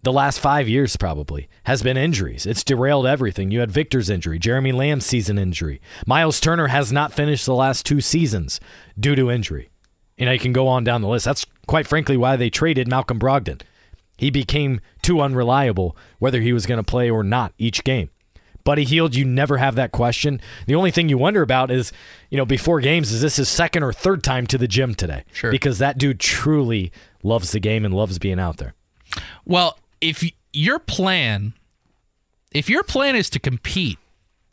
the 0.04 0.14
last 0.14 0.40
five 0.40 0.70
years 0.70 0.96
probably 0.98 1.50
has 1.64 1.82
been 1.82 1.98
injuries. 1.98 2.46
It's 2.46 2.64
derailed 2.64 3.08
everything. 3.08 3.50
You 3.50 3.62
had 3.62 3.72
Victor's 3.72 4.10
injury, 4.10 4.38
Jeremy 4.38 4.72
Lamb's 4.72 5.06
season 5.06 5.40
injury. 5.40 5.82
Miles 6.06 6.40
Turner 6.40 6.68
has 6.68 6.92
not 6.92 7.14
finished 7.14 7.46
the 7.46 7.56
last 7.56 7.86
two 7.86 8.02
seasons 8.02 8.60
due 9.00 9.16
to 9.16 9.32
injury. 9.32 9.70
And 10.18 10.30
I 10.30 10.38
can 10.38 10.54
go 10.54 10.68
on 10.68 10.84
down 10.84 11.02
the 11.02 11.08
list. 11.08 11.26
That's 11.26 11.46
quite 11.68 11.88
frankly 11.88 12.18
why 12.18 12.36
they 12.36 12.50
traded 12.50 12.88
Malcolm 12.88 13.20
Brogdon. 13.20 13.62
He 14.18 14.30
became 14.30 14.80
too 15.02 15.22
unreliable 15.22 15.98
whether 16.20 16.40
he 16.40 16.54
was 16.54 16.66
going 16.66 16.78
to 16.78 16.84
play 16.84 17.10
or 17.10 17.24
not 17.24 17.54
each 17.58 17.84
game. 17.84 18.10
Buddy 18.66 18.84
Hield, 18.84 19.16
you 19.16 19.24
never 19.24 19.58
have 19.58 19.76
that 19.76 19.92
question. 19.94 20.42
The 20.66 20.76
only 20.76 20.92
thing 20.92 21.08
you 21.08 21.18
wonder 21.18 21.42
about 21.44 21.70
is, 21.72 21.94
you 22.30 22.38
know, 22.38 22.46
before 22.46 22.82
games, 22.82 23.12
is 23.12 23.22
this 23.22 23.38
his 23.38 23.48
second 23.48 23.84
or 23.84 23.94
third 23.94 24.24
time 24.24 24.48
to 24.48 24.58
the 24.58 24.68
gym 24.68 24.96
today? 24.96 25.24
Sure. 25.32 25.52
Because 25.52 25.78
that 25.78 25.98
dude 26.00 26.20
truly 26.20 26.92
loves 27.24 27.52
the 27.52 27.60
game 27.60 27.86
and 27.86 27.94
loves 27.94 28.18
being 28.20 28.40
out 28.40 28.58
there. 28.58 28.74
Well, 29.46 29.78
if 30.02 30.24
your 30.52 30.80
plan, 30.80 31.54
if 32.52 32.68
your 32.70 32.82
plan 32.84 33.16
is 33.16 33.30
to 33.30 33.40
compete 33.40 34.00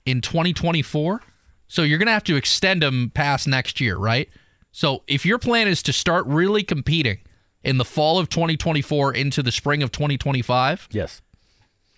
in 0.05 0.21
2024, 0.21 1.23
so 1.67 1.83
you're 1.83 1.99
going 1.99 2.07
to 2.07 2.13
have 2.13 2.25
to 2.25 2.37
extend 2.37 2.83
them 2.83 3.11
past 3.15 3.49
next 3.49 3.81
year, 3.81 3.97
right? 3.97 4.29
So 4.73 5.05
if 5.07 5.25
your 5.25 5.39
plan 5.39 5.69
is 5.69 5.83
to 5.85 5.93
start 5.93 6.27
really 6.27 6.63
competing 6.63 7.21
in 7.65 7.79
the 7.79 7.85
fall 7.85 8.19
of 8.19 8.29
2024 8.29 9.15
into 9.15 9.43
the 9.43 9.53
spring 9.53 9.83
of 9.83 9.91
2025, 9.91 10.89
Yes. 10.91 11.23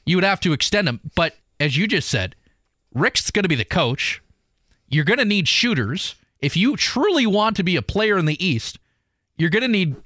you 0.07 0.17
would 0.17 0.25
have 0.25 0.39
to 0.41 0.53
extend 0.53 0.87
them. 0.87 1.01
But 1.17 1.35
as 1.61 1.77
you 1.77 1.87
just 1.87 2.09
said, 2.09 2.35
Rick's 2.95 3.31
going 3.31 3.43
to 3.45 3.49
be 3.49 3.55
the 3.55 3.65
coach. 3.65 4.23
You're 4.89 5.05
going 5.05 5.19
to 5.19 5.25
need 5.25 5.49
shooters. 5.49 6.15
If 6.41 6.57
you 6.57 6.77
truly 6.77 7.27
want 7.27 7.57
to 7.57 7.63
be 7.63 7.77
a 7.77 7.83
player 7.83 8.19
in 8.19 8.27
the 8.27 8.45
East, 8.45 8.79
you're 9.37 9.51
going 9.51 9.63
to 9.63 9.69
need 9.69 9.97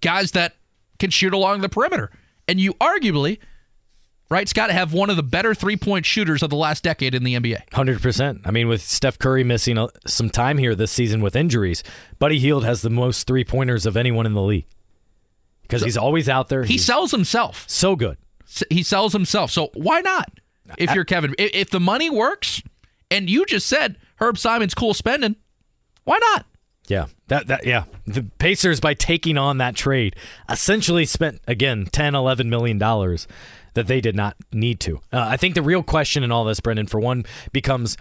guys 0.00 0.32
that 0.32 0.54
can 0.98 1.10
shoot 1.10 1.32
along 1.32 1.60
the 1.60 1.68
perimeter. 1.68 2.10
And 2.46 2.60
you 2.60 2.74
arguably, 2.74 3.38
right, 4.30 4.48
Scott, 4.48 4.70
have 4.70 4.92
one 4.92 5.10
of 5.10 5.16
the 5.16 5.22
better 5.22 5.54
three 5.54 5.76
point 5.76 6.06
shooters 6.06 6.42
of 6.42 6.50
the 6.50 6.56
last 6.56 6.84
decade 6.84 7.14
in 7.14 7.24
the 7.24 7.34
NBA. 7.34 7.72
Hundred 7.74 8.00
percent. 8.00 8.42
I 8.44 8.50
mean, 8.50 8.68
with 8.68 8.82
Steph 8.82 9.18
Curry 9.18 9.44
missing 9.44 9.88
some 10.06 10.30
time 10.30 10.58
here 10.58 10.74
this 10.74 10.92
season 10.92 11.20
with 11.20 11.34
injuries, 11.36 11.82
Buddy 12.18 12.38
Hield 12.38 12.64
has 12.64 12.82
the 12.82 12.90
most 12.90 13.26
three 13.26 13.44
pointers 13.44 13.86
of 13.86 13.96
anyone 13.96 14.26
in 14.26 14.34
the 14.34 14.42
league 14.42 14.66
because 15.62 15.82
he's 15.82 15.96
always 15.96 16.28
out 16.28 16.48
there. 16.48 16.64
He 16.64 16.78
sells 16.78 17.10
himself. 17.10 17.64
so 17.66 17.96
good. 17.96 18.18
He 18.70 18.82
sells 18.82 19.12
himself. 19.12 19.50
So 19.50 19.70
why 19.74 20.00
not? 20.00 20.38
If 20.78 20.94
you're 20.94 21.04
Kevin, 21.04 21.34
if 21.38 21.70
the 21.70 21.80
money 21.80 22.10
works, 22.10 22.62
and 23.10 23.28
you 23.28 23.44
just 23.46 23.66
said 23.66 23.96
Herb 24.16 24.38
Simon's 24.38 24.74
cool 24.74 24.94
spending, 24.94 25.36
why 26.04 26.18
not? 26.18 26.46
Yeah, 26.86 27.06
that 27.28 27.46
that 27.46 27.66
yeah. 27.66 27.84
The 28.06 28.22
Pacers 28.38 28.80
by 28.80 28.94
taking 28.94 29.38
on 29.38 29.58
that 29.58 29.74
trade 29.74 30.16
essentially 30.48 31.06
spent 31.06 31.40
again 31.46 31.86
10 31.90 32.14
11 32.14 32.50
million 32.50 32.78
dollars 32.78 33.26
that 33.72 33.86
they 33.86 34.00
did 34.00 34.14
not 34.14 34.36
need 34.52 34.80
to. 34.80 34.96
Uh, 35.12 35.26
I 35.28 35.36
think 35.36 35.54
the 35.54 35.62
real 35.62 35.82
question 35.82 36.22
in 36.22 36.30
all 36.30 36.44
this 36.44 36.60
Brendan 36.60 36.86
for 36.86 37.00
one 37.00 37.24
becomes 37.52 37.96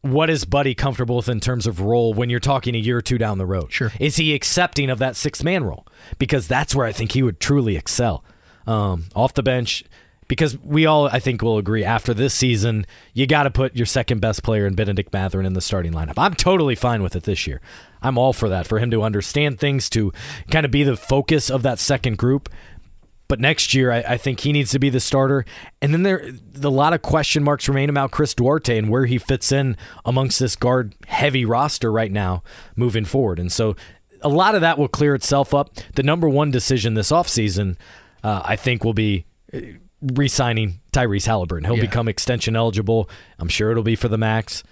what 0.00 0.28
is 0.28 0.44
Buddy 0.44 0.74
comfortable 0.74 1.16
with 1.16 1.28
in 1.28 1.40
terms 1.40 1.66
of 1.66 1.80
role 1.80 2.12
when 2.12 2.28
you're 2.28 2.40
talking 2.40 2.74
a 2.74 2.78
year 2.78 2.98
or 2.98 3.02
two 3.02 3.16
down 3.16 3.38
the 3.38 3.46
road? 3.46 3.72
Sure. 3.72 3.90
Is 3.98 4.16
he 4.16 4.34
accepting 4.34 4.90
of 4.90 4.98
that 4.98 5.16
six 5.16 5.42
man 5.42 5.64
role? 5.64 5.86
Because 6.18 6.46
that's 6.46 6.74
where 6.74 6.86
I 6.86 6.92
think 6.92 7.12
he 7.12 7.22
would 7.22 7.40
truly 7.40 7.76
excel. 7.76 8.22
Um, 8.66 9.06
off 9.14 9.34
the 9.34 9.42
bench, 9.42 9.82
because 10.28 10.58
we 10.58 10.86
all, 10.86 11.06
I 11.06 11.18
think, 11.18 11.42
will 11.42 11.58
agree 11.58 11.84
after 11.84 12.14
this 12.14 12.34
season, 12.34 12.86
you 13.12 13.26
got 13.26 13.44
to 13.44 13.50
put 13.50 13.76
your 13.76 13.86
second 13.86 14.20
best 14.20 14.42
player 14.42 14.66
in 14.66 14.74
Bennedict 14.74 15.12
Mathurin 15.12 15.46
in 15.46 15.52
the 15.52 15.60
starting 15.60 15.92
lineup. 15.92 16.14
I'm 16.16 16.34
totally 16.34 16.74
fine 16.74 17.02
with 17.02 17.16
it 17.16 17.24
this 17.24 17.46
year. 17.46 17.60
I'm 18.02 18.18
all 18.18 18.32
for 18.32 18.48
that, 18.48 18.66
for 18.66 18.78
him 18.78 18.90
to 18.90 19.02
understand 19.02 19.58
things, 19.58 19.88
to 19.90 20.12
kind 20.50 20.64
of 20.64 20.70
be 20.70 20.82
the 20.82 20.96
focus 20.96 21.50
of 21.50 21.62
that 21.62 21.78
second 21.78 22.18
group. 22.18 22.48
But 23.26 23.40
next 23.40 23.72
year, 23.72 23.90
I, 23.90 23.98
I 24.00 24.16
think 24.18 24.40
he 24.40 24.52
needs 24.52 24.70
to 24.72 24.78
be 24.78 24.90
the 24.90 25.00
starter. 25.00 25.46
And 25.80 25.94
then 25.94 26.02
there, 26.02 26.30
a 26.62 26.68
lot 26.68 26.92
of 26.92 27.00
question 27.00 27.42
marks 27.42 27.68
remain 27.68 27.88
about 27.88 28.10
Chris 28.10 28.34
Duarte 28.34 28.76
and 28.76 28.90
where 28.90 29.06
he 29.06 29.16
fits 29.16 29.50
in 29.50 29.76
amongst 30.04 30.38
this 30.38 30.56
guard 30.56 30.94
heavy 31.06 31.44
roster 31.44 31.90
right 31.90 32.12
now 32.12 32.42
moving 32.76 33.06
forward. 33.06 33.38
And 33.38 33.50
so 33.50 33.76
a 34.20 34.28
lot 34.28 34.54
of 34.54 34.60
that 34.60 34.78
will 34.78 34.88
clear 34.88 35.14
itself 35.14 35.54
up. 35.54 35.74
The 35.94 36.02
number 36.02 36.28
one 36.28 36.50
decision 36.50 36.94
this 36.94 37.10
offseason, 37.10 37.76
uh, 38.22 38.42
I 38.44 38.56
think, 38.56 38.84
will 38.84 38.94
be 38.94 39.24
uh, 39.52 39.58
re-signing 40.14 40.80
Tyrese 40.92 41.26
Haliburton. 41.26 41.66
He'll 41.66 41.76
Yeah. 41.76 41.82
become 41.82 42.08
extension 42.08 42.56
eligible. 42.56 43.08
I'm 43.38 43.48
sure 43.48 43.70
it'll 43.70 43.82
be 43.82 43.96
for 43.96 44.08
the 44.08 44.18
max. 44.18 44.62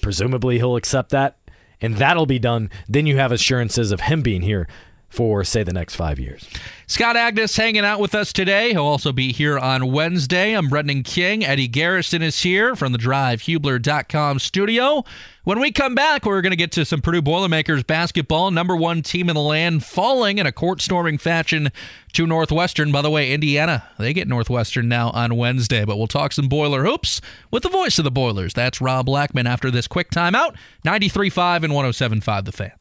Presumably, 0.00 0.56
he'll 0.58 0.76
accept 0.76 1.10
that, 1.10 1.36
and 1.80 1.96
that'll 1.96 2.26
be 2.26 2.38
done. 2.38 2.70
Then 2.88 3.06
you 3.06 3.16
have 3.16 3.32
assurances 3.32 3.90
of 3.92 4.02
him 4.02 4.22
being 4.22 4.42
here 4.42 4.68
for, 5.08 5.42
say, 5.42 5.62
the 5.62 5.72
next 5.72 5.94
five 5.94 6.18
years. 6.18 6.48
Scott 6.86 7.16
Agness 7.16 7.56
hanging 7.56 7.84
out 7.84 8.00
with 8.00 8.14
us 8.14 8.32
today. 8.32 8.70
He'll 8.70 8.84
also 8.84 9.12
be 9.12 9.32
here 9.32 9.58
on 9.58 9.90
Wednesday. 9.90 10.52
I'm 10.52 10.68
Brendan 10.68 11.02
King. 11.02 11.44
Eddie 11.44 11.68
Garrison 11.68 12.22
is 12.22 12.42
here 12.42 12.76
from 12.76 12.92
the 12.92 12.98
DriveHubler.com 12.98 14.38
studio. 14.38 15.04
When 15.44 15.60
we 15.60 15.72
come 15.72 15.94
back, 15.94 16.26
we're 16.26 16.42
going 16.42 16.52
to 16.52 16.56
get 16.56 16.72
to 16.72 16.84
some 16.84 17.00
Purdue 17.00 17.22
Boilermakers 17.22 17.82
basketball. 17.82 18.50
Number 18.50 18.76
one 18.76 19.02
team 19.02 19.30
in 19.30 19.34
the 19.34 19.40
land 19.40 19.82
falling 19.82 20.38
in 20.38 20.46
a 20.46 20.52
court 20.52 20.82
storming 20.82 21.16
fashion 21.16 21.72
to 22.12 22.26
Northwestern. 22.26 22.92
By 22.92 23.02
the 23.02 23.10
way, 23.10 23.32
Indiana, 23.32 23.88
they 23.98 24.12
get 24.12 24.28
Northwestern 24.28 24.88
now 24.88 25.10
on 25.10 25.36
Wednesday. 25.36 25.84
But 25.86 25.96
we'll 25.96 26.06
talk 26.06 26.32
some 26.32 26.48
Boiler 26.48 26.84
hoops 26.84 27.22
with 27.50 27.62
the 27.62 27.70
voice 27.70 27.98
of 27.98 28.04
the 28.04 28.10
Boilers. 28.10 28.52
That's 28.52 28.80
Rob 28.80 29.06
Blackman 29.06 29.46
after 29.46 29.70
this 29.70 29.88
quick 29.88 30.10
timeout. 30.10 30.54
93.5 30.84 31.64
and 31.64 31.72
107.5 31.72 32.44
The 32.44 32.52
Fan. 32.52 32.72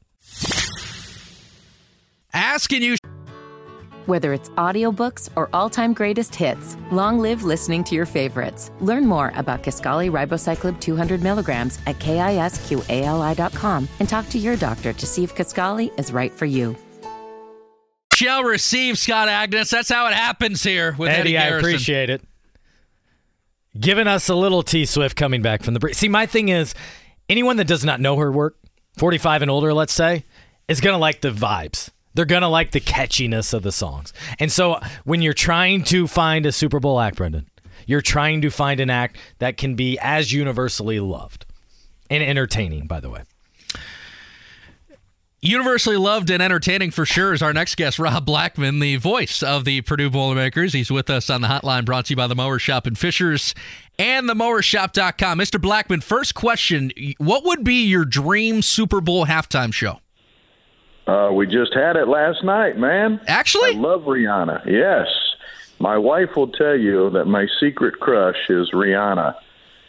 Asking 2.33 2.83
you. 2.83 2.95
Whether 4.05 4.31
it's 4.31 4.49
audiobooks 4.51 5.29
or 5.35 5.49
all-time 5.51 5.93
greatest 5.93 6.33
hits, 6.33 6.77
long 6.91 7.19
live 7.19 7.43
listening 7.43 7.83
to 7.85 7.95
your 7.95 8.05
favorites. 8.05 8.71
Learn 8.79 9.05
more 9.05 9.33
about 9.35 9.63
Kisqali 9.63 10.09
Ribociclib 10.09 10.79
200 10.79 11.21
milligrams 11.21 11.77
at 11.85 11.99
kisqali.com 11.99 13.89
and 13.99 14.07
talk 14.07 14.29
to 14.29 14.37
your 14.37 14.55
doctor 14.55 14.93
to 14.93 15.05
see 15.05 15.25
if 15.25 15.35
Kisqali 15.35 15.97
is 15.99 16.13
right 16.13 16.31
for 16.31 16.45
you. 16.45 16.75
shall 18.13 18.43
receive 18.43 18.97
Scott 18.97 19.27
Agness. 19.27 19.69
That's 19.69 19.89
how 19.89 20.07
it 20.07 20.13
happens 20.13 20.63
here 20.63 20.95
with 20.97 21.09
Eddie, 21.09 21.37
Eddie, 21.37 21.53
I 21.53 21.57
appreciate 21.57 22.09
it. 22.09 22.21
Giving 23.77 24.07
us 24.07 24.29
a 24.29 24.35
little 24.35 24.63
T 24.63 24.85
Swift 24.85 25.15
coming 25.17 25.41
back 25.41 25.61
from 25.63 25.73
the 25.73 25.79
break. 25.81 25.95
See, 25.95 26.07
my 26.07 26.25
thing 26.25 26.49
is, 26.49 26.73
anyone 27.29 27.57
that 27.57 27.67
does 27.67 27.83
not 27.85 27.99
know 27.99 28.15
her 28.15 28.31
work, 28.31 28.57
45 28.97 29.43
and 29.43 29.51
older, 29.51 29.73
let's 29.73 29.93
say, 29.93 30.23
is 30.67 30.81
going 30.81 30.93
to 30.93 30.97
like 30.97 31.21
the 31.21 31.29
vibes. 31.29 31.91
They're 32.17 32.25
going 32.25 32.41
to 32.41 32.47
like 32.47 32.71
the 32.71 32.81
catchiness 32.81 33.53
of 33.53 33.61
the 33.61 33.71
songs. 33.71 34.11
And 34.39 34.51
so 34.51 34.79
when 35.03 35.21
you're 35.21 35.33
trying 35.33 35.83
to 35.83 36.07
find 36.07 36.47
a 36.47 36.51
Super 36.51 36.79
Bowl 36.79 36.99
act, 36.99 37.17
Brendan, 37.17 37.47
you're 37.85 38.01
trying 38.01 38.41
to 38.41 38.49
find 38.49 38.79
an 38.79 38.89
act 38.89 39.17
that 39.37 39.55
can 39.55 39.75
be 39.75 39.99
as 39.99 40.33
universally 40.33 40.99
loved 40.99 41.45
and 42.09 42.23
entertaining, 42.23 42.87
by 42.87 42.99
the 42.99 43.11
way. 43.11 43.21
Universally 45.41 45.97
loved 45.97 46.31
and 46.31 46.41
entertaining 46.41 46.89
for 46.89 47.05
sure 47.05 47.33
is 47.33 47.43
our 47.43 47.53
next 47.53 47.75
guest, 47.75 47.99
Rob 47.99 48.25
Blackman, 48.25 48.79
the 48.79 48.95
voice 48.95 49.43
of 49.43 49.63
the 49.63 49.81
Purdue 49.81 50.09
Boilermakers. 50.09 50.73
He's 50.73 50.89
with 50.89 51.11
us 51.11 51.29
on 51.29 51.41
the 51.41 51.47
hotline 51.47 51.85
brought 51.85 52.05
to 52.05 52.13
you 52.13 52.15
by 52.15 52.25
the 52.25 52.33
Mower 52.33 52.57
Shop 52.57 52.87
in 52.87 52.95
Fishers 52.95 53.53
and 53.99 54.27
the 54.27 54.33
mowershop.com. 54.33 55.37
Mr. 55.37 55.61
Blackman, 55.61 56.01
first 56.01 56.33
question 56.33 56.91
What 57.19 57.45
would 57.45 57.63
be 57.63 57.85
your 57.85 58.05
dream 58.05 58.63
Super 58.63 59.01
Bowl 59.01 59.27
halftime 59.27 59.71
show? 59.71 59.99
Uh, 61.07 61.31
we 61.31 61.47
just 61.47 61.73
had 61.73 61.95
it 61.95 62.07
last 62.07 62.43
night, 62.43 62.77
man. 62.77 63.21
Actually? 63.27 63.75
I 63.75 63.79
love 63.79 64.03
Rihanna. 64.03 64.65
Yes. 64.65 65.07
My 65.79 65.97
wife 65.97 66.35
will 66.35 66.49
tell 66.49 66.77
you 66.77 67.09
that 67.11 67.25
my 67.25 67.47
secret 67.59 67.99
crush 67.99 68.49
is 68.49 68.71
Rihanna. 68.71 69.35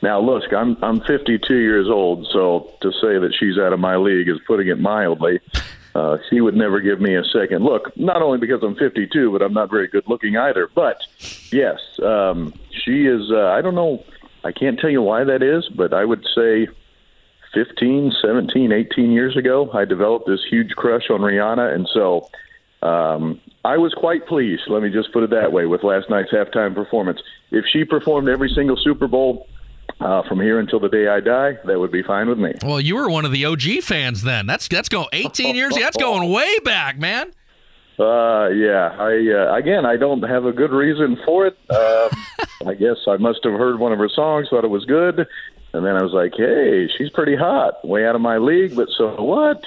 Now, 0.00 0.20
look, 0.20 0.52
I'm 0.52 0.76
I'm 0.82 1.00
52 1.00 1.54
years 1.54 1.88
old, 1.88 2.28
so 2.32 2.72
to 2.82 2.92
say 2.92 3.18
that 3.18 3.34
she's 3.38 3.58
out 3.58 3.72
of 3.72 3.80
my 3.80 3.96
league 3.96 4.28
is 4.28 4.38
putting 4.46 4.68
it 4.68 4.78
mildly. 4.78 5.40
Uh, 5.94 6.18
she 6.30 6.40
would 6.40 6.54
never 6.54 6.80
give 6.80 7.00
me 7.00 7.16
a 7.16 7.24
second 7.24 7.64
look. 7.64 7.96
Not 7.96 8.22
only 8.22 8.38
because 8.38 8.62
I'm 8.62 8.76
52, 8.76 9.32
but 9.32 9.42
I'm 9.42 9.52
not 9.54 9.70
very 9.70 9.88
good 9.88 10.04
looking 10.06 10.36
either. 10.36 10.68
But 10.72 11.02
yes, 11.50 11.80
um, 12.00 12.54
she 12.70 13.06
is. 13.06 13.32
Uh, 13.32 13.46
I 13.46 13.60
don't 13.60 13.74
know. 13.74 14.04
I 14.44 14.52
can't 14.52 14.78
tell 14.78 14.90
you 14.90 15.02
why 15.02 15.24
that 15.24 15.42
is, 15.42 15.68
but 15.68 15.92
I 15.92 16.04
would 16.04 16.24
say 16.32 16.68
15, 17.54 18.12
17, 18.20 18.72
18 18.72 19.12
years 19.12 19.36
ago, 19.36 19.70
I 19.72 19.84
developed 19.84 20.26
this 20.26 20.40
huge 20.48 20.70
crush 20.72 21.10
on 21.10 21.20
Rihanna, 21.20 21.74
and 21.74 21.88
so 21.92 22.28
um, 22.82 23.40
I 23.64 23.76
was 23.76 23.94
quite 23.94 24.26
pleased. 24.26 24.62
Let 24.68 24.82
me 24.82 24.90
just 24.90 25.12
put 25.12 25.22
it 25.22 25.30
that 25.30 25.52
way 25.52 25.66
with 25.66 25.82
last 25.82 26.08
night's 26.10 26.30
halftime 26.30 26.74
performance. 26.74 27.20
If 27.50 27.64
she 27.72 27.84
performed 27.84 28.28
every 28.28 28.50
single 28.54 28.76
Super 28.76 29.08
Bowl 29.08 29.46
uh, 30.00 30.22
from 30.28 30.40
here 30.40 30.60
until 30.60 30.78
the 30.80 30.88
day 30.88 31.08
I 31.08 31.20
die, 31.20 31.58
that 31.64 31.78
would 31.78 31.90
be 31.90 32.02
fine 32.02 32.28
with 32.28 32.38
me. 32.38 32.54
Well, 32.62 32.80
you 32.80 32.96
were 32.96 33.10
one 33.10 33.24
of 33.24 33.32
the 33.32 33.44
OG 33.44 33.82
fans 33.82 34.22
then. 34.22 34.46
That's 34.46 34.68
that's 34.68 34.88
going 34.88 35.08
18 35.12 35.56
years. 35.56 35.74
That's 35.74 35.96
going 35.96 36.30
way 36.30 36.58
back, 36.60 36.98
man. 36.98 37.32
Uh, 37.98 38.48
yeah, 38.50 38.94
I 38.96 39.50
uh, 39.50 39.54
again, 39.56 39.84
I 39.84 39.96
don't 39.96 40.22
have 40.22 40.44
a 40.44 40.52
good 40.52 40.70
reason 40.70 41.18
for 41.24 41.48
it. 41.48 41.58
Um, 41.68 42.10
I 42.68 42.74
guess 42.74 42.96
I 43.08 43.16
must 43.16 43.40
have 43.42 43.54
heard 43.54 43.80
one 43.80 43.92
of 43.92 43.98
her 43.98 44.08
songs, 44.08 44.48
thought 44.50 44.64
it 44.64 44.68
was 44.68 44.84
good, 44.84 45.26
and 45.78 45.86
then 45.86 45.96
I 45.96 46.02
was 46.02 46.12
like, 46.12 46.34
"Hey, 46.36 46.88
she's 46.98 47.08
pretty 47.10 47.36
hot, 47.36 47.86
way 47.86 48.06
out 48.06 48.14
of 48.14 48.20
my 48.20 48.36
league." 48.38 48.76
But 48.76 48.88
so 48.96 49.22
what? 49.22 49.64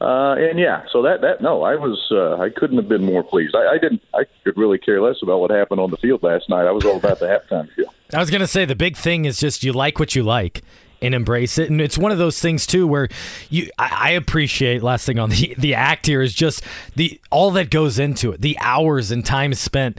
Uh, 0.00 0.34
and 0.34 0.58
yeah, 0.58 0.84
so 0.92 1.00
that 1.02 1.20
that 1.20 1.40
no, 1.40 1.62
I 1.62 1.76
was 1.76 2.08
uh, 2.10 2.36
I 2.36 2.50
couldn't 2.50 2.76
have 2.76 2.88
been 2.88 3.04
more 3.04 3.22
pleased. 3.22 3.54
I, 3.54 3.74
I 3.74 3.78
didn't 3.78 4.02
I 4.12 4.24
could 4.42 4.56
really 4.56 4.78
care 4.78 5.00
less 5.00 5.22
about 5.22 5.38
what 5.38 5.52
happened 5.52 5.80
on 5.80 5.90
the 5.90 5.96
field 5.96 6.24
last 6.24 6.48
night. 6.48 6.66
I 6.66 6.72
was 6.72 6.84
all 6.84 6.96
about 6.96 7.20
the 7.20 7.26
halftime 7.50 7.70
show. 7.76 7.84
I 8.12 8.18
was 8.18 8.28
gonna 8.28 8.48
say 8.48 8.64
the 8.64 8.74
big 8.74 8.96
thing 8.96 9.24
is 9.24 9.38
just 9.38 9.62
you 9.62 9.72
like 9.72 10.00
what 10.00 10.16
you 10.16 10.24
like 10.24 10.62
and 11.00 11.14
embrace 11.14 11.56
it. 11.56 11.70
And 11.70 11.80
it's 11.80 11.96
one 11.96 12.10
of 12.10 12.18
those 12.18 12.40
things 12.40 12.66
too 12.66 12.86
where 12.86 13.08
you 13.48 13.70
I, 13.78 14.08
I, 14.08 14.10
appreciate 14.10 14.82
last 14.82 15.06
thing 15.06 15.20
on 15.20 15.30
the 15.30 15.54
the 15.56 15.74
act 15.74 16.06
here 16.06 16.20
is 16.20 16.34
just 16.34 16.64
the 16.96 17.20
all 17.30 17.52
that 17.52 17.70
goes 17.70 18.00
into 18.00 18.32
it, 18.32 18.40
the 18.40 18.58
hours 18.60 19.12
and 19.12 19.24
time 19.24 19.54
spent 19.54 19.98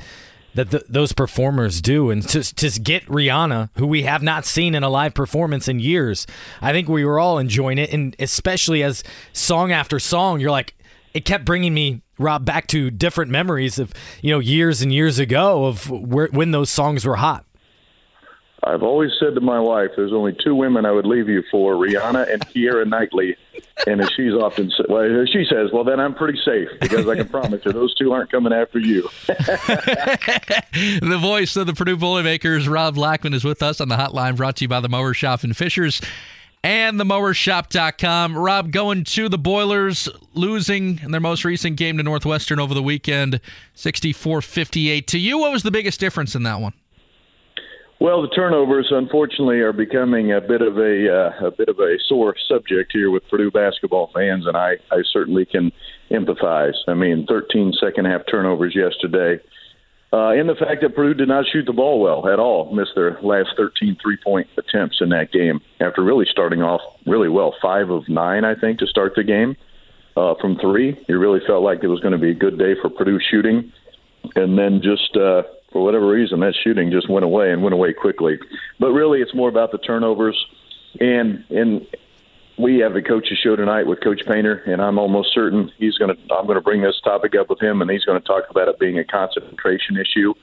that 0.56 0.92
those 0.92 1.14
performers 1.14 1.82
do, 1.82 2.10
and 2.10 2.28
to 2.30 2.44
to 2.56 2.80
get 2.80 3.06
Rihanna, 3.08 3.70
who 3.78 3.88
we 3.88 4.04
have 4.04 4.22
not 4.22 4.46
seen 4.46 4.76
in 4.76 4.84
a 4.84 4.90
live 4.90 5.14
performance 5.14 5.68
in 5.68 5.80
years. 5.80 6.28
I 6.62 6.72
think 6.72 6.88
we 6.88 7.06
were 7.06 7.20
all 7.20 7.38
enjoying 7.40 7.78
it, 7.78 7.92
and 7.92 8.16
especially 8.20 8.84
as 8.84 9.04
song 9.34 9.72
after 9.72 10.00
song, 10.00 10.40
you're 10.40 10.52
like, 10.52 10.76
it 11.14 11.26
kept 11.26 11.46
bringing 11.46 11.74
me 11.74 12.02
Rob 12.20 12.46
back 12.46 12.68
to 12.68 12.92
different 12.92 13.32
memories 13.32 13.80
of 13.80 13.94
you 14.22 14.32
know 14.32 14.40
years 14.40 14.82
and 14.82 14.94
years 14.94 15.20
ago 15.20 15.66
of 15.66 15.90
where, 15.90 16.28
when 16.28 16.52
those 16.52 16.70
songs 16.70 17.06
were 17.06 17.16
hot. 17.16 17.46
I've 18.66 18.84
always 18.84 19.12
said 19.20 19.36
to 19.36 19.42
my 19.42 19.60
wife, 19.60 19.92
"There's 19.96 20.14
only 20.14 20.36
two 20.44 20.56
women 20.56 20.86
I 20.86 20.92
would 20.92 21.06
leave 21.06 21.30
you 21.30 21.44
for: 21.52 21.76
Rihanna 21.76 22.32
and 22.32 22.42
Keira 22.48 22.88
Knightley." 22.88 23.36
And 23.88 24.02
as 24.02 24.10
she's 24.16 24.34
often 24.34 24.72
well, 24.88 25.26
she 25.26 25.46
says, 25.50 25.72
"Well, 25.72 25.84
then 25.84 26.00
I'm 26.00 26.14
pretty 26.14 26.40
safe 26.44 26.70
because 26.80 27.08
I 27.08 27.16
can 27.16 27.28
promise 27.28 27.62
you 27.66 27.72
those 27.72 27.94
two 27.96 28.14
aren't 28.14 28.32
coming 28.32 28.54
after 28.54 28.80
you." 28.80 29.10
the 29.28 31.18
voice 31.20 31.56
of 31.56 31.68
the 31.68 31.74
Purdue 31.74 31.98
Boilermakers, 31.98 32.68
Rob 32.68 32.96
Blackman, 32.96 33.34
is 33.34 33.44
with 33.44 33.62
us 33.62 33.82
on 33.82 33.90
the 33.90 33.98
hotline, 33.98 34.36
brought 34.36 34.58
to 34.58 34.66
you 34.66 34.70
by 34.70 34.80
the 34.80 34.90
Mower 34.90 35.14
Shop 35.14 35.44
in 35.44 35.54
Fishers 35.54 36.02
and 36.64 37.00
themowershop.com. 37.00 38.38
Rob, 38.38 38.72
going 38.72 39.04
to 39.04 39.28
the 39.28 39.38
Boilers, 39.38 40.08
losing 40.34 41.00
in 41.04 41.12
their 41.12 41.22
most 41.22 41.44
recent 41.44 41.76
game 41.76 41.98
to 41.98 42.04
Northwestern 42.04 42.60
over 42.60 42.74
the 42.74 42.84
weekend, 42.84 43.42
64-58. 43.76 45.06
To 45.08 45.20
you, 45.20 45.40
what 45.40 45.52
was 45.52 45.64
the 45.64 45.72
biggest 45.72 46.00
difference 46.00 46.36
in 46.36 46.44
that 46.44 46.62
one? 46.62 46.74
Well, 48.04 48.22
the 48.22 48.28
turnovers, 48.28 48.88
unfortunately, 48.92 49.62
are 49.62 49.72
becoming 49.72 50.34
a 50.34 50.42
bit 50.42 50.62
of 50.62 50.78
a 50.78 51.08
uh, 51.08 51.48
a 51.48 51.52
bit 51.52 51.70
of 51.70 51.80
a 51.80 51.96
sore 52.06 52.36
subject 52.50 52.92
here 52.92 53.10
with 53.10 53.24
Purdue 53.30 53.50
basketball 53.50 54.12
fans, 54.14 54.46
and 54.46 54.58
I, 54.58 54.74
I 54.92 55.04
certainly 55.14 55.46
can 55.46 55.72
empathize. 56.12 56.74
I 56.90 56.96
mean, 56.96 57.26
13 57.30 57.72
second 57.80 58.04
half 58.04 58.24
turnovers 58.30 58.76
yesterday, 58.76 59.42
uh, 60.12 60.32
and 60.32 60.50
the 60.50 60.56
fact 60.56 60.82
that 60.82 60.96
Purdue 60.96 61.14
did 61.14 61.30
not 61.30 61.46
shoot 61.48 61.66
the 61.66 61.72
ball 61.72 62.02
well 62.02 62.28
at 62.28 62.40
all, 62.40 62.76
missed 62.76 62.92
their 62.94 63.18
last 63.22 63.52
13 63.56 63.96
three 64.04 64.18
point 64.22 64.50
attempts 64.58 64.98
in 65.00 65.08
that 65.12 65.32
game 65.32 65.62
after 65.80 66.04
really 66.04 66.26
starting 66.30 66.62
off 66.62 66.82
really 67.06 67.30
well, 67.30 67.56
five 67.62 67.90
of 67.90 68.10
nine, 68.10 68.44
I 68.44 68.56
think, 68.56 68.80
to 68.80 68.86
start 68.86 69.14
the 69.16 69.24
game 69.24 69.56
uh, 70.18 70.34
from 70.42 70.58
three. 70.58 71.02
It 71.08 71.14
really 71.14 71.40
felt 71.48 71.64
like 71.64 71.86
it 71.86 71.88
was 71.88 72.02
going 72.02 72.12
to 72.12 72.18
be 72.18 72.32
a 72.32 72.36
good 72.36 72.60
day 72.60 72.74
for 72.82 72.90
Purdue 72.90 73.22
shooting, 73.32 73.72
and 74.36 74.60
then 74.60 74.82
just. 74.84 75.16
Uh, 75.16 75.44
for 75.74 75.84
whatever 75.84 76.08
reason, 76.08 76.40
that 76.42 76.54
shooting 76.64 76.92
just 76.92 77.10
went 77.10 77.26
away 77.26 77.52
and 77.52 77.64
went 77.64 77.74
away 77.74 77.92
quickly. 77.92 78.40
But 78.80 78.92
really, 78.92 79.20
it's 79.20 79.34
more 79.34 79.50
about 79.50 79.72
the 79.72 79.80
turnovers. 79.80 80.38
And 81.02 81.44
and 81.50 81.86
we 82.58 82.78
have 82.80 82.94
the 82.94 83.02
coaches 83.02 83.40
show 83.44 83.56
tonight 83.56 83.88
with 83.88 84.02
Coach 84.02 84.22
Painter, 84.26 84.62
and 84.68 84.82
I'm 84.82 85.00
almost 85.00 85.34
certain 85.34 85.72
he's 85.78 85.98
going 85.98 86.16
to. 86.16 86.34
I'm 86.34 86.46
going 86.46 86.56
to 86.56 86.62
bring 86.62 86.82
this 86.82 87.02
topic 87.04 87.34
up 87.36 87.50
with 87.50 87.60
him, 87.60 87.82
and 87.82 87.90
he's 87.90 88.06
going 88.06 88.22
to 88.22 88.26
talk 88.26 88.44
about 88.50 88.68
it 88.68 88.80
being 88.80 89.00
a 89.00 89.04
concentration 89.04 89.98
issue. 89.98 90.34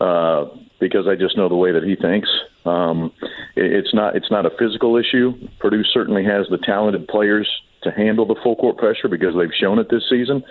Uh, 0.00 0.46
because 0.78 1.08
I 1.08 1.16
just 1.16 1.36
know 1.36 1.48
the 1.48 1.56
way 1.56 1.72
that 1.72 1.82
he 1.82 1.96
thinks. 1.96 2.28
Um, 2.64 3.12
it, 3.56 3.72
it's 3.72 3.92
not 3.92 4.14
it's 4.14 4.30
not 4.30 4.46
a 4.46 4.50
physical 4.50 4.96
issue. 4.96 5.48
Purdue 5.58 5.82
certainly 5.82 6.22
has 6.24 6.46
the 6.50 6.58
talented 6.58 7.08
players 7.08 7.48
to 7.82 7.90
handle 7.90 8.26
the 8.26 8.36
full 8.42 8.54
court 8.54 8.76
pressure 8.76 9.08
because 9.08 9.34
they've 9.34 9.54
shown 9.58 9.78
it 9.78 9.88
this 9.88 10.02
season 10.08 10.44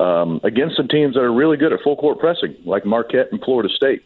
um, 0.00 0.40
against 0.44 0.76
some 0.76 0.88
teams 0.88 1.14
that 1.14 1.20
are 1.20 1.32
really 1.32 1.58
good 1.58 1.72
at 1.72 1.80
full 1.82 1.96
court 1.96 2.18
pressing, 2.18 2.56
like 2.64 2.86
Marquette 2.86 3.28
and 3.32 3.40
Florida 3.42 3.68
State. 3.68 4.04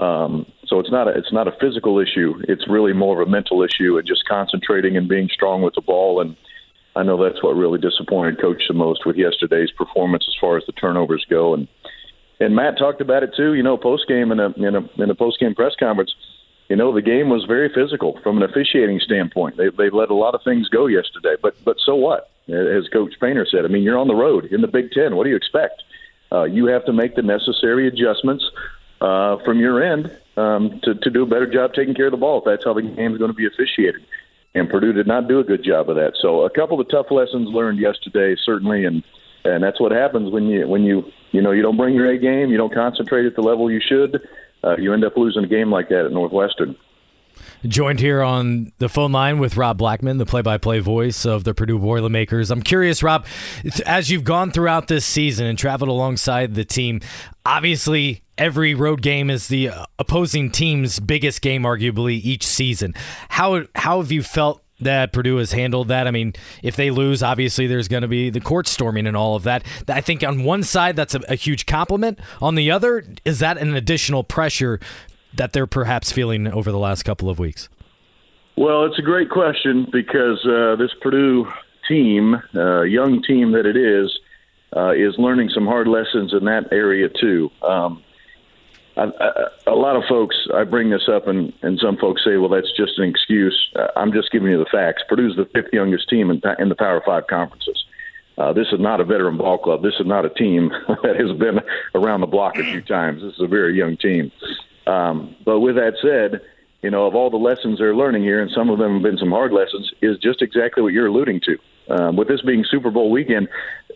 Um, 0.00 0.50
so 0.66 0.80
it's 0.80 0.90
not 0.90 1.08
a 1.08 1.10
it's 1.12 1.32
not 1.32 1.46
a 1.46 1.52
physical 1.60 1.98
issue. 2.00 2.34
It's 2.48 2.68
really 2.68 2.92
more 2.92 3.20
of 3.20 3.28
a 3.28 3.30
mental 3.30 3.62
issue 3.62 3.98
and 3.98 4.06
just 4.06 4.26
concentrating 4.26 4.96
and 4.96 5.08
being 5.08 5.28
strong 5.28 5.62
with 5.62 5.74
the 5.74 5.82
ball. 5.82 6.20
And 6.20 6.36
I 6.96 7.02
know 7.02 7.22
that's 7.22 7.42
what 7.42 7.54
really 7.54 7.78
disappointed 7.78 8.40
Coach 8.40 8.62
the 8.66 8.74
most 8.74 9.06
with 9.06 9.16
yesterday's 9.16 9.70
performance 9.70 10.24
as 10.26 10.34
far 10.40 10.56
as 10.56 10.64
the 10.66 10.72
turnovers 10.72 11.24
go. 11.28 11.54
And 11.54 11.68
and 12.40 12.56
Matt 12.56 12.78
talked 12.78 13.00
about 13.00 13.22
it 13.22 13.34
too. 13.36 13.54
You 13.54 13.62
know, 13.62 13.76
post 13.76 14.08
game 14.08 14.32
in 14.32 14.40
a 14.40 14.50
in 14.52 14.74
a 14.74 15.02
in 15.02 15.10
a 15.10 15.14
post 15.14 15.38
game 15.38 15.54
press 15.54 15.74
conference. 15.78 16.12
You 16.68 16.76
know, 16.76 16.94
the 16.94 17.02
game 17.02 17.28
was 17.28 17.44
very 17.44 17.68
physical 17.72 18.18
from 18.22 18.36
an 18.38 18.42
officiating 18.42 19.00
standpoint. 19.00 19.58
They 19.58 19.68
they 19.68 19.90
let 19.90 20.10
a 20.10 20.14
lot 20.14 20.34
of 20.34 20.42
things 20.42 20.68
go 20.68 20.86
yesterday, 20.86 21.36
but 21.40 21.54
but 21.64 21.76
so 21.84 21.94
what? 21.94 22.30
As 22.52 22.88
Coach 22.88 23.14
Painter 23.20 23.46
said. 23.50 23.64
I 23.64 23.68
mean, 23.68 23.82
you're 23.82 23.98
on 23.98 24.08
the 24.08 24.14
road 24.14 24.46
in 24.46 24.60
the 24.60 24.68
Big 24.68 24.92
Ten. 24.92 25.16
What 25.16 25.24
do 25.24 25.30
you 25.30 25.36
expect? 25.36 25.82
Uh, 26.32 26.44
you 26.44 26.66
have 26.66 26.84
to 26.86 26.92
make 26.92 27.16
the 27.16 27.22
necessary 27.22 27.88
adjustments 27.88 28.44
uh, 29.00 29.38
from 29.44 29.58
your 29.58 29.82
end 29.82 30.10
um, 30.36 30.80
to, 30.84 30.94
to 30.94 31.10
do 31.10 31.22
a 31.22 31.26
better 31.26 31.50
job 31.50 31.72
taking 31.74 31.94
care 31.94 32.06
of 32.06 32.12
the 32.12 32.16
ball 32.16 32.38
if 32.38 32.44
that's 32.44 32.64
how 32.64 32.74
the 32.74 32.82
game 32.82 33.12
is 33.12 33.18
going 33.18 33.30
to 33.30 33.36
be 33.36 33.46
officiated. 33.46 34.04
And 34.54 34.68
Purdue 34.68 34.92
did 34.92 35.06
not 35.06 35.28
do 35.28 35.38
a 35.38 35.44
good 35.44 35.62
job 35.62 35.88
of 35.90 35.96
that. 35.96 36.14
So 36.20 36.42
a 36.42 36.50
couple 36.50 36.80
of 36.80 36.88
tough 36.88 37.06
lessons 37.10 37.48
learned 37.48 37.78
yesterday, 37.78 38.36
certainly, 38.44 38.84
and 38.84 39.02
and 39.42 39.62
that's 39.64 39.80
what 39.80 39.92
happens 39.92 40.30
when 40.30 40.46
you 40.46 40.68
when 40.68 40.82
you 40.82 41.04
you 41.30 41.40
know 41.40 41.52
you 41.52 41.62
don't 41.62 41.76
bring 41.76 41.94
your 41.94 42.10
A 42.10 42.18
game, 42.18 42.50
you 42.50 42.56
don't 42.56 42.74
concentrate 42.74 43.26
at 43.26 43.36
the 43.36 43.42
level 43.42 43.70
you 43.70 43.80
should, 43.80 44.20
uh, 44.64 44.76
you 44.76 44.92
end 44.92 45.04
up 45.04 45.16
losing 45.16 45.44
a 45.44 45.48
game 45.48 45.70
like 45.70 45.88
that 45.88 46.04
at 46.04 46.12
Northwestern. 46.12 46.76
Joined 47.64 48.00
here 48.00 48.22
on 48.22 48.72
the 48.78 48.88
phone 48.88 49.12
line 49.12 49.38
with 49.38 49.56
Rob 49.56 49.78
Blackman, 49.78 50.18
the 50.18 50.26
play 50.26 50.42
by 50.42 50.58
play 50.58 50.78
voice 50.78 51.24
of 51.24 51.44
the 51.44 51.54
Purdue 51.54 51.78
Boilermakers. 51.78 52.50
I'm 52.50 52.62
curious, 52.62 53.02
Rob, 53.02 53.26
as 53.86 54.10
you've 54.10 54.24
gone 54.24 54.50
throughout 54.50 54.88
this 54.88 55.04
season 55.04 55.46
and 55.46 55.58
traveled 55.58 55.88
alongside 55.88 56.54
the 56.54 56.64
team, 56.64 57.00
obviously 57.44 58.22
every 58.38 58.74
road 58.74 59.02
game 59.02 59.30
is 59.30 59.48
the 59.48 59.68
uh, 59.68 59.84
opposing 59.98 60.50
team's 60.50 60.98
biggest 61.00 61.42
game, 61.42 61.62
arguably, 61.62 62.20
each 62.22 62.46
season. 62.46 62.94
How, 63.28 63.64
how 63.74 64.00
have 64.00 64.10
you 64.10 64.22
felt 64.22 64.62
that 64.80 65.12
Purdue 65.12 65.36
has 65.36 65.52
handled 65.52 65.88
that. 65.88 66.06
I 66.06 66.10
mean, 66.10 66.34
if 66.62 66.76
they 66.76 66.90
lose, 66.90 67.22
obviously 67.22 67.66
there's 67.66 67.88
going 67.88 68.02
to 68.02 68.08
be 68.08 68.30
the 68.30 68.40
court 68.40 68.66
storming 68.66 69.06
and 69.06 69.16
all 69.16 69.36
of 69.36 69.44
that. 69.44 69.64
I 69.88 70.00
think 70.00 70.24
on 70.24 70.42
one 70.42 70.62
side 70.62 70.96
that's 70.96 71.14
a, 71.14 71.20
a, 71.28 71.34
huge 71.34 71.66
compliment. 71.66 72.18
On 72.40 72.54
the 72.54 72.70
other, 72.70 73.04
is 73.24 73.38
that 73.40 73.58
an 73.58 73.74
additional 73.74 74.24
pressure 74.24 74.80
that 75.34 75.52
they're 75.52 75.66
perhaps 75.66 76.12
feeling 76.12 76.46
over 76.46 76.70
the 76.70 76.78
last 76.78 77.02
couple 77.02 77.28
of 77.28 77.38
weeks? 77.38 77.68
Well, 78.56 78.84
it's 78.84 78.98
a 78.98 79.02
great 79.02 79.30
question 79.30 79.88
because 79.90 80.44
uh, 80.44 80.76
this 80.76 80.90
Purdue 81.00 81.50
team, 81.88 82.40
uh, 82.54 82.82
young 82.82 83.22
team 83.22 83.52
that 83.52 83.66
it 83.66 83.76
is, 83.76 84.10
uh, 84.76 84.90
is 84.90 85.14
learning 85.18 85.50
some 85.50 85.66
hard 85.66 85.88
lessons 85.88 86.32
in 86.32 86.44
that 86.44 86.72
area 86.72 87.08
too. 87.08 87.50
Um, 87.62 88.02
I, 88.96 89.04
I, 89.04 89.46
a 89.66 89.74
lot 89.74 89.96
of 89.96 90.02
folks, 90.08 90.36
I 90.54 90.64
bring 90.64 90.90
this 90.90 91.08
up, 91.08 91.26
and, 91.26 91.52
and 91.62 91.78
some 91.78 91.96
folks 91.96 92.22
say, 92.24 92.36
"Well, 92.36 92.48
that's 92.48 92.70
just 92.76 92.98
an 92.98 93.08
excuse." 93.08 93.56
Uh, 93.74 93.88
I'm 93.96 94.12
just 94.12 94.30
giving 94.30 94.50
you 94.50 94.58
the 94.58 94.70
facts. 94.70 95.02
Purdue's 95.08 95.36
the 95.36 95.46
fifth 95.46 95.72
youngest 95.72 96.08
team 96.08 96.30
in, 96.30 96.42
in 96.58 96.68
the 96.68 96.74
Power 96.74 97.02
Five 97.04 97.26
conferences. 97.28 97.84
Uh, 98.36 98.52
this 98.52 98.68
is 98.72 98.80
not 98.80 99.00
a 99.00 99.04
veteran 99.04 99.36
ball 99.36 99.58
club. 99.58 99.82
This 99.82 99.94
is 100.00 100.06
not 100.06 100.24
a 100.24 100.30
team 100.30 100.70
that 101.02 101.16
has 101.16 101.36
been 101.38 101.60
around 101.94 102.20
the 102.20 102.26
block 102.26 102.56
a 102.56 102.64
few 102.64 102.80
times. 102.80 103.22
This 103.22 103.34
is 103.34 103.40
a 103.40 103.46
very 103.46 103.76
young 103.76 103.96
team. 103.96 104.32
Um, 104.86 105.36
but 105.44 105.60
with 105.60 105.76
that 105.76 105.94
said, 106.02 106.40
you 106.82 106.90
know, 106.90 107.06
of 107.06 107.14
all 107.14 107.30
the 107.30 107.36
lessons 107.36 107.78
they're 107.78 107.94
learning 107.94 108.22
here, 108.22 108.40
and 108.40 108.50
some 108.54 108.70
of 108.70 108.78
them 108.78 108.94
have 108.94 109.02
been 109.02 109.18
some 109.18 109.30
hard 109.30 109.52
lessons, 109.52 109.90
is 110.00 110.16
just 110.18 110.40
exactly 110.40 110.82
what 110.82 110.92
you're 110.92 111.06
alluding 111.06 111.40
to. 111.44 111.58
Um, 111.92 112.16
with 112.16 112.28
this 112.28 112.40
being 112.42 112.64
Super 112.68 112.90
Bowl 112.90 113.10
weekend, 113.10 113.48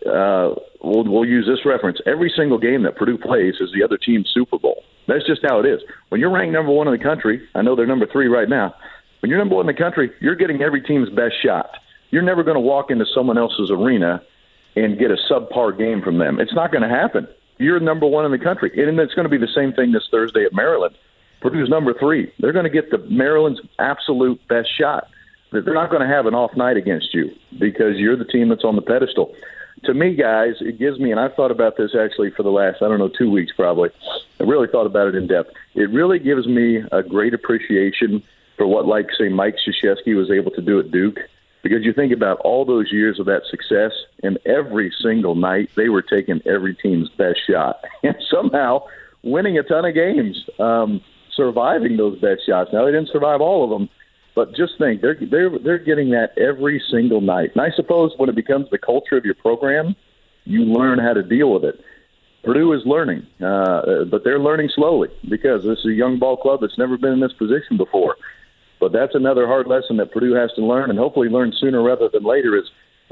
uh, 0.05 0.51
we'll, 0.83 1.03
we'll 1.05 1.25
use 1.25 1.47
this 1.47 1.65
reference. 1.65 1.97
Every 2.05 2.31
single 2.35 2.57
game 2.59 2.83
that 2.83 2.95
Purdue 2.95 3.17
plays 3.17 3.55
is 3.59 3.71
the 3.73 3.83
other 3.83 3.97
team's 3.97 4.29
Super 4.33 4.59
Bowl. 4.59 4.83
That's 5.07 5.25
just 5.25 5.41
how 5.47 5.59
it 5.59 5.65
is. 5.65 5.79
When 6.09 6.19
you're 6.19 6.31
ranked 6.31 6.53
number 6.53 6.71
one 6.71 6.87
in 6.87 6.97
the 6.97 7.03
country, 7.03 7.41
I 7.55 7.61
know 7.61 7.75
they're 7.75 7.87
number 7.87 8.07
three 8.11 8.27
right 8.27 8.49
now. 8.49 8.75
When 9.21 9.29
you're 9.29 9.39
number 9.39 9.55
one 9.55 9.67
in 9.67 9.75
the 9.75 9.81
country, 9.81 10.11
you're 10.19 10.35
getting 10.35 10.61
every 10.61 10.81
team's 10.81 11.09
best 11.09 11.35
shot. 11.43 11.69
You're 12.11 12.21
never 12.21 12.43
going 12.43 12.55
to 12.55 12.61
walk 12.61 12.91
into 12.91 13.05
someone 13.13 13.37
else's 13.37 13.71
arena 13.71 14.21
and 14.75 14.99
get 14.99 15.09
a 15.09 15.17
subpar 15.31 15.77
game 15.77 16.01
from 16.01 16.19
them. 16.19 16.39
It's 16.39 16.53
not 16.53 16.71
going 16.71 16.83
to 16.83 16.89
happen 16.89 17.27
you're 17.57 17.79
number 17.79 18.05
one 18.05 18.25
in 18.25 18.31
the 18.31 18.39
country. 18.39 18.71
And 18.75 18.99
it's 18.99 19.13
going 19.13 19.25
to 19.25 19.29
be 19.29 19.37
the 19.37 19.51
same 19.53 19.73
thing 19.73 19.91
this 19.91 20.07
Thursday 20.09 20.43
at 20.45 20.53
Maryland. 20.53 20.95
Purdue's 21.41 21.69
number 21.69 21.93
three. 21.93 22.31
They're 22.39 22.53
going 22.53 22.65
to 22.65 22.69
get 22.69 22.91
the 22.91 22.97
Maryland's 22.97 23.61
absolute 23.79 24.45
best 24.47 24.69
shot. 24.75 25.07
They're 25.51 25.73
not 25.73 25.89
going 25.89 26.01
to 26.01 26.07
have 26.07 26.25
an 26.25 26.33
off 26.33 26.55
night 26.55 26.75
against 26.75 27.13
you 27.13 27.33
because 27.59 27.97
you're 27.97 28.17
the 28.17 28.25
team 28.25 28.49
that's 28.49 28.63
on 28.63 28.75
the 28.75 28.81
pedestal. 28.81 29.33
To 29.83 29.93
me, 29.93 30.15
guys, 30.15 30.55
it 30.59 30.79
gives 30.79 30.99
me, 30.99 31.11
and 31.11 31.19
I've 31.19 31.35
thought 31.35 31.51
about 31.51 31.77
this 31.77 31.91
actually 31.95 32.31
for 32.31 32.43
the 32.43 32.49
last, 32.49 32.81
I 32.81 32.87
don't 32.87 32.97
know, 32.97 33.09
two 33.09 33.29
weeks 33.29 33.53
probably. 33.55 33.89
I 34.39 34.43
really 34.43 34.67
thought 34.67 34.85
about 34.85 35.07
it 35.07 35.15
in 35.15 35.27
depth. 35.27 35.51
It 35.75 35.89
really 35.91 36.17
gives 36.19 36.47
me 36.47 36.81
a 36.91 37.03
great 37.03 37.33
appreciation 37.33 38.23
for 38.57 38.65
what, 38.65 38.87
like, 38.87 39.07
say, 39.17 39.29
Mike 39.29 39.55
Krzyzewski 39.57 40.15
was 40.15 40.31
able 40.31 40.51
to 40.51 40.61
do 40.61 40.79
at 40.79 40.91
Duke 40.91 41.19
because 41.65 41.83
you 41.83 41.93
think 41.93 42.13
about 42.13 42.37
all 42.41 42.63
those 42.63 42.91
years 42.91 43.19
of 43.19 43.25
that 43.25 43.41
success, 43.49 43.91
and 44.21 44.37
every 44.45 44.93
single 45.01 45.33
night 45.33 45.67
they 45.75 45.89
were 45.89 46.03
taking 46.03 46.39
every 46.45 46.75
team's 46.75 47.09
best 47.17 47.39
shot 47.49 47.83
and 48.03 48.15
somehow 48.29 48.83
winning 49.23 49.57
a 49.57 49.63
ton 49.63 49.83
of 49.83 49.95
games, 49.95 50.47
um, 50.59 51.01
surviving 51.35 51.97
those 51.97 52.19
best 52.19 52.45
shots. 52.45 52.69
Now 52.71 52.85
they 52.85 52.91
didn't 52.91 53.09
survive 53.09 53.41
all 53.41 53.63
of 53.63 53.71
them, 53.71 53.89
But 54.35 54.55
just 54.55 54.73
think, 54.77 55.01
they're 55.01 55.17
they're 55.19 55.57
they're 55.57 55.79
getting 55.79 56.11
that 56.11 56.37
every 56.37 56.79
single 56.91 57.19
night. 57.19 57.49
And 57.55 57.61
I 57.63 57.71
suppose 57.75 58.13
when 58.17 58.29
it 58.29 58.35
becomes 58.35 58.69
the 58.69 58.77
culture 58.77 59.17
of 59.17 59.25
your 59.25 59.33
program, 59.33 59.95
you 60.43 60.65
learn 60.65 60.99
how 60.99 61.13
to 61.13 61.23
deal 61.23 61.51
with 61.51 61.63
it. 61.63 61.81
Purdue 62.43 62.73
is 62.73 62.85
learning, 62.85 63.25
uh, 63.43 64.03
but 64.11 64.23
they're 64.23 64.37
learning 64.37 64.69
slowly 64.75 65.09
because 65.27 65.63
this 65.63 65.79
is 65.79 65.85
a 65.85 65.93
young 65.93 66.19
ball 66.19 66.37
club 66.37 66.61
that's 66.61 66.77
never 66.77 66.95
been 66.95 67.13
in 67.13 67.21
this 67.21 67.33
position 67.33 67.75
before. 67.75 68.17
But 68.79 68.91
that's 68.91 69.15
another 69.15 69.47
hard 69.47 69.67
lesson 69.67 69.97
that 69.97 70.11
Purdue 70.11 70.33
has 70.33 70.51
to 70.55 70.65
learn, 70.65 70.89
and 70.89 70.99
hopefully 70.99 71.29
learn 71.29 71.53
sooner 71.59 71.81
rather 71.81 72.09
than 72.11 72.23
later. 72.23 72.57
Is 72.57 72.65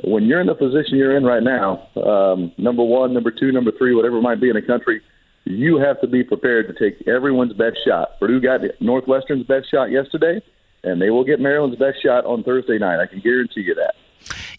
when 0.04 0.26
you're 0.26 0.42
in 0.42 0.48
the 0.48 0.56
position 0.56 0.98
you're 0.98 1.16
in 1.16 1.24
right 1.24 1.44
now, 1.44 1.88
um, 2.04 2.52
number 2.58 2.84
one, 2.84 3.14
number 3.14 3.32
two, 3.32 3.52
number 3.52 3.72
three, 3.78 3.96
whatever 3.96 4.18
it 4.18 4.22
might 4.22 4.42
be 4.42 4.50
in 4.50 4.58
a 4.58 4.62
country, 4.62 5.02
you 5.46 5.78
have 5.78 6.00
to 6.02 6.08
be 6.08 6.24
prepared 6.24 6.68
to 6.68 6.74
take 6.74 7.08
everyone's 7.08 7.54
best 7.54 7.78
shot. 7.86 8.20
Purdue 8.20 8.40
got 8.40 8.62
Northwestern's 8.80 9.46
best 9.46 9.70
shot 9.70 9.92
yesterday, 9.92 10.42
and 10.84 11.02
they 11.02 11.10
will 11.10 11.24
get 11.24 11.40
Maryland's 11.40 11.78
best 11.78 12.02
shot 12.04 12.26
on 12.26 12.44
Thursday 12.44 12.78
night. 12.78 13.00
I 13.00 13.08
can 13.08 13.20
guarantee 13.20 13.62
you 13.62 13.76
that. 13.76 13.96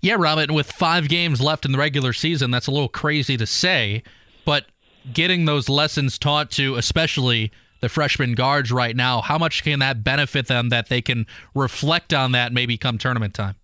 Yeah, 0.00 0.16
Robin, 0.18 0.52
with 0.52 0.70
five 0.70 1.08
games 1.08 1.40
left 1.40 1.64
in 1.64 1.72
the 1.72 1.78
regular 1.78 2.12
season, 2.12 2.50
that's 2.50 2.66
a 2.66 2.70
little 2.70 2.88
crazy 2.88 3.36
to 3.38 3.46
say, 3.46 4.02
but 4.44 4.66
getting 5.12 5.46
those 5.46 5.68
lessons 5.68 6.18
taught 6.18 6.50
to, 6.52 6.76
especially 6.76 7.50
the 7.84 7.90
freshman 7.90 8.32
guards 8.32 8.72
right 8.72 8.96
now, 8.96 9.20
how 9.20 9.36
much 9.36 9.62
can 9.62 9.78
that 9.80 10.02
benefit 10.02 10.46
them 10.46 10.70
that 10.70 10.88
they 10.88 11.02
can 11.02 11.26
reflect 11.54 12.14
on 12.14 12.32
that 12.32 12.50
maybe 12.50 12.78
come 12.78 12.96
tournament 12.96 13.34
time? 13.34 13.56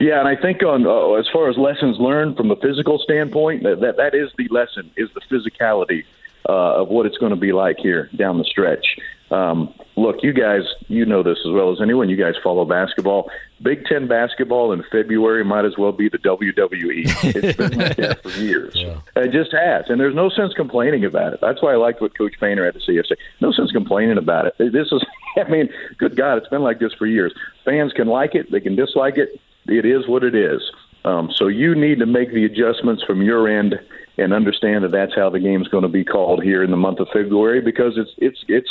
Yeah, 0.00 0.20
and 0.20 0.26
I 0.26 0.40
think 0.40 0.62
on 0.62 0.86
uh, 0.86 1.20
as 1.20 1.26
far 1.30 1.50
as 1.50 1.58
lessons 1.58 1.98
learned 1.98 2.38
from 2.38 2.50
a 2.50 2.56
physical 2.56 2.98
standpoint, 2.98 3.62
that 3.62 3.80
that, 3.82 3.98
that 3.98 4.14
is 4.14 4.30
the 4.38 4.48
lesson 4.50 4.90
is 4.96 5.10
the 5.14 5.20
physicality 5.30 6.04
uh, 6.48 6.80
of 6.80 6.88
what 6.88 7.04
it's 7.04 7.18
going 7.18 7.30
to 7.30 7.36
be 7.36 7.52
like 7.52 7.76
here 7.78 8.08
down 8.16 8.38
the 8.38 8.44
stretch. 8.44 8.86
Um, 9.30 9.74
look, 9.96 10.22
you 10.22 10.32
guys, 10.32 10.62
you 10.88 11.04
know 11.04 11.22
this 11.22 11.38
as 11.44 11.52
well 11.52 11.72
as 11.72 11.80
anyone. 11.80 12.08
You 12.08 12.16
guys 12.16 12.34
follow 12.42 12.64
basketball. 12.64 13.30
Big 13.62 13.84
Ten 13.86 14.06
basketball 14.06 14.72
in 14.72 14.84
February 14.92 15.44
might 15.44 15.64
as 15.64 15.76
well 15.76 15.92
be 15.92 16.08
the 16.08 16.18
WWE. 16.18 17.34
It's 17.34 17.56
been 17.56 17.78
like 17.78 17.96
that 17.96 18.22
for 18.22 18.30
years. 18.40 18.74
Yeah. 18.76 19.00
It 19.16 19.32
just 19.32 19.52
has, 19.52 19.86
and 19.88 19.98
there's 19.98 20.14
no 20.14 20.28
sense 20.28 20.52
complaining 20.54 21.04
about 21.04 21.32
it. 21.32 21.40
That's 21.40 21.60
why 21.62 21.72
I 21.72 21.76
liked 21.76 22.00
what 22.00 22.16
Coach 22.16 22.34
Painter 22.38 22.64
had 22.64 22.74
to 22.74 22.80
say 22.80 22.92
yesterday. 22.92 23.20
No 23.40 23.52
sense 23.52 23.72
complaining 23.72 24.18
about 24.18 24.46
it. 24.46 24.54
This 24.58 24.92
is, 24.92 25.04
I 25.36 25.48
mean, 25.48 25.68
good 25.98 26.16
God, 26.16 26.38
it's 26.38 26.48
been 26.48 26.62
like 26.62 26.78
this 26.78 26.92
for 26.92 27.06
years. 27.06 27.34
Fans 27.64 27.92
can 27.92 28.06
like 28.06 28.34
it, 28.34 28.52
they 28.52 28.60
can 28.60 28.76
dislike 28.76 29.16
it. 29.18 29.40
It 29.66 29.84
is 29.84 30.06
what 30.06 30.22
it 30.22 30.34
is. 30.34 30.62
Um, 31.04 31.30
so 31.32 31.48
you 31.48 31.74
need 31.74 31.98
to 32.00 32.06
make 32.06 32.32
the 32.32 32.44
adjustments 32.44 33.02
from 33.04 33.22
your 33.22 33.48
end 33.48 33.76
and 34.18 34.32
understand 34.32 34.84
that 34.84 34.92
that's 34.92 35.14
how 35.14 35.30
the 35.30 35.38
game's 35.38 35.68
going 35.68 35.82
to 35.82 35.88
be 35.88 36.04
called 36.04 36.42
here 36.42 36.62
in 36.62 36.70
the 36.70 36.76
month 36.76 37.00
of 37.00 37.08
February 37.12 37.60
because 37.60 37.96
it's 37.96 38.10
it's 38.18 38.44
it's 38.48 38.68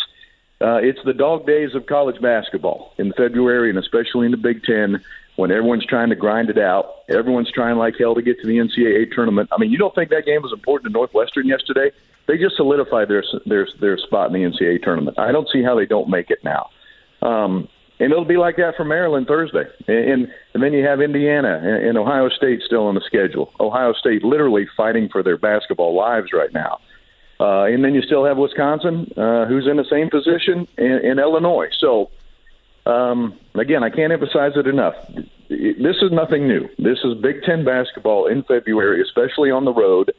uh, 0.61 0.77
it's 0.77 0.99
the 1.06 1.14
dog 1.14 1.45
days 1.45 1.76
of 1.76 1.86
college 1.86 2.22
basketball 2.22 2.94
in 2.98 3.11
February 3.14 3.69
and 3.69 3.77
especially 3.77 4.26
in 4.26 4.32
the 4.32 4.38
Big 4.38 4.64
Ten 4.64 5.03
when 5.36 5.52
everyone's 5.52 5.86
trying 5.86 6.10
to 6.10 6.15
grind 6.15 6.49
it 6.49 6.57
out. 6.57 7.03
Everyone's 7.10 7.52
trying 7.52 7.77
like 7.77 7.95
hell 7.99 8.15
to 8.15 8.22
get 8.22 8.40
to 8.41 8.48
the 8.48 8.57
NCAA 8.57 9.11
tournament. 9.14 9.49
I 9.52 9.57
mean, 9.60 9.72
you 9.72 9.77
don't 9.77 9.94
think 9.94 10.10
that 10.11 10.26
game 10.26 10.41
was 10.41 10.53
important 10.53 10.91
to 10.91 10.94
Northwestern 10.94 11.48
yesterday? 11.48 11.91
They 12.27 12.38
just 12.38 12.56
solidified 12.56 13.10
their 13.10 13.23
their 13.45 13.68
their 13.80 13.98
spot 13.98 14.34
in 14.34 14.34
the 14.34 14.49
NCAA 14.49 14.82
tournament. 14.82 15.19
I 15.19 15.32
don't 15.32 15.48
see 15.52 15.61
how 15.61 15.76
they 15.76 15.86
don't 15.86 16.10
make 16.10 16.32
it 16.32 16.40
now. 16.44 16.69
Um, 17.22 17.68
and 17.99 18.11
it'll 18.11 18.26
be 18.26 18.38
like 18.38 18.57
that 18.57 18.76
for 18.76 18.84
Maryland 18.84 19.27
Thursday, 19.27 19.65
and 19.88 20.27
and 20.53 20.64
then 20.64 20.73
you 20.73 20.86
have 20.86 21.02
Indiana 21.02 21.61
and 21.64 21.98
Ohio 21.98 22.30
State 22.30 22.61
still 22.65 22.88
on 22.88 22.95
the 22.95 23.02
schedule. 23.02 23.53
Ohio 23.60 23.94
State 23.94 24.23
literally 24.23 24.68
fighting 24.76 25.07
for 25.10 25.23
their 25.23 25.38
basketball 25.38 25.95
lives 25.95 26.34
right 26.34 26.52
now, 26.53 26.80
uh, 27.40 27.64
and 27.64 27.84
then 27.84 27.94
you 27.94 28.02
still 28.02 28.26
have 28.26 28.38
Wisconsin, 28.38 29.12
uh, 29.18 29.45
who's 29.45 29.68
in 29.68 29.78
the 29.78 29.86
same 29.90 30.10
position, 30.10 30.68
in 30.78 31.20
Illinois. 31.20 31.68
So 31.80 32.10
um, 32.86 33.38
again, 33.56 33.84
I 33.84 33.90
can't 33.90 34.14
emphasize 34.14 34.53
it 34.56 34.68
enough. 34.68 34.94
This 35.49 35.98
is 36.02 36.12
nothing 36.12 36.48
new. 36.48 36.68
This 36.78 36.99
is 37.03 37.16
Big 37.22 37.44
Ten 37.44 37.66
basketball 37.66 38.28
in 38.28 38.44
February, 38.44 39.02
especially 39.02 39.52
on 39.52 39.66
the 39.66 39.74
road. 39.74 40.12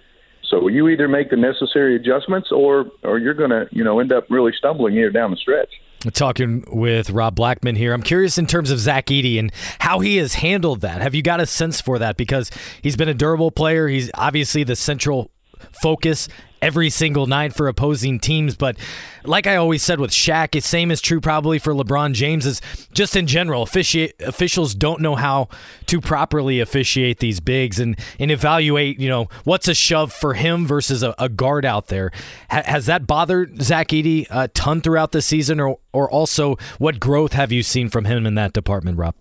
So 0.48 0.68
you 0.68 0.88
either 0.88 1.08
make 1.08 1.30
the 1.30 1.36
necessary 1.36 1.96
adjustments, 1.96 2.52
or 2.52 2.86
or 3.02 3.18
you're 3.18 3.34
going 3.34 3.50
to 3.50 3.68
you 3.72 3.82
know 3.82 3.98
end 3.98 4.12
up 4.12 4.26
really 4.30 4.52
stumbling 4.56 4.94
here 4.94 5.10
down 5.10 5.30
the 5.30 5.36
stretch. 5.36 5.70
Talking 6.12 6.64
with 6.68 7.10
Rob 7.10 7.34
Blackman 7.34 7.74
here. 7.74 7.92
I'm 7.92 8.02
curious 8.02 8.38
in 8.38 8.46
terms 8.46 8.70
of 8.70 8.78
Zach 8.78 9.06
Edey 9.06 9.40
and 9.40 9.50
how 9.80 9.98
he 9.98 10.18
has 10.18 10.34
handled 10.34 10.82
that. 10.82 11.02
Have 11.02 11.16
you 11.16 11.22
got 11.22 11.40
a 11.40 11.46
sense 11.46 11.80
for 11.80 11.98
that? 11.98 12.16
Because 12.16 12.50
he's 12.80 12.96
been 12.96 13.08
a 13.08 13.14
durable 13.14 13.50
player. 13.50 13.88
He's 13.88 14.08
obviously 14.14 14.62
the 14.62 14.76
central 14.76 15.32
focus 15.80 16.28
every 16.62 16.90
single 16.90 17.26
night 17.26 17.54
for 17.54 17.68
opposing 17.68 18.18
teams. 18.18 18.56
But 18.56 18.76
like 19.24 19.46
I 19.46 19.56
always 19.56 19.82
said 19.82 20.00
with 20.00 20.10
Shaq, 20.10 20.52
the 20.52 20.60
same 20.60 20.90
is 20.90 21.00
true 21.00 21.20
probably 21.20 21.58
for 21.58 21.72
LeBron 21.72 22.12
James. 22.12 22.46
Is 22.46 22.60
just 22.92 23.16
in 23.16 23.26
general, 23.26 23.62
officiate, 23.62 24.20
officials 24.20 24.74
don't 24.74 25.00
know 25.00 25.14
how 25.14 25.48
to 25.86 26.00
properly 26.00 26.60
officiate 26.60 27.20
these 27.20 27.40
bigs 27.40 27.78
and 27.78 27.98
and 28.18 28.30
evaluate. 28.30 28.98
You 28.98 29.08
know 29.08 29.28
what's 29.44 29.68
a 29.68 29.74
shove 29.74 30.12
for 30.12 30.34
him 30.34 30.66
versus 30.66 31.02
a, 31.02 31.14
a 31.18 31.28
guard 31.28 31.64
out 31.64 31.88
there. 31.88 32.10
Ha, 32.50 32.62
has 32.64 32.86
that 32.86 33.06
bothered 33.06 33.62
Zach 33.62 33.88
Edey 33.88 34.26
a 34.30 34.48
ton 34.48 34.80
throughout 34.80 35.12
the 35.12 35.22
season, 35.22 35.60
or 35.60 35.78
or 35.92 36.10
also 36.10 36.56
what 36.78 37.00
growth 37.00 37.32
have 37.32 37.52
you 37.52 37.62
seen 37.62 37.88
from 37.88 38.04
him 38.04 38.26
in 38.26 38.34
that 38.34 38.52
department, 38.52 38.98
Rob? 38.98 39.14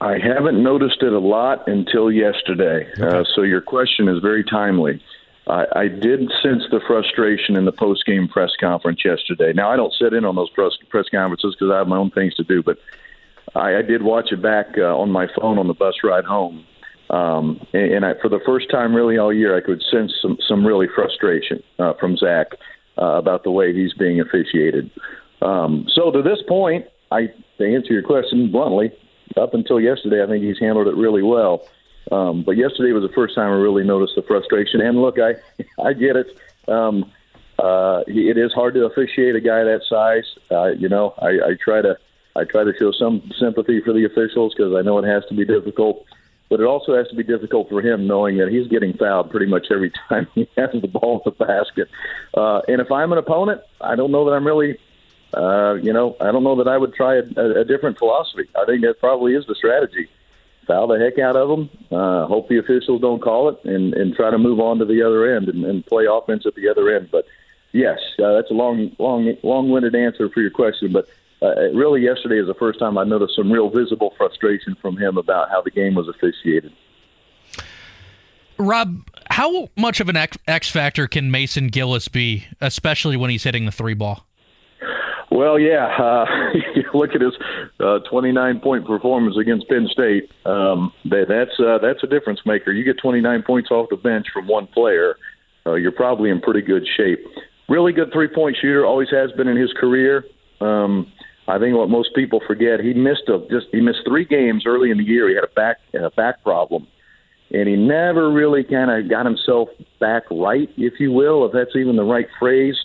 I 0.00 0.16
haven't 0.18 0.62
noticed 0.62 1.02
it 1.02 1.12
a 1.12 1.18
lot 1.18 1.66
until 1.66 2.12
yesterday. 2.12 2.88
Okay. 3.00 3.18
Uh, 3.18 3.24
so 3.34 3.42
your 3.42 3.60
question 3.60 4.08
is 4.08 4.20
very 4.22 4.44
timely. 4.44 5.02
I, 5.48 5.66
I 5.74 5.88
did 5.88 6.30
sense 6.42 6.64
the 6.70 6.80
frustration 6.86 7.56
in 7.56 7.64
the 7.64 7.72
post 7.72 8.04
game 8.04 8.28
press 8.28 8.50
conference 8.60 9.04
yesterday. 9.04 9.52
Now 9.52 9.70
I 9.70 9.76
don't 9.76 9.92
sit 9.94 10.12
in 10.12 10.24
on 10.24 10.36
those 10.36 10.50
press 10.50 10.72
press 10.88 11.06
conferences 11.10 11.56
because 11.58 11.72
I 11.72 11.78
have 11.78 11.88
my 11.88 11.96
own 11.96 12.10
things 12.10 12.34
to 12.34 12.44
do, 12.44 12.62
but 12.62 12.78
I, 13.54 13.76
I 13.76 13.82
did 13.82 14.02
watch 14.02 14.30
it 14.30 14.42
back 14.42 14.76
uh, 14.76 14.96
on 14.96 15.10
my 15.10 15.26
phone 15.40 15.58
on 15.58 15.66
the 15.66 15.74
bus 15.74 15.94
ride 16.04 16.24
home. 16.24 16.64
Um, 17.10 17.66
and, 17.72 17.92
and 17.92 18.04
I, 18.04 18.12
for 18.20 18.28
the 18.28 18.40
first 18.44 18.70
time, 18.70 18.94
really 18.94 19.16
all 19.16 19.32
year, 19.32 19.56
I 19.56 19.60
could 19.60 19.82
sense 19.90 20.12
some 20.20 20.36
some 20.46 20.66
really 20.66 20.86
frustration 20.94 21.62
uh, 21.78 21.94
from 21.94 22.16
Zach 22.16 22.48
uh, 23.00 23.16
about 23.16 23.44
the 23.44 23.50
way 23.50 23.72
he's 23.72 23.94
being 23.94 24.20
officiated. 24.20 24.90
Um, 25.40 25.86
so 25.94 26.10
to 26.10 26.20
this 26.20 26.38
point, 26.46 26.86
I 27.10 27.32
to 27.56 27.74
answer 27.74 27.94
your 27.94 28.02
question 28.02 28.52
bluntly, 28.52 28.92
up 29.36 29.54
until 29.54 29.80
yesterday, 29.80 30.22
I 30.22 30.26
think 30.26 30.44
he's 30.44 30.58
handled 30.58 30.88
it 30.88 30.96
really 30.96 31.22
well. 31.22 31.62
Um, 32.10 32.42
but 32.42 32.56
yesterday 32.56 32.92
was 32.92 33.02
the 33.02 33.14
first 33.14 33.34
time 33.34 33.50
I 33.50 33.56
really 33.56 33.84
noticed 33.84 34.14
the 34.16 34.22
frustration. 34.22 34.80
And 34.80 35.00
look, 35.00 35.18
I 35.18 35.34
I 35.82 35.92
get 35.92 36.16
it. 36.16 36.26
Um, 36.68 37.12
uh, 37.58 38.04
it 38.06 38.38
is 38.38 38.52
hard 38.52 38.74
to 38.74 38.84
officiate 38.84 39.34
a 39.34 39.40
guy 39.40 39.64
that 39.64 39.82
size. 39.88 40.24
Uh, 40.50 40.68
you 40.68 40.88
know, 40.88 41.14
I, 41.18 41.28
I 41.28 41.56
try 41.62 41.82
to 41.82 41.98
I 42.36 42.44
try 42.44 42.64
to 42.64 42.72
show 42.78 42.92
some 42.92 43.30
sympathy 43.38 43.80
for 43.80 43.92
the 43.92 44.04
officials 44.04 44.54
because 44.56 44.74
I 44.76 44.82
know 44.82 44.98
it 44.98 45.06
has 45.06 45.24
to 45.28 45.34
be 45.34 45.44
difficult. 45.44 46.04
But 46.50 46.60
it 46.60 46.64
also 46.64 46.96
has 46.96 47.06
to 47.08 47.14
be 47.14 47.24
difficult 47.24 47.68
for 47.68 47.82
him 47.82 48.06
knowing 48.06 48.38
that 48.38 48.48
he's 48.48 48.66
getting 48.68 48.96
fouled 48.96 49.30
pretty 49.30 49.44
much 49.44 49.66
every 49.70 49.92
time 50.08 50.26
he 50.34 50.48
has 50.56 50.70
the 50.72 50.88
ball 50.88 51.22
in 51.26 51.32
the 51.38 51.44
basket. 51.44 51.88
Uh, 52.32 52.62
and 52.68 52.80
if 52.80 52.90
I'm 52.90 53.12
an 53.12 53.18
opponent, 53.18 53.60
I 53.82 53.96
don't 53.96 54.10
know 54.10 54.24
that 54.24 54.30
I'm 54.30 54.46
really, 54.46 54.78
uh, 55.34 55.74
you 55.74 55.92
know, 55.92 56.16
I 56.22 56.32
don't 56.32 56.44
know 56.44 56.56
that 56.56 56.68
I 56.68 56.78
would 56.78 56.94
try 56.94 57.16
a, 57.16 57.22
a, 57.36 57.60
a 57.60 57.64
different 57.66 57.98
philosophy. 57.98 58.48
I 58.56 58.64
think 58.64 58.80
that 58.80 58.98
probably 58.98 59.34
is 59.34 59.44
the 59.46 59.54
strategy 59.54 60.08
foul 60.68 60.86
the 60.86 60.98
heck 60.98 61.18
out 61.18 61.34
of 61.34 61.48
them. 61.48 61.68
Uh, 61.90 62.26
hope 62.26 62.48
the 62.48 62.58
officials 62.58 63.00
don't 63.00 63.20
call 63.20 63.48
it, 63.48 63.58
and 63.64 63.94
and 63.94 64.14
try 64.14 64.30
to 64.30 64.38
move 64.38 64.60
on 64.60 64.78
to 64.78 64.84
the 64.84 65.02
other 65.02 65.34
end 65.34 65.48
and, 65.48 65.64
and 65.64 65.84
play 65.84 66.04
offense 66.08 66.46
at 66.46 66.54
the 66.54 66.68
other 66.68 66.94
end. 66.94 67.08
But 67.10 67.24
yes, 67.72 67.98
uh, 68.22 68.34
that's 68.34 68.50
a 68.52 68.54
long, 68.54 68.94
long, 68.98 69.34
long-winded 69.42 69.96
answer 69.96 70.28
for 70.28 70.40
your 70.40 70.52
question, 70.52 70.92
but. 70.92 71.08
Uh, 71.40 71.70
really, 71.72 72.02
yesterday 72.02 72.40
is 72.40 72.48
the 72.48 72.54
first 72.54 72.80
time 72.80 72.98
I 72.98 73.04
noticed 73.04 73.36
some 73.36 73.52
real 73.52 73.70
visible 73.70 74.12
frustration 74.18 74.74
from 74.82 74.96
him 74.96 75.16
about 75.16 75.48
how 75.50 75.62
the 75.62 75.70
game 75.70 75.94
was 75.94 76.08
officiated. 76.08 76.72
Rob, 78.58 79.08
how 79.30 79.68
much 79.76 80.00
of 80.00 80.08
an 80.08 80.16
X 80.16 80.68
factor 80.68 81.06
can 81.06 81.30
Mason 81.30 81.68
Gillis 81.68 82.08
be, 82.08 82.46
especially 82.60 83.16
when 83.16 83.30
he's 83.30 83.44
hitting 83.44 83.66
the 83.66 83.70
three 83.70 83.94
ball? 83.94 84.26
Well, 85.30 85.58
yeah. 85.58 85.86
Uh, 85.98 86.24
look 86.94 87.10
at 87.14 87.20
his 87.20 87.34
uh, 87.80 87.98
29 88.10 88.60
point 88.60 88.86
performance 88.86 89.36
against 89.36 89.68
Penn 89.68 89.88
State. 89.90 90.30
Um, 90.46 90.92
that, 91.04 91.26
that's 91.28 91.58
uh, 91.60 91.78
that's 91.78 92.02
a 92.02 92.06
difference 92.06 92.40
maker. 92.46 92.72
You 92.72 92.84
get 92.84 92.98
29 93.00 93.42
points 93.42 93.70
off 93.70 93.88
the 93.90 93.96
bench 93.96 94.26
from 94.32 94.46
one 94.46 94.66
player, 94.68 95.16
uh, 95.68 95.74
you're 95.74 95.92
probably 95.92 96.30
in 96.30 96.40
pretty 96.40 96.62
good 96.62 96.86
shape. 96.96 97.20
Really 97.68 97.92
good 97.92 98.12
three 98.12 98.28
point 98.28 98.56
shooter. 98.60 98.86
Always 98.86 99.10
has 99.10 99.30
been 99.32 99.48
in 99.48 99.56
his 99.56 99.72
career. 99.74 100.24
Um, 100.60 101.12
I 101.46 101.58
think 101.58 101.76
what 101.76 101.88
most 101.88 102.14
people 102.14 102.40
forget, 102.46 102.80
he 102.80 102.94
missed 102.94 103.28
a 103.28 103.38
just 103.50 103.66
he 103.72 103.80
missed 103.80 104.00
three 104.06 104.24
games 104.24 104.64
early 104.66 104.90
in 104.90 104.98
the 104.98 105.04
year. 105.04 105.28
He 105.28 105.34
had 105.34 105.44
a 105.44 105.54
back 105.54 105.78
a 105.94 106.10
back 106.10 106.42
problem, 106.42 106.86
and 107.50 107.68
he 107.68 107.76
never 107.76 108.32
really 108.32 108.64
kind 108.64 108.90
of 108.90 109.10
got 109.10 109.26
himself 109.26 109.68
back 110.00 110.24
right, 110.30 110.70
if 110.76 110.94
you 110.98 111.12
will, 111.12 111.44
if 111.46 111.52
that's 111.52 111.76
even 111.76 111.96
the 111.96 112.04
right 112.04 112.26
phrase. 112.38 112.76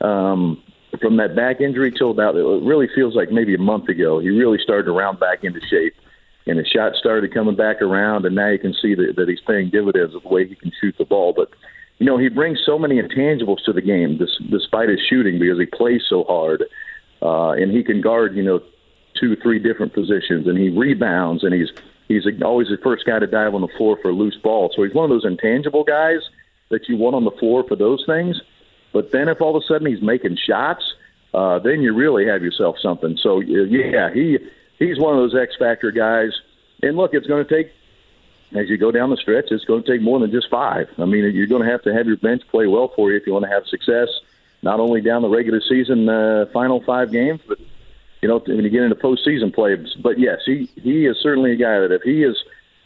Um, 0.00 0.62
from 1.00 1.16
that 1.16 1.34
back 1.34 1.60
injury 1.60 1.90
till 1.90 2.10
about 2.10 2.36
it 2.36 2.42
really 2.42 2.88
feels 2.94 3.14
like 3.14 3.30
maybe 3.30 3.54
a 3.54 3.58
month 3.58 3.88
ago, 3.88 4.18
he 4.18 4.28
really 4.28 4.58
started 4.62 4.84
to 4.84 4.92
round 4.92 5.18
back 5.18 5.44
into 5.44 5.60
shape, 5.68 5.94
and 6.46 6.58
his 6.58 6.68
shot 6.68 6.94
started 6.96 7.32
coming 7.32 7.56
back 7.56 7.80
around, 7.80 8.26
and 8.26 8.34
now 8.34 8.48
you 8.48 8.58
can 8.58 8.74
see 8.74 8.94
that, 8.94 9.14
that 9.16 9.28
he's 9.28 9.40
paying 9.46 9.70
dividends 9.70 10.14
of 10.14 10.22
the 10.22 10.28
way 10.28 10.46
he 10.46 10.54
can 10.54 10.72
shoot 10.80 10.94
the 10.98 11.04
ball. 11.04 11.32
But 11.34 11.50
you 11.98 12.06
know, 12.06 12.18
he 12.18 12.28
brings 12.28 12.58
so 12.64 12.78
many 12.78 13.00
intangibles 13.00 13.64
to 13.64 13.72
the 13.72 13.80
game, 13.80 14.18
despite 14.50 14.88
his 14.88 15.00
shooting, 15.08 15.38
because 15.38 15.58
he 15.58 15.66
plays 15.66 16.02
so 16.08 16.24
hard, 16.24 16.64
uh, 17.22 17.52
and 17.52 17.70
he 17.70 17.82
can 17.82 18.00
guard 18.00 18.34
you 18.34 18.42
know 18.42 18.60
two, 19.18 19.36
three 19.36 19.58
different 19.58 19.94
positions, 19.94 20.46
and 20.46 20.58
he 20.58 20.68
rebounds, 20.68 21.44
and 21.44 21.54
he's 21.54 21.70
he's 22.08 22.26
always 22.44 22.68
the 22.68 22.78
first 22.82 23.06
guy 23.06 23.18
to 23.18 23.26
dive 23.26 23.54
on 23.54 23.60
the 23.62 23.68
floor 23.78 23.98
for 24.02 24.10
a 24.10 24.12
loose 24.12 24.36
ball. 24.42 24.72
So 24.74 24.82
he's 24.82 24.94
one 24.94 25.04
of 25.04 25.10
those 25.10 25.24
intangible 25.24 25.84
guys 25.84 26.20
that 26.70 26.88
you 26.88 26.96
want 26.96 27.14
on 27.14 27.24
the 27.24 27.30
floor 27.32 27.64
for 27.66 27.76
those 27.76 28.02
things. 28.06 28.40
But 28.92 29.10
then 29.10 29.28
if 29.28 29.40
all 29.40 29.56
of 29.56 29.62
a 29.62 29.66
sudden 29.66 29.86
he's 29.86 30.02
making 30.02 30.36
shots, 30.36 30.94
uh, 31.34 31.58
then 31.58 31.82
you 31.82 31.94
really 31.94 32.26
have 32.26 32.42
yourself 32.42 32.76
something. 32.80 33.16
So 33.16 33.40
yeah, 33.40 34.12
he 34.12 34.38
he's 34.78 34.98
one 34.98 35.14
of 35.14 35.20
those 35.20 35.34
X 35.34 35.56
factor 35.58 35.90
guys. 35.90 36.32
And 36.82 36.96
look, 36.96 37.14
it's 37.14 37.26
going 37.26 37.46
to 37.46 37.54
take 37.54 37.72
as 38.54 38.68
you 38.68 38.76
go 38.76 38.90
down 38.90 39.10
the 39.10 39.16
stretch, 39.16 39.46
it's 39.50 39.64
going 39.64 39.82
to 39.82 39.90
take 39.90 40.02
more 40.02 40.18
than 40.18 40.30
just 40.30 40.50
five. 40.50 40.88
I 40.98 41.06
mean, 41.06 41.24
you're 41.34 41.46
going 41.46 41.62
to 41.62 41.70
have 41.70 41.82
to 41.84 41.94
have 41.94 42.06
your 42.06 42.18
bench 42.18 42.42
play 42.50 42.66
well 42.66 42.92
for 42.94 43.10
you 43.10 43.16
if 43.16 43.26
you 43.26 43.32
want 43.32 43.44
to 43.44 43.50
have 43.50 43.66
success, 43.66 44.08
not 44.62 44.78
only 44.78 45.00
down 45.00 45.22
the 45.22 45.28
regular 45.28 45.60
season 45.66 46.08
uh, 46.08 46.46
final 46.52 46.82
five 46.82 47.10
games, 47.10 47.40
but 47.46 47.58
you 48.20 48.28
know 48.28 48.38
when 48.38 48.62
you 48.62 48.70
get 48.70 48.82
into 48.82 48.94
postseason 48.94 49.54
play. 49.54 49.76
But 50.00 50.18
yes, 50.18 50.40
he 50.44 50.68
he 50.76 51.06
is 51.06 51.16
certainly 51.22 51.52
a 51.52 51.56
guy 51.56 51.80
that 51.80 51.92
if 51.92 52.02
he 52.02 52.22
is 52.22 52.36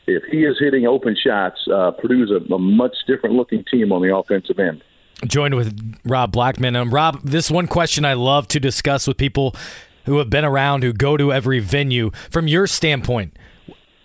if 0.06 0.22
he 0.24 0.44
is 0.44 0.56
hitting 0.58 0.86
open 0.86 1.16
shots, 1.16 1.66
uh, 1.68 1.90
Purdue's 1.90 2.30
a, 2.30 2.54
a 2.54 2.58
much 2.58 2.96
different 3.06 3.34
looking 3.34 3.64
team 3.64 3.92
on 3.92 4.02
the 4.02 4.14
offensive 4.14 4.58
end. 4.58 4.82
Joined 5.24 5.54
with 5.54 5.98
Rob 6.04 6.32
Blackman. 6.32 6.76
Um, 6.76 6.92
Rob, 6.92 7.22
this 7.22 7.50
one 7.50 7.66
question 7.66 8.04
I 8.04 8.14
love 8.14 8.48
to 8.48 8.60
discuss 8.60 9.06
with 9.06 9.16
people 9.16 9.56
who 10.04 10.18
have 10.18 10.28
been 10.28 10.44
around, 10.44 10.82
who 10.82 10.92
go 10.92 11.16
to 11.16 11.32
every 11.32 11.58
venue. 11.58 12.10
From 12.30 12.48
your 12.48 12.66
standpoint, 12.66 13.36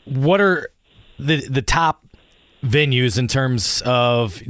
what 0.05 0.39
are 0.39 0.69
the 1.19 1.47
the 1.47 1.61
top 1.61 2.05
venues 2.63 3.17
in 3.17 3.27
terms 3.27 3.81
of 3.85 4.41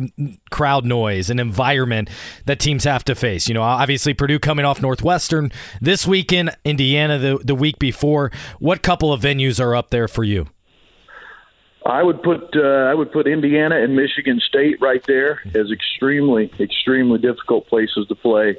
crowd 0.50 0.86
noise 0.86 1.30
and 1.30 1.40
environment 1.40 2.10
that 2.46 2.60
teams 2.60 2.84
have 2.84 3.04
to 3.06 3.16
face. 3.16 3.48
You 3.48 3.54
know, 3.54 3.62
obviously 3.62 4.14
Purdue 4.14 4.40
coming 4.40 4.66
off 4.66 4.82
Northwestern 4.82 5.52
this 5.80 6.06
weekend, 6.06 6.56
Indiana 6.66 7.18
the 7.18 7.40
the 7.44 7.56
week 7.56 7.80
before. 7.80 8.32
What 8.60 8.84
couple 8.84 9.14
of 9.14 9.22
venues 9.22 9.64
are 9.64 9.76
up 9.76 9.90
there 9.90 10.08
for 10.08 10.24
you? 10.24 10.48
I 11.85 12.03
would 12.03 12.22
put 12.22 12.56
uh, 12.56 12.90
I 12.90 12.93
would 12.93 13.11
put 13.11 13.27
Indiana 13.27 13.82
and 13.82 13.95
Michigan 13.95 14.40
State 14.40 14.80
right 14.82 15.03
there 15.08 15.42
as 15.56 15.72
extremely 15.72 16.51
extremely 16.60 17.19
difficult 17.19 17.68
places 17.68 18.08
to 18.08 18.16
play 18.16 18.58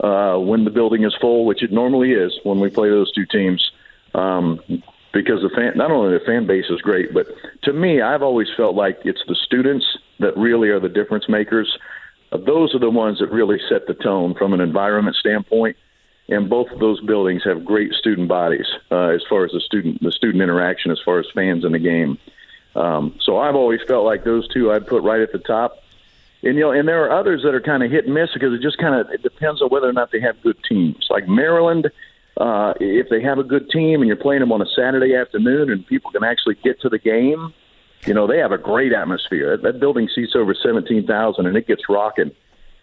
uh, 0.00 0.36
when 0.38 0.64
the 0.64 0.70
building 0.70 1.04
is 1.04 1.14
full, 1.20 1.44
which 1.46 1.62
it 1.62 1.70
normally 1.70 2.12
is 2.12 2.32
when 2.42 2.60
we 2.60 2.70
play 2.70 2.88
those 2.88 3.12
two 3.12 3.26
teams. 3.26 3.70
Um, 4.14 4.60
because 5.12 5.40
the 5.40 5.48
fan, 5.48 5.72
not 5.76 5.90
only 5.90 6.18
the 6.18 6.24
fan 6.24 6.46
base 6.46 6.66
is 6.68 6.80
great, 6.82 7.14
but 7.14 7.26
to 7.62 7.72
me, 7.72 8.02
I've 8.02 8.22
always 8.22 8.48
felt 8.56 8.74
like 8.74 8.98
it's 9.04 9.22
the 9.26 9.34
students 9.34 9.86
that 10.18 10.36
really 10.36 10.68
are 10.68 10.80
the 10.80 10.90
difference 10.90 11.26
makers. 11.28 11.78
Uh, 12.32 12.38
those 12.38 12.74
are 12.74 12.78
the 12.78 12.90
ones 12.90 13.20
that 13.20 13.30
really 13.30 13.58
set 13.68 13.86
the 13.86 13.94
tone 13.94 14.34
from 14.34 14.52
an 14.52 14.60
environment 14.60 15.16
standpoint. 15.16 15.76
And 16.28 16.50
both 16.50 16.70
of 16.70 16.80
those 16.80 17.00
buildings 17.02 17.42
have 17.44 17.64
great 17.64 17.92
student 17.92 18.28
bodies 18.28 18.66
uh, 18.90 19.08
as 19.08 19.22
far 19.28 19.44
as 19.44 19.52
the 19.52 19.60
student 19.60 20.02
the 20.02 20.10
student 20.10 20.42
interaction, 20.42 20.90
as 20.90 20.98
far 21.04 21.20
as 21.20 21.26
fans 21.34 21.64
in 21.64 21.72
the 21.72 21.78
game. 21.78 22.18
Um, 22.76 23.18
so 23.22 23.38
I've 23.38 23.56
always 23.56 23.80
felt 23.88 24.04
like 24.04 24.24
those 24.24 24.46
two 24.48 24.70
I'd 24.70 24.86
put 24.86 25.02
right 25.02 25.20
at 25.20 25.32
the 25.32 25.38
top. 25.38 25.82
And 26.42 26.56
you 26.56 26.60
know, 26.60 26.70
and 26.70 26.86
there 26.86 27.04
are 27.04 27.18
others 27.18 27.42
that 27.42 27.54
are 27.54 27.60
kind 27.60 27.82
of 27.82 27.90
hit 27.90 28.04
and 28.04 28.14
miss 28.14 28.30
because 28.34 28.52
it 28.52 28.60
just 28.60 28.78
kind 28.78 28.94
of 28.94 29.10
it 29.10 29.22
depends 29.22 29.62
on 29.62 29.70
whether 29.70 29.88
or 29.88 29.92
not 29.92 30.12
they 30.12 30.20
have 30.20 30.40
good 30.42 30.58
teams. 30.68 31.06
Like 31.10 31.26
Maryland, 31.26 31.90
uh, 32.36 32.74
if 32.78 33.08
they 33.08 33.22
have 33.22 33.38
a 33.38 33.42
good 33.42 33.70
team 33.70 34.02
and 34.02 34.06
you're 34.06 34.16
playing 34.16 34.40
them 34.40 34.52
on 34.52 34.60
a 34.60 34.66
Saturday 34.76 35.16
afternoon 35.16 35.70
and 35.70 35.86
people 35.86 36.10
can 36.10 36.22
actually 36.22 36.56
get 36.62 36.80
to 36.82 36.90
the 36.90 36.98
game, 36.98 37.54
you 38.04 38.12
know 38.12 38.26
they 38.26 38.38
have 38.38 38.52
a 38.52 38.58
great 38.58 38.92
atmosphere. 38.92 39.56
That, 39.56 39.80
building 39.80 40.08
seats 40.14 40.36
over 40.36 40.54
seventeen 40.54 41.06
thousand 41.06 41.46
and 41.46 41.56
it 41.56 41.66
gets 41.66 41.88
rocking. 41.88 42.30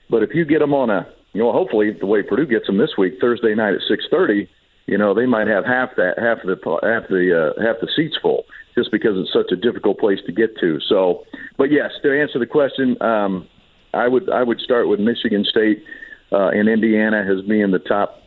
But 0.10 0.24
if 0.24 0.34
you 0.34 0.44
get 0.44 0.60
them 0.60 0.74
on 0.74 0.90
a, 0.90 1.08
you 1.34 1.42
know, 1.42 1.52
hopefully 1.52 1.92
the 1.92 2.08
way 2.08 2.24
Purdue 2.24 2.48
gets 2.48 2.66
them 2.66 2.78
this 2.78 2.98
week, 2.98 3.20
Thursday 3.22 3.54
night 3.54 3.76
at 3.76 3.82
six 3.88 4.06
thirty, 4.10 4.50
you 4.88 4.98
know 4.98 5.14
they 5.14 5.28
might 5.28 5.48
have 5.48 5.64
half 5.64 5.96
that 5.98 6.18
half 6.18 6.40
the 6.42 6.58
half 6.82 7.08
the 7.08 7.54
uh, 7.56 7.62
half 7.62 7.80
the 7.80 7.88
seats 7.96 8.18
full 8.20 8.46
just 8.76 8.92
because 8.92 9.18
it's 9.18 9.34
such 9.34 9.52
a 9.52 9.56
difficult 9.56 10.00
place 10.00 10.20
to 10.26 10.32
get 10.32 10.58
to. 10.60 10.80
So, 10.82 11.26
but 11.58 11.72
yes, 11.72 11.92
to 12.02 12.20
answer 12.20 12.40
the 12.40 12.48
question, 12.48 13.02
um, 13.02 13.48
I 13.94 14.08
would 14.08 14.30
I 14.30 14.44
would 14.44 14.60
start 14.60 14.88
with 14.88 15.00
Michigan 15.00 15.46
State. 15.46 15.84
Uh, 16.32 16.50
and 16.50 16.68
Indiana 16.68 17.24
as 17.30 17.46
being 17.46 17.70
the 17.70 17.78
top 17.78 18.24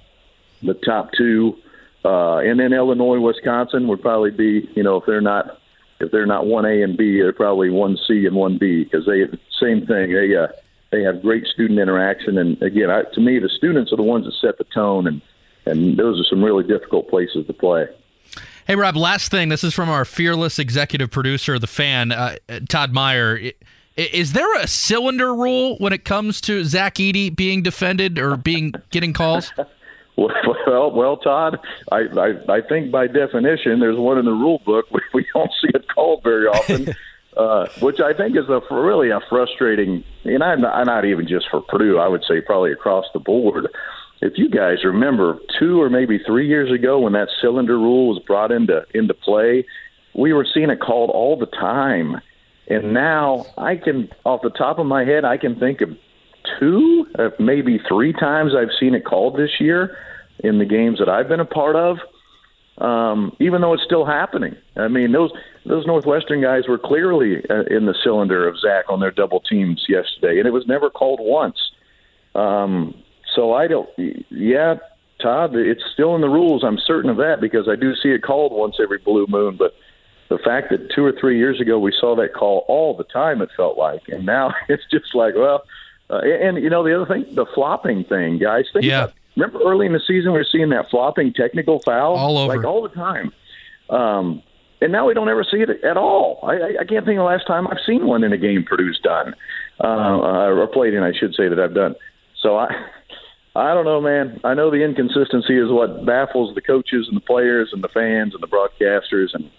the 0.62 0.74
top 0.74 1.10
two, 1.18 1.56
uh, 2.04 2.36
and 2.36 2.60
then 2.60 2.72
Illinois, 2.72 3.18
Wisconsin 3.18 3.88
would 3.88 4.00
probably 4.00 4.30
be 4.30 4.70
you 4.76 4.82
know 4.84 4.98
if 4.98 5.06
they're 5.06 5.20
not 5.20 5.58
if 5.98 6.12
they're 6.12 6.26
not 6.26 6.46
one 6.46 6.64
A 6.64 6.82
and 6.82 6.96
B, 6.96 7.20
they're 7.20 7.32
probably 7.32 7.68
one 7.68 7.98
C 8.06 8.26
and 8.26 8.36
one 8.36 8.58
B 8.58 8.84
because 8.84 9.06
they 9.06 9.24
same 9.60 9.86
thing. 9.86 10.12
They 10.12 10.36
uh, 10.36 10.48
they 10.90 11.02
have 11.02 11.22
great 11.22 11.46
student 11.46 11.80
interaction. 11.80 12.38
And 12.38 12.62
again 12.62 12.90
I, 12.90 13.02
to 13.14 13.20
me 13.20 13.40
the 13.40 13.48
students 13.48 13.92
are 13.92 13.96
the 13.96 14.02
ones 14.04 14.26
that 14.26 14.34
set 14.34 14.58
the 14.58 14.64
tone. 14.72 15.08
And 15.08 15.20
and 15.64 15.96
those 15.96 16.20
are 16.20 16.24
some 16.30 16.44
really 16.44 16.64
difficult 16.64 17.08
places 17.08 17.46
to 17.48 17.52
play. 17.52 17.86
Hey, 18.66 18.74
Rob, 18.74 18.96
last 18.96 19.30
thing. 19.30 19.48
This 19.48 19.62
is 19.62 19.74
from 19.74 19.88
our 19.88 20.04
fearless 20.04 20.58
executive 20.58 21.08
producer, 21.08 21.56
the 21.56 21.68
fan, 21.68 22.10
uh, 22.10 22.34
Todd 22.68 22.92
Meyer. 22.92 23.40
Is 23.96 24.32
there 24.32 24.58
a 24.58 24.66
cylinder 24.66 25.32
rule 25.32 25.76
when 25.78 25.92
it 25.92 26.04
comes 26.04 26.40
to 26.42 26.64
Zach 26.64 26.96
Edey 26.96 27.34
being 27.34 27.62
defended 27.62 28.18
or 28.18 28.36
being 28.36 28.74
getting 28.90 29.12
calls? 29.12 29.52
Well, 30.18 30.90
well, 30.92 31.18
Todd, 31.18 31.58
I, 31.92 31.98
I, 32.16 32.54
I 32.54 32.60
think 32.62 32.90
by 32.90 33.06
definition, 33.06 33.80
there's 33.80 33.98
one 33.98 34.16
in 34.16 34.24
the 34.24 34.32
rule 34.32 34.62
book. 34.64 34.86
We, 34.90 35.00
we 35.12 35.26
don't 35.34 35.50
see 35.60 35.68
it 35.74 35.86
called 35.88 36.22
very 36.22 36.46
often, 36.46 36.94
uh, 37.36 37.66
which 37.80 38.00
I 38.00 38.14
think 38.14 38.34
is 38.34 38.48
a 38.48 38.62
really 38.74 39.10
a 39.10 39.20
frustrating. 39.28 40.02
And 40.24 40.42
I'm 40.42 40.62
not, 40.62 40.74
I'm 40.74 40.86
not 40.86 41.04
even 41.04 41.28
just 41.28 41.50
for 41.50 41.60
Purdue. 41.60 41.98
I 41.98 42.08
would 42.08 42.24
say 42.26 42.40
probably 42.40 42.72
across 42.72 43.04
the 43.12 43.20
board 43.20 43.68
if 44.20 44.34
you 44.36 44.48
guys 44.48 44.84
remember 44.84 45.38
two 45.58 45.80
or 45.80 45.90
maybe 45.90 46.18
three 46.18 46.48
years 46.48 46.72
ago 46.72 47.00
when 47.00 47.12
that 47.12 47.28
cylinder 47.40 47.78
rule 47.78 48.08
was 48.08 48.22
brought 48.26 48.50
into 48.50 48.84
into 48.94 49.14
play, 49.14 49.64
we 50.14 50.32
were 50.32 50.46
seeing 50.52 50.70
it 50.70 50.80
called 50.80 51.10
all 51.10 51.38
the 51.38 51.46
time. 51.46 52.20
And 52.68 52.92
now 52.92 53.46
I 53.56 53.76
can, 53.76 54.08
off 54.24 54.40
the 54.42 54.50
top 54.50 54.78
of 54.78 54.86
my 54.86 55.04
head, 55.04 55.24
I 55.24 55.36
can 55.36 55.58
think 55.58 55.82
of 55.82 55.90
two, 56.58 57.06
uh, 57.18 57.28
maybe 57.38 57.78
three 57.88 58.12
times 58.12 58.52
I've 58.56 58.74
seen 58.80 58.94
it 58.94 59.04
called 59.04 59.36
this 59.36 59.60
year 59.60 59.96
in 60.40 60.58
the 60.58 60.64
games 60.64 60.98
that 60.98 61.08
I've 61.08 61.28
been 61.28 61.40
a 61.40 61.44
part 61.44 61.76
of. 61.76 61.98
Um, 62.78 63.34
even 63.40 63.62
though 63.62 63.72
it's 63.72 63.84
still 63.84 64.04
happening, 64.04 64.54
I 64.76 64.88
mean 64.88 65.12
those 65.12 65.30
those 65.64 65.86
Northwestern 65.86 66.42
guys 66.42 66.68
were 66.68 66.78
clearly 66.78 67.42
uh, 67.48 67.62
in 67.70 67.86
the 67.86 67.94
cylinder 68.04 68.46
of 68.46 68.58
Zach 68.58 68.84
on 68.90 69.00
their 69.00 69.10
double 69.10 69.40
teams 69.40 69.86
yesterday, 69.88 70.38
and 70.38 70.46
it 70.46 70.52
was 70.52 70.66
never 70.66 70.90
called 70.90 71.18
once. 71.22 71.56
Um, 72.34 72.94
so 73.36 73.52
I 73.54 73.68
don't. 73.68 73.88
Yeah, 74.30 74.76
Todd, 75.20 75.54
it's 75.54 75.84
still 75.92 76.16
in 76.16 76.22
the 76.22 76.28
rules. 76.28 76.64
I'm 76.64 76.78
certain 76.78 77.10
of 77.10 77.18
that 77.18 77.40
because 77.40 77.68
I 77.68 77.76
do 77.76 77.94
see 77.94 78.08
it 78.08 78.22
called 78.22 78.52
once 78.52 78.76
every 78.82 78.98
blue 78.98 79.26
moon. 79.28 79.56
But 79.56 79.74
the 80.28 80.38
fact 80.38 80.70
that 80.70 80.90
two 80.92 81.04
or 81.04 81.12
three 81.12 81.38
years 81.38 81.60
ago 81.60 81.78
we 81.78 81.92
saw 82.00 82.16
that 82.16 82.34
call 82.34 82.64
all 82.66 82.96
the 82.96 83.04
time, 83.04 83.40
it 83.42 83.50
felt 83.56 83.78
like, 83.78 84.02
and 84.08 84.26
now 84.26 84.52
it's 84.68 84.82
just 84.90 85.14
like, 85.14 85.34
well, 85.36 85.62
uh, 86.10 86.20
and 86.22 86.56
you 86.56 86.70
know 86.70 86.82
the 86.82 87.00
other 87.00 87.06
thing, 87.06 87.32
the 87.34 87.46
flopping 87.54 88.04
thing, 88.04 88.38
guys. 88.38 88.64
Think 88.72 88.84
yeah. 88.84 89.04
About, 89.04 89.14
remember 89.36 89.60
early 89.64 89.86
in 89.86 89.92
the 89.92 90.00
season 90.00 90.32
we 90.32 90.38
were 90.38 90.46
seeing 90.50 90.70
that 90.70 90.90
flopping 90.90 91.32
technical 91.32 91.80
foul 91.80 92.16
all 92.16 92.38
over, 92.38 92.56
like 92.56 92.64
all 92.64 92.82
the 92.82 92.88
time. 92.88 93.32
Um, 93.90 94.42
and 94.80 94.92
now 94.92 95.06
we 95.06 95.14
don't 95.14 95.28
ever 95.28 95.44
see 95.44 95.58
it 95.58 95.84
at 95.84 95.96
all. 95.96 96.40
I, 96.42 96.80
I 96.80 96.84
can't 96.84 97.04
think 97.06 97.18
of 97.18 97.22
the 97.22 97.22
last 97.22 97.46
time 97.46 97.66
I've 97.66 97.80
seen 97.86 98.06
one 98.06 98.24
in 98.24 98.32
a 98.32 98.38
game 98.38 98.64
Purdue's 98.64 98.98
done, 99.02 99.34
uh, 99.82 99.86
uh, 99.86 100.46
or 100.48 100.66
played 100.66 100.94
in, 100.94 101.02
I 101.02 101.12
should 101.12 101.34
say 101.34 101.48
that 101.48 101.58
I've 101.58 101.74
done. 101.74 101.94
So 102.42 102.56
I, 102.56 102.68
I 103.56 103.74
don't 103.74 103.84
know, 103.84 104.00
man. 104.00 104.40
I 104.44 104.54
know 104.54 104.70
the 104.70 104.84
inconsistency 104.84 105.56
is 105.56 105.70
what 105.70 106.04
baffles 106.04 106.54
the 106.54 106.60
coaches 106.60 107.06
and 107.08 107.16
the 107.16 107.24
players 107.24 107.70
and 107.72 107.82
the 107.82 107.88
fans 107.88 108.34
and 108.34 108.42
the 108.42 108.46
broadcasters, 108.46 109.28
and 109.32 109.50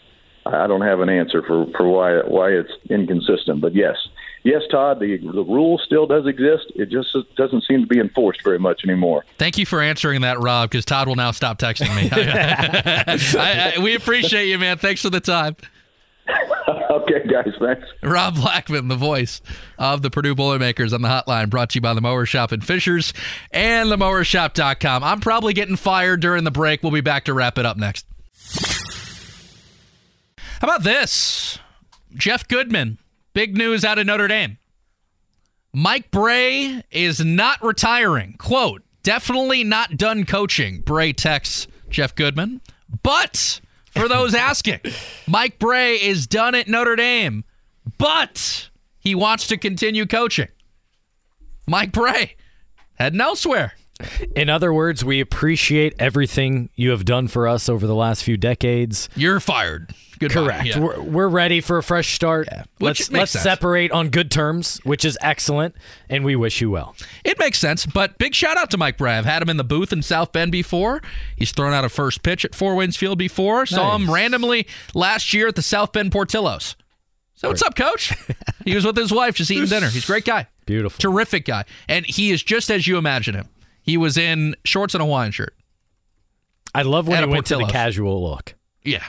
I 0.46 0.68
don't 0.68 0.82
have 0.82 1.00
an 1.00 1.10
answer 1.10 1.42
for 1.42 1.66
for 1.76 1.90
why 1.90 2.20
why 2.28 2.50
it's 2.50 2.72
inconsistent. 2.90 3.60
But 3.60 3.74
yes, 3.74 3.96
yes, 4.44 4.62
Todd, 4.70 5.00
the 5.00 5.18
the 5.18 5.44
rule 5.44 5.80
still 5.84 6.06
does 6.06 6.28
exist. 6.28 6.72
It 6.76 6.90
just 6.90 7.16
doesn't 7.36 7.64
seem 7.68 7.82
to 7.82 7.88
be 7.88 8.00
enforced 8.00 8.44
very 8.44 8.60
much 8.60 8.82
anymore. 8.86 9.26
Thank 9.38 9.58
you 9.58 9.66
for 9.66 9.82
answering 9.82 10.22
that, 10.22 10.40
Rob, 10.40 10.70
because 10.70 10.86
Todd 10.86 11.08
will 11.08 11.16
now 11.16 11.32
stop 11.32 11.58
texting 11.58 11.94
me. 11.96 12.10
I, 13.40 13.74
I, 13.76 13.80
we 13.80 13.96
appreciate 13.96 14.48
you, 14.48 14.60
man. 14.60 14.78
Thanks 14.78 15.02
for 15.02 15.10
the 15.10 15.22
time. 15.22 15.56
okay, 16.92 17.28
guys, 17.28 17.54
thanks. 17.60 17.88
Rob 18.04 18.36
Blackman, 18.36 18.88
the 18.88 18.96
voice 18.96 19.42
of 19.78 20.02
the 20.02 20.10
Purdue 20.10 20.36
Boilermakers 20.36 20.94
on 20.94 21.02
the 21.02 21.08
hotline, 21.08 21.50
brought 21.50 21.70
to 21.72 21.78
you 21.78 21.82
by 21.82 21.94
the 21.94 22.02
Mower 22.02 22.26
Shop 22.26 22.52
in 22.52 22.62
Fishers 22.62 23.14
and 23.52 23.90
themowershop.com. 23.90 25.04
I'm 25.04 25.20
probably 25.20 25.54
getting 25.54 25.76
fired 25.76 26.20
during 26.20 26.44
the 26.44 26.52
break. 26.52 26.84
We'll 26.84 26.92
be 26.92 27.02
back 27.02 27.26
to 27.26 27.34
wrap 27.34 27.58
it 27.58 27.66
up 27.66 27.78
next. 27.78 28.06
How 30.62 30.68
about 30.68 30.84
this? 30.84 31.60
Jeff 32.16 32.48
Goodman, 32.48 32.98
big 33.34 33.56
news 33.58 33.86
out 33.86 34.00
of 34.00 34.08
Notre 34.08 34.28
Dame. 34.28 34.58
Mike 35.74 36.10
Brey 36.10 36.82
is 36.90 37.24
not 37.24 37.62
retiring. 37.64 38.36
Quote, 38.40 38.82
definitely 39.04 39.64
not 39.64 39.98
done 39.98 40.26
coaching, 40.26 40.82
Brey 40.82 41.14
texts 41.14 41.68
Jeff 41.90 42.16
Goodman. 42.16 42.62
But 43.04 43.62
for 43.98 44.08
those 44.08 44.34
asking. 44.34 44.80
Mike 45.28 45.60
Brey 45.60 45.96
is 45.96 46.28
done 46.28 46.56
at 46.56 46.68
Notre 46.68 46.96
Dame, 46.96 47.44
but 47.98 48.70
he 49.00 49.16
wants 49.16 49.48
to 49.48 49.58
continue 49.58 50.06
coaching. 50.06 50.48
Mike 51.68 51.92
Brey 51.92 52.36
heading 52.96 53.22
elsewhere. 53.22 53.74
In 54.36 54.50
other 54.50 54.72
words, 54.74 55.04
we 55.04 55.20
appreciate 55.20 55.94
everything 56.00 56.70
you 56.76 56.92
have 56.92 57.06
done 57.06 57.28
for 57.28 57.48
us 57.48 57.68
over 57.68 57.88
the 57.88 57.96
last 57.96 58.24
few 58.24 58.38
decades. 58.38 59.10
You're 59.16 59.40
fired. 59.40 59.92
Goodbye. 60.20 60.34
Correct. 60.34 60.66
Yeah. 60.66 60.80
We're, 60.80 61.02
we're 61.02 61.28
ready 61.28 61.62
for 61.62 61.78
a 61.78 61.84
fresh 61.84 62.14
start. 62.16 62.48
Which 62.80 63.00
Let's 63.00 63.12
let's 63.12 63.32
sense. 63.32 63.44
separate 63.44 63.92
on 63.92 64.10
good 64.10 64.32
terms, 64.32 64.80
which 64.84 65.06
is 65.06 65.18
excellent, 65.22 65.76
and 66.10 66.26
we 66.26 66.36
wish 66.36 66.60
you 66.60 66.72
well. 66.72 66.96
It 67.24 67.38
makes 67.38 67.60
sense, 67.60 67.86
but 67.86 68.18
big 68.18 68.34
shout 68.34 68.58
out 68.58 68.72
to 68.72 68.78
Mike 68.78 68.98
Brey. 68.98 69.12
I've 69.18 69.26
had 69.26 69.42
him 69.44 69.50
in 69.50 69.58
the 69.58 69.64
booth 69.64 69.94
in 69.94 70.02
South 70.02 70.32
Bend 70.32 70.52
before. 70.52 71.02
He's 71.36 71.52
thrown 71.52 71.74
out 71.74 71.86
a 71.86 71.90
first 71.90 72.24
pitch 72.24 72.44
at 72.46 72.56
Four 72.56 72.76
Winds 72.76 72.98
Field 72.98 73.20
before. 73.20 73.66
Saw 73.68 73.96
him 73.96 74.10
randomly 74.12 74.66
last 74.96 75.34
year 75.34 75.48
at 75.48 75.56
the 75.56 75.62
South 75.62 75.92
Bend 75.92 76.12
Portillos. 76.12 76.76
So 77.36 77.50
what's 77.50 77.62
up, 77.62 77.76
Coach? 77.76 78.12
he 78.66 78.74
was 78.74 78.84
with 78.86 78.98
his 78.98 79.12
wife 79.12 79.36
just 79.36 79.52
eating 79.52 79.68
dinner. 79.68 79.90
He's 79.90 80.04
a 80.06 80.08
great 80.08 80.26
guy, 80.26 80.48
Beautiful. 80.66 80.98
terrific 81.00 81.46
guy, 81.46 81.66
and 81.88 82.04
he 82.08 82.32
is 82.32 82.42
just 82.42 82.72
as 82.72 82.88
you 82.88 82.98
imagine 82.98 83.36
him. 83.36 83.48
He 83.88 83.98
was 83.98 84.18
in 84.18 84.56
shorts 84.66 84.94
and 84.94 85.02
a 85.02 85.06
Hawaiian 85.06 85.32
shirt. 85.32 85.56
I 86.76 86.84
love 86.84 87.08
when 87.08 87.24
he 87.24 87.30
went 87.30 87.48
to 87.48 87.58
the 87.58 87.66
casual 87.66 88.22
look. 88.30 88.54
Yeah, 88.84 89.04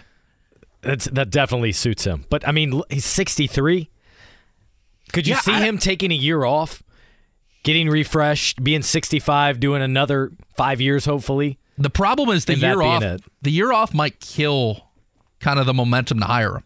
That's 0.81 1.05
that 1.07 1.29
definitely 1.31 1.73
suits 1.73 2.05
him. 2.05 2.25
But 2.31 2.47
I 2.49 2.53
mean, 2.53 2.81
he's 2.89 3.05
63. 3.05 3.91
Could 5.13 5.27
you 5.27 5.35
Yeah, 5.35 5.41
see 5.41 5.53
I- 5.53 5.63
him 5.67 5.77
taking 5.79 6.11
a 6.11 6.15
year 6.15 6.45
off, 6.45 6.83
getting 7.65 7.89
refreshed, 7.91 8.63
being 8.65 8.83
65, 8.83 9.61
doing 9.61 9.83
another 9.83 10.33
five 10.57 10.81
years, 10.81 11.05
hopefully? 11.05 11.59
the 11.77 11.91
problem 11.91 12.31
is 12.31 12.45
the 12.47 12.55
And 12.55 12.63
year 12.63 12.83
off. 12.83 13.03
it. 13.03 13.23
The 13.43 13.51
year 13.53 13.73
off 13.73 13.93
might 13.95 14.19
kill 14.21 14.89
kind 15.41 15.59
of 15.61 15.67
the 15.67 15.75
momentum 15.75 16.19
to 16.21 16.27
hire 16.27 16.57
him. 16.57 16.65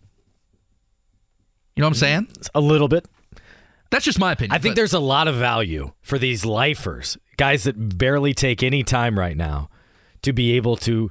You 1.76 1.80
know 1.82 1.86
what 1.86 1.90
I'm 1.90 1.94
saying? 1.94 2.28
A 2.54 2.60
little 2.60 2.88
bit. 2.88 3.06
That's 3.90 4.04
just 4.06 4.18
my 4.18 4.32
opinion. 4.32 4.54
I 4.54 4.58
think 4.58 4.74
there's 4.76 4.94
a 4.94 5.00
lot 5.00 5.28
of 5.28 5.34
value 5.34 5.92
for 6.00 6.18
these 6.18 6.44
lifers, 6.46 7.18
guys 7.36 7.64
that 7.64 7.98
barely 7.98 8.34
take 8.34 8.62
any 8.62 8.82
time 8.82 9.18
right 9.18 9.36
now 9.36 9.68
to 10.22 10.32
be 10.32 10.52
able 10.52 10.76
to 10.76 11.10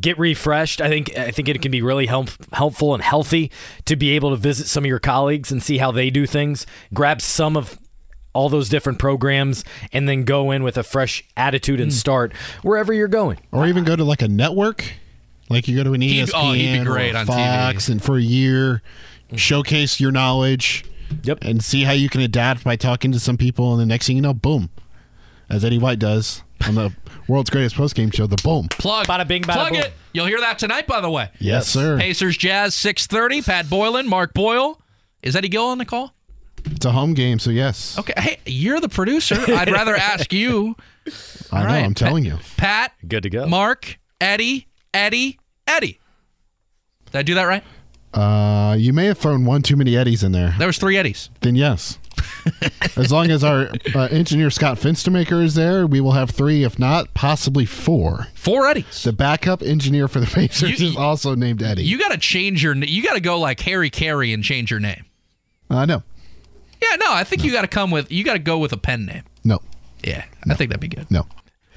get 0.00 0.16
refreshed. 0.18 0.80
I 0.80 0.88
think 0.88 1.16
I 1.18 1.30
think 1.32 1.48
it 1.48 1.60
can 1.60 1.72
be 1.72 1.82
really 1.82 2.06
help, 2.06 2.30
helpful 2.52 2.94
and 2.94 3.02
healthy 3.02 3.50
to 3.86 3.96
be 3.96 4.10
able 4.10 4.30
to 4.30 4.36
visit 4.36 4.66
some 4.68 4.84
of 4.84 4.88
your 4.88 5.00
colleagues 5.00 5.50
and 5.50 5.62
see 5.62 5.78
how 5.78 5.90
they 5.90 6.10
do 6.10 6.26
things. 6.26 6.64
Grab 6.94 7.20
some 7.20 7.56
of 7.56 7.78
all 8.34 8.48
those 8.48 8.68
different 8.68 8.98
programs 8.98 9.62
and 9.92 10.08
then 10.08 10.24
go 10.24 10.50
in 10.52 10.62
with 10.62 10.78
a 10.78 10.82
fresh 10.82 11.22
attitude 11.36 11.78
Hmm. 11.80 11.82
and 11.84 11.92
start 11.92 12.32
wherever 12.62 12.92
you're 12.92 13.08
going. 13.08 13.38
Or 13.50 13.66
even 13.66 13.84
go 13.84 13.96
to 13.96 14.04
like 14.04 14.22
a 14.22 14.28
network, 14.28 14.84
like 15.50 15.66
you 15.68 15.76
go 15.76 15.82
to 15.84 15.92
an 15.92 16.00
He'd- 16.00 16.20
ESPN 16.22 16.30
oh, 16.34 16.52
he'd 16.52 16.72
be 16.72 16.78
or 16.78 16.84
great 16.84 17.14
a 17.14 17.18
on 17.18 17.26
Fox, 17.26 17.86
TV. 17.86 17.92
and 17.92 18.02
for 18.02 18.16
a 18.16 18.22
year, 18.22 18.80
showcase 19.36 20.00
your 20.00 20.12
knowledge. 20.12 20.84
Yep. 21.24 21.38
And 21.42 21.62
see 21.62 21.82
how 21.84 21.92
you 21.92 22.08
can 22.08 22.22
adapt 22.22 22.64
by 22.64 22.76
talking 22.76 23.12
to 23.12 23.20
some 23.20 23.36
people, 23.36 23.72
and 23.72 23.80
the 23.82 23.86
next 23.86 24.06
thing 24.06 24.16
you 24.16 24.22
know, 24.22 24.32
boom, 24.32 24.70
as 25.52 25.64
Eddie 25.64 25.78
White 25.78 25.98
does 26.00 26.42
on 26.66 26.74
the 26.74 26.92
world's 27.28 27.50
greatest 27.50 27.76
post 27.76 27.94
game 27.94 28.10
show, 28.10 28.26
the 28.26 28.40
boom. 28.42 28.68
plug. 28.68 29.06
Bada 29.06 29.26
bing, 29.28 29.42
bada 29.42 29.52
plug 29.52 29.72
boom. 29.72 29.80
it. 29.82 29.92
You'll 30.12 30.26
hear 30.26 30.40
that 30.40 30.58
tonight, 30.58 30.86
by 30.86 31.00
the 31.00 31.10
way. 31.10 31.30
Yes, 31.38 31.68
sir. 31.68 31.98
Pacers 31.98 32.36
Jazz 32.36 32.74
6:30. 32.74 33.44
Pat 33.44 33.66
Boylen, 33.66 34.06
Mark 34.06 34.34
Boyle. 34.34 34.80
Is 35.22 35.36
Eddie 35.36 35.48
Gill 35.48 35.66
on 35.66 35.78
the 35.78 35.84
call? 35.84 36.14
It's 36.64 36.84
a 36.86 36.92
home 36.92 37.14
game, 37.14 37.38
so 37.38 37.50
yes. 37.50 37.98
Okay. 37.98 38.12
Hey, 38.16 38.38
you're 38.46 38.80
the 38.80 38.88
producer. 38.88 39.36
I'd 39.48 39.70
rather 39.70 39.96
ask 40.12 40.32
you. 40.32 40.76
I 41.52 41.60
know. 41.60 41.66
right. 41.66 41.84
I'm 41.84 41.94
telling 41.94 42.24
you. 42.24 42.38
Pat, 42.56 42.92
Good 43.06 43.24
to 43.24 43.30
go. 43.30 43.46
Mark, 43.46 43.98
Eddie, 44.20 44.68
Eddie, 44.94 45.38
Eddie. 45.66 45.98
Did 47.06 47.18
I 47.18 47.22
do 47.22 47.34
that 47.34 47.44
right? 47.44 47.64
Uh, 48.14 48.76
you 48.78 48.92
may 48.92 49.06
have 49.06 49.18
thrown 49.18 49.44
one 49.44 49.62
too 49.62 49.74
many 49.76 49.96
Eddies 49.96 50.22
in 50.22 50.32
there. 50.32 50.54
There 50.58 50.66
was 50.66 50.78
three 50.78 50.96
Eddies. 50.96 51.30
Then 51.40 51.56
yes. 51.56 51.98
As 52.96 53.10
long 53.10 53.30
as 53.30 53.42
our 53.44 53.68
uh, 53.94 54.08
engineer 54.10 54.50
Scott 54.50 54.78
Finstermaker 54.78 55.42
is 55.42 55.54
there, 55.54 55.86
we 55.86 56.00
will 56.00 56.12
have 56.12 56.30
three, 56.30 56.64
if 56.64 56.78
not 56.78 57.12
possibly 57.14 57.64
four. 57.64 58.28
Four 58.34 58.66
Eddies. 58.66 59.02
The 59.02 59.12
backup 59.12 59.62
engineer 59.62 60.08
for 60.08 60.20
the 60.20 60.26
Pacers 60.32 60.80
You- 60.80 60.88
is 60.88 60.96
also 60.96 61.34
named 61.34 61.62
Eddie. 61.62 61.84
You 61.84 61.98
got 61.98 62.12
to 62.12 62.18
change 62.18 62.62
your. 62.62 62.74
You 62.76 63.02
got 63.02 63.14
to 63.14 63.20
go 63.20 63.38
like 63.38 63.60
Harry 63.60 63.90
Caray 63.90 64.32
and 64.32 64.42
change 64.44 64.70
your 64.70 64.80
name. 64.80 65.04
I 65.70 65.86
know. 65.86 66.02
Yeah, 66.80 66.96
no, 66.96 67.12
I 67.12 67.24
think 67.24 67.44
you 67.44 67.52
got 67.52 67.62
to 67.62 67.68
come 67.68 67.90
with. 67.90 68.10
You 68.10 68.24
got 68.24 68.32
to 68.34 68.38
go 68.40 68.58
with 68.58 68.72
a 68.72 68.76
pen 68.76 69.06
name. 69.06 69.22
No. 69.44 69.60
Yeah, 70.04 70.24
I 70.48 70.54
think 70.54 70.70
that'd 70.70 70.80
be 70.80 70.88
good. 70.88 71.10
No. 71.10 71.26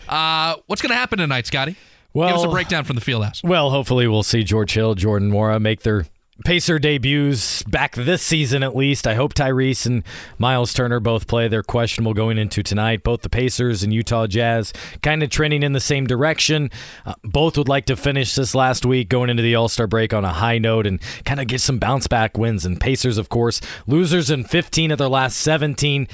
Uh, 0.09 0.55
what's 0.67 0.81
going 0.81 0.89
to 0.89 0.95
happen 0.95 1.19
tonight, 1.19 1.45
Scotty? 1.47 1.75
Well, 2.13 2.29
Give 2.29 2.37
us 2.37 2.43
a 2.45 2.49
breakdown 2.49 2.85
from 2.85 2.95
the 2.95 3.01
field 3.01 3.23
house. 3.25 3.43
Well, 3.43 3.69
hopefully 3.71 4.07
we'll 4.07 4.23
see 4.23 4.43
George 4.43 4.73
Hill, 4.73 4.95
Jordan 4.95 5.31
Nwora 5.31 5.61
make 5.61 5.81
their 5.81 6.05
Pacer 6.43 6.79
debuts 6.79 7.63
back 7.63 7.95
this 7.95 8.21
season 8.21 8.61
at 8.61 8.75
least. 8.75 9.07
I 9.07 9.15
hope 9.15 9.33
Tyrese 9.33 9.85
and 9.85 10.03
Miles 10.37 10.73
Turner 10.73 10.99
both 10.99 11.27
play. 11.27 11.47
They're 11.47 11.63
questionable 11.63 12.13
going 12.13 12.37
into 12.37 12.61
tonight. 12.61 13.03
Both 13.03 13.21
the 13.21 13.29
Pacers 13.29 13.83
and 13.83 13.93
Utah 13.93 14.27
Jazz 14.27 14.73
kind 15.01 15.23
of 15.23 15.29
trending 15.29 15.63
in 15.63 15.71
the 15.71 15.79
same 15.79 16.05
direction. 16.05 16.71
Uh, 17.05 17.13
both 17.23 17.57
would 17.57 17.69
like 17.69 17.85
to 17.85 17.95
finish 17.95 18.35
this 18.35 18.53
last 18.53 18.85
week 18.85 19.07
going 19.07 19.29
into 19.29 19.43
the 19.43 19.55
All 19.55 19.69
Star 19.69 19.87
break 19.87 20.13
on 20.13 20.25
a 20.25 20.33
high 20.33 20.57
note 20.57 20.85
and 20.85 20.99
kind 21.23 21.39
of 21.39 21.47
get 21.47 21.61
some 21.61 21.79
bounce 21.79 22.05
back 22.07 22.37
wins. 22.37 22.65
And 22.65 22.81
Pacers, 22.81 23.17
of 23.17 23.29
course, 23.29 23.61
losers 23.87 24.29
in 24.29 24.43
15 24.43 24.91
of 24.91 24.97
their 24.97 25.07
last 25.07 25.37
17 25.37 26.07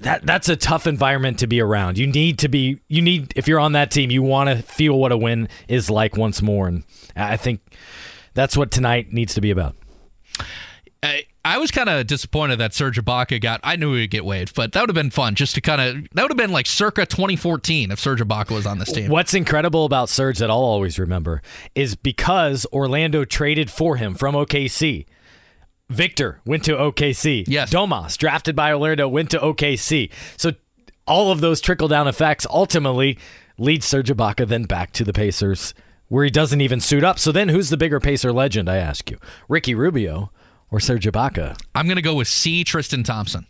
that 0.00 0.24
that's 0.24 0.48
a 0.48 0.54
tough 0.54 0.86
environment 0.86 1.40
to 1.40 1.48
be 1.48 1.60
around. 1.60 1.98
You 1.98 2.06
need 2.06 2.38
to 2.40 2.48
be 2.48 2.80
you 2.86 3.02
need 3.02 3.32
if 3.34 3.48
you're 3.48 3.58
on 3.58 3.72
that 3.72 3.90
team, 3.90 4.10
you 4.10 4.22
want 4.22 4.48
to 4.48 4.62
feel 4.62 4.96
what 4.96 5.10
a 5.10 5.16
win 5.16 5.48
is 5.66 5.90
like 5.90 6.16
once 6.16 6.40
more 6.40 6.68
and 6.68 6.84
I 7.16 7.36
think 7.36 7.60
that's 8.38 8.56
what 8.56 8.70
tonight 8.70 9.12
needs 9.12 9.34
to 9.34 9.40
be 9.40 9.50
about. 9.50 9.74
I, 11.02 11.24
I 11.44 11.58
was 11.58 11.70
kind 11.70 11.88
of 11.88 12.06
disappointed 12.06 12.56
that 12.56 12.74
Serge 12.74 13.02
Ibaka 13.02 13.40
got. 13.40 13.60
I 13.64 13.76
knew 13.76 13.94
he 13.94 14.02
would 14.02 14.10
get 14.10 14.24
waived, 14.24 14.54
but 14.54 14.72
that 14.72 14.80
would 14.80 14.90
have 14.90 14.94
been 14.94 15.10
fun 15.10 15.34
just 15.34 15.54
to 15.54 15.60
kind 15.60 15.80
of. 15.80 16.08
That 16.12 16.22
would 16.22 16.30
have 16.30 16.36
been 16.36 16.52
like 16.52 16.66
circa 16.66 17.06
2014 17.06 17.90
if 17.90 17.98
Serge 17.98 18.20
Ibaka 18.20 18.50
was 18.50 18.66
on 18.66 18.78
this 18.78 18.92
team. 18.92 19.10
What's 19.10 19.34
incredible 19.34 19.84
about 19.84 20.08
Serge 20.08 20.38
that 20.38 20.50
I'll 20.50 20.56
always 20.56 20.98
remember 20.98 21.42
is 21.74 21.96
because 21.96 22.66
Orlando 22.72 23.24
traded 23.24 23.70
for 23.70 23.96
him 23.96 24.14
from 24.14 24.34
OKC. 24.34 25.06
Victor 25.88 26.40
went 26.44 26.64
to 26.64 26.72
OKC. 26.72 27.44
Yes. 27.48 27.72
Domas, 27.72 28.18
drafted 28.18 28.54
by 28.54 28.72
Orlando, 28.72 29.08
went 29.08 29.30
to 29.30 29.38
OKC. 29.38 30.10
So 30.36 30.52
all 31.06 31.32
of 31.32 31.40
those 31.40 31.60
trickle 31.60 31.88
down 31.88 32.06
effects 32.06 32.46
ultimately 32.50 33.18
lead 33.56 33.82
Serge 33.82 34.10
Ibaka 34.10 34.46
then 34.46 34.64
back 34.64 34.92
to 34.92 35.04
the 35.04 35.12
Pacers, 35.12 35.72
where 36.08 36.24
he 36.24 36.30
doesn't 36.30 36.60
even 36.60 36.80
suit 36.80 37.04
up. 37.04 37.18
So 37.18 37.32
then 37.32 37.48
who's 37.48 37.70
the 37.70 37.76
bigger 37.76 38.00
Pacer 38.00 38.32
legend, 38.32 38.68
I 38.68 38.76
ask 38.76 39.10
you? 39.10 39.18
Ricky 39.48 39.74
Rubio 39.74 40.30
or 40.70 40.80
Serge 40.80 41.06
Ibaka? 41.06 41.58
I'm 41.74 41.88
gonna 41.88 42.02
go 42.02 42.14
with 42.14 42.28
C. 42.28 42.64
Tristan 42.64 43.02
Thompson. 43.02 43.46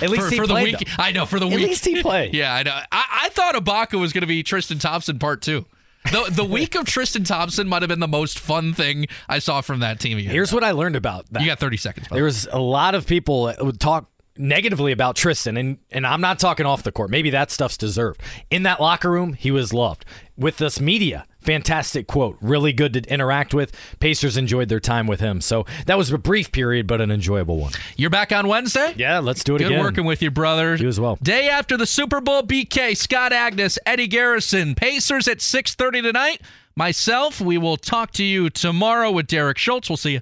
At 0.00 0.10
least 0.10 0.24
for, 0.24 0.30
he 0.30 0.36
for 0.36 0.46
the 0.46 0.54
played, 0.54 0.78
week. 0.78 0.88
though. 0.96 1.02
I 1.02 1.10
know 1.12 1.26
for 1.26 1.40
the 1.40 1.46
At 1.46 1.54
week. 1.54 1.62
At 1.64 1.68
least 1.70 1.84
he 1.84 2.02
played. 2.02 2.34
yeah, 2.34 2.54
I 2.54 2.62
know. 2.62 2.70
I, 2.92 3.04
I 3.24 3.28
thought 3.30 3.54
Ibaka 3.56 3.98
was 3.98 4.12
gonna 4.12 4.26
be 4.26 4.42
Tristan 4.42 4.78
Thompson 4.78 5.18
part 5.18 5.42
two. 5.42 5.66
The 6.10 6.30
the 6.30 6.44
week 6.48 6.74
of 6.74 6.84
Tristan 6.86 7.24
Thompson 7.24 7.68
might 7.68 7.82
have 7.82 7.88
been 7.88 8.00
the 8.00 8.08
most 8.08 8.38
fun 8.38 8.74
thing 8.74 9.06
I 9.28 9.38
saw 9.40 9.60
from 9.60 9.80
that 9.80 9.98
team. 10.00 10.18
Here's 10.18 10.52
what 10.52 10.62
I 10.64 10.70
learned 10.72 10.96
about 10.96 11.26
that. 11.32 11.42
you 11.42 11.48
got 11.48 11.58
30 11.58 11.76
seconds. 11.78 12.08
There 12.10 12.24
was 12.24 12.46
a 12.52 12.60
lot 12.60 12.94
of 12.94 13.06
people 13.06 13.46
that 13.46 13.64
would 13.64 13.80
talk 13.80 14.08
negatively 14.36 14.92
about 14.92 15.16
Tristan, 15.16 15.56
and, 15.56 15.78
and 15.90 16.06
I'm 16.06 16.20
not 16.20 16.38
talking 16.38 16.66
off 16.66 16.82
the 16.82 16.92
court. 16.92 17.10
Maybe 17.10 17.30
that 17.30 17.50
stuff's 17.50 17.76
deserved. 17.76 18.20
In 18.50 18.62
that 18.64 18.80
locker 18.80 19.10
room, 19.10 19.34
he 19.34 19.50
was 19.50 19.72
loved. 19.72 20.04
With 20.36 20.56
this 20.56 20.80
media, 20.80 21.26
fantastic 21.40 22.06
quote, 22.06 22.38
really 22.40 22.72
good 22.72 22.94
to 22.94 23.00
interact 23.12 23.52
with. 23.52 23.72
Pacers 24.00 24.36
enjoyed 24.36 24.68
their 24.68 24.80
time 24.80 25.06
with 25.06 25.20
him. 25.20 25.40
So 25.40 25.66
that 25.86 25.98
was 25.98 26.10
a 26.10 26.18
brief 26.18 26.50
period, 26.50 26.86
but 26.86 27.00
an 27.00 27.10
enjoyable 27.10 27.58
one. 27.58 27.72
You're 27.96 28.10
back 28.10 28.32
on 28.32 28.48
Wednesday. 28.48 28.94
Yeah, 28.96 29.18
let's 29.18 29.44
do 29.44 29.54
it 29.56 29.58
Good 29.58 29.68
again. 29.68 29.80
working 29.80 30.04
with 30.04 30.22
you, 30.22 30.30
brother. 30.30 30.74
You 30.76 30.88
as 30.88 30.98
well. 30.98 31.18
Day 31.22 31.48
after 31.48 31.76
the 31.76 31.86
Super 31.86 32.20
Bowl, 32.20 32.42
BK, 32.42 32.96
Scott 32.96 33.32
Agness, 33.32 33.76
Eddie 33.84 34.08
Garrison, 34.08 34.74
Pacers 34.74 35.28
at 35.28 35.38
6:30 35.38 36.02
tonight. 36.02 36.40
Myself, 36.74 37.38
we 37.38 37.58
will 37.58 37.76
talk 37.76 38.12
to 38.12 38.24
you 38.24 38.48
tomorrow 38.48 39.10
with 39.10 39.26
Derek 39.26 39.58
Schultz. 39.58 39.90
We'll 39.90 39.98
see 39.98 40.12
you. 40.12 40.20